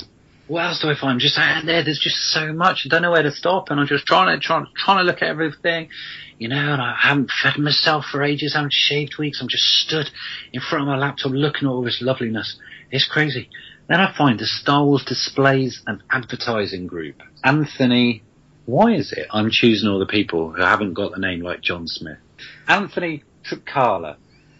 What 0.49 0.65
else 0.65 0.81
do 0.81 0.89
I 0.89 0.95
find? 0.99 1.21
Just 1.21 1.39
out 1.39 1.67
there, 1.67 1.85
there's 1.85 2.01
just 2.03 2.17
so 2.31 2.55
much. 2.55 2.85
I 2.85 2.89
don't 2.89 3.03
know 3.03 3.11
where 3.11 3.23
to 3.23 3.31
stop, 3.31 3.71
and 3.71 3.79
I'm 3.79 3.87
just 3.87 4.07
trying 4.07 4.35
to 4.35 4.45
trying, 4.45 4.67
trying 4.75 4.99
to 4.99 5.05
look 5.05 5.21
at 5.21 5.29
everything, 5.29 5.91
you 6.39 6.49
know. 6.49 6.73
And 6.73 6.81
I 6.81 6.97
haven't 6.99 7.31
fed 7.43 7.59
myself 7.59 8.07
for 8.11 8.23
ages. 8.23 8.55
I 8.55 8.61
haven't 8.61 8.73
shaved 8.73 9.19
weeks. 9.19 9.43
I'm 9.43 9.49
just 9.49 9.65
stood 9.65 10.09
in 10.55 10.63
front 10.63 10.83
of 10.83 10.89
my 10.89 10.97
laptop 10.97 11.33
looking 11.33 11.69
at 11.69 11.71
all 11.71 11.83
this 11.83 12.01
loveliness. 12.01 12.59
It's 12.91 13.07
crazy. 13.07 13.51
Then 13.89 14.01
I 14.01 14.17
find 14.17 14.39
the 14.39 14.47
Star 14.47 14.85
Wars 14.85 15.05
displays 15.05 15.83
and 15.87 16.03
advertising 16.11 16.87
group. 16.87 17.23
Anthony, 17.45 18.23
why 18.65 18.95
is 18.95 19.13
it 19.13 19.27
I'm 19.31 19.51
choosing 19.51 19.89
all 19.89 19.99
the 19.99 20.07
people 20.07 20.53
who 20.53 20.63
haven't 20.63 20.95
got 20.95 21.13
the 21.13 21.19
name 21.19 21.41
like 21.41 21.61
John 21.61 21.87
Smith? 21.87 22.19
Anthony 22.67 23.23
Trukala 23.45 24.17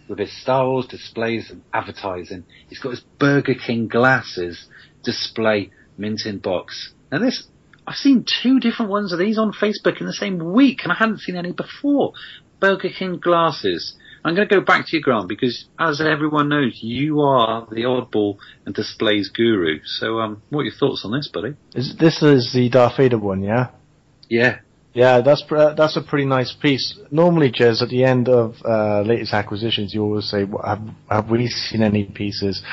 with 0.07 0.19
his 0.19 0.41
Star 0.41 0.67
Wars 0.67 0.87
displays 0.87 1.49
and 1.49 1.63
advertising. 1.73 2.43
He's 2.67 2.79
got 2.79 2.91
his 2.91 3.01
Burger 3.19 3.55
King 3.55 3.87
glasses 3.87 4.67
display 5.03 5.71
mint 5.99 6.21
in 6.25 6.39
box. 6.39 6.93
Now 7.11 7.19
this, 7.19 7.47
I've 7.85 7.95
seen 7.95 8.25
two 8.43 8.59
different 8.59 8.91
ones 8.91 9.13
of 9.13 9.19
these 9.19 9.37
on 9.37 9.51
Facebook 9.51 9.99
in 9.99 10.07
the 10.07 10.13
same 10.13 10.53
week 10.53 10.81
and 10.83 10.91
I 10.91 10.95
hadn't 10.95 11.19
seen 11.19 11.35
any 11.35 11.51
before. 11.51 12.13
Burger 12.59 12.89
King 12.89 13.19
glasses. 13.19 13.95
I'm 14.23 14.35
going 14.35 14.47
to 14.47 14.55
go 14.55 14.61
back 14.61 14.85
to 14.87 14.97
you, 14.97 15.01
Grant, 15.01 15.29
because 15.29 15.65
as 15.79 16.01
everyone 16.01 16.49
knows, 16.49 16.79
you 16.81 17.21
are 17.21 17.65
the 17.71 17.83
oddball 17.83 18.37
and 18.65 18.75
displays 18.75 19.29
guru. 19.29 19.79
So, 19.85 20.19
um, 20.19 20.41
what 20.49 20.61
are 20.61 20.63
your 20.65 20.73
thoughts 20.73 21.03
on 21.05 21.13
this, 21.13 21.29
buddy? 21.33 21.55
Is, 21.73 21.95
this 21.97 22.21
is 22.21 22.51
the 22.53 22.69
Darth 22.69 22.97
Vader 22.97 23.17
one, 23.17 23.41
yeah? 23.41 23.69
Yeah. 24.27 24.59
Yeah, 24.93 25.21
that's 25.21 25.43
uh, 25.51 25.75
that's 25.75 25.95
a 25.97 26.01
pretty 26.01 26.25
nice 26.25 26.51
piece. 26.51 26.97
Normally, 27.11 27.51
Jez, 27.51 27.81
at 27.81 27.89
the 27.89 28.03
end 28.03 28.27
of 28.27 28.55
uh, 28.65 29.01
latest 29.01 29.33
acquisitions, 29.33 29.93
you 29.93 30.01
always 30.03 30.27
say, 30.29 30.45
"What- 30.45 30.65
have, 30.65 30.81
"Have 31.09 31.29
we 31.29 31.47
seen 31.47 31.83
any 31.83 32.05
pieces 32.05 32.63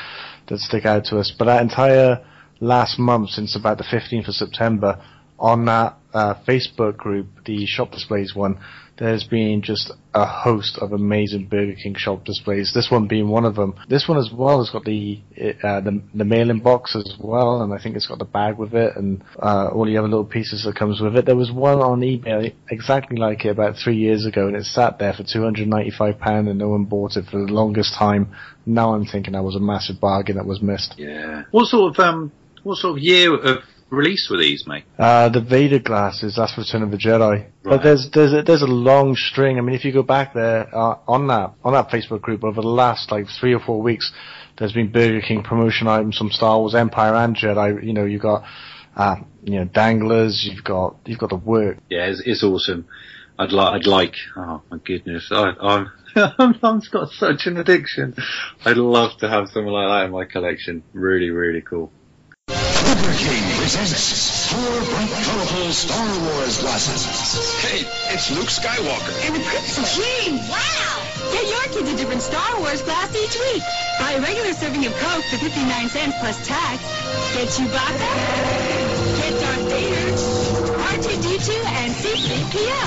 that 0.47 0.57
stick 0.57 0.85
out 0.85 1.05
to 1.05 1.19
us?" 1.19 1.31
But 1.37 1.45
that 1.45 1.61
entire 1.61 2.25
last 2.59 2.99
month, 2.99 3.29
since 3.29 3.55
about 3.55 3.77
the 3.77 3.83
15th 3.83 4.27
of 4.27 4.33
September, 4.33 5.01
on 5.39 5.65
that 5.65 5.97
uh, 6.13 6.35
Facebook 6.47 6.97
group, 6.97 7.27
the 7.45 7.65
shop 7.65 7.91
displays 7.91 8.33
one, 8.35 8.59
there's 8.97 9.23
been 9.23 9.61
just 9.61 9.91
a 10.13 10.25
host 10.25 10.79
of 10.81 10.91
amazing 10.91 11.47
Burger 11.47 11.75
King 11.81 11.93
shop 11.95 12.25
displays. 12.25 12.71
This 12.73 12.89
one 12.89 13.07
being 13.07 13.27
one 13.27 13.45
of 13.45 13.55
them. 13.55 13.75
This 13.87 14.07
one 14.07 14.17
as 14.17 14.31
well 14.33 14.57
has 14.57 14.71
got 14.71 14.85
the 14.85 15.21
uh, 15.63 15.81
the, 15.81 16.01
the 16.15 16.25
mailing 16.25 16.61
box 16.61 16.95
as 16.95 17.13
well, 17.19 17.61
and 17.61 17.71
I 17.73 17.77
think 17.81 17.95
it's 17.95 18.07
got 18.07 18.17
the 18.17 18.25
bag 18.25 18.57
with 18.57 18.73
it 18.73 18.95
and 18.95 19.23
uh, 19.39 19.67
all 19.67 19.85
the 19.85 19.97
other 19.97 20.07
little 20.07 20.25
pieces 20.25 20.63
that 20.63 20.75
comes 20.75 20.99
with 20.99 21.15
it. 21.15 21.25
There 21.25 21.35
was 21.35 21.51
one 21.51 21.79
on 21.79 22.01
eBay 22.01 22.55
exactly 22.71 23.17
like 23.17 23.45
it 23.45 23.49
about 23.49 23.75
three 23.75 23.97
years 23.97 24.25
ago, 24.25 24.47
and 24.47 24.55
it 24.55 24.65
sat 24.65 24.97
there 24.97 25.13
for 25.13 25.23
two 25.23 25.43
hundred 25.43 25.67
ninety 25.67 25.91
five 25.91 26.17
pound, 26.17 26.47
and 26.47 26.57
no 26.57 26.69
one 26.69 26.85
bought 26.85 27.17
it 27.17 27.25
for 27.29 27.37
the 27.37 27.53
longest 27.53 27.93
time. 27.93 28.33
Now 28.65 28.95
I'm 28.95 29.05
thinking 29.05 29.33
that 29.33 29.43
was 29.43 29.55
a 29.55 29.59
massive 29.59 30.01
bargain 30.01 30.37
that 30.37 30.45
was 30.45 30.61
missed. 30.61 30.95
Yeah. 30.97 31.43
What 31.51 31.67
sort 31.67 31.93
of 31.97 32.03
um, 32.03 32.31
what 32.67 32.77
sort 32.77 32.97
of 32.97 33.03
year 33.03 33.33
of 33.33 33.63
release 33.89 34.27
were 34.29 34.37
these, 34.37 34.65
mate? 34.67 34.83
Uh, 34.97 35.29
the 35.29 35.41
Vader 35.41 35.79
glasses, 35.79 36.35
that's 36.35 36.57
Return 36.57 36.83
of 36.83 36.91
the 36.91 36.97
Jedi. 36.97 37.47
But 37.63 37.83
there's 37.83 38.09
there's 38.13 38.33
a, 38.33 38.41
there's 38.43 38.61
a 38.61 38.67
long 38.67 39.15
string. 39.15 39.57
I 39.57 39.61
mean, 39.61 39.75
if 39.75 39.85
you 39.85 39.93
go 39.93 40.03
back 40.03 40.33
there 40.33 40.73
uh, 40.75 40.97
on 41.07 41.27
that 41.27 41.53
on 41.63 41.73
that 41.73 41.89
Facebook 41.89 42.21
group 42.21 42.43
over 42.43 42.61
the 42.61 42.67
last 42.67 43.11
like 43.11 43.27
three 43.39 43.53
or 43.53 43.59
four 43.59 43.81
weeks, 43.81 44.11
there's 44.57 44.73
been 44.73 44.91
Burger 44.91 45.21
King 45.21 45.43
promotion 45.43 45.87
items 45.87 46.17
from 46.17 46.31
Star 46.31 46.59
Wars 46.59 46.75
Empire 46.75 47.15
and 47.15 47.35
Jedi. 47.35 47.83
You 47.83 47.93
know, 47.93 48.05
you 48.05 48.19
got 48.19 48.43
uh, 48.95 49.15
you 49.43 49.59
know 49.59 49.65
danglers. 49.65 50.47
You've 50.49 50.63
got 50.63 50.97
you've 51.05 51.19
got 51.19 51.29
the 51.29 51.37
work. 51.37 51.77
Yeah, 51.89 52.05
it's, 52.05 52.21
it's 52.25 52.43
awesome. 52.43 52.87
I'd 53.39 53.51
like, 53.51 53.73
I'd 53.73 53.85
like, 53.85 54.15
oh 54.35 54.63
my 54.71 54.79
goodness, 54.83 55.29
I, 55.31 55.53
I'm, 55.61 55.91
I'm, 56.15 56.55
I've 56.63 56.91
got 56.91 57.09
such 57.09 57.45
an 57.45 57.57
addiction. 57.57 58.15
I'd 58.65 58.77
love 58.77 59.19
to 59.19 59.29
have 59.29 59.49
something 59.49 59.71
like 59.71 59.87
that 59.87 60.05
in 60.05 60.11
my 60.11 60.25
collection. 60.25 60.83
Really, 60.91 61.29
really 61.29 61.61
cool. 61.61 61.91
Burger 63.07 63.19
King 63.19 63.43
presents 63.59 64.47
four 64.51 64.79
bright, 64.91 65.11
colorful 65.23 65.71
Star 65.71 66.07
Wars 66.27 66.59
glasses. 66.59 67.03
Hey, 67.61 67.83
it's 68.13 68.31
Luke 68.31 68.47
Skywalker. 68.47 69.11
And 69.27 69.35
the 69.35 69.43
Princess 69.43 69.99
Leia. 69.99 70.39
Wow! 70.49 71.31
Get 71.31 71.47
your 71.47 71.63
kids 71.71 71.91
a 71.91 71.95
different 71.97 72.21
Star 72.21 72.59
Wars 72.59 72.81
glass 72.81 73.15
each 73.15 73.35
week. 73.35 73.63
Buy 73.99 74.13
a 74.13 74.21
regular 74.21 74.53
serving 74.53 74.85
of 74.85 74.93
Coke 74.97 75.23
for 75.25 75.37
59 75.37 75.89
cents 75.89 76.15
plus 76.19 76.47
tax. 76.47 76.83
Get 77.35 77.47
Chewbacca. 77.47 78.11
Get 79.19 79.39
Darth 79.39 79.67
Vader. 79.67 80.15
R2-D2 80.87 81.49
and 81.67 81.91
C-3PO. 81.91 82.81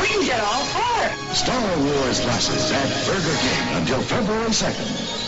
We 0.00 0.06
can 0.06 0.26
get 0.26 0.40
all 0.40 0.64
four. 0.70 1.34
Star 1.34 1.78
Wars 1.78 2.20
glasses 2.20 2.70
at 2.70 2.88
Burger 3.06 3.36
King 3.38 3.78
until 3.78 4.02
February 4.02 4.50
2nd. 4.50 5.24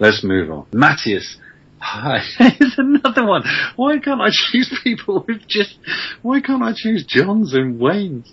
Let's 0.00 0.24
move 0.24 0.50
on. 0.50 0.66
Matthias. 0.72 1.36
Hi. 1.78 2.20
Here's 2.38 2.74
another 2.78 3.26
one. 3.26 3.42
Why 3.76 3.98
can't 3.98 4.20
I 4.20 4.30
choose 4.30 4.80
people 4.82 5.24
with 5.28 5.46
just, 5.46 5.78
why 6.22 6.40
can't 6.40 6.62
I 6.62 6.72
choose 6.74 7.04
Johns 7.06 7.54
and 7.54 7.78
Waynes? 7.78 8.30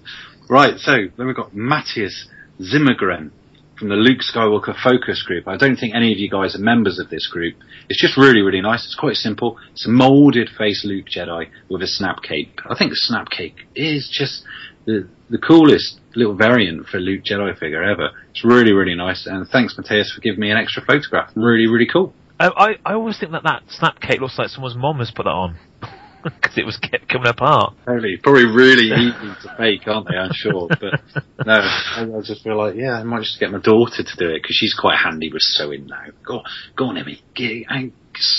Right, 0.50 0.78
so 0.78 0.94
then 1.18 1.28
we've 1.28 1.36
got 1.36 1.54
Matthias 1.54 2.30
Zimmergren 2.62 3.32
from 3.78 3.90
the 3.90 3.96
Luke 3.96 4.20
Skywalker 4.22 4.76
focus 4.82 5.22
group. 5.24 5.48
I 5.48 5.58
don't 5.58 5.76
think 5.76 5.94
any 5.94 6.12
of 6.12 6.18
you 6.18 6.30
guys 6.30 6.56
are 6.56 6.60
members 6.60 7.00
of 7.00 7.10
this 7.10 7.28
group. 7.28 7.56
It's 7.90 8.02
just 8.02 8.18
really, 8.18 8.42
really 8.42 8.62
nice. 8.62 8.86
It's 8.86 8.96
quite 8.96 9.16
simple. 9.16 9.58
It's 9.74 9.86
a 9.86 9.90
molded 9.90 10.50
face 10.58 10.84
Luke 10.86 11.06
Jedi 11.06 11.50
with 11.70 11.82
a 11.84 11.88
snap 11.88 12.24
cape. 12.24 12.60
I 12.70 12.76
think 12.78 12.92
the 12.92 12.96
snap 12.96 13.30
cape 13.30 13.56
is 13.76 14.10
just 14.12 14.44
the, 14.86 15.08
the 15.30 15.38
coolest 15.38 16.00
little 16.16 16.36
variant 16.36 16.88
for 16.88 17.00
Luke 17.00 17.24
Jedi 17.24 17.58
figure 17.58 17.84
ever. 17.84 18.10
It's 18.32 18.44
really, 18.44 18.74
really 18.74 18.96
nice. 18.96 19.28
And 19.28 19.48
thanks, 19.48 19.78
Matthias, 19.78 20.12
for 20.14 20.22
giving 20.22 20.40
me 20.40 20.52
an 20.52 20.58
extra 20.58 20.84
photograph. 20.84 21.32
Really, 21.36 21.68
really 21.68 21.88
cool. 21.92 22.14
I, 22.40 22.48
I, 22.48 22.92
I 22.92 22.94
always 22.94 23.20
think 23.20 23.32
that 23.32 23.44
that 23.44 23.64
snap 23.70 24.00
cake 24.00 24.22
looks 24.22 24.38
like 24.38 24.50
someone's 24.50 24.76
mom 24.76 25.00
has 25.00 25.12
put 25.12 25.24
that 25.24 25.30
on. 25.30 25.58
Because 26.24 26.58
it 26.58 26.66
was 26.66 26.76
kept 26.78 27.08
coming 27.08 27.28
apart. 27.28 27.76
Totally. 27.86 28.18
Probably 28.22 28.48
really 28.48 28.88
easy 28.88 29.34
to 29.44 29.56
fake, 29.56 29.88
aren't 29.88 30.10
they? 30.10 30.18
I'm 30.18 30.34
sure. 30.34 30.68
But 30.68 31.00
no, 31.46 31.54
I, 31.54 32.02
I 32.02 32.22
just 32.22 32.44
feel 32.44 32.58
like, 32.58 32.76
yeah, 32.76 33.00
I 33.00 33.04
might 33.04 33.22
just 33.22 33.40
get 33.40 33.50
my 33.52 33.60
daughter 33.60 34.04
to 34.04 34.16
do 34.18 34.32
it 34.32 34.42
because 34.42 34.56
she's 34.58 34.74
quite 34.74 34.98
handy 34.98 35.32
with 35.32 35.44
sewing 35.44 35.86
now. 35.86 36.08
Go, 36.26 36.42
go 36.76 36.86
on, 36.86 36.98
Emmy. 36.98 37.22
Get, 37.34 37.68
and, 37.70 37.94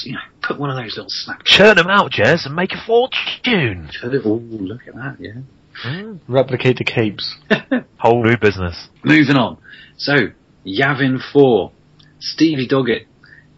you 0.05 0.13
know, 0.13 0.19
put 0.43 0.59
one 0.59 0.69
of 0.69 0.77
those 0.77 0.97
little 0.97 1.09
snap. 1.09 1.45
Churn 1.45 1.77
them 1.77 1.87
out, 1.87 2.11
Jez, 2.11 2.45
and 2.45 2.55
make 2.55 2.73
a 2.73 2.85
fortune. 2.85 3.89
Oh, 4.03 4.09
look 4.09 4.83
at 4.87 4.95
that, 4.95 5.17
yeah. 5.19 5.41
Replicate 6.27 6.77
the 6.77 6.85
capes. 6.85 7.37
Whole 7.99 8.23
new 8.23 8.37
business. 8.37 8.89
Moving 9.05 9.37
on. 9.37 9.59
So, 9.97 10.15
Yavin 10.67 11.19
4. 11.33 11.73
Stevie 12.21 12.69
Doggett. 12.69 13.07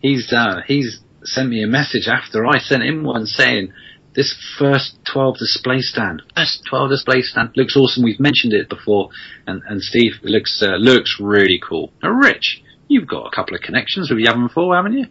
He's, 0.00 0.32
uh, 0.32 0.60
he's 0.66 1.00
sent 1.24 1.50
me 1.50 1.62
a 1.62 1.66
message 1.66 2.08
after 2.08 2.46
I 2.46 2.58
sent 2.58 2.82
him 2.82 3.04
one 3.04 3.26
saying, 3.26 3.72
this 4.14 4.34
first 4.58 4.98
12 5.12 5.38
display 5.38 5.78
stand, 5.80 6.22
first 6.34 6.62
12 6.68 6.90
display 6.90 7.22
stand 7.22 7.50
looks 7.54 7.76
awesome. 7.76 8.02
We've 8.02 8.18
mentioned 8.18 8.52
it 8.52 8.68
before. 8.68 9.10
And, 9.46 9.62
and 9.68 9.80
Steve 9.80 10.14
looks, 10.22 10.62
uh, 10.62 10.76
looks 10.76 11.18
really 11.20 11.60
cool. 11.66 11.92
Now, 12.02 12.10
Rich, 12.10 12.62
you've 12.88 13.06
got 13.06 13.26
a 13.26 13.30
couple 13.34 13.54
of 13.54 13.62
connections 13.62 14.10
with 14.10 14.18
Yavin 14.18 14.50
4, 14.50 14.76
haven't 14.76 14.94
you? 14.94 15.06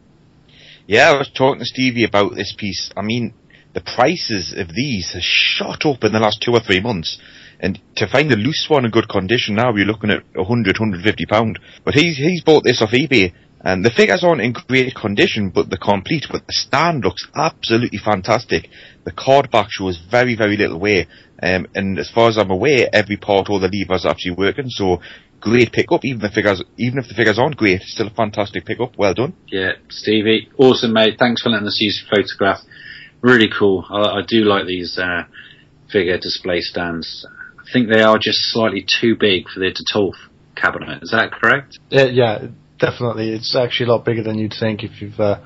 Yeah, 0.85 1.11
I 1.11 1.17
was 1.17 1.29
talking 1.29 1.59
to 1.59 1.65
Stevie 1.65 2.03
about 2.03 2.35
this 2.35 2.53
piece. 2.57 2.91
I 2.97 3.03
mean, 3.03 3.33
the 3.73 3.81
prices 3.81 4.53
of 4.57 4.69
these 4.73 5.11
has 5.13 5.23
shot 5.23 5.85
up 5.85 6.03
in 6.03 6.11
the 6.11 6.19
last 6.19 6.41
two 6.41 6.51
or 6.51 6.59
three 6.59 6.79
months. 6.79 7.19
And 7.59 7.79
to 7.97 8.07
find 8.07 8.31
a 8.31 8.35
loose 8.35 8.67
one 8.69 8.85
in 8.85 8.91
good 8.91 9.09
condition 9.09 9.55
now, 9.55 9.75
you're 9.75 9.85
looking 9.85 10.11
at 10.11 10.23
100, 10.33 10.79
150 10.79 11.25
pound. 11.25 11.59
But 11.83 11.93
he's, 11.93 12.17
he's 12.17 12.43
bought 12.43 12.63
this 12.63 12.81
off 12.81 12.91
eBay. 12.91 13.33
And 13.61 13.83
the 13.83 13.89
figures 13.89 14.23
aren't 14.23 14.41
in 14.41 14.53
great 14.53 14.95
condition, 14.95 15.49
but 15.49 15.69
the 15.69 15.77
complete, 15.77 16.27
but 16.31 16.47
the 16.47 16.53
stand 16.53 17.03
looks 17.03 17.27
absolutely 17.35 17.99
fantastic. 17.99 18.69
The 19.03 19.11
card 19.11 19.51
back 19.51 19.67
shows 19.69 20.01
very, 20.09 20.35
very 20.35 20.55
little 20.55 20.79
wear. 20.79 21.07
Um, 21.43 21.67
and 21.75 21.99
as 21.99 22.09
far 22.09 22.29
as 22.29 22.37
I'm 22.37 22.51
aware, 22.51 22.87
every 22.93 23.17
part, 23.17 23.49
all 23.49 23.59
the 23.59 23.67
levers 23.67 24.05
are 24.05 24.11
actually 24.11 24.35
working, 24.35 24.69
so 24.69 25.01
great 25.41 25.73
pickup. 25.73 26.05
Even 26.05 26.21
the 26.21 26.29
figures, 26.29 26.63
even 26.77 26.99
if 26.99 27.09
the 27.09 27.13
figures 27.13 27.37
aren't 27.37 27.57
great, 27.57 27.81
still 27.81 28.07
a 28.07 28.11
fantastic 28.13 28.65
pickup. 28.65 28.97
Well 28.97 29.13
done. 29.13 29.33
Yeah, 29.47 29.73
Stevie, 29.89 30.49
awesome, 30.57 30.93
mate. 30.93 31.17
Thanks 31.19 31.41
for 31.41 31.49
letting 31.49 31.67
us 31.67 31.77
use 31.81 32.01
your 32.01 32.23
photograph. 32.23 32.59
Really 33.21 33.49
cool. 33.57 33.85
I, 33.89 34.19
I 34.19 34.21
do 34.27 34.43
like 34.43 34.65
these 34.65 34.97
uh, 34.97 35.23
figure 35.91 36.17
display 36.17 36.61
stands. 36.61 37.25
I 37.59 37.71
think 37.71 37.89
they 37.89 38.01
are 38.01 38.17
just 38.17 38.39
slightly 38.51 38.85
too 39.01 39.15
big 39.15 39.49
for 39.49 39.59
the 39.59 39.71
Detolf 39.71 40.13
cabinet. 40.55 41.03
Is 41.03 41.11
that 41.11 41.31
correct? 41.31 41.79
Yeah, 41.89 42.05
yeah, 42.05 42.47
definitely. 42.79 43.29
It's 43.29 43.55
actually 43.55 43.87
a 43.87 43.91
lot 43.93 44.05
bigger 44.05 44.23
than 44.23 44.37
you'd 44.39 44.55
think 44.59 44.83
if 44.83 45.01
you've 45.01 45.19
uh, 45.19 45.39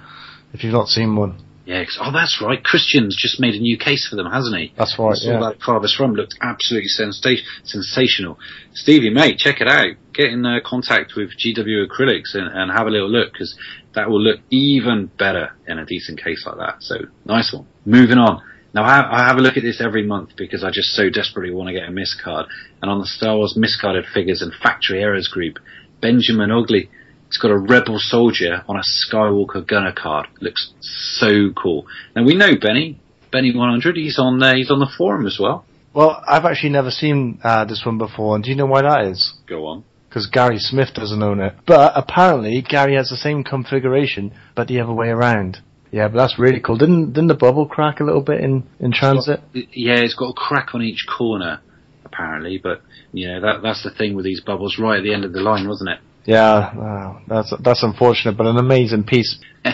if 0.53 0.63
you've 0.63 0.73
not 0.73 0.87
seen 0.87 1.15
one. 1.15 1.37
Yeah, 1.65 1.85
oh, 2.01 2.11
that's 2.11 2.41
right. 2.41 2.61
Christian's 2.61 3.15
just 3.15 3.39
made 3.39 3.55
a 3.55 3.59
new 3.59 3.77
case 3.77 4.07
for 4.09 4.17
them, 4.17 4.29
hasn't 4.29 4.57
he? 4.57 4.73
That's 4.77 4.99
right, 4.99 5.11
I 5.11 5.15
saw 5.15 5.31
yeah. 5.31 5.39
that 5.39 5.61
farthest 5.61 5.95
from 5.95 6.13
looked 6.13 6.35
absolutely 6.41 6.89
sensa- 6.89 7.41
sensational. 7.63 8.37
Stevie, 8.73 9.09
mate, 9.09 9.37
check 9.37 9.61
it 9.61 9.67
out. 9.67 9.95
Get 10.13 10.31
in 10.31 10.45
uh, 10.45 10.59
contact 10.65 11.13
with 11.15 11.29
GW 11.37 11.87
Acrylics 11.87 12.35
and, 12.35 12.47
and 12.47 12.69
have 12.71 12.87
a 12.87 12.89
little 12.89 13.09
look 13.09 13.31
because 13.31 13.55
that 13.95 14.09
will 14.09 14.21
look 14.21 14.41
even 14.49 15.09
better 15.17 15.51
in 15.65 15.79
a 15.79 15.85
decent 15.85 16.21
case 16.21 16.45
like 16.45 16.57
that. 16.57 16.83
So 16.83 16.95
nice 17.25 17.53
one. 17.53 17.65
Moving 17.85 18.17
on. 18.17 18.41
Now 18.73 18.83
I, 18.83 19.21
I 19.21 19.27
have 19.27 19.37
a 19.37 19.41
look 19.41 19.55
at 19.55 19.63
this 19.63 19.79
every 19.79 20.05
month 20.05 20.31
because 20.35 20.63
I 20.63 20.69
just 20.69 20.89
so 20.89 21.09
desperately 21.09 21.53
want 21.53 21.67
to 21.67 21.73
get 21.73 21.87
a 21.87 21.91
miscard. 21.91 22.47
And 22.81 22.91
on 22.91 22.99
the 22.99 23.05
Star 23.05 23.37
Wars 23.37 23.57
miscarded 23.57 24.05
figures 24.13 24.41
and 24.41 24.51
factory 24.61 25.01
errors 25.01 25.29
group, 25.29 25.59
Benjamin 26.01 26.51
Ugly 26.51 26.89
it's 27.33 27.41
got 27.41 27.49
a 27.49 27.57
rebel 27.57 27.97
soldier 27.97 28.63
on 28.67 28.75
a 28.75 28.83
Skywalker 28.83 29.67
gunner 29.67 29.91
card. 29.91 30.27
Looks 30.39 30.71
so 30.81 31.49
cool. 31.59 31.87
Now 32.15 32.23
we 32.23 32.35
know 32.35 32.51
Benny, 32.61 32.99
Benny 33.31 33.55
100. 33.55 33.95
He's 33.95 34.19
on 34.19 34.37
there. 34.37 34.55
He's 34.55 34.69
on 34.69 34.77
the 34.77 34.91
forum 34.95 35.25
as 35.25 35.39
well. 35.39 35.65
Well, 35.95 36.23
I've 36.27 36.45
actually 36.45 36.69
never 36.69 36.91
seen 36.91 37.39
uh, 37.43 37.65
this 37.65 37.81
one 37.83 37.97
before, 37.97 38.35
and 38.35 38.43
do 38.43 38.51
you 38.51 38.55
know 38.55 38.67
why 38.67 38.83
that 38.83 39.05
is? 39.07 39.33
Go 39.47 39.65
on. 39.65 39.83
Because 40.07 40.27
Gary 40.27 40.59
Smith 40.59 40.93
doesn't 40.93 41.23
own 41.23 41.39
it. 41.39 41.55
But 41.65 41.93
apparently, 41.95 42.61
Gary 42.61 42.93
has 42.97 43.09
the 43.09 43.17
same 43.17 43.43
configuration, 43.43 44.31
but 44.55 44.67
the 44.67 44.79
other 44.79 44.93
way 44.93 45.07
around. 45.07 45.57
Yeah, 45.89 46.09
but 46.09 46.17
that's 46.17 46.37
really 46.37 46.59
cool. 46.59 46.77
Didn't 46.77 47.13
didn't 47.13 47.29
the 47.29 47.33
bubble 47.33 47.65
crack 47.65 47.99
a 47.99 48.03
little 48.03 48.21
bit 48.21 48.41
in 48.41 48.61
in 48.79 48.91
transit? 48.91 49.41
Yeah, 49.53 49.95
it's 49.95 50.13
got 50.13 50.29
a 50.29 50.33
crack 50.33 50.75
on 50.75 50.83
each 50.83 51.07
corner 51.07 51.61
apparently, 52.05 52.59
but 52.61 52.83
you 53.11 53.27
know 53.27 53.41
that 53.41 53.63
that's 53.63 53.81
the 53.83 53.89
thing 53.89 54.15
with 54.15 54.25
these 54.25 54.41
bubbles 54.41 54.77
right 54.77 54.99
at 54.99 55.03
the 55.03 55.15
end 55.15 55.25
of 55.25 55.33
the 55.33 55.39
line, 55.39 55.67
wasn't 55.67 55.89
it? 55.89 55.99
Yeah, 56.25 57.19
that's 57.27 57.53
that's 57.61 57.83
unfortunate, 57.83 58.37
but 58.37 58.47
an 58.47 58.57
amazing 58.57 59.03
piece. 59.03 59.37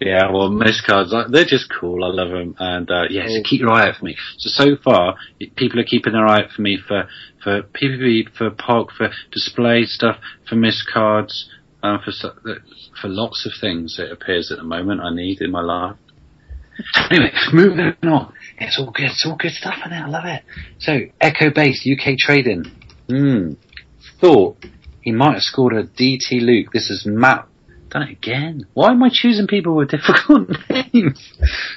Yeah, 0.00 0.30
well, 0.30 0.50
most 0.50 0.84
cards 0.84 1.12
they're 1.30 1.46
just 1.46 1.72
cool. 1.80 2.04
I 2.04 2.08
love 2.08 2.28
them, 2.30 2.54
and 2.58 2.90
uh, 2.90 3.04
yeah, 3.08 3.28
so 3.28 3.40
keep 3.42 3.60
your 3.60 3.72
eye 3.72 3.88
out 3.88 3.96
for 3.96 4.04
me. 4.04 4.16
So 4.36 4.50
so 4.50 4.76
far, 4.76 5.16
people 5.56 5.80
are 5.80 5.84
keeping 5.84 6.12
their 6.12 6.26
eye 6.26 6.42
out 6.42 6.50
for 6.54 6.60
me 6.60 6.78
for 6.86 7.08
for 7.42 7.62
PPP, 7.62 8.28
for 8.36 8.50
POG, 8.50 8.90
for 8.92 9.10
display 9.32 9.84
stuff, 9.84 10.16
for 10.46 10.56
miss 10.56 10.84
cards, 10.92 11.48
uh, 11.82 11.96
for 12.04 12.12
for 13.00 13.08
lots 13.08 13.46
of 13.46 13.52
things. 13.58 13.98
It 13.98 14.12
appears 14.12 14.52
at 14.52 14.58
the 14.58 14.64
moment 14.64 15.00
I 15.00 15.14
need 15.14 15.40
in 15.40 15.50
my 15.50 15.62
life. 15.62 15.96
Anyway, 17.10 17.32
moving 17.54 17.94
on. 18.02 18.34
It's 18.58 18.78
all 18.78 18.90
good. 18.90 19.06
It's 19.06 19.24
all 19.24 19.36
good 19.36 19.52
stuff 19.52 19.76
in 19.82 19.92
there. 19.92 20.04
I 20.04 20.08
love 20.08 20.26
it. 20.26 20.42
So, 20.78 21.00
Echo 21.22 21.50
Base 21.50 21.88
UK 21.90 22.18
Trading. 22.18 22.64
Hmm. 23.08 23.52
Thought 24.20 24.62
he 25.06 25.12
might 25.12 25.34
have 25.34 25.42
scored 25.42 25.72
a 25.72 25.84
DT 25.84 26.40
Luke. 26.40 26.72
This 26.72 26.90
is 26.90 27.06
Matt. 27.06 27.46
Done 27.90 28.02
it 28.02 28.10
again. 28.10 28.66
Why 28.74 28.90
am 28.90 29.04
I 29.04 29.08
choosing 29.08 29.46
people 29.46 29.76
with 29.76 29.90
difficult 29.90 30.48
names? 30.68 31.32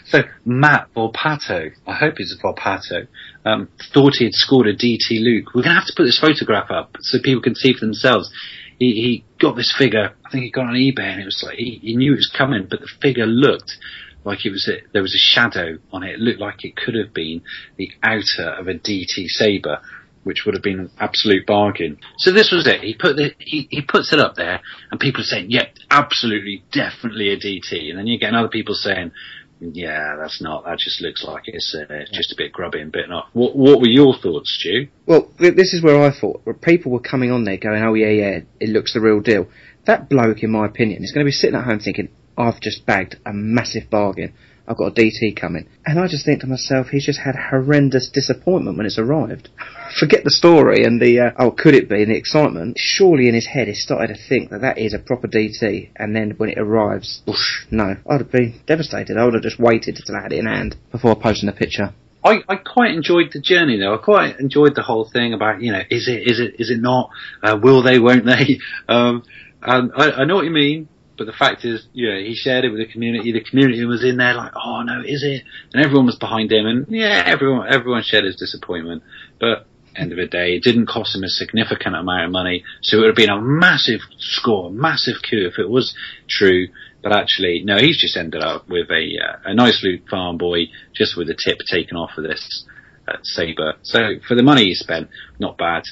So, 0.05 0.23
Matt 0.45 0.91
Volpato. 0.95 1.69
I 1.85 1.93
hope 1.93 2.15
it's 2.17 2.35
Volpato. 2.43 3.07
Um, 3.45 3.69
thought 3.93 4.15
he 4.15 4.25
had 4.25 4.33
scored 4.33 4.65
a 4.65 4.75
DT 4.75 5.21
Luke. 5.21 5.53
We're 5.53 5.61
going 5.61 5.75
to 5.75 5.79
have 5.79 5.85
to 5.85 5.93
put 5.95 6.05
this 6.05 6.17
photograph 6.19 6.71
up 6.71 6.97
so 7.01 7.19
people 7.23 7.43
can 7.43 7.53
see 7.53 7.71
for 7.73 7.85
themselves. 7.85 8.31
He, 8.79 8.93
he 8.93 9.25
got 9.39 9.55
this 9.55 9.75
figure. 9.77 10.15
I 10.25 10.31
think 10.31 10.45
he 10.45 10.49
got 10.49 10.65
on 10.65 10.73
eBay, 10.73 11.11
and 11.11 11.21
it 11.21 11.25
was 11.25 11.43
like 11.45 11.57
he, 11.57 11.77
he 11.83 11.95
knew 11.97 12.13
it 12.13 12.15
was 12.15 12.33
coming, 12.35 12.65
but 12.67 12.79
the 12.79 12.89
figure 12.99 13.27
looked 13.27 13.77
like 14.25 14.43
it 14.43 14.49
was 14.49 14.67
a, 14.67 14.81
there 14.91 15.03
was 15.03 15.13
a 15.13 15.19
shadow 15.19 15.77
on 15.93 16.01
it. 16.01 16.13
It 16.13 16.19
looked 16.19 16.39
like 16.39 16.65
it 16.65 16.75
could 16.75 16.95
have 16.95 17.13
been 17.13 17.43
the 17.77 17.91
outer 18.01 18.49
of 18.57 18.67
a 18.67 18.73
DT 18.73 19.27
Saber, 19.27 19.81
which 20.23 20.43
would 20.45 20.53
have 20.53 20.63
been 20.63 20.79
an 20.79 20.91
absolute 20.99 21.45
bargain. 21.45 21.97
So 22.17 22.31
this 22.31 22.51
was 22.51 22.67
it. 22.67 22.81
He 22.81 22.93
put 22.93 23.15
the, 23.15 23.31
he, 23.39 23.67
he 23.71 23.81
puts 23.81 24.13
it 24.13 24.19
up 24.19 24.35
there, 24.35 24.61
and 24.91 24.99
people 24.99 25.21
are 25.21 25.25
saying, 25.25 25.51
"Yep, 25.51 25.75
absolutely, 25.89 26.63
definitely 26.71 27.29
a 27.29 27.37
DT." 27.37 27.89
And 27.89 27.97
then 27.97 28.07
you 28.07 28.19
get 28.19 28.33
other 28.33 28.49
people 28.49 28.75
saying, 28.75 29.11
"Yeah, 29.59 30.17
that's 30.19 30.41
not. 30.41 30.65
That 30.65 30.77
just 30.79 31.01
looks 31.01 31.23
like 31.23 31.43
it's 31.45 31.75
uh, 31.75 32.05
just 32.11 32.31
a 32.31 32.35
bit 32.37 32.51
grubby 32.51 32.81
and 32.81 32.91
bit 32.91 33.09
not." 33.09 33.29
What 33.33 33.55
What 33.55 33.79
were 33.79 33.87
your 33.87 34.15
thoughts, 34.17 34.57
Stu? 34.59 34.87
Well, 35.05 35.31
th- 35.39 35.55
this 35.55 35.73
is 35.73 35.81
where 35.81 36.01
I 36.01 36.11
thought 36.11 36.43
people 36.61 36.91
were 36.91 36.99
coming 36.99 37.31
on 37.31 37.45
there 37.45 37.57
going, 37.57 37.83
"Oh 37.83 37.93
yeah, 37.93 38.09
yeah, 38.09 38.39
it 38.59 38.69
looks 38.69 38.93
the 38.93 39.01
real 39.01 39.21
deal." 39.21 39.47
That 39.85 40.09
bloke, 40.09 40.43
in 40.43 40.51
my 40.51 40.65
opinion, 40.65 41.03
is 41.03 41.11
going 41.11 41.25
to 41.25 41.27
be 41.27 41.31
sitting 41.31 41.55
at 41.55 41.65
home 41.65 41.79
thinking, 41.79 42.09
"I've 42.37 42.59
just 42.59 42.85
bagged 42.85 43.15
a 43.25 43.33
massive 43.33 43.89
bargain. 43.89 44.33
I've 44.69 44.77
got 44.77 44.97
a 44.97 45.01
DT 45.01 45.35
coming," 45.35 45.67
and 45.85 45.99
I 45.99 46.07
just 46.07 46.25
think 46.25 46.41
to 46.41 46.47
myself, 46.47 46.89
he's 46.89 47.05
just 47.05 47.19
had 47.19 47.35
horrendous 47.35 48.09
disappointment 48.09 48.77
when 48.77 48.85
it's 48.85 48.99
arrived. 48.99 49.49
Forget 49.99 50.23
the 50.23 50.29
story 50.29 50.83
and 50.83 51.01
the 51.01 51.19
uh, 51.19 51.31
oh, 51.39 51.51
could 51.51 51.73
it 51.73 51.89
be 51.89 52.03
and 52.03 52.11
the 52.11 52.15
excitement. 52.15 52.77
Surely 52.77 53.27
in 53.27 53.33
his 53.33 53.47
head, 53.47 53.67
he 53.67 53.73
started 53.73 54.15
to 54.15 54.29
think 54.29 54.51
that 54.51 54.61
that 54.61 54.77
is 54.77 54.93
a 54.93 54.99
proper 54.99 55.27
DT, 55.27 55.89
and 55.95 56.15
then 56.15 56.35
when 56.37 56.49
it 56.49 56.59
arrives, 56.59 57.23
whoosh, 57.25 57.65
no, 57.71 57.95
I'd 58.07 58.21
have 58.21 58.31
been 58.31 58.61
devastated. 58.67 59.17
I 59.17 59.25
would 59.25 59.33
have 59.33 59.43
just 59.43 59.59
waited 59.59 59.97
until 59.97 60.15
I 60.15 60.21
had 60.21 60.33
it 60.33 60.39
in 60.39 60.45
hand 60.45 60.77
before 60.91 61.15
posting 61.15 61.49
a 61.49 61.53
picture. 61.53 61.93
I, 62.23 62.39
I 62.47 62.55
quite 62.57 62.91
enjoyed 62.91 63.31
the 63.31 63.39
journey 63.39 63.79
though. 63.79 63.93
I 63.93 63.97
quite 63.97 64.39
enjoyed 64.39 64.75
the 64.75 64.81
whole 64.81 65.09
thing 65.11 65.33
about 65.33 65.61
you 65.61 65.71
know 65.71 65.81
is 65.89 66.07
it 66.07 66.29
is 66.29 66.39
it 66.39 66.55
is 66.59 66.69
it 66.69 66.81
not? 66.81 67.09
Uh, 67.41 67.57
will 67.61 67.81
they? 67.81 67.99
Won't 67.99 68.25
they? 68.25 68.59
Um, 68.87 69.23
and 69.61 69.91
I, 69.95 70.11
I 70.11 70.25
know 70.25 70.35
what 70.35 70.45
you 70.45 70.51
mean. 70.51 70.87
But 71.19 71.25
the 71.25 71.33
fact 71.33 71.65
is, 71.65 71.85
you 71.91 72.09
know, 72.09 72.17
he 72.17 72.33
shared 72.33 72.63
it 72.63 72.69
with 72.69 72.79
the 72.79 72.91
community. 72.91 73.33
The 73.33 73.43
community 73.43 73.83
was 73.83 74.05
in 74.05 74.15
there 74.15 74.33
like, 74.33 74.53
oh 74.55 74.81
no, 74.83 75.01
is 75.05 75.21
it? 75.21 75.43
And 75.73 75.83
everyone 75.83 76.05
was 76.05 76.15
behind 76.15 76.49
him. 76.49 76.65
And 76.65 76.85
yeah, 76.89 77.21
everyone 77.25 77.67
everyone 77.71 78.03
shared 78.03 78.23
his 78.23 78.37
disappointment. 78.37 79.03
But 79.37 79.67
end 79.97 80.13
of 80.13 80.17
the 80.17 80.27
day, 80.27 80.55
it 80.55 80.63
didn't 80.63 80.87
cost 80.87 81.13
him 81.13 81.23
a 81.23 81.27
significant 81.27 81.95
amount 81.95 82.23
of 82.23 82.31
money. 82.31 82.63
So 82.81 82.95
it 82.95 82.99
would 83.01 83.07
have 83.07 83.15
been 83.17 83.29
a 83.29 83.41
massive 83.41 83.99
score, 84.17 84.71
massive 84.71 85.15
coup 85.29 85.45
if 85.45 85.59
it 85.59 85.69
was 85.69 85.93
true. 86.29 86.69
But 87.03 87.11
actually, 87.11 87.63
no, 87.65 87.77
he's 87.77 87.99
just 87.99 88.15
ended 88.15 88.41
up 88.41 88.69
with 88.69 88.89
a 88.89 89.19
uh, 89.21 89.51
a 89.51 89.53
nice 89.53 89.83
Luke 89.83 90.07
farm 90.09 90.37
boy, 90.37 90.67
just 90.95 91.17
with 91.17 91.29
a 91.29 91.35
tip 91.35 91.59
taken 91.69 91.97
off 91.97 92.17
of 92.17 92.23
this 92.23 92.65
uh, 93.09 93.17
saber. 93.23 93.73
So 93.83 93.99
for 94.25 94.35
the 94.35 94.43
money 94.43 94.65
he 94.65 94.73
spent, 94.73 95.09
not 95.37 95.57
bad. 95.57 95.83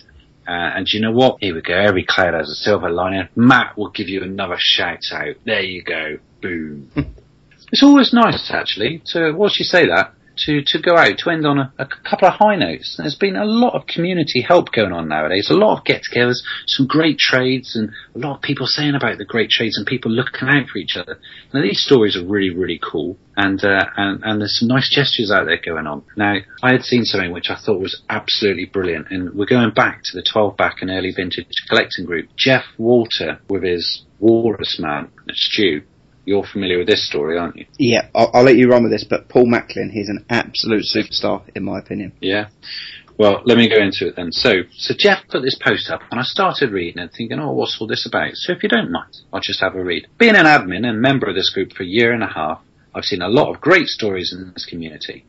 Uh, 0.48 0.72
and 0.76 0.86
do 0.86 0.98
you 0.98 1.04
know 1.04 1.12
what? 1.12 1.38
Here 1.42 1.54
we 1.54 1.62
go. 1.62 1.74
Every 1.74 2.06
cloud 2.08 2.34
has 2.34 2.50
a 2.50 2.56
silver 2.56 2.90
lining. 2.90 3.28
Matt 3.36 3.78
will 3.78 3.90
give 3.90 4.08
you 4.08 4.24
another 4.24 4.56
shout 4.58 5.00
out. 5.12 5.36
There 5.46 5.62
you 5.62 5.84
go. 5.84 6.20
Boom. 6.42 6.90
it's 7.72 7.84
always 7.84 8.14
nice, 8.14 8.50
actually, 8.52 9.02
to, 9.08 9.34
what's 9.34 9.60
you 9.60 9.66
say 9.66 9.88
that? 9.88 10.14
To, 10.46 10.62
to 10.68 10.82
go 10.82 10.96
out, 10.96 11.18
to 11.18 11.30
end 11.30 11.46
on 11.46 11.58
a, 11.58 11.74
a 11.80 11.88
couple 12.08 12.28
of 12.28 12.36
high 12.36 12.56
notes. 12.56 12.96
There's 12.98 13.16
been 13.16 13.36
a 13.36 13.46
lot 13.46 13.74
of 13.74 13.88
community 13.88 14.42
help 14.42 14.72
going 14.72 14.94
on 14.94 15.08
nowadays. 15.08 15.50
A 15.50 15.56
lot 15.56 15.78
of 15.78 15.86
get-togethers, 15.86 16.42
some 16.68 16.86
great 16.86 17.18
trades, 17.18 17.76
and 17.76 17.90
a 18.16 18.20
lot 18.20 18.36
of 18.36 18.42
people 18.42 18.68
saying 18.68 18.96
about 18.96 19.18
the 19.18 19.26
great 19.26 19.50
trades 19.50 19.78
and 19.78 19.86
people 19.86 20.12
looking 20.12 20.48
out 20.48 20.68
for 20.68 20.78
each 20.78 20.96
other. 20.96 21.20
Now 21.54 21.62
these 21.62 21.84
stories 21.84 22.16
are 22.16 22.26
really, 22.26 22.50
really 22.50 22.80
cool, 22.84 23.18
and 23.36 23.64
uh, 23.64 23.86
and 23.96 24.24
and 24.24 24.42
there's 24.42 24.60
some 24.60 24.68
nice 24.68 24.90
gestures 24.94 25.32
out 25.32 25.46
there 25.46 25.60
going 25.64 25.88
on. 25.88 26.04
Now 26.16 26.36
I 26.62 26.72
had 26.72 26.84
seen 26.84 27.06
something 27.06 27.32
which 27.32 27.50
I 27.50 27.58
thought 27.58 27.80
was 27.82 28.02
absolutely 28.10 28.66
brilliant, 28.66 29.08
and 29.10 29.34
we're 29.34 29.46
going 29.46 29.72
back 29.72 30.02
to 30.06 30.16
the 30.16 30.24
12 30.24 30.58
back 30.58 30.82
and 30.82 30.90
early 30.90 31.12
vintage 31.12 31.48
collecting 31.70 32.06
group. 32.06 32.30
Jeff 32.38 32.64
Walter 32.78 33.40
with 33.50 33.64
his 33.64 34.04
Walrus 34.20 34.80
Man, 34.80 35.10
Stu. 35.32 35.82
You're 36.28 36.44
familiar 36.44 36.78
with 36.78 36.88
this 36.88 37.08
story, 37.08 37.38
aren't 37.38 37.56
you? 37.56 37.66
Yeah, 37.80 38.10
I'll, 38.14 38.30
I'll 38.34 38.44
let 38.44 38.58
you 38.58 38.68
run 38.68 38.84
with 38.84 38.92
this, 38.92 39.06
but 39.10 39.30
Paul 39.30 39.46
Macklin, 39.46 39.92
he's 39.92 40.10
an 40.10 40.26
absolute 40.30 40.84
superstar, 40.84 41.42
in 41.56 41.64
my 41.64 41.80
opinion. 41.80 42.12
Yeah. 42.20 42.50
Well, 43.18 43.42
let 43.46 43.58
me 43.58 43.70
go 43.70 43.82
into 43.82 44.10
it 44.10 44.18
then. 44.18 44.34
So, 44.34 44.64
so 44.74 44.94
Jeff 44.98 45.20
put 45.30 45.42
this 45.42 45.58
post 45.58 45.90
up, 45.90 46.02
and 46.12 46.20
I 46.20 46.24
started 46.24 46.72
reading 46.72 47.00
and 47.00 47.10
thinking, 47.10 47.40
oh, 47.40 47.54
what's 47.54 47.78
all 47.80 47.88
this 47.88 48.06
about? 48.06 48.32
So, 48.34 48.52
if 48.52 48.62
you 48.62 48.68
don't 48.68 48.92
mind, 48.92 49.16
I'll 49.32 49.40
just 49.40 49.62
have 49.62 49.76
a 49.76 49.82
read. 49.82 50.08
Being 50.18 50.36
an 50.36 50.46
admin 50.46 50.86
and 50.86 51.02
member 51.02 51.28
of 51.28 51.36
this 51.36 51.50
group 51.50 51.72
for 51.72 51.84
a 51.84 51.88
year 51.88 52.12
and 52.12 52.22
a 52.22 52.28
half, 52.28 52.62
I've 52.94 53.06
seen 53.06 53.22
a 53.22 53.30
lot 53.30 53.50
of 53.50 53.62
great 53.62 53.88
stories 53.88 54.36
in 54.38 54.52
this 54.54 54.66
community. 54.66 55.26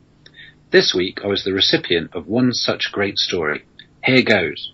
This 0.73 0.94
week, 0.97 1.20
I 1.23 1.28
was 1.28 1.44
the 1.44 1.52
recipient 1.52 2.12
of 2.12 2.27
one 2.27 2.52
such 2.52 2.91
great 2.91 3.18
story. 3.18 3.65
Here 4.02 4.25
goes. 4.25 4.73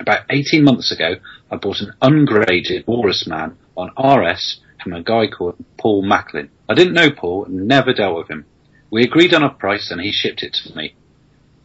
About 0.00 0.24
18 0.30 0.64
months 0.64 0.90
ago, 0.90 1.14
I 1.48 1.56
bought 1.56 1.78
an 1.78 1.92
ungraded 2.02 2.88
Walrus 2.88 3.24
Man 3.28 3.56
on 3.76 3.92
RS 3.96 4.58
from 4.84 4.92
a 4.92 5.02
guy 5.02 5.26
called 5.26 5.56
Paul 5.78 6.02
Macklin. 6.02 6.50
I 6.68 6.74
didn't 6.74 6.92
know 6.92 7.10
Paul 7.10 7.46
and 7.46 7.66
never 7.66 7.94
dealt 7.94 8.18
with 8.18 8.28
him. 8.28 8.44
We 8.90 9.02
agreed 9.02 9.34
on 9.34 9.42
a 9.42 9.48
price 9.48 9.90
and 9.90 10.00
he 10.00 10.12
shipped 10.12 10.42
it 10.42 10.52
to 10.62 10.76
me. 10.76 10.94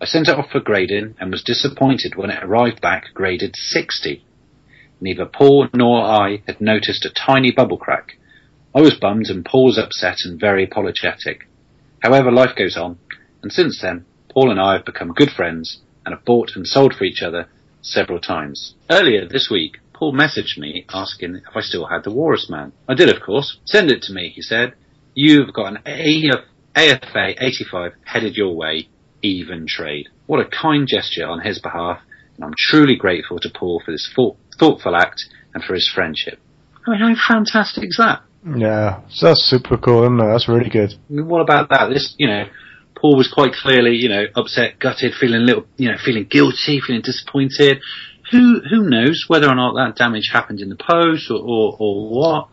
I 0.02 0.06
sent 0.06 0.30
it 0.30 0.36
off 0.36 0.50
for 0.50 0.62
grading 0.62 1.16
and 1.20 1.30
was 1.30 1.44
disappointed 1.44 2.16
when 2.16 2.30
it 2.30 2.42
arrived 2.42 2.80
back 2.80 3.14
graded 3.14 3.56
60. 3.58 4.24
Neither 5.02 5.26
Paul 5.26 5.68
nor 5.74 6.02
I 6.02 6.42
had 6.48 6.62
noticed 6.62 7.06
a 7.06 7.10
tiny 7.10 7.52
bubble 7.52 7.78
crack. 7.78 8.18
I 8.74 8.82
was 8.82 8.96
bummed 8.96 9.28
and 9.28 9.44
Paul 9.46 9.66
was 9.66 9.78
upset 9.78 10.20
and 10.24 10.40
very 10.40 10.64
apologetic. 10.64 11.48
However, 12.02 12.32
life 12.32 12.56
goes 12.56 12.78
on, 12.78 12.98
and 13.44 13.52
since 13.52 13.82
then, 13.82 14.06
Paul 14.30 14.52
and 14.52 14.60
I 14.60 14.74
have 14.74 14.86
become 14.86 15.14
good 15.14 15.32
friends 15.32 15.82
and 16.06 16.16
have 16.16 16.24
bought 16.24 16.52
and 16.56 16.66
sold 16.66 16.94
for 16.96 17.04
each 17.04 17.22
other 17.22 17.50
several 17.82 18.20
times. 18.20 18.76
Earlier 18.90 19.28
this 19.28 19.50
week, 19.52 19.80
Paul 20.00 20.14
messaged 20.14 20.58
me 20.58 20.86
asking 20.94 21.36
if 21.36 21.56
I 21.58 21.60
still 21.60 21.86
had 21.86 22.06
the 22.06 22.12
Walrus 22.12 22.50
Man. 22.50 22.72
I 22.88 22.94
did, 22.94 23.14
of 23.14 23.22
course. 23.22 23.60
Send 23.66 23.92
it 23.92 24.02
to 24.04 24.14
me, 24.14 24.32
he 24.34 24.42
said. 24.42 24.74
You've 25.14 25.52
got 25.52 25.68
an 25.68 25.80
AF, 25.86 26.46
AFA 26.74 27.44
85 27.44 27.92
headed 28.06 28.38
your 28.38 28.56
way, 28.56 28.88
even 29.22 29.66
trade. 29.68 30.08
What 30.26 30.40
a 30.40 30.46
kind 30.46 30.88
gesture 30.88 31.28
on 31.28 31.42
his 31.42 31.60
behalf, 31.60 32.00
and 32.38 32.46
I'm 32.46 32.54
truly 32.58 32.96
grateful 32.96 33.40
to 33.40 33.50
Paul 33.50 33.82
for 33.84 33.92
this 33.92 34.10
thought, 34.16 34.38
thoughtful 34.58 34.96
act 34.96 35.26
and 35.54 35.62
for 35.62 35.74
his 35.74 35.92
friendship. 35.94 36.40
I 36.88 36.92
mean, 36.92 37.16
how 37.18 37.36
fantastic 37.36 37.84
is 37.84 37.98
that? 37.98 38.22
Yeah, 38.56 39.02
that's 39.22 39.44
super 39.50 39.76
cool, 39.76 40.04
isn't 40.04 40.22
it? 40.22 40.32
That's 40.32 40.48
really 40.48 40.70
good. 40.70 40.94
I 40.94 41.14
mean, 41.14 41.28
what 41.28 41.42
about 41.42 41.68
that? 41.72 41.90
This, 41.90 42.16
you 42.18 42.28
know, 42.28 42.46
Paul 42.96 43.18
was 43.18 43.28
quite 43.28 43.52
clearly, 43.52 43.98
you 43.98 44.08
know, 44.08 44.28
upset, 44.34 44.80
gutted, 44.80 45.14
feeling 45.20 45.42
a 45.42 45.44
little, 45.44 45.66
you 45.76 45.92
know, 45.92 45.98
feeling 45.98 46.24
guilty, 46.24 46.80
feeling 46.80 47.02
disappointed. 47.02 47.82
Who 48.32 48.62
who 48.70 48.90
knows 48.90 49.26
whether 49.28 49.48
or 49.48 49.56
not 49.56 49.74
that 49.74 49.96
damage 49.96 50.30
happened 50.32 50.60
in 50.60 50.70
the 50.70 50.76
post 50.76 51.32
or, 51.32 51.40
or, 51.40 51.76
or 51.80 52.10
what? 52.10 52.50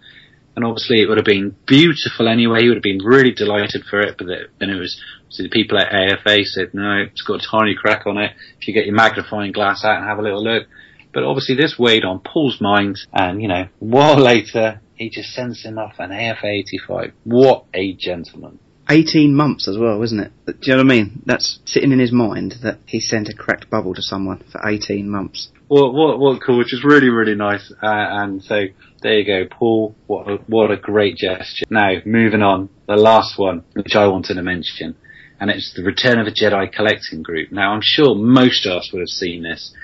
And 0.55 0.65
obviously, 0.65 1.03
it 1.03 1.09
would 1.09 1.19
have 1.19 1.27
been 1.27 1.55
beautiful 1.67 2.29
anyway. 2.29 2.63
He 2.63 2.69
would 2.69 2.79
have 2.79 2.83
been 2.83 3.05
really 3.05 3.33
delighted 3.33 3.85
for 3.91 4.01
it. 4.01 4.17
But 4.17 4.27
then 4.59 4.71
it 4.71 4.79
was 4.79 4.99
so 5.29 5.43
the 5.43 5.51
people 5.51 5.79
at 5.79 5.93
AFA 5.93 6.45
said, 6.45 6.73
no, 6.73 7.05
it's 7.11 7.21
got 7.21 7.45
a 7.45 7.47
tiny 7.47 7.75
crack 7.75 8.07
on 8.07 8.17
it. 8.17 8.33
If 8.59 8.67
you 8.67 8.73
get 8.73 8.87
your 8.87 8.95
magnifying 8.95 9.53
glass 9.53 9.85
out 9.85 9.99
and 9.99 10.07
have 10.07 10.19
a 10.19 10.23
little 10.23 10.43
look. 10.43 10.67
But 11.13 11.25
obviously, 11.25 11.57
this 11.57 11.79
weighed 11.79 12.05
on 12.05 12.21
Paul's 12.21 12.61
mind, 12.61 12.99
and 13.13 13.43
you 13.43 13.49
know, 13.49 13.65
a 13.65 13.71
while 13.79 14.17
later, 14.17 14.81
he 14.95 15.11
just 15.11 15.35
sends 15.35 15.63
him 15.63 15.79
off 15.79 15.95
an 15.99 16.13
AFA 16.13 16.47
85. 16.47 17.13
What 17.25 17.65
a 17.75 17.93
gentleman! 17.95 18.59
18 18.89 19.35
months 19.35 19.69
as 19.69 19.77
well, 19.79 20.03
isn't 20.03 20.21
it? 20.21 20.33
Do 20.47 20.55
you 20.63 20.73
know 20.73 20.85
what 20.85 20.93
I 20.93 20.97
mean? 20.97 21.23
That's 21.27 21.59
sitting 21.65 21.93
in 21.93 21.99
his 21.99 22.13
mind 22.13 22.57
that 22.63 22.79
he 22.87 23.01
sent 23.01 23.29
a 23.29 23.35
cracked 23.35 23.69
bubble 23.69 23.95
to 23.95 24.03
someone 24.03 24.45
for 24.51 24.67
18 24.67 25.09
months. 25.09 25.51
What 25.69 25.93
what 25.93 26.19
what 26.21 26.41
cool, 26.43 26.59
which 26.59 26.73
is 26.73 26.85
really 26.85 27.09
really 27.09 27.35
nice. 27.35 27.73
Uh, 27.83 27.87
and 27.89 28.43
so 28.43 28.67
there 29.03 29.19
you 29.19 29.27
go, 29.27 29.49
Paul. 29.51 29.97
What 30.07 30.29
a, 30.29 30.37
what 30.47 30.71
a 30.71 30.77
great 30.77 31.17
gesture. 31.17 31.67
Now 31.71 31.95
moving 32.05 32.43
on, 32.43 32.69
the 32.87 32.97
last 32.97 33.39
one 33.39 33.65
which 33.75 33.97
I 33.97 34.07
wanted 34.07 34.35
to 34.35 34.43
mention, 34.43 34.95
and 35.41 35.51
it's 35.51 35.75
the 35.75 35.83
Return 35.83 36.21
of 36.21 36.27
a 36.27 36.31
Jedi 36.31 36.73
collecting 36.73 37.23
group. 37.23 37.51
Now 37.51 37.73
I'm 37.73 37.83
sure 37.83 38.15
most 38.15 38.67
of 38.67 38.73
us 38.73 38.91
would 38.93 39.01
have 39.01 39.09
seen 39.09 39.43
this. 39.43 39.75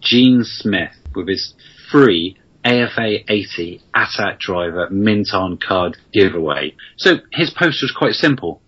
Gene 0.00 0.42
Smith 0.44 0.94
with 1.14 1.28
his 1.28 1.54
free 1.90 2.36
AFA 2.64 3.30
80 3.30 3.82
AT-AT 3.94 4.38
driver 4.38 4.88
mint 4.90 5.28
on 5.32 5.58
card 5.58 5.96
giveaway. 6.12 6.74
So 6.96 7.16
his 7.32 7.50
post 7.50 7.82
was 7.82 7.94
quite 7.96 8.14
simple. 8.14 8.60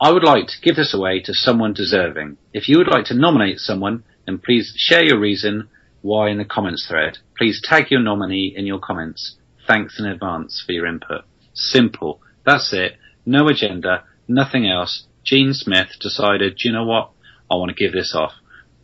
I 0.00 0.12
would 0.12 0.24
like 0.24 0.46
to 0.48 0.60
give 0.62 0.76
this 0.76 0.92
away 0.92 1.20
to 1.20 1.32
someone 1.32 1.72
deserving. 1.72 2.36
If 2.52 2.68
you 2.68 2.78
would 2.78 2.90
like 2.90 3.06
to 3.06 3.14
nominate 3.14 3.58
someone, 3.58 4.04
then 4.26 4.38
please 4.38 4.74
share 4.76 5.04
your 5.04 5.18
reason 5.18 5.68
why 6.02 6.28
in 6.28 6.38
the 6.38 6.44
comments 6.44 6.86
thread. 6.86 7.18
Please 7.38 7.60
tag 7.64 7.90
your 7.90 8.00
nominee 8.00 8.52
in 8.54 8.66
your 8.66 8.78
comments. 8.78 9.36
Thanks 9.66 9.98
in 9.98 10.06
advance 10.06 10.62
for 10.64 10.72
your 10.72 10.86
input. 10.86 11.24
Simple. 11.54 12.20
That's 12.44 12.72
it. 12.72 12.96
No 13.24 13.48
agenda. 13.48 14.04
Nothing 14.28 14.68
else. 14.68 15.06
Gene 15.24 15.52
Smith 15.52 15.88
decided, 16.00 16.56
do 16.56 16.68
you 16.68 16.74
know 16.74 16.84
what? 16.84 17.10
I 17.50 17.54
want 17.54 17.70
to 17.70 17.74
give 17.74 17.92
this 17.92 18.14
off. 18.14 18.32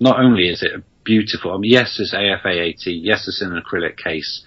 Not 0.01 0.19
only 0.19 0.49
is 0.49 0.63
it 0.63 0.75
a 0.75 0.83
beautiful, 1.05 1.53
I 1.53 1.59
mean, 1.59 1.71
yes, 1.71 1.97
it's 1.99 2.15
AFA 2.15 2.49
80, 2.49 2.93
yes, 2.93 3.27
it's 3.29 3.43
in 3.43 3.53
an 3.53 3.63
acrylic 3.63 3.97
case, 3.97 4.43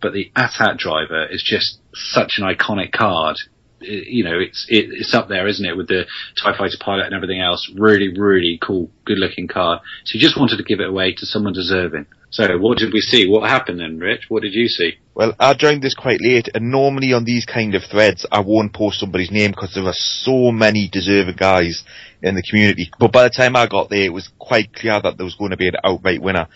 but 0.00 0.12
the 0.12 0.30
AT-AT 0.36 0.76
driver 0.76 1.26
is 1.26 1.42
just 1.44 1.80
such 1.94 2.34
an 2.38 2.44
iconic 2.44 2.92
card. 2.92 3.36
You 3.80 4.24
know, 4.24 4.38
it's 4.38 4.66
it, 4.68 4.86
it's 4.90 5.14
up 5.14 5.28
there, 5.28 5.46
isn't 5.46 5.64
it, 5.64 5.76
with 5.76 5.88
the 5.88 6.04
Tie 6.42 6.56
Fighter 6.56 6.76
pilot 6.80 7.06
and 7.06 7.14
everything 7.14 7.40
else. 7.40 7.70
Really, 7.76 8.08
really 8.08 8.58
cool, 8.60 8.90
good-looking 9.04 9.48
car. 9.48 9.80
So 10.04 10.14
you 10.14 10.20
just 10.20 10.38
wanted 10.38 10.56
to 10.56 10.64
give 10.64 10.80
it 10.80 10.88
away 10.88 11.14
to 11.14 11.26
someone 11.26 11.52
deserving. 11.52 12.06
So 12.30 12.58
what 12.58 12.78
did 12.78 12.92
we 12.92 13.00
see? 13.00 13.28
What 13.28 13.48
happened 13.48 13.80
then, 13.80 13.98
Rich? 13.98 14.26
What 14.28 14.42
did 14.42 14.52
you 14.52 14.68
see? 14.68 14.98
Well, 15.14 15.32
I 15.40 15.54
joined 15.54 15.82
this 15.82 15.94
quite 15.94 16.20
late, 16.20 16.48
and 16.54 16.70
normally 16.70 17.12
on 17.12 17.24
these 17.24 17.46
kind 17.46 17.74
of 17.74 17.82
threads, 17.84 18.26
I 18.30 18.40
won't 18.40 18.74
post 18.74 19.00
somebody's 19.00 19.30
name 19.30 19.52
because 19.52 19.74
there 19.74 19.84
are 19.84 19.94
so 19.94 20.50
many 20.50 20.88
deserving 20.92 21.36
guys 21.36 21.84
in 22.22 22.34
the 22.34 22.42
community. 22.42 22.90
But 22.98 23.12
by 23.12 23.24
the 23.24 23.30
time 23.30 23.56
I 23.56 23.66
got 23.66 23.88
there, 23.88 24.04
it 24.04 24.12
was 24.12 24.28
quite 24.38 24.74
clear 24.74 25.00
that 25.00 25.16
there 25.16 25.24
was 25.24 25.36
going 25.36 25.52
to 25.52 25.56
be 25.56 25.68
an 25.68 25.76
outright 25.82 26.20
winner. 26.20 26.48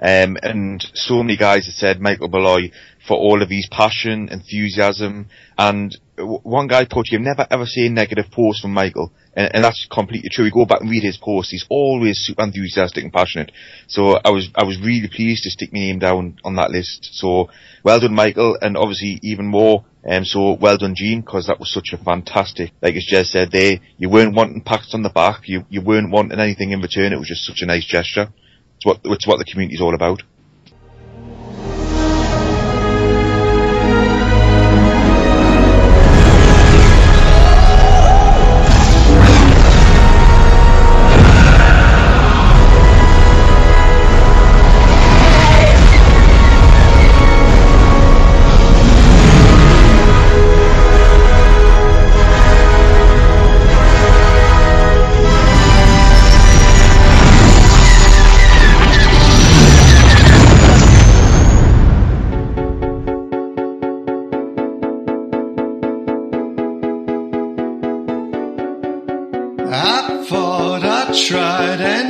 Um, 0.00 0.38
and 0.42 0.84
so 0.94 1.22
many 1.22 1.36
guys 1.36 1.66
had 1.66 1.74
said 1.74 2.00
Michael 2.00 2.28
Beloy 2.28 2.70
for 3.06 3.16
all 3.16 3.42
of 3.42 3.50
his 3.50 3.68
passion, 3.70 4.28
enthusiasm, 4.30 5.28
and 5.58 5.96
one 6.18 6.66
guy 6.66 6.84
put, 6.84 7.10
you've 7.10 7.22
never 7.22 7.46
ever 7.50 7.66
seen 7.66 7.94
negative 7.94 8.26
post 8.30 8.62
from 8.62 8.72
Michael. 8.72 9.12
And, 9.34 9.50
and 9.54 9.64
that's 9.64 9.86
completely 9.90 10.28
true. 10.30 10.44
You 10.44 10.50
go 10.50 10.66
back 10.66 10.80
and 10.80 10.90
read 10.90 11.02
his 11.02 11.16
posts, 11.16 11.50
he's 11.50 11.66
always 11.68 12.18
super 12.18 12.42
enthusiastic 12.42 13.04
and 13.04 13.12
passionate. 13.12 13.52
So 13.86 14.18
I 14.24 14.30
was, 14.30 14.48
I 14.54 14.64
was 14.64 14.80
really 14.80 15.08
pleased 15.08 15.44
to 15.44 15.50
stick 15.50 15.72
my 15.72 15.80
name 15.80 15.98
down 15.98 16.38
on 16.44 16.56
that 16.56 16.70
list. 16.70 17.10
So 17.12 17.48
well 17.84 18.00
done 18.00 18.14
Michael, 18.14 18.58
and 18.60 18.76
obviously 18.76 19.18
even 19.22 19.46
more, 19.46 19.84
um, 20.08 20.24
so 20.24 20.56
well 20.60 20.76
done 20.76 20.94
Gene, 20.96 21.20
because 21.20 21.46
that 21.46 21.60
was 21.60 21.72
such 21.72 21.90
a 21.92 22.02
fantastic, 22.02 22.72
like 22.82 22.94
as 22.94 23.08
Jez 23.10 23.26
said 23.26 23.50
there, 23.50 23.78
you 23.96 24.08
weren't 24.08 24.34
wanting 24.34 24.62
pats 24.62 24.94
on 24.94 25.02
the 25.02 25.10
back, 25.10 25.42
you, 25.48 25.64
you 25.68 25.82
weren't 25.82 26.10
wanting 26.10 26.38
anything 26.38 26.72
in 26.72 26.80
return, 26.80 27.12
it 27.12 27.18
was 27.18 27.28
just 27.28 27.44
such 27.44 27.60
a 27.60 27.66
nice 27.66 27.86
gesture. 27.86 28.28
It's 28.76 28.86
what, 28.86 29.00
it's 29.04 29.26
what 29.26 29.38
the 29.38 29.44
community's 29.44 29.80
all 29.80 29.94
about. 29.94 30.22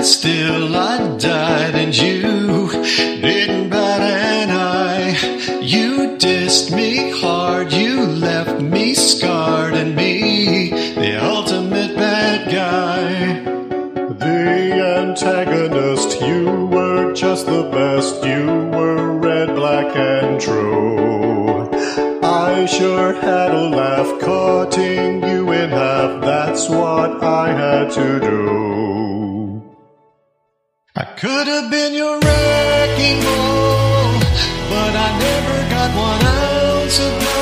Still 0.09 0.75
I 0.75 1.17
died, 1.19 1.75
and 1.75 1.95
you 1.95 2.71
didn't 3.21 3.69
bat 3.69 4.01
an 4.01 4.51
eye. 4.51 5.61
You 5.61 6.17
dissed 6.17 6.75
me 6.75 7.11
hard, 7.11 7.73
you 7.75 8.07
left 8.07 8.59
me 8.63 8.95
scarred, 8.95 9.75
and 9.75 9.95
me, 9.95 10.71
the 10.71 11.23
ultimate 11.23 11.95
bad 11.95 12.51
guy. 12.51 13.43
The 14.25 14.73
antagonist, 15.03 16.23
you 16.23 16.67
were 16.67 17.13
just 17.13 17.45
the 17.45 17.65
best, 17.71 18.25
you 18.25 18.47
were 18.77 19.13
red, 19.19 19.55
black, 19.55 19.95
and 19.95 20.41
true. 20.41 21.69
I 22.23 22.65
sure 22.65 23.13
had 23.13 23.51
a 23.51 23.69
laugh 23.69 24.21
cutting 24.21 25.23
you 25.23 25.53
in 25.53 25.69
half, 25.69 26.23
that's 26.23 26.67
what 26.71 27.23
I 27.23 27.53
had 27.53 27.91
to 27.93 28.21
do. 28.21 28.58
Could 31.21 31.49
have 31.49 31.69
been 31.69 31.95
your 31.95 32.17
wrecking 32.21 33.21
ball, 33.23 34.21
but 34.71 34.95
I 34.95 35.19
never 35.19 35.69
got 35.69 35.91
one 35.97 36.25
ounce 36.25 37.01
of 37.01 37.13
love. 37.13 37.38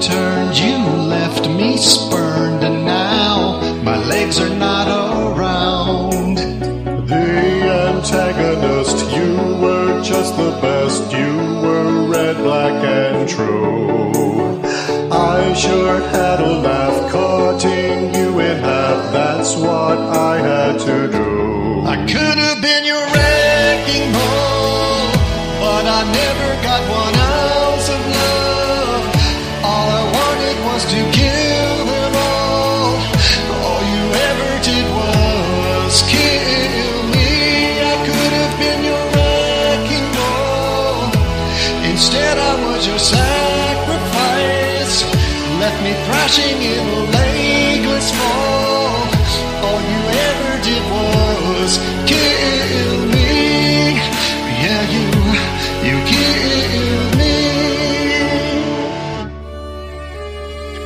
Turned, 0.00 0.56
you 0.56 0.78
left 1.16 1.48
me 1.48 1.76
spurned, 1.76 2.64
and 2.64 2.84
now 2.84 3.60
my 3.82 3.98
legs 4.06 4.40
are 4.40 4.54
not 4.54 4.88
around. 4.88 6.36
The 7.06 7.28
antagonist, 7.92 8.98
you 9.14 9.34
were 9.60 10.02
just 10.02 10.36
the 10.36 10.52
best, 10.62 11.12
you 11.12 11.36
were 11.62 12.06
red, 12.08 12.36
black, 12.38 12.82
and 12.82 13.28
true. 13.28 14.62
I 15.12 15.52
sure 15.52 16.00
had 16.08 16.40
a 16.40 16.52
laugh 16.60 17.12
cutting 17.12 18.14
you 18.14 18.38
in 18.40 18.58
half, 18.58 19.12
that's 19.12 19.54
what 19.56 19.98
I 19.98 20.38
had 20.38 20.78
to 20.80 21.10
do. 21.10 21.82
I 21.84 21.96
could 22.06 22.38
have 22.38 22.62
been 22.62 22.69
me 46.30 46.36
thrashing 46.36 46.62
in 46.62 46.78
a 46.78 47.00
legless 47.10 48.10
fall. 48.12 49.08
All 49.64 49.80
you 49.80 50.02
ever 50.28 50.62
did 50.62 50.82
was 50.92 51.78
kill 52.06 53.06
me. 53.06 53.94
Yeah, 54.62 54.82
you, 54.94 55.06
you 55.88 55.96
killed 56.06 57.14
me. 57.18 57.36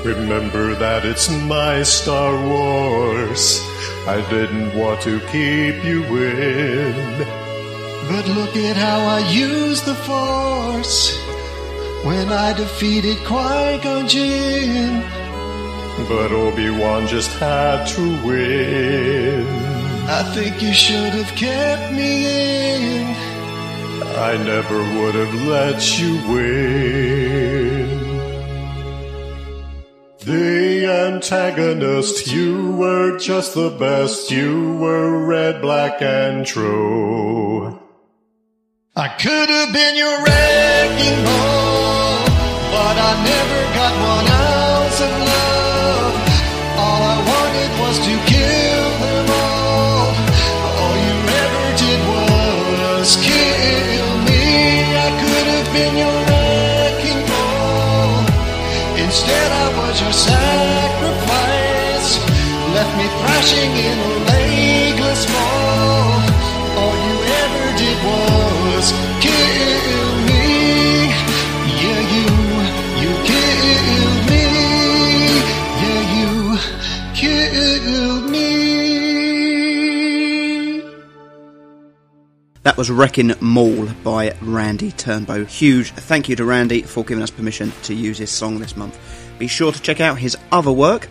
Remember 0.05 0.75
that 0.77 1.05
it's 1.05 1.29
my 1.31 1.83
Star 1.83 2.33
Wars. 2.47 3.61
I 4.07 4.21
didn't 4.31 4.75
want 4.79 5.01
to 5.03 5.21
keep 5.33 5.85
you 5.85 6.05
in. 6.17 7.27
But 8.09 8.29
look 8.29 8.57
at 8.57 8.77
how 8.77 9.01
I 9.01 9.21
used 9.31 9.87
the 9.87 9.95
Force 9.95 11.19
when 12.05 12.29
I 12.29 12.53
defeated 12.53 13.17
Qui 13.25 13.79
Gon 13.83 14.07
Jinn. 14.07 15.24
But 15.97 16.33
Obi-Wan 16.33 17.07
just 17.07 17.31
had 17.39 17.87
to 17.95 18.27
win. 18.27 19.47
I 20.07 20.23
think 20.35 20.61
you 20.61 20.75
should 20.75 21.15
have 21.15 21.35
kept 21.35 21.93
me 21.93 22.27
in. 22.27 23.17
I 24.17 24.37
never 24.37 24.79
would 24.79 25.15
have 25.15 25.35
let 25.47 25.99
you 25.99 26.15
win. 26.31 27.55
The 30.19 30.87
antagonist, 30.87 32.27
you 32.27 32.73
were 32.73 33.19
just 33.19 33.55
the 33.55 33.71
best. 33.71 34.31
You 34.31 34.77
were 34.77 35.27
red, 35.27 35.63
black, 35.63 36.03
and 36.03 36.47
true. 36.47 37.79
I 38.97 39.09
could 39.09 39.49
have 39.49 39.73
been 39.73 39.97
your 39.97 40.17
wrecking 40.25 41.25
ball, 41.25 42.25
but 42.73 42.97
I 42.97 43.13
never 43.25 43.75
got 43.75 43.95
one 44.01 44.29
ounce 44.33 44.54
was 59.95 60.03
your 60.03 60.13
sacrifice. 60.13 62.19
Left 62.75 62.93
me 62.99 63.07
thrashing 63.21 63.71
in 63.71 63.99
a 63.99 64.01
legless. 64.27 65.27
All 66.77 66.97
you 67.07 67.17
ever 67.43 67.67
did 67.79 67.99
was 68.03 68.87
kill 69.21 70.11
me. 70.27 70.45
Yeah, 71.81 72.01
you, 72.15 72.29
you 73.03 73.11
killed 73.31 74.23
me. 74.31 74.47
Yeah, 75.83 76.03
you 76.19 76.33
killed 77.15 78.25
me. 78.31 78.49
That 82.65 82.77
was 82.77 82.89
Wrecking 82.91 83.33
Maul 83.41 83.87
by 84.03 84.35
Randy 84.43 84.91
Turnbow. 84.91 85.47
Huge 85.47 85.93
thank 85.93 86.29
you 86.29 86.35
to 86.35 86.45
Randy 86.45 86.83
for 86.83 87.05
giving 87.05 87.23
us 87.23 87.31
permission 87.31 87.71
to 87.85 87.95
use 87.95 88.19
his 88.19 88.31
song 88.31 88.59
this 88.59 88.77
month. 88.77 88.99
Be 89.39 89.47
sure 89.47 89.73
to 89.73 89.81
check 89.81 90.01
out 90.01 90.19
his 90.19 90.37
other 90.53 90.73
work, 90.73 91.09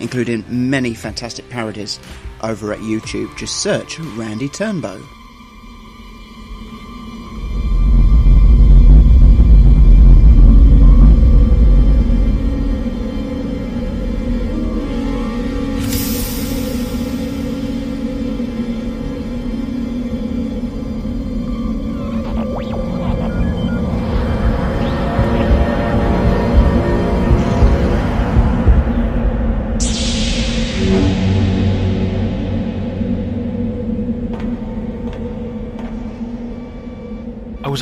including 0.00 0.44
many 0.48 0.94
fantastic 0.94 1.48
parodies, 1.50 1.98
over 2.42 2.72
at 2.72 2.80
YouTube. 2.80 3.36
Just 3.36 3.62
search 3.62 3.98
Randy 3.98 4.48
Turnbow. 4.48 5.02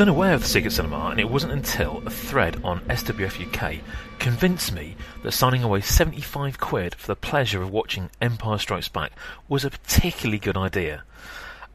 Unaware 0.03 0.35
of 0.35 0.41
the 0.41 0.49
Secret 0.49 0.73
Cinema, 0.73 1.11
and 1.11 1.21
it 1.21 1.31
wasn't 1.31 1.53
until 1.53 2.03
a 2.05 2.11
thread 2.11 2.61
on 2.65 2.81
SWF 2.87 3.47
UK 3.47 3.81
convinced 4.19 4.73
me 4.73 4.97
that 5.23 5.31
signing 5.31 5.63
away 5.63 5.81
75 5.81 6.59
quid 6.59 6.97
for 6.97 7.07
the 7.07 7.15
pleasure 7.15 7.63
of 7.63 7.71
watching 7.71 8.11
Empire 8.21 8.59
Strikes 8.59 8.89
Back 8.89 9.13
was 9.49 9.65
a 9.65 9.71
particularly 9.71 10.41
good 10.41 10.57
idea. 10.57 11.05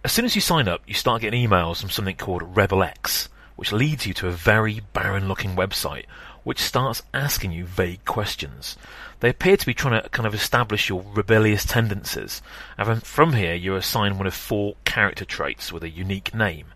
As 0.03 0.11
soon 0.11 0.25
as 0.25 0.35
you 0.35 0.41
sign 0.41 0.67
up, 0.67 0.81
you 0.85 0.93
start 0.93 1.22
getting 1.22 1.47
emails 1.47 1.80
from 1.80 1.89
something 1.89 2.17
called 2.17 2.57
Rebel 2.57 2.83
X, 2.83 3.30
which 3.56 3.72
leads 3.72 4.06
you 4.06 4.14
to 4.15 4.27
a 4.27 4.31
very 4.31 4.81
barren 4.91 5.30
looking 5.30 5.56
website 5.56 6.03
which 6.43 6.59
starts 6.59 7.03
asking 7.14 7.51
you 7.51 7.65
vague 7.65 8.03
questions. 8.06 8.77
They 9.22 9.30
appear 9.30 9.57
to 9.57 9.65
be 9.65 9.73
trying 9.73 10.01
to 10.01 10.09
kind 10.09 10.25
of 10.25 10.33
establish 10.33 10.89
your 10.89 11.03
rebellious 11.14 11.65
tendencies, 11.65 12.41
and 12.77 13.03
from- 13.03 13.33
here 13.33 13.56
you're 13.56 13.77
assigned 13.77 14.17
one 14.17 14.27
of 14.27 14.33
four 14.33 14.75
character 14.85 15.25
traits 15.25 15.72
with 15.72 15.83
a 15.83 15.89
unique 15.89 16.33
name. 16.33 16.67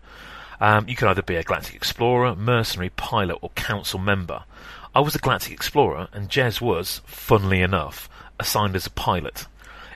Um, 0.62 0.88
you 0.88 0.94
can 0.94 1.08
either 1.08 1.22
be 1.22 1.34
a 1.34 1.42
galactic 1.42 1.74
explorer, 1.74 2.36
mercenary, 2.36 2.90
pilot, 2.90 3.36
or 3.42 3.50
council 3.56 3.98
member. 3.98 4.44
I 4.94 5.00
was 5.00 5.16
a 5.16 5.18
galactic 5.18 5.52
explorer, 5.52 6.06
and 6.12 6.28
Jez 6.28 6.60
was, 6.60 7.02
funnily 7.04 7.60
enough, 7.62 8.08
assigned 8.38 8.76
as 8.76 8.86
a 8.86 8.90
pilot. 8.90 9.48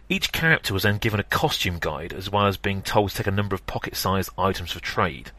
Each 0.09 0.33
character 0.33 0.75
was 0.75 0.83
then 0.83 0.99
given 0.99 1.20
a 1.20 1.23
costume 1.23 1.78
guide, 1.78 2.12
as 2.12 2.31
well 2.31 2.49
as 2.49 2.57
being 2.57 2.83
told 2.83 3.11
to 3.11 3.17
take 3.17 3.28
a 3.28 3.31
number 3.31 3.55
of 3.55 3.65
pocket-sized 3.69 4.31
items 4.36 4.73
for 4.73 4.81
trade. 4.81 5.31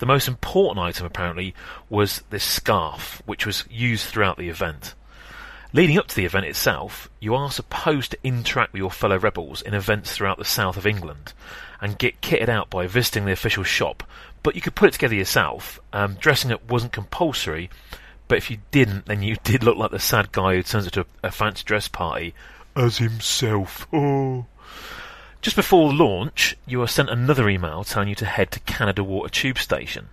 The 0.00 0.06
most 0.06 0.26
important 0.26 0.84
item, 0.84 1.06
apparently, 1.06 1.54
was 1.88 2.24
this 2.30 2.42
scarf, 2.42 3.22
which 3.26 3.46
was 3.46 3.62
used 3.70 4.06
throughout 4.06 4.38
the 4.38 4.48
event. 4.48 4.94
Leading 5.72 5.98
up 5.98 6.08
to 6.08 6.16
the 6.16 6.24
event 6.24 6.46
itself, 6.46 7.08
you 7.20 7.36
are 7.36 7.50
supposed 7.52 8.10
to 8.10 8.18
interact 8.24 8.72
with 8.72 8.80
your 8.80 8.90
fellow 8.90 9.20
rebels 9.20 9.62
in 9.62 9.72
events 9.72 10.12
throughout 10.12 10.38
the 10.38 10.44
south 10.44 10.76
of 10.76 10.86
England 10.86 11.32
and 11.80 11.98
get 11.98 12.20
kitted 12.20 12.48
out 12.48 12.70
by 12.70 12.86
visiting 12.86 13.24
the 13.24 13.32
official 13.32 13.62
shop, 13.64 14.02
but 14.44 14.54
you 14.54 14.60
could 14.60 14.76
put 14.76 14.88
it 14.88 14.92
together 14.92 15.16
yourself. 15.16 15.80
Um, 15.92 16.14
dressing 16.14 16.52
up 16.52 16.70
wasn't 16.70 16.92
compulsory, 16.92 17.70
but 18.28 18.38
if 18.38 18.50
you 18.50 18.58
didn't, 18.70 19.06
then 19.06 19.22
you 19.22 19.36
did 19.42 19.64
look 19.64 19.76
like 19.76 19.90
the 19.90 19.98
sad 19.98 20.30
guy 20.30 20.54
who 20.54 20.62
turns 20.62 20.86
up 20.86 20.92
to 20.92 21.00
a, 21.00 21.06
a 21.24 21.30
fancy 21.32 21.64
dress 21.64 21.88
party 21.88 22.34
as 22.76 22.98
himself. 22.98 23.88
Oh. 23.92 24.46
Just 25.42 25.56
before 25.56 25.92
launch, 25.92 26.56
you 26.66 26.80
are 26.80 26.86
sent 26.86 27.10
another 27.10 27.48
email 27.48 27.84
telling 27.84 28.08
you 28.08 28.14
to 28.16 28.24
head 28.26 28.50
to 28.52 28.60
Canada 28.60 29.02
Water 29.02 29.28
Tube 29.28 29.58
Station. 29.58 30.08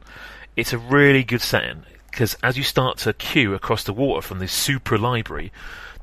It's 0.55 0.73
a 0.73 0.77
really 0.77 1.23
good 1.23 1.41
setting 1.41 1.83
because 2.09 2.35
as 2.43 2.57
you 2.57 2.63
start 2.63 2.97
to 2.99 3.13
queue 3.13 3.53
across 3.53 3.83
the 3.83 3.93
water 3.93 4.21
from 4.25 4.39
this 4.39 4.51
Supra 4.51 4.97
library 4.97 5.51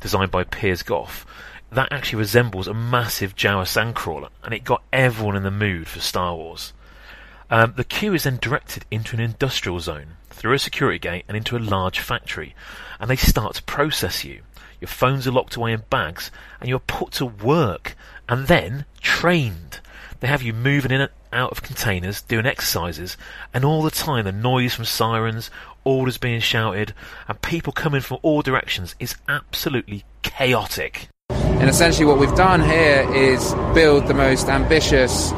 designed 0.00 0.30
by 0.30 0.44
Piers 0.44 0.82
Gough, 0.82 1.26
that 1.70 1.92
actually 1.92 2.20
resembles 2.20 2.66
a 2.66 2.74
massive 2.74 3.36
Jawa 3.36 3.64
sandcrawler, 3.64 4.30
and 4.42 4.54
it 4.54 4.64
got 4.64 4.82
everyone 4.92 5.36
in 5.36 5.42
the 5.42 5.50
mood 5.50 5.86
for 5.86 6.00
Star 6.00 6.34
Wars. 6.34 6.72
Um, 7.50 7.74
the 7.76 7.84
queue 7.84 8.14
is 8.14 8.24
then 8.24 8.38
directed 8.40 8.84
into 8.90 9.16
an 9.16 9.20
industrial 9.20 9.80
zone, 9.80 10.16
through 10.30 10.52
a 10.52 10.58
security 10.58 10.98
gate 10.98 11.24
and 11.28 11.36
into 11.36 11.56
a 11.56 11.58
large 11.58 11.98
factory, 11.98 12.54
and 13.00 13.08
they 13.08 13.16
start 13.16 13.54
to 13.54 13.62
process 13.62 14.24
you. 14.24 14.40
Your 14.80 14.88
phones 14.88 15.26
are 15.26 15.32
locked 15.32 15.56
away 15.56 15.72
in 15.72 15.82
bags, 15.90 16.30
and 16.60 16.68
you're 16.68 16.78
put 16.78 17.12
to 17.12 17.26
work, 17.26 17.96
and 18.28 18.46
then 18.46 18.84
trained. 19.00 19.80
They 20.20 20.28
have 20.28 20.42
you 20.42 20.52
moving 20.52 20.90
in 20.90 21.00
and 21.00 21.10
out 21.32 21.50
of 21.50 21.62
containers, 21.62 22.22
doing 22.22 22.46
exercises, 22.46 23.16
and 23.54 23.64
all 23.64 23.82
the 23.82 23.90
time 23.90 24.24
the 24.24 24.32
noise 24.32 24.74
from 24.74 24.84
sirens, 24.84 25.50
orders 25.84 26.18
being 26.18 26.40
shouted, 26.40 26.92
and 27.28 27.40
people 27.40 27.72
coming 27.72 28.00
from 28.00 28.18
all 28.22 28.42
directions 28.42 28.94
is 29.00 29.16
absolutely 29.26 30.04
chaotic. 30.22 31.08
And 31.30 31.68
essentially, 31.68 32.04
what 32.04 32.18
we've 32.18 32.34
done 32.36 32.62
here 32.62 33.08
is 33.12 33.54
build 33.74 34.06
the 34.06 34.14
most 34.14 34.48
ambitious 34.48 35.32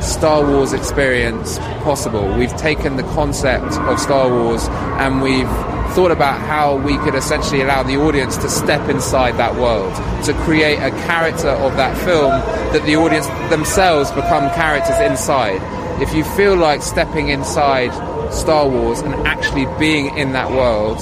Star 0.00 0.44
Wars 0.44 0.72
experience 0.72 1.58
possible. 1.82 2.26
We've 2.36 2.56
taken 2.56 2.96
the 2.96 3.02
concept 3.02 3.74
of 3.74 4.00
Star 4.00 4.28
Wars 4.28 4.66
and 4.68 5.20
we've 5.20 5.48
thought 5.94 6.10
about 6.10 6.40
how 6.40 6.76
we 6.76 6.96
could 6.98 7.14
essentially 7.14 7.62
allow 7.62 7.82
the 7.82 7.96
audience 7.96 8.36
to 8.38 8.48
step 8.48 8.88
inside 8.88 9.36
that 9.36 9.54
world, 9.56 9.94
to 10.24 10.32
create 10.44 10.78
a 10.78 10.90
character 11.06 11.48
of 11.48 11.76
that 11.76 11.96
film 11.98 12.30
that 12.72 12.84
the 12.86 12.96
audience 12.96 13.26
themselves 13.50 14.10
become 14.12 14.48
characters 14.54 14.98
inside. 15.00 15.60
If 16.00 16.14
you 16.14 16.24
feel 16.24 16.56
like 16.56 16.82
stepping 16.82 17.28
inside 17.28 17.92
Star 18.32 18.68
Wars 18.68 19.00
and 19.00 19.14
actually 19.26 19.66
being 19.78 20.16
in 20.16 20.32
that 20.32 20.50
world, 20.50 20.98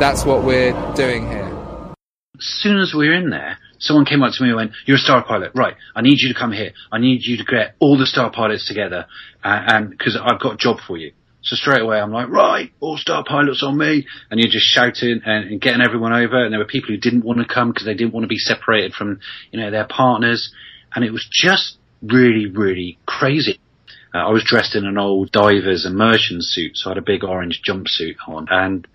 that's 0.00 0.24
what 0.24 0.42
we're 0.42 0.72
doing 0.94 1.28
here. 1.28 1.44
As 2.38 2.46
soon 2.46 2.78
as 2.78 2.94
we're 2.94 3.14
in 3.14 3.30
there, 3.30 3.58
someone 3.84 4.04
came 4.04 4.22
up 4.22 4.32
to 4.34 4.42
me 4.42 4.48
and 4.50 4.56
went, 4.56 4.72
"You're 4.86 4.96
a 4.96 5.00
star 5.00 5.24
pilot, 5.24 5.52
right? 5.54 5.76
I 5.94 6.02
need 6.02 6.18
you 6.20 6.32
to 6.32 6.38
come 6.38 6.52
here. 6.52 6.72
I 6.90 6.98
need 6.98 7.20
you 7.22 7.36
to 7.36 7.44
get 7.44 7.76
all 7.78 7.96
the 7.96 8.06
star 8.06 8.30
pilots 8.30 8.66
together, 8.66 9.06
uh, 9.42 9.60
and 9.68 9.90
because 9.90 10.16
I've 10.16 10.40
got 10.40 10.54
a 10.54 10.56
job 10.56 10.78
for 10.86 10.96
you." 10.96 11.12
So 11.42 11.56
straight 11.56 11.82
away, 11.82 12.00
I'm 12.00 12.10
like, 12.10 12.30
right, 12.30 12.72
all 12.80 12.96
star 12.96 13.22
pilots 13.22 13.62
on 13.62 13.76
me, 13.76 14.06
and 14.30 14.40
you're 14.40 14.50
just 14.50 14.64
shouting 14.64 15.20
and, 15.26 15.50
and 15.50 15.60
getting 15.60 15.82
everyone 15.82 16.14
over. 16.14 16.42
And 16.42 16.50
there 16.50 16.58
were 16.58 16.64
people 16.64 16.88
who 16.88 16.96
didn't 16.96 17.22
want 17.22 17.38
to 17.38 17.44
come 17.44 17.70
because 17.70 17.84
they 17.84 17.94
didn't 17.94 18.14
want 18.14 18.24
to 18.24 18.28
be 18.28 18.38
separated 18.38 18.94
from, 18.94 19.20
you 19.52 19.60
know, 19.60 19.70
their 19.70 19.86
partners, 19.86 20.50
and 20.94 21.04
it 21.04 21.12
was 21.12 21.28
just 21.30 21.76
really, 22.02 22.46
really 22.46 22.98
crazy. 23.04 23.60
Uh, 24.14 24.18
I 24.18 24.30
was 24.30 24.42
dressed 24.44 24.74
in 24.74 24.86
an 24.86 24.96
old 24.96 25.32
diver's 25.32 25.84
immersion 25.84 26.38
suit, 26.40 26.78
so 26.78 26.88
I 26.88 26.92
had 26.92 26.98
a 26.98 27.02
big 27.02 27.24
orange 27.24 27.60
jumpsuit 27.68 28.16
on, 28.26 28.46
and 28.48 28.86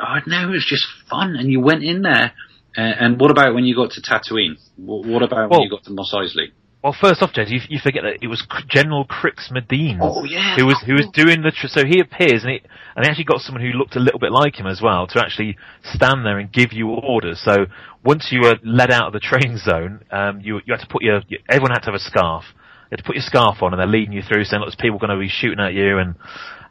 I 0.00 0.20
don't 0.20 0.28
know, 0.28 0.48
it 0.48 0.52
was 0.52 0.66
just 0.66 0.86
fun. 1.08 1.36
And 1.36 1.50
you 1.50 1.60
went 1.60 1.82
in 1.82 2.00
there, 2.00 2.32
and 2.76 3.20
what 3.20 3.30
about 3.30 3.54
when 3.54 3.64
you 3.64 3.74
got 3.74 3.90
to 3.92 4.00
Tatooine? 4.00 4.56
What, 4.76 5.06
what 5.06 5.22
about 5.22 5.50
when 5.50 5.62
you 5.62 5.70
got 5.70 5.84
to 5.84 5.90
Mos 5.92 6.12
Eisley? 6.14 6.52
Well, 6.82 6.96
first 6.98 7.20
off, 7.20 7.32
Jez, 7.34 7.50
you, 7.50 7.60
you 7.68 7.78
forget 7.78 8.04
that 8.04 8.22
it 8.22 8.26
was 8.26 8.42
General 8.68 9.04
Crix 9.04 9.52
Madine. 9.52 9.98
Oh, 10.00 10.24
yeah. 10.24 10.56
Who 10.56 10.64
was 10.64 10.82
who 10.86 10.94
was 10.94 11.06
doing 11.12 11.42
the 11.42 11.50
tr- 11.50 11.68
so 11.68 11.84
he 11.84 12.00
appears 12.00 12.42
and 12.42 12.52
he 12.52 12.60
and 12.96 13.04
they 13.04 13.08
actually 13.10 13.24
got 13.24 13.42
someone 13.42 13.62
who 13.62 13.76
looked 13.76 13.96
a 13.96 14.00
little 14.00 14.18
bit 14.18 14.32
like 14.32 14.58
him 14.58 14.66
as 14.66 14.80
well 14.80 15.06
to 15.08 15.20
actually 15.20 15.58
stand 15.84 16.24
there 16.24 16.38
and 16.38 16.50
give 16.50 16.72
you 16.72 16.88
orders. 16.88 17.42
So 17.44 17.66
once 18.02 18.28
you 18.32 18.40
were 18.40 18.56
led 18.64 18.90
out 18.90 19.08
of 19.08 19.12
the 19.12 19.20
training 19.20 19.58
zone, 19.58 20.04
um, 20.10 20.40
you 20.40 20.60
you 20.64 20.72
had 20.72 20.80
to 20.80 20.88
put 20.88 21.02
your 21.02 21.20
you, 21.28 21.38
everyone 21.50 21.72
had 21.72 21.80
to 21.80 21.92
have 21.92 21.94
a 21.94 21.98
scarf. 21.98 22.44
You 22.90 22.96
had 22.96 23.00
to 23.00 23.04
put 23.04 23.16
your 23.16 23.24
scarf 23.28 23.62
on 23.62 23.74
and 23.74 23.80
they're 23.80 23.86
leading 23.86 24.14
you 24.14 24.22
through, 24.22 24.44
saying, 24.44 24.60
"Look, 24.60 24.68
there's 24.68 24.80
people 24.80 24.98
going 24.98 25.12
to 25.12 25.18
be 25.18 25.28
shooting 25.28 25.60
at 25.60 25.74
you 25.74 25.98
and." 25.98 26.14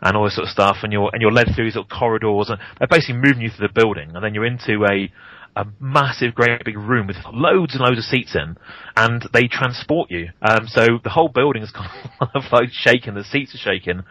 And 0.01 0.15
all 0.15 0.23
this 0.23 0.35
sort 0.35 0.47
of 0.47 0.51
stuff, 0.51 0.77
and 0.83 0.93
you're 0.93 1.09
and 1.11 1.21
you're 1.21 1.29
led 1.29 1.47
through 1.53 1.65
these 1.65 1.75
little 1.75 1.83
corridors, 1.83 2.49
and 2.49 2.57
they're 2.79 2.87
basically 2.87 3.15
moving 3.15 3.41
you 3.41 3.49
through 3.49 3.67
the 3.67 3.73
building, 3.73 4.15
and 4.15 4.23
then 4.23 4.33
you're 4.33 4.45
into 4.45 4.85
a 4.85 5.11
a 5.55 5.65
massive, 5.79 6.35
great 6.35 6.63
big 6.63 6.77
room 6.77 7.07
with 7.07 7.17
loads 7.33 7.73
and 7.73 7.83
loads 7.83 7.97
of 7.97 8.03
seats 8.03 8.35
in, 8.35 8.57
and 8.95 9.27
they 9.33 9.47
transport 9.47 10.09
you. 10.11 10.29
Um, 10.41 10.67
so 10.67 10.99
the 11.03 11.09
whole 11.09 11.29
building 11.29 11.63
is 11.63 11.71
kind 12.19 12.31
of 12.33 12.43
like 12.51 12.69
shaking, 12.71 13.15
the 13.15 13.23
seats 13.23 13.53
are 13.55 13.57
shaking, 13.57 14.03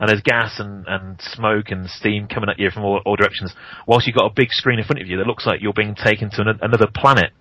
and 0.00 0.08
there's 0.08 0.22
gas 0.22 0.58
and, 0.58 0.84
and 0.86 1.20
smoke 1.20 1.66
and 1.70 1.88
steam 1.88 2.28
coming 2.28 2.50
at 2.50 2.58
you 2.58 2.70
from 2.70 2.84
all, 2.84 3.00
all 3.04 3.16
directions, 3.16 3.54
whilst 3.86 4.06
you've 4.06 4.16
got 4.16 4.30
a 4.30 4.34
big 4.34 4.50
screen 4.50 4.78
in 4.78 4.84
front 4.84 5.00
of 5.00 5.08
you 5.08 5.18
that 5.18 5.26
looks 5.26 5.46
like 5.46 5.60
you're 5.60 5.72
being 5.72 5.94
taken 5.94 6.30
to 6.30 6.42
an, 6.42 6.58
another 6.62 6.86
planet, 6.94 7.32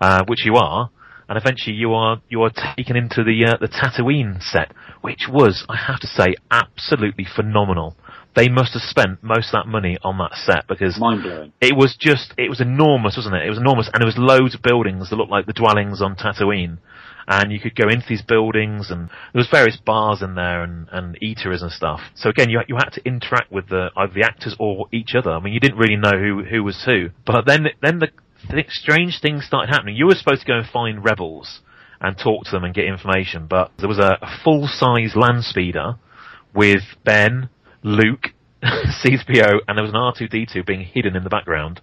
uh, 0.00 0.24
which 0.26 0.44
you 0.44 0.54
are. 0.56 0.90
And 1.28 1.36
eventually 1.36 1.74
you 1.74 1.92
are 1.92 2.22
you 2.28 2.42
are 2.42 2.52
taken 2.76 2.94
into 2.94 3.24
the 3.24 3.46
uh, 3.50 3.56
the 3.60 3.66
Tatooine 3.66 4.40
set, 4.40 4.70
which 5.00 5.26
was, 5.28 5.66
I 5.68 5.76
have 5.76 5.98
to 5.98 6.06
say, 6.06 6.36
absolutely 6.52 7.26
phenomenal. 7.34 7.96
They 8.36 8.48
must 8.48 8.74
have 8.74 8.82
spent 8.82 9.22
most 9.22 9.48
of 9.48 9.64
that 9.64 9.66
money 9.66 9.96
on 10.04 10.18
that 10.18 10.34
set 10.34 10.68
because 10.68 11.00
Mind 11.00 11.22
blowing. 11.22 11.52
it 11.60 11.74
was 11.74 11.96
just, 11.98 12.34
it 12.36 12.50
was 12.50 12.60
enormous, 12.60 13.16
wasn't 13.16 13.34
it? 13.34 13.46
It 13.46 13.48
was 13.48 13.58
enormous, 13.58 13.88
and 13.92 14.00
there 14.00 14.06
was 14.06 14.18
loads 14.18 14.54
of 14.54 14.62
buildings 14.62 15.08
that 15.10 15.16
looked 15.16 15.30
like 15.30 15.46
the 15.46 15.54
dwellings 15.54 16.02
on 16.02 16.16
Tatooine. 16.16 16.78
And 17.28 17.50
you 17.50 17.58
could 17.58 17.74
go 17.74 17.88
into 17.88 18.06
these 18.08 18.22
buildings, 18.22 18.90
and 18.92 19.08
there 19.08 19.40
was 19.40 19.48
various 19.50 19.76
bars 19.76 20.22
in 20.22 20.36
there 20.36 20.62
and, 20.62 20.86
and 20.92 21.18
eateries 21.20 21.60
and 21.60 21.72
stuff. 21.72 22.00
So 22.14 22.28
again, 22.30 22.50
you 22.50 22.60
you 22.68 22.76
had 22.76 22.90
to 22.90 23.04
interact 23.04 23.50
with 23.50 23.68
the 23.68 23.88
either 23.96 24.12
the 24.14 24.22
actors 24.22 24.54
or 24.60 24.86
each 24.92 25.16
other. 25.16 25.32
I 25.32 25.40
mean, 25.40 25.52
you 25.52 25.58
didn't 25.58 25.78
really 25.78 25.96
know 25.96 26.12
who 26.12 26.44
who 26.44 26.62
was 26.62 26.84
who. 26.84 27.08
But 27.24 27.44
then 27.44 27.66
then 27.82 27.98
the 27.98 28.10
th- 28.48 28.70
strange 28.70 29.20
things 29.20 29.44
started 29.44 29.74
happening. 29.74 29.96
You 29.96 30.06
were 30.06 30.14
supposed 30.14 30.42
to 30.42 30.46
go 30.46 30.58
and 30.58 30.68
find 30.68 31.04
rebels 31.04 31.62
and 32.00 32.16
talk 32.16 32.44
to 32.44 32.50
them 32.52 32.62
and 32.62 32.72
get 32.72 32.84
information, 32.84 33.46
but 33.48 33.72
there 33.78 33.88
was 33.88 33.98
a, 33.98 34.18
a 34.22 34.38
full 34.44 34.68
size 34.68 35.16
land 35.16 35.42
speeder 35.42 35.96
with 36.54 36.82
Ben, 37.04 37.48
Luke, 37.86 38.32
C3PO, 38.64 39.60
and 39.68 39.78
there 39.78 39.84
was 39.84 39.92
an 39.92 40.28
R2D2 40.28 40.66
being 40.66 40.80
hidden 40.80 41.14
in 41.14 41.22
the 41.22 41.30
background. 41.30 41.80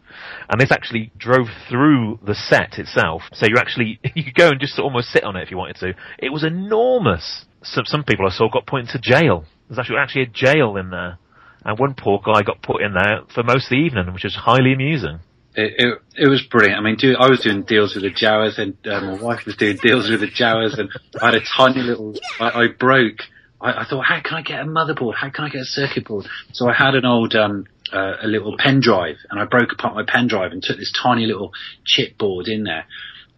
And 0.49 0.59
this 0.59 0.69
actually 0.69 1.13
drove 1.17 1.47
through 1.69 2.19
the 2.25 2.35
set 2.35 2.77
itself. 2.77 3.21
So 3.31 3.45
you 3.47 3.55
actually, 3.57 4.01
you 4.13 4.25
could 4.25 4.35
go 4.35 4.49
and 4.49 4.59
just 4.59 4.77
almost 4.77 5.09
sit 5.09 5.23
on 5.23 5.37
it 5.37 5.43
if 5.43 5.51
you 5.51 5.57
wanted 5.57 5.77
to. 5.77 5.93
It 6.19 6.29
was 6.33 6.43
enormous. 6.43 7.45
Some, 7.63 7.85
some 7.85 8.03
people 8.03 8.27
I 8.27 8.31
saw 8.31 8.49
got 8.49 8.67
put 8.67 8.81
into 8.81 8.99
jail. 8.99 9.45
There's 9.69 9.79
actually, 9.79 9.97
actually 9.97 10.23
a 10.23 10.27
jail 10.27 10.75
in 10.75 10.89
there. 10.89 11.17
And 11.63 11.79
one 11.79 11.95
poor 11.97 12.19
guy 12.19 12.41
got 12.41 12.61
put 12.61 12.81
in 12.81 12.93
there 12.93 13.21
for 13.33 13.41
most 13.41 13.67
of 13.67 13.69
the 13.69 13.75
evening, 13.77 14.13
which 14.13 14.25
was 14.25 14.35
highly 14.35 14.73
amusing. 14.73 15.21
It, 15.55 15.73
it, 15.77 16.01
it 16.25 16.27
was 16.27 16.41
brilliant. 16.41 16.79
I 16.79 16.81
mean, 16.81 16.97
dude, 16.97 17.15
I 17.15 17.29
was 17.29 17.39
doing 17.39 17.63
deals 17.63 17.95
with 17.95 18.03
the 18.03 18.11
Jawas, 18.11 18.59
and 18.59 18.75
uh, 18.85 18.99
my 18.99 19.21
wife 19.21 19.45
was 19.45 19.55
doing 19.55 19.77
deals 19.81 20.09
with 20.09 20.19
the 20.19 20.27
Jawas, 20.27 20.77
and 20.77 20.89
I 21.21 21.27
had 21.27 21.35
a 21.35 21.41
tiny 21.57 21.81
little. 21.81 22.15
I, 22.41 22.63
I 22.63 22.67
broke. 22.67 23.19
I, 23.63 23.81
I 23.81 23.85
thought, 23.89 24.03
how 24.05 24.21
can 24.21 24.35
I 24.35 24.41
get 24.41 24.59
a 24.59 24.65
motherboard? 24.65 25.15
How 25.15 25.29
can 25.29 25.45
I 25.45 25.49
get 25.49 25.61
a 25.61 25.65
circuit 25.65 26.05
board? 26.05 26.27
So 26.51 26.69
I 26.69 26.73
had 26.73 26.95
an 26.95 27.05
old, 27.05 27.33
um, 27.35 27.65
uh, 27.91 28.17
a 28.21 28.27
little 28.27 28.55
pen 28.57 28.81
drive, 28.81 29.15
and 29.29 29.39
I 29.39 29.45
broke 29.45 29.71
apart 29.71 29.95
my 29.95 30.03
pen 30.05 30.27
drive 30.27 30.51
and 30.51 30.61
took 30.61 30.77
this 30.77 30.91
tiny 30.91 31.25
little 31.25 31.53
chip 31.85 32.17
board 32.17 32.47
in 32.47 32.63
there. 32.63 32.85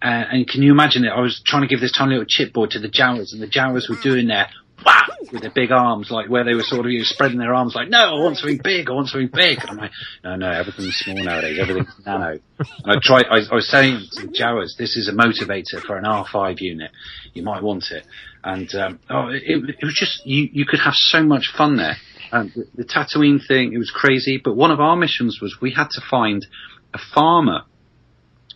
Uh, 0.02 0.24
and 0.32 0.48
can 0.48 0.62
you 0.62 0.72
imagine 0.72 1.06
it? 1.06 1.10
I 1.10 1.22
was 1.22 1.42
trying 1.45 1.62
to 1.62 1.68
give 1.68 1.80
this 1.80 1.92
tiny 1.92 2.16
little 2.16 2.26
chipboard 2.26 2.72
to 2.72 2.80
the 2.80 2.90
Jawas, 2.90 3.34
and 3.34 3.42
the 3.42 3.48
Jawas 3.48 3.90
were 3.90 4.02
doing 4.02 4.28
their 4.28 4.50
wow 4.86 5.06
with 5.32 5.42
their 5.42 5.52
big 5.52 5.72
arms, 5.72 6.12
like 6.12 6.30
where 6.30 6.44
they 6.44 6.54
were 6.54 6.64
sort 6.64 6.86
of 6.86 6.92
you 6.92 7.00
know, 7.00 7.06
spreading 7.06 7.40
their 7.40 7.54
arms, 7.54 7.74
like, 7.76 7.90
no, 7.90 7.98
I 7.98 8.24
want 8.24 8.38
something 8.38 8.60
big, 8.64 8.90
I 8.90 8.94
want 8.94 9.08
something 9.08 9.30
big. 9.34 9.60
And 9.62 9.70
I'm 9.72 9.78
like, 9.78 9.92
no, 10.24 10.36
no, 10.36 10.52
everything's 10.52 10.95
small 10.95 11.24
nowadays, 11.24 11.58
everything's 11.60 11.94
nano. 12.06 12.40
And 12.60 12.68
I 12.86 12.95
tried, 13.02 13.26
I, 13.30 13.40
I 13.52 13.56
was 13.56 13.70
saying 13.70 14.06
to 14.12 14.28
the 14.28 14.34
Jawas, 14.34 14.78
this 14.78 14.98
is 14.98 15.08
a 15.08 15.14
motivator 15.14 15.82
for 15.82 15.98
an 15.98 16.04
R5 16.04 16.60
unit. 16.62 16.92
You 17.34 17.44
might 17.44 17.64
want 17.64 17.86
it. 17.92 18.06
And 18.45 18.74
um, 18.75 18.99
oh, 19.09 19.30
it, 19.30 19.41
it 19.43 19.83
was 19.83 19.95
just 19.99 20.24
you, 20.24 20.48
you 20.53 20.65
could 20.67 20.80
have 20.80 20.93
so 20.93 21.24
much 21.24 21.51
fun 21.57 21.77
there. 21.77 21.98
Um, 22.32 22.53
the, 22.56 22.67
the 22.75 22.85
Tatooine 22.85 23.45
thing, 23.45 23.74
it 23.74 23.77
was 23.80 23.91
crazy. 23.93 24.40
But 24.41 24.56
one 24.56 24.69
of 24.69 24.80
our 24.80 24.95
missions 24.95 25.40
was 25.41 25.57
we 25.59 25.72
had 25.72 25.90
to 25.91 26.01
find 26.09 26.45
a 26.93 26.99
farmer. 27.14 27.64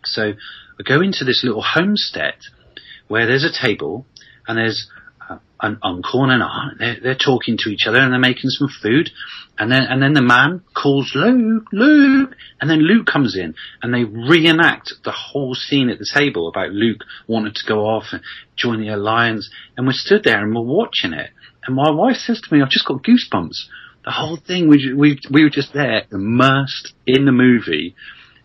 So 0.03 0.33
I 0.79 0.83
go 0.83 1.01
into 1.01 1.25
this 1.25 1.43
little 1.43 1.63
homestead 1.63 2.35
where 3.07 3.25
there's 3.25 3.43
a 3.43 3.51
table 3.51 4.05
and 4.47 4.59
there's 4.59 4.87
uh, 5.59 5.67
an 5.67 5.79
uncle 5.83 6.23
and 6.23 6.31
an 6.31 6.41
aunt. 6.41 6.79
They're, 6.79 6.97
they're 7.01 7.15
talking 7.15 7.57
to 7.59 7.69
each 7.69 7.85
other 7.87 7.99
and 7.99 8.11
they're 8.11 8.19
making 8.19 8.49
some 8.49 8.69
food. 8.81 9.09
And 9.57 9.71
then, 9.71 9.83
and 9.83 10.01
then 10.01 10.13
the 10.13 10.21
man 10.21 10.63
calls 10.73 11.11
Luke, 11.13 11.65
Luke, 11.71 12.35
and 12.61 12.69
then 12.69 12.79
Luke 12.79 13.05
comes 13.05 13.37
in 13.37 13.55
and 13.81 13.93
they 13.93 14.03
reenact 14.03 14.93
the 15.03 15.11
whole 15.11 15.53
scene 15.53 15.89
at 15.89 15.99
the 15.99 16.09
table 16.11 16.47
about 16.47 16.71
Luke 16.71 17.03
wanting 17.27 17.53
to 17.53 17.67
go 17.67 17.81
off 17.81 18.05
and 18.11 18.21
join 18.55 18.79
the 18.79 18.89
alliance. 18.89 19.49
And 19.75 19.85
we 19.85 19.93
stood 19.93 20.23
there 20.23 20.41
and 20.41 20.55
we're 20.55 20.61
watching 20.61 21.13
it. 21.13 21.31
And 21.65 21.75
my 21.75 21.91
wife 21.91 22.15
says 22.15 22.39
to 22.41 22.55
me, 22.55 22.61
I've 22.61 22.69
just 22.69 22.87
got 22.87 23.03
goosebumps. 23.03 23.67
The 24.05 24.11
whole 24.11 24.37
thing, 24.37 24.69
we, 24.69 24.93
we, 24.93 25.19
we 25.29 25.43
were 25.43 25.49
just 25.49 25.73
there 25.73 26.03
immersed 26.11 26.93
in 27.05 27.25
the 27.25 27.33
movie, 27.33 27.95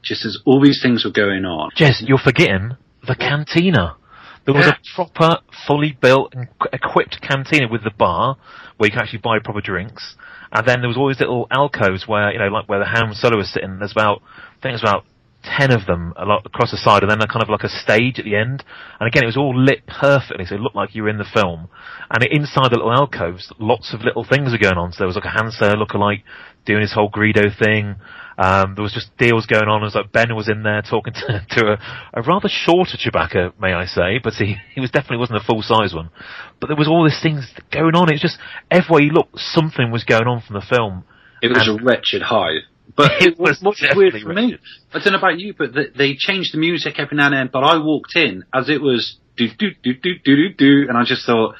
just 0.02 0.26
as 0.26 0.38
all 0.44 0.60
these 0.60 0.82
things 0.82 1.04
were 1.04 1.12
going 1.12 1.44
on. 1.44 1.70
Jez, 1.78 2.02
you're 2.06 2.18
forgetting 2.18 2.76
the 3.06 3.14
cantina. 3.14 3.96
There 4.44 4.54
was 4.54 4.66
a 4.66 4.76
proper, 4.94 5.38
fully 5.66 5.96
built 5.98 6.34
and 6.34 6.48
equipped 6.72 7.20
cantina 7.22 7.66
with 7.70 7.82
the 7.82 7.90
bar 7.90 8.36
where 8.76 8.88
you 8.88 8.92
can 8.92 9.00
actually 9.00 9.20
buy 9.20 9.38
proper 9.38 9.60
drinks. 9.60 10.16
And 10.52 10.66
then 10.68 10.80
there 10.80 10.88
was 10.88 10.96
always 10.96 11.18
little 11.18 11.46
alcoves 11.50 12.06
where, 12.06 12.32
you 12.32 12.38
know, 12.38 12.48
like 12.48 12.68
where 12.68 12.78
the 12.78 12.84
Han 12.84 13.14
Solo 13.14 13.38
was 13.38 13.52
sitting. 13.52 13.78
There's 13.78 13.92
about, 13.92 14.22
I 14.22 14.60
think 14.60 14.72
there's 14.72 14.82
about 14.82 15.04
ten 15.42 15.72
of 15.72 15.86
them 15.86 16.14
a 16.16 16.24
lot 16.24 16.44
across 16.46 16.70
the 16.70 16.76
side, 16.76 17.02
and 17.02 17.10
then 17.10 17.20
a 17.20 17.26
kind 17.26 17.42
of 17.42 17.48
like 17.48 17.64
a 17.64 17.68
stage 17.68 18.18
at 18.18 18.24
the 18.24 18.36
end. 18.36 18.64
And 19.00 19.06
again, 19.06 19.24
it 19.24 19.26
was 19.26 19.36
all 19.36 19.56
lit 19.56 19.86
perfectly, 19.86 20.44
so 20.44 20.54
it 20.54 20.60
looked 20.60 20.76
like 20.76 20.94
you 20.94 21.02
were 21.02 21.08
in 21.08 21.18
the 21.18 21.28
film. 21.32 21.68
And 22.10 22.24
inside 22.30 22.70
the 22.70 22.76
little 22.76 22.92
alcoves, 22.92 23.52
lots 23.58 23.92
of 23.92 24.02
little 24.02 24.24
things 24.24 24.52
were 24.52 24.58
going 24.58 24.78
on. 24.78 24.92
So 24.92 24.98
there 24.98 25.06
was 25.06 25.16
like 25.16 25.24
a 25.24 25.36
Han 25.36 25.50
Solo 25.50 25.84
lookalike 25.84 26.22
doing 26.64 26.82
his 26.82 26.92
whole 26.92 27.10
Greedo 27.10 27.56
thing. 27.58 27.96
Um, 28.36 28.74
there 28.74 28.82
was 28.82 28.92
just 28.92 29.16
deals 29.16 29.46
going 29.46 29.68
on. 29.68 29.82
It 29.82 29.84
was 29.84 29.94
like 29.94 30.12
Ben 30.12 30.34
was 30.34 30.48
in 30.48 30.62
there 30.62 30.82
talking 30.82 31.12
to, 31.14 31.46
to 31.50 31.66
a, 31.72 32.20
a 32.20 32.22
rather 32.22 32.48
shorter 32.48 32.96
Chewbacca, 32.96 33.58
may 33.60 33.72
I 33.72 33.86
say, 33.86 34.18
but 34.22 34.34
he, 34.34 34.56
he 34.74 34.80
was 34.80 34.90
definitely 34.90 35.18
wasn't 35.18 35.38
a 35.42 35.44
full 35.44 35.62
size 35.62 35.94
one. 35.94 36.10
But 36.60 36.68
there 36.68 36.76
was 36.76 36.88
all 36.88 37.04
these 37.04 37.20
things 37.22 37.48
going 37.72 37.94
on. 37.94 38.12
It's 38.12 38.22
just 38.22 38.38
everywhere 38.70 39.02
you 39.02 39.10
looked, 39.12 39.38
something 39.38 39.90
was 39.90 40.04
going 40.04 40.26
on 40.26 40.42
from 40.42 40.54
the 40.54 40.66
film. 40.68 41.04
It 41.42 41.48
was 41.48 41.66
And- 41.68 41.80
a 41.80 41.84
wretched 41.84 42.22
hive. 42.22 42.62
But 42.96 43.12
It 43.22 43.38
was 43.38 43.58
what's 43.62 43.82
weird 43.94 44.12
for 44.22 44.32
me. 44.34 44.56
I 44.92 44.98
don't 44.98 45.12
know 45.14 45.18
about 45.18 45.40
you, 45.40 45.54
but 45.56 45.72
the, 45.72 45.84
they 45.96 46.14
changed 46.16 46.52
the 46.52 46.58
music 46.58 46.94
every 46.98 47.16
now 47.16 47.26
and 47.26 47.34
then. 47.34 47.50
But 47.52 47.64
I 47.64 47.78
walked 47.78 48.14
in 48.14 48.44
as 48.52 48.68
it 48.68 48.80
was 48.80 49.16
do 49.36 49.48
do 49.48 49.70
do 49.82 49.94
do 49.94 50.12
do 50.22 50.36
do 50.36 50.48
do, 50.56 50.86
and 50.88 50.96
I 50.96 51.02
just 51.04 51.24
thought, 51.26 51.54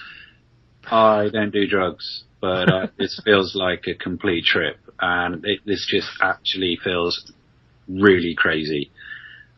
I 0.90 1.30
don't 1.32 1.50
do 1.50 1.66
drugs, 1.66 2.24
but 2.44 2.70
uh, 2.70 2.86
this 2.98 3.18
feels 3.24 3.54
like 3.54 3.86
a 3.86 3.94
complete 3.94 4.44
trip, 4.44 4.76
and 5.00 5.42
it, 5.46 5.60
this 5.64 5.86
just 5.90 6.10
actually 6.20 6.78
feels 6.84 7.32
really 7.88 8.34
crazy. 8.34 8.90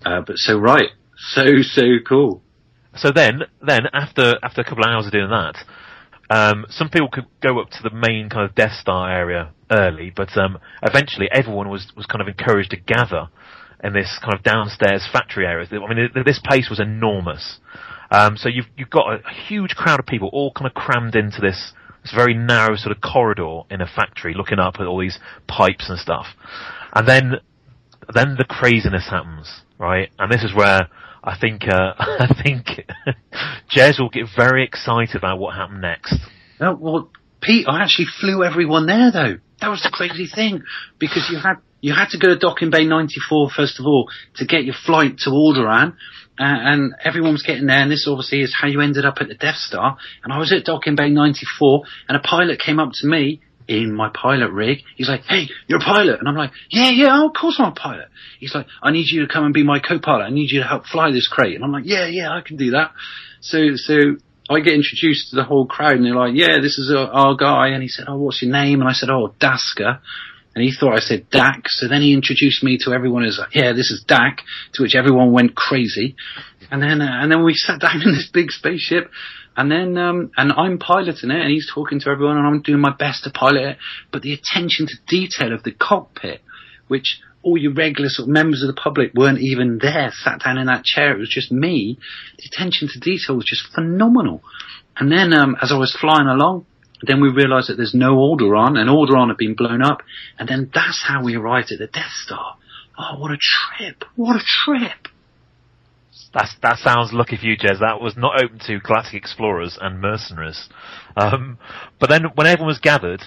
Uh, 0.05 0.21
but 0.25 0.37
so 0.37 0.57
right, 0.57 0.91
so 1.17 1.63
so 1.63 1.83
cool. 2.09 2.43
So 2.95 3.11
then, 3.11 3.41
then 3.61 3.87
after 3.93 4.35
after 4.41 4.61
a 4.61 4.65
couple 4.65 4.85
of 4.85 4.89
hours 4.89 5.07
of 5.07 5.11
doing 5.11 5.31
that, 5.31 5.57
um, 6.31 6.65
some 6.69 6.89
people 6.89 7.09
could 7.09 7.27
go 7.43 7.59
up 7.59 7.71
to 7.71 7.83
the 7.83 7.91
main 7.91 8.31
kind 8.31 8.49
of 8.49 8.55
Death 8.55 8.75
Star 8.81 9.11
area 9.11 9.51
early, 9.69 10.13
but 10.15 10.39
um, 10.39 10.59
eventually 10.81 11.27
everyone 11.33 11.69
was 11.69 11.89
was 11.97 12.07
kind 12.07 12.23
of 12.23 12.29
encouraged 12.29 12.71
to 12.71 12.77
gather 12.77 13.27
in 13.83 13.95
this 13.95 14.17
kind 14.23 14.33
of 14.33 14.45
downstairs 14.45 15.09
factory 15.13 15.45
area. 15.45 15.67
I 15.73 15.93
mean, 15.93 16.09
this 16.25 16.39
place 16.39 16.71
was 16.71 16.79
enormous. 16.79 17.59
Um, 18.13 18.37
so 18.37 18.49
you've 18.49 18.67
you've 18.77 18.91
got 18.91 19.13
a, 19.13 19.17
a 19.27 19.33
huge 19.49 19.75
crowd 19.75 19.99
of 19.99 20.07
people 20.07 20.31
all 20.33 20.53
kind 20.53 20.69
of 20.69 20.75
crammed 20.75 21.17
into 21.17 21.41
this 21.41 21.73
this 22.07 22.15
very 22.15 22.35
narrow 22.35 22.77
sort 22.77 22.97
of 22.97 23.03
corridor 23.03 23.63
in 23.71 23.81
a 23.81 23.87
factory, 23.87 24.35
looking 24.35 24.59
up 24.59 24.75
at 24.79 24.87
all 24.87 25.01
these 25.01 25.19
pipes 25.49 25.89
and 25.89 25.99
stuff, 25.99 26.27
and 26.95 27.07
then 27.09 27.33
then 28.15 28.37
the 28.39 28.45
craziness 28.45 29.09
happens, 29.11 29.63
right? 29.79 30.11
And 30.19 30.31
this 30.31 30.45
is 30.45 30.55
where 30.55 30.89
I 31.25 31.37
think 31.39 31.63
uh, 31.69 31.95
I 31.99 32.29
think 32.43 32.67
Jez 33.77 33.99
will 33.99 34.11
get 34.11 34.27
very 34.37 34.65
excited 34.65 35.17
about 35.17 35.39
what 35.39 35.57
happened 35.57 35.81
next. 35.81 36.15
No, 36.61 36.75
well, 36.75 37.11
Pete, 37.43 37.67
I 37.69 37.83
actually 37.83 38.07
flew 38.21 38.45
everyone 38.45 38.87
there 38.87 39.11
though. 39.11 39.39
That 39.61 39.69
was 39.69 39.83
the 39.83 39.91
crazy 39.93 40.29
thing 40.33 40.63
because 40.99 41.29
you 41.31 41.39
had 41.39 41.57
you 41.81 41.93
had 41.93 42.11
to 42.11 42.19
go 42.19 42.29
to 42.29 42.39
Docking 42.39 42.71
Bay 42.71 42.85
94 42.85 43.51
first 43.51 43.81
of 43.81 43.87
all 43.87 44.09
to 44.37 44.47
get 44.47 44.65
your 44.65 44.75
flight 44.85 45.19
to 45.19 45.31
Alderaan, 45.31 45.91
uh, 45.91 45.95
Uh, 46.39 46.45
and 46.45 46.95
everyone 47.03 47.33
was 47.33 47.43
getting 47.43 47.67
there. 47.67 47.79
And 47.79 47.91
this 47.91 48.07
obviously 48.07 48.43
is 48.43 48.55
how 48.59 48.69
you 48.69 48.81
ended 48.81 49.05
up 49.05 49.17
at 49.21 49.29
the 49.29 49.35
Death 49.35 49.57
Star. 49.57 49.97
And 50.23 50.33
I 50.33 50.39
was 50.39 50.53
at 50.53 50.65
Docking 50.65 50.97
Bay 50.97 51.09
94, 51.09 51.83
and 52.09 52.17
a 52.17 52.21
pilot 52.21 52.61
came 52.61 52.79
up 52.79 52.91
to 53.01 53.07
me 53.07 53.41
in 53.69 53.95
my 53.95 54.11
pilot 54.11 54.51
rig. 54.53 54.79
He's 54.97 55.09
like, 55.09 55.23
"Hey, 55.25 55.49
you're 55.67 55.81
a 55.81 55.83
pilot," 55.83 56.21
and 56.21 56.29
I'm 56.29 56.37
like, 56.37 56.53
"Yeah, 56.71 56.91
yeah, 56.91 57.09
oh, 57.11 57.29
of 57.29 57.35
course 57.35 57.57
I'm 57.59 57.73
a 57.73 57.75
pilot." 57.75 58.09
He's 58.39 58.55
like, 58.55 58.67
"I 58.83 58.93
need 58.93 59.09
you 59.11 59.27
to 59.27 59.33
come 59.33 59.45
and 59.45 59.55
be 59.55 59.65
my 59.65 59.81
co-pilot. 59.81 60.25
I 60.25 60.31
need 60.31 60.51
you 60.51 60.61
to 60.61 60.67
help 60.67 60.87
fly 60.87 61.11
this 61.11 61.27
crate," 61.27 61.55
and 61.55 61.65
I'm 61.65 61.73
like, 61.73 61.85
"Yeah, 61.87 62.07
yeah, 62.07 62.31
I 62.31 62.43
can 62.43 62.57
do 62.57 62.73
that." 62.73 62.93
So, 63.41 63.75
so 63.75 64.17
I 64.49 64.61
get 64.61 64.75
introduced 64.75 65.31
to 65.31 65.37
the 65.37 65.45
whole 65.45 65.67
crowd, 65.67 65.97
and 65.97 66.05
they're 66.05 66.15
like, 66.15 66.35
"Yeah, 66.35 66.61
this 66.61 66.79
is 66.79 66.93
our, 66.93 67.09
our 67.09 67.35
guy," 67.35 67.69
and 67.69 67.83
he 67.83 67.89
said, 67.89 68.07
"Oh, 68.09 68.19
what's 68.19 68.43
your 68.43 68.53
name?" 68.53 68.81
And 68.81 68.89
I 68.89 68.93
said, 68.93 69.11
"Oh, 69.11 69.35
Daska." 69.41 70.01
And 70.57 70.65
he 70.65 70.73
thought 70.73 70.95
I 70.95 71.01
said 71.01 71.29
Dak, 71.29 71.65
so 71.67 71.87
then 71.87 72.01
he 72.01 72.15
introduced 72.15 72.65
me 72.65 72.79
to 72.81 72.93
everyone 72.93 73.25
as, 73.25 73.39
yeah, 73.53 73.75
this 73.75 73.91
is 73.91 74.03
Dak, 74.09 74.39
to 74.73 74.83
which 74.83 74.95
everyone 74.95 75.31
went 75.31 75.55
crazy. 75.55 76.17
And 76.71 76.83
then, 76.83 77.03
uh, 77.03 77.21
and 77.21 77.31
then 77.31 77.45
we 77.45 77.53
sat 77.55 77.79
down 77.79 78.01
in 78.01 78.13
this 78.13 78.31
big 78.33 78.51
spaceship, 78.51 79.11
and 79.55 79.71
then, 79.71 79.99
um, 79.99 80.31
and 80.35 80.53
I'm 80.53 80.79
piloting 80.79 81.31
it, 81.31 81.43
and 81.43 81.51
he's 81.51 81.71
talking 81.73 82.01
to 82.01 82.09
everyone, 82.09 82.39
and 82.39 82.47
I'm 82.47 82.63
doing 82.63 82.81
my 82.81 82.95
best 82.99 83.25
to 83.25 83.31
pilot 83.31 83.65
it, 83.65 83.79
but 84.11 84.23
the 84.23 84.33
attention 84.33 84.87
to 84.87 84.95
detail 85.07 85.53
of 85.53 85.63
the 85.63 85.73
cockpit, 85.73 86.41
which 86.89 87.21
all 87.43 87.59
your 87.59 87.75
regular 87.75 88.09
sort 88.09 88.27
of 88.27 88.33
members 88.33 88.63
of 88.63 88.69
the 88.69 88.81
public 88.81 89.13
weren't 89.15 89.41
even 89.41 89.79
there, 89.83 90.11
sat 90.11 90.41
down 90.43 90.57
in 90.57 90.69
that 90.69 90.85
chair, 90.85 91.15
it 91.15 91.19
was 91.19 91.29
just 91.29 91.53
me, 91.53 91.99
the 92.39 92.49
attention 92.51 92.89
to 92.91 92.99
detail 92.99 93.37
was 93.37 93.45
just 93.47 93.71
phenomenal. 93.75 94.43
And 94.97 95.13
then, 95.13 95.35
um, 95.35 95.55
as 95.61 95.71
I 95.71 95.77
was 95.77 95.95
flying 95.95 96.29
along, 96.29 96.65
then 97.03 97.21
we 97.21 97.29
realize 97.29 97.67
that 97.67 97.77
there's 97.77 97.95
no 97.95 98.17
Alderaan, 98.17 98.79
and 98.79 98.89
Alderaan 98.89 99.29
had 99.29 99.37
been 99.37 99.55
blown 99.55 99.83
up, 99.83 100.03
and 100.39 100.49
then 100.49 100.71
that's 100.73 101.05
how 101.07 101.23
we 101.23 101.35
arrived 101.37 101.73
at 101.73 101.79
the 101.79 101.87
Death 101.87 102.13
Star. 102.25 102.57
Oh, 102.99 103.19
what 103.19 103.31
a 103.31 103.39
trip! 103.39 104.05
What 104.15 104.37
a 104.37 104.45
trip! 104.65 105.09
That's, 106.33 106.55
that 106.63 106.79
sounds 106.79 107.13
lucky 107.13 107.37
for 107.37 107.47
you, 107.47 107.57
Jez. 107.57 107.81
That 107.81 108.01
was 108.01 108.15
not 108.17 108.43
open 108.43 108.59
to 108.67 108.81
Galactic 108.81 109.15
Explorers 109.15 109.79
and 109.81 110.01
Mercenaries. 110.01 110.69
Um, 111.17 111.59
but 111.99 112.11
then 112.11 112.25
when 112.35 112.47
everyone 112.47 112.69
was 112.69 112.79
gathered, 112.79 113.23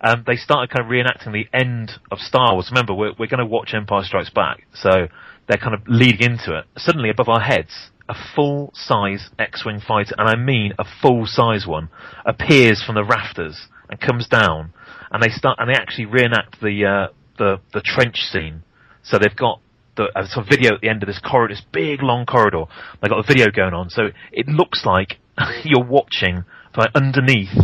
um, 0.00 0.24
they 0.26 0.36
started 0.36 0.70
kind 0.70 0.84
of 0.84 0.90
reenacting 0.90 1.32
the 1.32 1.46
end 1.56 1.92
of 2.10 2.18
Star 2.18 2.52
Wars. 2.52 2.68
Remember, 2.70 2.94
we're, 2.94 3.12
we're 3.18 3.28
going 3.28 3.40
to 3.40 3.46
watch 3.46 3.74
Empire 3.74 4.02
Strikes 4.04 4.30
Back, 4.30 4.66
so 4.74 5.08
they're 5.48 5.58
kind 5.58 5.74
of 5.74 5.82
leading 5.86 6.32
into 6.32 6.58
it. 6.58 6.64
Suddenly, 6.76 7.10
above 7.10 7.28
our 7.28 7.40
heads, 7.40 7.90
a 8.08 8.14
full-size 8.34 9.30
X-wing 9.38 9.80
fighter, 9.80 10.14
and 10.18 10.28
I 10.28 10.36
mean 10.36 10.72
a 10.78 10.84
full-size 11.02 11.66
one, 11.66 11.88
appears 12.24 12.82
from 12.82 12.94
the 12.94 13.04
rafters 13.04 13.68
and 13.88 14.00
comes 14.00 14.28
down, 14.28 14.72
and 15.10 15.22
they 15.22 15.28
start 15.28 15.58
and 15.58 15.68
they 15.68 15.78
actually 15.78 16.06
reenact 16.06 16.60
the 16.60 16.84
uh, 16.84 17.12
the 17.38 17.60
the 17.72 17.80
trench 17.80 18.16
scene. 18.16 18.62
So 19.02 19.18
they've 19.18 19.36
got 19.36 19.60
the 19.96 20.04
uh, 20.14 20.26
some 20.26 20.46
video 20.48 20.74
at 20.74 20.80
the 20.80 20.88
end 20.88 21.02
of 21.02 21.06
this 21.06 21.20
corridor, 21.20 21.54
this 21.54 21.64
big 21.72 22.02
long 22.02 22.26
corridor. 22.26 22.64
They've 23.00 23.10
got 23.10 23.20
a 23.20 23.26
video 23.26 23.50
going 23.50 23.74
on, 23.74 23.90
so 23.90 24.08
it 24.32 24.48
looks 24.48 24.84
like 24.84 25.18
you're 25.64 25.84
watching 25.84 26.44
like 26.76 26.90
underneath 26.94 27.56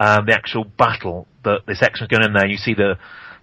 um, 0.00 0.26
the 0.26 0.34
actual 0.34 0.64
battle 0.64 1.26
that 1.44 1.60
this 1.66 1.82
X-wing's 1.82 2.10
going 2.10 2.24
in 2.24 2.32
there. 2.32 2.46
You 2.46 2.56
see 2.56 2.74
the 2.74 2.98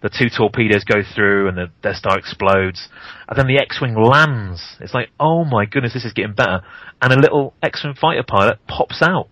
the 0.05 0.15
two 0.15 0.29
torpedoes 0.29 0.83
go 0.83 1.01
through 1.01 1.47
and 1.47 1.57
the 1.57 1.71
Death 1.81 1.95
Star 1.95 2.19
explodes. 2.19 2.89
And 3.27 3.35
then 3.35 3.47
the 3.47 3.57
X-Wing 3.57 3.95
lands. 3.95 4.77
It's 4.79 4.93
like, 4.93 5.09
oh 5.19 5.43
my 5.43 5.65
goodness, 5.65 5.95
this 5.95 6.05
is 6.05 6.13
getting 6.13 6.35
better. 6.35 6.61
And 7.01 7.11
a 7.11 7.19
little 7.19 7.55
X-Wing 7.63 7.95
fighter 7.99 8.21
pilot 8.21 8.59
pops 8.67 9.01
out. 9.01 9.29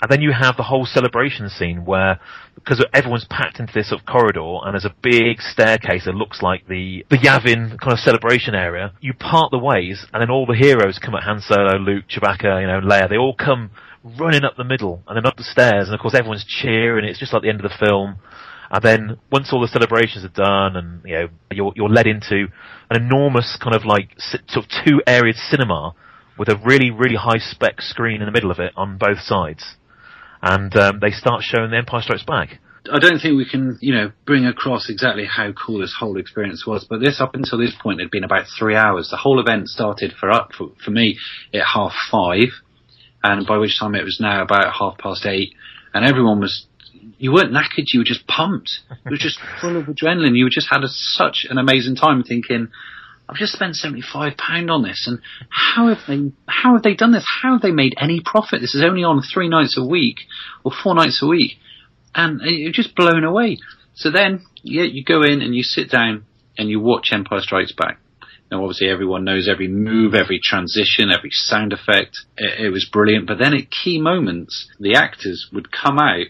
And 0.00 0.10
then 0.10 0.22
you 0.22 0.32
have 0.32 0.56
the 0.56 0.62
whole 0.62 0.86
celebration 0.86 1.50
scene 1.50 1.84
where, 1.84 2.18
because 2.54 2.82
everyone's 2.94 3.26
packed 3.28 3.60
into 3.60 3.74
this 3.74 3.90
sort 3.90 4.00
of 4.00 4.06
corridor 4.06 4.60
and 4.64 4.72
there's 4.72 4.86
a 4.86 4.94
big 5.02 5.42
staircase 5.42 6.06
that 6.06 6.14
looks 6.14 6.40
like 6.40 6.66
the, 6.66 7.04
the 7.10 7.18
Yavin 7.18 7.78
kind 7.78 7.92
of 7.92 7.98
celebration 7.98 8.54
area, 8.54 8.94
you 9.02 9.12
part 9.12 9.50
the 9.50 9.58
ways 9.58 10.06
and 10.14 10.22
then 10.22 10.30
all 10.30 10.46
the 10.46 10.56
heroes 10.56 10.98
come 10.98 11.14
at 11.14 11.24
Han 11.24 11.40
Solo, 11.42 11.76
Luke, 11.76 12.04
Chewbacca, 12.08 12.60
you 12.60 12.66
know, 12.66 12.80
Leia, 12.80 13.08
they 13.08 13.16
all 13.18 13.34
come 13.34 13.70
running 14.18 14.44
up 14.44 14.56
the 14.56 14.64
middle 14.64 15.02
and 15.08 15.16
then 15.16 15.26
up 15.26 15.36
the 15.36 15.44
stairs 15.44 15.88
and 15.88 15.94
of 15.94 16.00
course 16.00 16.14
everyone's 16.14 16.44
cheering, 16.44 17.04
it's 17.04 17.18
just 17.18 17.34
like 17.34 17.42
the 17.42 17.50
end 17.50 17.62
of 17.62 17.70
the 17.70 17.86
film. 17.86 18.16
And 18.70 18.82
then 18.82 19.16
once 19.30 19.52
all 19.52 19.60
the 19.60 19.68
celebrations 19.68 20.24
are 20.24 20.28
done, 20.28 20.76
and 20.76 21.02
you 21.04 21.14
know 21.14 21.28
you're 21.52 21.72
you're 21.76 21.88
led 21.88 22.06
into 22.06 22.46
an 22.90 23.02
enormous 23.02 23.56
kind 23.62 23.74
of 23.74 23.84
like 23.84 24.10
sort 24.18 24.64
of 24.64 24.70
two 24.84 25.02
areas 25.06 25.40
cinema 25.50 25.94
with 26.38 26.48
a 26.48 26.56
really 26.64 26.90
really 26.90 27.16
high 27.16 27.38
spec 27.38 27.80
screen 27.80 28.20
in 28.20 28.26
the 28.26 28.32
middle 28.32 28.50
of 28.50 28.58
it 28.58 28.72
on 28.76 28.98
both 28.98 29.20
sides, 29.20 29.76
and 30.42 30.76
um, 30.76 31.00
they 31.00 31.10
start 31.10 31.42
showing 31.42 31.70
The 31.70 31.76
Empire 31.76 32.02
Strikes 32.02 32.24
Back. 32.24 32.58
I 32.92 32.98
don't 33.00 33.18
think 33.18 33.36
we 33.36 33.48
can, 33.48 33.78
you 33.80 33.92
know, 33.92 34.12
bring 34.26 34.46
across 34.46 34.88
exactly 34.88 35.24
how 35.24 35.52
cool 35.52 35.80
this 35.80 35.96
whole 35.98 36.18
experience 36.18 36.64
was, 36.66 36.86
but 36.88 37.00
this 37.00 37.20
up 37.20 37.34
until 37.34 37.58
this 37.58 37.74
point 37.80 38.00
had 38.00 38.12
been 38.12 38.22
about 38.22 38.46
three 38.58 38.76
hours. 38.76 39.08
The 39.10 39.16
whole 39.16 39.40
event 39.40 39.68
started 39.68 40.12
for 40.18 40.30
up 40.30 40.50
for, 40.56 40.68
for 40.84 40.92
me 40.92 41.18
at 41.52 41.62
half 41.74 41.92
five, 42.10 42.48
and 43.24 43.46
by 43.46 43.58
which 43.58 43.78
time 43.78 43.94
it 43.94 44.04
was 44.04 44.18
now 44.20 44.42
about 44.42 44.72
half 44.72 44.98
past 44.98 45.26
eight, 45.26 45.54
and 45.94 46.04
everyone 46.06 46.40
was 46.40 46.66
you 47.18 47.32
weren't 47.32 47.52
knackered, 47.52 47.86
you 47.92 48.00
were 48.00 48.04
just 48.04 48.26
pumped. 48.26 48.80
You 49.04 49.12
were 49.12 49.16
just 49.16 49.38
full 49.60 49.76
of 49.76 49.86
adrenaline. 49.86 50.36
You 50.36 50.48
just 50.50 50.68
had 50.70 50.84
a, 50.84 50.88
such 50.88 51.46
an 51.48 51.58
amazing 51.58 51.96
time 51.96 52.22
thinking, 52.22 52.68
I've 53.28 53.36
just 53.36 53.52
spent 53.52 53.74
seventy-five 53.74 54.36
pound 54.36 54.70
on 54.70 54.82
this, 54.82 55.08
and 55.08 55.20
how 55.48 55.88
have 55.88 55.98
they 56.06 56.30
how 56.46 56.74
have 56.74 56.82
they 56.82 56.94
done 56.94 57.12
this? 57.12 57.24
How 57.42 57.54
have 57.54 57.62
they 57.62 57.72
made 57.72 57.94
any 58.00 58.20
profit? 58.24 58.60
This 58.60 58.74
is 58.74 58.84
only 58.84 59.02
on 59.02 59.20
three 59.22 59.48
nights 59.48 59.76
a 59.76 59.84
week 59.84 60.18
or 60.62 60.70
four 60.70 60.94
nights 60.94 61.20
a 61.22 61.26
week, 61.26 61.52
and 62.14 62.40
you're 62.44 62.70
just 62.72 62.94
blown 62.94 63.24
away. 63.24 63.58
So 63.94 64.10
then, 64.10 64.44
yeah, 64.62 64.84
you 64.84 65.02
go 65.02 65.22
in 65.22 65.42
and 65.42 65.54
you 65.54 65.62
sit 65.62 65.90
down 65.90 66.24
and 66.56 66.68
you 66.68 66.80
watch 66.80 67.10
Empire 67.12 67.40
Strikes 67.40 67.72
Back. 67.72 67.98
Now, 68.50 68.62
obviously, 68.62 68.88
everyone 68.88 69.24
knows 69.24 69.48
every 69.48 69.66
move, 69.66 70.14
every 70.14 70.38
transition, 70.40 71.10
every 71.10 71.30
sound 71.32 71.72
effect. 71.72 72.16
It, 72.36 72.66
it 72.66 72.70
was 72.70 72.88
brilliant. 72.92 73.26
But 73.26 73.38
then, 73.38 73.54
at 73.54 73.72
key 73.72 74.00
moments, 74.00 74.70
the 74.78 74.94
actors 74.94 75.48
would 75.52 75.72
come 75.72 75.98
out 75.98 76.26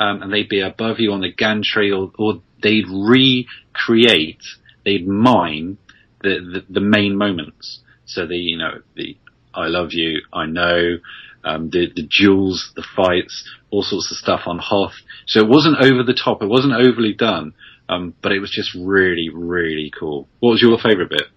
um, 0.00 0.22
and 0.22 0.32
they'd 0.32 0.48
be 0.48 0.60
above 0.60 0.98
you 0.98 1.12
on 1.12 1.20
the 1.20 1.32
gantry, 1.32 1.92
or, 1.92 2.10
or 2.18 2.42
they'd 2.62 2.86
recreate, 2.88 4.42
they'd 4.84 5.06
mine 5.06 5.76
the, 6.22 6.62
the, 6.68 6.80
the 6.80 6.80
main 6.80 7.16
moments. 7.16 7.80
So 8.06 8.26
the 8.26 8.36
you 8.36 8.58
know 8.58 8.80
the 8.96 9.16
I 9.54 9.66
love 9.66 9.88
you, 9.92 10.22
I 10.32 10.46
know, 10.46 10.98
um, 11.44 11.70
the 11.70 11.86
the 11.94 12.08
duels, 12.08 12.72
the 12.74 12.86
fights, 12.96 13.48
all 13.70 13.82
sorts 13.82 14.10
of 14.10 14.16
stuff 14.16 14.42
on 14.46 14.58
Hoth. 14.58 14.94
So 15.26 15.40
it 15.40 15.48
wasn't 15.48 15.76
over 15.80 16.02
the 16.02 16.14
top, 16.14 16.42
it 16.42 16.48
wasn't 16.48 16.74
overly 16.74 17.12
done, 17.12 17.52
um, 17.88 18.14
but 18.22 18.32
it 18.32 18.40
was 18.40 18.50
just 18.50 18.74
really 18.74 19.28
really 19.32 19.92
cool. 19.96 20.28
What 20.40 20.50
was 20.50 20.62
your 20.62 20.78
favourite 20.78 21.10
bit? 21.10 21.28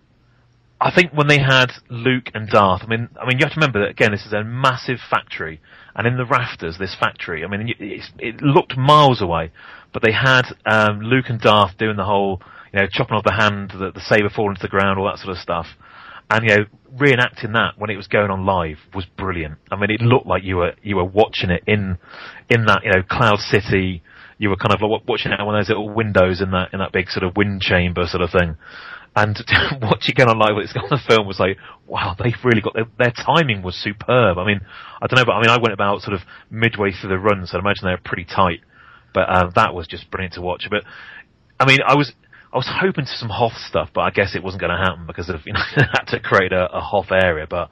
I 0.83 0.91
think 0.93 1.13
when 1.13 1.27
they 1.27 1.39
had 1.39 1.71
Luke 1.89 2.29
and 2.33 2.49
Darth, 2.49 2.81
I 2.83 2.87
mean, 2.87 3.07
I 3.15 3.25
mean, 3.25 3.39
you 3.39 3.45
have 3.45 3.53
to 3.53 3.59
remember 3.59 3.79
that 3.79 3.91
again, 3.91 4.11
this 4.11 4.25
is 4.25 4.33
a 4.33 4.43
massive 4.43 4.97
factory, 5.09 5.61
and 5.95 6.05
in 6.05 6.17
the 6.17 6.25
rafters, 6.25 6.77
this 6.77 6.93
factory, 6.99 7.45
I 7.45 7.47
mean, 7.47 7.73
it, 7.79 8.41
looked 8.41 8.75
miles 8.75 9.21
away, 9.21 9.53
but 9.93 10.03
they 10.03 10.11
had 10.11 10.41
um, 10.65 10.99
Luke 10.99 11.27
and 11.29 11.39
Darth 11.39 11.77
doing 11.77 11.95
the 11.95 12.03
whole, 12.03 12.41
you 12.73 12.81
know, 12.81 12.87
chopping 12.91 13.15
off 13.15 13.23
the 13.23 13.31
hand, 13.31 13.71
the, 13.71 13.91
the 13.93 14.01
saber 14.01 14.29
falling 14.29 14.57
to 14.57 14.61
the 14.61 14.67
ground, 14.67 14.99
all 14.99 15.05
that 15.05 15.19
sort 15.19 15.31
of 15.31 15.37
stuff, 15.37 15.67
and 16.29 16.43
you 16.43 16.57
know, 16.57 16.65
reenacting 16.97 17.53
that 17.53 17.77
when 17.77 17.89
it 17.89 17.95
was 17.95 18.07
going 18.07 18.29
on 18.29 18.45
live 18.45 18.79
was 18.93 19.05
brilliant. 19.17 19.59
I 19.71 19.77
mean, 19.77 19.89
it 19.89 20.01
looked 20.01 20.27
like 20.27 20.43
you 20.43 20.57
were 20.57 20.73
you 20.83 20.97
were 20.97 21.05
watching 21.05 21.49
it 21.49 21.63
in 21.65 21.97
in 22.49 22.65
that 22.65 22.81
you 22.83 22.91
know 22.91 23.03
Cloud 23.09 23.39
City. 23.39 24.03
You 24.37 24.49
were 24.49 24.57
kind 24.57 24.73
of 24.73 24.81
like 24.81 25.07
watching 25.07 25.31
it 25.31 25.39
on 25.39 25.45
one 25.45 25.55
of 25.55 25.61
those 25.61 25.69
little 25.69 25.89
windows 25.89 26.41
in 26.41 26.51
that 26.51 26.73
in 26.73 26.79
that 26.79 26.91
big 26.91 27.07
sort 27.07 27.23
of 27.23 27.37
wind 27.37 27.61
chamber 27.61 28.05
sort 28.05 28.21
of 28.21 28.31
thing 28.31 28.57
and 29.15 29.37
watching 29.81 30.15
it 30.17 30.27
on 30.27 30.39
live 30.39 30.57
it's 30.57 30.73
on 30.75 30.89
the 30.89 30.99
film 31.07 31.27
was 31.27 31.39
like, 31.39 31.57
wow, 31.85 32.15
they've 32.17 32.33
really 32.43 32.61
got 32.61 32.73
their, 32.73 32.87
their 32.97 33.11
timing 33.11 33.61
was 33.61 33.75
superb. 33.75 34.37
I 34.37 34.45
mean, 34.45 34.61
I 35.01 35.07
don't 35.07 35.17
know, 35.17 35.25
but 35.25 35.33
I 35.33 35.41
mean, 35.41 35.49
I 35.49 35.57
went 35.57 35.73
about 35.73 36.01
sort 36.01 36.13
of 36.13 36.21
midway 36.49 36.91
through 36.91 37.09
the 37.09 37.19
run, 37.19 37.45
so 37.45 37.57
I 37.57 37.61
imagine 37.61 37.85
they're 37.85 38.01
pretty 38.03 38.25
tight. 38.25 38.61
But 39.13 39.29
uh, 39.29 39.51
that 39.55 39.75
was 39.75 39.87
just 39.87 40.09
brilliant 40.09 40.33
to 40.33 40.41
watch. 40.41 40.65
But 40.69 40.83
I 41.59 41.65
mean, 41.67 41.79
I 41.85 41.95
was 41.95 42.11
I 42.51 42.57
was 42.57 42.69
hoping 42.69 43.05
for 43.05 43.13
some 43.15 43.29
Hoth 43.29 43.57
stuff, 43.69 43.89
but 43.93 44.01
I 44.01 44.09
guess 44.09 44.35
it 44.35 44.43
wasn't 44.43 44.61
going 44.61 44.75
to 44.75 44.83
happen 44.83 45.05
because 45.05 45.29
of 45.29 45.41
you 45.45 45.53
know 45.53 45.61
had 45.75 46.05
to 46.07 46.19
create 46.19 46.51
a, 46.51 46.71
a 46.71 46.81
Hoth 46.81 47.11
area. 47.11 47.45
But 47.47 47.69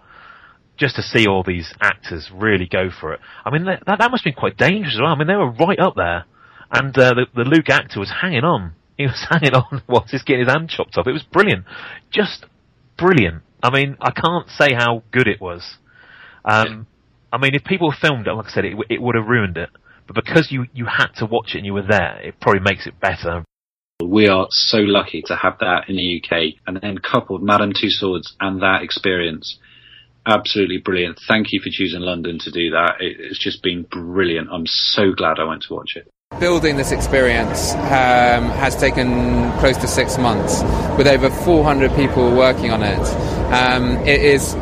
just 0.78 0.96
to 0.98 1.02
see 1.02 1.28
all 1.28 1.44
these 1.44 1.74
actors 1.82 2.30
really 2.34 2.68
go 2.68 2.90
for 2.92 3.14
it, 3.14 3.20
I 3.44 3.50
mean, 3.50 3.66
that 3.66 3.84
that, 3.88 3.98
that 4.00 4.12
must 4.12 4.24
have 4.24 4.36
been 4.36 4.40
quite 4.40 4.58
dangerous 4.58 4.94
as 4.96 5.02
well. 5.02 5.12
I 5.12 5.18
mean, 5.18 5.28
they 5.28 5.36
were 5.36 5.52
right 5.52 5.80
up 5.80 5.96
there, 5.96 6.26
and 6.72 6.96
uh, 6.96 7.14
the 7.16 7.26
the 7.34 7.50
Luke 7.50 7.70
actor 7.70 8.00
was 8.00 8.12
hanging 8.22 8.44
on 8.44 8.74
he 9.02 9.08
was 9.08 9.26
hanging 9.30 9.54
on 9.54 9.82
whilst 9.88 10.12
he's 10.12 10.24
getting 10.24 10.46
his 10.46 10.54
hand 10.54 10.70
chopped 10.70 10.98
off. 10.98 11.08
It 11.08 11.12
was 11.12 11.24
brilliant. 11.24 11.66
Just 12.12 12.46
brilliant. 12.98 13.44
I 13.64 13.72
mean, 13.72 13.98
I 14.02 14.12
can't 14.12 14.50
say 14.50 14.74
how 14.74 15.04
good 15.12 15.28
it 15.28 15.40
was. 15.40 15.78
Um, 16.44 16.88
I 17.32 17.38
mean, 17.38 17.56
if 17.56 17.64
people 17.64 17.94
filmed 18.00 18.28
it, 18.28 18.34
like 18.34 18.48
I 18.48 18.50
said, 18.50 18.66
it, 18.66 18.78
it 18.90 19.02
would 19.02 19.16
have 19.16 19.28
ruined 19.28 19.58
it. 19.58 19.70
But 20.08 20.16
because 20.16 20.52
you, 20.52 20.66
you 20.74 20.86
had 20.86 21.08
to 21.18 21.26
watch 21.26 21.54
it 21.54 21.60
and 21.60 21.66
you 21.66 21.74
were 21.74 21.86
there, 21.88 22.20
it 22.22 22.40
probably 22.42 22.62
makes 22.62 22.88
it 22.88 23.00
better. 23.00 23.44
We 24.04 24.28
are 24.28 24.48
so 24.50 24.80
lucky 24.80 25.22
to 25.28 25.36
have 25.36 25.60
that 25.60 25.88
in 25.88 25.96
the 25.96 26.22
UK, 26.22 26.56
and 26.66 26.80
then 26.82 26.98
coupled 26.98 27.44
Madame 27.44 27.72
Tussauds 27.72 28.34
and 28.40 28.62
that 28.62 28.82
experience. 28.82 29.60
absolutely 30.26 30.80
brilliant. 30.80 31.20
Thank 31.28 31.48
you 31.52 31.62
for 31.62 31.70
choosing 31.72 32.02
London 32.02 32.40
to 32.40 32.52
do 32.52 32.72
that. 32.72 32.96
It, 33.00 33.18
it's 33.20 33.40
just 33.40 33.62
been 33.62 33.84
brilliant. 33.84 34.50
I'm 34.52 34.66
so 34.66 35.14
glad 35.14 35.40
I 35.40 35.44
went 35.44 35.64
to 35.68 35.74
watch 35.74 35.92
it. 35.96 36.10
Building 36.40 36.78
this 36.78 36.92
experience 36.92 37.74
um, 37.74 38.50
has 38.52 38.76
taken 38.76 39.52
close 39.60 39.78
to 39.78 39.88
six 39.88 40.18
months, 40.18 40.64
with 40.98 41.06
over 41.06 41.30
400 41.30 41.94
people 41.96 42.36
working 42.36 42.72
on 42.72 42.82
it. 42.82 43.00
Um, 43.54 43.98
it 44.08 44.22
is 44.22 44.56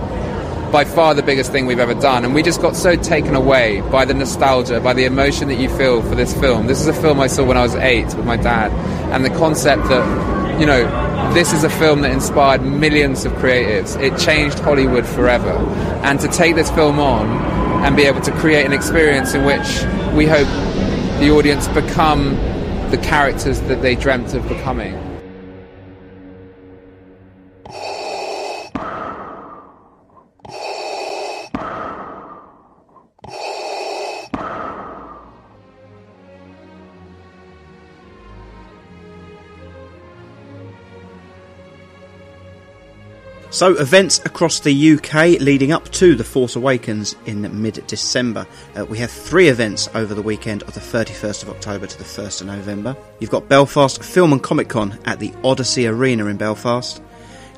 by 0.74 0.84
far 0.84 1.14
the 1.14 1.24
biggest 1.24 1.52
thing 1.52 1.68
we've 1.68 1.80
ever 1.80 1.94
done, 1.94 2.26
and 2.26 2.34
we 2.34 2.44
just 2.44 2.60
got 2.60 2.76
so 2.76 2.96
taken 2.96 3.36
away 3.36 3.82
by 3.92 4.04
the 4.04 4.14
nostalgia, 4.14 4.82
by 4.82 4.94
the 4.94 5.06
emotion 5.06 5.48
that 5.48 5.56
you 5.56 5.70
feel 5.78 6.02
for 6.02 6.16
this 6.16 6.38
film. 6.40 6.68
This 6.68 6.82
is 6.82 6.88
a 6.88 6.94
film 6.94 7.20
I 7.20 7.28
saw 7.28 7.46
when 7.46 7.56
I 7.56 7.62
was 7.62 7.76
eight 7.76 8.08
with 8.16 8.26
my 8.26 8.36
dad, 8.36 8.72
and 9.14 9.24
the 9.24 9.30
concept 9.30 9.84
that, 9.90 10.60
you 10.60 10.66
know, 10.66 10.84
this 11.34 11.54
is 11.54 11.64
a 11.64 11.70
film 11.70 12.02
that 12.02 12.12
inspired 12.12 12.64
millions 12.64 13.24
of 13.24 13.32
creatives. 13.34 13.96
It 14.02 14.18
changed 14.18 14.60
Hollywood 14.60 15.06
forever. 15.06 15.52
And 16.04 16.20
to 16.20 16.28
take 16.28 16.56
this 16.56 16.72
film 16.72 17.00
on 17.00 17.28
and 17.86 17.96
be 17.96 18.04
able 18.04 18.22
to 18.22 18.32
create 18.32 18.66
an 18.66 18.74
experience 18.74 19.34
in 19.36 19.46
which 19.46 19.86
we 20.16 20.26
hope 20.26 20.48
the 21.20 21.30
audience 21.32 21.68
become 21.68 22.36
the 22.92 23.00
characters 23.04 23.60
that 23.62 23.82
they 23.82 23.94
dreamt 23.94 24.34
of 24.34 24.48
becoming. 24.48 25.09
So, 43.52 43.76
events 43.78 44.20
across 44.26 44.60
the 44.60 44.92
UK 44.94 45.40
leading 45.42 45.72
up 45.72 45.90
to 45.94 46.14
The 46.14 46.24
Force 46.24 46.56
Awakens 46.56 47.16
in 47.26 47.42
mid 47.60 47.86
December. 47.88 48.46
Uh, 48.78 48.86
we 48.86 49.00
have 49.00 49.10
three 49.10 49.48
events 49.48 49.90
over 49.96 50.14
the 50.14 50.22
weekend 50.22 50.62
of 50.64 50.76
the 50.76 50.80
31st 50.80 51.42
of 51.42 51.50
October 51.50 51.88
to 51.88 51.98
the 51.98 52.04
1st 52.04 52.42
of 52.42 52.48
November. 52.48 52.96
You've 53.18 53.32
got 53.32 53.50
Belfast 53.50 54.04
Film 54.04 54.34
and 54.34 54.44
Comic 54.44 54.70
Con 54.70 55.00
at 55.06 55.18
the 55.18 55.34
Odyssey 55.44 55.88
Arena 55.88 56.28
in 56.28 56.38
Belfast. 56.38 57.02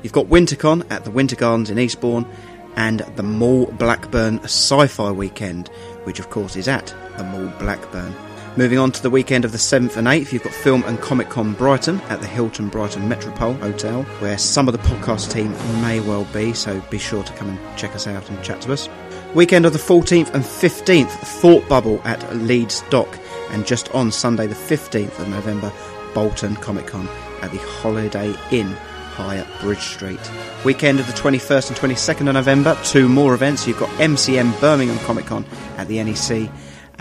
You've 0.02 0.14
got 0.14 0.28
Wintercon 0.28 0.90
at 0.90 1.04
the 1.04 1.10
Winter 1.10 1.36
Gardens 1.36 1.68
in 1.68 1.78
Eastbourne. 1.78 2.26
And 2.74 3.00
the 3.16 3.22
Mall 3.22 3.66
Blackburn 3.66 4.38
Sci 4.44 4.86
Fi 4.86 5.10
Weekend, 5.10 5.68
which 6.04 6.18
of 6.18 6.30
course 6.30 6.56
is 6.56 6.68
at 6.68 6.94
the 7.18 7.24
Mall 7.24 7.52
Blackburn. 7.58 8.14
Moving 8.54 8.78
on 8.78 8.92
to 8.92 9.02
the 9.02 9.08
weekend 9.08 9.46
of 9.46 9.52
the 9.52 9.58
7th 9.58 9.96
and 9.96 10.06
8th, 10.06 10.30
you've 10.30 10.42
got 10.42 10.52
Film 10.52 10.82
and 10.84 11.00
Comic 11.00 11.30
Con 11.30 11.54
Brighton 11.54 12.02
at 12.10 12.20
the 12.20 12.26
Hilton 12.26 12.68
Brighton 12.68 13.08
Metropole 13.08 13.54
Hotel, 13.54 14.02
where 14.20 14.36
some 14.36 14.68
of 14.68 14.72
the 14.72 14.78
podcast 14.80 15.32
team 15.32 15.52
may 15.80 16.00
well 16.00 16.24
be, 16.34 16.52
so 16.52 16.78
be 16.90 16.98
sure 16.98 17.22
to 17.22 17.32
come 17.32 17.48
and 17.48 17.78
check 17.78 17.94
us 17.94 18.06
out 18.06 18.28
and 18.28 18.44
chat 18.44 18.60
to 18.60 18.72
us. 18.74 18.90
Weekend 19.34 19.64
of 19.64 19.72
the 19.72 19.78
14th 19.78 20.34
and 20.34 20.44
15th, 20.44 21.08
Thought 21.08 21.66
Bubble 21.66 22.02
at 22.04 22.36
Leeds 22.36 22.84
Dock, 22.90 23.18
and 23.52 23.66
just 23.66 23.90
on 23.94 24.12
Sunday 24.12 24.46
the 24.46 24.54
15th 24.54 25.18
of 25.18 25.28
November, 25.30 25.72
Bolton 26.12 26.54
Comic 26.56 26.88
Con 26.88 27.08
at 27.40 27.50
the 27.52 27.58
Holiday 27.58 28.34
Inn 28.50 28.76
High 29.12 29.46
Bridge 29.62 29.80
Street. 29.80 30.20
Weekend 30.62 31.00
of 31.00 31.06
the 31.06 31.12
21st 31.14 31.68
and 31.68 31.78
22nd 31.78 32.28
of 32.28 32.34
November, 32.34 32.78
two 32.84 33.08
more 33.08 33.32
events. 33.32 33.66
You've 33.66 33.78
got 33.78 33.88
MCM 33.98 34.60
Birmingham 34.60 34.98
Comic 35.06 35.24
Con 35.24 35.46
at 35.78 35.88
the 35.88 36.02
NEC, 36.02 36.50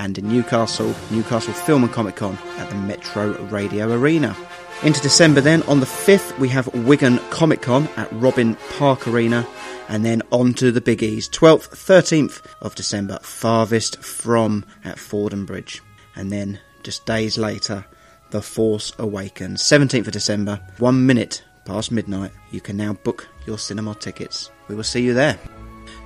and 0.01 0.17
in 0.17 0.27
Newcastle, 0.27 0.95
Newcastle 1.11 1.53
Film 1.53 1.83
and 1.83 1.93
Comic 1.93 2.15
Con 2.15 2.35
at 2.57 2.67
the 2.69 2.75
Metro 2.75 3.33
Radio 3.45 3.91
Arena. 3.93 4.35
Into 4.83 4.99
December 4.99 5.41
then, 5.41 5.61
on 5.63 5.79
the 5.79 5.85
5th, 5.85 6.39
we 6.39 6.49
have 6.49 6.73
Wigan 6.73 7.19
Comic 7.29 7.61
Con 7.61 7.87
at 7.97 8.11
Robin 8.13 8.55
Park 8.77 9.07
Arena, 9.07 9.47
and 9.89 10.03
then 10.03 10.23
on 10.31 10.55
to 10.55 10.71
the 10.71 10.81
biggies. 10.81 11.29
12th, 11.29 11.69
13th 11.69 12.41
of 12.61 12.73
December, 12.73 13.19
Farthest 13.21 14.03
From 14.03 14.65
at 14.83 14.97
Fordham 14.97 15.45
Bridge. 15.45 15.83
And 16.15 16.31
then, 16.31 16.59
just 16.81 17.05
days 17.05 17.37
later, 17.37 17.85
The 18.31 18.41
Force 18.41 18.93
Awakens. 18.97 19.61
17th 19.61 20.07
of 20.07 20.13
December, 20.13 20.59
one 20.79 21.05
minute 21.05 21.43
past 21.65 21.91
midnight, 21.91 22.31
you 22.49 22.59
can 22.59 22.75
now 22.75 22.93
book 22.93 23.27
your 23.45 23.59
cinema 23.59 23.93
tickets. 23.93 24.49
We 24.67 24.73
will 24.73 24.83
see 24.83 25.03
you 25.03 25.13
there. 25.13 25.37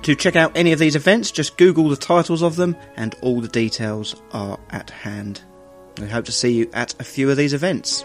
To 0.06 0.14
check 0.14 0.36
out 0.36 0.56
any 0.56 0.70
of 0.70 0.78
these 0.78 0.94
events, 0.94 1.32
just 1.32 1.56
Google 1.56 1.88
the 1.88 1.96
titles 1.96 2.40
of 2.40 2.54
them, 2.54 2.76
and 2.96 3.16
all 3.22 3.40
the 3.40 3.48
details 3.48 4.14
are 4.30 4.56
at 4.70 4.90
hand. 4.90 5.40
We 6.00 6.06
hope 6.06 6.26
to 6.26 6.32
see 6.32 6.52
you 6.52 6.70
at 6.72 6.94
a 7.00 7.02
few 7.02 7.28
of 7.28 7.36
these 7.36 7.52
events. 7.52 8.04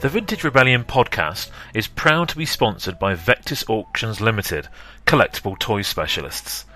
The 0.00 0.08
Vintage 0.08 0.44
Rebellion 0.44 0.84
podcast 0.84 1.50
is 1.74 1.88
proud 1.88 2.28
to 2.28 2.36
be 2.36 2.46
sponsored 2.46 3.00
by 3.00 3.16
Vectis 3.16 3.68
Auctions 3.68 4.20
Limited, 4.20 4.68
collectible 5.04 5.58
toy 5.58 5.82
specialists. 5.82 6.66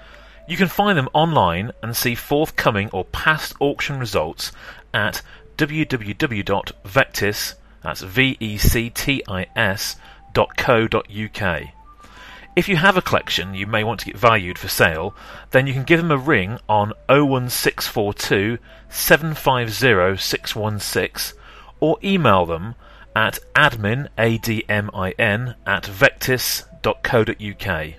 You 0.49 0.57
can 0.57 0.67
find 0.67 0.99
them 0.99 1.09
online 1.13 1.71
and 1.85 1.97
see 1.97 2.17
forthcoming 2.17 2.91
or 2.93 3.05
past 3.05 3.55
auction 3.61 4.01
results 4.01 4.51
at 4.93 5.23
www.vectis, 5.57 7.55
that's 7.81 8.01
V-E-C-T-I-S, 8.01 9.97
dot 10.33 10.57
co 10.57 10.89
UK. 10.93 11.63
If 12.57 12.69
you 12.69 12.75
have 12.75 12.97
a 12.97 13.03
collection 13.03 13.55
you 13.55 13.69
may 13.69 13.85
want 13.85 14.01
to 14.01 14.07
get 14.07 14.17
valued 14.17 14.59
for 14.59 14.67
sale, 14.67 15.15
then 15.53 15.69
you 15.69 15.75
can 15.75 15.85
give 15.85 16.01
them 16.01 16.11
a 16.11 16.17
ring 16.17 16.59
on 16.69 16.93
01642 17.09 18.59
750 18.89 20.17
616 20.21 21.39
or 21.79 21.99
email 22.03 22.47
them 22.47 22.75
at 23.15 23.39
admin, 23.55 24.09
A-D-M-I-N, 24.19 25.55
at 25.67 25.85
vectis.co.uk. 25.85 27.95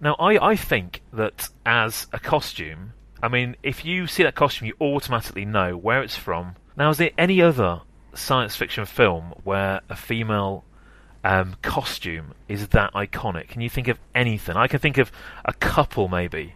Now, 0.00 0.14
I, 0.14 0.50
I 0.50 0.56
think 0.56 1.02
that 1.12 1.48
as 1.66 2.06
a 2.12 2.20
costume, 2.20 2.92
I 3.20 3.26
mean, 3.28 3.56
if 3.64 3.84
you 3.84 4.06
see 4.06 4.22
that 4.22 4.36
costume, 4.36 4.68
you 4.68 4.74
automatically 4.80 5.44
know 5.44 5.76
where 5.76 6.02
it's 6.02 6.14
from. 6.14 6.54
Now, 6.76 6.90
is 6.90 6.98
there 6.98 7.10
any 7.18 7.42
other 7.42 7.80
science 8.14 8.54
fiction 8.54 8.86
film 8.86 9.34
where 9.42 9.80
a 9.88 9.96
female 9.96 10.64
um, 11.24 11.56
costume 11.62 12.34
is 12.48 12.68
that 12.68 12.92
iconic? 12.94 13.48
Can 13.48 13.60
you 13.60 13.68
think 13.70 13.88
of 13.88 13.98
anything? 14.14 14.56
I 14.56 14.66
can 14.68 14.78
think 14.78 14.98
of 14.98 15.10
a 15.44 15.52
couple, 15.52 16.08
maybe. 16.08 16.54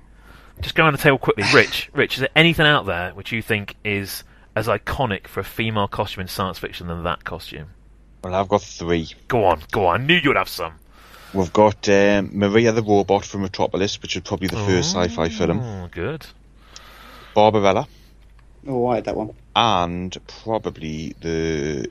Just 0.60 0.74
go 0.74 0.84
around 0.84 0.92
the 0.92 0.98
table 0.98 1.18
quickly. 1.18 1.44
Rich, 1.54 1.90
Rich, 1.92 2.14
is 2.14 2.20
there 2.20 2.28
anything 2.36 2.66
out 2.66 2.86
there 2.86 3.10
which 3.14 3.32
you 3.32 3.42
think 3.42 3.74
is 3.84 4.22
as 4.54 4.68
iconic 4.68 5.26
for 5.26 5.40
a 5.40 5.44
female 5.44 5.88
costume 5.88 6.22
in 6.22 6.28
science 6.28 6.58
fiction 6.58 6.86
than 6.86 7.02
that 7.04 7.24
costume? 7.24 7.70
Well, 8.22 8.34
I've 8.34 8.48
got 8.48 8.62
three. 8.62 9.08
Go 9.28 9.44
on, 9.46 9.62
go 9.72 9.86
on. 9.86 10.02
I 10.02 10.04
knew 10.04 10.14
you'd 10.22 10.36
have 10.36 10.48
some. 10.48 10.74
We've 11.34 11.52
got 11.52 11.88
um, 11.88 12.30
Maria 12.32 12.70
the 12.72 12.82
Robot 12.82 13.24
from 13.24 13.40
Metropolis, 13.42 14.00
which 14.02 14.14
is 14.16 14.22
probably 14.22 14.48
the 14.48 14.56
first 14.56 14.92
sci-fi 14.94 15.28
film. 15.30 15.60
Oh, 15.60 15.88
good. 15.90 16.26
Barbarella, 17.34 17.88
Oh, 18.68 18.86
I 18.88 18.96
had 18.96 19.06
that 19.06 19.16
one. 19.16 19.32
and 19.56 20.16
probably 20.44 21.14
the 21.20 21.90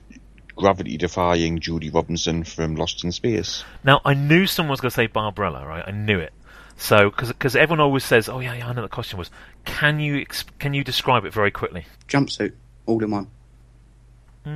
gravity-defying 0.55 1.59
Judy 1.59 1.89
Robinson 1.89 2.43
from 2.43 2.75
Lost 2.75 3.03
in 3.03 3.11
Space. 3.11 3.63
Now, 3.83 4.01
I 4.05 4.13
knew 4.13 4.45
someone 4.45 4.71
was 4.71 4.81
going 4.81 4.91
to 4.91 4.95
say 4.95 5.07
Barbarella, 5.07 5.65
right? 5.65 5.83
I 5.85 5.91
knew 5.91 6.19
it. 6.19 6.33
So, 6.77 7.11
because 7.11 7.55
everyone 7.55 7.79
always 7.79 8.03
says, 8.03 8.27
"Oh 8.27 8.39
yeah, 8.39 8.55
yeah, 8.55 8.67
I 8.67 8.73
know 8.73 8.81
the 8.81 8.87
costume 8.87 9.19
was." 9.19 9.29
Can 9.65 9.99
you 9.99 10.19
ex- 10.19 10.45
can 10.57 10.73
you 10.73 10.83
describe 10.83 11.25
it 11.25 11.33
very 11.33 11.51
quickly? 11.51 11.85
Jumpsuit, 12.07 12.53
all 12.87 13.03
in 13.03 13.11
one, 13.11 13.27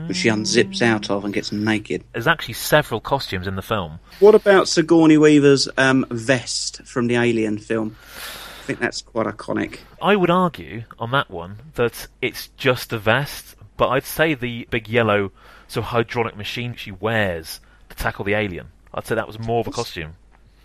which 0.07 0.17
she 0.17 0.30
unzips 0.30 0.82
out 0.82 1.11
of 1.11 1.24
and 1.24 1.33
gets 1.33 1.51
naked. 1.51 2.03
There's 2.14 2.25
actually 2.25 2.56
several 2.56 2.99
costumes 2.99 3.45
in 3.45 3.56
the 3.56 3.61
film. 3.61 3.99
What 4.19 4.33
about 4.33 4.67
Sigourney 4.67 5.19
Weaver's 5.19 5.69
um, 5.77 6.03
vest 6.09 6.82
from 6.83 7.06
the 7.06 7.15
Alien 7.15 7.59
film? 7.59 7.95
I 8.17 8.64
think 8.65 8.80
that's 8.80 9.03
quite 9.03 9.27
iconic. 9.27 9.82
I 10.01 10.15
would 10.15 10.32
argue 10.32 10.85
on 10.98 11.11
that 11.11 11.30
one 11.30 11.57
that 11.75 12.07
it's 12.24 12.48
just 12.57 12.91
a 12.91 12.98
vest, 12.98 13.56
but 13.77 13.90
I'd 13.90 14.06
say 14.06 14.33
the 14.33 14.67
big 14.72 14.90
yellow 14.90 15.32
sort 15.68 15.85
of 15.85 15.90
hydraulic 15.90 16.35
machine 16.35 16.76
she 16.76 16.92
wears 16.92 17.60
to 17.90 17.95
tackle 17.95 18.26
the 18.26 18.34
alien. 18.34 18.68
I'd 18.94 19.06
say 19.06 19.16
that 19.16 19.27
was 19.27 19.40
more 19.40 19.60
of 19.60 19.68
a 19.68 19.72
costume. 19.72 20.14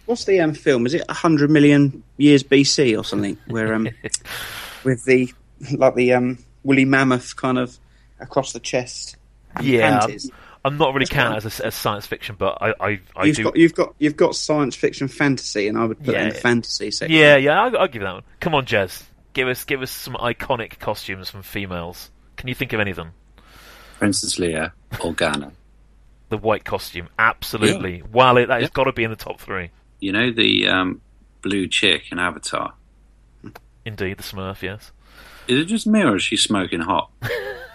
What's 0.07 0.25
the 0.25 0.41
um, 0.41 0.55
film? 0.55 0.87
Is 0.87 0.95
it 0.95 1.09
hundred 1.11 1.51
million 1.51 2.03
years 2.17 2.43
BC 2.43 2.99
or 2.99 3.05
something? 3.05 3.37
Where 3.47 3.75
um, 3.75 3.89
with 4.85 5.05
the 5.05 5.33
like 5.73 5.95
the 5.95 6.15
um, 6.15 6.39
woolly 6.65 6.85
mammoth 6.85 7.37
kind 7.37 7.59
of 7.59 7.79
across 8.19 8.53
the 8.53 8.61
chest. 8.61 9.17
Yeah, 9.61 10.01
I'm. 10.03 10.19
I'm 10.63 10.77
not 10.77 10.93
really 10.93 11.07
counting 11.07 11.39
as, 11.39 11.61
a, 11.61 11.67
as 11.67 11.75
science 11.75 12.07
fiction, 12.07 12.37
but 12.39 12.59
I 12.61 12.75
I, 12.81 13.01
I 13.17 13.25
you've 13.25 13.37
do. 13.37 13.45
got 13.45 13.57
you've 13.57 13.75
got 13.75 13.95
you've 13.99 14.17
got 14.17 14.35
science 14.35 14.77
fiction 14.77 15.09
fantasy, 15.09 15.69
and 15.69 15.79
I 15.79 15.87
would 15.87 15.99
put 16.05 16.15
it 16.15 16.21
in 16.21 16.29
the 16.29 16.35
fantasy 16.35 16.91
section. 16.91 17.17
Yeah, 17.17 17.37
yeah, 17.37 17.63
I'll, 17.63 17.79
I'll 17.79 17.87
give 17.89 18.03
you 18.03 18.07
that 18.07 18.15
one. 18.15 18.23
Come 18.41 18.55
on, 18.55 18.67
Jez, 18.67 19.03
give 19.33 19.49
us 19.49 19.65
give 19.65 19.81
us 19.81 19.91
some 19.91 20.15
iconic 20.15 20.79
costumes 20.79 21.31
from 21.31 21.43
females. 21.43 22.11
Can 22.37 22.49
you 22.49 22.55
think 22.55 22.73
of 22.73 22.81
any 22.81 22.91
of 22.91 22.97
them? 22.97 23.13
Princess 24.01 24.37
Leia, 24.37 24.73
Organa. 24.93 25.53
The 26.31 26.39
white 26.39 26.65
costume, 26.65 27.09
absolutely. 27.19 28.03
Well, 28.11 28.39
it, 28.39 28.47
that 28.47 28.63
has 28.63 28.71
got 28.71 28.85
to 28.85 28.93
be 28.93 29.05
in 29.05 29.11
the 29.11 29.17
top 29.17 29.41
three. 29.41 29.71
You 30.01 30.13
know 30.13 30.33
the 30.33 30.67
um, 30.69 31.01
blue 31.43 31.69
chick 31.69 32.05
in 32.11 32.19
Avatar? 32.19 32.73
Indeed, 33.85 34.17
the 34.17 34.23
Smurf, 34.23 34.63
yes. 34.63 34.91
Is 35.49 35.61
it 35.61 35.65
just 35.67 35.87
me 35.87 36.03
or 36.03 36.17
is 36.17 36.23
she 36.23 36.37
smoking 36.37 36.81
hot? 36.81 37.11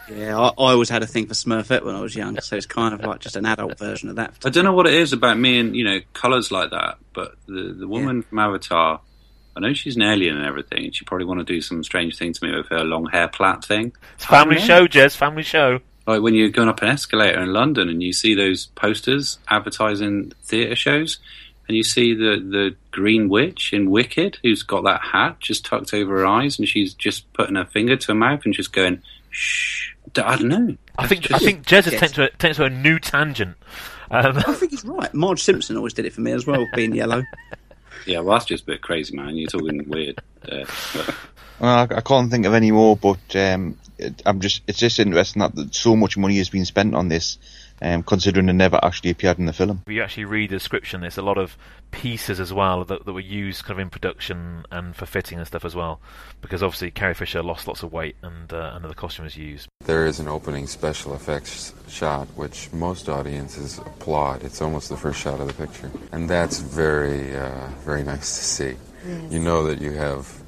Yeah, 0.07 0.37
I, 0.37 0.49
I 0.49 0.71
always 0.71 0.89
had 0.89 1.01
a 1.01 1.07
thing 1.07 1.25
for 1.25 1.33
Smurfette 1.33 1.83
when 1.83 1.95
I 1.95 1.99
was 1.99 2.15
young, 2.15 2.39
so 2.39 2.55
it's 2.55 2.67
kind 2.67 2.93
of 2.93 3.01
like 3.01 3.21
just 3.21 3.35
an 3.35 3.45
adult 3.47 3.79
version 3.79 4.07
of 4.09 4.17
that. 4.17 4.35
I 4.45 4.51
don't 4.51 4.63
know 4.63 4.73
what 4.73 4.85
it 4.85 4.93
is 4.93 5.13
about 5.13 5.39
me 5.39 5.57
and 5.59 5.75
you 5.75 5.83
know 5.83 5.99
colours 6.13 6.51
like 6.51 6.69
that, 6.69 6.99
but 7.13 7.33
the 7.47 7.75
the 7.75 7.87
woman 7.87 8.21
from 8.21 8.37
Avatar, 8.37 9.01
I 9.55 9.59
know 9.61 9.73
she's 9.73 9.95
an 9.95 10.03
alien 10.03 10.37
and 10.37 10.45
everything. 10.45 10.85
and 10.85 10.95
She 10.95 11.05
probably 11.05 11.25
want 11.25 11.39
to 11.39 11.43
do 11.43 11.59
some 11.59 11.83
strange 11.83 12.19
thing 12.19 12.33
to 12.33 12.45
me 12.45 12.55
with 12.55 12.67
her 12.67 12.83
long 12.83 13.07
hair 13.07 13.27
plait 13.27 13.65
thing. 13.65 13.93
It's 14.13 14.25
family 14.25 14.57
I 14.57 14.59
don't 14.59 14.67
know. 14.67 14.85
show, 14.85 14.87
Jez, 14.87 15.15
family 15.15 15.41
show. 15.41 15.79
Like 16.07 16.21
when 16.21 16.35
you're 16.35 16.49
going 16.49 16.69
up 16.69 16.81
an 16.81 16.89
escalator 16.89 17.41
in 17.41 17.51
London 17.53 17.89
and 17.89 18.01
you 18.01 18.13
see 18.13 18.35
those 18.35 18.67
posters 18.67 19.39
advertising 19.47 20.33
theatre 20.43 20.75
shows, 20.75 21.19
and 21.67 21.75
you 21.75 21.83
see 21.83 22.13
the 22.13 22.37
the 22.37 22.75
Green 22.91 23.29
Witch 23.29 23.73
in 23.73 23.89
Wicked, 23.89 24.37
who's 24.43 24.63
got 24.63 24.83
that 24.83 25.01
hat 25.01 25.39
just 25.39 25.65
tucked 25.65 25.93
over 25.93 26.19
her 26.19 26.25
eyes, 26.25 26.59
and 26.59 26.67
she's 26.67 26.93
just 26.93 27.31
putting 27.33 27.55
her 27.55 27.65
finger 27.65 27.95
to 27.95 28.07
her 28.07 28.15
mouth 28.15 28.41
and 28.45 28.53
just 28.53 28.71
going, 28.73 29.01
"Shh." 29.29 29.91
I 30.17 30.37
don't 30.37 30.47
know. 30.47 30.77
I 30.97 31.07
think 31.07 31.31
I 31.33 31.39
think 31.39 31.65
Jez 31.65 31.85
has 31.85 31.93
taken 31.93 32.09
to, 32.09 32.23
a, 32.23 32.29
taken 32.37 32.55
to 32.55 32.63
a 32.65 32.69
new 32.69 32.99
tangent. 32.99 33.57
Um, 34.11 34.37
I 34.37 34.53
think 34.53 34.71
he's 34.71 34.85
right. 34.85 35.13
Marge 35.13 35.41
Simpson 35.41 35.75
always 35.75 35.93
did 35.93 36.05
it 36.05 36.13
for 36.13 36.21
me 36.21 36.31
as 36.31 36.45
well, 36.45 36.65
being 36.75 36.95
yellow. 36.95 37.23
Yeah, 38.05 38.19
well, 38.19 38.35
that's 38.35 38.45
just 38.45 38.63
a 38.63 38.67
bit 38.67 38.81
crazy, 38.81 39.15
man. 39.15 39.35
You're 39.35 39.49
talking 39.49 39.87
weird. 39.89 40.21
Uh, 40.49 40.65
Well, 41.59 41.87
I, 41.89 41.97
I 41.97 42.01
can't 42.01 42.29
think 42.29 42.45
of 42.45 42.53
any 42.53 42.71
more, 42.71 42.97
but 42.97 43.35
um, 43.35 43.77
it, 43.97 44.21
I'm 44.25 44.41
just 44.41 44.61
it's 44.67 44.79
just 44.79 44.99
interesting 44.99 45.41
that 45.41 45.73
so 45.73 45.95
much 45.95 46.17
money 46.17 46.37
has 46.37 46.49
been 46.49 46.65
spent 46.65 46.95
on 46.95 47.07
this, 47.07 47.37
um, 47.81 48.03
considering 48.03 48.45
they 48.45 48.53
never 48.53 48.79
actually 48.83 49.09
appeared 49.09 49.39
in 49.39 49.45
the 49.45 49.53
film. 49.53 49.81
If 49.87 49.93
you 49.93 50.01
actually 50.01 50.25
read 50.25 50.49
the 50.49 50.55
description, 50.55 51.01
there's 51.01 51.17
a 51.17 51.21
lot 51.21 51.37
of 51.37 51.57
pieces 51.91 52.39
as 52.39 52.51
well 52.51 52.83
that, 52.85 53.05
that 53.05 53.13
were 53.13 53.19
used 53.19 53.63
kind 53.63 53.79
of 53.79 53.79
in 53.79 53.89
production 53.89 54.65
and 54.71 54.95
for 54.95 55.05
fitting 55.05 55.37
and 55.37 55.47
stuff 55.47 55.65
as 55.65 55.75
well, 55.75 55.99
because 56.41 56.61
obviously 56.61 56.91
Carrie 56.91 57.13
Fisher 57.13 57.41
lost 57.41 57.67
lots 57.67 57.83
of 57.83 57.91
weight 57.91 58.15
and 58.21 58.51
uh, 58.51 58.73
and 58.75 58.85
the 58.85 58.93
costume 58.93 59.25
was 59.25 59.37
used. 59.37 59.67
There 59.85 60.05
is 60.05 60.19
an 60.19 60.27
opening 60.27 60.67
special 60.67 61.13
effects 61.13 61.73
shot 61.87 62.27
which 62.35 62.71
most 62.73 63.09
audiences 63.09 63.77
applaud. 63.77 64.43
It's 64.43 64.61
almost 64.61 64.89
the 64.89 64.97
first 64.97 65.19
shot 65.19 65.39
of 65.39 65.47
the 65.47 65.53
picture. 65.53 65.91
And 66.11 66.29
that's 66.29 66.59
very, 66.59 67.35
uh, 67.35 67.67
very 67.83 68.03
nice 68.03 68.35
to 68.37 68.43
see. 68.43 68.77
You 69.29 69.39
know 69.39 69.67
that 69.67 69.79
you 69.79 69.91
have 69.91 70.41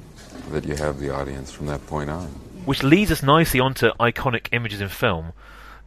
that 0.50 0.64
you 0.64 0.74
have 0.74 0.98
the 0.98 1.10
audience 1.14 1.52
from 1.52 1.66
that 1.66 1.86
point 1.86 2.10
on. 2.10 2.26
Which 2.64 2.82
leads 2.82 3.12
us 3.12 3.22
nicely 3.22 3.60
onto 3.60 3.90
iconic 4.00 4.48
images 4.52 4.80
in 4.80 4.88
film, 4.88 5.32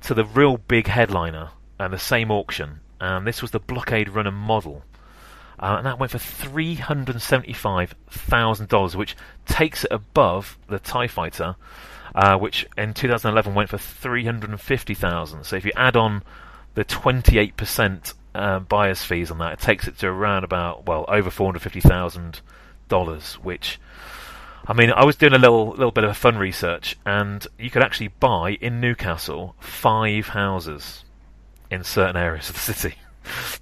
to 0.01 0.13
the 0.13 0.25
real 0.25 0.57
big 0.57 0.87
headliner 0.87 1.51
and 1.79 1.93
the 1.93 1.99
same 1.99 2.29
auction. 2.31 2.81
And 2.99 3.25
this 3.25 3.41
was 3.41 3.51
the 3.51 3.59
Blockade 3.59 4.09
Runner 4.09 4.31
model. 4.31 4.83
Uh, 5.59 5.75
and 5.77 5.85
that 5.85 5.99
went 5.99 6.11
for 6.11 6.17
$375,000, 6.17 8.95
which 8.95 9.15
takes 9.45 9.83
it 9.83 9.91
above 9.91 10.57
the 10.67 10.79
TIE 10.79 11.07
Fighter, 11.07 11.55
uh, 12.15 12.35
which 12.37 12.65
in 12.77 12.95
2011 12.95 13.53
went 13.53 13.69
for 13.69 13.77
350000 13.77 15.45
So 15.45 15.55
if 15.55 15.65
you 15.65 15.71
add 15.75 15.95
on 15.95 16.23
the 16.73 16.83
28% 16.83 18.15
uh, 18.33 18.57
buyer's 18.59 19.03
fees 19.03 19.29
on 19.29 19.37
that, 19.37 19.53
it 19.53 19.59
takes 19.59 19.87
it 19.87 19.99
to 19.99 20.07
around 20.07 20.43
about, 20.43 20.87
well, 20.87 21.05
over 21.07 21.29
$450,000, 21.29 23.33
which 23.33 23.79
I 24.71 24.73
mean, 24.73 24.89
I 24.89 25.03
was 25.03 25.17
doing 25.17 25.33
a 25.33 25.37
little 25.37 25.71
little 25.71 25.91
bit 25.91 26.05
of 26.05 26.15
fun 26.15 26.37
research, 26.37 26.95
and 27.05 27.45
you 27.59 27.69
could 27.69 27.83
actually 27.83 28.07
buy 28.07 28.51
in 28.61 28.79
Newcastle 28.79 29.53
five 29.59 30.29
houses 30.29 31.03
in 31.69 31.83
certain 31.83 32.15
areas 32.15 32.49
of 32.49 32.55
the 32.55 32.73
city. 32.73 32.95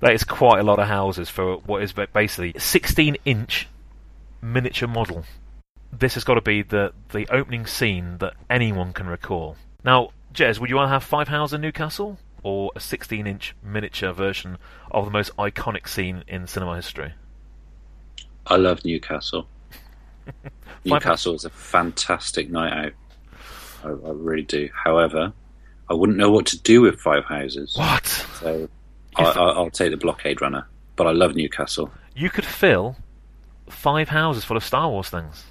That 0.01 0.13
is 0.13 0.23
quite 0.23 0.59
a 0.59 0.63
lot 0.63 0.79
of 0.79 0.88
houses 0.88 1.27
for 1.27 1.57
what 1.57 1.81
is 1.81 1.91
basically 1.91 2.53
a 2.55 2.59
16 2.59 3.17
inch 3.25 3.67
miniature 4.39 4.88
model. 4.88 5.25
This 5.91 6.13
has 6.13 6.23
got 6.23 6.35
to 6.35 6.41
be 6.41 6.61
the 6.61 6.93
the 7.11 7.27
opening 7.29 7.65
scene 7.65 8.19
that 8.19 8.35
anyone 8.47 8.93
can 8.93 9.07
recall. 9.07 9.57
Now, 9.83 10.11
Jez, 10.31 10.59
would 10.59 10.69
you 10.69 10.77
rather 10.77 10.93
have 10.93 11.03
five 11.03 11.27
houses 11.27 11.55
in 11.55 11.61
Newcastle 11.61 12.19
or 12.43 12.71
a 12.75 12.79
16 12.79 13.25
inch 13.25 13.55
miniature 13.63 14.13
version 14.13 14.59
of 14.91 15.05
the 15.05 15.11
most 15.11 15.35
iconic 15.38 15.88
scene 15.88 16.23
in 16.27 16.45
cinema 16.45 16.75
history? 16.75 17.15
I 18.45 18.57
love 18.57 18.85
Newcastle. 18.85 19.47
Newcastle 20.85 21.35
is 21.35 21.45
a 21.45 21.49
fantastic 21.49 22.49
night 22.49 22.85
out. 22.85 22.93
I, 23.83 23.90
I 23.90 24.11
really 24.11 24.43
do. 24.43 24.69
However, 24.74 25.33
I 25.90 25.93
wouldn't 25.93 26.17
know 26.17 26.32
what 26.32 26.45
to 26.48 26.59
do 26.59 26.82
with 26.82 26.99
five 26.99 27.25
houses. 27.25 27.75
What? 27.75 28.06
So 28.06 28.69
I, 29.16 29.24
I, 29.24 29.49
I'll 29.51 29.69
take 29.69 29.91
the 29.91 29.98
blockade 29.98 30.41
runner. 30.41 30.67
But 30.95 31.08
I 31.08 31.11
love 31.11 31.35
Newcastle. 31.35 31.91
You 32.16 32.30
could 32.30 32.45
fill 32.45 32.98
five 33.69 34.09
houses 34.09 34.43
full 34.43 34.58
of 34.58 34.64
Star 34.64 34.90
Wars 34.90 35.09
things. 35.09 35.45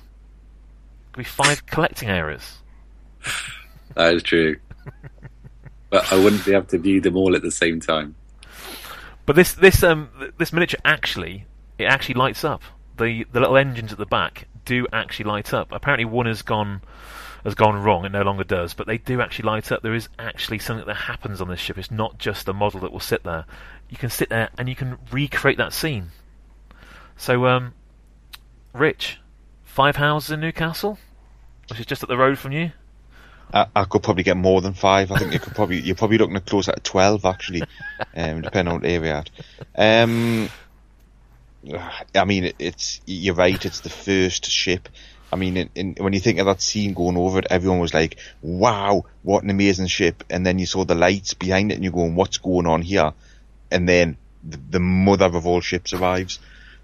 Could 1.13 1.19
be 1.19 1.25
five 1.25 1.67
collecting 1.67 2.09
areas. 2.09 2.59
That 3.95 4.15
is 4.15 4.23
true. 4.23 4.57
but 5.91 6.13
I 6.13 6.23
wouldn't 6.23 6.45
be 6.45 6.53
able 6.53 6.67
to 6.67 6.79
view 6.79 7.01
them 7.01 7.17
all 7.17 7.35
at 7.35 7.43
the 7.43 7.51
same 7.51 7.81
time. 7.81 8.15
But 9.27 9.35
this 9.35 9.55
this 9.55 9.83
um 9.83 10.11
this 10.39 10.53
miniature 10.53 10.79
actually 10.85 11.47
it 11.79 11.85
actually 11.85 12.15
lights 12.15 12.45
up. 12.45 12.63
The 12.97 13.27
the 13.33 13.41
little 13.41 13.57
engines 13.57 13.91
at 13.91 13.99
the 13.99 14.07
back 14.07 14.47
do 14.69 14.87
actually 14.93 15.25
light 15.25 15.55
up. 15.55 15.73
Apparently 15.73 16.05
one 16.05 16.27
has 16.27 16.43
gone 16.43 16.83
has 17.45 17.55
gone 17.55 17.83
wrong, 17.83 18.05
it 18.05 18.13
no 18.13 18.23
longer 18.23 18.45
does, 18.45 18.75
but 18.75 18.87
they 18.87 18.99
do 18.99 19.21
actually 19.21 19.47
light 19.47 19.73
up. 19.73 19.83
There 19.83 19.95
is 19.95 20.09
actually 20.19 20.59
something 20.59 20.87
that 20.87 20.95
happens 20.95 21.41
on 21.41 21.49
this 21.49 21.61
ship. 21.61 21.79
It's 21.79 21.91
not 21.91 22.19
just 22.19 22.49
a 22.49 22.53
model 22.53 22.81
that 22.81 22.93
will 22.93 23.01
sit 23.01 23.23
there. 23.23 23.47
You 23.89 23.97
can 23.97 24.11
sit 24.11 24.29
there 24.29 24.51
and 24.59 24.69
you 24.69 24.75
can 24.75 24.99
recreate 25.11 25.57
that 25.59 25.73
scene. 25.73 26.09
So 27.17 27.47
um 27.47 27.73
Rich, 28.75 29.19
five 29.65 29.97
houses 29.97 30.31
in 30.31 30.41
Newcastle? 30.41 30.99
Which 31.71 31.81
is 31.81 31.87
just 31.87 32.03
up 32.03 32.09
the 32.09 32.19
road 32.19 32.39
from 32.39 32.53
you? 32.53 32.73
I, 33.53 33.67
I 33.75 33.85
could 33.85 34.03
probably 34.03 34.25
get 34.25 34.37
more 34.37 34.61
than 34.61 34.75
five. 34.75 35.11
I 35.11 35.19
think 35.19 35.33
you 35.33 35.41
could 35.41 35.55
probably 35.55 35.81
you're 35.81 35.97
probably 35.97 36.19
looking 36.19 36.37
at 36.37 36.45
close 36.45 36.69
at 36.69 36.85
twelve 36.85 37.25
actually, 37.25 37.63
um, 38.17 38.43
depending 38.43 38.75
on 38.75 38.81
what 38.81 38.91
area. 38.91 39.25
Um, 39.75 40.51
I 42.15 42.25
mean, 42.25 42.53
it's 42.59 43.01
you're 43.07 43.35
right. 43.35 43.65
It's 43.65 43.81
the 43.81 43.91
first 43.91 44.47
ship. 44.47 44.89
I 45.31 45.37
mean, 45.37 45.57
in, 45.59 45.71
in, 45.75 45.95
when 45.99 46.15
you 46.15 46.21
think 46.21 46.39
of 46.39 46.47
that 46.47 46.63
scene 46.63 46.95
going 46.95 47.17
over 47.17 47.41
it, 47.41 47.47
everyone 47.51 47.81
was 47.81 47.93
like, 47.93 48.19
"Wow, 48.41 49.05
what 49.23 49.45
an 49.45 49.51
amazing 49.51 49.87
ship!" 49.87 50.25
And 50.31 50.47
then 50.47 50.59
you 50.59 50.67
saw 50.67 50.85
the 50.85 50.95
lights 50.95 51.35
behind 51.35 51.71
it, 51.71 51.75
and 51.75 51.85
you're 51.85 51.93
going, 51.93 52.15
"What's 52.15 52.39
going 52.39 52.67
on 52.67 52.83
here?" 52.83 53.13
And 53.71 53.89
then 53.89 54.17
the, 54.43 54.59
the 54.71 54.81
mother 54.81 55.27
of 55.27 55.47
all 55.47 55.61
ships 55.61 55.93
arrives. 55.93 56.39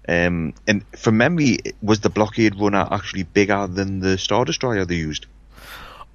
Um, 0.07 0.53
and 0.67 0.85
from 0.95 1.17
memory, 1.17 1.57
was 1.81 2.01
the 2.01 2.09
blockade 2.09 2.59
runner 2.59 2.87
actually 2.91 3.23
bigger 3.23 3.65
than 3.65 3.99
the 3.99 4.17
Star 4.19 4.45
Destroyer 4.45 4.85
they 4.85 4.95
used? 4.95 5.25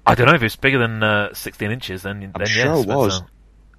I 0.05 0.15
don't 0.15 0.27
know 0.27 0.33
if 0.33 0.43
it's 0.43 0.55
bigger 0.55 0.79
than 0.79 1.03
uh, 1.03 1.33
16 1.33 1.71
inches. 1.71 2.03
Then, 2.03 2.31
I'm 2.33 2.39
then 2.39 2.47
sure 2.47 2.75
yes, 2.75 2.83
it 2.83 2.87
was. 2.87 3.21
uh, 3.21 3.25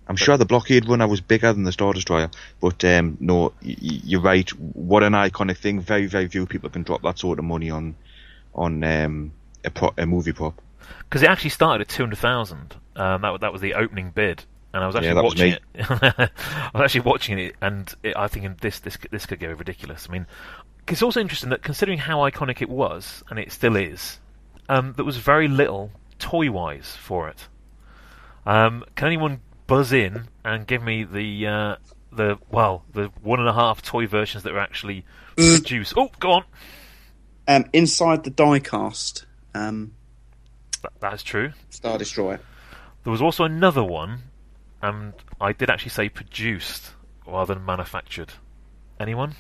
I'm 0.09 0.17
sure 0.17 0.37
the 0.37 0.45
blockade 0.45 0.89
runner 0.89 1.07
was 1.07 1.21
bigger 1.21 1.53
than 1.53 1.63
the 1.65 1.73
Star 1.73 1.93
Destroyer, 1.93 2.31
but 2.61 2.85
um, 2.85 3.17
no, 3.21 3.53
you're 3.63 4.21
right. 4.21 4.49
What 4.51 5.03
an 5.03 5.13
iconic 5.13 5.57
thing! 5.59 5.81
Very, 5.81 6.07
very 6.07 6.27
few 6.29 6.45
people 6.47 6.71
can 6.71 6.83
drop 6.83 7.03
that 7.03 7.19
sort 7.19 7.39
of 7.39 7.45
money 7.45 7.71
on 7.71 7.95
on 8.55 8.83
um, 8.85 9.33
a, 9.65 9.71
pro- 9.71 9.95
a 9.97 10.05
movie 10.05 10.33
prop. 10.33 10.61
because 11.05 11.23
it 11.23 11.29
actually 11.31 11.51
started 11.51 11.83
at 11.83 11.89
two 11.89 12.03
hundred 12.03 12.19
thousand. 12.19 12.75
Um, 12.97 13.23
that 13.23 13.41
that 13.41 13.53
was 13.53 13.61
the 13.63 13.75
opening 13.75 14.11
bid, 14.11 14.45
and 14.75 14.83
I 14.83 14.87
was 14.87 14.97
actually 14.97 15.09
Yeah, 15.09 15.15
was 15.23 15.35
watching 15.35 15.51
me. 15.53 15.59
it. 15.75 15.87
I 16.31 16.71
was 16.75 16.83
actually 16.83 17.01
watching 17.03 17.39
it, 17.39 17.55
and 17.63 17.95
it, 18.03 18.17
I 18.17 18.27
think 18.29 18.61
this 18.61 18.81
this 18.81 18.97
could- 18.97 19.11
this 19.13 19.25
could 19.25 19.39
go 19.41 19.53
ridiculous. 19.53 20.07
I 20.09 20.13
mean, 20.13 20.27
it's 20.89 21.03
also 21.03 21.21
interesting 21.21 21.51
that 21.51 21.63
considering 21.63 21.99
how 21.99 22.19
iconic 22.29 22.61
it 22.61 22.69
was, 22.69 23.23
and 23.31 23.39
it 23.39 23.53
still 23.53 23.77
is, 23.77 24.19
um, 24.69 24.95
there 24.97 25.05
was 25.05 25.17
very 25.19 25.47
little 25.49 25.93
toy 26.19 26.51
wise 26.51 26.97
for 26.97 27.29
it. 27.29 27.47
Um, 28.45 28.85
can 28.97 29.07
anyone 29.07 29.41
buzz 29.67 29.93
in 29.93 30.29
and 30.45 30.67
give 30.67 30.83
me 30.83 31.05
the 31.05 31.47
uh, 31.47 31.77
the 32.13 32.39
well 32.51 32.85
the 32.93 33.11
one 33.23 33.41
and 33.41 33.49
a 33.49 33.53
half 33.53 33.83
toy 33.83 34.07
versions 34.07 34.43
that 34.45 34.53
were 34.53 34.61
actually 34.61 35.05
produced? 35.37 35.95
Oh, 35.97 36.11
go 36.21 36.33
on. 36.33 36.45
Um, 37.49 37.65
inside 37.73 38.25
the 38.25 38.31
diecast, 38.31 39.25
um, 39.55 39.93
That, 40.83 40.93
that 41.01 41.15
is 41.15 41.23
true. 41.23 41.53
Star 41.71 41.99
Destroyer. 41.99 42.41
There 43.03 43.11
was 43.11 43.21
also 43.21 43.43
another 43.45 43.83
one, 43.83 44.21
and 44.81 45.13
I 45.41 45.53
did 45.53 45.69
actually 45.69 45.91
say 45.91 46.09
produced 46.09 46.93
rather 47.27 47.55
than 47.55 47.65
manufactured. 47.65 48.35
Anyone? 49.01 49.35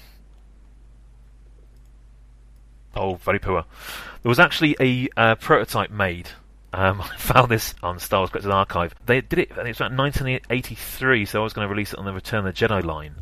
Oh, 2.96 3.14
very 3.14 3.38
poor. 3.38 3.64
There 4.22 4.28
was 4.28 4.40
actually 4.40 4.76
a 4.80 5.08
uh, 5.16 5.34
prototype 5.36 5.90
made. 5.90 6.30
Um, 6.72 7.00
I 7.02 7.16
found 7.16 7.50
this 7.50 7.74
on 7.82 7.98
Star 7.98 8.20
Wars 8.20 8.30
Collector's 8.30 8.52
Archive. 8.52 8.94
They 9.06 9.20
did 9.20 9.38
it, 9.38 9.50
and 9.50 9.60
it 9.60 9.70
was 9.70 9.78
about 9.78 9.96
1983, 9.96 11.26
so 11.26 11.40
I 11.40 11.44
was 11.44 11.52
going 11.52 11.66
to 11.66 11.70
release 11.70 11.92
it 11.92 11.98
on 11.98 12.04
the 12.04 12.12
Return 12.12 12.46
of 12.46 12.54
the 12.54 12.66
Jedi 12.66 12.84
line. 12.84 13.14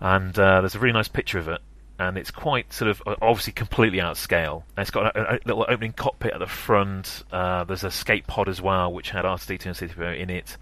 And 0.00 0.38
uh, 0.38 0.60
there's 0.60 0.74
a 0.74 0.78
really 0.78 0.92
nice 0.92 1.08
picture 1.08 1.38
of 1.38 1.48
it, 1.48 1.60
and 1.98 2.16
it's 2.16 2.30
quite 2.30 2.72
sort 2.72 2.90
of 2.90 3.02
obviously 3.20 3.52
completely 3.52 4.00
out 4.00 4.12
of 4.12 4.18
scale. 4.18 4.64
And 4.76 4.82
it's 4.82 4.90
got 4.90 5.16
a, 5.16 5.34
a 5.34 5.38
little 5.44 5.66
opening 5.68 5.92
cockpit 5.92 6.32
at 6.32 6.38
the 6.38 6.46
front. 6.46 7.24
Uh, 7.32 7.64
there's 7.64 7.84
a 7.84 7.88
escape 7.88 8.26
pod 8.26 8.48
as 8.48 8.62
well, 8.62 8.92
which 8.92 9.10
had 9.10 9.24
R2D2 9.24 9.66
and 9.66 9.74
C3PO 9.74 10.18
in 10.18 10.30
it. 10.30 10.56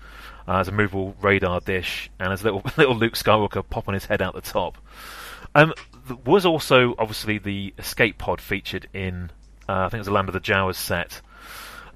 Uh, 0.49 0.55
there's 0.55 0.69
a 0.69 0.73
movable 0.73 1.15
radar 1.21 1.61
dish, 1.61 2.11
and 2.19 2.31
there's 2.31 2.43
a 2.43 2.45
little 2.45 2.63
little 2.77 2.97
Luke 2.97 3.15
Skywalker 3.15 3.69
popping 3.69 3.95
his 3.95 4.07
head 4.07 4.23
out 4.23 4.35
the 4.35 4.41
top. 4.41 4.79
Um, 5.55 5.75
there 6.07 6.17
was 6.25 6.47
also 6.47 6.95
obviously 6.99 7.39
the 7.39 7.75
escape 7.79 8.19
pod 8.19 8.41
featured 8.41 8.89
in 8.93 9.31
uh, 9.69 9.73
I 9.73 9.89
think 9.89 9.95
it 9.95 9.99
was 9.99 10.07
the 10.07 10.13
Land 10.13 10.29
of 10.29 10.35
the 10.35 10.41
Jawas 10.41 10.77
set. 10.77 11.21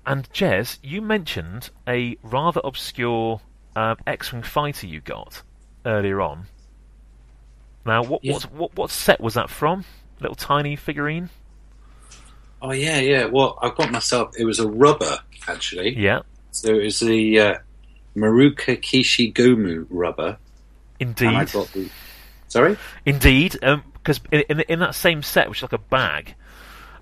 And 0.06 0.30
Jez, 0.32 0.78
you 0.82 1.02
mentioned 1.02 1.70
a 1.86 2.16
rather 2.22 2.60
obscure 2.64 3.40
uh, 3.76 3.94
X-wing 4.06 4.42
fighter 4.42 4.86
you 4.86 5.00
got 5.00 5.42
earlier 5.84 6.20
on. 6.20 6.46
Now, 7.86 8.02
what 8.02 8.22
what, 8.24 8.42
what 8.52 8.76
what 8.76 8.90
set 8.90 9.20
was 9.20 9.34
that 9.34 9.50
from? 9.50 9.84
Little 10.20 10.34
tiny 10.34 10.76
figurine. 10.76 11.30
Oh 12.62 12.72
yeah, 12.72 12.98
yeah. 12.98 13.24
Well, 13.24 13.58
I 13.62 13.70
got 13.70 13.90
myself. 13.90 14.34
It 14.38 14.44
was 14.44 14.58
a 14.58 14.68
rubber 14.68 15.18
actually. 15.48 15.98
Yeah, 15.98 16.20
So 16.50 16.74
it 16.74 16.84
was 16.84 17.00
the 17.00 17.40
uh, 17.40 17.58
Maruka 18.16 18.78
Kishigomu 18.80 19.86
rubber. 19.88 20.36
indeed. 20.98 21.28
And 21.28 21.36
I 21.38 21.44
got 21.46 21.72
the. 21.72 21.88
Sorry. 22.48 22.76
Indeed, 23.06 23.52
because 23.52 24.20
in, 24.30 24.42
in 24.48 24.60
in 24.60 24.78
that 24.80 24.94
same 24.94 25.22
set, 25.22 25.48
which 25.48 25.58
is 25.60 25.62
like 25.62 25.72
a 25.72 25.78
bag, 25.78 26.34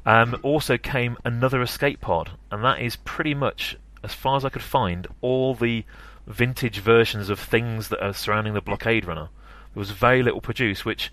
um, 0.06 0.38
also 0.42 0.78
came 0.78 1.16
another 1.24 1.62
escape 1.62 2.00
pod, 2.00 2.30
and 2.50 2.64
that 2.64 2.80
is 2.80 2.96
pretty 2.96 3.34
much, 3.34 3.76
as 4.02 4.14
far 4.14 4.36
as 4.36 4.44
I 4.44 4.48
could 4.48 4.62
find, 4.62 5.06
all 5.20 5.54
the 5.54 5.84
vintage 6.26 6.78
versions 6.78 7.30
of 7.30 7.40
things 7.40 7.88
that 7.88 8.04
are 8.04 8.12
surrounding 8.12 8.54
the 8.54 8.60
Blockade 8.60 9.04
Runner. 9.04 9.28
There 9.74 9.80
was 9.80 9.90
very 9.90 10.22
little 10.22 10.40
produced, 10.40 10.84
which 10.84 11.12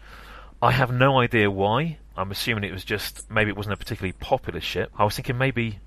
I 0.61 0.72
have 0.72 0.91
no 0.91 1.19
idea 1.19 1.51
why. 1.51 1.97
I'm 2.17 2.31
assuming 2.31 2.64
it 2.64 2.72
was 2.72 2.85
just 2.85 3.30
maybe 3.30 3.49
it 3.49 3.57
wasn't 3.57 3.73
a 3.73 3.77
particularly 3.77 4.14
popular 4.14 4.61
ship. 4.61 4.91
I 4.97 5.03
was 5.03 5.15
thinking 5.15 5.38
maybe 5.38 5.80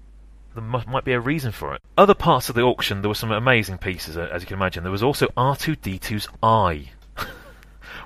there 0.54 0.62
might 0.62 1.04
be 1.04 1.12
a 1.12 1.20
reason 1.20 1.52
for 1.52 1.74
it. 1.74 1.82
Other 1.96 2.14
parts 2.14 2.48
of 2.48 2.54
the 2.54 2.62
auction, 2.62 3.02
there 3.02 3.08
were 3.08 3.14
some 3.14 3.30
amazing 3.30 3.78
pieces, 3.78 4.16
as 4.16 4.42
you 4.42 4.46
can 4.46 4.56
imagine. 4.56 4.82
There 4.82 4.92
was 4.92 5.02
also 5.02 5.28
R2D2's 5.36 6.28
eye, 6.42 6.90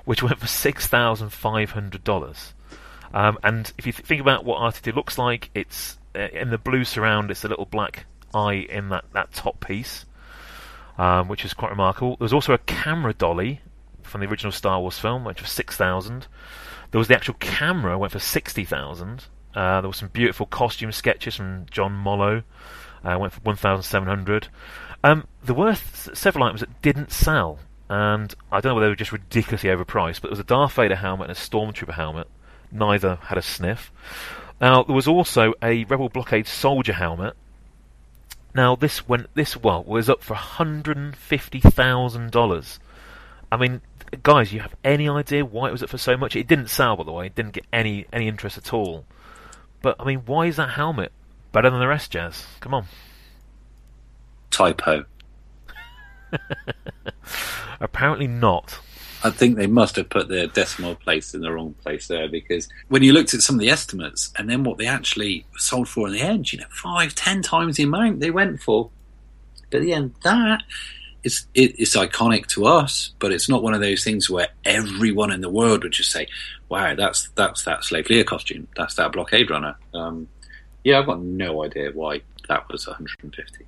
which 0.05 0.23
went 0.23 0.39
for 0.39 0.45
$6,500. 0.45 2.53
Um, 3.13 3.37
and 3.43 3.71
if 3.77 3.85
you 3.85 3.91
th- 3.91 4.05
think 4.05 4.21
about 4.21 4.43
what 4.43 4.59
R2D 4.59 4.95
looks 4.95 5.17
like, 5.17 5.49
it's 5.53 5.97
uh, 6.15 6.27
in 6.33 6.49
the 6.49 6.57
blue 6.57 6.83
surround. 6.83 7.31
It's 7.31 7.43
a 7.43 7.47
little 7.47 7.65
black 7.65 8.05
eye 8.33 8.65
in 8.69 8.89
that 8.89 9.05
that 9.13 9.33
top 9.33 9.59
piece, 9.59 10.05
um, 10.97 11.27
which 11.27 11.45
is 11.45 11.53
quite 11.53 11.71
remarkable. 11.71 12.15
There 12.17 12.25
was 12.25 12.33
also 12.33 12.53
a 12.53 12.59
camera 12.59 13.13
dolly 13.13 13.61
from 14.01 14.21
the 14.21 14.27
original 14.27 14.51
Star 14.51 14.79
Wars 14.79 14.97
film, 14.99 15.23
which 15.23 15.41
was 15.41 15.51
six 15.51 15.75
thousand. 15.75 16.27
There 16.91 16.99
was 16.99 17.07
the 17.07 17.15
actual 17.15 17.35
camera, 17.35 17.97
went 17.97 18.13
for 18.13 18.19
sixty 18.19 18.65
thousand. 18.65 19.25
Uh, 19.55 19.81
there 19.81 19.89
were 19.89 19.93
some 19.93 20.09
beautiful 20.09 20.47
costume 20.47 20.91
sketches 20.91 21.35
from 21.35 21.67
John 21.69 21.93
Mollo, 21.93 22.41
uh, 23.03 23.17
went 23.19 23.33
for 23.33 23.41
one 23.41 23.55
thousand 23.55 23.83
seven 23.83 24.07
hundred. 24.07 24.47
Um, 25.03 25.27
there 25.43 25.55
were 25.55 25.73
th- 25.73 26.15
several 26.17 26.45
items 26.45 26.61
that 26.61 26.81
didn't 26.81 27.11
sell, 27.11 27.59
and 27.89 28.33
I 28.51 28.61
don't 28.61 28.71
know 28.71 28.75
whether 28.75 28.87
they 28.87 28.91
were 28.91 28.95
just 28.95 29.11
ridiculously 29.11 29.69
overpriced. 29.69 30.21
But 30.21 30.29
there 30.29 30.31
was 30.31 30.39
a 30.39 30.43
Darth 30.43 30.73
Vader 30.73 30.95
helmet 30.95 31.29
and 31.29 31.37
a 31.37 31.39
Stormtrooper 31.39 31.93
helmet. 31.93 32.27
Neither 32.73 33.15
had 33.21 33.37
a 33.37 33.41
sniff. 33.41 33.91
Now 34.59 34.83
there 34.83 34.95
was 34.95 35.07
also 35.07 35.53
a 35.61 35.83
Rebel 35.85 36.09
Blockade 36.09 36.47
soldier 36.47 36.93
helmet. 36.93 37.35
Now 38.55 38.75
this 38.75 39.07
went 39.07 39.33
this 39.35 39.55
well 39.55 39.83
was 39.83 40.09
up 40.09 40.23
for 40.23 40.33
hundred 40.33 40.97
and 40.97 41.15
fifty 41.15 41.59
thousand 41.59 42.31
dollars. 42.31 42.79
I 43.51 43.57
mean, 43.57 43.81
guys, 44.23 44.51
you 44.51 44.61
have 44.61 44.75
any 44.83 45.07
idea 45.07 45.45
why 45.45 45.69
it 45.69 45.71
was 45.71 45.83
up 45.83 45.89
for 45.89 45.99
so 45.99 46.17
much? 46.17 46.35
It 46.35 46.47
didn't 46.47 46.69
sell, 46.69 46.95
by 46.95 47.03
the 47.03 47.11
way. 47.11 47.27
It 47.27 47.35
didn't 47.35 47.53
get 47.53 47.65
any 47.71 48.07
any 48.11 48.27
interest 48.27 48.57
at 48.57 48.73
all. 48.73 49.05
But 49.83 49.95
I 49.99 50.05
mean, 50.05 50.23
why 50.25 50.47
is 50.47 50.55
that 50.55 50.71
helmet 50.71 51.11
better 51.51 51.69
than 51.69 51.79
the 51.79 51.87
rest, 51.87 52.11
Jazz? 52.11 52.47
Come 52.59 52.73
on. 52.73 52.85
Typo. 54.49 55.05
Apparently 57.79 58.27
not. 58.27 58.79
I 59.23 59.29
think 59.29 59.55
they 59.55 59.67
must 59.67 59.95
have 59.95 60.09
put 60.09 60.27
their 60.27 60.47
decimal 60.47 60.95
place 60.95 61.33
in 61.33 61.41
the 61.41 61.51
wrong 61.51 61.73
place 61.75 62.07
there 62.07 62.27
because 62.27 62.67
when 62.89 63.03
you 63.03 63.13
looked 63.13 63.33
at 63.33 63.41
some 63.41 63.55
of 63.55 63.61
the 63.61 63.69
estimates 63.69 64.33
and 64.37 64.49
then 64.49 64.63
what 64.63 64.77
they 64.77 64.85
actually 64.87 65.45
sold 65.55 65.87
for 65.87 66.07
in 66.07 66.13
the 66.13 66.21
end, 66.21 66.51
you 66.51 66.59
know, 66.59 66.65
five, 66.69 67.15
ten 67.15 67.41
times 67.41 67.77
the 67.77 67.83
amount 67.83 68.19
they 68.19 68.31
went 68.31 68.61
for. 68.61 68.89
But 69.71 69.77
at 69.77 69.83
the 69.83 69.93
end, 69.93 70.13
that 70.23 70.63
is 71.23 71.47
it, 71.53 71.79
it's 71.79 71.95
iconic 71.95 72.47
to 72.47 72.65
us, 72.65 73.13
but 73.19 73.31
it's 73.31 73.47
not 73.47 73.63
one 73.63 73.73
of 73.73 73.81
those 73.81 74.03
things 74.03 74.29
where 74.29 74.49
everyone 74.65 75.31
in 75.31 75.41
the 75.41 75.49
world 75.49 75.83
would 75.83 75.93
just 75.93 76.11
say, 76.11 76.27
"Wow, 76.69 76.93
that's 76.95 77.29
that's 77.35 77.63
that 77.63 77.83
slave 77.85 78.05
Leia 78.05 78.25
costume, 78.25 78.67
that's 78.75 78.95
that 78.95 79.13
blockade 79.13 79.49
runner." 79.49 79.75
Um, 79.93 80.27
yeah, 80.83 80.99
I've 80.99 81.05
got 81.05 81.21
no 81.21 81.63
idea 81.63 81.91
why 81.93 82.21
that 82.49 82.69
was 82.69 82.85
150. 82.87 83.65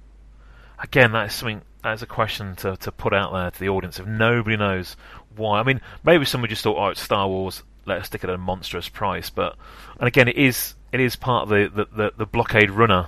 Again, 0.80 1.14
that 1.14 1.28
is 1.28 1.34
something 1.34 1.62
that 1.84 1.94
is 1.94 2.02
a 2.02 2.08
question 2.08 2.56
to, 2.58 2.76
to 2.78 2.92
put 2.92 3.14
out 3.14 3.32
there 3.32 3.52
to 3.52 3.60
the 3.60 3.70
audience. 3.70 4.00
If 4.00 4.08
nobody 4.08 4.58
knows 4.58 4.98
why, 5.36 5.60
I 5.60 5.64
mean, 5.64 5.82
maybe 6.04 6.26
someone 6.26 6.50
just 6.50 6.64
thought, 6.64 6.78
"Oh, 6.78 6.88
it's 6.90 7.02
Star 7.02 7.28
Wars. 7.28 7.64
Let 7.86 8.00
us 8.00 8.08
stick 8.08 8.24
it 8.24 8.30
at 8.30 8.36
a 8.36 8.38
monstrous 8.38 8.90
price." 8.90 9.30
But 9.30 9.56
and 10.00 10.08
again, 10.08 10.28
it 10.28 10.38
is 10.38 10.76
it 10.92 11.00
is 11.00 11.16
part 11.16 11.44
of 11.44 11.50
the 11.50 11.70
the, 11.74 11.96
the, 11.96 12.14
the 12.18 12.26
blockade 12.26 12.72
runner 12.72 13.08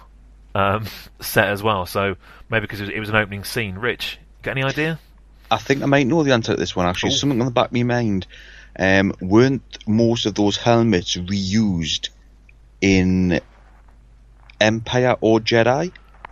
um, 0.55 0.85
set 1.19 1.47
as 1.47 1.63
well. 1.63 1.85
So 1.85 2.15
maybe 2.49 2.61
because 2.61 2.81
it 2.81 2.85
was, 2.85 2.93
it 2.93 2.99
was 2.99 3.09
an 3.09 3.15
opening 3.15 3.43
scene. 3.43 3.75
Rich, 3.75 4.19
got 4.41 4.51
any 4.51 4.63
idea? 4.63 4.99
I 5.49 5.57
think 5.57 5.81
I 5.81 5.85
might 5.85 6.07
know 6.07 6.23
the 6.23 6.33
answer 6.33 6.53
to 6.53 6.59
this 6.59 6.75
one 6.75 6.85
actually. 6.85 7.11
Something 7.11 7.39
on 7.39 7.45
the 7.45 7.51
back 7.51 7.67
of 7.67 7.73
my 7.73 7.83
mind. 7.83 8.27
Um, 8.79 9.13
weren't 9.19 9.87
most 9.87 10.27
of 10.27 10.35
those 10.35 10.57
helmets 10.57 11.15
reused 11.15 12.09
in 12.79 13.41
Empire 14.59 15.15
or 15.19 15.39
Jedi? 15.39 15.91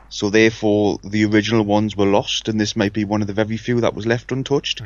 So 0.10 0.30
therefore, 0.30 1.00
the 1.04 1.26
original 1.26 1.66
ones 1.66 1.98
were 1.98 2.06
lost, 2.06 2.48
and 2.48 2.62
this 2.62 2.76
might 2.76 2.94
be 2.94 3.04
one 3.04 3.22
of 3.22 3.28
the 3.28 3.34
very 3.34 3.58
few 3.58 3.82
that 3.82 3.96
was 3.96 4.06
left 4.06 4.32
untouched. 4.32 4.82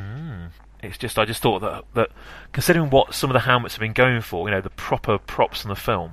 It's 0.82 0.98
just 0.98 1.18
I 1.18 1.24
just 1.24 1.42
thought 1.42 1.60
that 1.60 1.84
that 1.94 2.10
considering 2.52 2.90
what 2.90 3.14
some 3.14 3.30
of 3.30 3.34
the 3.34 3.40
helmets 3.40 3.74
have 3.74 3.80
been 3.80 3.92
going 3.92 4.20
for, 4.20 4.48
you 4.48 4.54
know, 4.54 4.60
the 4.60 4.70
proper 4.70 5.18
props 5.18 5.64
in 5.64 5.68
the 5.68 5.76
film, 5.76 6.12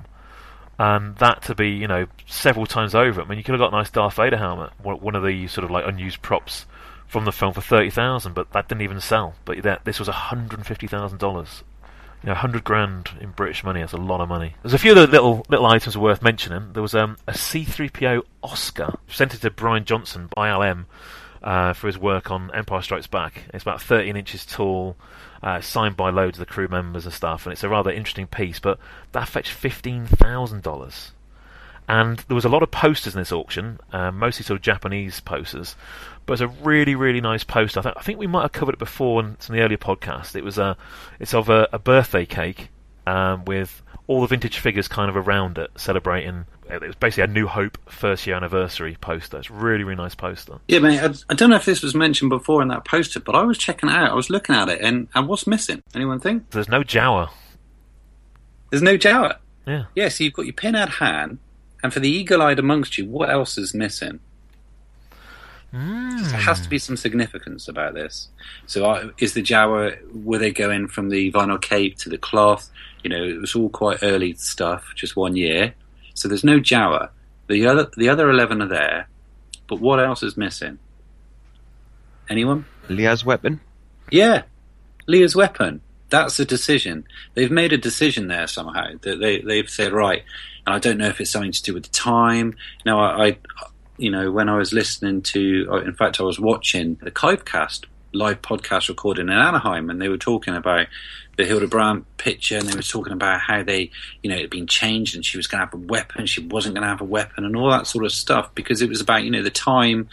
and 0.78 1.16
that 1.16 1.42
to 1.42 1.54
be 1.54 1.70
you 1.70 1.88
know 1.88 2.06
several 2.26 2.66
times 2.66 2.94
over. 2.94 3.20
I 3.20 3.24
mean, 3.24 3.38
you 3.38 3.44
could 3.44 3.52
have 3.52 3.60
got 3.60 3.72
a 3.72 3.76
nice 3.76 3.90
Darth 3.90 4.14
Vader 4.14 4.36
helmet, 4.36 4.70
one 4.82 5.14
of 5.14 5.24
the 5.24 5.46
sort 5.48 5.64
of 5.64 5.70
like 5.70 5.86
unused 5.86 6.22
props 6.22 6.66
from 7.06 7.24
the 7.24 7.32
film 7.32 7.52
for 7.52 7.60
thirty 7.60 7.90
thousand, 7.90 8.34
but 8.34 8.52
that 8.52 8.68
didn't 8.68 8.82
even 8.82 9.00
sell. 9.00 9.34
But 9.44 9.62
that 9.62 9.84
this 9.84 9.98
was 9.98 10.08
hundred 10.08 10.64
fifty 10.66 10.86
thousand 10.86 11.18
dollars. 11.18 11.64
You 12.22 12.28
know, 12.28 12.34
hundred 12.34 12.64
grand 12.64 13.10
in 13.20 13.30
British 13.30 13.62
money. 13.62 13.80
That's 13.80 13.92
a 13.92 13.96
lot 13.96 14.20
of 14.20 14.28
money. 14.28 14.54
There's 14.62 14.74
a 14.74 14.78
few 14.78 14.92
other 14.92 15.06
little 15.06 15.46
little 15.48 15.66
items 15.66 15.96
worth 15.96 16.20
mentioning. 16.20 16.72
There 16.72 16.82
was 16.82 16.94
um, 16.94 17.16
a 17.26 17.34
C-3PO 17.34 18.22
Oscar 18.42 18.98
presented 19.06 19.40
to 19.42 19.50
Brian 19.50 19.84
Johnson 19.84 20.28
by 20.34 20.48
ILM 20.48 20.86
uh, 21.42 21.72
for 21.72 21.86
his 21.86 21.98
work 21.98 22.30
on 22.30 22.50
Empire 22.54 22.82
Strikes 22.82 23.06
Back. 23.06 23.44
It's 23.54 23.62
about 23.62 23.82
13 23.82 24.16
inches 24.16 24.44
tall, 24.44 24.96
uh, 25.42 25.60
signed 25.60 25.96
by 25.96 26.10
loads 26.10 26.38
of 26.38 26.46
the 26.46 26.52
crew 26.52 26.68
members 26.68 27.04
and 27.04 27.14
stuff, 27.14 27.46
and 27.46 27.52
it's 27.52 27.64
a 27.64 27.68
rather 27.68 27.90
interesting 27.90 28.26
piece. 28.26 28.58
But 28.58 28.78
that 29.12 29.28
fetched 29.28 29.52
fifteen 29.52 30.06
thousand 30.06 30.62
dollars. 30.62 31.12
And 31.90 32.18
there 32.28 32.34
was 32.34 32.44
a 32.44 32.50
lot 32.50 32.62
of 32.62 32.70
posters 32.70 33.14
in 33.14 33.20
this 33.22 33.32
auction, 33.32 33.80
uh, 33.94 34.10
mostly 34.10 34.44
sort 34.44 34.58
of 34.58 34.62
Japanese 34.62 35.20
posters. 35.20 35.74
But 36.26 36.34
it's 36.34 36.42
a 36.42 36.48
really, 36.48 36.94
really 36.94 37.22
nice 37.22 37.44
poster. 37.44 37.80
I, 37.80 37.82
th- 37.82 37.94
I 37.96 38.02
think 38.02 38.18
we 38.18 38.26
might 38.26 38.42
have 38.42 38.52
covered 38.52 38.74
it 38.74 38.78
before 38.78 39.22
in 39.22 39.40
some 39.40 39.54
of 39.54 39.58
the 39.58 39.64
earlier 39.64 39.78
podcasts. 39.78 40.36
It 40.36 40.44
was 40.44 40.58
a, 40.58 40.76
it's 41.18 41.32
of 41.32 41.48
a, 41.48 41.66
a 41.72 41.78
birthday 41.78 42.26
cake 42.26 42.68
um, 43.06 43.46
with 43.46 43.82
all 44.06 44.20
the 44.20 44.26
vintage 44.26 44.58
figures 44.58 44.86
kind 44.86 45.08
of 45.08 45.16
around 45.16 45.56
it, 45.56 45.70
celebrating. 45.76 46.44
It 46.70 46.82
was 46.82 46.94
basically 46.96 47.24
a 47.24 47.26
New 47.28 47.46
Hope 47.46 47.78
first 47.90 48.26
year 48.26 48.36
anniversary 48.36 48.96
poster. 49.00 49.38
It's 49.38 49.48
a 49.48 49.52
really, 49.52 49.84
really 49.84 49.96
nice 49.96 50.14
poster. 50.14 50.58
Yeah, 50.68 50.80
mate. 50.80 51.00
I, 51.00 51.14
I 51.30 51.34
don't 51.34 51.50
know 51.50 51.56
if 51.56 51.64
this 51.64 51.82
was 51.82 51.94
mentioned 51.94 52.28
before 52.28 52.60
in 52.60 52.68
that 52.68 52.84
poster, 52.84 53.20
but 53.20 53.34
I 53.34 53.42
was 53.42 53.56
checking 53.56 53.88
it 53.88 53.94
out. 53.94 54.10
I 54.10 54.14
was 54.14 54.28
looking 54.28 54.54
at 54.54 54.68
it, 54.68 54.80
and, 54.82 55.08
and 55.14 55.28
what's 55.28 55.46
missing? 55.46 55.82
Anyone 55.94 56.20
think? 56.20 56.50
There's 56.50 56.68
no 56.68 56.82
Jawa. 56.82 57.30
There's 58.70 58.82
no 58.82 58.98
Jawa. 58.98 59.38
Yeah. 59.66 59.84
Yeah, 59.94 60.08
so 60.08 60.24
you've 60.24 60.34
got 60.34 60.44
your 60.44 60.52
pinhead 60.52 60.90
Han, 60.90 61.38
and 61.82 61.92
for 61.92 62.00
the 62.00 62.10
eagle-eyed 62.10 62.58
amongst 62.58 62.98
you, 62.98 63.06
what 63.06 63.30
else 63.30 63.56
is 63.56 63.72
missing? 63.72 64.20
There 65.70 66.40
has 66.40 66.62
to 66.62 66.68
be 66.68 66.78
some 66.78 66.96
significance 66.96 67.68
about 67.68 67.92
this. 67.92 68.28
So, 68.66 68.90
uh, 68.90 69.10
is 69.18 69.34
the 69.34 69.42
Jawa? 69.42 69.98
Were 70.24 70.38
they 70.38 70.50
going 70.50 70.88
from 70.88 71.10
the 71.10 71.30
vinyl 71.30 71.60
cape 71.60 71.98
to 71.98 72.08
the 72.08 72.16
cloth? 72.16 72.70
You 73.02 73.10
know, 73.10 73.22
it 73.22 73.38
was 73.38 73.54
all 73.54 73.68
quite 73.68 73.98
early 74.02 74.32
stuff, 74.34 74.84
just 74.94 75.14
one 75.14 75.36
year. 75.36 75.74
So 76.18 76.28
there's 76.28 76.44
no 76.44 76.58
Jawa. 76.58 77.10
The 77.48 77.66
other, 77.66 77.88
the 77.96 78.08
other 78.08 78.28
eleven 78.28 78.60
are 78.60 78.68
there, 78.68 79.08
but 79.68 79.80
what 79.80 80.00
else 80.00 80.22
is 80.22 80.36
missing? 80.36 80.78
Anyone? 82.28 82.66
Leia's 82.88 83.24
weapon. 83.24 83.60
Yeah, 84.10 84.42
Leia's 85.06 85.36
weapon. 85.36 85.80
That's 86.10 86.38
a 86.40 86.44
decision. 86.44 87.06
They've 87.34 87.50
made 87.50 87.72
a 87.72 87.78
decision 87.78 88.28
there 88.28 88.46
somehow. 88.46 88.92
That 89.02 89.20
they 89.20 89.40
they've 89.40 89.68
said 89.68 89.92
right, 89.92 90.24
and 90.66 90.74
I 90.74 90.78
don't 90.78 90.98
know 90.98 91.08
if 91.08 91.20
it's 91.20 91.30
something 91.30 91.52
to 91.52 91.62
do 91.62 91.74
with 91.74 91.84
the 91.84 91.90
time. 91.90 92.56
Now, 92.84 93.00
I, 93.00 93.26
I 93.26 93.38
you 93.98 94.10
know, 94.10 94.30
when 94.30 94.48
I 94.48 94.56
was 94.56 94.72
listening 94.72 95.22
to, 95.22 95.68
uh, 95.70 95.76
in 95.78 95.92
fact, 95.92 96.20
I 96.20 96.22
was 96.22 96.38
watching 96.40 96.96
the 97.02 97.10
Kennercast 97.10 97.84
live 98.12 98.40
podcast 98.42 98.88
recording 98.88 99.28
in 99.28 99.34
Anaheim, 99.34 99.90
and 99.90 100.00
they 100.00 100.08
were 100.08 100.18
talking 100.18 100.54
about 100.54 100.86
the 101.38 101.44
Hilda 101.44 102.04
picture, 102.16 102.58
and 102.58 102.68
they 102.68 102.74
were 102.74 102.82
talking 102.82 103.12
about 103.12 103.40
how 103.40 103.62
they, 103.62 103.92
you 104.24 104.28
know, 104.28 104.36
it 104.36 104.42
had 104.42 104.50
been 104.50 104.66
changed, 104.66 105.14
and 105.14 105.24
she 105.24 105.36
was 105.36 105.46
going 105.46 105.60
to 105.60 105.66
have 105.66 105.72
a 105.74 105.76
weapon, 105.86 106.26
she 106.26 106.44
wasn't 106.44 106.74
going 106.74 106.82
to 106.82 106.88
have 106.88 107.00
a 107.00 107.04
weapon, 107.04 107.44
and 107.44 107.54
all 107.56 107.70
that 107.70 107.86
sort 107.86 108.04
of 108.04 108.10
stuff, 108.10 108.52
because 108.56 108.82
it 108.82 108.88
was 108.88 109.00
about, 109.00 109.22
you 109.22 109.30
know, 109.30 109.42
the 109.42 109.48
time, 109.48 110.08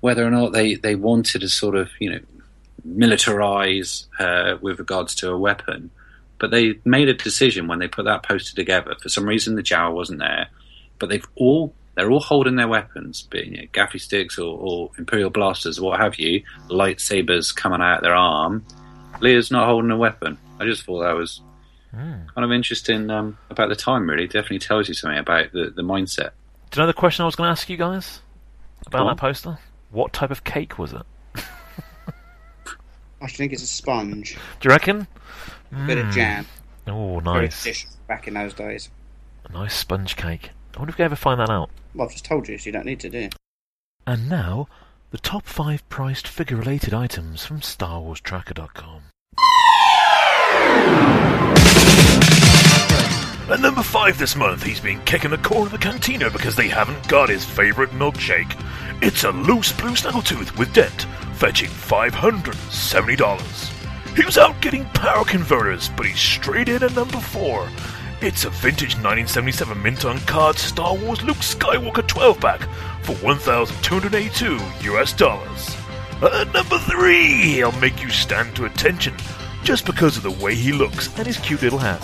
whether 0.00 0.26
or 0.26 0.30
not 0.30 0.52
they 0.52 0.76
they 0.76 0.94
wanted 0.94 1.42
to 1.42 1.48
sort 1.48 1.76
of, 1.76 1.90
you 2.00 2.10
know, 2.10 2.20
militarize 2.88 4.06
uh, 4.18 4.56
with 4.62 4.78
regards 4.78 5.14
to 5.16 5.30
a 5.30 5.38
weapon. 5.38 5.90
But 6.38 6.50
they 6.50 6.80
made 6.86 7.10
a 7.10 7.14
decision 7.14 7.68
when 7.68 7.78
they 7.78 7.88
put 7.88 8.06
that 8.06 8.22
poster 8.22 8.56
together. 8.56 8.94
For 9.02 9.10
some 9.10 9.26
reason, 9.26 9.56
the 9.56 9.62
Jawa 9.62 9.92
wasn't 9.92 10.20
there, 10.20 10.48
but 10.98 11.10
they've 11.10 11.26
all 11.34 11.74
they're 11.96 12.10
all 12.10 12.20
holding 12.20 12.56
their 12.56 12.66
weapons, 12.66 13.24
being 13.24 13.54
you 13.54 13.60
know, 13.60 13.68
gaffi 13.74 14.00
sticks 14.00 14.38
or, 14.38 14.58
or 14.58 14.90
imperial 14.96 15.28
blasters, 15.28 15.78
or 15.78 15.90
what 15.90 16.00
have 16.00 16.18
you, 16.18 16.42
lightsabers 16.70 17.54
coming 17.54 17.82
out 17.82 18.00
their 18.00 18.14
arm. 18.14 18.64
Leia's 19.20 19.50
not 19.50 19.66
holding 19.66 19.90
a 19.90 19.96
weapon. 19.96 20.38
I 20.58 20.64
just 20.64 20.84
thought 20.84 21.00
that 21.02 21.12
was 21.12 21.40
kind 21.92 22.28
of 22.36 22.52
interesting 22.52 23.10
um, 23.10 23.36
about 23.50 23.68
the 23.68 23.76
time. 23.76 24.08
Really, 24.08 24.26
definitely 24.26 24.60
tells 24.60 24.88
you 24.88 24.94
something 24.94 25.18
about 25.18 25.52
the, 25.52 25.72
the 25.74 25.82
mindset. 25.82 26.30
Do 26.70 26.80
you 26.80 26.82
know 26.82 26.86
the 26.86 26.92
question 26.94 27.22
I 27.22 27.26
was 27.26 27.34
going 27.36 27.48
to 27.48 27.52
ask 27.52 27.68
you 27.68 27.76
guys 27.76 28.20
about 28.86 29.00
Go 29.00 29.08
that 29.08 29.16
poster? 29.16 29.58
What 29.90 30.12
type 30.12 30.30
of 30.30 30.44
cake 30.44 30.78
was 30.78 30.92
it? 30.92 31.02
I 33.22 33.26
think 33.26 33.52
it's 33.52 33.62
a 33.62 33.66
sponge. 33.66 34.34
Do 34.60 34.68
you 34.68 34.70
reckon? 34.70 35.06
A 35.72 35.86
bit 35.86 35.98
of 35.98 36.06
Mm. 36.06 36.12
jam. 36.12 36.46
Oh, 36.86 37.20
Very 37.20 37.42
nice. 37.46 37.62
traditional 37.62 37.94
back 38.08 38.26
in 38.26 38.34
those 38.34 38.54
days. 38.54 38.88
A 39.48 39.52
nice 39.52 39.74
sponge 39.74 40.16
cake. 40.16 40.50
I 40.74 40.78
wonder 40.78 40.90
if 40.92 40.98
we 40.98 41.04
ever 41.04 41.16
find 41.16 41.38
that 41.40 41.50
out. 41.50 41.70
Well, 41.94 42.06
I've 42.06 42.12
just 42.12 42.24
told 42.24 42.48
you, 42.48 42.56
so 42.56 42.66
you 42.66 42.72
don't 42.72 42.86
need 42.86 43.00
to 43.00 43.10
do. 43.10 43.18
it. 43.18 43.34
And 44.06 44.28
now, 44.28 44.68
the 45.10 45.18
top 45.18 45.44
five 45.46 45.86
priced 45.88 46.26
figure 46.26 46.56
related 46.56 46.94
items 46.94 47.44
from 47.44 47.60
StarWarsTracker.com. 47.60 49.02
At 53.50 53.60
number 53.60 53.82
5 53.82 54.16
this 54.16 54.36
month, 54.36 54.62
he's 54.62 54.78
been 54.78 55.02
kicking 55.02 55.30
the 55.30 55.38
corner 55.38 55.66
of 55.66 55.72
the 55.72 55.78
cantina 55.78 56.30
because 56.30 56.54
they 56.54 56.68
haven't 56.68 57.08
got 57.08 57.28
his 57.28 57.44
favourite 57.44 57.90
milkshake. 57.90 58.56
It's 59.02 59.24
a 59.24 59.32
loose 59.32 59.72
blue 59.72 59.90
snaggletooth 59.90 60.56
with 60.56 60.72
dent, 60.72 61.08
fetching 61.34 61.68
$570. 61.68 64.16
He 64.16 64.24
was 64.24 64.38
out 64.38 64.60
getting 64.60 64.84
power 64.90 65.24
converters, 65.24 65.88
but 65.96 66.06
he's 66.06 66.20
straight 66.20 66.68
in 66.68 66.84
at 66.84 66.94
number 66.94 67.18
4. 67.18 67.68
It's 68.22 68.44
a 68.44 68.50
vintage 68.50 68.94
1977 68.94 69.82
mint 69.82 70.04
on 70.04 70.20
card 70.20 70.56
Star 70.56 70.94
Wars 70.94 71.24
Luke 71.24 71.38
Skywalker 71.38 72.06
12 72.06 72.38
back 72.38 72.60
for 73.02 73.16
1,282 73.16 74.60
US 74.92 75.12
dollars. 75.12 75.76
At 76.22 76.54
number 76.54 76.78
3, 76.78 77.24
he'll 77.24 77.72
make 77.72 78.00
you 78.00 78.10
stand 78.10 78.54
to 78.56 78.66
attention 78.66 79.16
just 79.62 79.86
because 79.86 80.16
of 80.16 80.22
the 80.22 80.44
way 80.44 80.54
he 80.54 80.72
looks 80.72 81.08
and 81.16 81.26
his 81.26 81.38
cute 81.38 81.62
little 81.62 81.78
hat. 81.78 82.00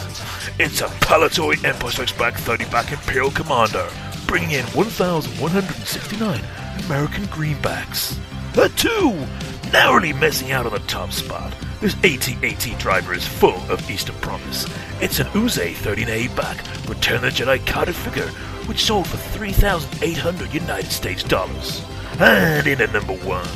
It's 0.59 0.81
a 0.81 0.86
Palitoy 0.86 1.65
Empire 1.65 1.91
Strikes 1.91 2.12
Back 2.12 2.35
30 2.35 2.65
back 2.67 2.93
Imperial 2.93 3.31
Commander, 3.31 3.89
bringing 4.26 4.52
in 4.52 4.65
1,169 4.67 6.41
American 6.86 7.25
greenbacks. 7.25 8.18
At 8.57 8.76
2, 8.78 9.70
narrowly 9.70 10.12
missing 10.15 10.52
out 10.52 10.67
on 10.67 10.73
the 10.73 10.78
top 10.81 11.12
spot. 11.12 11.55
This 11.81 11.94
AT-AT 12.05 12.78
driver 12.78 13.12
is 13.12 13.26
full 13.26 13.60
of 13.70 13.91
Eastern 13.91 14.17
promise. 14.17 14.67
It's 15.01 15.18
an 15.18 15.26
Uzay 15.28 15.75
13A 15.75 16.35
back, 16.35 16.57
Return 16.89 17.17
of 17.17 17.23
the 17.23 17.28
Jedi 17.28 17.65
carded 17.67 17.94
figure, 17.94 18.28
which 18.67 18.85
sold 18.85 19.07
for 19.07 19.18
3,800 19.18 20.55
United 20.55 20.91
States 20.91 21.23
dollars. 21.23 21.85
And 22.18 22.67
in 22.67 22.81
at 22.81 22.93
number 22.94 23.12
one, 23.18 23.47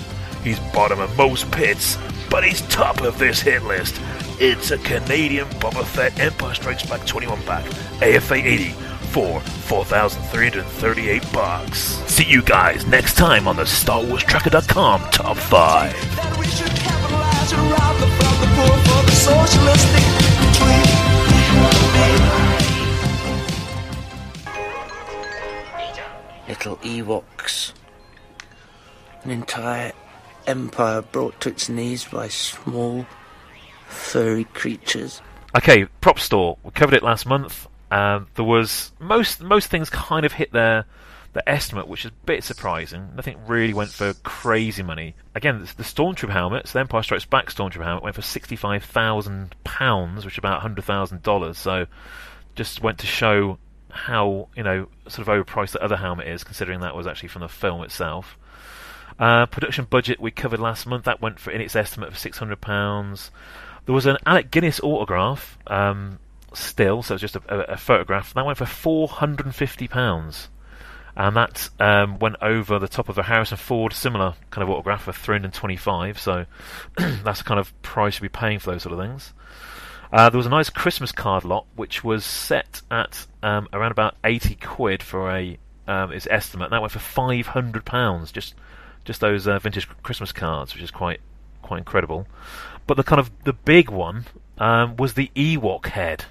he's 0.45 0.59
bottom 0.75 1.01
of 1.01 1.17
most 1.17 1.51
pits, 1.51 1.97
but 2.31 2.45
he's 2.45 2.63
top 2.69 3.03
of 3.03 3.19
this 3.19 3.41
hit 3.41 3.63
list. 3.65 4.01
It's 4.39 4.71
a 4.71 4.79
Canadian 4.79 5.47
Boba 5.59 5.85
Fett 5.85 6.19
Empire 6.19 6.55
Strikes 6.55 6.87
Back 6.87 7.07
21 7.07 7.45
back, 7.45 7.67
AFA 8.01 8.35
80 8.35 8.71
for 9.11 9.41
4,338 9.41 11.33
bucks. 11.33 11.79
See 12.07 12.25
you 12.25 12.43
guys 12.43 12.87
next 12.87 13.17
time 13.17 13.49
on 13.49 13.57
the 13.57 13.67
Star 13.67 14.03
Wars 14.05 14.23
Tracker.com 14.23 15.03
Top 15.11 15.37
5. 15.37 16.31
Little 26.49 26.77
Ewoks. 26.79 27.73
An 29.25 29.31
entire 29.31 29.93
empire 30.47 31.03
brought 31.03 31.41
to 31.43 31.51
its 31.51 31.69
knees 31.69 32.05
by 32.05 32.29
small, 32.29 33.07
furry 33.87 34.45
creatures. 34.45 35.21
Okay, 35.57 35.87
prop 36.01 36.19
store. 36.19 36.59
We 36.63 36.71
covered 36.71 36.95
it 36.95 37.03
last 37.03 37.27
month. 37.27 37.67
Um, 37.91 38.29
there 38.35 38.45
was 38.45 38.93
most 39.01 39.43
most 39.43 39.69
things 39.69 39.91
kind 39.91 40.25
of 40.25 40.33
hit 40.33 40.53
their 40.53 40.85
their 41.33 41.49
estimate, 41.49 41.89
which 41.89 42.05
is 42.05 42.11
a 42.11 42.27
bit 42.27 42.45
surprising. 42.45 43.11
Nothing 43.15 43.39
really 43.47 43.75
went 43.75 43.91
for 43.91 44.15
crazy 44.23 44.83
money. 44.83 45.15
Again, 45.35 45.61
the 45.77 45.83
Stormtrooper 45.83 46.31
helmets, 46.31 46.73
the 46.73 46.81
Empire 46.81 47.03
Strikes 47.03 47.25
Back 47.25 47.51
Stormtrooper 47.51 47.85
helmet, 47.85 48.03
went 48.03 48.17
for 48.17 48.23
sixty 48.23 48.57
five 48.57 48.85
thousand 48.85 49.55
pounds, 49.65 50.25
which 50.25 50.35
is 50.35 50.39
about 50.39 50.63
hundred 50.63 50.85
thousand 50.85 51.23
dollars. 51.23 51.59
So, 51.59 51.87
just 52.55 52.83
went 52.83 52.99
to 52.99 53.07
show 53.07 53.59
how 53.91 54.49
you 54.57 54.63
know 54.63 54.87
sort 55.09 55.27
of 55.27 55.35
overpriced 55.35 55.73
the 55.73 55.83
other 55.83 55.97
helmet 55.97 56.29
is, 56.29 56.45
considering 56.45 56.81
that 56.81 56.95
was 56.95 57.07
actually 57.07 57.29
from 57.29 57.43
the 57.43 57.49
film 57.49 57.83
itself. 57.83 58.37
Uh, 59.21 59.45
production 59.45 59.85
budget 59.85 60.19
we 60.19 60.31
covered 60.31 60.59
last 60.59 60.87
month 60.87 61.05
that 61.05 61.21
went 61.21 61.39
for 61.39 61.51
in 61.51 61.61
its 61.61 61.77
estimate 61.77 62.09
of 62.09 62.19
six 62.19 62.39
hundred 62.39 62.59
pounds. 62.63 63.31
There 63.85 63.95
was 63.95 64.07
an 64.07 64.17
Alec 64.25 64.51
Guinness 64.51 64.81
autograph, 64.81 65.59
um, 65.67 66.19
still, 66.55 67.03
so 67.03 67.15
it's 67.15 67.21
just 67.21 67.37
a, 67.37 67.43
a, 67.49 67.75
a 67.75 67.77
photograph. 67.77 68.33
That 68.33 68.47
went 68.47 68.57
for 68.57 68.65
four 68.65 69.09
hundred 69.09 69.45
and 69.45 69.55
fifty 69.55 69.87
pounds, 69.89 70.49
and 71.15 71.37
that 71.37 71.69
um, 71.79 72.19
went 72.19 72.37
over 72.41 72.79
the 72.79 72.89
top 72.89 73.11
of 73.11 73.19
a 73.19 73.23
Harrison 73.23 73.59
Ford 73.59 73.93
similar 73.93 74.37
kind 74.51 74.63
of 74.63 74.71
autograph 74.71 75.03
for 75.03 75.13
three 75.13 75.35
hundred 75.35 75.53
twenty-five. 75.53 76.19
So 76.19 76.47
that's 76.97 77.41
the 77.41 77.45
kind 77.45 77.61
of 77.61 77.83
price 77.83 78.17
you'd 78.17 78.23
be 78.23 78.29
paying 78.31 78.59
for 78.59 78.71
those 78.71 78.85
sort 78.85 78.99
of 78.99 79.07
things. 79.07 79.35
Uh, 80.11 80.31
there 80.31 80.39
was 80.39 80.47
a 80.47 80.51
nice 80.51 80.71
Christmas 80.71 81.13
card 81.13 81.45
lot, 81.45 81.67
which 81.77 82.03
was 82.03 82.25
set 82.25 82.81
at 82.91 83.27
um, 83.43 83.69
around 83.75 83.93
about 83.93 84.17
eighty 84.25 84.55
quid 84.55 85.03
for 85.03 85.31
a 85.31 85.59
um, 85.87 86.11
its 86.11 86.27
estimate. 86.31 86.71
That 86.71 86.81
went 86.81 86.93
for 86.93 87.01
five 87.01 87.49
hundred 87.49 87.85
pounds, 87.85 88.33
just 88.33 88.55
just 89.05 89.21
those 89.21 89.47
uh, 89.47 89.59
vintage 89.59 89.89
Christmas 90.03 90.33
cards, 90.33 90.75
which 90.75 90.83
is 90.83 90.91
quite 90.91 91.21
quite 91.63 91.79
incredible. 91.79 92.27
But 92.87 92.97
the 92.97 93.05
kind 93.05 93.21
of 93.21 93.31
the 93.45 93.53
big 93.53 93.91
one 93.91 94.27
um, 94.59 94.97
was 94.97 95.15
the 95.15 95.31
Ewok 95.35 95.87
head, 95.87 96.25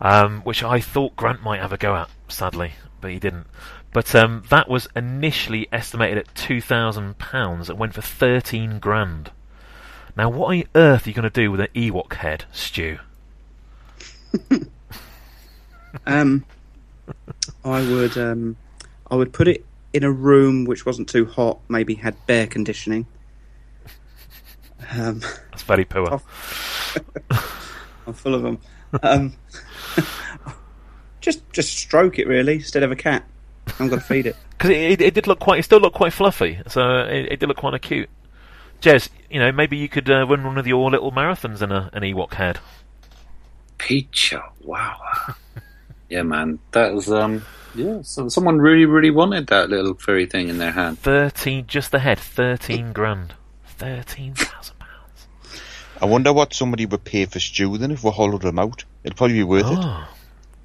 um, 0.00 0.40
which 0.42 0.62
I 0.62 0.80
thought 0.80 1.16
Grant 1.16 1.42
might 1.42 1.60
have 1.60 1.72
a 1.72 1.76
go 1.76 1.94
at, 1.94 2.10
sadly, 2.28 2.72
but 3.00 3.10
he 3.10 3.18
didn't. 3.18 3.46
But 3.92 4.14
um, 4.14 4.44
that 4.50 4.68
was 4.68 4.88
initially 4.94 5.68
estimated 5.72 6.18
at 6.18 6.34
two 6.34 6.60
thousand 6.60 7.18
pounds. 7.18 7.70
It 7.70 7.76
went 7.76 7.94
for 7.94 8.02
thirteen 8.02 8.78
grand. 8.78 9.30
Now, 10.16 10.30
what 10.30 10.56
on 10.56 10.64
earth 10.74 11.06
are 11.06 11.10
you 11.10 11.14
going 11.14 11.24
to 11.24 11.30
do 11.30 11.50
with 11.50 11.60
an 11.60 11.68
Ewok 11.74 12.14
head, 12.14 12.44
Stu? 12.50 12.98
Um, 16.04 16.44
I 17.64 17.80
would 17.80 18.18
um, 18.18 18.56
I 19.10 19.16
would 19.16 19.32
put 19.32 19.48
it 19.48 19.64
in 19.96 20.04
a 20.04 20.10
room 20.10 20.66
which 20.66 20.84
wasn't 20.84 21.08
too 21.08 21.24
hot, 21.24 21.58
maybe 21.68 21.94
had 21.94 22.14
air 22.28 22.46
conditioning. 22.46 23.06
Um, 24.92 25.20
That's 25.50 25.62
very 25.62 25.86
poor. 25.86 26.20
I'm 28.06 28.12
full 28.12 28.34
of 28.34 28.42
them. 28.42 28.58
Um, 29.02 29.32
just 31.20 31.50
just 31.52 31.76
stroke 31.76 32.18
it 32.18 32.28
really 32.28 32.54
instead 32.56 32.82
of 32.82 32.92
a 32.92 32.96
cat. 32.96 33.24
I'm 33.80 33.88
going 33.88 34.00
to 34.00 34.06
feed 34.06 34.26
it. 34.26 34.36
Because 34.56 34.70
it, 34.70 34.76
it, 34.92 35.00
it 35.02 35.12
did 35.14 35.26
look 35.26 35.38
quite, 35.38 35.58
it 35.58 35.64
still 35.64 35.80
looked 35.80 35.96
quite 35.96 36.14
fluffy, 36.14 36.58
so 36.66 37.00
it, 37.00 37.32
it 37.32 37.40
did 37.40 37.46
look 37.46 37.58
quite 37.58 37.74
of 37.74 37.82
cute. 37.82 38.08
Jez, 38.80 39.10
you 39.30 39.38
know, 39.38 39.52
maybe 39.52 39.76
you 39.76 39.86
could 39.86 40.08
uh, 40.08 40.26
run 40.26 40.44
one 40.44 40.56
of 40.56 40.66
your 40.66 40.90
little 40.90 41.12
marathons 41.12 41.60
in 41.60 41.70
a, 41.70 41.90
an 41.92 42.02
Ewok 42.02 42.32
head. 42.32 42.58
Peacher, 43.78 44.42
wow. 44.62 44.96
Yeah, 46.08 46.22
man, 46.22 46.58
that 46.72 46.94
was 46.94 47.10
um, 47.10 47.44
yeah. 47.74 48.00
So 48.02 48.28
someone 48.28 48.58
really, 48.58 48.84
really 48.86 49.10
wanted 49.10 49.46
that 49.48 49.70
little 49.70 49.94
furry 49.94 50.26
thing 50.26 50.48
in 50.48 50.58
their 50.58 50.72
hand. 50.72 50.98
Thirteen, 50.98 51.66
just 51.66 51.90
the 51.90 51.98
head, 51.98 52.18
thirteen 52.18 52.92
grand, 52.92 53.34
thirteen 53.66 54.34
thousand. 54.34 54.76
pounds. 54.78 55.26
I 56.00 56.04
wonder 56.06 56.32
what 56.32 56.52
somebody 56.54 56.86
would 56.86 57.04
pay 57.04 57.24
for 57.26 57.40
Stu 57.40 57.76
then 57.78 57.90
if 57.90 58.04
we 58.04 58.10
hollowed 58.10 58.44
him 58.44 58.58
out. 58.58 58.84
It'd 59.04 59.16
probably 59.16 59.34
be 59.38 59.44
worth 59.44 59.66
it. 59.66 59.78
Oh, 59.80 60.08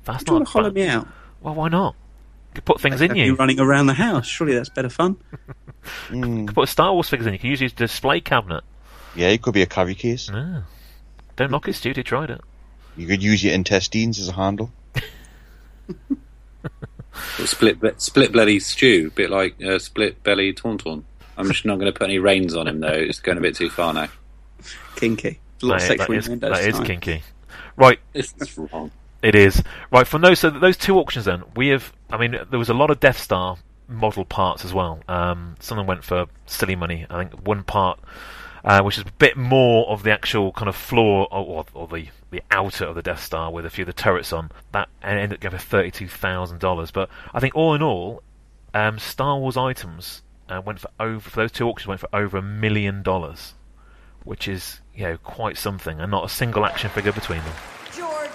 that's 0.05 0.23
Do 0.23 0.33
you 0.33 0.39
not 0.39 0.39
want 0.39 0.47
to 0.47 0.51
hollow 0.51 0.69
bad. 0.69 0.75
me 0.75 0.87
out? 0.87 1.07
Well, 1.41 1.55
why 1.55 1.69
not? 1.69 1.95
You 2.49 2.55
could 2.55 2.65
put 2.65 2.81
things 2.81 2.99
in 3.01 3.09
Have 3.09 3.17
you. 3.17 3.25
you 3.25 3.35
running 3.35 3.59
around 3.59 3.87
the 3.87 3.93
house. 3.93 4.27
Surely 4.27 4.53
that's 4.55 4.69
better 4.69 4.89
fun. 4.89 5.17
You 6.13 6.45
could 6.45 6.53
put 6.53 6.69
Star 6.69 6.93
Wars 6.93 7.09
figures 7.09 7.25
in. 7.25 7.33
You 7.33 7.39
could 7.39 7.49
use 7.49 7.61
your 7.61 7.69
display 7.71 8.19
cabinet. 8.21 8.63
Yeah, 9.15 9.29
it 9.29 9.41
could 9.41 9.55
be 9.55 9.63
a 9.63 9.65
carry 9.65 9.95
case. 9.95 10.29
Ah. 10.31 10.61
Don't 11.37 11.49
knock 11.49 11.67
it, 11.67 11.73
Stu. 11.73 11.91
He 11.95 12.03
tried 12.03 12.29
it. 12.29 12.39
You 12.95 13.07
could 13.07 13.23
use 13.23 13.43
your 13.43 13.55
intestines 13.55 14.19
as 14.19 14.27
a 14.29 14.33
handle. 14.33 14.71
Or 17.39 17.45
split, 17.45 17.79
split 18.01 18.31
bloody 18.31 18.59
stew, 18.59 19.11
bit 19.11 19.29
like 19.29 19.61
uh, 19.63 19.79
split 19.79 20.23
belly 20.23 20.53
tauntaun. 20.53 21.03
I'm 21.37 21.47
just 21.47 21.65
not 21.65 21.75
going 21.79 21.91
to 21.91 21.97
put 21.97 22.05
any 22.05 22.19
reins 22.19 22.55
on 22.55 22.67
him 22.67 22.79
though. 22.79 22.87
It's 22.93 23.19
going 23.19 23.37
a 23.37 23.41
bit 23.41 23.55
too 23.55 23.69
far 23.69 23.93
now. 23.93 24.07
Kinky. 24.95 25.39
A 25.61 25.65
lot 25.65 25.75
of 25.75 25.81
That- 25.81 25.87
sexual 25.87 26.15
that, 26.15 26.17
is, 26.17 26.39
that 26.39 26.61
is 26.61 26.79
kinky. 26.87 27.23
Right. 27.75 27.99
It's 28.13 28.57
wrong. 28.57 28.91
It 29.21 29.35
is. 29.35 29.61
Right, 29.91 30.07
from 30.07 30.21
those 30.21 30.39
so 30.39 30.49
those 30.49 30.77
two 30.77 30.97
auctions 30.97 31.25
then, 31.25 31.43
we 31.55 31.67
have 31.67 31.93
I 32.09 32.17
mean 32.17 32.37
there 32.49 32.59
was 32.59 32.69
a 32.69 32.73
lot 32.73 32.89
of 32.89 32.99
Death 32.99 33.19
Star 33.19 33.57
model 33.87 34.25
parts 34.25 34.65
as 34.65 34.73
well. 34.73 34.99
Um 35.07 35.55
some 35.59 35.77
of 35.77 35.83
them 35.83 35.87
went 35.87 36.03
for 36.03 36.25
silly 36.47 36.75
money. 36.75 37.05
I 37.09 37.23
think 37.25 37.45
one 37.45 37.63
part 37.63 37.99
uh, 38.63 38.81
which 38.83 38.97
is 38.97 39.03
a 39.03 39.11
bit 39.17 39.37
more 39.37 39.87
of 39.89 40.03
the 40.03 40.11
actual 40.11 40.51
kind 40.51 40.69
of 40.69 40.75
floor 40.75 41.27
or, 41.31 41.45
or, 41.45 41.65
or 41.73 41.87
the, 41.87 42.07
the 42.31 42.41
outer 42.49 42.85
of 42.85 42.95
the 42.95 43.01
Death 43.01 43.21
Star 43.21 43.51
with 43.51 43.65
a 43.65 43.69
few 43.69 43.83
of 43.83 43.87
the 43.87 43.93
turrets 43.93 44.33
on. 44.33 44.51
That 44.71 44.89
ended 45.03 45.33
up 45.33 45.39
going 45.39 45.51
for 45.51 45.57
thirty 45.59 45.91
two 45.91 46.07
thousand 46.07 46.59
dollars. 46.59 46.89
But 46.91 47.09
I 47.33 47.39
think 47.39 47.55
all 47.55 47.75
in 47.75 47.81
all, 47.83 48.23
um, 48.73 48.97
Star 48.97 49.37
Wars 49.37 49.57
items 49.57 50.21
uh, 50.49 50.61
went 50.65 50.79
for 50.79 50.89
over 50.99 51.29
for 51.29 51.35
those 51.35 51.51
two 51.51 51.67
auctions 51.67 51.87
went 51.87 52.01
for 52.01 52.09
over 52.13 52.37
a 52.37 52.41
million 52.41 53.03
dollars, 53.03 53.53
which 54.23 54.47
is 54.47 54.81
you 54.95 55.03
know 55.03 55.17
quite 55.17 55.57
something, 55.57 55.99
and 55.99 56.11
not 56.11 56.25
a 56.25 56.29
single 56.29 56.65
action 56.65 56.89
figure 56.89 57.11
between 57.11 57.39
them. 57.39 57.53
George, 57.95 58.29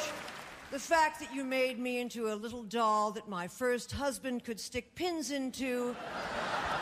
the 0.71 0.79
fact 0.79 1.21
that 1.21 1.35
you 1.35 1.45
made 1.45 1.79
me 1.79 2.01
into 2.01 2.33
a 2.33 2.35
little 2.35 2.63
doll 2.63 3.11
that 3.13 3.29
my 3.29 3.49
first 3.49 3.93
husband 3.93 4.45
could 4.45 4.61
stick 4.61 4.95
pins 4.95 5.31
into, 5.31 5.95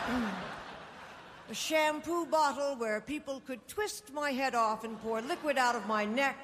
a 1.49 1.53
shampoo 1.53 2.25
bottle 2.25 2.75
where 2.75 2.99
people 3.01 3.41
could 3.45 3.65
twist 3.67 4.11
my 4.13 4.31
head 4.31 4.55
off 4.55 4.83
and 4.83 4.99
pour 5.01 5.21
liquid 5.21 5.57
out 5.57 5.75
of 5.75 5.85
my 5.85 6.05
neck, 6.05 6.37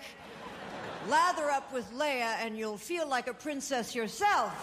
lather 1.09 1.49
up 1.49 1.73
with 1.73 1.91
Leia, 1.93 2.38
and 2.39 2.57
you'll 2.57 2.77
feel 2.77 3.07
like 3.07 3.27
a 3.27 3.33
princess 3.33 3.95
yourself. 3.95 4.53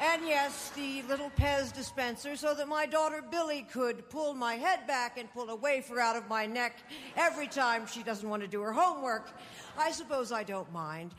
And 0.00 0.26
yes, 0.26 0.70
the 0.76 1.02
little 1.02 1.30
Pez 1.30 1.72
dispenser 1.72 2.36
so 2.36 2.54
that 2.54 2.68
my 2.68 2.84
daughter 2.84 3.22
Billy 3.22 3.62
could 3.62 4.08
pull 4.10 4.34
my 4.34 4.54
head 4.54 4.86
back 4.86 5.16
and 5.16 5.32
pull 5.32 5.48
a 5.48 5.56
wafer 5.56 5.98
out 5.98 6.16
of 6.16 6.28
my 6.28 6.46
neck 6.46 6.76
every 7.16 7.46
time 7.46 7.86
she 7.86 8.02
doesn't 8.02 8.28
want 8.28 8.42
to 8.42 8.48
do 8.48 8.60
her 8.60 8.72
homework. 8.72 9.30
I 9.78 9.92
suppose 9.92 10.32
I 10.32 10.42
don't 10.42 10.70
mind. 10.72 11.14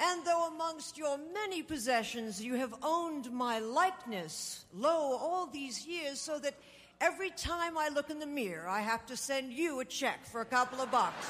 And 0.00 0.24
though 0.24 0.48
amongst 0.48 0.96
your 0.96 1.18
many 1.32 1.62
possessions 1.62 2.42
you 2.42 2.54
have 2.54 2.74
owned 2.82 3.30
my 3.30 3.58
likeness, 3.58 4.64
lo, 4.74 4.90
all 4.90 5.46
these 5.46 5.86
years, 5.86 6.20
so 6.20 6.38
that 6.38 6.54
every 7.00 7.30
time 7.30 7.78
I 7.78 7.88
look 7.88 8.10
in 8.10 8.18
the 8.18 8.26
mirror, 8.26 8.68
I 8.68 8.80
have 8.80 9.06
to 9.06 9.16
send 9.16 9.52
you 9.52 9.80
a 9.80 9.84
check 9.84 10.26
for 10.26 10.40
a 10.40 10.44
couple 10.44 10.80
of 10.80 10.90
bucks. 10.90 11.26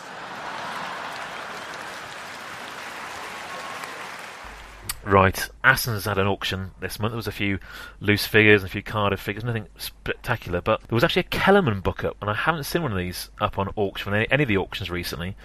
Right, 5.05 5.49
Aston's 5.65 6.05
had 6.05 6.19
an 6.19 6.27
auction 6.27 6.73
this 6.81 6.99
month. 6.99 7.13
There 7.13 7.17
was 7.17 7.27
a 7.27 7.33
few 7.33 7.59
loose 8.01 8.27
figures 8.27 8.63
and 8.63 8.69
a 8.69 8.73
few 8.73 8.83
carded 8.83 9.21
figures, 9.21 9.45
nothing 9.45 9.67
spectacular. 9.79 10.61
But 10.61 10.81
there 10.83 10.97
was 10.97 11.05
actually 11.05 11.21
a 11.21 11.25
Kellerman 11.25 11.81
book 11.81 12.05
up, 12.05 12.17
and 12.21 12.31
I 12.31 12.35
haven't 12.35 12.65
seen 12.65 12.83
one 12.83 12.93
of 12.93 12.99
these 12.99 13.31
up 13.41 13.59
on 13.59 13.73
auction 13.77 14.13
any 14.15 14.43
of 14.43 14.49
the 14.49 14.59
auctions 14.59 14.91
recently. 14.91 15.37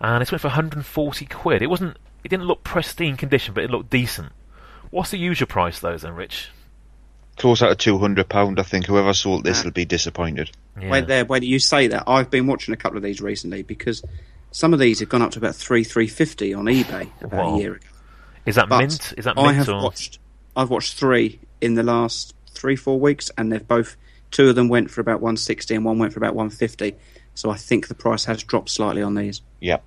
And 0.00 0.22
it 0.22 0.32
went 0.32 0.40
for 0.40 0.48
140 0.48 1.26
quid. 1.26 1.62
It 1.62 1.70
wasn't, 1.70 1.96
it 2.24 2.28
didn't 2.28 2.46
look 2.46 2.64
pristine 2.64 3.16
condition, 3.16 3.54
but 3.54 3.62
it 3.62 3.70
looked 3.70 3.90
decent. 3.90 4.32
What's 4.90 5.10
the 5.10 5.18
usual 5.18 5.46
price, 5.46 5.78
though, 5.78 5.96
then, 5.96 6.14
Rich? 6.14 6.48
Close 7.36 7.62
out 7.62 7.72
of 7.72 7.78
two 7.78 7.98
hundred 7.98 8.28
pound. 8.28 8.60
I 8.60 8.62
think 8.62 8.86
whoever 8.86 9.12
sold 9.12 9.44
this 9.44 9.58
Yeah. 9.58 9.64
will 9.64 9.72
be 9.72 9.84
disappointed. 9.84 10.50
Wait 10.80 11.06
there, 11.06 11.24
wait, 11.24 11.42
you 11.42 11.58
say 11.58 11.88
that. 11.88 12.04
I've 12.06 12.30
been 12.30 12.46
watching 12.46 12.74
a 12.74 12.76
couple 12.76 12.96
of 12.96 13.02
these 13.02 13.20
recently 13.20 13.62
because 13.62 14.02
some 14.52 14.72
of 14.72 14.78
these 14.78 15.00
have 15.00 15.08
gone 15.08 15.22
up 15.22 15.32
to 15.32 15.38
about 15.38 15.56
three, 15.56 15.82
three 15.84 16.06
fifty 16.06 16.54
on 16.54 16.66
eBay 16.66 17.08
about 17.22 17.46
Wow. 17.46 17.54
a 17.56 17.58
year 17.60 17.74
ago. 17.74 17.86
Is 18.46 18.54
that 18.56 18.68
But 18.68 18.78
mint? 18.80 19.14
Is 19.16 19.24
that 19.24 19.36
mint? 19.36 19.48
I 19.48 19.52
have 19.52 19.68
or- 19.68 19.82
watched. 19.82 20.18
I've 20.56 20.70
watched 20.70 20.94
three 20.96 21.40
in 21.60 21.74
the 21.74 21.82
last 21.82 22.34
three, 22.52 22.76
four 22.76 23.00
weeks, 23.00 23.30
and 23.36 23.50
they've 23.50 23.66
both. 23.66 23.96
Two 24.30 24.48
of 24.48 24.54
them 24.54 24.68
went 24.68 24.90
for 24.90 25.00
about 25.00 25.20
one 25.20 25.36
sixty, 25.36 25.74
and 25.74 25.84
one 25.84 25.98
went 25.98 26.12
for 26.12 26.18
about 26.20 26.34
one 26.34 26.50
fifty. 26.50 26.94
So 27.34 27.50
I 27.50 27.56
think 27.56 27.88
the 27.88 27.94
price 27.94 28.24
has 28.26 28.42
dropped 28.44 28.68
slightly 28.70 29.02
on 29.02 29.14
these. 29.14 29.40
Yeah, 29.60 29.78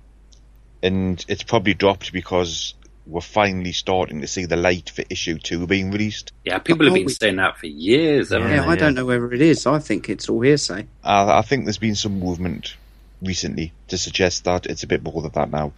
and 0.82 1.24
it's 1.28 1.42
probably 1.42 1.74
dropped 1.74 2.12
because 2.12 2.74
we're 3.08 3.20
finally 3.22 3.72
starting 3.72 4.20
to 4.20 4.26
see 4.26 4.44
the 4.44 4.56
light 4.56 4.90
for 4.90 5.02
issue 5.10 5.38
two 5.38 5.66
being 5.66 5.90
released. 5.90 6.32
Yeah, 6.44 6.58
people 6.58 6.84
have 6.86 6.92
Oh, 6.92 6.96
been 6.96 7.06
we- 7.06 7.12
saying 7.12 7.36
that 7.36 7.56
for 7.58 7.66
years. 7.66 8.30
haven't 8.30 8.50
Yeah, 8.50 8.62
they? 8.62 8.68
I 8.68 8.76
don't 8.76 8.94
know 8.94 9.06
whether 9.06 9.32
it 9.32 9.40
is. 9.40 9.66
I 9.66 9.78
think 9.78 10.08
it's 10.08 10.28
all 10.28 10.40
hearsay. 10.42 10.86
I, 11.02 11.38
I 11.38 11.42
think 11.42 11.64
there's 11.64 11.78
been 11.78 11.94
some 11.94 12.20
movement 12.20 12.76
recently 13.22 13.72
to 13.88 13.98
suggest 13.98 14.44
that 14.44 14.66
it's 14.66 14.82
a 14.82 14.86
bit 14.86 15.02
more 15.02 15.22
than 15.22 15.32
that 15.32 15.50
now. 15.50 15.72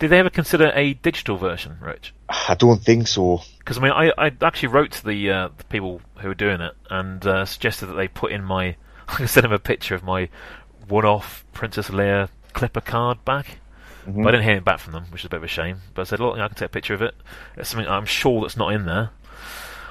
Did 0.00 0.10
they 0.10 0.18
ever 0.18 0.28
consider 0.28 0.72
a 0.74 0.94
digital 0.94 1.36
version, 1.36 1.78
Rich? 1.80 2.12
I 2.28 2.56
don't 2.58 2.82
think 2.82 3.06
so. 3.06 3.42
Because 3.58 3.78
I 3.78 3.80
mean, 3.80 3.92
I, 3.92 4.10
I 4.18 4.32
actually 4.42 4.68
wrote 4.70 4.90
to 4.92 5.04
the 5.06 5.30
uh, 5.30 5.48
the 5.56 5.64
people 5.64 6.00
who 6.16 6.28
were 6.28 6.34
doing 6.34 6.60
it 6.60 6.72
and 6.90 7.24
uh, 7.24 7.44
suggested 7.44 7.86
that 7.86 7.94
they 7.94 8.08
put 8.08 8.32
in 8.32 8.42
my. 8.44 8.74
I 9.08 9.24
sent 9.26 9.44
them 9.44 9.52
a 9.52 9.58
picture 9.60 9.94
of 9.94 10.02
my 10.02 10.28
one-off 10.88 11.44
Princess 11.52 11.88
Leia 11.90 12.28
clipper 12.54 12.80
card 12.80 13.24
back. 13.24 13.58
Mhm. 14.06 14.22
But 14.22 14.28
I 14.28 14.30
didn't 14.32 14.44
hear 14.44 14.56
it 14.56 14.64
back 14.64 14.78
from 14.78 14.92
them, 14.92 15.06
which 15.10 15.22
is 15.22 15.26
a 15.26 15.28
bit 15.30 15.38
of 15.38 15.44
a 15.44 15.48
shame. 15.48 15.80
But 15.94 16.02
I 16.02 16.04
said, 16.04 16.20
look, 16.20 16.38
I 16.38 16.46
can 16.48 16.56
take 16.56 16.66
a 16.66 16.68
picture 16.68 16.94
of 16.94 17.02
it. 17.02 17.14
It's 17.56 17.68
something 17.70 17.88
I'm 17.88 18.06
sure 18.06 18.42
that's 18.42 18.56
not 18.56 18.72
in 18.72 18.86
there. 18.86 19.10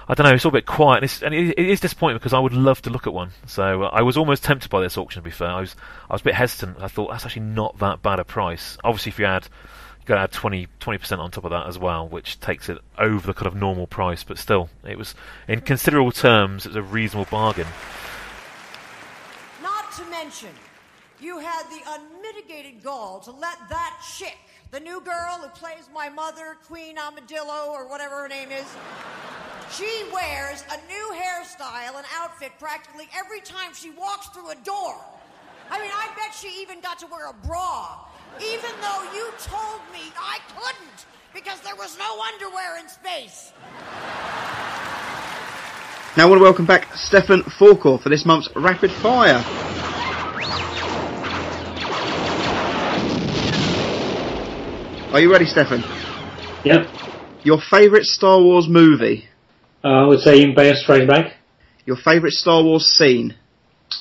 I 0.08 0.14
don't 0.16 0.26
know. 0.26 0.34
It's 0.34 0.44
all 0.44 0.50
a 0.50 0.54
bit 0.54 0.66
quiet, 0.66 0.98
and, 0.98 1.04
it's, 1.06 1.22
and 1.24 1.34
it, 1.34 1.58
it 1.58 1.70
is 1.70 1.80
disappointing 1.80 2.18
because 2.18 2.34
I 2.34 2.40
would 2.40 2.54
love 2.54 2.82
to 2.82 2.90
look 2.90 3.08
at 3.08 3.14
one. 3.14 3.32
So 3.48 3.84
uh, 3.84 3.90
I 3.94 4.02
was 4.02 4.18
almost 4.18 4.44
tempted 4.44 4.70
by 4.70 4.82
this 4.82 4.98
auction. 4.98 5.22
To 5.22 5.24
be 5.24 5.32
fair, 5.32 5.48
I 5.48 5.62
was 5.62 5.76
I 6.10 6.14
was 6.14 6.22
a 6.22 6.26
bit 6.26 6.36
hesitant. 6.36 6.78
I 6.82 6.88
thought 6.90 7.10
that's 7.12 7.26
actually 7.26 7.44
not 7.44 7.80
that 7.80 8.02
bad 8.02 8.20
a 8.20 8.26
price. 8.26 8.78
Obviously, 8.84 9.12
if 9.12 9.20
you 9.20 9.26
add 9.26 9.48
you 10.02 10.08
got 10.08 10.16
to 10.16 10.22
add 10.22 10.32
20 10.34 10.68
percent 10.98 11.22
on 11.22 11.32
top 11.32 11.46
of 11.46 11.52
that 11.52 11.68
as 11.68 11.80
well, 11.80 12.06
which 12.10 12.38
takes 12.42 12.68
it 12.68 12.78
over 12.98 13.26
the 13.26 13.34
kind 13.34 13.48
of 13.48 13.56
normal 13.56 13.88
price. 13.88 14.24
But 14.26 14.38
still, 14.38 14.70
it 14.84 14.98
was 14.98 15.16
in 15.48 15.62
considerable 15.62 16.12
terms, 16.12 16.66
it 16.66 16.70
was 16.70 16.76
a 16.76 16.82
reasonable 16.82 17.28
bargain. 17.32 17.68
Not 19.62 19.90
to 19.94 20.06
mention, 20.10 20.50
you 21.24 21.40
had 21.40 21.64
the 21.70 21.80
unmitigated 21.88 22.84
gall 22.84 23.20
to 23.22 23.32
let 23.32 23.58
that 23.70 24.04
chick, 24.18 24.38
the 24.72 24.80
new 24.80 25.00
girl 25.02 25.40
who 25.42 25.48
plays 25.50 25.88
my 25.94 26.10
mother, 26.10 26.58
Queen 26.68 26.98
Amadillo, 26.98 27.72
or 27.72 27.88
whatever 27.88 28.22
her 28.22 28.28
name 28.28 28.52
is, 28.52 28.66
she 29.72 30.04
wears 30.12 30.64
a 30.70 30.78
new 30.88 31.16
hairstyle 31.16 31.96
and 31.96 32.06
outfit 32.16 32.52
practically 32.60 33.08
every 33.18 33.40
time 33.40 33.74
she 33.74 33.90
walks 33.92 34.28
through 34.28 34.50
a 34.50 34.56
door. 34.56 34.96
I 35.72 35.80
mean, 35.80 35.92
I 35.94 36.10
bet 36.16 36.36
she 36.36 36.62
even 36.62 36.82
got 36.82 37.00
to 37.00 37.08
wear 37.08 37.30
a 37.30 37.34
bra, 37.48 38.00
even 38.42 38.72
though 38.82 39.04
you 39.14 39.32
told 39.40 39.82
me 39.94 40.12
I 40.20 40.40
couldn't 40.56 41.06
because 41.34 41.60
there 41.62 41.76
was 41.76 41.98
no 41.98 42.22
underwear 42.34 42.80
in 42.80 42.90
space. 42.90 43.54
Now 46.16 46.26
I 46.26 46.30
want 46.30 46.40
to 46.40 46.44
welcome 46.44 46.66
back 46.66 46.94
Stefan 46.96 47.42
Faucourt 47.44 48.02
for 48.02 48.10
this 48.10 48.26
month's 48.26 48.50
Rapid 48.56 48.92
Fire. 48.92 49.44
Are 55.14 55.20
you 55.20 55.32
ready, 55.32 55.46
Stefan? 55.46 55.84
Yep. 56.66 56.88
Your 57.44 57.60
favourite 57.70 58.06
Star 58.06 58.42
Wars 58.42 58.66
movie? 58.68 59.26
Uh, 59.84 59.88
I 59.90 60.08
would 60.08 60.22
say 60.22 60.42
Empire 60.42 60.74
Strikes 60.74 61.06
Back. 61.06 61.34
Your 61.86 61.98
favourite 61.98 62.34
Star 62.34 62.64
Wars 62.64 62.88
scene? 62.88 63.36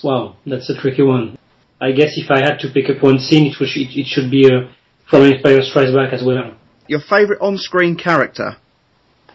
Wow, 0.02 0.36
that's 0.46 0.70
a 0.70 0.74
tricky 0.74 1.02
one. 1.02 1.36
I 1.78 1.92
guess 1.92 2.12
if 2.16 2.30
I 2.30 2.38
had 2.38 2.56
to 2.60 2.70
pick 2.72 2.88
up 2.88 3.02
one 3.02 3.18
scene, 3.18 3.44
it, 3.44 3.60
would, 3.60 3.68
it, 3.76 3.94
it 3.94 4.06
should 4.06 4.30
be 4.30 4.46
uh, 4.46 4.72
from 5.10 5.24
Empire 5.24 5.60
Strikes 5.60 5.92
Back 5.92 6.14
as 6.14 6.24
well. 6.24 6.56
Your 6.86 7.00
favourite 7.00 7.42
on-screen 7.42 7.96
character? 7.96 8.56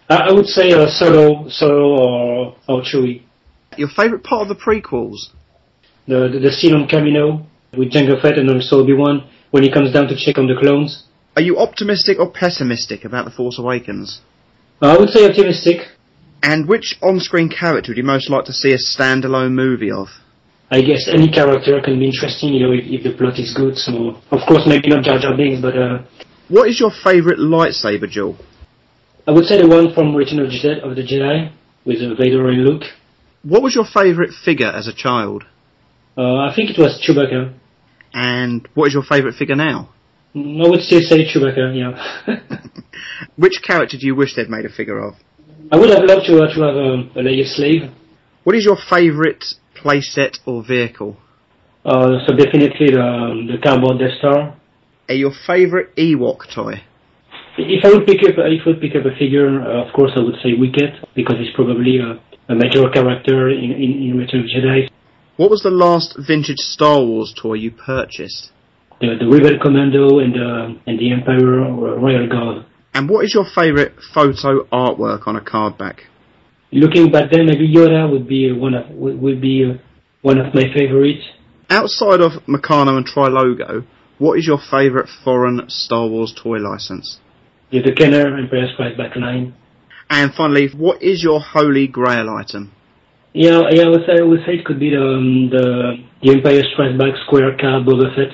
I, 0.10 0.30
I 0.30 0.32
would 0.32 0.48
say 0.48 0.72
uh, 0.72 0.88
Solo, 0.90 1.48
Solo 1.48 2.02
or, 2.02 2.56
or 2.68 2.82
Chewie. 2.82 3.22
Your 3.78 3.90
favourite 3.90 4.24
part 4.24 4.42
of 4.42 4.48
the 4.48 4.56
prequels? 4.56 5.28
The, 6.08 6.28
the, 6.34 6.40
the 6.40 6.52
scene 6.52 6.74
on 6.74 6.88
Kamino 6.88 7.46
with 7.78 7.92
Jango 7.92 8.20
Fett 8.20 8.40
and 8.40 8.50
also 8.50 8.80
Obi-Wan 8.80 9.30
when 9.52 9.62
he 9.62 9.72
comes 9.72 9.94
down 9.94 10.08
to 10.08 10.16
check 10.18 10.40
on 10.40 10.48
the 10.48 10.60
clones. 10.60 11.04
Are 11.38 11.42
you 11.50 11.60
optimistic 11.60 12.18
or 12.18 12.32
pessimistic 12.32 13.06
about 13.06 13.26
The 13.26 13.30
Force 13.30 13.60
Awakens? 13.60 14.22
I 14.82 14.98
would 14.98 15.10
say 15.10 15.24
optimistic. 15.24 15.82
And 16.42 16.68
which 16.68 16.98
on-screen 17.04 17.50
character 17.50 17.92
would 17.92 17.98
you 17.98 18.04
most 18.04 18.32
like 18.32 18.46
to 18.46 18.54
see 18.54 18.72
a 18.74 18.80
standalone 18.80 19.52
movie 19.52 19.92
of? 19.92 20.08
I 20.72 20.82
guess 20.82 21.08
any 21.08 21.30
character 21.30 21.80
can 21.80 22.00
be 22.00 22.06
interesting, 22.08 22.56
you 22.56 22.66
know, 22.66 22.74
if, 22.74 22.86
if 22.86 23.04
the 23.04 23.16
plot 23.16 23.38
is 23.38 23.54
good. 23.54 23.78
So, 23.78 24.18
of 24.32 24.48
course, 24.48 24.64
maybe 24.66 24.90
not 24.90 25.04
Jar 25.04 25.20
Jar 25.20 25.38
Binks, 25.38 25.62
but 25.62 25.78
uh, 25.78 26.00
What 26.50 26.70
is 26.70 26.80
your 26.80 26.90
favourite 27.04 27.38
lightsaber 27.38 28.12
duel? 28.12 28.36
I 29.28 29.32
would 29.32 29.46
say 29.46 29.62
the 29.62 29.68
one 29.68 29.94
from 29.94 30.16
Return 30.16 30.40
of, 30.40 30.48
Jedi, 30.48 30.82
of 30.82 30.96
the 30.96 31.04
Jedi 31.04 31.52
with 31.86 32.02
uh, 32.02 32.16
Vader 32.16 32.50
and 32.50 32.64
Luke. 32.66 32.86
What 33.44 33.62
was 33.62 33.76
your 33.76 33.86
favourite 33.86 34.32
figure 34.44 34.72
as 34.72 34.88
a 34.88 34.94
child? 34.94 35.44
Uh, 36.18 36.38
I 36.38 36.54
think 36.56 36.72
it 36.72 36.80
was 36.80 37.00
Chewbacca. 37.00 37.54
And 38.12 38.68
what 38.74 38.88
is 38.88 38.96
your 38.96 39.04
favourite 39.04 39.36
figure 39.36 39.56
now? 39.56 39.90
I 40.38 40.70
would 40.70 40.82
still 40.82 41.02
say 41.02 41.26
Chewbacca, 41.26 41.76
yeah. 41.76 42.38
Which 43.36 43.62
character 43.64 43.98
do 43.98 44.06
you 44.06 44.16
wish 44.16 44.36
they'd 44.36 44.50
made 44.50 44.66
a 44.66 44.70
figure 44.70 45.00
of? 45.00 45.16
I 45.72 45.78
would 45.78 45.90
have 45.90 46.04
loved 46.04 46.26
to, 46.28 46.38
uh, 46.38 46.54
to 46.54 46.62
have 46.62 46.76
um, 46.76 47.12
a 47.16 47.20
Leia 47.20 47.46
slave. 47.46 47.92
What 48.44 48.56
is 48.56 48.64
your 48.64 48.78
favourite 48.90 49.44
playset 49.76 50.38
or 50.46 50.64
vehicle? 50.64 51.18
Uh, 51.84 52.20
so 52.26 52.36
definitely 52.36 52.92
the, 52.92 53.02
um, 53.02 53.48
the 53.48 53.58
cardboard 53.64 54.00
Death 54.00 54.18
Star. 54.20 54.56
Your 55.10 55.32
favourite 55.46 55.96
Ewok 55.96 56.54
toy? 56.54 56.84
If 57.58 57.84
I 57.86 57.90
would 57.90 58.06
pick 58.06 58.20
up, 58.24 58.36
if 58.38 58.62
I 58.66 58.70
would 58.70 58.82
pick 58.82 58.96
up 58.96 59.06
a 59.06 59.18
figure, 59.18 59.62
uh, 59.62 59.88
of 59.88 59.94
course 59.94 60.12
I 60.16 60.20
would 60.20 60.36
say 60.44 60.54
Wicket 60.54 60.94
because 61.16 61.38
he's 61.40 61.56
probably 61.56 61.98
a, 62.00 62.20
a 62.52 62.56
major 62.56 62.88
character 62.90 63.50
in, 63.50 63.72
in, 63.72 64.10
in 64.10 64.18
Return 64.18 64.42
of 64.42 64.46
Jedi. 64.46 64.90
What 65.38 65.50
was 65.50 65.64
the 65.64 65.72
last 65.72 66.18
vintage 66.18 66.60
Star 66.60 67.00
Wars 67.04 67.34
toy 67.36 67.54
you 67.54 67.72
purchased? 67.72 68.52
The, 69.00 69.16
the 69.20 69.28
Rebel 69.28 69.60
Commando 69.62 70.20
and 70.20 70.34
the 70.34 70.80
and 70.88 71.00
the 71.00 71.12
Empire 71.12 71.40
Royal 71.40 72.28
Guard. 72.28 72.66
And 72.94 73.08
what 73.08 73.26
is 73.26 73.34
your 73.34 73.46
favourite 73.54 73.94
photo 74.14 74.64
artwork 74.72 75.28
on 75.28 75.36
a 75.36 75.42
card 75.42 75.78
back? 75.78 76.08
Looking 76.72 77.12
back 77.12 77.32
then, 77.32 77.46
maybe 77.46 77.72
Yoda 77.72 78.12
would 78.12 78.28
be 78.28 78.52
one 78.52 78.74
of 78.74 78.90
would, 78.90 79.40
be 79.40 79.66
uh, 79.66 79.78
one 80.22 80.40
of 80.40 80.54
my 80.54 80.64
favorites. 80.74 81.24
Outside 81.70 82.22
of 82.22 82.32
Meccano 82.48 82.98
and 82.98 83.06
Trilogo, 83.06 83.86
what 84.18 84.40
is 84.40 84.48
your 84.48 84.58
favourite 84.72 85.10
foreign 85.24 85.70
Star 85.70 86.08
Wars 86.08 86.34
toy 86.36 86.58
license? 86.58 87.20
Yeah, 87.70 87.82
the 87.86 87.94
Kenner 87.94 88.38
Empire 88.38 88.68
Strikes 88.74 88.98
Back 88.98 89.16
line. 89.16 89.54
And 90.10 90.34
finally, 90.34 90.70
what 90.76 91.04
is 91.04 91.22
your 91.22 91.40
holy 91.40 91.88
grail 91.88 92.30
item? 92.30 92.72
Yeah, 93.34 93.62
yeah, 93.70 93.84
I 93.84 93.90
would 93.90 94.06
say 94.08 94.20
I 94.20 94.24
would 94.24 94.40
say 94.46 94.54
it 94.54 94.66
could 94.66 94.80
be 94.80 94.90
the 94.90 95.04
um, 95.04 95.50
the, 95.52 95.98
the 96.24 96.32
Empire 96.32 96.64
Strikes 96.74 96.98
Back 96.98 97.14
square 97.28 97.56
card 97.60 97.86
Boba 97.86 98.16
Fett. 98.16 98.34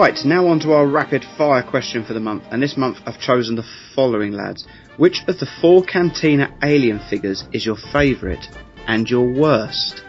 Right, 0.00 0.24
now 0.24 0.46
on 0.46 0.58
to 0.60 0.72
our 0.72 0.86
rapid 0.86 1.26
fire 1.36 1.62
question 1.62 2.06
for 2.06 2.14
the 2.14 2.20
month. 2.20 2.44
And 2.50 2.62
this 2.62 2.74
month 2.74 2.96
I've 3.04 3.20
chosen 3.20 3.54
the 3.54 3.66
following, 3.94 4.32
lads. 4.32 4.66
Which 4.96 5.20
of 5.28 5.38
the 5.38 5.46
four 5.60 5.84
Cantina 5.84 6.56
alien 6.62 7.00
figures 7.10 7.44
is 7.52 7.66
your 7.66 7.76
favourite 7.92 8.46
and 8.86 9.06
your 9.10 9.30
worst? 9.30 10.02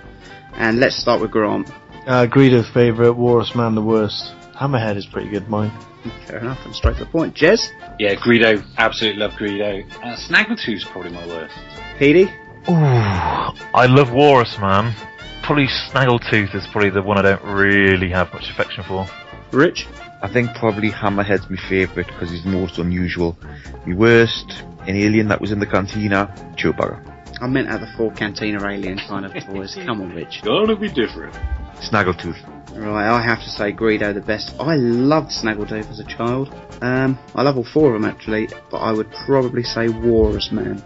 And 0.54 0.80
let's 0.80 0.96
start 0.96 1.20
with 1.20 1.32
Grant. 1.32 1.70
Uh, 2.08 2.26
Greedo 2.26 2.64
favourite, 2.74 3.18
Walrus 3.18 3.54
Man 3.54 3.76
the 3.76 3.82
worst. 3.82 4.34
Hammerhead 4.56 4.96
is 4.96 5.06
pretty 5.06 5.30
good, 5.30 5.50
mine. 5.50 5.78
Fair 6.26 6.40
enough, 6.40 6.66
and 6.66 6.74
straight 6.74 6.96
to 7.00 7.04
the 7.04 7.12
point. 7.12 7.36
Jez? 7.36 7.68
Yeah, 8.00 8.16
Greedo. 8.16 8.66
Absolutely 8.78 9.20
love 9.20 9.32
Greedo. 9.32 9.84
Uh, 9.96 10.16
Snaggletooth's 10.16 10.86
probably 10.86 11.12
my 11.12 11.28
worst. 11.28 11.54
Petey? 12.00 12.32
Ooh, 12.70 12.76
I 12.76 13.88
love 13.90 14.14
Walrus, 14.14 14.58
man. 14.58 14.96
Probably 15.44 15.68
Snaggletooth 15.68 16.56
is 16.56 16.66
probably 16.72 16.92
the 16.92 17.02
one 17.02 17.18
I 17.18 17.24
don't 17.24 17.44
really 17.44 18.10
have 18.12 18.34
much 18.34 18.50
affection 18.50 18.86
for. 18.88 19.06
Rich? 19.52 19.88
I 20.22 20.32
think 20.32 20.56
probably 20.56 20.90
Hammerhead's 20.90 21.50
my 21.50 21.58
favourite 21.70 22.08
because 22.08 22.30
he's 22.30 22.44
the 22.44 22.50
most 22.50 22.78
unusual. 22.78 23.38
My 23.86 23.96
worst, 23.96 24.64
an 24.88 24.96
alien 24.96 25.28
that 25.30 25.42
was 25.42 25.52
in 25.52 25.60
the 25.60 25.66
cantina, 25.66 26.34
Chewbacca. 26.58 27.12
I 27.42 27.48
meant 27.48 27.70
out 27.70 27.82
of 27.82 27.90
the 27.90 27.94
four 27.98 28.12
Cantina 28.12 28.64
alien 28.64 29.00
kind 29.00 29.26
of 29.26 29.34
toys. 29.34 29.76
Come 29.86 30.02
on, 30.02 30.14
Rich. 30.14 30.42
Gotta 30.46 30.76
be 30.76 30.90
different. 30.90 31.34
Snaggletooth. 31.78 32.78
Right, 32.78 33.10
I 33.10 33.22
have 33.22 33.40
to 33.40 33.50
say 33.50 33.74
Greedo 33.74 34.14
the 34.14 34.22
best. 34.22 34.54
I 34.60 34.76
loved 34.76 35.32
Snaggletooth 35.32 35.90
as 35.90 36.00
a 36.00 36.06
child. 36.06 36.54
Um, 36.82 37.18
I 37.36 37.42
love 37.42 37.58
all 37.58 37.66
four 37.66 37.96
of 37.96 38.02
them 38.02 38.10
actually, 38.10 38.48
but 38.70 38.78
I 38.78 38.92
would 38.92 39.12
probably 39.26 39.64
say 39.64 39.90
Walrus 39.90 40.52
Man. 40.52 40.84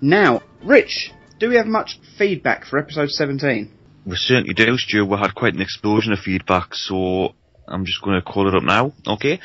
Now, 0.00 0.42
Rich, 0.62 1.12
do 1.40 1.48
we 1.48 1.56
have 1.56 1.66
much 1.66 1.98
feedback 2.16 2.64
for 2.64 2.78
episode 2.78 3.10
17? 3.10 3.70
We 4.06 4.16
certainly 4.16 4.54
do, 4.54 4.78
Stu. 4.78 5.04
We 5.04 5.16
had 5.18 5.34
quite 5.34 5.54
an 5.54 5.60
explosion 5.60 6.12
of 6.12 6.20
feedback, 6.20 6.74
so 6.74 7.34
I'm 7.68 7.84
just 7.84 8.02
going 8.02 8.16
to 8.16 8.22
call 8.22 8.48
it 8.48 8.54
up 8.54 8.62
now. 8.62 8.92
Okay. 9.06 9.40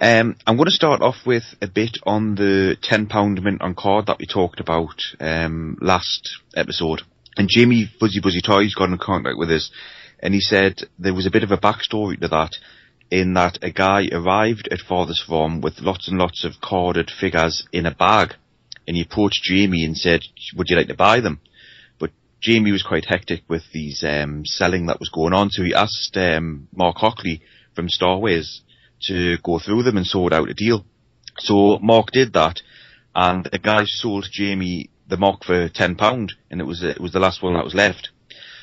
Um, 0.00 0.36
I'm 0.46 0.56
going 0.56 0.66
to 0.66 0.70
start 0.70 1.02
off 1.02 1.26
with 1.26 1.44
a 1.60 1.68
bit 1.68 1.98
on 2.04 2.34
the 2.34 2.78
£10 2.82 3.42
mint 3.42 3.60
on 3.60 3.74
card 3.74 4.06
that 4.06 4.18
we 4.18 4.26
talked 4.26 4.58
about 4.58 5.02
um, 5.20 5.76
last 5.80 6.38
episode. 6.56 7.02
And 7.36 7.48
Jamie 7.48 7.90
Fuzzy 8.00 8.20
Buzzy 8.20 8.40
Toys 8.40 8.74
got 8.74 8.88
in 8.88 8.98
contact 8.98 9.36
with 9.36 9.50
us, 9.50 9.70
and 10.18 10.32
he 10.32 10.40
said 10.40 10.82
there 10.98 11.14
was 11.14 11.26
a 11.26 11.30
bit 11.30 11.42
of 11.42 11.50
a 11.50 11.58
backstory 11.58 12.18
to 12.20 12.28
that, 12.28 12.52
in 13.10 13.34
that 13.34 13.58
a 13.62 13.70
guy 13.70 14.08
arrived 14.10 14.68
at 14.70 14.80
Father's 14.80 15.22
Farm 15.22 15.60
with 15.60 15.80
lots 15.80 16.08
and 16.08 16.18
lots 16.18 16.44
of 16.44 16.60
carded 16.62 17.10
figures 17.10 17.66
in 17.72 17.86
a 17.86 17.94
bag, 17.94 18.34
and 18.86 18.96
he 18.96 19.02
approached 19.02 19.42
Jamie 19.42 19.84
and 19.84 19.96
said, 19.96 20.22
"Would 20.56 20.70
you 20.70 20.76
like 20.76 20.88
to 20.88 20.94
buy 20.94 21.20
them?" 21.20 21.40
But 21.98 22.10
Jamie 22.40 22.72
was 22.72 22.82
quite 22.82 23.04
hectic 23.04 23.42
with 23.48 23.64
these 23.72 24.02
um, 24.02 24.44
selling 24.46 24.86
that 24.86 25.00
was 25.00 25.10
going 25.10 25.34
on, 25.34 25.50
so 25.50 25.62
he 25.62 25.74
asked 25.74 26.16
um, 26.16 26.68
Mark 26.74 26.96
Hockley 26.96 27.42
from 27.74 27.88
Starways 27.88 28.60
to 29.02 29.38
go 29.42 29.58
through 29.58 29.82
them 29.82 29.96
and 29.96 30.06
sort 30.06 30.32
out 30.32 30.50
a 30.50 30.54
deal. 30.54 30.84
So 31.38 31.78
Mark 31.80 32.10
did 32.12 32.32
that, 32.34 32.60
and 33.14 33.48
a 33.52 33.58
guy 33.58 33.84
sold 33.84 34.26
Jamie 34.30 34.90
the 35.08 35.16
mock 35.16 35.44
for 35.44 35.68
ten 35.68 35.96
pound, 35.96 36.34
and 36.50 36.60
it 36.60 36.64
was 36.64 36.82
it 36.82 37.00
was 37.00 37.12
the 37.12 37.20
last 37.20 37.42
one 37.42 37.54
that 37.54 37.64
was 37.64 37.74
left. 37.74 38.10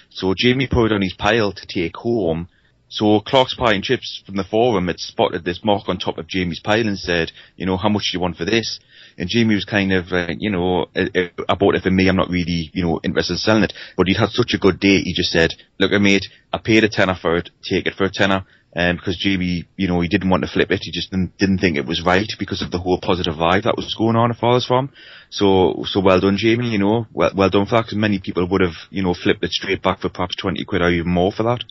So 0.09 0.33
Jamie 0.37 0.67
put 0.67 0.91
it 0.91 0.95
on 0.95 1.01
his 1.01 1.13
pile 1.13 1.51
to 1.51 1.67
take 1.67 1.97
home. 1.97 2.47
So 2.89 3.19
Clark's 3.19 3.53
Pie 3.55 3.73
and 3.73 3.83
Chips 3.83 4.23
from 4.25 4.37
the 4.37 4.45
forum 4.45 4.87
had 4.87 4.99
spotted 4.99 5.43
this 5.43 5.59
mock 5.61 5.89
on 5.89 5.97
top 5.97 6.17
of 6.17 6.27
Jamie's 6.27 6.61
pile 6.61 6.87
and 6.87 6.97
said, 6.97 7.33
you 7.57 7.65
know, 7.65 7.75
how 7.75 7.89
much 7.89 8.11
do 8.11 8.17
you 8.17 8.21
want 8.21 8.37
for 8.37 8.45
this? 8.45 8.79
And 9.17 9.27
Jamie 9.27 9.55
was 9.55 9.65
kind 9.65 9.91
of, 9.91 10.13
uh, 10.13 10.27
you 10.37 10.49
know, 10.49 10.85
uh, 10.95 11.27
I 11.49 11.55
bought 11.55 11.75
it 11.75 11.83
for 11.83 11.91
me, 11.91 12.07
I'm 12.07 12.15
not 12.15 12.29
really, 12.29 12.71
you 12.73 12.85
know, 12.85 13.01
interested 13.03 13.33
in 13.33 13.39
selling 13.39 13.63
it. 13.63 13.73
But 13.97 14.07
he'd 14.07 14.15
had 14.15 14.29
such 14.29 14.53
a 14.53 14.57
good 14.57 14.79
day, 14.79 15.01
he 15.01 15.13
just 15.13 15.31
said, 15.31 15.51
look, 15.79 15.91
mate, 15.99 16.27
I 16.53 16.59
paid 16.59 16.85
a 16.85 16.89
tenner 16.89 17.17
for 17.21 17.35
it, 17.35 17.49
take 17.61 17.87
it 17.87 17.95
for 17.95 18.05
a 18.05 18.11
tenner. 18.11 18.45
Um, 18.75 18.97
because 18.97 19.17
Jamie, 19.17 19.65
you 19.75 19.87
know, 19.87 20.01
he 20.01 20.07
didn't 20.07 20.29
want 20.29 20.43
to 20.43 20.49
flip 20.51 20.69
it. 20.69 20.81
He 20.83 20.91
just 20.91 21.09
didn't, 21.09 21.37
didn't 21.37 21.59
think 21.59 21.77
it 21.77 21.85
was 21.85 22.03
right 22.05 22.27
because 22.37 22.61
of 22.61 22.69
the 22.69 22.77
whole 22.77 22.99
positive 23.01 23.33
vibe 23.33 23.63
that 23.63 23.75
was 23.75 23.95
going 23.97 24.15
on 24.15 24.29
at 24.29 24.37
Father's 24.37 24.67
Farm. 24.67 24.91
So, 25.29 25.83
so 25.85 25.99
well 25.99 26.19
done, 26.19 26.37
Jamie. 26.37 26.69
You 26.69 26.77
know, 26.77 27.07
well, 27.11 27.31
well 27.35 27.49
done 27.49 27.65
for 27.65 27.75
that. 27.75 27.85
Because 27.85 27.97
many 27.97 28.19
people 28.19 28.47
would 28.47 28.61
have, 28.61 28.75
you 28.91 29.01
know, 29.01 29.15
flipped 29.15 29.43
it 29.43 29.51
straight 29.51 29.81
back 29.81 30.01
for 30.01 30.09
perhaps 30.09 30.35
twenty 30.35 30.63
quid 30.63 30.81
or 30.81 30.89
even 30.89 31.11
more 31.11 31.31
for 31.31 31.43
that. 31.43 31.63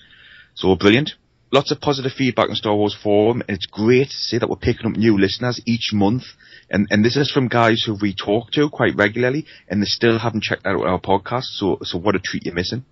So 0.54 0.74
brilliant. 0.74 1.12
Lots 1.52 1.70
of 1.70 1.80
positive 1.80 2.12
feedback 2.12 2.48
on 2.48 2.56
Star 2.56 2.74
Wars 2.74 2.96
Forum. 3.00 3.42
And 3.46 3.56
it's 3.56 3.66
great 3.66 4.08
to 4.08 4.16
see 4.16 4.38
that 4.38 4.48
we're 4.48 4.56
picking 4.56 4.86
up 4.86 4.96
new 4.96 5.16
listeners 5.16 5.60
each 5.64 5.90
month. 5.92 6.24
And, 6.68 6.88
and 6.90 7.04
this 7.04 7.16
is 7.16 7.30
from 7.30 7.46
guys 7.48 7.84
who 7.86 7.96
we 8.00 8.14
talk 8.14 8.50
to 8.52 8.68
quite 8.68 8.96
regularly 8.96 9.46
and 9.68 9.80
they 9.80 9.86
still 9.86 10.18
haven't 10.18 10.42
checked 10.42 10.66
out 10.66 10.84
our 10.84 11.00
podcast. 11.00 11.44
So, 11.44 11.78
so 11.82 11.98
what 11.98 12.16
a 12.16 12.18
treat 12.18 12.44
you're 12.44 12.54
missing. 12.54 12.84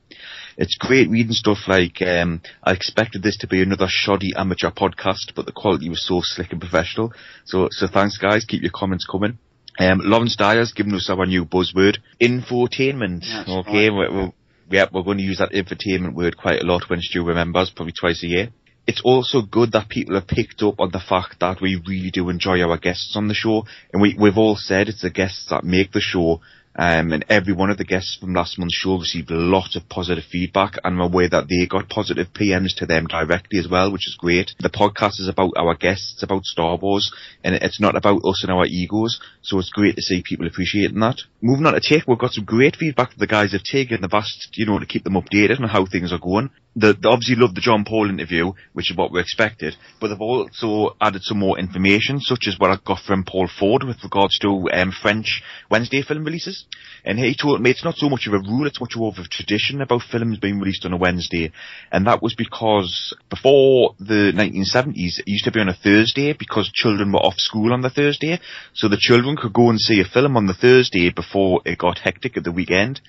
It's 0.56 0.76
great 0.78 1.10
reading 1.10 1.32
stuff 1.32 1.58
like, 1.66 2.00
um, 2.02 2.42
I 2.62 2.72
expected 2.72 3.24
this 3.24 3.36
to 3.38 3.48
be 3.48 3.60
another 3.60 3.88
shoddy 3.88 4.32
amateur 4.36 4.70
podcast, 4.70 5.34
but 5.34 5.46
the 5.46 5.52
quality 5.52 5.88
was 5.88 6.06
so 6.06 6.20
slick 6.22 6.52
and 6.52 6.60
professional. 6.60 7.12
So, 7.44 7.68
so 7.72 7.88
thanks 7.88 8.18
guys. 8.18 8.44
Keep 8.44 8.62
your 8.62 8.70
comments 8.72 9.06
coming. 9.10 9.38
Um, 9.78 10.00
Lawrence 10.04 10.36
Dyer's 10.36 10.72
given 10.72 10.94
us 10.94 11.10
our 11.10 11.26
new 11.26 11.44
buzzword, 11.44 11.98
infotainment. 12.20 13.22
That's 13.22 13.50
okay, 13.50 13.90
right. 13.90 14.12
we're, 14.12 14.12
we're, 14.12 14.32
yeah, 14.70 14.86
we're 14.92 15.02
going 15.02 15.18
to 15.18 15.24
use 15.24 15.38
that 15.38 15.52
infotainment 15.52 16.14
word 16.14 16.36
quite 16.36 16.60
a 16.60 16.66
lot 16.66 16.88
when 16.88 17.00
Stu 17.00 17.24
remembers, 17.24 17.70
probably 17.74 17.92
twice 17.98 18.22
a 18.22 18.26
year. 18.26 18.48
It's 18.86 19.02
also 19.04 19.40
good 19.40 19.72
that 19.72 19.88
people 19.88 20.14
have 20.14 20.26
picked 20.26 20.62
up 20.62 20.78
on 20.78 20.90
the 20.92 21.00
fact 21.00 21.40
that 21.40 21.60
we 21.60 21.82
really 21.86 22.10
do 22.10 22.28
enjoy 22.28 22.60
our 22.60 22.76
guests 22.76 23.14
on 23.16 23.28
the 23.28 23.34
show, 23.34 23.64
and 23.92 24.02
we, 24.02 24.16
we've 24.18 24.36
all 24.36 24.56
said 24.56 24.88
it's 24.88 25.02
the 25.02 25.10
guests 25.10 25.46
that 25.50 25.64
make 25.64 25.92
the 25.92 26.00
show, 26.00 26.40
um, 26.76 27.12
and 27.12 27.24
every 27.28 27.52
one 27.52 27.70
of 27.70 27.78
the 27.78 27.84
guests 27.84 28.16
from 28.20 28.34
last 28.34 28.58
month's 28.58 28.74
show 28.74 28.98
received 28.98 29.30
a 29.30 29.36
lot 29.36 29.76
of 29.76 29.88
positive 29.88 30.24
feedback, 30.24 30.74
and 30.82 30.94
I'm 30.94 31.00
aware 31.00 31.28
that 31.28 31.48
they 31.48 31.66
got 31.66 31.88
positive 31.88 32.32
PMs 32.32 32.74
to 32.76 32.86
them 32.86 33.06
directly 33.06 33.58
as 33.58 33.68
well, 33.68 33.92
which 33.92 34.08
is 34.08 34.16
great. 34.18 34.52
The 34.58 34.70
podcast 34.70 35.20
is 35.20 35.28
about 35.28 35.52
our 35.56 35.74
guests, 35.74 36.22
about 36.22 36.44
Star 36.44 36.76
Wars, 36.76 37.12
and 37.44 37.54
it's 37.54 37.80
not 37.80 37.96
about 37.96 38.22
us 38.24 38.42
and 38.42 38.50
our 38.50 38.66
egos, 38.66 39.20
so 39.42 39.58
it's 39.58 39.70
great 39.70 39.96
to 39.96 40.02
see 40.02 40.22
people 40.26 40.46
appreciating 40.46 41.00
that. 41.00 41.18
Moving 41.40 41.66
on 41.66 41.74
to 41.74 41.80
Take, 41.80 42.08
we've 42.08 42.18
got 42.18 42.32
some 42.32 42.44
great 42.44 42.76
feedback 42.76 43.10
that 43.10 43.18
the 43.18 43.26
guys 43.26 43.52
have 43.52 43.62
taken, 43.62 44.00
they've 44.00 44.12
asked, 44.12 44.48
you 44.54 44.66
know, 44.66 44.78
to 44.78 44.86
keep 44.86 45.04
them 45.04 45.14
updated 45.14 45.60
on 45.60 45.68
how 45.68 45.86
things 45.86 46.12
are 46.12 46.18
going. 46.18 46.50
They, 46.76 46.92
they 46.92 47.08
obviously 47.08 47.36
loved 47.36 47.56
the 47.56 47.60
John 47.60 47.84
Paul 47.84 48.10
interview, 48.10 48.52
which 48.72 48.90
is 48.90 48.96
what 48.96 49.12
we 49.12 49.20
expected, 49.20 49.76
but 50.00 50.08
they've 50.08 50.20
also 50.20 50.96
added 51.00 51.22
some 51.22 51.38
more 51.38 51.58
information, 51.58 52.20
such 52.20 52.46
as 52.48 52.58
what 52.58 52.70
I 52.70 52.78
got 52.84 53.00
from 53.00 53.24
Paul 53.24 53.48
Ford 53.48 53.84
with 53.84 54.02
regards 54.02 54.38
to 54.40 54.68
um, 54.72 54.90
French 54.90 55.42
Wednesday 55.70 56.02
film 56.02 56.24
releases. 56.24 56.66
And 57.04 57.18
he 57.18 57.36
told 57.40 57.60
me 57.60 57.70
it's 57.70 57.84
not 57.84 57.96
so 57.96 58.08
much 58.08 58.26
of 58.26 58.34
a 58.34 58.38
rule, 58.38 58.66
it's 58.66 58.80
much 58.80 58.96
more 58.96 59.12
of 59.12 59.18
a 59.18 59.28
tradition 59.28 59.80
about 59.80 60.02
films 60.02 60.38
being 60.38 60.58
released 60.58 60.84
on 60.84 60.92
a 60.92 60.96
Wednesday. 60.96 61.52
And 61.92 62.06
that 62.06 62.22
was 62.22 62.34
because 62.34 63.14
before 63.30 63.94
the 63.98 64.32
1970s, 64.34 65.20
it 65.20 65.28
used 65.28 65.44
to 65.44 65.52
be 65.52 65.60
on 65.60 65.68
a 65.68 65.74
Thursday 65.74 66.32
because 66.32 66.70
children 66.72 67.12
were 67.12 67.20
off 67.20 67.34
school 67.36 67.72
on 67.72 67.82
the 67.82 67.90
Thursday. 67.90 68.40
So 68.72 68.88
the 68.88 68.98
children 68.98 69.36
could 69.36 69.52
go 69.52 69.70
and 69.70 69.78
see 69.78 70.00
a 70.00 70.04
film 70.04 70.36
on 70.36 70.46
the 70.46 70.54
Thursday 70.54 71.10
before 71.10 71.62
it 71.64 71.78
got 71.78 71.98
hectic 71.98 72.36
at 72.36 72.44
the 72.44 72.52
weekend. 72.52 73.00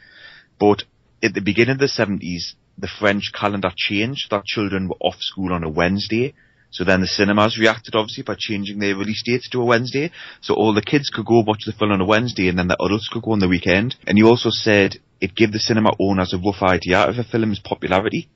But 0.59 0.83
at 1.23 1.33
the 1.33 1.41
beginning 1.41 1.73
of 1.75 1.79
the 1.79 1.85
70s, 1.85 2.53
the 2.77 2.87
French 2.99 3.31
calendar 3.33 3.71
changed 3.75 4.29
that 4.31 4.45
children 4.45 4.87
were 4.87 4.97
off 4.99 5.17
school 5.19 5.53
on 5.53 5.63
a 5.63 5.69
Wednesday. 5.69 6.33
So 6.71 6.83
then 6.83 6.99
the 6.99 7.07
cinemas 7.07 7.57
reacted 7.57 7.95
obviously 7.95 8.23
by 8.23 8.35
changing 8.37 8.79
their 8.79 8.97
release 8.97 9.23
dates 9.23 9.49
to 9.49 9.61
a 9.61 9.65
Wednesday. 9.65 10.11
So 10.41 10.55
all 10.55 10.73
the 10.73 10.81
kids 10.81 11.09
could 11.09 11.25
go 11.25 11.39
watch 11.39 11.63
the 11.65 11.71
film 11.71 11.91
on 11.91 12.01
a 12.01 12.05
Wednesday 12.05 12.49
and 12.49 12.59
then 12.59 12.67
the 12.67 12.75
adults 12.83 13.07
could 13.07 13.23
go 13.23 13.31
on 13.31 13.39
the 13.39 13.47
weekend. 13.47 13.95
And 14.05 14.17
you 14.17 14.27
also 14.27 14.49
said 14.49 14.97
it 15.21 15.35
gave 15.35 15.53
the 15.53 15.59
cinema 15.59 15.91
owners 15.99 16.33
a 16.33 16.37
rough 16.37 16.61
idea 16.61 16.99
of 16.99 17.17
a 17.17 17.23
film's 17.23 17.59
popularity. 17.59 18.27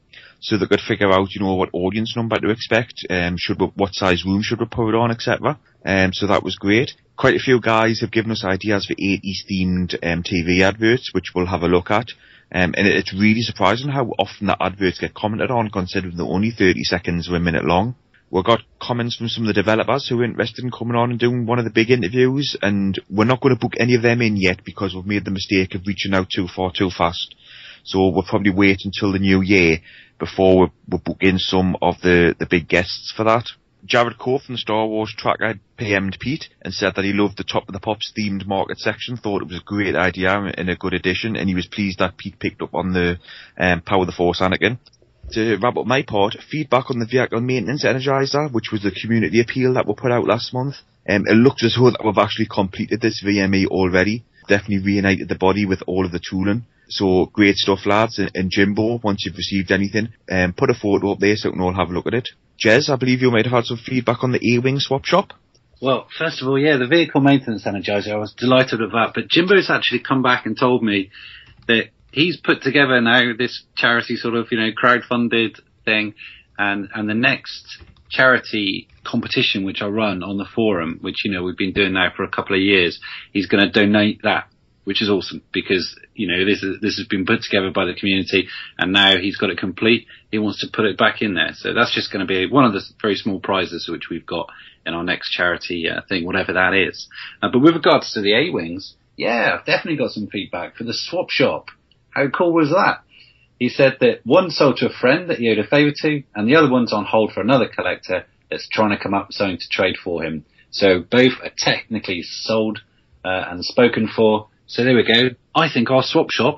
So 0.42 0.58
they 0.58 0.68
could 0.68 0.80
figure 0.80 1.12
out, 1.12 1.34
you 1.36 1.42
know, 1.42 1.56
what 1.56 1.70
audience 1.74 2.16
number 2.16 2.40
to 2.40 2.50
expect, 2.50 3.06
um, 3.10 3.36
should 3.38 3.60
we, 3.60 3.68
what 3.76 3.94
size 3.94 4.24
room 4.24 4.42
should 4.42 4.62
we 4.62 4.68
put 4.68 4.90
it 4.90 4.96
on, 4.96 5.12
etc. 5.12 5.60
Um, 5.86 6.14
so 6.14 6.28
that 6.28 6.44
was 6.44 6.56
great. 6.56 6.94
Quite 7.18 7.36
a 7.36 7.40
few 7.40 7.60
guys 7.60 8.00
have 8.00 8.12
given 8.12 8.32
us 8.32 8.46
ideas 8.46 8.86
for 8.86 8.96
80s 8.96 9.44
themed 9.52 9.96
um, 10.02 10.24
TV 10.24 10.62
adverts, 10.62 11.14
which 11.14 11.32
we'll 11.36 11.48
have 11.48 11.64
a 11.64 11.68
look 11.68 11.92
at. 11.92 12.08
Um, 12.52 12.74
and 12.76 12.88
it's 12.88 13.14
really 13.14 13.42
surprising 13.42 13.90
how 13.90 14.06
often 14.18 14.48
the 14.48 14.58
adverts 14.60 15.00
get 15.00 15.14
commented 15.14 15.52
on, 15.52 15.70
considering 15.70 16.18
they're 16.18 16.26
only 16.26 16.52
30 16.52 16.84
seconds 16.84 17.30
or 17.30 17.36
a 17.36 17.40
minute 17.40 17.66
long. 17.66 17.96
We 18.32 18.44
got 18.44 18.62
comments 18.80 19.16
from 19.16 19.28
some 19.28 19.44
of 19.44 19.48
the 19.48 19.62
developers 19.62 20.08
who 20.08 20.20
are 20.22 20.24
interested 20.24 20.64
in 20.64 20.72
coming 20.72 20.96
on 20.96 21.12
and 21.12 21.20
doing 21.20 21.46
one 21.46 21.58
of 21.58 21.66
the 21.66 21.72
big 21.72 21.90
interviews, 21.90 22.56
and 22.62 23.00
we're 23.10 23.26
not 23.26 23.42
going 23.42 23.56
to 23.56 23.60
book 23.60 23.74
any 23.80 23.96
of 23.96 24.04
them 24.04 24.22
in 24.22 24.38
yet 24.38 24.64
because 24.64 24.94
we've 24.94 25.06
made 25.06 25.26
the 25.26 25.32
mistake 25.32 25.74
of 25.74 25.82
reaching 25.88 26.14
out 26.14 26.28
too 26.34 26.48
far 26.48 26.72
too 26.72 26.90
fast. 26.96 27.36
So 27.84 28.10
we'll 28.10 28.24
probably 28.24 28.52
wait 28.52 28.82
until 28.84 29.12
the 29.12 29.20
new 29.20 29.42
year 29.42 29.80
before 30.20 30.62
we, 30.62 30.68
we 30.90 30.98
book 31.00 31.18
in 31.22 31.40
some 31.40 31.76
of 31.82 31.96
the, 32.02 32.36
the 32.38 32.46
big 32.46 32.68
guests 32.68 33.12
for 33.16 33.24
that. 33.24 33.46
Jared 33.90 34.20
Cole 34.20 34.38
from 34.38 34.54
the 34.54 34.60
Star 34.60 34.86
Wars 34.86 35.12
track 35.18 35.40
Tracker 35.40 35.60
PM'd 35.80 36.20
Pete 36.20 36.50
and 36.62 36.72
said 36.72 36.94
that 36.96 37.06
he 37.06 37.12
loved 37.12 37.38
the 37.38 37.44
Top 37.44 37.68
of 37.68 37.74
the 37.74 37.80
Pops 37.80 38.14
themed 38.16 38.46
market 38.46 38.78
section, 38.78 39.18
thought 39.18 39.42
it 39.42 39.48
was 39.48 39.58
a 39.58 39.66
great 39.66 39.96
idea 39.96 40.32
and 40.32 40.70
a 40.70 40.76
good 40.76 40.94
addition, 40.94 41.36
and 41.36 41.50
he 41.50 41.56
was 41.56 41.66
pleased 41.66 41.98
that 41.98 42.16
Pete 42.16 42.38
picked 42.40 42.62
up 42.62 42.76
on 42.76 42.94
the 42.94 43.18
um, 43.58 43.82
Power 43.82 44.02
of 44.02 44.06
the 44.06 44.14
Force 44.14 44.42
Anakin. 44.42 44.78
To 45.32 45.58
wrap 45.58 45.76
up 45.76 45.88
my 45.88 46.04
part, 46.04 46.36
feedback 46.52 46.92
on 46.92 47.00
the 47.00 47.08
vehicle 47.08 47.42
maintenance 47.42 47.84
energizer, 47.84 48.54
which 48.54 48.72
was 48.72 48.84
the 48.84 48.92
community 48.92 49.42
appeal 49.42 49.74
that 49.74 49.88
we 49.88 49.96
put 49.96 50.12
out 50.12 50.28
last 50.28 50.54
month. 50.54 50.76
Um, 51.10 51.26
it 51.26 51.34
looks 51.34 51.64
as 51.64 51.76
though 51.76 51.90
that 51.90 52.06
we've 52.06 52.18
actually 52.18 52.48
completed 52.48 53.02
this 53.02 53.24
VME 53.26 53.66
already. 53.68 54.24
Definitely 54.48 54.86
reunited 54.86 55.30
the 55.30 55.36
body 55.36 55.66
with 55.66 55.82
all 55.88 56.06
of 56.06 56.12
the 56.12 56.20
tooling. 56.20 56.66
So 56.90 57.28
great 57.28 57.56
stuff, 57.56 57.86
lads. 57.86 58.20
And, 58.20 58.52
Jimbo, 58.52 59.00
once 59.04 59.24
you've 59.26 59.38
received 59.38 59.72
anything, 59.72 60.10
um, 60.32 60.54
put 60.54 60.70
a 60.70 60.74
photo 60.74 61.14
up 61.14 61.20
there 61.20 61.36
so 61.36 61.50
we 61.50 61.54
can 61.54 61.62
all 61.62 61.74
have 61.74 61.90
a 61.90 61.94
look 61.94 62.08
at 62.08 62.14
it. 62.14 62.30
Jez, 62.64 62.90
I 62.90 62.96
believe 62.96 63.22
you 63.22 63.32
might 63.32 63.46
have 63.46 63.54
had 63.54 63.66
some 63.66 63.78
feedback 63.78 64.24
on 64.24 64.32
the 64.32 64.56
A-Wing 64.56 64.80
swap 64.80 65.06
shop. 65.06 65.34
Well, 65.82 66.08
first 66.18 66.42
of 66.42 66.48
all, 66.48 66.60
yeah, 66.60 66.78
the 66.78 66.88
vehicle 66.88 67.22
maintenance 67.22 67.66
energizer, 67.66 68.12
I 68.12 68.18
was 68.18 68.34
delighted 68.34 68.82
with 68.82 68.92
that. 68.92 69.12
But 69.16 69.30
Jimbo's 69.30 69.70
actually 69.70 70.00
come 70.00 70.22
back 70.22 70.46
and 70.46 70.58
told 70.60 70.84
me 70.84 71.10
that 71.68 71.86
he's 72.12 72.38
put 72.38 72.62
together 72.62 73.00
now 73.00 73.32
this 73.38 73.64
charity 73.78 74.18
sort 74.18 74.36
of, 74.36 74.48
you 74.52 74.60
know, 74.60 74.72
crowd-funded 74.76 75.58
thing, 75.86 76.16
and 76.58 76.90
and 76.94 77.08
the 77.08 77.14
next 77.14 77.82
charity 78.10 78.88
competition 79.04 79.64
which 79.64 79.82
I 79.82 79.88
run 79.88 80.24
on 80.24 80.38
the 80.38 80.48
forum, 80.54 80.98
which 81.02 81.24
you 81.24 81.32
know 81.32 81.44
we've 81.44 81.58
been 81.58 81.74
doing 81.74 81.94
now 81.94 82.12
for 82.16 82.24
a 82.24 82.30
couple 82.30 82.56
of 82.56 82.62
years, 82.62 83.00
he's 83.32 83.48
going 83.48 83.64
to 83.64 83.72
donate 83.72 84.22
that, 84.24 84.50
which 84.90 85.04
is 85.04 85.10
awesome 85.10 85.44
because 85.54 85.96
you 86.16 86.28
know 86.28 86.44
this 86.44 86.64
is, 86.64 86.82
this 86.82 86.98
has 86.98 87.06
been 87.06 87.24
put 87.24 87.44
together 87.44 87.70
by 87.70 87.86
the 87.86 87.94
community, 87.94 88.48
and 88.80 88.92
now 88.92 89.16
he's 89.18 89.38
got 89.38 89.52
it 89.52 89.60
complete. 89.60 90.08
He 90.32 90.40
wants 90.40 90.62
to 90.62 90.68
put 90.74 90.86
it 90.86 90.98
back 90.98 91.22
in 91.22 91.36
there, 91.36 91.52
so 91.54 91.76
that's 91.76 91.94
just 91.94 92.12
going 92.12 92.26
to 92.26 92.26
be 92.26 92.50
one 92.50 92.66
of 92.66 92.74
the 92.74 92.82
very 93.00 93.16
small 93.16 93.40
prizes 93.40 93.88
which 93.88 94.10
we've 94.10 94.26
got 94.26 94.50
in 94.88 94.96
our 94.96 95.04
next 95.04 95.30
charity 95.30 95.88
uh, 95.88 96.02
thing, 96.10 96.26
whatever 96.26 96.54
that 96.54 96.74
is. 96.74 97.08
Uh, 97.40 97.50
but 97.54 97.60
with 97.60 97.76
regards 97.76 98.14
to 98.14 98.22
the 98.22 98.34
A 98.34 98.50
wings, 98.50 98.96
yeah, 99.16 99.54
I've 99.54 99.66
definitely 99.68 99.98
got 99.98 100.10
some 100.10 100.26
feedback 100.26 100.76
for 100.76 100.86
the 100.86 100.94
swap 100.96 101.30
shop. 101.30 101.68
How 102.10 102.28
cool 102.30 102.52
was 102.52 102.70
that? 102.70 103.04
He 103.60 103.70
said 103.70 103.98
that 104.00 104.22
one 104.26 104.50
sold 104.50 104.78
to 104.78 104.88
a 104.88 105.00
friend 105.02 105.30
that 105.30 105.38
he 105.38 105.52
owed 105.52 105.60
a 105.60 105.68
favour 105.68 105.94
to, 106.02 106.24
and 106.34 106.50
the 106.50 106.56
other 106.56 106.72
one's 106.72 106.94
on 106.94 107.06
hold 107.06 107.32
for 107.32 107.42
another 107.42 107.68
collector 107.68 108.26
that's 108.50 108.68
trying 108.68 108.98
to 108.98 109.04
come 109.04 109.14
up 109.14 109.28
with 109.28 109.36
something 109.36 109.60
to 109.60 109.70
trade 109.70 109.98
for 110.04 110.24
him. 110.24 110.46
So 110.72 111.02
both 111.02 111.34
are 111.44 111.52
technically 111.56 112.24
sold 112.24 112.80
uh, 113.24 113.46
and 113.50 113.64
spoken 113.64 114.08
for. 114.08 114.49
So 114.70 114.84
there 114.84 114.96
we 114.96 115.04
go. 115.04 115.30
I 115.56 115.68
think 115.68 115.90
our 115.90 116.04
swap 116.04 116.30
shop 116.30 116.58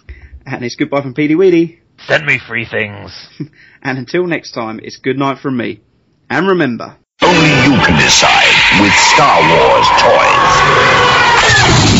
And 0.46 0.64
it's 0.64 0.76
goodbye 0.76 1.02
from 1.02 1.14
Petey 1.14 1.34
Weedy. 1.34 1.80
Send 2.06 2.24
me 2.24 2.38
free 2.38 2.64
things. 2.64 3.28
and 3.82 3.98
until 3.98 4.26
next 4.26 4.52
time, 4.52 4.80
it's 4.82 4.96
good 4.96 5.18
night 5.18 5.38
from 5.38 5.56
me. 5.56 5.80
And 6.30 6.46
remember, 6.46 6.96
Only 7.22 7.48
you 7.48 7.76
can 7.84 7.98
decide 8.00 8.57
with 8.76 8.92
Star 8.92 9.40
Wars 9.40 9.88
toys. 9.98 11.97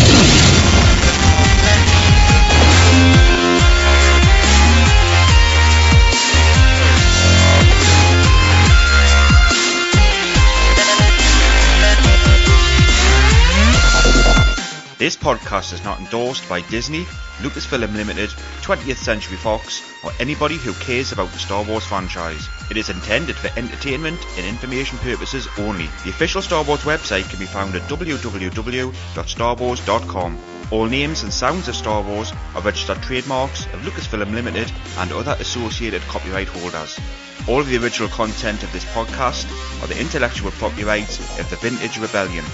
This 14.98 15.16
podcast 15.16 15.72
is 15.72 15.82
not 15.84 16.00
endorsed 16.00 16.48
by 16.48 16.60
Disney, 16.62 17.04
Lucasfilm 17.38 17.94
Limited, 17.94 18.30
20th 18.62 18.96
Century 18.96 19.36
Fox, 19.36 19.80
or 20.02 20.10
anybody 20.18 20.56
who 20.56 20.72
cares 20.72 21.12
about 21.12 21.30
the 21.30 21.38
Star 21.38 21.62
Wars 21.62 21.84
franchise. 21.84 22.48
It 22.68 22.76
is 22.76 22.90
intended 22.90 23.36
for 23.36 23.56
entertainment 23.56 24.18
and 24.36 24.44
information 24.44 24.98
purposes 24.98 25.46
only. 25.56 25.86
The 26.02 26.10
official 26.10 26.42
Star 26.42 26.64
Wars 26.64 26.80
website 26.80 27.30
can 27.30 27.38
be 27.38 27.46
found 27.46 27.76
at 27.76 27.82
www.starwars.com. 27.82 30.38
All 30.72 30.86
names 30.86 31.22
and 31.22 31.32
sounds 31.32 31.68
of 31.68 31.76
Star 31.76 32.02
Wars 32.02 32.32
are 32.56 32.62
registered 32.62 33.00
trademarks 33.00 33.66
of 33.66 33.82
Lucasfilm 33.82 34.34
Limited 34.34 34.72
and 34.96 35.12
other 35.12 35.36
associated 35.38 36.02
copyright 36.02 36.48
holders. 36.48 36.98
All 37.46 37.60
of 37.60 37.68
the 37.68 37.78
original 37.78 38.08
content 38.08 38.64
of 38.64 38.72
this 38.72 38.84
podcast 38.86 39.46
are 39.80 39.86
the 39.86 40.00
intellectual 40.00 40.50
property 40.50 40.82
rights 40.82 41.20
of 41.38 41.48
the 41.50 41.56
Vintage 41.56 42.00
Rebellion. 42.00 42.44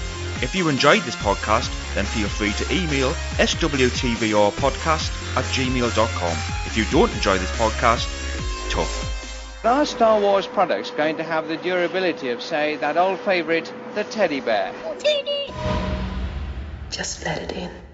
If 0.41 0.53
you 0.53 0.67
enjoyed 0.67 1.01
this 1.03 1.15
podcast, 1.15 1.71
then 1.93 2.05
feel 2.05 2.27
free 2.27 2.51
to 2.53 2.73
email 2.73 3.11
swtvrpodcast 3.37 5.37
at 5.37 5.45
gmail.com. 5.45 6.37
If 6.65 6.77
you 6.77 6.85
don't 6.91 7.11
enjoy 7.13 7.37
this 7.37 7.51
podcast, 7.51 8.05
tough. 8.69 9.65
Are 9.65 9.85
Star 9.85 10.19
Wars 10.19 10.45
products 10.45 10.91
going 10.91 11.17
to 11.17 11.23
have 11.23 11.47
the 11.47 11.57
durability 11.57 12.29
of, 12.29 12.41
say, 12.41 12.75
that 12.77 12.97
old 12.97 13.19
favourite, 13.21 13.71
the 13.95 14.03
teddy 14.03 14.39
bear? 14.39 14.71
Teddy! 14.99 15.51
Just 16.91 17.25
let 17.25 17.41
it 17.41 17.51
in. 17.53 17.84